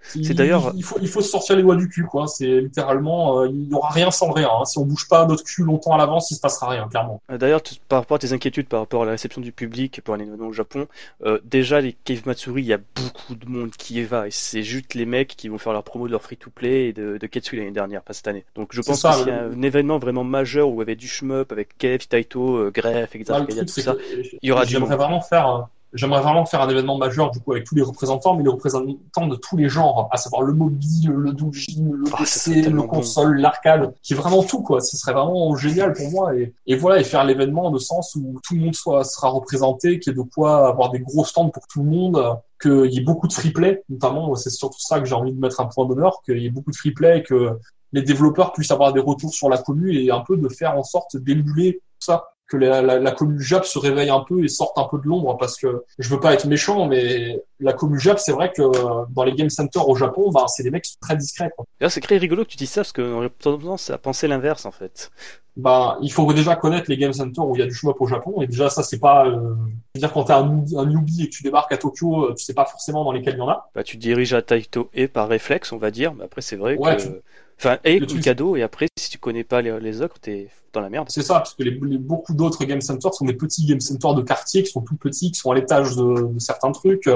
c'est 0.02 0.34
d'ailleurs. 0.34 0.72
Il 0.74 0.84
faut, 0.84 0.96
il 1.00 1.08
faut 1.08 1.20
se 1.20 1.28
sortir 1.28 1.56
les 1.56 1.62
doigts 1.62 1.76
du 1.76 1.88
cul, 1.88 2.04
quoi. 2.04 2.26
C'est 2.26 2.60
littéralement, 2.60 3.40
euh, 3.40 3.48
il 3.48 3.68
n'y 3.68 3.74
aura 3.74 3.90
rien 3.90 4.10
sans 4.10 4.30
rien. 4.30 4.48
Hein. 4.50 4.64
Si 4.64 4.78
on 4.78 4.84
bouge 4.84 5.08
pas 5.08 5.26
notre 5.26 5.44
cul 5.44 5.64
longtemps 5.64 5.92
à 5.92 5.98
l'avance, 5.98 6.30
il 6.30 6.34
se 6.34 6.40
passera 6.40 6.68
rien, 6.68 6.88
clairement. 6.88 7.20
Euh, 7.30 7.38
d'ailleurs, 7.38 7.60
par 7.88 8.00
rapport 8.00 8.16
à 8.16 8.18
tes 8.18 8.32
inquiétudes 8.32 8.68
par 8.68 8.80
rapport 8.80 9.02
à 9.02 9.06
la 9.06 9.12
réception 9.12 9.40
du 9.40 9.52
public 9.52 10.00
pour 10.02 10.14
un 10.14 10.18
événement 10.18 10.46
au 10.46 10.52
Japon, 10.52 10.86
euh, 11.24 11.38
déjà 11.44 11.80
les 11.80 11.92
Cave 12.04 12.22
Matsuri, 12.26 12.62
il 12.62 12.66
y 12.66 12.72
a 12.72 12.78
beaucoup 12.78 13.34
de 13.34 13.46
monde 13.46 13.70
qui 13.70 13.94
y 13.94 14.02
va 14.02 14.26
et 14.26 14.30
c'est 14.30 14.62
juste 14.62 14.94
les 14.94 15.06
mecs 15.06 15.28
qui 15.36 15.48
vont 15.48 15.58
faire 15.58 15.72
leur 15.72 15.82
promo 15.82 16.06
de 16.06 16.12
leur 16.12 16.22
free-to-play 16.22 16.88
et 16.88 16.92
de, 16.92 17.18
de 17.18 17.26
Ketsu 17.26 17.56
l'année 17.56 17.70
dernière, 17.70 18.02
pas 18.02 18.12
cette 18.12 18.28
année. 18.28 18.44
Donc 18.54 18.70
je 18.72 18.80
pense 18.82 19.02
que 19.02 19.12
s'il 19.12 19.28
y 19.28 19.30
a 19.30 19.44
un 19.44 19.62
événement 19.62 19.98
vraiment 19.98 20.24
majeur 20.24 20.68
où 20.68 20.74
il 20.74 20.78
y 20.78 20.82
avait 20.82 20.96
du 20.96 21.08
shmup 21.08 21.52
avec 21.52 21.76
Kev, 21.78 22.06
Taito, 22.08 22.70
Gref, 22.70 23.14
etc. 23.14 23.40
tout 23.60 23.80
ça, 23.80 23.94
il 24.42 24.48
y 24.48 24.52
aura 24.52 24.64
du 24.64 24.78
monde. 24.78 24.90
vraiment 24.90 25.20
faire 25.20 25.68
J'aimerais 25.94 26.20
vraiment 26.20 26.44
faire 26.44 26.60
un 26.60 26.68
événement 26.68 26.98
majeur 26.98 27.30
du 27.30 27.40
coup 27.40 27.52
avec 27.52 27.64
tous 27.64 27.74
les 27.74 27.82
représentants, 27.82 28.34
mais 28.34 28.42
les 28.42 28.50
représentants 28.50 29.26
de 29.26 29.36
tous 29.36 29.56
les 29.56 29.68
genres, 29.68 30.08
à 30.12 30.16
savoir 30.16 30.42
le 30.42 30.52
mobile, 30.52 31.10
le 31.10 31.32
doujin, 31.32 31.90
le 31.92 32.04
ah, 32.12 32.18
PC, 32.18 32.62
le 32.62 32.82
console, 32.82 33.38
l'arcade, 33.38 33.94
qui 34.02 34.12
est 34.12 34.16
vraiment 34.16 34.42
tout 34.42 34.62
quoi. 34.62 34.80
Ce 34.80 34.96
serait 34.96 35.12
vraiment 35.14 35.56
génial 35.56 35.94
pour 35.94 36.10
moi. 36.10 36.36
Et, 36.36 36.52
et 36.66 36.76
voilà 36.76 37.00
et 37.00 37.04
faire 37.04 37.24
l'événement 37.24 37.70
de 37.70 37.78
sens 37.78 38.14
où 38.16 38.38
tout 38.44 38.54
le 38.54 38.60
monde 38.60 38.74
soit 38.74 39.04
sera 39.04 39.28
représenté, 39.28 39.98
qu'il 39.98 40.12
y 40.12 40.14
ait 40.14 40.18
de 40.18 40.28
quoi 40.28 40.68
avoir 40.68 40.90
des 40.90 41.00
gros 41.00 41.24
stands 41.24 41.48
pour 41.48 41.66
tout 41.66 41.82
le 41.82 41.88
monde, 41.88 42.38
qu'il 42.60 42.92
y 42.92 42.98
ait 42.98 43.02
beaucoup 43.02 43.28
de 43.28 43.32
free 43.32 43.50
play, 43.50 43.82
notamment. 43.88 44.34
C'est 44.34 44.50
surtout 44.50 44.80
ça 44.80 45.00
que 45.00 45.06
j'ai 45.06 45.14
envie 45.14 45.32
de 45.32 45.40
mettre 45.40 45.60
un 45.60 45.66
point 45.66 45.86
d'honneur, 45.86 46.22
qu'il 46.24 46.38
y 46.38 46.46
ait 46.46 46.50
beaucoup 46.50 46.70
de 46.70 46.76
free 46.76 46.92
play, 46.92 47.22
que 47.22 47.58
les 47.92 48.02
développeurs 48.02 48.52
puissent 48.52 48.70
avoir 48.70 48.92
des 48.92 49.00
retours 49.00 49.32
sur 49.32 49.48
la 49.48 49.58
commune 49.58 49.96
et 49.96 50.10
un 50.10 50.20
peu 50.20 50.36
de 50.36 50.48
faire 50.48 50.76
en 50.76 50.82
sorte 50.82 51.16
d'émuler 51.16 51.74
tout 51.74 52.06
ça 52.06 52.28
que 52.48 52.56
la, 52.56 52.80
la, 52.80 52.98
la 52.98 53.10
commune 53.12 53.38
Jap 53.38 53.64
se 53.66 53.78
réveille 53.78 54.08
un 54.08 54.20
peu 54.20 54.42
et 54.42 54.48
sorte 54.48 54.78
un 54.78 54.84
peu 54.84 54.98
de 54.98 55.06
l'ombre 55.06 55.36
parce 55.36 55.56
que 55.56 55.84
je 55.98 56.08
veux 56.08 56.18
pas 56.18 56.32
être 56.32 56.46
méchant, 56.46 56.86
mais 56.86 57.42
la 57.60 57.74
commune 57.74 58.00
Jap, 58.00 58.18
c'est 58.18 58.32
vrai 58.32 58.50
que 58.50 58.62
dans 59.12 59.24
les 59.24 59.34
game 59.34 59.50
centers 59.50 59.86
au 59.86 59.94
Japon, 59.94 60.30
ben, 60.30 60.48
c'est 60.48 60.62
des 60.62 60.70
mecs 60.70 60.84
qui 60.84 60.92
sont 60.92 60.98
très 61.00 61.16
discrets. 61.16 61.50
C'est 61.88 62.00
très 62.00 62.16
rigolo 62.16 62.44
que 62.44 62.50
tu 62.50 62.56
dis 62.56 62.66
ça 62.66 62.82
parce 62.82 62.98
aurait 62.98 63.28
tendance 63.28 63.90
à 63.90 63.98
penser 63.98 64.28
l'inverse 64.28 64.64
en 64.64 64.70
fait. 64.70 65.10
Bah, 65.56 65.98
il 66.00 66.12
faut 66.12 66.32
déjà 66.32 66.54
connaître 66.54 66.88
les 66.88 66.96
game 66.96 67.12
centers 67.12 67.44
où 67.44 67.56
il 67.56 67.58
y 67.58 67.62
a 67.62 67.66
du 67.66 67.74
shmup 67.74 68.00
au 68.00 68.06
Japon 68.06 68.40
et 68.40 68.46
déjà 68.46 68.70
ça 68.70 68.84
c'est 68.84 69.00
pas 69.00 69.26
euh... 69.26 69.56
dire 69.96 70.12
quand 70.12 70.24
t'es 70.24 70.32
un, 70.32 70.64
un, 70.76 70.86
newbie 70.86 71.24
et 71.24 71.28
que 71.28 71.34
tu 71.34 71.42
débarques 71.42 71.72
à 71.72 71.76
Tokyo, 71.76 72.26
euh, 72.26 72.34
tu 72.34 72.44
sais 72.44 72.54
pas 72.54 72.64
forcément 72.64 73.04
dans 73.04 73.10
lesquels 73.10 73.34
il 73.34 73.38
y 73.38 73.42
en 73.42 73.48
a. 73.48 73.68
Bah 73.74 73.82
tu 73.82 73.96
diriges 73.96 74.34
à 74.34 74.40
Taito 74.40 74.88
et 74.94 75.08
par 75.08 75.28
réflexe 75.28 75.72
on 75.72 75.78
va 75.78 75.90
dire, 75.90 76.14
mais 76.14 76.24
après 76.24 76.42
c'est 76.42 76.54
vrai 76.54 76.76
que 76.76 77.22
Enfin, 77.58 77.78
et 77.84 78.00
cadeau, 78.22 78.56
et 78.56 78.62
après, 78.62 78.88
si 78.96 79.10
tu 79.10 79.18
connais 79.18 79.44
pas 79.44 79.62
les, 79.62 79.80
les 79.80 80.00
autres, 80.00 80.20
t'es 80.20 80.48
dans 80.72 80.80
la 80.80 80.88
merde. 80.88 81.08
C'est 81.10 81.22
ça, 81.22 81.34
parce 81.34 81.54
que 81.54 81.64
les, 81.64 81.72
beaucoup 81.72 82.34
d'autres 82.34 82.64
game 82.64 82.80
centers 82.80 83.14
sont 83.14 83.24
des 83.24 83.34
petits 83.34 83.66
game 83.66 83.80
centers 83.80 84.14
de 84.14 84.22
quartier 84.22 84.62
qui 84.62 84.70
sont 84.70 84.82
tout 84.82 84.96
petits, 84.96 85.32
qui 85.32 85.40
sont 85.40 85.50
à 85.50 85.54
l'étage 85.54 85.96
de, 85.96 86.32
de, 86.32 86.38
certains 86.38 86.70
trucs. 86.70 87.08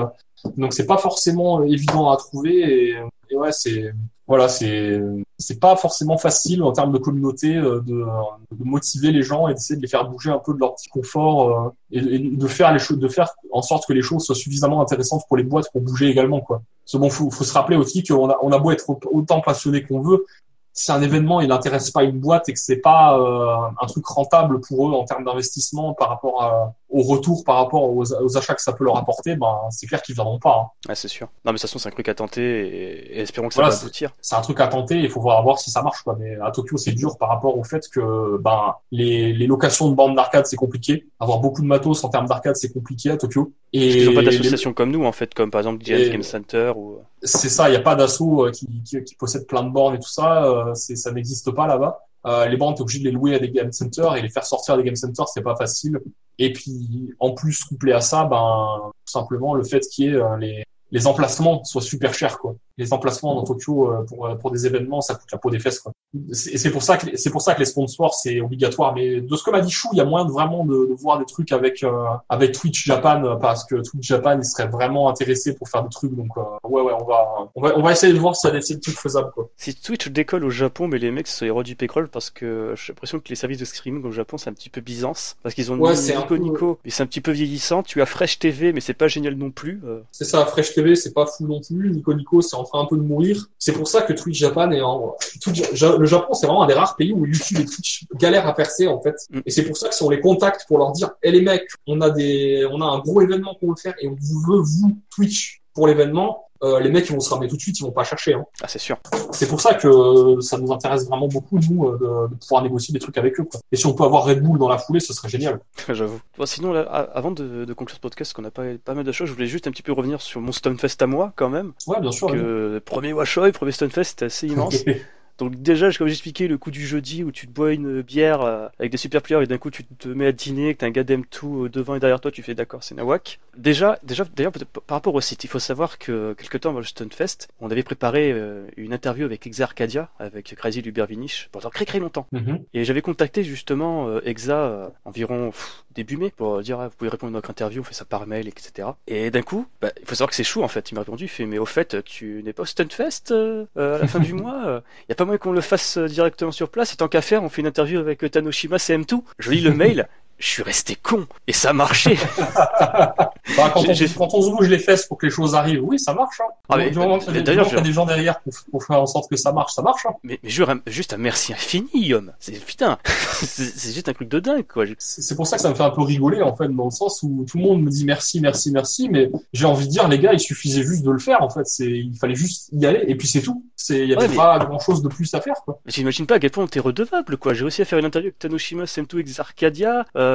Donc 0.56 0.73
c'est 0.73 0.86
pas 0.86 0.98
forcément 0.98 1.62
évident 1.62 2.10
à 2.10 2.16
trouver. 2.16 2.90
Et, 2.90 2.97
ouais, 3.37 3.53
c'est 3.53 3.93
voilà, 4.27 4.49
c'est 4.49 5.01
c'est 5.39 5.59
pas 5.59 5.77
forcément 5.77 6.17
facile 6.17 6.63
en 6.63 6.73
termes 6.73 6.93
de 6.93 6.99
communauté 6.99 7.57
euh, 7.57 7.81
de, 7.81 8.05
de 8.53 8.65
motiver 8.65 9.11
les 9.11 9.23
gens 9.23 9.49
et 9.49 9.55
d'essayer 9.55 9.77
de 9.77 9.83
les 9.83 9.89
faire 9.89 10.09
bouger 10.09 10.31
un 10.31 10.39
peu 10.39 10.55
de 10.55 10.59
leur 10.59 10.75
petit 10.75 10.89
confort 10.89 11.67
euh, 11.67 11.71
et, 11.91 12.19
de 12.19 12.47
faire 12.47 12.73
les 12.73 12.79
choses, 12.79 12.99
de 12.99 13.09
faire 13.09 13.31
en 13.51 13.63
sorte 13.63 13.87
que 13.87 13.93
les 13.93 14.03
choses 14.03 14.25
soient 14.25 14.35
suffisamment 14.35 14.81
intéressantes 14.81 15.25
pour 15.27 15.37
les 15.37 15.43
boîtes 15.43 15.71
pour 15.73 15.81
bouger 15.81 16.09
également 16.09 16.41
quoi. 16.41 16.63
Bon, 16.95 17.11
faut, 17.11 17.31
se 17.31 17.53
rappeler 17.53 17.77
aussi 17.77 18.03
qu'on 18.03 18.31
a 18.31 18.39
on 18.43 18.53
a 18.53 18.59
beau 18.59 18.71
être 18.71 18.85
autant 19.11 19.41
passionné 19.41 19.83
qu'on 19.83 20.01
veut, 20.01 20.25
si 20.73 20.91
un 20.91 21.03
événement 21.03 21.41
il 21.41 21.49
n'intéresse 21.49 21.91
pas 21.91 22.03
une 22.03 22.19
boîte 22.19 22.49
et 22.49 22.53
que 22.53 22.59
c'est 22.59 22.77
pas 22.77 23.19
euh, 23.19 23.71
un 23.81 23.87
truc 23.87 24.07
rentable 24.07 24.61
pour 24.61 24.89
eux 24.89 24.93
en 24.93 25.05
termes 25.05 25.25
d'investissement 25.25 25.95
par 25.95 26.09
rapport 26.09 26.43
à, 26.43 26.75
au 26.93 27.02
retour 27.02 27.43
par 27.44 27.56
rapport 27.56 27.82
aux, 27.82 28.36
achats 28.36 28.55
que 28.55 28.62
ça 28.62 28.73
peut 28.73 28.85
leur 28.85 28.97
apporter, 28.97 29.35
ben 29.35 29.60
c'est 29.70 29.86
clair 29.86 30.02
qu'ils 30.02 30.14
viendront 30.14 30.39
pas. 30.39 30.59
Hein. 30.62 30.70
Ah, 30.89 30.94
c'est 30.94 31.09
sûr. 31.09 31.27
Non 31.27 31.52
mais 31.52 31.52
de 31.52 31.59
toute 31.59 31.62
façon 31.62 31.78
c'est 31.78 31.89
un 31.89 31.93
truc 31.93 32.09
à 32.09 32.14
tenter 32.14 32.43
et, 32.43 33.20
espérons 33.20 33.48
que 33.48 33.55
ça 33.55 33.62
va 33.62 33.74
aboutir. 33.74 34.12
C'est 34.20 34.36
un 34.36 34.40
truc 34.43 34.60
à 34.60 34.69
tenter, 34.69 34.98
il 34.98 35.09
faut 35.09 35.20
voir, 35.20 35.43
voir 35.43 35.59
si 35.59 35.70
ça 35.70 35.82
marche 35.82 36.02
quoi. 36.02 36.16
Mais 36.19 36.36
à 36.43 36.51
Tokyo 36.51 36.77
c'est 36.77 36.93
dur 36.93 37.16
par 37.19 37.31
rapport 37.31 37.56
au 37.59 37.64
fait 37.64 37.89
que 37.89 38.36
ben 38.39 38.74
les, 38.90 39.32
les 39.32 39.47
locations 39.47 39.90
de 39.90 39.94
bandes 39.94 40.14
d'arcade 40.14 40.47
c'est 40.47 40.56
compliqué, 40.56 41.06
avoir 41.19 41.40
beaucoup 41.40 41.62
de 41.62 41.66
matos 41.66 42.05
en 42.05 42.09
termes 42.09 42.27
d'arcade 42.27 42.56
c'est 42.56 42.73
compliqué 42.73 43.10
à 43.10 43.16
Tokyo. 43.16 43.52
Et 43.73 44.02
ils 44.02 44.06
n'ont 44.06 44.14
pas 44.14 44.23
d'association 44.23 44.74
comme 44.74 44.90
nous 44.90 45.05
en 45.05 45.12
fait, 45.12 45.32
comme 45.32 45.51
par 45.51 45.60
exemple 45.60 45.82
DS 45.82 46.10
Game 46.10 46.23
Center 46.23 46.73
ou. 46.77 46.98
C'est 47.23 47.48
ça, 47.48 47.69
il 47.69 47.73
n'y 47.73 47.78
a 47.78 47.81
pas 47.81 47.94
d'asso 47.94 48.20
euh, 48.20 48.51
qui, 48.51 48.66
qui, 48.85 49.02
qui, 49.05 49.14
possède 49.14 49.47
plein 49.47 49.62
de 49.62 49.70
bornes 49.70 49.94
et 49.94 49.98
tout 49.98 50.09
ça, 50.09 50.44
euh, 50.44 50.74
ça 50.74 51.12
n'existe 51.12 51.52
pas 51.52 51.66
là-bas. 51.66 52.01
Euh, 52.27 52.47
les 52.47 52.57
bornes, 52.57 52.74
t'es 52.74 52.82
obligé 52.82 53.01
de 53.01 53.05
les 53.05 53.11
louer 53.11 53.35
à 53.35 53.39
des 53.39 53.51
game 53.51 53.73
centers 53.73 54.16
et 54.16 54.23
les 54.23 54.28
faire 54.28 54.44
sortir 54.44 54.77
des 54.77 54.85
game 54.85 54.97
centers, 54.97 55.28
c'est 55.28 55.43
pas 55.43 55.57
facile. 55.57 55.99
Et 56.39 56.53
puis, 56.53 57.15
en 57.19 57.32
plus, 57.32 57.65
couplé 57.65 57.93
à 57.93 58.01
ça, 58.01 58.24
ben, 58.24 58.78
tout 58.85 59.12
simplement, 59.12 59.55
le 59.55 59.65
fait 59.65 59.81
qu'il 59.81 60.07
y 60.07 60.09
ait 60.09 60.15
euh, 60.15 60.36
les, 60.36 60.65
les 60.93 61.06
emplacements 61.06 61.64
soient 61.64 61.82
super 61.82 62.14
chers, 62.14 62.39
quoi 62.39 62.55
les 62.78 62.93
emplacements 62.93 63.35
dans 63.35 63.44
Tokyo 63.44 63.90
euh, 63.90 64.02
pour, 64.02 64.27
euh, 64.27 64.35
pour 64.35 64.51
des 64.51 64.66
événements, 64.66 65.01
ça 65.01 65.14
coûte 65.14 65.31
la 65.31 65.39
peau 65.39 65.51
des 65.51 65.59
fesses. 65.59 65.81
Quoi. 65.81 65.93
Et 66.28 66.59
c'est 66.59 66.70
pour 66.70 66.82
ça 66.82 66.97
que 66.97 67.16
c'est 67.16 67.31
pour 67.31 67.43
ça 67.43 67.55
que 67.55 67.60
les 67.60 67.66
sponsors 67.66 68.14
c'est 68.14 68.40
obligatoire. 68.40 68.94
Mais 68.94 69.20
de 69.20 69.36
ce 69.36 69.43
que 69.43 69.51
m'a 69.51 69.60
dit 69.60 69.70
Chou, 69.70 69.89
il 69.93 69.98
y 69.98 70.01
a 70.01 70.05
moyen 70.05 70.27
de 70.27 70.32
vraiment 70.32 70.64
de, 70.64 70.86
de 70.86 70.94
voir 70.94 71.19
des 71.19 71.24
trucs 71.24 71.52
avec 71.52 71.82
euh, 71.82 72.05
avec 72.28 72.52
Twitch 72.52 72.85
Japan 72.86 73.36
parce 73.40 73.64
que 73.64 73.77
Twitch 73.77 74.06
Japan 74.06 74.39
il 74.39 74.44
serait 74.44 74.69
vraiment 74.69 75.09
intéressé 75.09 75.55
pour 75.55 75.69
faire 75.69 75.82
des 75.82 75.90
trucs. 75.90 76.14
Donc 76.14 76.36
ouais 76.36 76.82
ouais 76.82 76.93
on 76.98 77.05
va 77.05 77.51
on 77.55 77.62
va 77.62 77.73
on 77.77 77.82
va 77.82 77.93
essayer 77.93 78.12
de 78.12 78.19
voir 78.19 78.36
si 78.36 78.43
ça 78.43 78.51
des 78.51 78.60
trucs 78.81 78.98
faisables 78.98 79.31
quoi. 79.32 79.48
Si 79.56 79.74
Twitch 79.74 80.09
décolle 80.09 80.44
au 80.44 80.51
Japon, 80.51 80.89
mais 80.89 80.98
les 80.98 81.10
mecs 81.10 81.28
sont 81.28 81.47
rois 81.52 81.62
du 81.62 81.77
pétrole 81.77 82.09
parce 82.09 82.31
que 82.31 82.74
j'ai 82.77 82.93
l'impression 82.93 83.19
que 83.19 83.28
les 83.28 83.35
services 83.35 83.59
de 83.59 83.64
streaming 83.64 84.05
au 84.05 84.12
Japon 84.12 84.39
c'est 84.39 84.51
un 84.51 84.55
petit 84.55 84.70
peu 84.70 84.81
byzance 84.81 85.36
parce 85.43 85.55
qu'ils 85.55 85.73
ont 85.73 85.78
ouais, 85.78 85.94
Nico 85.94 86.36
Nico, 86.36 86.78
mais 86.85 86.90
c'est 86.90 87.02
un 87.02 87.06
petit 87.06 87.20
peu 87.20 87.32
vieillissant. 87.32 87.82
Tu 87.82 88.01
as 88.02 88.06
Fresh 88.06 88.39
TV, 88.39 88.73
mais 88.73 88.81
c'est 88.81 88.94
pas 88.94 89.09
génial 89.09 89.35
non 89.35 89.51
plus. 89.51 89.82
C'est 90.10 90.24
ça, 90.24 90.44
Fresh 90.47 90.74
TV, 90.74 90.82
c'est 90.95 91.13
pas 91.13 91.27
fou 91.27 91.47
non 91.47 91.61
plus. 91.61 91.91
Nico 91.91 92.13
Nico, 92.15 92.43
c'est 92.43 92.57
en 92.57 92.65
train 92.65 92.81
un 92.81 92.87
peu 92.87 92.97
de 92.97 93.03
mourir. 93.03 93.49
C'est 93.59 93.73
pour 93.73 93.89
ça 93.89 94.03
que 94.03 94.13
Twitch 94.13 94.39
Japan 94.39 94.71
est 94.71 94.81
en 94.81 95.15
le 95.47 96.07
Japon, 96.07 96.35
c'est 96.35 96.47
vraiment 96.47 96.63
un 96.63 96.67
des 96.67 96.75
rares 96.75 96.97
pays 96.97 97.13
où 97.13 97.27
YouTube 97.27 97.59
et 97.61 97.65
Twitch 97.65 98.05
galèrent 98.17 98.47
à 98.47 98.55
percer 98.55 98.87
en 98.87 99.01
fait. 99.01 99.17
Mm. 99.31 99.41
Et 99.47 99.51
c'est 99.51 99.65
pour 99.65 99.77
ça 99.77 99.89
que 99.89 99.95
si 99.95 100.03
on 100.03 100.11
les 100.11 100.21
contacte 100.21 100.67
pour 100.67 100.79
leur 100.79 100.93
dire, 100.93 101.11
"Eh 101.23 101.31
les 101.31 101.43
mecs, 101.43 101.69
on 101.87 102.01
a 102.01 102.11
des, 102.11 102.67
on 102.71 102.81
a 102.81 102.87
un 102.87 102.99
gros 102.99 103.21
événement 103.21 103.55
qu'on 103.59 103.69
veut 103.69 103.77
faire 103.81 103.95
et 104.01 104.09
on 104.09 104.17
vous 104.21 104.41
veut 104.41 104.61
vous 104.61 104.97
Twitch 105.11 105.63
pour 105.75 105.87
l'événement." 105.87 106.49
Euh, 106.63 106.79
les 106.81 106.91
mecs 106.91 107.09
ils 107.09 107.13
vont 107.13 107.21
se 107.21 107.31
ramener 107.31 107.49
tout 107.49 107.57
de 107.57 107.61
suite, 107.61 107.79
ils 107.81 107.83
vont 107.83 107.91
pas 107.91 108.05
chercher. 108.05 108.35
Hein. 108.35 108.45
Ah 108.63 108.69
c'est 108.69 108.79
sûr. 108.79 108.99
C'est 109.33 109.49
pour 109.49 109.61
ça 109.61 109.75
que 109.75 110.41
ça 110.41 110.59
nous 110.59 110.73
intéresse 110.73 111.07
vraiment 111.07 111.29
beaucoup 111.29 111.59
nous 111.59 111.89
euh, 111.89 112.29
de, 112.29 112.35
pouvoir 112.37 112.63
négocier 112.63 112.93
des 112.93 113.01
trucs 113.01 113.19
avec 113.19 113.39
eux. 113.41 113.45
Quoi. 113.45 113.61
Et 113.73 113.77
si 113.77 113.87
on 113.87 113.95
peut 113.95 114.05
avoir 114.05 114.25
Red 114.25 114.43
Bull 114.43 114.59
dans 114.59 114.69
la 114.69 114.79
foulée, 114.79 115.01
ce 115.01 115.13
serait 115.13 115.29
génial. 115.29 115.61
J'avoue. 115.89 116.21
Bon, 116.39 116.47
sinon 116.47 116.73
là, 116.73 116.83
avant 116.83 117.33
de, 117.33 117.65
de 117.65 117.73
conclure 117.73 117.97
ce 117.97 118.01
podcast, 118.01 118.33
qu'on 118.33 118.45
a 118.45 118.51
pas 118.51 118.63
pas 118.85 118.95
mal 118.95 119.05
de 119.05 119.13
choses, 119.13 119.29
je 119.29 119.35
voulais 119.35 119.47
juste 119.47 119.67
un 119.67 119.71
petit 119.71 119.83
peu 119.83 119.93
revenir 119.93 120.21
sur 120.21 120.41
mon 120.41 120.53
Stonefest 120.53 121.03
à 121.03 121.07
moi 121.07 121.33
quand 121.37 121.49
même. 121.49 121.73
Ouais 121.87 122.01
bien 122.01 122.13
sûr. 122.13 122.31
Que, 122.31 122.81
Premier 122.85 123.13
Washoy, 123.13 123.53
premier 123.53 123.73
Stonefest, 123.73 124.11
c'était 124.11 124.25
assez 124.27 124.47
immense. 124.47 124.77
Donc 125.43 125.60
déjà, 125.60 125.90
comme 125.90 126.06
j'expliquais, 126.06 126.47
le 126.47 126.56
coup 126.56 126.70
du 126.70 126.86
jeudi 126.86 127.24
où 127.24 127.32
tu 127.32 127.48
te 127.48 127.52
bois 127.52 127.73
une 127.73 128.01
bière 128.01 128.43
euh, 128.43 128.69
avec 128.78 128.93
des 128.93 128.97
super 128.97 129.23
players 129.23 129.43
et 129.43 129.47
d'un 129.48 129.59
coup 129.59 129.73
tu 129.73 129.82
te 129.82 130.06
mets 130.06 130.27
à 130.27 130.32
dîner, 130.32 130.73
que 130.73 130.78
t'as 130.78 130.86
un 130.86 130.90
gars 130.90 131.02
d'M2 131.02 131.69
devant 131.69 131.97
et 131.97 131.98
derrière 131.98 132.20
toi, 132.20 132.31
tu 132.31 132.44
fais 132.44 132.55
d'accord, 132.55 132.85
c'est 132.85 132.94
Nawak. 132.94 133.40
Déjà, 133.56 133.98
déjà, 134.05 134.24
d'ailleurs, 134.36 134.52
par 134.86 134.97
rapport 134.97 135.16
au 135.16 135.20
site, 135.20 135.43
il 135.43 135.48
faut 135.48 135.59
savoir 135.59 135.98
que 135.98 136.35
quelque 136.35 136.59
temps 136.59 136.70
avant 136.70 136.78
le 136.78 136.85
Stunfest, 136.85 137.48
on 137.60 137.73
avait 137.73 137.82
préparé 137.82 138.31
euh, 138.31 138.69
une 138.77 138.93
interview 138.93 139.24
avec 139.24 139.44
Exa 139.44 139.64
Arcadia, 139.64 140.10
avec 140.20 140.55
Crazy 140.55 140.81
Lubervinich, 140.81 141.48
pendant 141.51 141.70
très 141.70 141.86
très 141.86 141.98
longtemps. 141.98 142.28
Mm-hmm. 142.32 142.62
Et 142.74 142.85
j'avais 142.85 143.02
contacté 143.02 143.43
justement 143.43 144.06
euh, 144.06 144.20
Exa 144.24 144.93
environ 145.05 145.51
début 145.94 146.16
mai 146.16 146.32
pour 146.35 146.60
dire 146.60 146.81
ah, 146.81 146.89
vous 146.89 146.97
pouvez 146.97 147.10
répondre 147.10 147.32
à 147.32 147.35
notre 147.35 147.51
interview, 147.51 147.81
on 147.81 147.85
fait 147.85 147.94
ça 147.94 148.05
par 148.05 148.27
mail, 148.27 148.48
etc. 148.48 148.89
Et 149.06 149.31
d'un 149.31 149.43
coup, 149.43 149.66
bah, 149.81 149.90
il 150.01 150.06
faut 150.06 150.14
savoir 150.14 150.31
que 150.31 150.36
c'est 150.36 150.44
chou 150.44 150.62
en 150.62 150.69
fait. 150.69 150.90
Il 150.90 150.94
m'a 150.94 151.01
répondu, 151.01 151.24
il 151.24 151.28
fait 151.28 151.47
mais 151.47 151.59
au 151.59 151.66
fait 151.66 152.02
tu 152.05 152.43
n'es 152.44 152.52
pas 152.52 152.62
au 152.62 152.66
Stunfest 152.66 153.32
à 153.77 153.98
la 153.98 154.06
fin 154.06 154.20
du 154.20 154.32
mois, 154.32 154.82
il 155.06 155.10
y 155.10 155.12
a 155.12 155.14
pas 155.14 155.24
moyen 155.24 155.39
qu'on 155.39 155.52
le 155.52 155.60
fasse 155.60 155.98
euh, 155.98 156.06
directement 156.06 156.52
sur 156.52 156.69
place. 156.69 156.93
Et 156.93 156.97
tant 156.97 157.09
qu'à 157.09 157.23
faire, 157.23 157.43
on 157.43 157.48
fait 157.48 157.62
une 157.62 157.66
interview 157.66 157.98
avec 157.98 158.23
euh, 158.24 158.28
Tanoshima 158.28 158.77
CM2. 158.77 159.20
Je 159.39 159.51
lis 159.51 159.60
le 159.60 159.73
mail. 159.73 160.09
Je 160.43 160.48
suis 160.48 160.62
resté 160.64 160.97
con 160.97 161.27
et 161.47 161.52
ça 161.52 161.73
marchait. 161.73 162.16
bah, 162.39 163.31
quand, 163.73 163.81
on, 163.81 163.94
quand, 164.19 164.35
on, 164.35 164.43
se 164.43 164.51
bouge 164.51 164.69
les 164.69 164.81
fesses 164.81 165.06
pour 165.06 165.16
que 165.16 165.27
les 165.27 165.32
choses 165.32 165.55
arrivent, 165.55 165.85
oui, 165.85 166.01
ça 166.01 166.14
marche. 166.14 166.40
Hein. 166.40 166.51
Ah, 166.69 166.77
mais, 166.78 166.90
D'ailleurs, 166.90 167.69
il 167.69 167.74
y 167.74 167.78
a 167.78 167.81
des 167.81 167.93
gens 167.93 168.06
derrière 168.06 168.40
pour, 168.40 168.52
pour, 168.73 168.85
faire 168.85 169.01
en 169.01 169.06
sorte 169.06 169.31
que 169.31 169.36
ça 169.36 169.52
marche, 169.52 169.73
ça 169.73 169.82
marche. 169.82 170.05
Hein. 170.05 170.14
Mais, 170.24 170.40
mais 170.43 170.51
juste 170.86 171.12
un 171.12 171.16
merci 171.16 171.52
infini, 171.52 171.89
Guillaume. 171.94 172.32
C'est 172.40 172.59
putain, 172.59 172.98
c'est 173.05 173.93
juste 173.93 174.09
un 174.09 174.14
truc 174.14 174.28
de 174.28 174.40
dingue, 174.40 174.66
quoi. 174.66 174.85
C'est 174.98 175.36
pour 175.36 175.47
ça 175.47 175.56
que 175.56 175.62
ça 175.62 175.70
me 175.70 175.74
fait 175.77 175.85
un 175.85 175.90
peu 175.90 176.02
rigoler, 176.02 176.43
en 176.43 176.56
fait, 176.56 176.69
dans 176.69 176.86
le 176.86 176.90
sens 176.90 177.23
où 177.23 177.47
tout 177.48 177.59
le 177.59 177.62
monde 177.62 177.82
me 177.82 177.90
dit 177.90 178.05
merci, 178.05 178.40
merci, 178.40 178.73
merci, 178.73 179.09
mais 179.09 179.31
j'ai 179.52 179.66
envie 179.66 179.86
de 179.86 179.93
dire, 179.93 180.09
les 180.09 180.19
gars, 180.19 180.32
il 180.32 180.40
suffisait 180.40 180.82
juste 180.82 181.05
de 181.05 181.12
le 181.12 181.20
faire, 181.20 181.40
en 181.43 181.51
fait. 181.51 181.66
C'est, 181.66 181.89
il 181.89 182.16
fallait 182.16 182.35
juste 182.35 182.69
y 182.73 182.85
aller, 182.85 183.05
et 183.06 183.14
puis 183.14 183.28
c'est 183.28 183.43
tout. 183.43 183.64
C'est, 183.77 184.01
il 184.01 184.09
y 184.09 184.14
avait 184.14 184.35
pas 184.35 184.59
grand 184.59 184.81
chose 184.81 185.02
de 185.02 185.09
plus 185.09 185.32
à 185.35 185.40
faire, 185.40 185.62
quoi. 185.64 185.81
J'imagine 185.86 186.27
pas 186.27 186.35
à 186.35 186.39
quel 186.40 186.51
point 186.51 186.66
t'es 186.66 186.81
redevable, 186.81 187.36
quoi. 187.36 187.55
J'ai 187.55 187.62
réussi 187.62 187.82
à 187.82 187.85
faire 187.85 188.01
une 188.01 188.06
interview 188.06 188.28
avec 188.31 188.40
Tanoshima 188.40 188.86
Sentu 188.86 189.24
Arcadia. 189.39 190.05
Euh, 190.16 190.32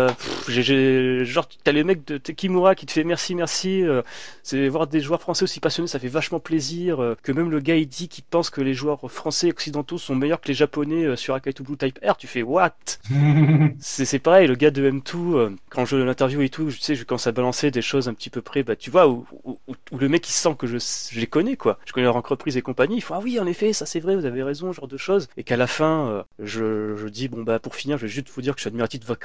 j'ai, 0.48 1.26
genre, 1.26 1.48
t'as 1.64 1.72
le 1.72 1.84
mec 1.84 2.06
de 2.06 2.18
Tekimura 2.18 2.76
qui 2.76 2.86
te 2.86 2.92
fait 2.92 3.04
merci, 3.04 3.36
merci. 3.36 3.84
Euh, 3.84 4.02
c'est 4.44 4.68
voir 4.70 4.88
des 4.88 5.02
joueurs 5.02 5.22
français 5.22 5.44
aussi 5.44 5.60
passionnés, 5.60 5.88
ça 5.88 6.00
fait 6.00 6.08
vachement 6.08 6.40
plaisir. 6.40 7.02
Euh, 7.02 7.16
que 7.22 7.32
même 7.32 7.50
le 7.50 7.60
gars 7.60 7.76
il 7.76 7.88
dit 7.88 8.08
qu'il 8.08 8.24
pense 8.24 8.50
que 8.50 8.62
les 8.62 8.74
joueurs 8.74 9.12
français 9.12 9.50
occidentaux 9.50 9.98
sont 9.98 10.16
meilleurs 10.16 10.42
que 10.42 10.48
les 10.48 10.54
japonais 10.54 11.06
euh, 11.06 11.16
sur 11.16 11.34
Akaitu 11.34 11.64
Blue 11.64 11.78
Type 11.78 12.00
R. 12.06 12.18
Tu 12.18 12.28
fais 12.28 12.44
what? 12.44 12.74
C'est 13.80 14.20
pareil, 14.20 14.48
le 14.48 14.56
gars 14.56 14.72
de 14.72 14.90
M2, 14.90 15.56
quand 15.70 15.86
je 15.86 15.98
l'interview 15.98 16.42
et 16.42 16.50
tout, 16.50 16.70
je 16.70 16.80
sais, 16.80 16.96
je 16.96 17.04
commence 17.04 17.28
à 17.28 17.32
balancer 17.32 17.72
des 17.72 17.82
choses 17.82 18.08
un 18.08 18.14
petit 18.14 18.30
peu 18.30 18.42
près, 18.42 18.64
bah 18.64 18.76
tu 18.76 18.90
vois, 18.90 19.08
où, 19.08 19.26
où, 19.46 19.58
le 19.98 20.10
mec 20.10 20.28
il 20.28 20.32
sent 20.32 20.56
que 20.58 20.68
je, 20.68 20.78
je, 20.78 21.20
les 21.20 21.28
connais 21.28 21.56
quoi. 21.56 21.80
Je 21.86 21.94
connais 21.94 22.06
leur 22.06 22.16
entreprise 22.16 22.58
et 22.58 22.62
compagnie. 22.62 22.98
Il 22.98 23.02
faut 23.02 23.14
ah 23.14 23.20
oui 23.24 23.40
en 23.40 23.46
effet, 23.46 23.74
ça 23.74 23.86
c'est 23.86 24.00
vrai, 24.00 24.16
vous 24.16 24.26
avez 24.26 24.44
raison, 24.44 24.72
genre 24.72 24.88
de 24.88 24.98
choses. 24.98 25.28
Et 25.38 25.44
qu'à 25.44 25.58
la 25.58 25.68
fin, 25.68 26.26
je, 26.40 26.96
je 26.96 27.08
dis 27.08 27.28
bon 27.28 27.44
bah 27.44 27.60
pour 27.60 27.76
finir, 27.76 27.98
je 27.98 28.04
vais 28.04 28.12
juste 28.12 28.30
vous 28.30 28.42
dire 28.42 28.54
que 28.54 28.60
je 28.60 28.64
suis 28.64 28.70
admiratif 28.70 29.02
de 29.02 29.06
votre 29.06 29.20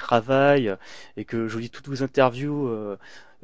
travail 0.53 0.77
et 1.17 1.25
que 1.25 1.49
je 1.49 1.59
dis 1.59 1.71
toutes 1.71 1.89
vos 1.89 2.03
interviews. 2.03 2.69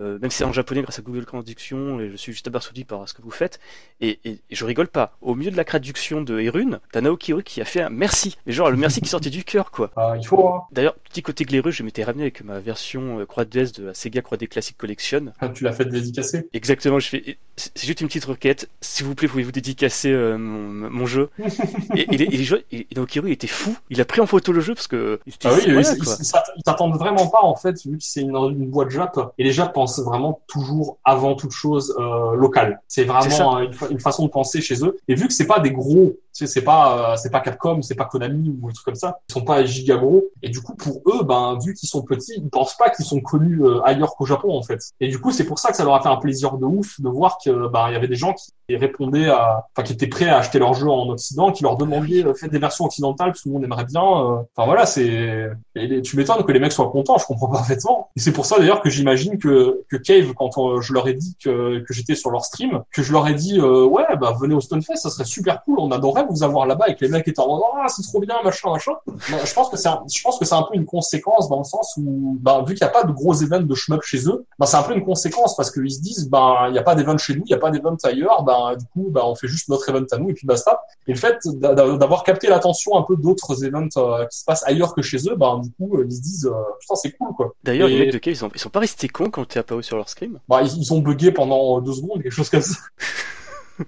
Euh, 0.01 0.19
même 0.21 0.31
si 0.31 0.39
c'est 0.39 0.45
en 0.45 0.53
japonais 0.53 0.83
grâce 0.83 0.99
à 0.99 1.03
Google 1.03 1.25
Traduction, 1.25 2.01
et 2.01 2.11
je 2.11 2.17
suis 2.17 2.33
juste 2.33 2.47
abasourdi 2.47 2.85
par 2.85 3.09
ce 3.09 3.15
que 3.15 3.23
vous 3.23 3.31
faites. 3.31 3.59
Et, 4.01 4.19
et, 4.25 4.31
et, 4.51 4.55
je 4.55 4.65
rigole 4.65 4.89
pas. 4.89 5.17
Au 5.21 5.35
milieu 5.35 5.51
de 5.51 5.57
la 5.57 5.65
traduction 5.65 6.23
de 6.23 6.39
Erun, 6.39 6.81
t'as 6.93 7.01
Naoki 7.01 7.35
qui 7.45 7.61
a 7.61 7.65
fait 7.65 7.83
un 7.83 7.91
merci. 7.91 8.37
Mais 8.47 8.53
genre 8.53 8.71
le 8.71 8.77
merci 8.77 9.01
qui 9.01 9.09
sortait 9.09 9.31
du 9.31 9.45
cœur, 9.45 9.71
quoi. 9.71 9.91
Ah, 9.97 10.15
il 10.17 10.27
faut. 10.27 10.49
Hein. 10.49 10.63
D'ailleurs, 10.73 10.95
petit 10.95 11.23
côté 11.23 11.45
glaireux, 11.45 11.71
je 11.71 11.83
m'étais 11.83 12.05
ramené 12.05 12.25
avec 12.25 12.43
ma 12.45 12.61
version 12.61 13.21
euh, 13.21 13.27
Croix 13.27 13.45
de 13.45 13.59
de 13.59 13.87
la 13.87 13.95
Sega 13.95 14.23
Croix 14.23 14.39
des 14.39 14.47
Classic 14.47 14.77
Collection. 14.77 15.33
Ah, 15.41 15.49
tu 15.49 15.65
l'as 15.65 15.73
fait 15.73 15.85
dédicacer 15.85 16.49
Exactement. 16.53 17.01
Je 17.01 17.09
fais. 17.09 17.39
C'est 17.57 17.87
juste 17.87 18.01
une 18.01 18.07
petite 18.07 18.25
requête. 18.25 18.69
S'il 18.81 19.05
vous 19.05 19.17
plaît, 19.17 19.27
pouvez-vous 19.27 19.51
dédicacer 19.51 20.13
euh, 20.13 20.39
mon, 20.39 20.91
mon, 20.91 21.07
jeu? 21.07 21.31
Et, 21.97 22.15
et, 22.15 22.17
les, 22.17 22.45
joueurs, 22.45 22.61
et 22.71 22.87
Naoki 22.95 23.19
il 23.25 23.33
était 23.33 23.47
fou. 23.49 23.75
Il 23.91 24.01
a 24.01 24.05
pris 24.05 24.21
en 24.21 24.27
photo 24.27 24.53
le 24.53 24.61
jeu 24.61 24.75
parce 24.75 24.87
que. 24.87 25.19
Ah 25.45 25.51
oui, 25.55 25.63
ils 25.67 26.63
t'attendent 26.63 26.97
vraiment 26.97 27.27
pas 27.29 27.43
en 27.43 27.57
fait, 27.57 27.85
vu 27.85 27.99
que 27.99 28.05
c'est 28.05 28.21
une, 28.21 28.37
une 28.37 28.71
boîte 28.71 28.91
Jap. 28.91 29.19
Et 29.39 29.45
les 29.45 29.53
Jap 29.53 29.73
pensent 29.89 30.05
vraiment 30.05 30.43
toujours 30.47 30.99
avant 31.05 31.35
toute 31.35 31.53
chose 31.53 31.95
euh, 31.99 32.35
locale. 32.35 32.81
C'est 32.89 33.05
vraiment 33.05 33.61
une, 33.61 34.01
façon 34.01 34.27
de 34.27 34.31
penser 34.31 34.61
chez 34.61 34.85
eux. 34.85 34.97
Et 35.09 35.15
vu 35.15 35.27
que 35.27 35.33
c'est 35.33 35.47
pas 35.47 35.61
des 35.61 35.71
gros, 35.73 36.17
c'est 36.47 36.63
pas 36.63 37.13
euh, 37.13 37.17
c'est 37.17 37.31
pas 37.31 37.41
Capcom, 37.41 37.83
c'est 37.83 37.95
pas 37.95 38.05
Konami 38.05 38.57
ou 38.61 38.69
des 38.69 38.75
trucs 38.75 38.85
comme 38.85 38.95
ça, 38.95 39.19
ils 39.29 39.33
sont 39.33 39.45
pas 39.45 39.65
giga 39.65 39.97
gros. 39.97 40.25
Et 40.43 40.49
du 40.49 40.61
coup 40.61 40.75
pour 40.75 41.03
eux, 41.07 41.25
ben 41.25 41.59
vu 41.65 41.75
qu'ils 41.75 41.89
sont 41.89 42.03
petits, 42.03 42.35
ils 42.37 42.49
pensent 42.51 42.77
pas 42.77 42.91
qu'ils 42.91 43.05
sont 43.05 43.21
connus 43.21 43.63
euh, 43.63 43.81
ailleurs 43.85 44.15
qu'au 44.17 44.27
Japon 44.27 44.57
en 44.57 44.63
fait. 44.63 44.81
Et 45.01 45.09
du 45.09 45.21
coup 45.21 45.31
c'est 45.31 45.45
pour 45.45 45.59
ça 45.59 45.71
que 45.71 45.77
ça 45.77 45.85
leur 45.85 45.95
a 45.95 46.03
fait 46.03 46.09
un 46.09 46.17
plaisir 46.17 46.57
de 46.59 46.67
ouf 46.67 47.01
de 47.01 47.09
voir 47.09 47.39
que 47.43 47.69
ben 47.69 47.89
il 47.89 47.93
y 47.93 47.97
avait 47.97 48.09
des 48.09 48.17
gens 48.17 48.35
qui 48.35 48.77
répondaient 48.77 49.29
à, 49.29 49.67
enfin 49.73 49.85
qui 49.85 49.93
étaient 49.93 50.07
prêts 50.07 50.29
à 50.29 50.39
acheter 50.39 50.59
leur 50.59 50.75
jeu 50.75 50.89
en 50.89 51.09
Occident, 51.09 51.53
qui 51.53 51.63
leur 51.63 51.77
demandaient 51.77 52.25
euh, 52.25 52.35
faites 52.35 52.53
des 52.53 52.59
versions 52.59 52.85
occidentales, 52.85 53.33
tout 53.33 53.49
le 53.49 53.55
monde 53.55 53.65
aimerait 53.65 53.85
bien. 53.85 54.03
Enfin 54.03 54.67
voilà, 54.67 54.87
c'est 54.87 55.51
tu 56.03 56.17
m'étonnes 56.17 56.45
que 56.45 56.53
les 56.53 56.61
mecs 56.61 56.73
soient 56.73 56.91
contents, 56.91 57.19
je 57.19 57.27
comprends 57.27 57.49
parfaitement. 57.53 58.11
Et 58.17 58.21
c'est 58.21 58.33
pour 58.33 58.47
ça 58.47 58.59
d'ailleurs 58.59 58.81
que 58.81 58.91
j'imagine 58.91 59.39
que 59.39 59.85
que 59.89 59.97
Cave 59.97 60.33
quand 60.35 60.81
je 60.81 60.93
leur 60.93 61.09
ai 61.09 61.15
dit 61.15 61.37
que, 61.43 61.81
que 61.81 61.95
j'étais 61.95 62.15
sur 62.15 62.31
leur 62.31 62.45
stream, 62.45 62.83
que 62.93 63.03
je 63.03 63.13
leur 63.13 63.27
ai 63.29 63.35
dit 63.35 63.59
euh, 63.59 63.85
ouais 63.85 64.05
bah 64.21 64.35
venez 64.39 64.55
au 64.55 64.61
Stonefest, 64.61 65.03
ça 65.03 65.11
serait 65.11 65.25
super 65.25 65.63
cool, 65.65 65.79
on 65.79 65.91
adorerait 65.91 66.25
vous 66.31 66.43
avoir 66.43 66.67
là-bas 66.67 66.93
que 66.95 67.05
les 67.05 67.11
mecs 67.11 67.27
mode 67.27 67.61
ah 67.75 67.87
c'est 67.89 68.03
trop 68.03 68.21
bien 68.21 68.37
machin 68.45 68.71
machin. 68.71 68.93
Je 69.07 69.55
pense 69.55 69.69
que 69.69 69.77
c'est 69.77 69.89
je 69.89 70.23
pense 70.23 70.39
que 70.39 70.45
c'est 70.45 70.55
un 70.55 70.63
peu 70.63 70.75
une 70.75 70.87
conséquence 70.87 71.49
dans 71.49 71.59
le 71.59 71.65
sens 71.65 71.95
où 71.97 72.37
bah 72.41 72.65
vu 72.67 72.75
qu'il 72.75 72.85
n'y 72.85 72.91
a 72.91 72.93
pas 72.93 73.05
de 73.05 73.13
gros 73.13 73.35
événements 73.35 73.67
de 73.67 73.75
shmup 73.75 74.03
chez 74.03 74.29
eux, 74.29 74.45
bah 74.59 74.67
c'est 74.67 74.77
un 74.77 74.83
peu 74.83 74.95
une 74.95 75.05
conséquence 75.05 75.57
parce 75.57 75.71
qu'ils 75.71 75.91
se 75.91 76.01
disent 76.01 76.29
bah 76.29 76.65
il 76.69 76.73
n'y 76.73 76.79
a 76.79 76.83
pas 76.83 76.95
d'événement 76.95 77.19
chez 77.19 77.35
nous, 77.35 77.43
il 77.45 77.49
n'y 77.49 77.55
a 77.55 77.59
pas 77.59 77.71
d'événement 77.71 77.97
ailleurs, 78.05 78.43
bah 78.43 78.77
du 78.77 78.85
coup 78.87 79.11
bah 79.11 79.23
on 79.25 79.35
fait 79.35 79.49
juste 79.49 79.69
notre 79.69 79.89
event 79.89 80.07
à 80.11 80.19
nous 80.19 80.31
et 80.31 80.35
puis 80.35 80.47
basta. 80.47 80.81
Et 81.07 81.13
le 81.13 81.19
fait 81.19 81.39
d'avoir 81.47 82.25
capté 82.25 82.49
l'attention 82.49 82.97
un 82.97 83.03
peu 83.03 83.17
d'autres 83.17 83.65
événements 83.65 83.89
euh, 83.97 84.27
qui 84.27 84.39
se 84.39 84.45
passent 84.45 84.65
ailleurs 84.67 84.95
que 84.95 85.03
chez 85.03 85.19
eux, 85.29 85.37
bah 85.37 85.59
du 85.63 85.71
coup 85.73 86.03
ils 86.03 86.13
se 86.13 86.21
disent 86.21 86.47
euh, 86.47 86.63
putain 86.81 86.95
c'est 86.97 87.13
cool 87.13 87.35
quoi. 87.35 87.53
D'ailleurs 87.65 87.89
les 87.89 87.99
mecs 87.99 88.13
de 88.13 88.19
K 88.19 88.29
ils 88.29 88.37
sont, 88.37 88.51
ils 88.55 88.61
sont 88.61 88.71
pas 88.71 88.81
restés 88.81 89.09
cons 89.09 89.31
quand 89.31 89.47
t'es 89.47 89.59
apparu 89.59 89.83
sur 89.83 89.97
leur 89.97 90.09
stream? 90.09 90.39
Bah 90.49 90.63
ils, 90.63 90.93
ont 90.93 91.01
bugué 91.01 91.33
pendant 91.33 91.81
deux 91.81 91.93
secondes, 91.93 92.23
quelque 92.23 92.33
chose 92.33 92.51
comme 92.51 92.63
ça. 92.63 92.77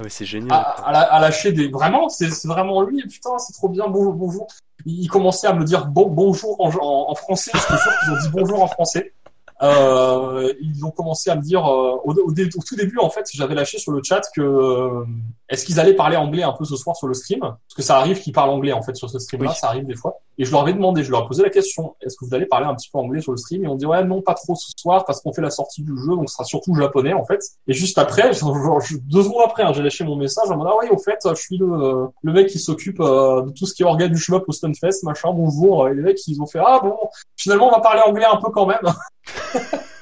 ah 0.00 0.08
c'est 0.08 0.24
génial. 0.24 0.64
À, 0.84 1.20
lâcher 1.20 1.52
des. 1.52 1.68
Vraiment, 1.68 2.08
c'est 2.08 2.28
vraiment 2.46 2.82
lui. 2.82 3.02
Putain, 3.06 3.36
c'est 3.38 3.52
trop 3.52 3.68
bien. 3.68 3.86
Bonjour, 3.88 4.14
bonjour. 4.14 4.46
Il 4.86 5.08
commençait 5.08 5.46
à 5.46 5.52
me 5.52 5.64
dire 5.64 5.86
bon, 5.86 6.08
bonjour 6.08 6.56
en, 6.58 7.14
français. 7.14 7.50
Je 7.54 7.58
suis 7.58 7.76
sûr 7.76 7.92
qu'ils 8.00 8.12
ont 8.12 8.16
dit 8.16 8.28
bonjour 8.32 8.62
en 8.62 8.66
français. 8.66 9.12
Euh, 9.62 10.54
ils 10.62 10.86
ont 10.86 10.90
commencé 10.90 11.28
à 11.28 11.36
me 11.36 11.42
dire 11.42 11.66
euh, 11.66 11.96
au, 12.04 12.14
au, 12.14 12.32
tout 12.32 12.76
début 12.76 12.96
en 12.96 13.10
fait 13.10 13.26
j'avais 13.30 13.54
lâché 13.54 13.76
sur 13.76 13.92
le 13.92 14.02
chat 14.02 14.22
que 14.34 14.40
euh, 14.40 15.04
est-ce 15.50 15.66
qu'ils 15.66 15.78
allaient 15.78 15.92
parler 15.92 16.16
anglais 16.16 16.42
un 16.42 16.52
peu 16.52 16.64
ce 16.64 16.76
soir 16.76 16.96
sur 16.96 17.06
le 17.06 17.12
stream? 17.12 17.40
Parce 17.40 17.74
que 17.76 17.82
ça 17.82 17.98
arrive 17.98 18.22
qu'ils 18.22 18.32
parlent 18.32 18.48
anglais 18.48 18.72
en 18.72 18.80
fait 18.80 18.96
sur 18.96 19.10
ce 19.10 19.18
stream 19.18 19.42
là 19.42 19.52
ça 19.52 19.66
arrive 19.66 19.84
des 19.84 19.96
fois 19.96 20.18
et 20.40 20.44
je 20.46 20.50
leur 20.50 20.62
avais 20.62 20.72
demandé 20.72 21.04
je 21.04 21.10
leur 21.10 21.24
ai 21.24 21.26
posé 21.26 21.42
la 21.42 21.50
question 21.50 21.94
est-ce 22.00 22.16
que 22.16 22.24
vous 22.24 22.34
allez 22.34 22.46
parler 22.46 22.66
un 22.66 22.74
petit 22.74 22.88
peu 22.90 22.98
anglais 22.98 23.20
sur 23.20 23.32
le 23.32 23.36
stream? 23.36 23.62
Et 23.64 23.68
on 23.68 23.74
dit 23.74 23.84
ouais 23.84 24.02
non 24.04 24.22
pas 24.22 24.32
trop 24.32 24.54
ce 24.54 24.72
soir 24.74 25.04
parce 25.04 25.20
qu'on 25.20 25.32
fait 25.34 25.42
la 25.42 25.50
sortie 25.50 25.82
du 25.82 25.92
jeu 25.96 26.16
donc 26.16 26.30
ce 26.30 26.34
sera 26.34 26.44
surtout 26.44 26.74
japonais 26.74 27.12
en 27.12 27.24
fait. 27.24 27.40
Et 27.68 27.74
juste 27.74 27.98
après 27.98 28.30
deux 28.30 29.22
secondes 29.22 29.42
après 29.44 29.62
hein, 29.62 29.72
j'ai 29.74 29.82
lâché 29.82 30.02
mon 30.02 30.16
message 30.16 30.50
en 30.50 30.56
mode 30.56 30.68
ah 30.70 30.76
oui 30.80 30.88
au 30.90 30.98
fait 30.98 31.18
je 31.28 31.34
suis 31.34 31.58
le, 31.58 32.08
le 32.22 32.32
mec 32.32 32.48
qui 32.48 32.58
s'occupe 32.58 32.98
de 32.98 33.50
tout 33.50 33.66
ce 33.66 33.74
qui 33.74 33.82
est 33.82 33.86
organe 33.86 34.10
du 34.10 34.18
shmup 34.18 34.44
au 34.48 34.52
Stunfest 34.52 35.02
machin 35.02 35.30
bonjour 35.32 35.88
et 35.88 35.94
les 35.94 36.02
mecs 36.02 36.26
ils 36.26 36.40
ont 36.40 36.46
fait 36.46 36.60
ah 36.64 36.80
bon 36.82 36.96
finalement 37.36 37.68
on 37.68 37.72
va 37.72 37.80
parler 37.80 38.00
anglais 38.06 38.24
un 38.24 38.36
peu 38.36 38.50
quand 38.50 38.66
même 38.66 38.78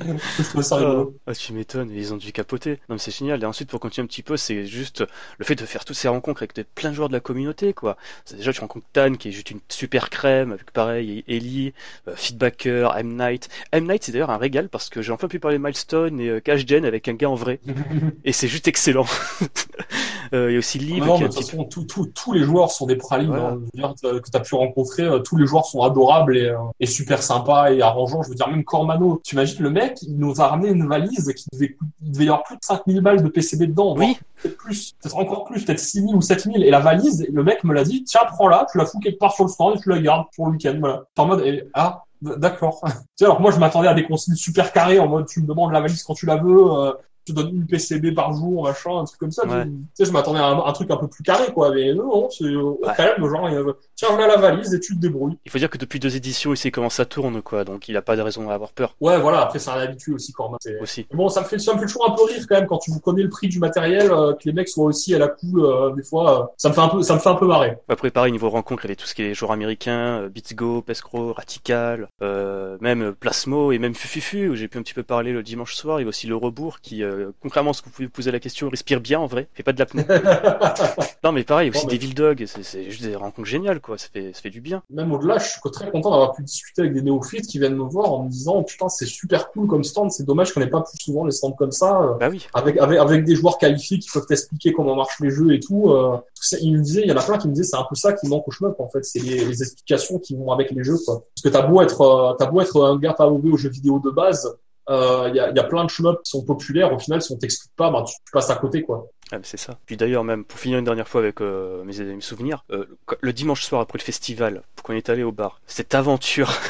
ah, 1.26 1.34
tu 1.34 1.52
m'étonnes, 1.52 1.90
ils 1.90 2.12
ont 2.12 2.16
dû 2.16 2.32
capoter. 2.32 2.80
Non, 2.88 2.94
mais 2.94 2.98
c'est 2.98 3.16
génial. 3.16 3.42
Et 3.42 3.46
ensuite, 3.46 3.68
pour 3.68 3.80
continuer 3.80 4.04
un 4.04 4.08
petit 4.08 4.22
peu, 4.22 4.36
c'est 4.36 4.66
juste 4.66 5.04
le 5.38 5.44
fait 5.44 5.54
de 5.54 5.64
faire 5.64 5.84
toutes 5.84 5.96
ces 5.96 6.08
rencontres 6.08 6.42
avec 6.42 6.54
plein 6.74 6.90
de 6.90 6.94
joueurs 6.94 7.08
de 7.08 7.14
la 7.14 7.20
communauté, 7.20 7.72
quoi. 7.72 7.96
Déjà, 8.30 8.52
tu 8.52 8.60
rencontres 8.60 8.86
Tan, 8.92 9.14
qui 9.14 9.28
est 9.28 9.32
juste 9.32 9.50
une 9.50 9.60
super 9.68 10.10
crème, 10.10 10.52
avec 10.52 10.70
pareil, 10.70 11.24
Ellie, 11.28 11.72
euh, 12.06 12.14
Feedbacker, 12.16 12.96
M. 12.96 13.16
Night. 13.16 13.48
M. 13.72 13.86
Night, 13.86 14.04
c'est 14.04 14.12
d'ailleurs 14.12 14.30
un 14.30 14.38
régal 14.38 14.68
parce 14.68 14.88
que 14.88 15.02
j'ai 15.02 15.12
enfin 15.12 15.28
pu 15.28 15.38
parler 15.38 15.58
Milestone 15.58 16.20
et 16.20 16.28
euh, 16.28 16.40
Cash 16.40 16.66
Gen 16.66 16.84
avec 16.84 17.08
un 17.08 17.14
gars 17.14 17.30
en 17.30 17.34
vrai. 17.34 17.60
et 18.24 18.32
c'est 18.32 18.48
juste 18.48 18.68
excellent. 18.68 19.06
euh, 20.32 20.50
il 20.50 20.54
y 20.54 20.56
a 20.56 20.58
aussi 20.58 20.78
Liv. 20.78 21.04
Non, 21.04 21.18
de 21.18 21.26
toute 21.26 21.34
façon, 21.34 21.64
tous 21.64 22.32
les 22.32 22.42
joueurs 22.42 22.70
sont 22.70 22.86
des 22.86 22.96
pralines. 22.96 23.34
Hein. 23.34 23.60
que 24.02 24.30
tu 24.30 24.36
as 24.36 24.40
pu 24.40 24.54
rencontrer, 24.54 25.06
tous 25.24 25.36
les 25.36 25.46
joueurs 25.46 25.66
sont 25.66 25.82
adorables 25.82 26.36
et, 26.36 26.54
et 26.80 26.86
super 26.86 27.22
sympas 27.22 27.72
et 27.72 27.82
arrangeants. 27.82 28.22
Je 28.22 28.30
veux 28.30 28.34
dire, 28.34 28.48
même 28.48 28.64
Cormano, 28.64 29.20
tu 29.24 29.34
imagines 29.34 29.62
le 29.62 29.70
mec, 29.70 29.87
il 30.02 30.16
nous 30.18 30.40
a 30.40 30.48
ramené 30.48 30.70
une 30.70 30.86
valise 30.86 31.32
qui 31.34 31.46
devait, 31.52 31.76
il 32.02 32.12
devait 32.12 32.24
y 32.24 32.28
avoir 32.28 32.44
plus 32.44 32.56
de 32.56 32.64
5000 32.64 33.00
balles 33.00 33.22
de 33.22 33.28
PCB 33.28 33.66
dedans. 33.66 33.96
Oui. 33.96 34.18
Peut-être 34.42 34.56
plus, 34.56 34.94
peut-être 35.00 35.16
encore 35.16 35.44
plus, 35.44 35.64
peut-être 35.64 35.80
6000 35.80 36.14
ou 36.14 36.20
7000. 36.20 36.62
Et 36.64 36.70
la 36.70 36.80
valise, 36.80 37.26
le 37.30 37.42
mec 37.42 37.64
me 37.64 37.74
l'a 37.74 37.84
dit, 37.84 38.04
tiens, 38.04 38.22
prends-la, 38.26 38.66
tu 38.70 38.78
la 38.78 38.86
fous 38.86 39.00
quelque 39.00 39.18
part 39.18 39.32
sur 39.32 39.44
le 39.44 39.50
stand 39.50 39.76
et 39.76 39.80
tu 39.80 39.88
la 39.88 39.98
gardes 39.98 40.26
pour 40.34 40.46
le 40.46 40.52
week-end. 40.52 40.76
Voilà. 40.80 41.04
en 41.16 41.26
mode, 41.26 41.68
ah, 41.74 42.04
D'accord. 42.20 42.80
alors 43.20 43.40
moi 43.40 43.52
je 43.52 43.58
m'attendais 43.58 43.88
à 43.88 43.94
des 43.94 44.04
consignes 44.04 44.34
super 44.34 44.72
carrées 44.72 44.98
en 44.98 45.06
mode 45.06 45.26
tu 45.26 45.40
me 45.40 45.46
demandes 45.46 45.72
la 45.72 45.80
valise 45.80 46.02
quand 46.02 46.14
tu 46.14 46.26
la 46.26 46.36
veux, 46.36 46.72
euh, 46.72 46.92
te 47.28 47.40
donne 47.40 47.54
une 47.54 47.66
PCB 47.66 48.14
par 48.14 48.32
jour, 48.32 48.64
machin, 48.64 48.98
un 48.98 49.04
truc 49.04 49.18
comme 49.18 49.30
ça. 49.30 49.42
Tu 49.44 49.70
sais, 49.94 50.04
je 50.04 50.12
m'attendais 50.12 50.40
à 50.40 50.48
un, 50.48 50.72
truc 50.72 50.90
un 50.90 50.96
peu 50.96 51.08
plus 51.08 51.22
carré, 51.22 51.52
quoi. 51.52 51.74
Mais 51.74 51.94
non, 51.94 52.28
c'est 52.30 52.54
au 52.54 52.80
calme, 52.96 53.28
genre, 53.28 53.74
tiens, 53.94 54.08
on 54.12 54.22
a 54.22 54.26
la 54.26 54.36
valise 54.36 54.74
et 54.74 54.80
tu 54.80 54.94
te 54.94 55.00
débrouilles. 55.00 55.36
Il 55.44 55.50
faut 55.50 55.58
dire 55.58 55.70
que 55.70 55.78
depuis 55.78 56.00
deux 56.00 56.16
éditions, 56.16 56.52
il 56.52 56.56
sait 56.56 56.70
comment 56.70 56.90
ça 56.90 57.04
tourne, 57.04 57.42
quoi. 57.42 57.64
Donc, 57.64 57.88
il 57.88 57.96
a 57.96 58.02
pas 58.02 58.16
de 58.16 58.22
raison 58.22 58.46
d'avoir 58.46 58.72
peur. 58.72 58.96
Ouais, 59.00 59.18
voilà. 59.18 59.42
Après, 59.42 59.58
c'est 59.58 59.70
un 59.70 59.74
habitué 59.74 60.12
aussi, 60.12 60.32
Corma. 60.32 60.58
Aussi. 60.80 61.06
bon, 61.12 61.28
ça 61.28 61.42
me 61.42 61.46
fait, 61.46 61.58
ça 61.58 61.74
me 61.74 61.78
fait 61.78 61.86
toujours 61.86 62.10
un 62.10 62.14
peu 62.14 62.24
rire, 62.24 62.44
quand 62.48 62.56
même, 62.56 62.66
quand 62.66 62.78
tu 62.78 62.90
vous 62.90 63.00
connais 63.00 63.22
le 63.22 63.28
prix 63.28 63.48
du 63.48 63.58
matériel, 63.58 64.10
euh, 64.10 64.32
que 64.34 64.42
les 64.44 64.52
mecs 64.52 64.68
soient 64.68 64.86
aussi 64.86 65.14
à 65.14 65.18
la 65.18 65.28
cool, 65.28 65.60
euh, 65.60 65.94
des 65.94 66.02
fois, 66.02 66.42
euh, 66.42 66.46
ça 66.56 66.68
me 66.68 66.74
fait 66.74 66.80
un 66.80 66.88
peu, 66.88 67.02
ça 67.02 67.14
me 67.14 67.20
fait 67.20 67.28
un 67.28 67.34
peu 67.34 67.46
marrer. 67.46 67.76
Après, 67.88 68.10
pareil, 68.10 68.32
niveau 68.32 68.50
rencontre, 68.50 68.84
il 68.84 68.88
y 68.88 68.90
avait 68.90 68.96
tout 68.96 69.06
ce 69.06 69.14
qui 69.14 69.22
est 69.22 69.34
joueurs 69.34 69.52
américains, 69.52 70.28
Beatsgo, 70.28 70.82
Pescro, 70.82 71.32
Ratical, 71.32 72.08
même 72.20 73.14
Plasmo 73.14 73.72
et 73.72 73.78
même 73.78 73.94
Fufufu, 73.94 74.48
où 74.48 74.54
j'ai 74.54 74.68
pu 74.68 74.78
un 74.78 74.82
petit 74.82 74.94
peu 74.94 75.02
parler 75.02 75.32
le 75.32 75.42
dimanche 75.42 75.74
soir. 75.74 76.00
Il 76.00 76.04
y 76.04 76.06
a 76.06 76.08
aussi 76.08 76.26
le 76.26 76.36
Rebours 76.36 76.80
qui, 76.80 77.02
euh, 77.18 77.34
contrairement 77.42 77.70
à 77.70 77.74
ce 77.74 77.82
que 77.82 77.86
vous 77.86 77.92
pouvez 77.94 78.08
poser 78.08 78.30
la 78.30 78.40
question, 78.40 78.68
respire 78.68 79.00
bien 79.00 79.18
en 79.20 79.26
vrai, 79.26 79.48
fait 79.54 79.62
pas 79.62 79.72
de 79.72 79.78
l'apnée. 79.78 80.04
non 81.24 81.32
mais 81.32 81.44
pareil, 81.44 81.70
aussi 81.70 81.86
des 81.86 81.98
mais- 81.98 82.14
Dog, 82.14 82.44
c'est- 82.46 82.90
juste 82.90 83.02
des 83.04 83.14
rencontres 83.16 83.48
géniales 83.48 83.80
quoi, 83.80 83.98
ça 83.98 84.08
fait, 84.12 84.32
ça 84.32 84.40
fait 84.40 84.50
du 84.50 84.60
bien. 84.60 84.82
Même 84.90 85.12
au-delà, 85.12 85.38
je 85.38 85.48
suis 85.48 85.60
très 85.72 85.90
content 85.90 86.10
d'avoir 86.10 86.32
pu 86.34 86.42
discuter 86.42 86.82
avec 86.82 86.94
des 86.94 87.02
néophytes 87.02 87.46
qui 87.46 87.58
viennent 87.58 87.76
me 87.76 87.82
voir 87.84 88.12
en 88.12 88.24
me 88.24 88.30
disant, 88.30 88.62
putain, 88.62 88.88
c'est 88.88 89.06
super 89.06 89.50
cool 89.50 89.66
comme 89.68 89.84
stand, 89.84 90.10
c'est 90.10 90.24
dommage 90.24 90.52
qu'on 90.52 90.60
ait 90.60 90.66
pas 90.68 90.80
plus 90.82 90.98
souvent 91.02 91.24
les 91.24 91.32
stands 91.32 91.52
comme 91.52 91.72
ça. 91.72 92.00
euh, 92.02 92.14
Bah 92.18 92.28
oui, 92.30 92.46
avec, 92.54 92.78
avec, 92.78 92.98
avec 92.98 93.24
des 93.24 93.34
joueurs 93.36 93.58
qualifiés 93.58 93.98
qui 93.98 94.08
peuvent 94.10 94.26
t'expliquer 94.26 94.72
comment 94.72 94.94
marchent 94.96 95.20
les 95.20 95.30
jeux 95.30 95.52
et 95.52 95.60
tout. 95.60 95.90
Euh, 95.90 96.16
il 96.60 96.76
me 96.78 96.82
disait, 96.82 97.02
il 97.02 97.08
y 97.08 97.12
en 97.12 97.16
a 97.16 97.22
plein 97.22 97.38
qui 97.38 97.48
me 97.48 97.52
disaient, 97.52 97.68
c'est 97.68 97.76
un 97.76 97.86
peu 97.88 97.94
ça 97.94 98.12
qui 98.12 98.26
manque 98.28 98.46
au 98.48 98.50
shmup, 98.50 98.78
en 98.80 98.88
fait. 98.88 99.04
C'est 99.04 99.20
les, 99.20 99.44
les 99.44 99.62
explications 99.62 100.18
qui 100.18 100.34
vont 100.36 100.50
avec 100.52 100.70
les 100.70 100.82
jeux, 100.84 100.98
quoi. 101.04 101.24
Parce 101.34 101.42
que 101.42 101.48
t'as 101.48 101.66
beau 101.66 101.82
être, 101.82 102.36
t'as 102.38 102.46
beau 102.46 102.60
être 102.60 102.82
un 102.82 102.96
gars 102.98 103.12
pas 103.14 103.28
mauvais 103.28 103.50
aux 103.50 103.56
jeux 103.56 103.68
vidéo 103.70 104.00
de 104.04 104.10
base, 104.10 104.56
euh, 104.90 105.28
il 105.28 105.36
y, 105.36 105.40
a, 105.40 105.64
plein 105.64 105.84
de 105.84 105.90
shmups 105.90 106.22
qui 106.24 106.30
sont 106.30 106.44
populaires. 106.44 106.92
Au 106.92 106.98
final, 106.98 107.20
si 107.20 107.32
on 107.32 107.36
t'explique 107.36 107.72
pas, 107.76 107.90
bah, 107.90 108.04
tu, 108.06 108.14
passes 108.32 108.50
à 108.50 108.56
côté, 108.56 108.82
quoi. 108.82 109.06
Ah, 109.30 109.38
c'est 109.42 109.58
ça. 109.58 109.78
Puis 109.84 109.96
d'ailleurs 109.98 110.24
même, 110.24 110.44
pour 110.44 110.58
finir 110.58 110.78
une 110.78 110.84
dernière 110.84 111.06
fois 111.06 111.20
avec 111.20 111.40
euh, 111.42 111.84
mes, 111.84 112.20
souvenirs, 112.20 112.64
euh, 112.70 112.86
le 113.20 113.32
dimanche 113.32 113.62
soir 113.62 113.82
après 113.82 113.98
le 113.98 114.04
festival, 114.04 114.62
pour 114.74 114.84
qu'on 114.84 114.94
est 114.94 115.10
allé 115.10 115.22
au 115.22 115.32
bar, 115.32 115.60
cette 115.66 115.94
aventure... 115.94 116.50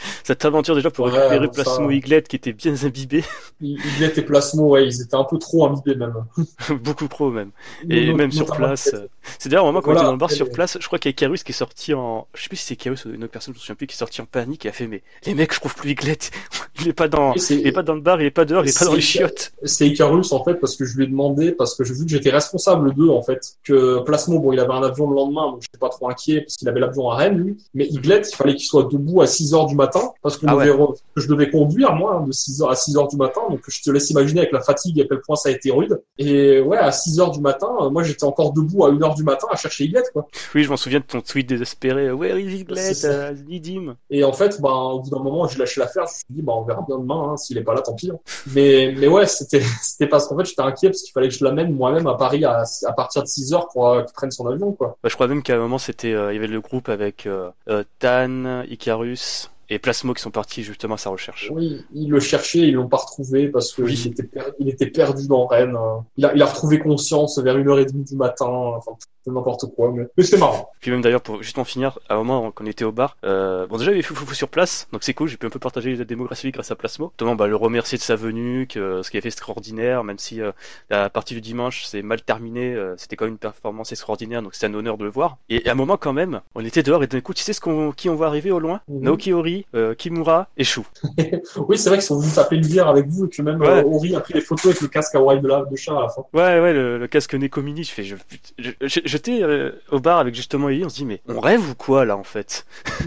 Cette 0.24 0.44
aventure 0.44 0.74
déjà 0.74 0.90
pour 0.90 1.06
Ouais, 1.06 1.12
récupérer 1.12 1.46
ça- 1.52 1.62
Plasmo 1.64 1.90
Iglet 1.90 2.22
qui 2.22 2.36
était 2.36 2.52
bien 2.52 2.74
imbibé, 2.84 3.24
Ils, 3.60 3.78
ils 3.98 4.02
étaient 4.04 4.22
Plasmo, 4.22 4.68
ouais, 4.70 4.86
ils 4.86 5.02
étaient 5.02 5.14
un 5.16 5.24
peu 5.24 5.38
trop 5.38 5.66
imbibés, 5.66 5.94
même. 5.94 6.14
beaucoup 6.82 7.08
trop 7.08 7.30
même. 7.30 7.50
Et 7.88 8.12
même 8.12 8.32
sur 8.32 8.46
place. 8.46 8.90
euh, 8.94 9.06
C'est 9.38 9.48
d'ailleurs 9.48 9.64
au 9.64 9.68
moment 9.68 9.80
quand 9.80 9.90
on 9.90 9.92
Voilà, 9.92 10.00
était 10.00 10.06
dans 10.06 10.12
le 10.12 10.18
bar 10.18 10.30
sur 10.30 10.50
place, 10.50 10.78
je 10.80 10.86
crois 10.86 10.98
qu'il 10.98 11.08
y 11.08 11.12
a 11.12 11.12
Icarus 11.12 11.42
qui 11.42 11.52
est 11.52 11.54
sorti 11.54 11.94
en. 11.94 12.26
Je 12.34 12.42
sais 12.42 12.48
plus 12.48 12.56
si 12.56 12.64
c'est 12.66 12.74
Icarus 12.74 13.04
ou 13.04 13.10
une 13.12 13.24
autre 13.24 13.32
personne, 13.32 13.54
je 13.54 13.58
me 13.58 13.60
souviens 13.60 13.74
plus, 13.74 13.86
qui 13.86 13.94
est 13.94 13.98
sorti 13.98 14.20
en 14.20 14.26
panique 14.26 14.66
et 14.66 14.68
a 14.68 14.72
fait 14.72 14.86
Mais 14.86 15.02
les 15.26 15.34
mecs, 15.34 15.52
je 15.54 15.60
trouve 15.60 15.74
plus 15.74 15.90
Iglet. 15.90 16.18
il 16.80 16.88
est 16.88 16.92
pas 16.92 17.08
dans. 17.08 17.34
Et 17.34 17.38
Il 17.50 17.66
est 17.66 17.72
pas 17.72 17.82
dans 17.82 17.94
le 17.94 18.00
bar, 18.00 18.20
il 18.20 18.26
est 18.26 18.30
pas 18.30 18.44
dehors, 18.44 18.64
il 18.64 18.70
est 18.70 18.78
pas 18.78 18.84
dans 18.86 18.94
les 18.94 19.00
chiottes. 19.00 19.52
C'est 19.64 19.86
Icarus 19.88 20.32
en 20.32 20.42
fait 20.44 20.54
parce 20.54 20.76
que 20.76 20.84
je 20.84 20.96
lui 20.96 21.04
ai 21.04 21.06
demandé 21.06 21.52
parce 21.52 21.74
que 21.74 21.84
j'ai 21.84 21.94
vu 21.94 22.04
que 22.04 22.10
j'étais 22.10 22.30
responsable 22.30 22.94
d'eux 22.94 23.08
en 23.10 23.22
fait 23.22 23.56
que 23.64 24.00
Plasmo 24.04 24.38
bon 24.38 24.52
il 24.52 24.60
avait 24.60 24.72
un 24.72 24.82
avion 24.82 25.08
le 25.10 25.16
lendemain 25.16 25.50
donc 25.50 25.62
j'étais 25.62 25.78
pas 25.78 25.88
trop 25.88 26.08
inquiet 26.08 26.42
parce 26.42 26.56
qu'il 26.56 26.68
avait 26.68 26.80
l'avion 26.80 27.10
à 27.10 27.16
Rennes 27.16 27.38
lui 27.38 27.56
mais 27.74 27.86
Iglet 27.86 28.22
il 28.30 28.34
fallait 28.34 28.54
qu'il 28.54 28.66
soit 28.66 28.84
debout 28.84 29.20
à 29.20 29.26
6 29.26 29.54
heures 29.54 29.66
du 29.66 29.74
matin 29.74 29.89
parce 30.22 30.36
qu'on 30.36 30.46
Ah 30.48 30.56
ouais. 30.56 30.68
que 31.14 31.20
je 31.20 31.28
devais 31.28 31.50
conduire 31.50 31.94
moi 31.94 32.22
de 32.26 32.32
6 32.32 32.62
heures 32.62 32.70
à 32.70 32.76
6 32.76 32.96
heures 32.96 33.08
du 33.08 33.16
matin 33.16 33.40
donc 33.50 33.60
je 33.66 33.82
te 33.82 33.90
laisse 33.90 34.08
imaginer 34.10 34.40
avec 34.40 34.52
la 34.52 34.60
fatigue 34.60 35.00
à 35.00 35.04
quel 35.08 35.20
point 35.20 35.36
ça 35.36 35.48
a 35.48 35.52
été 35.52 35.70
rude 35.70 36.00
et 36.18 36.60
ouais 36.60 36.78
à 36.78 36.92
6 36.92 37.20
heures 37.20 37.30
du 37.30 37.40
matin 37.40 37.68
euh, 37.80 37.90
moi 37.90 38.02
j'étais 38.02 38.24
encore 38.24 38.52
debout 38.52 38.84
à 38.84 38.90
1 38.90 39.02
heure 39.02 39.14
du 39.14 39.22
matin 39.24 39.46
à 39.50 39.56
chercher 39.56 39.84
Iglet 39.84 40.02
quoi 40.12 40.26
Oui, 40.54 40.62
je 40.64 40.70
m'en 40.70 40.76
souviens 40.76 41.00
de 41.00 41.04
ton 41.04 41.20
tweet 41.20 41.48
désespéré. 41.48 42.10
Where 42.12 42.38
is 42.38 42.60
Iglet? 42.60 42.80
C'est 42.80 42.94
ça. 42.94 43.32
Uh, 43.32 43.36
need 43.48 43.66
him. 43.66 43.94
Et 44.10 44.24
en 44.24 44.32
fait, 44.32 44.60
ben, 44.60 44.70
au 44.70 45.00
bout 45.00 45.10
d'un 45.10 45.18
moment, 45.22 45.46
j'ai 45.48 45.58
lâché 45.58 45.80
l'affaire. 45.80 46.04
Je 46.06 46.10
me 46.12 46.14
suis 46.14 46.24
dit, 46.30 46.42
ben, 46.42 46.52
on 46.54 46.62
verra 46.62 46.82
bien 46.86 46.98
demain. 46.98 47.30
Hein, 47.32 47.36
S'il 47.36 47.56
est 47.58 47.62
pas 47.62 47.74
là, 47.74 47.80
tant 47.80 47.94
pis. 47.94 48.10
hein. 48.10 48.18
Mais, 48.54 48.94
mais 48.96 49.08
ouais, 49.08 49.26
c'était, 49.26 49.62
c'était 49.82 50.06
parce 50.06 50.26
qu'en 50.28 50.36
fait, 50.38 50.44
j'étais 50.44 50.62
inquiet 50.62 50.88
parce 50.90 51.02
qu'il 51.02 51.12
fallait 51.12 51.28
que 51.28 51.34
je 51.34 51.44
l'amène 51.44 51.72
moi-même 51.74 52.06
à 52.06 52.14
Paris 52.14 52.44
à, 52.44 52.62
à 52.86 52.92
partir 52.92 53.22
de 53.22 53.28
6 53.28 53.52
heures 53.54 53.68
pour 53.68 53.88
euh, 53.88 54.02
qu'il 54.02 54.12
prenne 54.14 54.30
son 54.30 54.46
avion, 54.46 54.72
quoi. 54.72 54.96
Bah, 55.02 55.08
je 55.08 55.14
crois 55.14 55.26
même 55.28 55.42
qu'à 55.42 55.54
un 55.56 55.58
moment, 55.58 55.78
c'était, 55.78 56.12
euh, 56.12 56.32
il 56.32 56.36
y 56.36 56.38
avait 56.38 56.46
le 56.46 56.60
groupe 56.60 56.88
avec 56.88 57.26
euh, 57.26 57.50
Tan, 57.98 58.62
Icarus 58.68 59.50
et 59.72 59.78
Plasmo 59.78 60.12
qui 60.14 60.20
sont 60.22 60.30
partis 60.32 60.62
justement 60.64 60.94
à 60.94 60.98
sa 60.98 61.10
recherche. 61.10 61.50
Oui, 61.54 61.84
ils 61.94 62.10
le 62.10 62.18
cherchaient, 62.20 62.58
ils 62.68 62.74
l'ont 62.74 62.88
pas 62.88 62.96
retrouvé 62.98 63.48
parce 63.48 63.72
que 63.72 63.82
Oui. 63.82 63.94
il 64.04 64.10
était, 64.10 64.24
per- 64.24 64.52
il 64.58 64.68
était 64.68 64.88
perdu 64.88 65.28
dans 65.28 65.46
Rennes. 65.46 65.78
Il 66.16 66.24
a, 66.26 66.34
il 66.34 66.42
a 66.42 66.46
retrouvé 66.46 66.78
conscience 66.80 67.38
vers 67.38 67.56
une 67.56 67.68
heure 67.68 67.78
et 67.78 67.86
demie 67.86 68.04
du 68.04 68.16
matin. 68.16 68.46
Enfin, 68.48 68.92
n'importe 69.26 69.66
quoi, 69.74 69.92
mais, 69.92 70.06
mais 70.16 70.22
c'était 70.24 70.38
marrant. 70.38 70.70
Puis 70.80 70.90
même 70.90 71.02
d'ailleurs, 71.02 71.20
pour 71.20 71.42
justement 71.42 71.64
finir, 71.64 71.98
à 72.08 72.14
un 72.14 72.18
moment 72.22 72.50
quand 72.52 72.64
on 72.64 72.66
était 72.66 72.84
au 72.84 72.92
bar, 72.92 73.16
euh, 73.24 73.66
bon 73.66 73.76
déjà 73.76 73.90
il 73.90 73.94
y 73.94 73.98
avait 73.98 74.02
Foufoufou 74.02 74.34
sur 74.34 74.48
place, 74.48 74.88
donc 74.92 75.02
c'est 75.04 75.14
cool, 75.14 75.28
j'ai 75.28 75.36
pu 75.36 75.46
un 75.46 75.50
peu 75.50 75.58
partager 75.58 75.94
la 75.94 76.04
démographie 76.04 76.50
grâce 76.50 76.70
à 76.70 76.76
Plasmo. 76.76 77.06
Notamment 77.18 77.34
bah, 77.36 77.46
le 77.46 77.56
remercier 77.56 77.98
de 77.98 78.02
sa 78.02 78.16
venue, 78.16 78.66
que 78.66 79.02
ce 79.02 79.10
qu'il 79.10 79.18
a 79.18 79.20
fait 79.20 79.28
extraordinaire, 79.28 80.04
même 80.04 80.18
si 80.18 80.40
euh, 80.40 80.52
la 80.88 81.10
partie 81.10 81.34
du 81.34 81.40
dimanche 81.40 81.84
s'est 81.84 82.02
mal 82.02 82.22
terminée, 82.22 82.74
euh, 82.74 82.94
c'était 82.96 83.16
quand 83.16 83.24
même 83.26 83.32
une 83.34 83.38
performance 83.38 83.92
extraordinaire, 83.92 84.42
donc 84.42 84.54
c'était 84.54 84.66
un 84.66 84.74
honneur 84.74 84.96
de 84.98 85.04
le 85.04 85.10
voir. 85.10 85.38
Et 85.48 85.68
à 85.68 85.72
un 85.72 85.74
moment 85.74 85.96
quand 85.96 86.12
même, 86.12 86.40
on 86.54 86.64
était 86.64 86.82
dehors 86.82 87.02
et 87.02 87.06
d'un 87.06 87.20
coup, 87.20 87.34
tu 87.34 87.42
sais 87.42 87.52
ce 87.52 87.60
qu'on, 87.60 87.92
qui 87.92 88.08
on 88.08 88.14
voit 88.14 88.26
arriver 88.28 88.50
au 88.50 88.58
loin? 88.58 88.80
Mhm. 88.88 89.00
Naoki 89.02 89.32
Ori, 89.32 89.66
euh, 89.74 89.94
Kimura 89.94 90.48
et 90.56 90.64
Shu. 90.64 90.80
Oui, 91.68 91.78
c'est 91.78 91.88
vrai 91.88 91.98
qu'ils 91.98 92.06
sont 92.06 92.18
venus 92.18 92.34
taper 92.34 92.56
une 92.56 92.66
bière 92.66 92.88
avec 92.88 93.06
vous 93.06 93.26
et 93.26 93.28
que 93.28 93.42
même 93.42 93.60
Ouais. 93.60 93.68
euh, 93.68 93.82
Ori 93.84 94.14
a 94.14 94.20
pris 94.20 94.34
des 94.34 94.40
photos 94.40 94.66
avec 94.66 94.80
le 94.80 94.88
casque 94.88 95.14
à 95.14 95.18
de, 95.20 95.46
la, 95.46 95.64
de 95.64 95.76
chat 95.76 95.96
à 95.96 96.02
la 96.02 96.08
fin. 96.08 96.22
Ouais, 96.32 96.60
ouais, 96.60 96.72
le, 96.72 96.98
le 96.98 97.06
casque 97.06 97.34
Neko 97.34 97.60
Mini, 97.62 97.84
je 97.84 97.92
fais, 97.92 98.02
je, 98.04 98.16
je- 98.58 98.70
je- 98.82 99.00
j'étais 99.10 99.42
euh, 99.42 99.72
au 99.90 100.00
bar 100.00 100.18
avec 100.18 100.34
justement 100.34 100.68
Eli, 100.68 100.84
on 100.84 100.88
se 100.88 100.96
dit, 100.96 101.04
mais 101.04 101.20
on 101.28 101.40
rêve 101.40 101.60
ou 101.70 101.74
quoi 101.74 102.04
là 102.04 102.16
en 102.16 102.24
fait? 102.24 102.64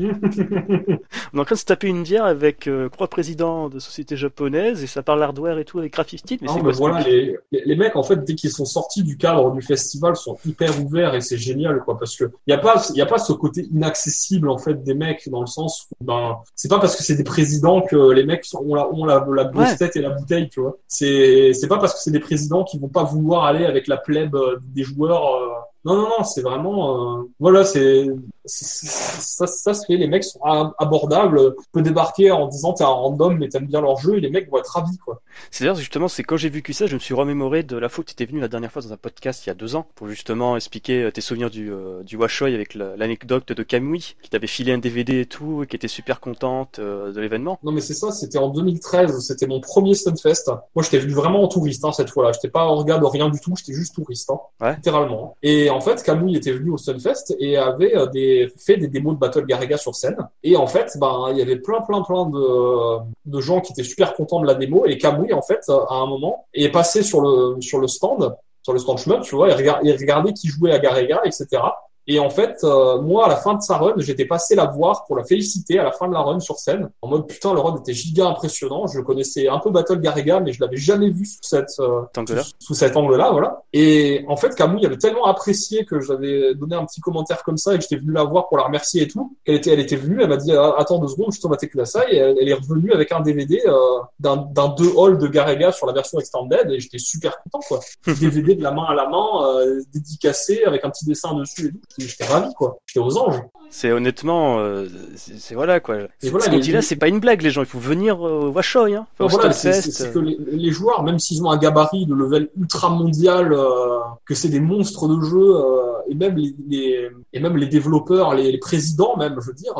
On 1.34 1.38
est 1.38 1.42
en 1.42 1.46
train 1.46 1.56
de 1.56 1.60
se 1.60 1.66
taper 1.66 1.88
une 1.88 2.04
bière 2.04 2.26
avec 2.26 2.68
euh, 2.68 2.90
trois 2.90 3.08
présidents 3.08 3.70
de 3.70 3.80
sociétés 3.80 4.16
japonaises 4.18 4.84
et 4.84 4.88
ça 4.88 5.02
parle 5.04 5.24
hardware 5.24 5.58
et 5.60 5.66
tout 5.66 5.80
avec 5.80 5.94
Graphifty, 5.94 6.38
mais 6.42 6.48
Non, 6.48 6.54
c'est 6.56 6.62
mais 6.64 6.74
quoi 6.74 6.92
voilà, 6.92 7.06
les, 7.52 7.76
mecs, 7.76 7.96
en 7.96 8.04
fait, 8.04 8.24
dès 8.24 8.36
qu'ils 8.36 8.52
sont 8.52 8.66
sortis 8.66 9.04
du 9.04 9.18
cadre 9.18 9.52
du 9.52 9.62
festival, 9.62 10.16
sont 10.16 10.38
hyper 10.46 10.72
ouverts 10.84 11.16
et 11.16 11.22
c'est 11.22 11.38
génial, 11.38 11.80
quoi, 11.84 11.98
parce 11.98 12.16
que 12.16 12.26
y 12.48 12.54
a 12.54 12.58
pas, 12.58 12.84
y 12.94 13.02
a 13.02 13.06
pas 13.06 13.18
ce 13.18 13.34
côté 13.34 13.68
inaccessible, 13.74 14.50
en 14.50 14.58
fait, 14.58 14.84
des 14.84 14.94
mecs, 14.94 15.30
dans 15.30 15.42
le 15.42 15.48
sens 15.48 15.88
où, 15.92 16.04
ben, 16.04 16.38
c'est 16.56 16.70
pas 16.70 16.80
parce 16.80 16.96
que 16.96 17.04
c'est 17.04 17.16
des 17.16 17.24
présidents 17.24 17.82
que 17.82 18.12
les 18.12 18.26
mecs 18.26 18.46
ont 18.54 18.76
la, 18.76 18.88
ont 18.90 19.06
la, 19.06 19.26
la 19.34 19.46
grosse 19.46 19.64
Ouais. 19.64 19.78
tête 19.78 19.96
et 19.96 20.02
la 20.02 20.10
bouteille, 20.10 20.50
tu 20.50 20.60
vois. 20.62 20.78
C'est, 20.88 21.54
c'est 21.54 21.68
pas 21.68 21.78
parce 21.80 21.94
que 21.94 22.00
c'est 22.02 22.12
des 22.12 22.20
présidents 22.20 22.64
qui 22.64 22.78
vont 22.80 22.90
pas 22.90 23.04
vouloir 23.04 23.46
aller 23.46 23.66
avec 23.66 23.88
la 23.88 23.98
plèbe 23.98 24.36
euh, 24.36 24.58
des 24.76 24.84
joueurs, 24.84 25.36
euh, 25.36 25.48
non, 25.86 25.96
non, 25.96 26.10
non, 26.18 26.24
c'est 26.24 26.42
vraiment, 26.42 27.20
euh, 27.20 27.24
voilà, 27.40 27.64
c'est, 27.66 28.06
ça, 28.46 29.48
ça 29.48 29.74
se 29.74 29.86
fait, 29.86 29.98
les 29.98 30.08
mecs 30.08 30.24
sont 30.24 30.40
abordables, 30.80 31.56
tu 31.56 31.66
peux 31.72 31.82
débarquer 31.82 32.32
en 32.32 32.48
disant 32.48 32.74
t'es 32.74 32.84
un 32.84 32.88
random 32.88 33.38
mais 33.38 33.50
t'aimes 33.50 33.68
bien 33.68 33.82
leur 33.82 33.98
jeu 33.98 34.18
et 34.18 34.20
les 34.22 34.30
mecs 34.30 34.50
vont 34.50 34.58
être 34.60 34.68
ravis, 34.72 34.98
quoi. 34.98 35.22
C'est 35.52 35.64
d'ailleurs 35.64 35.76
justement, 35.76 36.08
c'est 36.08 36.24
quand 36.24 36.38
j'ai 36.38 36.50
vécu 36.50 36.74
ça, 36.74 36.88
je 36.88 36.94
me 36.96 37.00
suis 37.00 37.14
remémoré 37.14 37.64
de 37.64 37.78
la 37.78 37.90
fois 37.90 38.04
que 38.04 38.10
tu 38.10 38.14
étais 38.14 38.26
venu 38.26 38.40
la 38.40 38.48
dernière 38.48 38.72
fois 38.72 38.82
dans 38.82 38.94
un 38.94 38.98
podcast 38.98 39.46
il 39.46 39.50
y 39.50 39.52
a 39.52 39.56
deux 39.56 39.76
ans 39.76 39.86
pour 39.96 40.08
justement 40.08 40.56
expliquer 40.56 41.04
euh, 41.04 41.12
tes 41.12 41.22
souvenirs 41.22 41.50
du, 41.50 41.72
euh, 41.72 42.04
du 42.04 42.18
Washoi 42.18 42.50
avec 42.50 42.74
la- 42.76 42.96
l'anecdote 42.96 43.52
de 43.52 43.64
Kamui 43.64 44.16
qui 44.22 44.30
t'avait 44.30 44.48
filé 44.48 44.72
un 44.74 44.78
DVD 44.78 45.22
et 45.22 45.26
tout, 45.26 45.64
et 45.64 45.68
qui 45.68 45.76
était 45.76 45.88
super 45.88 46.20
contente 46.20 46.80
euh, 46.80 47.12
de 47.12 47.20
l'événement. 47.22 47.60
Non 47.64 47.72
mais 47.72 47.82
c'est 47.82 47.94
ça, 47.94 48.12
c'était 48.12 48.38
en 48.38 48.50
2013, 48.50 49.20
c'était 49.20 49.48
mon 49.48 49.60
premier 49.62 49.96
Stunfest. 49.96 50.50
Moi 50.76 50.84
j'étais 50.84 51.00
venu 51.00 51.14
vraiment 51.14 51.44
en 51.44 51.48
touriste 51.48 51.84
hein, 51.86 51.92
cette 51.92 52.10
fois-là, 52.10 52.32
j'étais 52.34 52.50
pas 52.50 52.66
orga 52.66 52.98
de 52.98 53.06
rien 53.06 53.30
du 53.30 53.40
tout, 53.40 53.54
j'étais 53.58 53.74
juste 53.74 53.96
touriste, 53.96 54.30
hein, 54.30 54.40
Ouais. 54.62 54.76
littéralement. 54.76 55.38
Et 55.44 55.70
en 55.74 55.82
fait, 55.82 56.02
Camouille 56.04 56.38
était 56.38 56.52
venu 56.52 56.72
au 56.72 56.78
Stunfest 56.78 57.36
et 57.40 57.58
avait 57.58 57.96
euh, 57.96 58.48
fait 58.58 58.78
des 58.78 58.88
démos 58.88 59.16
de 59.16 59.20
Battle 59.20 59.46
Garega 59.46 59.78
sur 59.78 59.96
scène. 59.96 60.18
Et 60.44 60.56
en 60.56 60.68
fait, 60.68 60.98
ben 61.00 61.28
il 61.32 61.38
y 61.38 61.42
avait 61.42 61.58
plein 61.58 61.82
plein 61.82 62.02
plein 62.02 62.26
de, 62.30 63.40
gens 63.42 63.60
qui 63.62 63.74
étaient 63.74 63.84
super 63.84 64.14
contents 64.14 64.40
de 64.42 64.48
la 64.48 64.54
démo 64.56 64.86
et 64.86 64.98
Camouille 64.98 65.34
en 65.34 65.42
fait 65.42 65.62
à 65.70 65.96
un 65.96 66.06
moment 66.06 66.46
est 66.54 66.70
passé 66.70 67.04
sur 67.04 67.22
le 67.22 67.88
stand, 67.88 68.36
sur 68.62 68.74
le 68.74 68.80
stand 68.80 68.98
shmup, 68.98 69.22
tu 69.24 69.36
vois, 69.36 69.50
et, 69.50 69.54
rega- 69.54 69.80
et 69.84 69.92
regardait 69.92 70.34
qui 70.34 70.48
jouait 70.48 70.72
à 70.72 70.80
Garega, 70.80 71.22
etc. 71.26 71.62
Et 72.08 72.20
en 72.20 72.30
fait, 72.30 72.58
euh, 72.64 73.02
moi, 73.02 73.26
à 73.26 73.30
la 73.30 73.36
fin 73.38 73.54
de 73.56 73.62
sa 73.62 73.78
run, 73.78 73.94
j'étais 73.98 74.26
passé 74.26 74.56
la 74.56 74.66
voir 74.66 75.06
pour 75.06 75.16
la 75.16 75.24
féliciter 75.24 75.80
à 75.80 75.84
la 75.84 75.92
fin 75.92 76.08
de 76.08 76.14
la 76.14 76.22
run 76.22 76.40
sur 76.40 76.58
scène. 76.58 76.90
En 77.02 77.08
mode, 77.08 77.28
putain, 77.28 77.54
le 77.54 77.60
run 77.60 77.78
était 77.78 77.94
giga 77.94 78.28
impressionnant. 78.28 78.88
Je 78.88 79.00
connaissais 79.00 79.48
un 79.48 79.60
peu 79.60 79.70
Battle 79.70 80.00
Garega, 80.00 80.40
mais 80.40 80.54
je 80.54 80.62
l'avais 80.62 80.78
jamais 80.78 81.10
vu 81.10 81.26
sous 81.26 81.40
cette, 81.42 81.80
euh, 81.80 82.02
sous, 82.16 82.56
sous 82.60 82.74
cet 82.74 82.98
angle-là, 82.98 83.32
voilà. 83.32 83.64
Et 83.72 84.26
en 84.28 84.36
fait, 84.36 84.56
Camouille 84.56 84.86
avait 84.86 84.98
tellement 84.98 85.26
apprécié 85.26 85.86
que 85.86 86.00
j'avais 86.00 86.54
donné 86.56 86.76
un 86.76 86.86
petit 86.86 87.02
commentaire 87.02 87.44
comme 87.44 87.58
ça 87.58 87.74
et 87.74 87.78
que 87.78 87.84
j'étais 87.84 87.98
venu 87.98 88.12
la 88.12 88.24
voir 88.24 88.48
pour 88.48 88.58
la 88.58 88.64
remercier 88.64 89.04
et 89.04 89.08
tout, 89.08 89.36
qu'elle 89.46 89.56
était, 89.56 89.72
elle 89.72 89.80
était 89.80 89.96
venue, 89.96 90.22
elle 90.22 90.30
m'a 90.30 90.38
dit, 90.38 90.52
Ah, 90.52 90.76
attends 90.78 91.00
deux 91.00 91.08
secondes, 91.08 91.34
je 91.34 91.42
tombe 91.42 91.54
à 91.54 91.58
tes 91.58 91.70
ça 91.86 92.10
et 92.10 92.18
elle, 92.18 92.38
elle 92.40 92.50
est 92.50 92.54
revenue 92.54 92.92
avec 92.94 93.12
un 93.12 93.22
DVD, 93.22 93.62
euh, 93.66 93.72
d'un, 94.20 94.38
d'un 94.38 94.70
deux 94.70 94.92
hall 94.96 95.18
de 95.18 95.28
Garega 95.28 95.72
sur 95.72 95.88
la 95.88 95.94
version 95.94 96.20
extended 96.20 96.70
et 96.70 96.80
j'étais 96.80 97.00
super 97.00 97.42
content, 97.42 97.60
quoi. 97.68 97.80
DVD 98.20 98.56
de 98.56 98.64
la 98.64 98.72
main 98.72 98.86
à 98.88 98.94
la 98.94 99.10
main, 99.10 99.48
euh, 99.48 99.82
dédicacé 99.94 100.64
avec 100.66 100.86
un 100.86 100.90
petit 100.90 101.06
dessin 101.06 101.34
dessus 101.36 101.68
et 101.68 101.72
tout. 101.72 101.93
J'étais- 101.98 102.26
ravi, 102.26 102.54
quoi. 102.56 102.78
J'étais 102.86 103.00
aux 103.06 103.18
anges. 103.18 103.42
C'est 103.70 103.92
honnêtement, 103.92 104.60
euh, 104.60 104.86
c'est 105.16 105.56
voilà 105.56 105.80
quoi. 105.80 105.98
Voilà, 106.22 106.46
ce 106.46 106.50
qu'on 106.52 106.60
dit 106.60 106.72
là, 106.72 106.82
c'est 106.84 106.96
pas 106.96 107.08
une 107.08 107.20
blague, 107.20 107.42
les 107.42 107.50
gens. 107.50 107.62
Il 107.62 107.68
faut 107.68 107.80
venir 107.80 108.16
euh, 108.26 108.48
au 108.48 108.52
Washoi, 108.52 108.90
hein. 108.96 109.08
Enfin, 109.20 109.36
voilà, 109.36 109.52
c'est 109.54 110.02
euh. 110.02 110.12
que 110.12 110.20
les, 110.20 110.38
les 110.52 110.72
joueurs, 110.72 111.02
même 111.04 111.18
s'ils 111.18 111.44
ont 111.44 111.50
un 111.50 111.58
gabarit 111.58 112.06
de 112.06 112.14
level 112.14 112.50
ultra 112.60 112.90
mondial, 112.92 113.52
euh, 113.52 114.00
que 114.26 114.36
c'est 114.36 114.50
des 114.50 114.60
monstres 114.60 115.08
de 115.08 115.20
jeu, 115.22 115.56
euh, 115.56 115.94
et 116.10 116.14
même 116.16 116.36
les, 116.38 116.56
les- 116.68 117.10
et 117.34 117.40
même 117.40 117.58
les 117.58 117.68
développeurs, 117.68 118.36
les, 118.36 118.52
les 118.52 118.60
présidents 118.60 119.16
même, 119.18 119.38
je 119.42 119.48
veux 119.48 119.54
dire, 119.54 119.74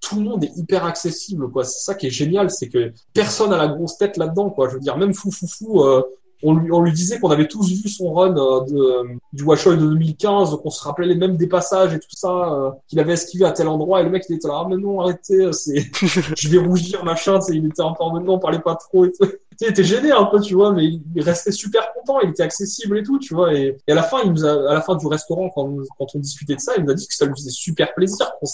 tout 0.00 0.16
le 0.16 0.22
monde 0.22 0.42
est 0.44 0.52
hyper 0.56 0.84
accessible, 0.84 1.48
quoi. 1.50 1.62
C'est 1.64 1.84
ça 1.84 1.94
qui 1.94 2.08
est 2.08 2.10
génial, 2.10 2.50
c'est 2.50 2.68
que 2.68 2.92
personne 3.14 3.52
a 3.52 3.56
la 3.56 3.68
grosse 3.68 3.96
tête 3.96 4.16
là-dedans, 4.16 4.50
quoi. 4.50 4.68
Je 4.68 4.74
veux 4.74 4.80
dire, 4.80 4.96
même 4.96 5.14
Fou 5.14 5.30
Fou 5.30 5.46
Fou, 5.46 5.82
euh, 5.82 6.02
on 6.42 6.54
lui, 6.54 6.70
on 6.70 6.82
lui 6.82 6.92
disait 6.92 7.18
qu'on 7.18 7.30
avait 7.30 7.48
tous 7.48 7.70
vu 7.70 7.88
son 7.88 8.12
run 8.12 8.36
euh, 8.36 8.60
de, 8.64 9.18
du 9.32 9.42
Watch 9.42 9.66
de 9.66 9.76
2015, 9.76 10.56
qu'on 10.62 10.70
se 10.70 10.82
rappelait 10.82 11.06
les 11.06 11.14
mêmes 11.14 11.36
des 11.36 11.46
passages 11.46 11.94
et 11.94 11.98
tout 11.98 12.08
ça, 12.10 12.52
euh, 12.52 12.70
qu'il 12.88 13.00
avait 13.00 13.14
esquivé 13.14 13.44
à 13.44 13.52
tel 13.52 13.68
endroit, 13.68 14.00
et 14.00 14.04
le 14.04 14.10
mec 14.10 14.24
il 14.28 14.36
était 14.36 14.48
là, 14.48 14.62
ah 14.64 14.66
mais 14.68 14.76
non, 14.76 15.00
arrêtez, 15.00 15.52
c'est, 15.52 15.86
je 16.36 16.48
vais 16.48 16.58
rougir, 16.58 17.04
machin, 17.04 17.38
tu 17.38 17.46
sais, 17.46 17.56
il 17.56 17.66
était 17.66 17.82
un 17.82 17.92
peu 17.92 18.04
en 18.04 18.20
non, 18.20 18.38
parlez 18.38 18.58
pas 18.58 18.76
trop 18.76 19.04
et 19.04 19.12
tout. 19.12 19.26
Il 19.60 19.68
était 19.68 19.84
gêné 19.84 20.10
un 20.12 20.24
peu, 20.24 20.40
tu 20.40 20.54
vois, 20.54 20.72
mais 20.72 20.84
il 20.86 21.22
restait 21.22 21.52
super 21.52 21.92
content, 21.94 22.20
il 22.20 22.30
était 22.30 22.42
accessible 22.42 22.98
et 22.98 23.02
tout, 23.02 23.18
tu 23.18 23.34
vois. 23.34 23.54
Et, 23.54 23.76
à 23.88 23.94
la 23.94 24.02
fin, 24.02 24.18
il 24.24 24.32
nous 24.32 24.44
a, 24.44 24.70
à 24.70 24.74
la 24.74 24.80
fin 24.80 24.96
du 24.96 25.06
restaurant, 25.06 25.50
quand, 25.50 25.76
quand 25.98 26.06
on 26.14 26.18
discutait 26.18 26.56
de 26.56 26.60
ça, 26.60 26.72
il 26.76 26.84
nous 26.84 26.90
a 26.90 26.94
dit 26.94 27.06
que 27.06 27.14
ça 27.14 27.26
lui 27.26 27.34
faisait 27.34 27.50
super 27.50 27.94
plaisir 27.94 28.30
qu'on 28.40 28.46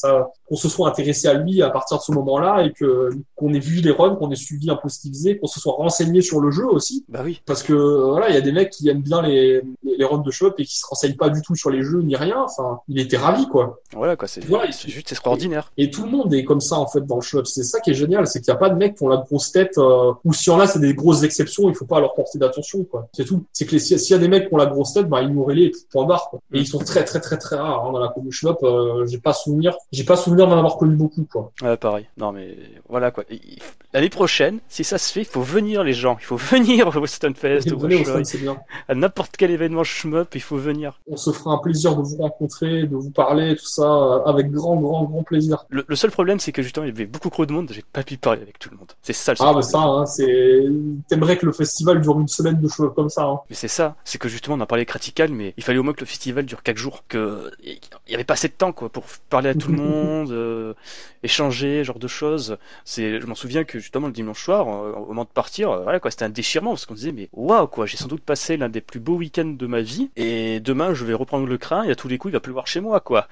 qu'on 0.49 0.57
se 0.57 0.69
soit 0.69 0.89
intéressé 0.89 1.29
à 1.29 1.35
lui 1.35 1.62
à 1.62 1.70
partir 1.70 1.99
de 1.99 2.03
ce 2.03 2.12
moment-là 2.12 2.65
et 2.65 2.73
que 2.73 3.11
qu'on 3.37 3.53
ait 3.55 3.59
vu 3.59 3.81
les 3.81 3.91
runs, 3.91 4.16
qu'on 4.16 4.31
ait 4.31 4.37
suivi 4.37 4.70
un 4.70 4.77
peu 4.77 4.89
ce 4.89 5.01
qu'il 5.01 5.12
faisait, 5.12 5.39
qu'on 5.39 5.47
se 5.47 5.61
soit 5.61 5.73
renseigné 5.73 6.20
sur 6.20 6.41
le 6.41 6.51
jeu 6.51 6.66
aussi. 6.66 7.05
Bah 7.09 7.20
oui. 7.24 7.41
Parce 7.47 7.62
que 7.62 7.73
voilà, 7.73 8.29
il 8.29 8.35
y 8.35 8.39
a 8.39 8.43
des 8.43 8.53
mecs 8.53 8.70
qui 8.70 8.89
aiment 8.89 9.03
bien 9.03 9.23
les 9.23 9.62
les, 9.83 10.05
runs 10.05 10.19
de 10.19 10.31
shop 10.31 10.55
et 10.59 10.65
qui 10.65 10.79
se 10.79 10.87
renseignent 10.87 11.16
pas 11.16 11.29
du 11.29 11.43
tout 11.43 11.55
sur 11.55 11.70
les 11.70 11.83
jeux 11.83 12.03
ni 12.03 12.16
rien. 12.16 12.43
Enfin, 12.43 12.81
il 12.89 12.99
était 12.99 13.16
ravi 13.16 13.47
quoi. 13.49 13.81
Voilà 13.93 14.16
quoi, 14.16 14.29
c'est 14.29 14.43
juste 14.89 15.12
extraordinaire. 15.12 15.73
Et, 15.77 15.91
tout 15.93 16.05
le 16.05 16.11
monde 16.11 16.33
est 16.33 16.45
comme 16.45 16.61
ça 16.61 16.77
en 16.77 16.87
fait 16.87 17.05
dans 17.05 17.16
le 17.16 17.23
shop. 17.23 17.45
C'est 17.45 17.65
ça 17.65 17.81
qui 17.81 17.91
est 17.91 17.95
génial, 17.95 18.27
c'est 18.27 18.41
qu'il 18.41 18.51
n'y 18.51 18.57
a 18.57 18.59
pas 18.59 18.70
de 18.70 18.77
mecs 18.77 18.97
qui 18.97 19.03
ont 19.03 19.09
la 19.09 19.19
grosse 19.19 19.53
tête 19.53 19.77
euh, 19.77 20.12
ou 20.24 20.33
si 20.33 20.51
en 20.51 20.59
a, 20.59 20.66
c'est 20.66 20.79
des 20.79 20.91
grosses 20.94 21.23
exceptions. 21.23 21.69
Il 21.69 21.74
faut 21.74 21.86
pas 21.86 22.01
leur 22.01 22.14
porter 22.14 22.39
d'attention 22.39 22.85
quoi. 22.85 23.09
C'est 23.12 23.24
tout. 23.24 23.44
C'est 23.52 23.66
que 23.66 23.78
s'il 23.78 23.98
y 23.98 24.14
a 24.14 24.19
des 24.19 24.28
mecs 24.28 24.48
qui 24.48 24.55
ont 24.55 24.59
la 24.59 24.66
grosse 24.66 24.94
tête, 24.94 25.09
bah 25.09 25.23
ignorez-les 25.23 25.73
point 25.90 26.06
barre. 26.06 26.28
Quoi. 26.31 26.40
Et 26.52 26.60
ils 26.60 26.66
sont 26.66 26.78
très 26.78 27.05
très 27.05 27.20
très 27.20 27.39
très 27.39 27.56
rares 27.56 27.86
hein, 27.86 27.93
dans 27.93 27.98
la 27.98 28.09
commune 28.09 28.32
shop. 28.32 28.59
Euh, 28.62 29.06
j'ai 29.06 29.19
pas 29.19 29.32
souvenir, 29.32 29.77
j'ai 29.93 30.05
pas 30.05 30.16
souvenir 30.16 30.47
d'en 30.47 30.59
avoir 30.59 30.77
connu 30.77 30.97
beaucoup 30.97 31.27
quoi. 31.31 31.52
Ouais, 31.62 31.77
pareil. 31.77 32.06
Non 32.16 32.32
mais 32.32 32.56
voilà 32.89 33.10
quoi. 33.10 33.24
L'année 33.94 34.09
prochaine, 34.09 34.60
si 34.69 34.85
ça 34.85 34.98
se 34.98 35.12
fait, 35.12 35.20
il 35.20 35.27
faut 35.27 35.43
venir 35.43 35.85
les 35.85 35.93
gens. 35.93 36.16
Il 36.20 36.24
faut 36.24 36.36
venir 36.52 36.89
au 36.97 37.06
Stunfest, 37.06 37.73
au 37.73 37.86
à 38.89 38.94
n'importe 38.94 39.36
quel 39.36 39.51
événement 39.51 39.85
shmup, 39.85 40.35
il 40.35 40.40
faut 40.40 40.56
venir. 40.56 41.01
On 41.06 41.16
se 41.16 41.31
fera 41.31 41.52
un 41.52 41.59
plaisir 41.59 41.97
de 41.97 42.02
vous 42.02 42.16
rencontrer, 42.16 42.85
de 42.85 42.97
vous 42.97 43.10
parler, 43.10 43.56
tout 43.56 43.66
ça, 43.66 43.82
euh, 43.82 44.24
avec 44.24 44.51
grand 44.51 44.77
grand 44.77 45.05
grand 45.05 45.23
plaisir. 45.23 45.66
Le, 45.69 45.85
seul 45.97 46.10
problème, 46.10 46.40
c'est 46.40 46.52
que 46.52 46.62
justement, 46.62 46.85
il 46.85 46.90
y 46.90 46.93
avait 46.93 47.06
beaucoup 47.06 47.31
trop 47.31 47.47
de 47.47 47.52
monde. 47.52 47.70
J'ai 47.73 47.85
pas 47.93 48.02
pu 48.02 48.16
parler 48.16 48.43
avec 48.43 48.59
tout 48.59 48.70
le 48.70 48.77
monde. 48.77 48.93
C'est 49.02 49.12
ça 49.12 49.32
le 49.32 49.39
Ah 49.40 49.52
bah 49.52 49.62
ça, 49.62 49.81
hein, 49.81 50.06
c'est. 50.06 50.64
T'aimerais 51.09 51.37
que 51.37 51.47
le 51.47 51.53
festival 51.53 52.01
dure 52.01 52.19
une 52.21 52.29
semaine 52.29 52.61
de 52.61 52.69
choses 52.69 52.93
comme 52.95 53.09
ça. 53.09 53.25
Hein. 53.25 53.41
Mais 53.51 53.57
c'est 53.57 53.69
ça. 53.69 53.97
C'est 54.05 54.19
que 54.19 54.29
justement, 54.29 54.57
on 54.57 54.61
en 54.61 54.67
parlait 54.67 54.87
critical, 54.87 55.31
mais 55.31 55.55
il 55.57 55.63
fallait 55.63 55.79
au 55.79 55.83
moins 55.83 55.93
que 55.93 56.01
le 56.01 56.07
festival 56.07 56.45
dure 56.45 56.63
4 56.63 56.77
jours. 56.77 57.05
Que 57.09 57.51
il 57.63 57.79
y 58.09 58.15
avait 58.15 58.25
pas 58.25 58.35
assez 58.35 58.49
de 58.49 58.55
temps 58.55 58.73
quoi 58.73 58.89
pour 58.89 59.05
parler 59.31 59.51
à 59.51 59.55
tout 59.55 59.71
le 59.71 59.79
monde, 59.83 60.31
euh, 60.31 60.75
échanger, 61.23 61.85
genre 61.85 61.99
de 61.99 62.09
choses. 62.09 62.59
C'est, 62.85 63.21
je 63.21 63.27
m'en 63.27 63.35
souviens 63.35 63.65
que 63.65 63.79
justement 63.79 64.07
le 64.07 64.13
dimanche 64.13 64.43
soir, 64.43 64.69
euh, 64.69 64.93
au 64.93 65.07
moment 65.07 65.25
de 65.25 65.29
partir, 65.29 65.71
euh, 65.71 65.83
voilà 65.83 66.01
quoi, 66.01 66.11
c'était 66.11 66.25
un 66.25 66.31
déchirement 66.31 66.71
parce 66.71 66.87
qu'on 66.87 66.95
disait 66.95 67.13
mais 67.13 67.29
waouh 67.33 67.67
quoi, 67.67 67.87
j'ai 67.87 67.97
sans 67.97 68.09
doute 68.09 68.23
passé 68.23 68.57
l'un 68.57 68.69
des 68.69 68.81
plus 68.81 69.01
beaux 69.01 69.17
week-ends 69.17 69.55
de 69.59 69.67
ma 69.67 69.81
vie 69.81 70.11
et 70.17 70.61
demain 70.61 70.95
je 70.95 71.05
vais 71.05 71.15
reprendre 71.15 71.47
le 71.47 71.59
train 71.59 71.85
et 71.85 71.91
à 71.91 71.95
tous 71.95 72.09
les 72.09 72.19
coups 72.19 72.33
il 72.33 72.35
va 72.35 72.41
pleuvoir 72.41 72.67
chez 72.67 72.81
moi 72.81 73.01
quoi. 73.01 73.29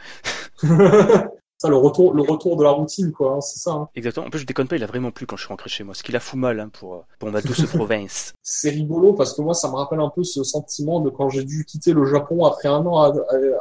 ça 1.60 1.68
le 1.68 1.76
retour 1.76 2.14
le 2.14 2.22
retour 2.22 2.56
de 2.56 2.64
la 2.64 2.70
routine 2.70 3.12
quoi 3.12 3.34
hein, 3.34 3.40
c'est 3.42 3.58
ça 3.58 3.72
hein. 3.72 3.88
exactement. 3.94 4.26
En 4.26 4.30
plus 4.30 4.38
je 4.38 4.46
déconne 4.46 4.66
pas 4.66 4.76
il 4.76 4.82
a 4.82 4.86
vraiment 4.86 5.10
plu 5.10 5.26
quand 5.26 5.36
je 5.36 5.42
suis 5.42 5.48
rentré 5.48 5.68
chez 5.68 5.84
moi. 5.84 5.94
Ce 5.94 6.02
qu'il 6.02 6.16
a 6.16 6.20
fou 6.20 6.38
mal 6.38 6.58
hein, 6.58 6.70
pour 6.72 7.04
pour 7.18 7.30
ma 7.30 7.42
douce 7.42 7.66
province. 7.74 8.32
C'est 8.42 8.70
rigolo 8.70 9.12
parce 9.12 9.34
que 9.34 9.42
moi 9.42 9.52
ça 9.52 9.68
me 9.68 9.74
rappelle 9.74 10.00
un 10.00 10.08
peu 10.08 10.24
ce 10.24 10.42
sentiment 10.42 11.00
de 11.00 11.10
quand 11.10 11.28
j'ai 11.28 11.44
dû 11.44 11.66
quitter 11.66 11.92
le 11.92 12.06
Japon 12.06 12.46
après 12.46 12.68
un 12.68 12.86
an 12.86 13.12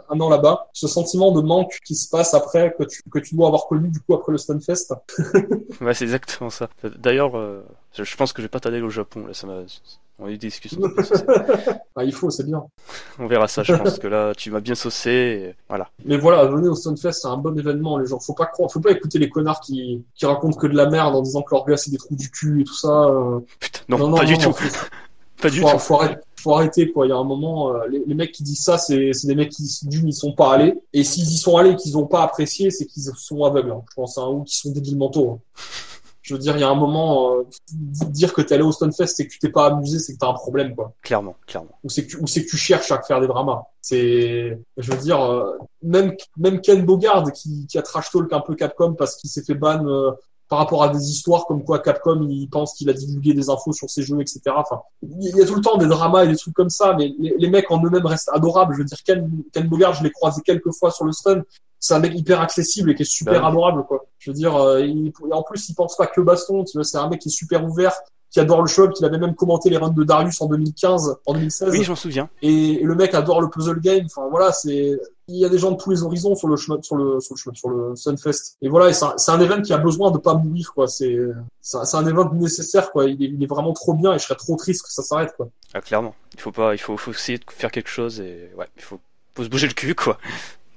un 0.10 0.20
an 0.22 0.30
là-bas. 0.30 0.70
Ce 0.72 0.88
sentiment 0.88 1.34
de 1.34 1.42
manque 1.42 1.78
qui 1.86 1.96
se 1.96 2.08
passe 2.08 2.34
après 2.34 2.74
que 2.80 2.86
tu 2.86 3.04
que 3.12 3.20
tu 3.20 3.36
dois 3.36 3.48
avoir 3.48 3.68
connu 3.68 3.90
du 3.90 4.00
coup 4.00 4.14
après 4.14 4.32
le 4.32 4.38
Stunfest. 4.38 4.94
Ouais 5.82 5.94
c'est 5.94 6.06
exactement 6.06 6.50
ça. 6.50 6.70
D'ailleurs 6.98 7.38
euh, 7.38 7.66
je 7.94 8.16
pense 8.16 8.34
que 8.34 8.42
je 8.42 8.46
vais 8.46 8.50
pas 8.50 8.60
t'aller 8.60 8.82
au 8.82 8.90
Japon 8.90 9.28
là 9.28 9.34
ça 9.34 9.48
m'a 9.48 9.64
on 10.20 10.26
a 10.26 10.30
eu 10.30 10.38
des 10.38 10.48
discussions. 10.48 10.82
ah, 11.96 12.04
il 12.04 12.14
faut, 12.14 12.30
c'est 12.30 12.46
bien. 12.46 12.64
On 13.20 13.28
verra 13.28 13.48
ça, 13.48 13.64
je 13.64 13.74
pense 13.74 14.00
que 14.00 14.08
là, 14.08 14.34
tu 14.36 14.52
m'as 14.52 14.60
bien 14.60 14.76
saucé, 14.76 15.56
voilà. 15.70 15.90
Mais 16.04 16.18
voilà, 16.18 16.46
venez 16.46 16.68
au 16.68 16.76
Stonefest, 16.76 17.22
c'est 17.22 17.28
un 17.28 17.38
bon 17.38 17.58
événement, 17.58 17.98
les 17.98 18.06
gens. 18.06 18.20
Faut 18.20 18.34
pas 18.34 18.46
croire, 18.46 18.70
faut 18.70 18.82
pas 18.82 18.92
écouter 18.92 19.18
les 19.18 19.30
connards 19.30 19.62
qui, 19.62 20.04
qui 20.16 20.26
racontent 20.26 20.58
que 20.58 20.68
de 20.68 20.76
la 20.76 20.90
merde 20.90 21.16
en 21.16 21.22
disant 21.22 21.42
que 21.42 21.56
leur 21.56 21.66
gars 21.66 21.78
c'est 21.78 21.92
des 21.92 21.98
trous 21.98 22.16
du 22.16 22.30
cul 22.30 22.62
et 22.62 22.64
tout 22.66 22.76
ça. 22.76 23.06
Euh. 23.06 23.40
Putain, 23.60 23.80
non, 23.88 24.14
pas 24.14 24.26
du 24.26 24.38
tout. 24.38 24.54
pas 25.42 25.50
du 25.50 25.62
tout. 25.62 25.68
Faut 25.80 25.96
arrêter, 25.96 26.22
faut 26.36 26.54
arrêter, 26.54 26.92
quoi. 26.92 27.06
Il 27.06 27.10
y 27.10 27.14
a 27.14 27.18
un 27.18 27.24
moment, 27.24 27.74
euh, 27.74 27.88
les, 27.88 28.14
mecs 28.14 28.34
qui 28.34 28.44
disent 28.44 28.64
ça, 28.64 28.78
c'est, 28.78 29.14
c'est 29.14 29.28
des 29.28 29.36
mecs 29.36 29.52
qui, 29.52 29.64
d'une, 29.84 30.10
ils 30.10 30.14
sont 30.14 30.34
pas 30.34 30.54
allés. 30.54 30.74
Et 30.92 31.06
s'ils 31.06 31.30
y 31.32 31.38
sont 31.38 31.56
allés 31.56 31.72
et 31.72 31.76
qu'ils 31.78 31.98
ont 31.98 32.08
pas 32.08 32.24
apprécié, 32.24 32.72
c'est 32.72 32.86
qu'ils 32.86 33.04
sont 33.04 33.46
aveugles, 33.46 33.72
hein. 33.72 33.84
je 33.90 33.96
pense, 33.96 34.18
hein, 34.18 34.28
ou 34.28 34.44
qu'ils 34.44 34.58
sont 34.58 34.72
débiles 34.72 34.98
mentaux. 34.98 35.32
Hein. 35.32 35.62
Je 36.30 36.36
veux 36.36 36.40
dire, 36.40 36.56
il 36.56 36.60
y 36.60 36.64
a 36.64 36.70
un 36.70 36.76
moment, 36.76 37.38
euh, 37.38 37.44
dire 37.72 38.34
que 38.34 38.42
t'es 38.44 38.54
allé 38.54 38.62
au 38.62 38.72
Stonefest 38.72 39.20
et 39.20 39.26
que 39.28 39.34
tu 39.34 39.40
t'es 39.40 39.50
pas 39.50 39.66
amusé, 39.66 39.98
c'est 39.98 40.14
que 40.14 40.20
t'as 40.20 40.28
un 40.28 40.34
problème, 40.34 40.76
quoi. 40.76 40.94
Clairement, 41.02 41.36
clairement. 41.48 41.72
Ou 41.84 41.90
c'est 41.90 42.06
que, 42.06 42.18
ou 42.18 42.28
c'est 42.28 42.46
que 42.46 42.50
tu 42.52 42.56
cherches 42.56 42.92
à 42.92 43.02
faire 43.02 43.20
des 43.20 43.26
dramas. 43.26 43.64
C'est, 43.82 44.60
je 44.78 44.92
veux 44.92 44.98
dire, 45.00 45.20
euh, 45.24 45.58
même 45.82 46.16
même 46.38 46.62
Ken 46.62 46.86
Bogard 46.86 47.32
qui, 47.32 47.66
qui 47.66 47.80
a 47.80 47.82
trash 47.82 48.12
talk 48.12 48.32
un 48.32 48.42
peu 48.42 48.54
Capcom 48.54 48.94
parce 48.94 49.16
qu'il 49.16 49.28
s'est 49.28 49.42
fait 49.42 49.56
ban 49.56 49.84
euh, 49.88 50.12
par 50.50 50.60
rapport 50.60 50.84
à 50.84 50.90
des 50.90 51.10
histoires 51.10 51.48
comme 51.48 51.64
quoi 51.64 51.80
Capcom 51.80 52.22
il 52.30 52.48
pense 52.48 52.76
qu'il 52.76 52.92
a 52.92 52.94
divulgué 52.94 53.34
des 53.34 53.50
infos 53.50 53.74
sur 53.74 53.90
ses 53.90 54.04
jeux, 54.04 54.22
etc. 54.22 54.42
Enfin, 54.56 54.82
il 55.02 55.36
y 55.36 55.42
a 55.42 55.48
tout 55.48 55.56
le 55.56 55.62
temps 55.62 55.78
des 55.78 55.88
dramas 55.88 56.26
et 56.26 56.28
des 56.28 56.38
trucs 56.38 56.54
comme 56.54 56.70
ça, 56.70 56.96
mais 56.96 57.12
les, 57.18 57.34
les 57.40 57.50
mecs 57.50 57.72
en 57.72 57.84
eux-mêmes 57.84 58.06
restent 58.06 58.30
adorables. 58.32 58.76
Je 58.76 58.80
veux 58.82 58.86
dire, 58.86 59.02
Ken, 59.04 59.28
Ken 59.52 59.68
Bogard, 59.68 59.96
je 59.96 60.04
l'ai 60.04 60.12
croisé 60.12 60.44
quelques 60.46 60.74
fois 60.74 60.92
sur 60.92 61.06
le 61.06 61.12
stun 61.12 61.42
c'est 61.80 61.94
un 61.94 62.00
mec 62.00 62.14
hyper 62.14 62.42
accessible 62.42 62.92
et 62.92 62.96
qui 62.96 63.04
est 63.04 63.06
super 63.06 63.42
bah 63.42 63.48
adorable 63.48 63.86
quoi. 63.86 64.06
Je 64.20 64.32
veux 64.32 64.36
dire, 64.36 64.56
euh, 64.56 64.82
il, 64.82 65.14
en 65.32 65.44
plus 65.44 65.70
il 65.70 65.76
pense 65.76 65.96
pas 65.96 66.08
que 66.08 66.22
baston, 66.22 66.64
tu 66.66 66.78
vois, 66.78 66.84
c'est 66.84 66.98
un 66.98 67.10
mec 67.10 67.22
qui 67.22 67.30
est 67.30 67.32
super 67.32 67.64
ouvert, 67.66 67.94
qui 68.30 68.40
adore 68.40 68.62
le 68.62 68.68
shop, 68.68 68.90
qui 68.90 69.06
avait 69.06 69.18
même 69.18 69.34
commenté 69.34 69.70
les 69.70 69.78
runs 69.78 69.90
de 69.90 70.04
Darius 70.04 70.42
en 70.42 70.48
2015, 70.48 71.18
en 71.26 71.34
2016. 71.34 71.70
Oui, 71.72 71.84
j'en 71.84 71.96
souviens. 71.96 72.30
Et, 72.42 72.82
le 72.84 72.96
mec 72.96 73.14
adore 73.14 73.42
le 73.42 73.50
puzzle 73.50 73.80
game. 73.80 74.06
Enfin 74.06 74.28
voilà, 74.30 74.52
c'est 74.52 75.00
il 75.30 75.38
y 75.38 75.46
a 75.46 75.50
des 75.50 75.58
gens 75.58 75.72
de 75.72 75.78
tous 75.78 75.92
les 75.92 76.04
horizons 76.04 76.36
sur 76.36 76.48
le 76.48 76.58
sur 76.58 76.76
le 76.76 77.20
sur 77.20 77.36
le 77.36 77.56
sur 77.56 77.70
le 77.70 77.96
Sunfest. 77.96 78.58
Et 78.62 78.68
voilà, 78.68 78.92
c'est 78.92 79.06
un, 79.06 79.16
un 79.36 79.40
événement 79.40 79.64
qui 79.64 79.74
a 79.74 79.78
besoin 79.78 80.12
de 80.12 80.18
pas 80.18 80.34
mourir 80.34 80.74
quoi. 80.74 80.88
C'est 80.88 81.18
c'est 81.62 81.96
un 81.96 82.02
événement 82.02 82.34
nécessaire 82.34 82.92
quoi. 82.92 83.06
Il 83.06 83.24
est, 83.24 83.30
il 83.30 83.42
est, 83.42 83.48
vraiment 83.48 83.74
trop 83.74 83.94
bien 83.94 84.14
et 84.14 84.20
je 84.20 84.26
serais 84.26 84.36
trop 84.36 84.58
triste 84.58 84.84
que 84.84 84.92
ça 84.92 85.02
s'arrête 85.02 85.34
quoi. 85.38 85.48
Ah 85.74 85.82
clairement. 85.82 86.14
Il 86.34 86.42
faut 86.42 86.52
pas, 86.52 86.74
il 86.74 86.80
faut, 86.80 86.98
faut 86.98 87.12
essayer 87.12 87.38
de 87.38 87.46
faire 87.48 87.72
quelque 87.72 87.90
chose 87.90 88.20
et 88.20 88.52
ouais, 88.58 88.68
il 88.76 88.82
faut 88.82 89.00
faut 89.36 89.44
se 89.44 89.50
bouger 89.50 89.68
le 89.68 89.74
cul 89.74 89.96
quoi 89.96 90.18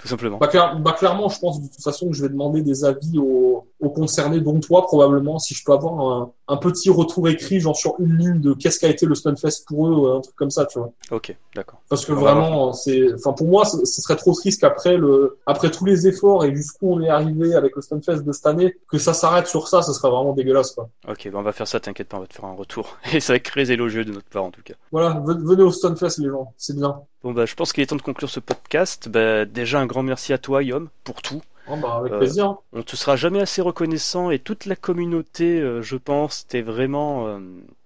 tout 0.03 0.09
simplement. 0.09 0.39
Bah, 0.39 0.51
bah, 0.81 0.97
clairement, 0.99 1.29
je 1.29 1.39
pense 1.39 1.63
de 1.63 1.69
toute 1.69 1.83
façon 1.83 2.09
que 2.09 2.15
je 2.15 2.23
vais 2.23 2.29
demander 2.29 2.61
des 2.63 2.85
avis 2.85 3.19
aux, 3.19 3.69
aux 3.83 3.91
concernés, 3.91 4.41
dont 4.41 4.61
toi 4.61 4.83
probablement, 4.83 5.39
si 5.39 5.55
je 5.55 5.65
peux 5.65 5.73
avoir 5.73 6.01
un, 6.01 6.33
un, 6.49 6.57
petit 6.57 6.89
retour 6.89 7.29
écrit, 7.29 7.59
genre 7.59 7.77
sur 7.77 7.97
une 7.99 8.17
ligne 8.17 8.41
de 8.41 8.55
qu'est-ce 8.55 8.79
qu'a 8.79 8.89
été 8.89 9.07
le 9.07 9.15
Stunfest 9.17 9.65
pour 9.67 9.89
eux, 9.89 10.17
un 10.17 10.21
truc 10.21 10.37
comme 10.37 10.51
ça, 10.51 10.67
tu 10.67 10.79
vois. 10.79 10.93
Ok, 11.11 11.37
d'accord. 11.55 11.81
Parce 11.89 12.07
que 12.07 12.13
vraiment, 12.13 12.73
c'est, 12.73 13.13
enfin 13.15 13.33
pour 13.33 13.49
moi, 13.49 13.65
ce 13.65 13.85
serait 13.85 14.17
trop 14.17 14.33
triste 14.35 14.61
qu'après 14.61 14.97
le, 14.97 15.39
après 15.47 15.71
tous 15.71 15.85
les 15.85 16.07
efforts 16.07 16.45
et 16.45 16.55
jusqu'où 16.55 16.95
on 16.95 17.01
est 17.01 17.09
arrivé 17.09 17.55
avec 17.55 17.75
le 17.75 17.83
Stunfest 17.83 18.23
de 18.23 18.33
cette 18.33 18.47
année, 18.47 18.77
que 18.89 18.99
ça 18.99 19.15
s'arrête 19.15 19.49
sur 19.49 19.67
ça, 19.67 19.83
ce 19.83 19.93
serait 19.93 20.11
vraiment 20.11 20.33
dégueulasse, 20.33 20.71
quoi. 20.71 20.89
Ok, 21.09 21.29
bah 21.33 21.39
on 21.41 21.43
va 21.43 21.53
faire 21.53 21.67
ça, 21.67 21.81
t'inquiète 21.81 22.09
pas, 22.09 22.19
on 22.19 22.21
va 22.21 22.27
te 22.29 22.35
faire 22.35 22.45
un 22.45 22.55
retour. 22.55 22.99
Et 23.13 23.19
ça 23.19 23.33
va 23.33 23.39
être 23.39 23.51
très 23.51 23.71
élogieux 23.73 24.05
de 24.05 24.13
notre 24.13 24.29
part 24.29 24.45
en 24.45 24.53
tout 24.53 24.63
cas. 24.63 24.75
Voilà, 24.93 25.21
venez 25.27 25.63
au 25.63 25.73
Stunfest 25.73 26.19
les 26.19 26.29
gens, 26.29 26.55
c'est 26.57 26.77
bien. 26.77 27.01
Bon 27.25 27.33
bah 27.33 27.47
je 27.47 27.55
pense 27.55 27.73
qu'il 27.73 27.83
est 27.83 27.87
temps 27.87 27.97
de 27.97 28.03
conclure 28.03 28.31
ce 28.31 28.41
podcast. 28.41 29.09
Bah, 29.09 29.45
déjà 29.45 29.81
un 29.81 29.87
grand 29.87 30.03
merci 30.03 30.33
à 30.33 30.39
toi 30.39 30.63
Yom 30.63 30.89
pour 31.05 31.21
tout. 31.23 31.43
Oh 31.69 31.77
bah 31.77 31.97
avec 32.01 32.13
plaisir. 32.17 32.51
Euh, 32.51 32.81
on 32.81 32.83
te 32.83 32.97
sera 32.97 33.17
jamais 33.17 33.41
assez 33.41 33.63
reconnaissant 33.63 34.31
et 34.31 34.39
toute 34.39 34.67
la 34.67 34.77
communauté, 34.77 35.61
euh, 35.61 35.81
je 35.81 35.97
pense, 35.97 36.47
t'es 36.47 36.61
vraiment 36.61 37.29
euh, 37.29 37.39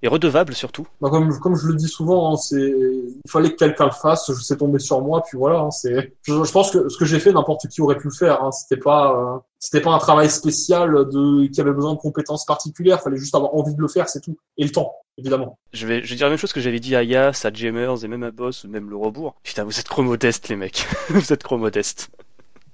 et 0.02 0.08
redevable 0.08 0.54
surtout. 0.54 0.86
Bah 1.00 1.10
comme 1.10 1.38
comme 1.40 1.56
je 1.56 1.66
le 1.66 1.74
dis 1.74 1.88
souvent, 1.88 2.32
hein, 2.32 2.36
c'est 2.36 2.56
il 2.56 3.30
fallait 3.30 3.50
que 3.50 3.56
quelqu'un 3.56 3.86
le 3.86 3.90
fasse. 3.90 4.30
Je 4.32 4.40
sais 4.40 4.56
tomber 4.56 4.78
sur 4.78 5.00
moi, 5.02 5.22
puis 5.22 5.36
voilà. 5.36 5.60
Hein, 5.60 5.70
c'est 5.70 6.14
je, 6.22 6.52
pense 6.52 6.70
que 6.70 6.88
ce 6.88 6.96
que 6.96 7.04
j'ai 7.04 7.18
fait, 7.18 7.32
n'importe 7.32 7.68
qui 7.68 7.82
aurait 7.82 7.98
pu 7.98 8.08
le 8.08 8.14
faire. 8.14 8.42
Hein, 8.42 8.50
c'était 8.52 8.80
pas 8.80 9.14
euh, 9.14 9.38
c'était 9.58 9.80
pas 9.80 9.90
un 9.90 9.98
travail 9.98 10.30
spécial 10.30 10.90
de 10.92 11.46
qui 11.48 11.60
avait 11.60 11.72
besoin 11.72 11.94
de 11.94 11.98
compétences 11.98 12.46
particulières. 12.46 13.02
Fallait 13.02 13.18
juste 13.18 13.34
avoir 13.34 13.54
envie 13.54 13.74
de 13.74 13.80
le 13.80 13.88
faire, 13.88 14.08
c'est 14.08 14.20
tout. 14.20 14.36
Et 14.56 14.64
le 14.64 14.70
temps, 14.70 14.94
évidemment. 15.18 15.58
Je 15.72 15.86
vais 15.86 16.02
je 16.02 16.10
vais 16.10 16.16
dire 16.16 16.26
la 16.26 16.30
même 16.30 16.38
chose 16.38 16.52
que 16.52 16.60
j'avais 16.60 16.80
dit 16.80 16.96
à 16.96 17.02
Yas, 17.02 17.42
à 17.44 17.52
Jamers 17.52 18.04
et 18.04 18.08
même 18.08 18.22
à 18.22 18.30
Boss 18.30 18.64
ou 18.64 18.68
même 18.68 18.88
le 18.88 18.96
Rebours. 18.96 19.34
Putain, 19.42 19.64
vous 19.64 19.78
êtes 19.78 19.86
trop 19.86 20.02
modestes 20.02 20.48
les 20.48 20.56
mecs. 20.56 20.86
vous 21.10 21.32
êtes 21.32 21.42
trop 21.42 21.58
modestes. 21.58 22.10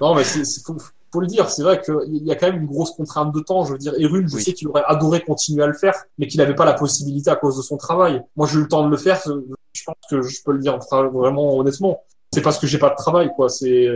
Non, 0.03 0.17
mais 0.17 0.25
c'est, 0.25 0.43
faut, 0.67 0.77
faut 1.13 1.21
le 1.21 1.29
dire. 1.29 1.49
C'est 1.49 1.63
vrai 1.63 1.81
qu'il 1.81 2.27
y 2.27 2.33
a 2.33 2.35
quand 2.35 2.49
même 2.49 2.63
une 2.63 2.67
grosse 2.67 2.91
contrainte 2.91 3.33
de 3.33 3.39
temps. 3.39 3.65
Je 3.65 3.73
veux 3.73 3.79
dire, 3.79 3.95
Erune, 3.99 4.29
je 4.29 4.37
sais 4.37 4.53
qu'il 4.53 4.67
aurait 4.67 4.83
adoré 4.85 5.23
continuer 5.23 5.63
à 5.63 5.69
le 5.69 5.75
faire, 5.75 5.95
mais 6.19 6.27
qu'il 6.27 6.39
n'avait 6.39 6.57
pas 6.57 6.65
la 6.65 6.75
possibilité 6.75 7.31
à 7.31 7.37
cause 7.37 7.57
de 7.57 7.63
son 7.63 7.77
travail. 7.77 8.21
Moi, 8.35 8.49
j'ai 8.49 8.59
eu 8.59 8.63
le 8.63 8.69
temps 8.69 8.85
de 8.85 8.91
le 8.91 8.97
faire. 8.97 9.23
Je 9.25 9.85
pense 9.85 9.95
que 10.11 10.21
je 10.21 10.43
peux 10.43 10.51
le 10.53 10.59
dire 10.59 10.77
vraiment 10.77 11.57
honnêtement. 11.57 12.03
C'est 12.35 12.43
parce 12.43 12.59
que 12.59 12.67
j'ai 12.67 12.79
pas 12.79 12.91
de 12.91 12.97
travail, 12.97 13.31
quoi. 13.37 13.49
C'est, 13.49 13.87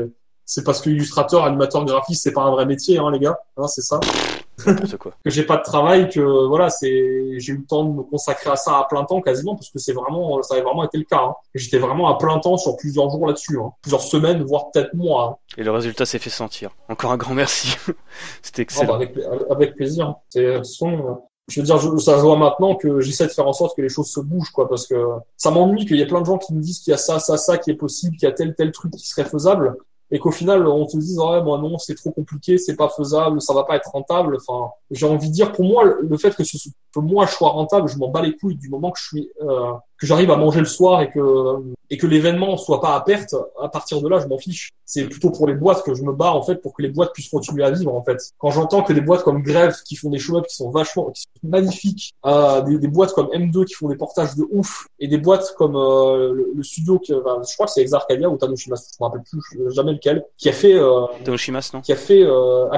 c'est 0.45 0.62
parce 0.62 0.81
que 0.81 0.91
illustrateur, 0.91 1.45
animateur, 1.45 1.85
graphiste, 1.85 2.23
c'est 2.23 2.33
pas 2.33 2.43
un 2.43 2.53
vrai 2.53 2.66
métier, 2.66 2.99
hein, 2.99 3.11
les 3.11 3.19
gars. 3.19 3.37
Hein, 3.57 3.66
c'est 3.66 3.83
ça. 3.83 3.99
Quoi. 4.99 5.12
que 5.24 5.31
j'ai 5.31 5.45
pas 5.45 5.57
de 5.57 5.62
travail, 5.62 6.09
que 6.09 6.47
voilà, 6.47 6.70
c'est, 6.70 7.39
j'ai 7.39 7.53
eu 7.53 7.59
le 7.59 7.65
temps 7.65 7.85
de 7.85 7.93
me 7.93 8.03
consacrer 8.03 8.51
à 8.51 8.57
ça 8.57 8.78
à 8.78 8.85
plein 8.85 9.05
temps 9.05 9.20
quasiment, 9.20 9.55
parce 9.55 9.70
que 9.70 9.78
c'est 9.78 9.93
vraiment, 9.93 10.43
ça 10.43 10.55
avait 10.55 10.62
vraiment 10.62 10.85
été 10.85 10.99
le 10.99 11.05
cas. 11.05 11.23
Hein. 11.23 11.35
J'étais 11.55 11.78
vraiment 11.78 12.09
à 12.09 12.19
plein 12.19 12.39
temps 12.39 12.57
sur 12.57 12.77
plusieurs 12.77 13.11
jours 13.11 13.27
là-dessus, 13.27 13.59
hein. 13.59 13.73
plusieurs 13.83 14.03
semaines, 14.03 14.43
voire 14.43 14.70
peut-être 14.70 14.95
mois. 14.95 15.24
Hein. 15.24 15.37
Et 15.59 15.65
le 15.65 15.70
résultat 15.70 16.07
s'est 16.07 16.19
fait 16.19 16.31
sentir. 16.31 16.70
Encore 16.89 17.12
un 17.12 17.16
grand 17.16 17.35
merci. 17.35 17.77
C'était 18.43 18.62
excellent. 18.62 18.95
Ah, 18.95 18.99
bah, 18.99 19.23
avec, 19.51 19.77
plaisir. 19.77 20.15
C'est 20.31 20.62
son, 20.65 21.19
je 21.49 21.61
veux 21.61 21.66
dire, 21.66 21.78
je, 21.78 21.97
ça 21.99 22.16
se 22.16 22.23
voit 22.23 22.37
maintenant 22.37 22.74
que 22.74 23.01
j'essaie 23.01 23.27
de 23.27 23.33
faire 23.33 23.47
en 23.47 23.53
sorte 23.53 23.77
que 23.77 23.83
les 23.83 23.89
choses 23.89 24.09
se 24.09 24.20
bougent, 24.20 24.51
quoi, 24.51 24.69
parce 24.69 24.87
que 24.87 24.95
ça 25.37 25.51
m'ennuie 25.51 25.87
qu'il 25.87 25.97
y 25.97 26.03
ait 26.03 26.07
plein 26.07 26.20
de 26.20 26.27
gens 26.27 26.39
qui 26.39 26.55
me 26.55 26.61
disent 26.61 26.81
qu'il 26.81 26.91
y 26.91 26.95
a 26.95 26.99
ça, 26.99 27.19
ça, 27.19 27.37
ça 27.37 27.59
qui 27.59 27.70
est 27.70 27.77
possible, 27.77 28.16
qu'il 28.16 28.28
y 28.28 28.31
a 28.31 28.35
tel, 28.35 28.55
tel 28.55 28.73
truc 28.73 28.93
qui 28.93 29.07
serait 29.07 29.24
faisable 29.24 29.77
et 30.11 30.19
qu'au 30.19 30.31
final 30.31 30.66
on 30.66 30.87
te 30.87 30.97
dise 30.97 31.19
ouais 31.19 31.43
moi 31.43 31.59
non 31.59 31.78
c'est 31.78 31.95
trop 31.95 32.11
compliqué 32.11 32.59
c'est 32.59 32.77
pas 32.77 32.89
faisable 32.89 33.41
ça 33.41 33.55
va 33.55 33.65
pas 33.65 33.77
être 33.77 33.91
rentable. 33.91 34.37
Enfin 34.37 34.70
j'ai 34.91 35.07
envie 35.07 35.28
de 35.28 35.35
dire 35.35 35.53
pour 35.53 35.65
moi 35.65 35.85
le 35.85 36.19
fait 36.19 36.35
que 36.35 36.45
ce 36.45 36.57
que 36.95 37.01
moi 37.01 37.27
je 37.27 37.33
sois 37.33 37.51
rentable 37.51 37.89
je 37.89 37.99
m'en 37.99 38.09
bats 38.09 38.23
les 38.23 38.37
couilles 38.37 38.57
du 38.57 38.69
moment 38.69 38.91
que 38.91 38.99
je 38.99 39.07
suis 39.07 39.31
euh, 39.43 39.73
que 39.99 40.07
j'arrive 40.07 40.31
à 40.31 40.37
manger 40.37 40.61
le 40.61 40.66
soir 40.66 41.03
et 41.03 41.11
que 41.11 41.74
et 41.91 41.97
que 41.97 42.07
l'événement 42.07 42.57
soit 42.57 42.81
pas 42.81 42.95
à 42.95 43.01
perte 43.01 43.35
à 43.63 43.69
partir 43.69 44.01
de 44.01 44.09
là 44.09 44.21
je 44.21 44.27
m'en 44.27 44.39
fiche. 44.39 44.71
C'est 44.85 45.05
plutôt 45.05 45.31
pour 45.31 45.47
les 45.47 45.55
boîtes 45.55 45.83
que 45.83 45.95
je 45.95 46.03
me 46.03 46.13
bats 46.13 46.33
en 46.33 46.43
fait 46.43 46.57
pour 46.57 46.75
que 46.75 46.83
les 46.83 46.89
boîtes 46.89 47.13
puissent 47.13 47.29
continuer 47.29 47.65
à 47.65 47.71
vivre 47.71 47.95
en 47.95 48.03
fait. 48.03 48.19
Quand 48.39 48.51
j'entends 48.51 48.83
que 48.83 48.93
des 48.93 49.01
boîtes 49.01 49.23
comme 49.23 49.43
Grève 49.43 49.75
qui 49.85 49.97
font 49.97 50.11
des 50.11 50.19
show 50.19 50.41
qui 50.43 50.55
sont 50.55 50.71
vachement 50.71 51.11
qui 51.11 51.23
sont 51.23 51.49
magnifiques 51.49 52.15
euh, 52.25 52.61
des, 52.63 52.79
des, 52.79 52.89
boîtes 52.89 53.13
comme 53.13 53.29
M2 53.29 53.65
qui 53.65 53.75
font 53.75 53.89
des 53.89 53.97
portages 53.97 54.37
de 54.37 54.45
ouf 54.51 54.87
et 54.99 55.09
des 55.09 55.19
boîtes 55.19 55.55
comme 55.57 55.77
euh, 55.77 56.33
le, 56.55 56.63
studio 56.63 56.99
qui 56.99 57.15
enfin, 57.15 57.41
je 57.49 57.55
crois 57.55 57.67
que 57.67 57.73
c'est 57.73 57.83
Exarcadia 57.83 58.29
ou 58.29 58.37
Tanoshimas 58.37 58.91
je 58.93 59.05
me 59.05 59.09
rappelle 59.09 59.23
plus 59.23 59.41
jamais 59.73 59.93
lequel 59.93 60.25
qui 60.37 60.49
a 60.49 60.53
fait 60.53 60.75
euh, 60.75 61.07
Tanoshimas 61.25 61.71
non. 61.75 61.81
qui 61.81 61.93
a 61.93 61.97
fait 61.97 62.23
euh, 62.23 62.69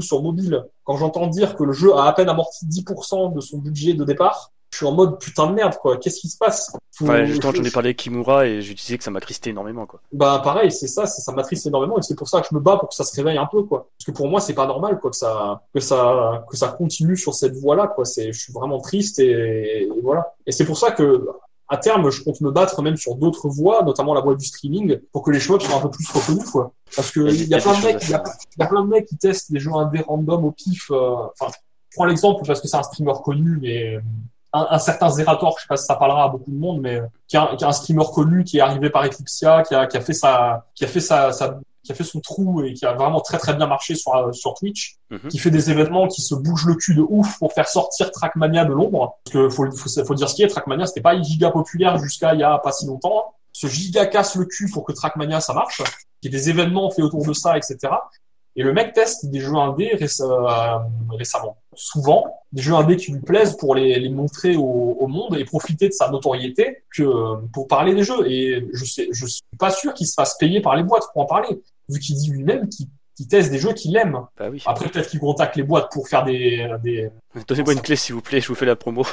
sur 0.00 0.22
mobile. 0.22 0.64
Quand 0.84 0.96
j'entends 0.96 1.26
dire 1.26 1.56
que 1.56 1.64
le 1.64 1.72
jeu 1.72 1.94
a 1.94 2.06
à 2.06 2.12
peine 2.12 2.28
amorti 2.28 2.66
10% 2.66 3.34
de 3.34 3.40
son 3.40 3.58
budget 3.58 3.94
de 3.94 4.04
départ 4.04 4.52
je 4.70 4.78
suis 4.78 4.86
en 4.86 4.92
mode 4.92 5.18
putain 5.18 5.46
de 5.46 5.54
merde 5.54 5.74
quoi. 5.80 5.96
Qu'est-ce 5.96 6.20
qui 6.20 6.28
se 6.28 6.36
passe? 6.36 6.72
Ouais, 7.00 7.26
justement, 7.26 7.52
j'en 7.52 7.62
ai 7.62 7.70
parlé 7.70 7.88
avec 7.88 7.98
Kimura 7.98 8.46
et 8.46 8.62
je 8.62 8.72
disais 8.72 8.98
que 8.98 9.04
ça 9.04 9.10
m'a 9.10 9.20
tristé 9.20 9.50
énormément 9.50 9.86
quoi. 9.86 10.00
Bah 10.12 10.40
pareil, 10.42 10.70
c'est 10.70 10.88
ça, 10.88 11.06
ça 11.06 11.32
m'attriste 11.32 11.66
énormément 11.66 11.98
et 11.98 12.02
c'est 12.02 12.14
pour 12.14 12.28
ça 12.28 12.40
que 12.40 12.48
je 12.50 12.54
me 12.54 12.60
bats 12.60 12.76
pour 12.76 12.88
que 12.88 12.94
ça 12.94 13.04
se 13.04 13.14
réveille 13.16 13.38
un 13.38 13.46
peu 13.46 13.62
quoi. 13.62 13.88
Parce 13.98 14.06
que 14.06 14.10
pour 14.12 14.28
moi, 14.28 14.40
c'est 14.40 14.54
pas 14.54 14.66
normal 14.66 14.98
quoi 15.00 15.10
que 15.10 15.16
ça 15.16 15.62
que 15.72 15.80
ça 15.80 16.44
que 16.50 16.56
ça 16.56 16.68
continue 16.68 17.16
sur 17.16 17.34
cette 17.34 17.56
voie-là 17.56 17.88
quoi. 17.88 18.04
C'est 18.04 18.32
je 18.32 18.38
suis 18.38 18.52
vraiment 18.52 18.80
triste 18.80 19.18
et, 19.18 19.88
voilà. 20.02 20.34
Et 20.46 20.52
c'est 20.52 20.64
pour 20.64 20.78
ça 20.78 20.90
que 20.90 21.26
à 21.68 21.76
terme, 21.78 22.10
je 22.10 22.22
compte 22.22 22.40
me 22.40 22.50
battre 22.50 22.80
même 22.80 22.96
sur 22.96 23.16
d'autres 23.16 23.48
voies, 23.48 23.82
notamment 23.82 24.14
la 24.14 24.20
voie 24.20 24.36
du 24.36 24.44
streaming, 24.44 25.00
pour 25.12 25.22
que 25.22 25.32
les 25.32 25.40
choix 25.40 25.58
soient 25.58 25.76
un 25.76 25.80
peu 25.80 25.90
plus 25.90 26.06
reconnus, 26.12 26.48
quoi. 26.50 26.72
Parce 26.94 27.10
que 27.10 27.20
il 27.20 27.48
y, 27.48 27.54
a 27.54 27.58
plein 27.58 27.76
de 27.80 27.84
mecs, 27.84 28.02
il 28.02 28.10
y, 28.10 28.14
a, 28.14 28.66
plein 28.66 28.84
de 28.84 28.88
mecs 28.88 29.06
qui 29.06 29.16
testent 29.16 29.50
des 29.50 29.58
jeux 29.58 29.72
indés 29.74 30.00
random 30.06 30.44
au 30.44 30.52
pif. 30.52 30.92
Euh, 30.92 31.26
enfin, 31.40 31.50
je 31.50 31.96
prends 31.96 32.04
l'exemple 32.04 32.44
parce 32.46 32.60
que 32.60 32.68
c'est 32.68 32.76
un 32.76 32.84
streamer 32.84 33.14
connu, 33.24 33.58
mais 33.60 33.98
un, 34.56 34.78
certain 34.78 35.08
Zerator, 35.10 35.56
je 35.56 35.62
sais 35.62 35.68
pas 35.68 35.76
si 35.76 35.86
ça 35.86 35.96
parlera 35.96 36.24
à 36.24 36.28
beaucoup 36.28 36.50
de 36.50 36.56
monde, 36.56 36.80
mais 36.80 37.00
qui 37.28 37.36
a, 37.36 37.54
qui 37.56 37.64
a 37.64 37.68
un 37.68 37.72
streamer 37.72 38.04
connu 38.12 38.44
qui 38.44 38.58
est 38.58 38.60
arrivé 38.60 38.90
par 38.90 39.04
Eclipsia, 39.04 39.62
qui 39.62 39.74
a, 39.74 39.86
qui 39.86 39.96
a 39.96 40.00
fait 40.00 40.12
sa, 40.12 40.66
qui 40.74 40.84
a 40.84 40.88
fait 40.88 41.00
sa, 41.00 41.32
sa 41.32 41.58
qui 41.86 41.92
a 41.92 41.94
fait 41.94 42.04
son 42.04 42.20
trou 42.20 42.64
et 42.64 42.74
qui 42.74 42.84
a 42.84 42.92
vraiment 42.92 43.20
très 43.20 43.38
très 43.38 43.54
bien 43.54 43.66
marché 43.66 43.94
sur 43.94 44.34
sur 44.34 44.54
Twitch, 44.54 44.96
mhm. 45.10 45.28
qui 45.28 45.38
fait 45.38 45.50
des 45.50 45.70
événements 45.70 46.08
qui 46.08 46.20
se 46.20 46.34
bougent 46.34 46.66
le 46.66 46.74
cul 46.74 46.94
de 46.94 47.04
ouf 47.08 47.38
pour 47.38 47.52
faire 47.52 47.68
sortir 47.68 48.10
Trackmania 48.10 48.64
de 48.64 48.72
l'ombre. 48.72 49.18
Parce 49.24 49.32
que 49.32 49.48
faut, 49.48 49.70
faut, 49.70 50.04
faut 50.04 50.14
dire 50.14 50.28
ce 50.28 50.34
qui 50.34 50.42
est, 50.42 50.48
Trackmania 50.48 50.86
c'était 50.86 51.00
pas 51.00 51.20
giga 51.22 51.50
populaire 51.50 51.98
jusqu'à 51.98 52.34
il 52.34 52.40
y 52.40 52.42
a 52.42 52.58
pas 52.58 52.72
si 52.72 52.86
longtemps. 52.86 53.32
Ce 53.52 53.68
giga 53.68 54.06
casse 54.06 54.34
le 54.34 54.44
cul 54.44 54.68
pour 54.70 54.84
que 54.84 54.92
Trackmania 54.92 55.40
ça 55.40 55.54
marche. 55.54 55.80
Il 56.22 56.30
y 56.30 56.34
a 56.34 56.38
des 56.38 56.50
événements 56.50 56.90
faits 56.90 57.04
autour 57.04 57.24
de 57.24 57.32
ça, 57.32 57.56
etc. 57.56 57.78
Et 58.56 58.62
le 58.62 58.72
mec 58.72 58.94
teste 58.94 59.26
des 59.26 59.38
jeux 59.38 59.54
indés 59.54 59.92
euh, 59.92 60.78
récemment. 61.10 61.58
Souvent, 61.74 62.24
des 62.52 62.62
jeux 62.62 62.72
indés 62.72 62.96
qui 62.96 63.12
lui 63.12 63.20
plaisent 63.20 63.56
pour 63.58 63.74
les, 63.74 64.08
montrer 64.08 64.56
au, 64.56 65.06
monde 65.06 65.36
et 65.36 65.44
profiter 65.44 65.88
de 65.88 65.92
sa 65.92 66.10
notoriété 66.10 66.84
que 66.90 67.36
pour 67.52 67.68
parler 67.68 67.94
des 67.94 68.02
jeux. 68.02 68.26
Et 68.30 68.66
je 68.72 68.84
je 69.12 69.26
suis 69.26 69.42
pas 69.58 69.70
sûr 69.70 69.92
qu'il 69.92 70.06
se 70.06 70.14
fasse 70.14 70.38
payer 70.38 70.62
par 70.62 70.74
les 70.74 70.82
boîtes 70.82 71.04
pour 71.12 71.22
en 71.22 71.26
parler, 71.26 71.48
vu 71.88 72.00
qu'il 72.00 72.16
dit 72.16 72.30
lui-même 72.30 72.68
qu'il 72.70 72.86
qui 73.16 73.26
teste 73.26 73.50
des 73.50 73.58
jeux 73.58 73.72
qu'il 73.72 73.96
aime. 73.96 74.20
Bah 74.38 74.48
oui. 74.50 74.62
Après, 74.66 74.88
peut-être 74.88 75.08
qu'il 75.08 75.20
contacte 75.20 75.56
les 75.56 75.62
boîtes 75.62 75.90
pour 75.90 76.06
faire 76.06 76.24
des. 76.24 76.68
des... 76.82 77.10
Donnez-moi 77.48 77.72
une 77.72 77.80
clé, 77.80 77.96
s'il 77.96 78.14
vous 78.14 78.20
plaît, 78.20 78.40
je 78.42 78.48
vous 78.48 78.54
fais 78.54 78.66
la 78.66 78.76
promo. 78.76 79.06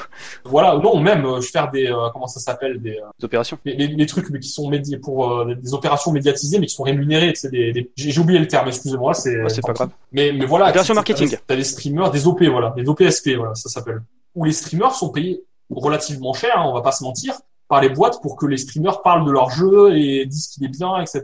Voilà, 0.43 0.77
non, 0.77 0.99
même, 0.99 1.25
euh, 1.25 1.39
je 1.39 1.49
faire 1.49 1.71
des. 1.71 1.87
Euh, 1.87 2.09
comment 2.11 2.27
ça 2.27 2.41
s'appelle 2.41 2.81
Des, 2.81 2.99
des 3.17 3.25
opérations 3.25 3.57
les, 3.63 3.87
les, 3.87 4.05
trucs 4.05 4.29
mais 4.29 4.39
qui 4.39 4.49
sont 4.49 4.69
médi 4.69 4.97
pour 4.97 5.31
euh, 5.31 5.55
des 5.55 5.73
opérations 5.73 6.11
médiatisées, 6.11 6.59
mais 6.59 6.65
qui 6.65 6.75
sont 6.75 6.83
rémunérées. 6.83 7.31
C'est 7.35 7.49
des, 7.49 7.71
des... 7.71 7.91
J'ai 7.95 8.19
oublié 8.19 8.39
le 8.39 8.47
terme, 8.47 8.67
excusez-moi. 8.67 9.13
C'est 9.13 9.41
ouais, 9.41 9.61
pas 9.65 9.73
grave. 9.73 9.89
Mais, 10.11 10.33
mais 10.33 10.45
voilà. 10.45 10.69
Opération 10.69 10.93
marketing. 10.93 11.37
T'as 11.47 11.55
des 11.55 11.63
streamers, 11.63 12.11
des 12.11 12.27
OP, 12.27 12.43
voilà. 12.43 12.73
Des 12.75 12.87
OPSP, 12.87 13.31
voilà, 13.37 13.55
ça 13.55 13.69
s'appelle. 13.69 14.01
Où 14.35 14.43
les 14.43 14.51
streamers 14.51 14.93
sont 14.93 15.09
payés 15.09 15.43
relativement 15.69 16.33
cher, 16.33 16.57
hein, 16.57 16.65
on 16.65 16.73
va 16.73 16.81
pas 16.81 16.91
se 16.91 17.03
mentir, 17.03 17.35
par 17.67 17.81
les 17.81 17.89
boîtes 17.89 18.21
pour 18.21 18.35
que 18.35 18.45
les 18.45 18.57
streamers 18.57 19.01
parlent 19.01 19.25
de 19.25 19.31
leur 19.31 19.49
jeu 19.49 19.95
et 19.95 20.25
disent 20.25 20.47
qu'il 20.47 20.63
est 20.65 20.69
bien, 20.69 21.01
etc. 21.01 21.23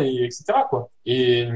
et 0.00 0.24
etc. 0.24 0.44
quoi. 0.68 0.88
Et, 1.04 1.46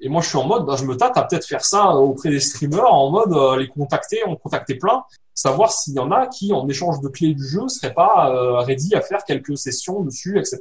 et 0.00 0.08
moi 0.08 0.22
je 0.22 0.28
suis 0.28 0.38
en 0.38 0.46
mode, 0.46 0.66
bah, 0.66 0.76
je 0.78 0.84
me 0.84 0.96
tâte 0.96 1.16
à 1.16 1.22
peut-être 1.22 1.46
faire 1.46 1.64
ça 1.64 1.90
auprès 1.90 2.30
des 2.30 2.40
streamers 2.40 2.92
en 2.92 3.10
mode 3.10 3.32
euh, 3.32 3.56
les 3.56 3.68
contacter, 3.68 4.24
en 4.24 4.36
contacter 4.36 4.76
plein 4.76 5.04
savoir 5.36 5.70
s'il 5.70 5.94
y 5.94 5.98
en 5.98 6.10
a 6.10 6.26
qui, 6.26 6.52
en 6.54 6.66
échange 6.66 7.00
de 7.00 7.08
clés 7.08 7.34
du 7.34 7.46
jeu, 7.46 7.68
seraient 7.68 7.92
pas 7.92 8.32
euh, 8.34 8.58
ready 8.60 8.94
à 8.94 9.02
faire 9.02 9.22
quelques 9.24 9.56
sessions 9.56 10.00
dessus, 10.00 10.38
etc. 10.38 10.60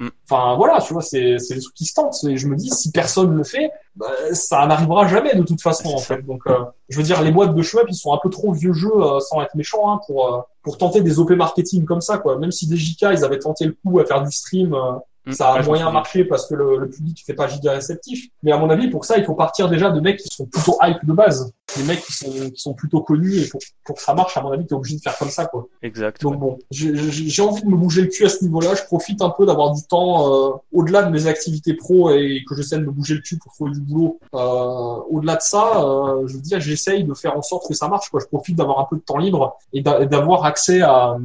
Mm. 0.00 0.08
Enfin 0.28 0.56
voilà, 0.56 0.80
tu 0.80 0.92
vois, 0.92 1.02
c'est 1.02 1.38
c'est 1.38 1.54
des 1.54 1.60
trucs 1.60 1.74
qui 1.74 1.84
se 1.84 1.94
tentent. 1.94 2.16
Et 2.24 2.36
je 2.36 2.48
me 2.48 2.56
dis, 2.56 2.68
si 2.68 2.90
personne 2.90 3.34
le 3.34 3.44
fait, 3.44 3.70
bah, 3.94 4.08
ça 4.32 4.66
n'arrivera 4.66 5.06
jamais 5.06 5.34
de 5.36 5.44
toute 5.44 5.62
façon 5.62 5.90
en 5.90 5.98
fait. 5.98 6.20
Donc, 6.22 6.42
euh, 6.48 6.58
je 6.88 6.96
veux 6.96 7.04
dire, 7.04 7.22
les 7.22 7.30
boîtes 7.30 7.54
de 7.54 7.62
shmup, 7.62 7.86
ils 7.88 7.94
sont 7.94 8.12
un 8.12 8.18
peu 8.20 8.28
trop 8.28 8.52
vieux 8.52 8.72
jeux, 8.72 8.90
euh, 8.92 9.20
sans 9.20 9.40
être 9.40 9.54
méchants, 9.54 9.92
hein, 9.92 10.00
pour 10.06 10.34
euh, 10.34 10.40
pour 10.64 10.78
tenter 10.78 11.00
des 11.00 11.20
OP 11.20 11.30
marketing 11.30 11.84
comme 11.84 12.00
ça, 12.00 12.18
quoi. 12.18 12.38
Même 12.38 12.50
si 12.50 12.66
des 12.66 12.76
JK, 12.76 13.02
ils 13.12 13.24
avaient 13.24 13.38
tenté 13.38 13.66
le 13.66 13.76
coup 13.84 14.00
à 14.00 14.04
faire 14.04 14.22
du 14.22 14.32
stream 14.32 14.74
Mm. 14.74 15.00
Ça 15.30 15.52
a 15.52 15.62
moyen 15.62 15.90
marché 15.92 16.24
parce 16.24 16.48
que 16.48 16.54
le, 16.54 16.78
le 16.78 16.90
public 16.90 17.22
fait 17.24 17.34
pas 17.34 17.46
giga 17.46 17.72
réceptif. 17.72 18.28
Mais 18.42 18.50
à 18.50 18.58
mon 18.58 18.68
avis, 18.70 18.88
pour 18.88 19.04
ça, 19.04 19.18
il 19.18 19.24
faut 19.24 19.34
partir 19.34 19.68
déjà 19.68 19.90
de 19.90 20.00
mecs 20.00 20.18
qui 20.18 20.28
sont 20.28 20.46
plutôt 20.46 20.76
hype 20.82 21.04
de 21.04 21.12
base. 21.12 21.52
Des 21.76 21.84
mecs 21.84 22.04
qui 22.04 22.12
sont, 22.12 22.50
qui 22.50 22.60
sont 22.60 22.74
plutôt 22.74 23.00
connus 23.02 23.38
et 23.38 23.48
pour, 23.48 23.60
pour 23.84 23.96
que 23.96 24.02
ça 24.02 24.14
marche, 24.14 24.36
à 24.36 24.42
mon 24.42 24.50
avis, 24.50 24.66
t'es 24.66 24.74
obligé 24.74 24.96
de 24.96 25.00
faire 25.00 25.16
comme 25.16 25.30
ça, 25.30 25.46
quoi. 25.46 25.68
Exact. 25.82 26.20
Donc 26.22 26.38
bon, 26.38 26.58
j'ai 26.70 27.42
envie 27.42 27.62
de 27.62 27.68
me 27.68 27.76
bouger 27.76 28.02
le 28.02 28.08
cul 28.08 28.24
à 28.26 28.28
ce 28.28 28.42
niveau-là. 28.42 28.74
Je 28.74 28.82
profite 28.82 29.22
un 29.22 29.30
peu 29.30 29.46
d'avoir 29.46 29.72
du 29.72 29.82
temps 29.84 30.26
euh, 30.26 30.50
au-delà 30.72 31.04
de 31.04 31.10
mes 31.10 31.28
activités 31.28 31.74
pro 31.74 32.10
et 32.10 32.42
que 32.48 32.56
j'essaie 32.56 32.78
de 32.78 32.84
me 32.84 32.90
bouger 32.90 33.14
le 33.14 33.20
cul 33.20 33.38
pour 33.38 33.52
trouver 33.52 33.70
du 33.70 33.80
boulot. 33.80 34.18
Euh, 34.34 35.02
au-delà 35.08 35.36
de 35.36 35.42
ça, 35.42 35.84
euh, 35.84 36.26
je 36.26 36.34
veux 36.34 36.42
dire, 36.42 36.60
j'essaye 36.60 37.04
de 37.04 37.14
faire 37.14 37.36
en 37.36 37.42
sorte 37.42 37.68
que 37.68 37.74
ça 37.74 37.88
marche, 37.88 38.10
quoi. 38.10 38.20
Je 38.20 38.26
profite 38.26 38.56
d'avoir 38.56 38.80
un 38.80 38.86
peu 38.90 38.96
de 38.96 39.02
temps 39.02 39.18
libre 39.18 39.56
et 39.72 39.82
d'avoir 39.82 40.44
accès 40.44 40.82
à, 40.82 41.16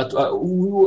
à, 0.00 0.20
à, 0.20 0.32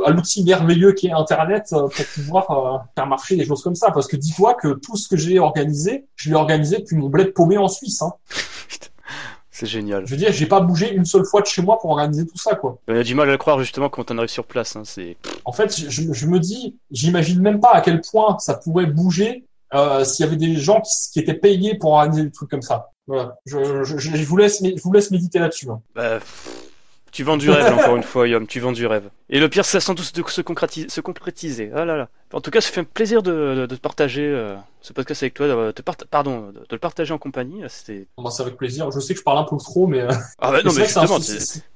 à 0.05 0.11
l'outil 0.11 0.43
merveilleux 0.43 0.93
qui 0.93 1.07
est 1.07 1.11
Internet 1.11 1.67
euh, 1.73 1.87
pour 1.87 2.05
pouvoir 2.15 2.51
euh, 2.51 2.77
faire 2.95 3.07
marcher 3.07 3.35
des 3.35 3.45
choses 3.45 3.63
comme 3.63 3.75
ça. 3.75 3.91
Parce 3.91 4.07
que 4.07 4.15
dis-toi 4.15 4.55
que 4.55 4.73
tout 4.73 4.97
ce 4.97 5.07
que 5.07 5.17
j'ai 5.17 5.39
organisé, 5.39 6.05
je 6.15 6.29
l'ai 6.29 6.35
organisé 6.35 6.77
depuis 6.79 6.95
mon 6.95 7.09
bled 7.09 7.33
paumé 7.33 7.57
en 7.57 7.67
Suisse. 7.67 8.01
Hein. 8.01 8.13
C'est 9.55 9.67
génial. 9.67 10.05
Je 10.07 10.11
veux 10.11 10.17
dire, 10.17 10.31
j'ai 10.31 10.47
pas 10.47 10.61
bougé 10.61 10.91
une 10.91 11.05
seule 11.05 11.25
fois 11.25 11.41
de 11.41 11.45
chez 11.45 11.61
moi 11.61 11.77
pour 11.79 11.91
organiser 11.91 12.25
tout 12.25 12.39
ça, 12.39 12.55
quoi. 12.55 12.79
On 12.87 12.95
a 12.95 13.03
du 13.03 13.13
mal 13.13 13.29
à 13.29 13.31
le 13.33 13.37
croire 13.37 13.59
justement 13.59 13.87
quand 13.87 14.09
on 14.09 14.17
arrive 14.17 14.31
sur 14.31 14.45
place. 14.45 14.75
Hein, 14.75 14.81
c'est. 14.83 15.15
En 15.45 15.51
fait, 15.51 15.79
je, 15.89 16.11
je 16.11 16.25
me 16.25 16.39
dis, 16.39 16.79
j'imagine 16.89 17.39
même 17.39 17.59
pas 17.59 17.71
à 17.71 17.81
quel 17.81 18.01
point 18.01 18.37
ça 18.39 18.55
pourrait 18.55 18.87
bouger 18.87 19.45
euh, 19.75 20.03
s'il 20.03 20.25
y 20.25 20.27
avait 20.27 20.37
des 20.37 20.55
gens 20.55 20.81
qui, 20.81 21.11
qui, 21.11 21.19
étaient 21.19 21.35
payés 21.35 21.75
pour 21.75 21.91
organiser 21.91 22.23
des 22.23 22.31
trucs 22.31 22.49
comme 22.49 22.63
ça. 22.63 22.89
Voilà. 23.05 23.35
Je, 23.45 23.83
je, 23.83 23.97
je 23.97 24.25
vous 24.25 24.37
laisse, 24.37 24.63
je 24.63 24.81
vous 24.81 24.91
laisse 24.91 25.11
méditer 25.11 25.37
là-dessus. 25.37 25.69
Hein. 25.69 25.81
Bah, 25.95 26.19
tu 27.13 27.23
vends 27.23 27.37
du 27.37 27.49
rêve, 27.49 27.71
encore 27.71 27.95
une 27.95 28.03
fois, 28.03 28.27
Yom, 28.27 28.47
tu 28.47 28.59
vends 28.59 28.71
du 28.71 28.87
rêve. 28.87 29.09
Et 29.29 29.39
le 29.39 29.47
pire, 29.47 29.65
ça 29.65 29.79
sent 29.79 29.93
tous 29.93 30.11
se, 30.27 30.41
concrétiser, 30.41 30.89
se 30.89 30.99
concrétiser. 30.99 31.71
Ah 31.73 31.85
là 31.85 31.95
là. 31.95 32.09
En 32.33 32.41
tout 32.41 32.49
cas, 32.49 32.59
ça 32.59 32.71
fait 32.71 32.81
un 32.81 32.85
plaisir 32.85 33.21
de, 33.21 33.67
de, 33.69 33.75
partager 33.75 34.25
euh, 34.25 34.55
ce 34.81 34.93
podcast 34.93 35.21
avec 35.21 35.35
toi, 35.35 35.47
de, 35.47 35.81
pardon, 36.09 36.51
de, 36.51 36.65
le 36.71 36.77
partager 36.79 37.13
en 37.13 37.19
compagnie. 37.19 37.61
C'était. 37.67 38.07
Moi, 38.17 38.31
c'est 38.31 38.41
avec 38.41 38.57
plaisir. 38.57 38.89
Je 38.89 38.99
sais 38.99 39.13
que 39.13 39.19
je 39.19 39.23
parle 39.23 39.37
un 39.37 39.43
peu 39.43 39.55
trop, 39.57 39.85
mais. 39.85 40.01
Euh, 40.01 40.11
ah 40.39 40.51
bah 40.51 40.63
non, 40.63 40.73
mais, 40.73 40.85
justement, 40.85 41.19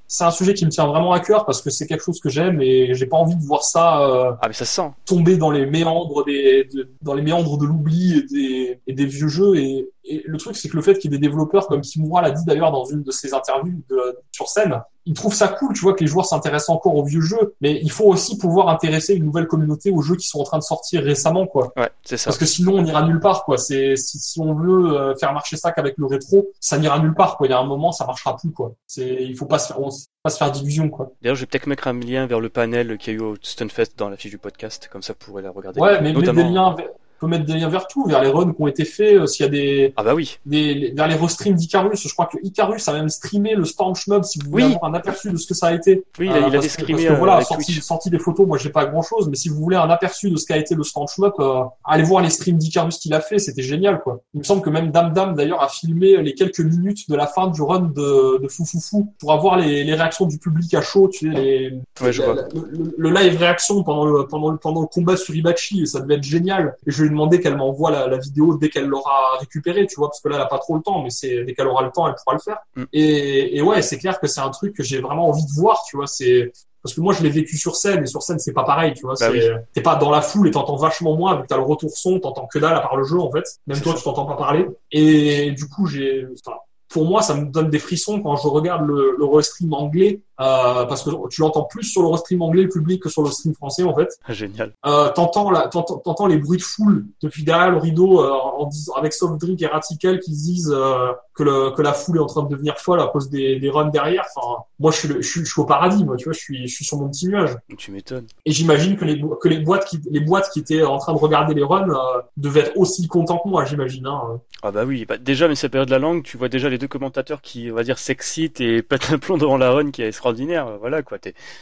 c'est 0.07 0.23
un 0.23 0.31
sujet 0.31 0.53
qui 0.53 0.65
me 0.65 0.71
tient 0.71 0.87
vraiment 0.87 1.11
à 1.11 1.19
cœur 1.19 1.45
parce 1.45 1.61
que 1.61 1.69
c'est 1.69 1.85
quelque 1.85 2.03
chose 2.03 2.21
que 2.21 2.29
j'aime 2.29 2.61
et 2.61 2.93
j'ai 2.93 3.05
pas 3.05 3.17
envie 3.17 3.35
de 3.35 3.43
voir 3.43 3.63
ça, 3.63 4.01
euh, 4.01 4.31
ah, 4.41 4.47
mais 4.47 4.53
ça 4.53 4.63
sent. 4.63 4.89
tomber 5.05 5.35
dans 5.35 5.51
les 5.51 5.65
méandres 5.65 6.23
des 6.23 6.63
de, 6.73 6.89
dans 7.01 7.13
les 7.13 7.21
méandres 7.21 7.57
de 7.57 7.65
l'oubli 7.65 8.17
et 8.17 8.21
des, 8.23 8.79
et 8.87 8.93
des 8.93 9.05
vieux 9.05 9.27
jeux 9.27 9.57
et, 9.57 9.89
et 10.07 10.23
le 10.25 10.37
truc 10.37 10.55
c'est 10.55 10.69
que 10.69 10.75
le 10.75 10.81
fait 10.81 10.97
qu'il 10.97 11.11
y 11.11 11.15
ait 11.15 11.17
des 11.17 11.27
développeurs 11.27 11.67
comme 11.67 11.81
Kimura 11.81 12.21
l'a 12.21 12.31
dit 12.31 12.45
d'ailleurs 12.45 12.71
dans 12.71 12.85
une 12.85 13.03
de 13.03 13.11
ses 13.11 13.33
interviews 13.33 13.81
de, 13.89 14.17
sur 14.31 14.47
scène 14.47 14.81
il 15.05 15.13
trouve 15.13 15.33
ça 15.33 15.47
cool 15.47 15.73
tu 15.73 15.81
vois 15.81 15.93
que 15.93 16.01
les 16.01 16.07
joueurs 16.07 16.25
s'intéressent 16.25 16.69
encore 16.69 16.95
aux 16.95 17.03
vieux 17.03 17.21
jeux 17.21 17.55
mais 17.61 17.79
il 17.81 17.91
faut 17.91 18.05
aussi 18.05 18.37
pouvoir 18.37 18.69
intéresser 18.69 19.15
une 19.15 19.25
nouvelle 19.25 19.47
communauté 19.47 19.91
aux 19.91 20.01
jeux 20.01 20.15
qui 20.15 20.27
sont 20.27 20.39
en 20.39 20.43
train 20.43 20.57
de 20.57 20.63
sortir 20.63 21.03
récemment 21.03 21.47
quoi. 21.47 21.71
Ouais 21.75 21.89
c'est 22.03 22.17
ça. 22.17 22.25
Parce 22.25 22.37
que 22.37 22.45
sinon 22.45 22.75
on 22.75 22.81
n'ira 22.81 23.05
nulle 23.05 23.19
part 23.19 23.43
quoi. 23.43 23.57
C'est 23.57 23.95
si, 23.95 24.19
si 24.19 24.39
on 24.39 24.53
veut 24.53 24.91
euh, 24.91 25.15
faire 25.15 25.33
marcher 25.33 25.57
ça 25.57 25.71
qu'avec 25.71 25.97
le 25.97 26.05
rétro 26.05 26.49
ça 26.59 26.77
n'ira 26.77 26.99
nulle 26.99 27.13
part 27.13 27.37
quoi. 27.37 27.47
Il 27.47 27.51
y 27.51 27.53
a 27.53 27.59
un 27.59 27.65
moment 27.65 27.91
ça 27.91 28.05
marchera 28.05 28.35
plus 28.37 28.51
quoi. 28.51 28.73
C'est 28.85 29.07
il 29.07 29.35
faut 29.35 29.45
pas 29.45 29.59
se 29.59 29.67
faire 29.67 29.77
pas 30.23 30.29
se 30.29 30.37
faire 30.37 30.51
d'illusions 30.51 30.89
quoi. 30.89 31.11
D'ailleurs, 31.21 31.35
je 31.35 31.41
vais 31.41 31.47
peut-être 31.47 31.67
mettre 31.67 31.87
un 31.87 31.99
lien 31.99 32.25
vers 32.25 32.39
le 32.39 32.49
panel 32.49 32.97
qu'il 32.97 33.13
y 33.13 33.15
a 33.15 33.19
eu 33.19 33.23
au 33.23 33.35
Stunfest 33.41 33.97
dans 33.97 34.09
la 34.09 34.17
fiche 34.17 34.31
du 34.31 34.37
podcast, 34.37 34.89
comme 34.91 35.01
ça 35.01 35.13
vous 35.13 35.25
pourrez 35.25 35.41
la 35.41 35.51
regarder. 35.51 35.79
Ouais, 35.79 36.01
mais 36.01 36.13
notamment... 36.13 36.43
des 36.43 36.49
liens 36.49 36.75
peut 37.19 37.27
mettre 37.27 37.45
des 37.45 37.53
liens 37.53 37.69
vers 37.69 37.87
tout, 37.87 38.05
vers 38.05 38.21
les 38.21 38.29
runs 38.29 38.53
qui 38.53 38.61
ont 38.61 38.67
été 38.67 38.85
faits, 38.85 39.15
euh, 39.15 39.25
s'il 39.25 39.45
y 39.45 39.47
a 39.47 39.51
des 39.51 39.93
ah 39.95 40.03
bah 40.03 40.13
oui, 40.13 40.37
des 40.45 40.93
vers 40.95 41.07
les 41.07 41.15
restreams 41.15 41.55
d'Icarus. 41.55 42.07
Je 42.07 42.13
crois 42.13 42.27
que 42.27 42.37
Icarus 42.43 42.87
a 42.87 42.93
même 42.93 43.09
streamé 43.09 43.55
le 43.55 43.65
Storm 43.65 43.95
Shmup 43.95 44.23
si 44.23 44.39
vous 44.39 44.49
voulez 44.49 44.65
avoir 44.65 44.85
un 44.85 44.93
aperçu 44.93 45.31
de 45.31 45.37
ce 45.37 45.47
que 45.47 45.53
ça 45.53 45.67
a 45.67 45.73
été. 45.73 46.03
Oui, 46.19 46.27
il 46.27 46.31
a, 46.31 46.35
euh, 46.35 46.49
il 46.49 46.55
a 46.55 46.61
streamé. 46.61 47.07
voilà, 47.09 47.41
sorti, 47.41 47.73
sorti, 47.73 48.09
des 48.09 48.19
photos. 48.19 48.47
Moi, 48.47 48.57
j'ai 48.57 48.69
pas 48.69 48.85
grand 48.85 49.01
chose, 49.01 49.29
mais 49.29 49.35
si 49.35 49.49
vous 49.49 49.55
voulez 49.55 49.77
un 49.77 49.89
aperçu 49.89 50.29
de 50.29 50.37
ce 50.37 50.45
qu'a 50.45 50.57
été 50.57 50.75
le 50.75 50.83
Storm 50.83 51.07
Shmup, 51.07 51.33
euh, 51.39 51.63
allez 51.83 52.03
voir 52.03 52.21
les 52.21 52.29
streams 52.29 52.57
d'Icarus 52.57 52.97
qu'il 52.97 53.13
a 53.13 53.21
fait. 53.21 53.39
C'était 53.39 53.61
génial, 53.61 54.01
quoi. 54.01 54.21
Il 54.33 54.39
me 54.39 54.43
semble 54.43 54.61
que 54.61 54.69
même 54.69 54.91
Dam 54.91 55.13
Dam 55.13 55.35
d'ailleurs 55.35 55.61
a 55.61 55.69
filmé 55.69 56.21
les 56.21 56.33
quelques 56.33 56.59
minutes 56.59 57.09
de 57.09 57.15
la 57.15 57.27
fin 57.27 57.47
du 57.47 57.61
run 57.61 57.91
de, 57.95 58.41
de 58.41 58.47
Foufoufou 58.47 59.13
pour 59.19 59.33
avoir 59.33 59.57
les, 59.57 59.83
les 59.83 59.93
réactions 59.93 60.25
du 60.25 60.37
public 60.37 60.73
à 60.73 60.81
chaud. 60.81 61.09
Tu 61.11 61.31
sais, 61.31 61.35
les, 61.35 61.79
ouais, 62.01 62.11
je 62.11 62.21
le, 62.21 62.93
le, 62.97 63.09
live 63.09 63.37
réaction 63.37 63.83
pendant 63.83 64.05
le 64.05 64.27
pendant 64.27 64.51
le 64.51 64.57
pendant 64.57 64.81
le 64.81 64.87
combat 64.87 65.17
sur 65.17 65.35
Ibachi, 65.35 65.81
et 65.81 65.85
ça 65.85 65.99
devait 65.99 66.15
être 66.15 66.23
génial. 66.23 66.75
Et 66.85 66.91
je 66.91 67.03
lui 67.07 67.13
ai 67.13 67.17
demandé 67.17 67.39
qu'elle 67.39 67.57
m'envoie 67.57 67.91
la, 67.91 68.07
la, 68.07 68.17
vidéo 68.17 68.57
dès 68.57 68.69
qu'elle 68.69 68.87
l'aura 68.87 69.37
récupérée, 69.39 69.87
tu 69.87 69.95
vois, 69.95 70.09
parce 70.09 70.21
que 70.21 70.29
là, 70.29 70.35
elle 70.35 70.41
a 70.41 70.47
pas 70.47 70.59
trop 70.59 70.75
le 70.75 70.81
temps, 70.81 71.01
mais 71.03 71.09
c'est 71.09 71.43
dès 71.43 71.53
qu'elle 71.53 71.67
aura 71.67 71.83
le 71.83 71.91
temps, 71.91 72.07
elle 72.07 72.15
pourra 72.23 72.35
le 72.35 72.41
faire. 72.41 72.57
Mm. 72.75 72.83
Et, 72.93 73.57
et 73.57 73.61
ouais, 73.61 73.81
c'est 73.81 73.97
clair 73.97 74.19
que 74.19 74.27
c'est 74.27 74.41
un 74.41 74.49
truc 74.49 74.75
que 74.75 74.83
j'ai 74.83 74.99
vraiment 74.99 75.29
envie 75.29 75.45
de 75.45 75.51
voir, 75.51 75.83
tu 75.87 75.97
vois. 75.97 76.07
C'est 76.07 76.51
parce 76.83 76.95
que 76.95 77.01
moi, 77.01 77.13
je 77.13 77.21
l'ai 77.23 77.29
vécu 77.29 77.57
sur 77.57 77.75
scène, 77.75 78.03
et 78.03 78.05
sur 78.05 78.21
scène, 78.21 78.39
c'est 78.39 78.53
pas 78.53 78.63
pareil, 78.63 78.93
tu 78.93 79.01
vois. 79.01 79.15
Bah 79.19 79.29
T'es 79.73 79.81
pas 79.81 79.95
dans 79.95 80.09
la 80.09 80.21
foule 80.21 80.47
et 80.47 80.51
t'entends 80.51 80.77
vachement 80.77 81.15
moins, 81.15 81.35
vu 81.35 81.41
que 81.41 81.47
t'as 81.47 81.57
le 81.57 81.63
retour 81.63 81.91
son, 81.91 82.19
t'entends 82.19 82.47
que 82.47 82.59
dalle 82.59 82.75
à 82.75 82.79
part 82.79 82.95
le 82.95 83.03
jeu, 83.03 83.19
en 83.19 83.31
fait. 83.31 83.43
Même 83.67 83.81
toi, 83.81 83.93
tu 83.93 84.03
t'entends 84.03 84.25
pas 84.25 84.35
parler. 84.35 84.67
Et 84.91 85.51
du 85.51 85.67
coup, 85.67 85.87
j'ai, 85.87 86.25
enfin, 86.45 86.57
pour 86.87 87.05
moi, 87.05 87.21
ça 87.21 87.33
me 87.33 87.51
donne 87.51 87.69
des 87.69 87.79
frissons 87.79 88.21
quand 88.21 88.35
je 88.37 88.47
regarde 88.47 88.87
le, 88.87 89.15
le 89.17 89.25
restream 89.25 89.73
anglais 89.73 90.21
euh, 90.39 90.85
parce 90.85 91.03
que 91.03 91.09
tu 91.29 91.41
l'entends 91.41 91.63
plus 91.63 91.83
sur 91.83 92.09
le 92.09 92.17
stream 92.17 92.41
anglais 92.41 92.63
le 92.63 92.69
public 92.69 93.01
que 93.01 93.09
sur 93.09 93.23
le 93.23 93.29
stream 93.31 93.53
français 93.53 93.83
en 93.83 93.95
fait. 93.95 94.09
Ah, 94.25 94.33
génial. 94.33 94.73
Euh, 94.85 95.09
t'entends 95.09 95.51
la, 95.51 95.67
t'entends, 95.67 96.27
les 96.27 96.37
bruits 96.37 96.57
de 96.57 96.63
foule 96.63 97.05
depuis 97.21 97.43
derrière 97.43 97.71
le 97.71 97.77
rideau 97.77 98.21
euh, 98.21 98.31
en 98.31 98.65
disant 98.67 98.93
avec 98.93 99.13
Soft 99.13 99.39
Drink 99.39 99.61
et 99.61 99.67
Ratical 99.67 100.19
qui 100.19 100.31
disent 100.31 100.73
euh, 100.73 101.11
que 101.33 101.43
le 101.43 101.71
que 101.71 101.81
la 101.81 101.93
foule 101.93 102.17
est 102.17 102.21
en 102.21 102.25
train 102.25 102.43
de 102.43 102.49
devenir 102.49 102.77
folle 102.77 102.99
à 102.99 103.07
cause 103.07 103.29
des, 103.29 103.59
des 103.59 103.69
runs 103.69 103.89
derrière. 103.89 104.25
Enfin, 104.35 104.63
moi 104.79 104.91
je 104.91 104.97
suis, 104.97 105.07
je 105.07 105.21
suis, 105.21 105.45
je 105.45 105.51
suis 105.51 105.61
au 105.61 105.65
paradis 105.65 106.03
moi, 106.03 106.17
tu 106.17 106.25
vois, 106.25 106.33
je 106.33 106.39
suis 106.39 106.67
je 106.67 106.73
suis 106.73 106.85
sur 106.85 106.97
mon 106.97 107.09
petit 107.09 107.27
nuage. 107.27 107.55
Tu 107.77 107.91
m'étonnes. 107.91 108.27
Et 108.45 108.51
j'imagine 108.51 108.97
que 108.97 109.05
les 109.05 109.21
que 109.41 109.47
les 109.47 109.59
boîtes 109.59 109.85
qui 109.85 109.99
les 110.09 110.19
boîtes 110.19 110.49
qui 110.51 110.59
étaient 110.59 110.83
en 110.83 110.97
train 110.97 111.13
de 111.13 111.19
regarder 111.19 111.53
les 111.53 111.63
runs 111.63 111.89
euh, 111.89 112.21
devaient 112.37 112.61
être 112.61 112.77
aussi 112.77 113.07
contents 113.07 113.39
que 113.39 113.49
moi, 113.49 113.65
j'imagine. 113.65 114.07
Hein. 114.07 114.39
Ah 114.63 114.71
bah 114.71 114.83
oui, 114.85 115.05
bah 115.05 115.17
déjà 115.17 115.47
mais 115.47 115.55
cette 115.55 115.71
période 115.71 115.87
de 115.87 115.93
la 115.93 115.99
langue, 115.99 116.23
tu 116.23 116.37
vois 116.37 116.49
déjà 116.49 116.69
les 116.69 116.77
deux 116.77 116.87
commentateurs 116.87 117.41
qui 117.41 117.69
on 117.71 117.75
va 117.75 117.83
dire 117.83 117.99
s'excitent 117.99 118.61
et 118.61 118.81
pètent 118.87 119.11
un 119.11 119.19
plomb 119.19 119.37
devant 119.37 119.57
la 119.57 119.71
run 119.71 119.91
qui 119.91 120.01
est 120.01 120.11
extraordinaire. 120.27 120.77
Voilà 120.79 121.01
quoi. 121.01 121.17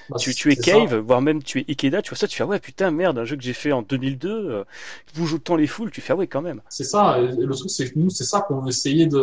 Bah, 0.09 0.17
tu, 0.17 0.33
tu 0.33 0.51
es 0.51 0.55
Cave, 0.55 0.95
voire 0.95 1.21
même 1.21 1.43
tu 1.43 1.59
es 1.59 1.65
Ikeda, 1.67 2.01
tu 2.01 2.09
vois 2.09 2.17
ça, 2.17 2.27
tu 2.27 2.37
fais 2.37 2.43
ouais 2.43 2.59
putain 2.59 2.91
merde, 2.91 3.17
un 3.17 3.25
jeu 3.25 3.35
que 3.35 3.43
j'ai 3.43 3.53
fait 3.53 3.71
en 3.71 3.81
2002, 3.81 4.29
euh, 4.29 4.63
vous 5.13 5.25
jouez 5.25 5.39
tant 5.39 5.55
les 5.55 5.67
foules, 5.67 5.91
tu 5.91 6.01
fais 6.01 6.13
ouais 6.13 6.27
quand 6.27 6.41
même. 6.41 6.61
C'est 6.69 6.83
ça. 6.83 7.19
Et 7.19 7.27
le 7.27 7.55
truc 7.55 7.69
c'est 7.69 7.91
que 7.91 7.99
nous 7.99 8.09
c'est 8.09 8.23
ça 8.23 8.41
qu'on 8.41 8.61
veut 8.61 8.69
essayer 8.69 9.07
de 9.07 9.21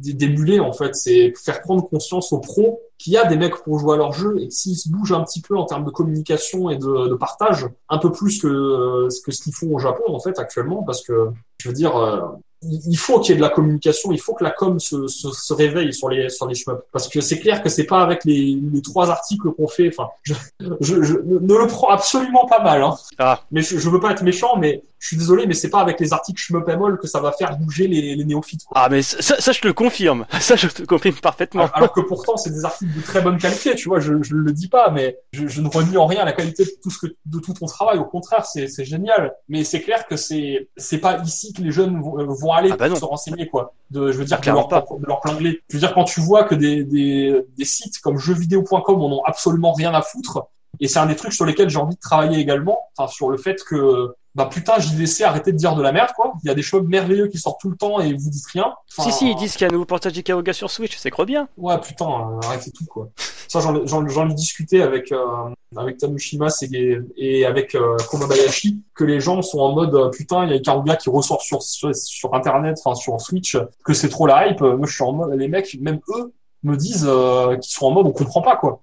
d'émuler 0.00 0.60
en 0.60 0.72
fait, 0.72 0.94
c'est 0.94 1.32
faire 1.36 1.60
prendre 1.62 1.88
conscience 1.88 2.32
aux 2.32 2.40
pros 2.40 2.80
qu'il 2.98 3.12
y 3.12 3.16
a 3.16 3.24
des 3.24 3.36
mecs 3.36 3.56
pour 3.56 3.78
jouer 3.78 3.94
à 3.94 3.96
leur 3.96 4.12
jeu 4.12 4.36
et 4.40 4.50
s'ils 4.50 4.76
se 4.76 4.88
bougent 4.88 5.12
un 5.12 5.24
petit 5.24 5.40
peu 5.40 5.56
en 5.56 5.64
termes 5.64 5.84
de 5.84 5.90
communication 5.90 6.70
et 6.70 6.76
de, 6.76 7.08
de 7.08 7.14
partage, 7.14 7.66
un 7.88 7.98
peu 7.98 8.12
plus 8.12 8.40
que, 8.40 9.08
que 9.24 9.32
ce 9.32 9.42
qu'ils 9.42 9.54
font 9.54 9.74
au 9.74 9.78
Japon 9.78 10.04
en 10.08 10.20
fait 10.20 10.38
actuellement, 10.38 10.82
parce 10.84 11.02
que 11.02 11.30
je 11.58 11.68
veux 11.68 11.74
dire, 11.74 11.96
euh, 11.96 12.20
il 12.62 12.96
faut 12.96 13.20
qu'il 13.20 13.30
y 13.30 13.34
ait 13.34 13.36
de 13.36 13.42
la 13.42 13.50
communication, 13.50 14.12
il 14.12 14.20
faut 14.20 14.34
que 14.34 14.44
la 14.44 14.50
com 14.50 14.78
se, 14.78 15.08
se, 15.08 15.30
se 15.30 15.52
réveille 15.52 15.92
sur 15.92 16.08
les 16.08 16.28
sur 16.28 16.46
les 16.46 16.54
shmups. 16.54 16.82
Parce 16.92 17.08
que 17.08 17.20
c'est 17.20 17.38
clair 17.38 17.62
que 17.62 17.68
c'est 17.68 17.84
pas 17.84 18.02
avec 18.02 18.24
les, 18.24 18.58
les 18.72 18.82
trois 18.82 19.10
articles 19.10 19.50
qu'on 19.52 19.68
fait. 19.68 19.88
Enfin, 19.88 20.08
je, 20.22 20.34
je, 20.80 21.02
je, 21.02 21.14
ne 21.14 21.54
le 21.54 21.66
prends 21.66 21.88
absolument 21.88 22.46
pas 22.46 22.62
mal. 22.62 22.82
Hein. 22.82 22.96
Ah. 23.18 23.42
Mais 23.50 23.62
je, 23.62 23.78
je 23.78 23.88
veux 23.88 24.00
pas 24.00 24.12
être 24.12 24.22
méchant, 24.22 24.56
mais 24.56 24.82
je 25.02 25.08
suis 25.08 25.16
désolé, 25.16 25.48
mais 25.48 25.54
c'est 25.54 25.68
pas 25.68 25.80
avec 25.80 25.98
les 25.98 26.12
articles 26.12 26.40
Shmup 26.40 26.64
que 27.00 27.08
ça 27.08 27.18
va 27.20 27.32
faire 27.32 27.56
bouger 27.58 27.88
les, 27.88 28.14
les 28.14 28.24
néophytes. 28.24 28.64
Quoi. 28.64 28.80
Ah, 28.80 28.88
mais 28.88 29.02
ça, 29.02 29.40
ça, 29.40 29.50
je 29.50 29.60
te 29.60 29.66
le 29.66 29.72
confirme. 29.74 30.26
Ça, 30.40 30.54
je 30.54 30.68
te 30.68 30.82
confirme 30.84 31.16
parfaitement. 31.16 31.68
Alors, 31.74 31.92
que 31.92 32.00
pourtant, 32.00 32.36
c'est 32.36 32.50
des 32.50 32.64
articles 32.64 32.94
de 32.94 33.00
très 33.02 33.20
bonne 33.20 33.38
qualité, 33.38 33.74
tu 33.74 33.88
vois, 33.88 33.98
je, 33.98 34.22
je 34.22 34.34
le 34.34 34.52
dis 34.52 34.68
pas, 34.68 34.90
mais 34.90 35.18
je, 35.32 35.48
je 35.48 35.60
ne 35.60 35.68
renie 35.68 35.96
en 35.96 36.06
rien 36.06 36.24
la 36.24 36.32
qualité 36.32 36.64
de 36.64 36.70
tout 36.82 36.90
ce 36.90 36.98
que, 36.98 37.14
de 37.26 37.38
tout 37.40 37.52
ton 37.52 37.66
travail. 37.66 37.98
Au 37.98 38.04
contraire, 38.04 38.44
c'est, 38.44 38.68
c'est 38.68 38.84
génial. 38.84 39.34
Mais 39.48 39.64
c'est 39.64 39.80
clair 39.80 40.06
que 40.06 40.16
c'est, 40.16 40.68
c'est 40.76 40.98
pas 40.98 41.18
ici 41.24 41.52
que 41.52 41.62
les 41.62 41.72
jeunes 41.72 42.00
vont, 42.00 42.51
aller 42.52 42.70
ah 42.72 42.76
bah 42.76 42.88
pour 42.88 42.98
se 42.98 43.04
renseigner, 43.04 43.48
quoi. 43.48 43.74
De, 43.90 44.12
je 44.12 44.18
veux 44.18 44.24
dire, 44.24 44.40
de 44.40 44.46
leur, 44.46 44.68
de 44.68 45.06
leur 45.06 45.20
plein 45.20 45.38
Je 45.38 45.56
veux 45.72 45.78
dire, 45.78 45.94
quand 45.94 46.04
tu 46.04 46.20
vois 46.20 46.44
que 46.44 46.54
des, 46.54 46.84
des, 46.84 47.44
des 47.56 47.64
sites 47.64 47.98
comme 48.00 48.18
jeuxvideo.com 48.18 49.02
en 49.02 49.12
ont 49.12 49.24
absolument 49.24 49.72
rien 49.72 49.92
à 49.94 50.02
foutre, 50.02 50.46
et 50.80 50.88
c'est 50.88 50.98
un 50.98 51.06
des 51.06 51.16
trucs 51.16 51.32
sur 51.32 51.44
lesquels 51.44 51.68
j'ai 51.68 51.78
envie 51.78 51.94
de 51.94 52.00
travailler 52.00 52.38
également, 52.38 52.78
enfin, 52.96 53.10
sur 53.12 53.30
le 53.30 53.36
fait 53.36 53.62
que 53.64 54.14
bah 54.34 54.46
putain, 54.46 54.78
JVC, 54.78 55.24
arrêtez 55.24 55.52
de 55.52 55.58
dire 55.58 55.74
de 55.74 55.82
la 55.82 55.92
merde, 55.92 56.10
quoi. 56.16 56.32
Il 56.42 56.48
y 56.48 56.50
a 56.50 56.54
des 56.54 56.62
choses 56.62 56.86
merveilleux 56.86 57.28
qui 57.28 57.38
sortent 57.38 57.60
tout 57.60 57.68
le 57.68 57.76
temps 57.76 58.00
et 58.00 58.14
vous 58.14 58.30
dites 58.30 58.46
rien. 58.46 58.72
si, 58.88 59.12
si, 59.12 59.30
ils 59.30 59.36
disent 59.36 59.52
qu'il 59.52 59.62
y 59.62 59.64
a 59.64 59.68
un 59.68 59.72
nouveau 59.72 59.84
portage 59.84 60.12
d'Ikaruga 60.12 60.52
sur 60.52 60.70
Switch, 60.70 60.96
c'est 60.96 61.10
trop 61.10 61.26
bien. 61.26 61.48
Ouais, 61.58 61.78
putain, 61.78 62.06
euh, 62.06 62.46
arrêtez 62.46 62.70
tout, 62.70 62.86
quoi. 62.86 63.08
Ça, 63.48 63.60
j'en 63.60 64.30
ai 64.30 64.34
discuté 64.34 64.80
avec, 64.80 65.12
euh, 65.12 65.50
avec 65.76 65.98
Tanushima 65.98 66.48
et, 66.72 66.98
et 67.16 67.44
avec 67.44 67.74
euh, 67.74 67.96
Komabayashi, 68.10 68.82
que 68.94 69.04
les 69.04 69.20
gens 69.20 69.42
sont 69.42 69.58
en 69.58 69.72
mode, 69.72 69.94
euh, 69.94 70.08
putain, 70.08 70.44
il 70.44 70.50
y 70.50 70.54
a 70.54 70.56
Ikaruga 70.56 70.96
qui 70.96 71.10
ressort 71.10 71.42
sur, 71.42 71.62
sur, 71.62 71.94
sur 71.94 72.34
Internet, 72.34 72.78
enfin, 72.82 72.94
sur 72.94 73.20
Switch, 73.20 73.58
que 73.84 73.92
c'est 73.92 74.08
trop 74.08 74.26
la 74.26 74.48
hype. 74.48 74.62
Moi, 74.62 74.86
je 74.86 74.94
suis 74.94 75.04
en 75.04 75.12
mode, 75.12 75.38
les 75.38 75.48
mecs, 75.48 75.76
même 75.80 76.00
eux, 76.08 76.32
me 76.62 76.76
disent 76.76 77.06
euh, 77.08 77.56
qu'ils 77.56 77.72
sont 77.72 77.86
en 77.86 77.90
mode, 77.90 78.06
on 78.06 78.12
comprend 78.12 78.42
pas, 78.42 78.56
quoi. 78.56 78.80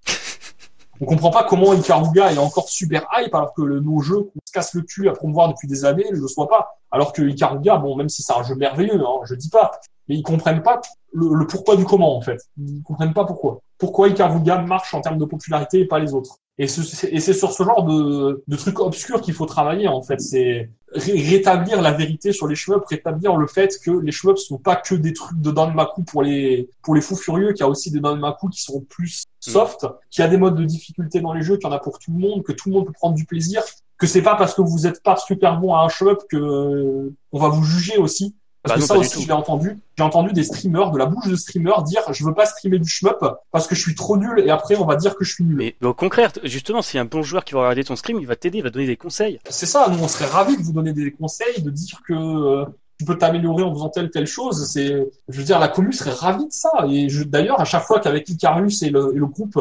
On 1.01 1.05
comprend 1.05 1.31
pas 1.31 1.45
comment 1.45 1.73
Ikaruga 1.73 2.33
est 2.33 2.37
encore 2.37 2.67
super 2.67 3.07
hype 3.15 3.33
alors 3.33 3.53
que 3.53 3.61
le, 3.61 3.79
nos 3.79 4.01
jeux 4.01 4.23
qu'on 4.23 4.39
se 4.45 4.51
casse 4.51 4.73
le 4.73 4.81
cul 4.81 5.07
à 5.07 5.13
promouvoir 5.13 5.47
depuis 5.47 5.67
des 5.67 5.85
années 5.85 6.05
ne 6.11 6.17
le 6.17 6.27
soient 6.27 6.49
pas. 6.49 6.75
Alors 6.91 7.13
que 7.13 7.21
Ikaruga, 7.21 7.77
bon, 7.77 7.95
même 7.95 8.09
si 8.09 8.21
c'est 8.21 8.33
un 8.33 8.43
jeu 8.43 8.55
merveilleux, 8.55 8.99
hein, 8.99 9.19
je 9.23 9.35
dis 9.35 9.49
pas, 9.49 9.71
mais 10.07 10.15
ils 10.15 10.23
comprennent 10.23 10.61
pas 10.61 10.81
le, 11.13 11.45
pourquoi 11.47 11.77
du 11.77 11.85
comment 11.85 12.17
en 12.17 12.21
fait. 12.21 12.41
Ils 12.57 12.83
comprennent 12.83 13.13
pas 13.13 13.25
pourquoi. 13.25 13.61
Pourquoi 13.77 14.09
Ikaruga 14.09 14.57
marche 14.59 14.93
en 14.93 15.01
termes 15.01 15.17
de 15.17 15.25
popularité 15.25 15.79
et 15.79 15.85
pas 15.85 15.99
les 15.99 16.13
autres. 16.13 16.39
Et 16.59 16.67
c'est 16.67 17.33
sur 17.33 17.53
ce 17.53 17.63
genre 17.63 17.85
de, 17.85 18.43
de 18.45 18.55
trucs 18.57 18.79
obscurs 18.81 19.21
qu'il 19.21 19.33
faut 19.33 19.45
travailler 19.45 19.87
en 19.87 20.01
fait. 20.01 20.19
C'est 20.19 20.69
rétablir 20.93 21.81
la 21.81 21.93
vérité 21.93 22.33
sur 22.33 22.47
les 22.47 22.55
shmups, 22.55 22.85
rétablir 22.85 23.37
le 23.37 23.47
fait 23.47 23.79
que 23.81 23.91
les 23.91 24.11
shmups 24.11 24.41
sont 24.41 24.57
pas 24.57 24.75
que 24.75 24.93
des 24.95 25.13
trucs 25.13 25.39
de 25.39 25.51
Danmaku 25.51 26.03
pour 26.03 26.21
les 26.21 26.69
pour 26.81 26.95
les 26.95 27.01
fous 27.01 27.15
furieux, 27.15 27.53
qu'il 27.53 27.61
y 27.61 27.63
a 27.63 27.69
aussi 27.69 27.91
des 27.91 28.01
Danmaku 28.01 28.49
qui 28.49 28.61
sont 28.61 28.81
plus 28.81 29.23
mm. 29.47 29.51
soft, 29.51 29.87
qu'il 30.11 30.21
y 30.21 30.25
a 30.25 30.27
des 30.27 30.35
modes 30.35 30.57
de 30.57 30.65
difficulté 30.65 31.21
dans 31.21 31.31
les 31.31 31.43
jeux, 31.43 31.55
qu'il 31.55 31.69
y 31.69 31.71
en 31.71 31.75
a 31.75 31.79
pour 31.79 31.97
tout 31.97 32.11
le 32.11 32.19
monde, 32.19 32.43
que 32.43 32.51
tout 32.51 32.67
le 32.67 32.75
monde 32.75 32.87
peut 32.87 32.93
prendre 32.93 33.15
du 33.15 33.23
plaisir, 33.23 33.63
que 33.97 34.05
c'est 34.05 34.21
pas 34.21 34.35
parce 34.35 34.53
que 34.53 34.61
vous 34.61 34.85
êtes 34.85 35.01
pas 35.01 35.15
super 35.15 35.61
bon 35.61 35.73
à 35.73 35.83
un 35.83 35.89
shmup 35.89 36.19
que 36.29 36.35
euh, 36.35 37.15
on 37.31 37.39
va 37.39 37.47
vous 37.47 37.63
juger 37.63 37.97
aussi. 37.97 38.35
Parce 38.63 38.75
bah 38.75 38.81
que 38.81 38.87
ça 38.87 38.97
aussi, 38.97 39.21
je 39.21 39.27
l'ai 39.27 39.33
entendu. 39.33 39.79
J'ai 39.97 40.03
entendu 40.03 40.33
des 40.33 40.43
streamers, 40.43 40.91
de 40.91 40.97
la 40.97 41.05
bouche 41.05 41.27
de 41.27 41.35
streamers, 41.35 41.83
dire 41.83 42.01
je 42.11 42.25
veux 42.25 42.33
pas 42.33 42.45
streamer 42.45 42.79
du 42.79 42.89
shmup 42.89 43.23
parce 43.51 43.67
que 43.67 43.75
je 43.75 43.81
suis 43.81 43.95
trop 43.95 44.17
nul 44.17 44.39
et 44.39 44.49
après 44.49 44.75
on 44.75 44.85
va 44.85 44.95
dire 44.95 45.15
que 45.15 45.23
je 45.23 45.33
suis 45.33 45.43
nul. 45.45 45.55
Mais, 45.55 45.75
au 45.81 45.93
contraire, 45.93 46.31
justement, 46.43 46.81
s'il 46.81 46.97
y 46.97 46.99
a 46.99 47.03
un 47.03 47.05
bon 47.05 47.21
joueur 47.21 47.45
qui 47.45 47.53
va 47.53 47.61
regarder 47.61 47.85
ton 47.85 47.95
stream, 47.95 48.19
il 48.19 48.27
va 48.27 48.35
t'aider, 48.35 48.57
il 48.57 48.63
va 48.63 48.69
donner 48.69 48.87
des 48.87 48.97
conseils. 48.97 49.39
C'est 49.49 49.65
ça, 49.65 49.87
nous 49.89 50.03
on 50.03 50.07
serait 50.07 50.25
ravis 50.25 50.57
de 50.57 50.61
vous 50.61 50.73
donner 50.73 50.91
des 50.91 51.11
conseils, 51.11 51.61
de 51.61 51.69
dire 51.69 52.01
que 52.05 52.13
euh, 52.13 52.65
tu 52.99 53.05
peux 53.05 53.17
t'améliorer 53.17 53.63
en 53.63 53.73
faisant 53.73 53.89
telle 53.89 54.09
telle 54.11 54.27
chose. 54.27 54.69
C'est, 54.69 55.07
je 55.29 55.37
veux 55.37 55.45
dire, 55.45 55.57
la 55.59 55.69
commune 55.69 55.93
serait 55.93 56.11
ravie 56.11 56.45
de 56.45 56.51
ça. 56.51 56.69
Et 56.89 57.07
d'ailleurs, 57.25 57.61
à 57.61 57.65
chaque 57.65 57.83
fois 57.83 58.01
qu'avec 58.01 58.27
Icarus 58.27 58.83
et 58.83 58.89
le, 58.89 59.13
et 59.15 59.19
le 59.19 59.25
groupe, 59.25 59.57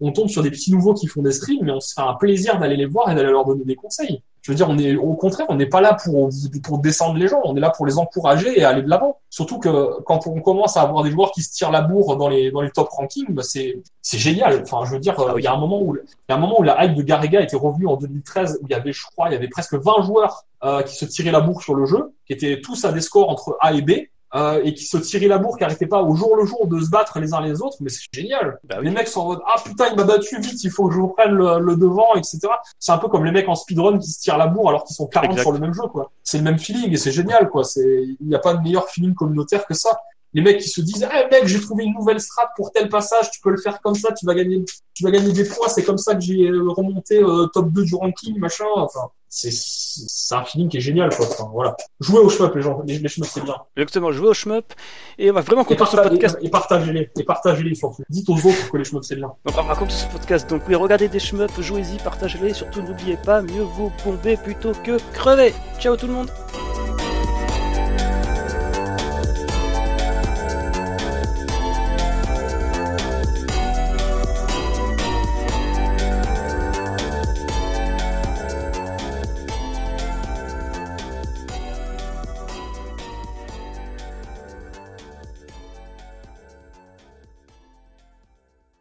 on 0.00 0.12
tombe 0.12 0.28
sur 0.28 0.42
des 0.42 0.50
petits 0.50 0.72
nouveaux 0.72 0.92
qui 0.92 1.06
font 1.06 1.22
des 1.22 1.32
streams, 1.32 1.60
mais 1.62 1.72
on 1.72 1.80
se 1.80 1.94
fait 1.94 2.02
un 2.02 2.14
plaisir 2.14 2.58
d'aller 2.58 2.76
les 2.76 2.86
voir 2.86 3.10
et 3.10 3.14
d'aller 3.14 3.30
leur 3.30 3.46
donner 3.46 3.64
des 3.64 3.76
conseils. 3.76 4.22
Je 4.42 4.50
veux 4.50 4.56
dire, 4.56 4.68
on 4.68 4.76
est 4.76 4.96
au 4.96 5.14
contraire, 5.14 5.46
on 5.48 5.54
n'est 5.54 5.66
pas 5.66 5.80
là 5.80 5.94
pour 5.94 6.28
pour 6.64 6.78
descendre 6.78 7.16
les 7.16 7.28
gens, 7.28 7.40
on 7.44 7.56
est 7.56 7.60
là 7.60 7.70
pour 7.70 7.86
les 7.86 7.96
encourager 7.96 8.58
et 8.58 8.64
aller 8.64 8.82
de 8.82 8.90
l'avant. 8.90 9.20
Surtout 9.30 9.60
que 9.60 10.00
quand 10.02 10.26
on 10.26 10.40
commence 10.40 10.76
à 10.76 10.82
avoir 10.82 11.04
des 11.04 11.12
joueurs 11.12 11.30
qui 11.30 11.42
se 11.42 11.52
tirent 11.52 11.70
la 11.70 11.80
bourre 11.80 12.16
dans 12.16 12.28
les 12.28 12.50
dans 12.50 12.60
les 12.60 12.70
top 12.70 12.88
rankings, 12.88 13.32
bah 13.32 13.44
c'est 13.44 13.80
c'est 14.02 14.18
génial. 14.18 14.62
Enfin, 14.62 14.84
je 14.84 14.92
veux 14.92 14.98
dire, 14.98 15.14
ah 15.18 15.34
il 15.38 15.44
y 15.44 15.46
a 15.46 15.52
un 15.52 15.58
moment 15.58 15.80
où 15.80 15.94
il 15.94 16.02
y 16.28 16.32
a 16.32 16.34
un 16.34 16.38
moment 16.38 16.58
où 16.58 16.64
la 16.64 16.84
hype 16.84 16.94
de 16.94 17.02
Garriga 17.02 17.40
était 17.40 17.56
revenue 17.56 17.86
en 17.86 17.96
2013 17.96 18.58
où 18.60 18.66
il 18.66 18.72
y 18.72 18.74
avait, 18.74 18.92
je 18.92 19.04
crois, 19.06 19.28
il 19.28 19.32
y 19.32 19.36
avait 19.36 19.48
presque 19.48 19.74
20 19.74 20.02
joueurs 20.02 20.44
euh, 20.64 20.82
qui 20.82 20.96
se 20.96 21.04
tiraient 21.04 21.30
la 21.30 21.40
bourre 21.40 21.62
sur 21.62 21.76
le 21.76 21.86
jeu, 21.86 22.12
qui 22.26 22.32
étaient 22.32 22.60
tous 22.60 22.84
à 22.84 22.90
des 22.90 23.00
scores 23.00 23.30
entre 23.30 23.56
A 23.60 23.72
et 23.72 23.82
B 23.82 23.92
euh, 24.34 24.60
et 24.64 24.74
qui 24.74 24.84
se 24.84 24.96
tiraient 24.96 25.28
la 25.28 25.38
bourre, 25.38 25.56
qui 25.56 25.62
n'arrêtaient 25.62 25.86
pas 25.86 26.02
au 26.02 26.14
jour 26.14 26.36
le 26.36 26.46
jour 26.46 26.66
de 26.66 26.80
se 26.80 26.88
battre 26.88 27.18
les 27.18 27.34
uns 27.34 27.40
les 27.40 27.60
autres, 27.60 27.76
mais 27.80 27.90
c'est 27.90 28.02
génial. 28.12 28.58
Bah 28.64 28.80
les 28.80 28.90
mecs 28.90 29.08
sont 29.08 29.20
en 29.20 29.26
mode 29.26 29.40
ah 29.46 29.60
putain 29.64 29.88
il 29.90 29.96
m'a 29.96 30.04
battu 30.04 30.40
vite, 30.40 30.62
il 30.64 30.70
faut 30.70 30.88
que 30.88 30.94
je 30.94 31.00
reprenne 31.00 31.32
le, 31.32 31.58
le 31.58 31.76
devant, 31.76 32.14
etc. 32.14 32.40
C'est 32.78 32.92
un 32.92 32.98
peu 32.98 33.08
comme 33.08 33.24
les 33.24 33.32
mecs 33.32 33.48
en 33.48 33.54
speedrun 33.54 33.98
qui 33.98 34.10
se 34.10 34.20
tirent 34.20 34.38
la 34.38 34.46
bourre 34.46 34.70
alors 34.70 34.84
qu'ils 34.84 34.96
sont 34.96 35.06
40 35.06 35.38
sur 35.38 35.52
le 35.52 35.58
même 35.58 35.74
jeu 35.74 35.82
quoi. 35.82 36.10
C'est 36.22 36.38
le 36.38 36.44
même 36.44 36.58
feeling 36.58 36.92
et 36.92 36.96
c'est 36.96 37.12
génial 37.12 37.48
quoi. 37.50 37.64
C'est 37.64 38.04
il 38.20 38.26
n'y 38.26 38.34
a 38.34 38.38
pas 38.38 38.54
de 38.54 38.62
meilleur 38.62 38.88
feeling 38.88 39.14
communautaire 39.14 39.66
que 39.66 39.74
ça. 39.74 39.98
Les 40.34 40.42
mecs 40.42 40.60
qui 40.60 40.68
se 40.68 40.80
disent 40.80 41.06
eh 41.12 41.28
mec 41.30 41.46
j'ai 41.46 41.60
trouvé 41.60 41.84
une 41.84 41.94
nouvelle 41.94 42.20
strat 42.20 42.50
pour 42.56 42.72
tel 42.72 42.88
passage, 42.88 43.30
tu 43.30 43.40
peux 43.40 43.50
le 43.50 43.58
faire 43.58 43.80
comme 43.80 43.94
ça, 43.94 44.12
tu 44.12 44.26
vas 44.26 44.34
gagner 44.34 44.64
tu 44.94 45.04
vas 45.04 45.10
gagner 45.10 45.32
des 45.32 45.44
points, 45.44 45.68
c'est 45.68 45.84
comme 45.84 45.98
ça 45.98 46.14
que 46.14 46.20
j'ai 46.20 46.48
euh, 46.48 46.68
remonté 46.68 47.22
euh, 47.22 47.46
top 47.46 47.70
2 47.70 47.84
du 47.84 47.94
ranking 47.94 48.38
machin. 48.38 48.64
Enfin 48.76 49.10
c'est 49.28 49.50
c'est 49.50 50.34
un 50.34 50.44
feeling 50.44 50.68
qui 50.68 50.76
est 50.76 50.80
génial 50.80 51.14
quoi. 51.14 51.26
Enfin, 51.26 51.48
voilà. 51.52 51.74
Jouez 52.00 52.20
au 52.20 52.28
shmup 52.28 52.54
les 52.54 52.62
gens, 52.62 52.82
les, 52.86 52.98
les 52.98 53.08
shmup 53.08 53.26
c'est 53.26 53.42
bien. 53.42 53.56
Exactement, 53.76 54.12
jouez 54.12 54.28
au 54.28 54.34
shmup 54.34 54.72
et 55.18 55.30
on 55.30 55.34
va 55.34 55.40
vraiment 55.40 55.64
conclure 55.64 55.88
ce 55.88 55.96
podcast. 55.96 56.38
Et, 56.42 56.50
partagez-les, 56.50 57.10
et 57.16 57.24
partagez-les 57.24 57.74
surtout. 57.74 58.02
Dites 58.10 58.28
aux 58.28 58.36
autres 58.36 58.70
que 58.70 58.76
les 58.76 58.84
shmup 58.84 59.04
c'est 59.04 59.16
bien. 59.16 59.32
Donc 59.46 59.56
on 59.58 59.62
va 59.62 59.74
conclure 59.74 59.90
ce 59.96 60.06
podcast. 60.06 60.48
Donc 60.50 60.62
oui, 60.68 60.74
regardez 60.74 61.08
des 61.08 61.18
shmup, 61.18 61.50
jouez-y, 61.60 61.96
partagez-les, 62.04 62.52
surtout 62.52 62.82
n'oubliez 62.82 63.16
pas, 63.16 63.40
mieux 63.40 63.62
vous 63.62 63.90
bomber 64.04 64.36
plutôt 64.36 64.72
que 64.84 64.98
crever. 65.14 65.54
Ciao 65.78 65.96
tout 65.96 66.06
le 66.06 66.12
monde. 66.12 66.30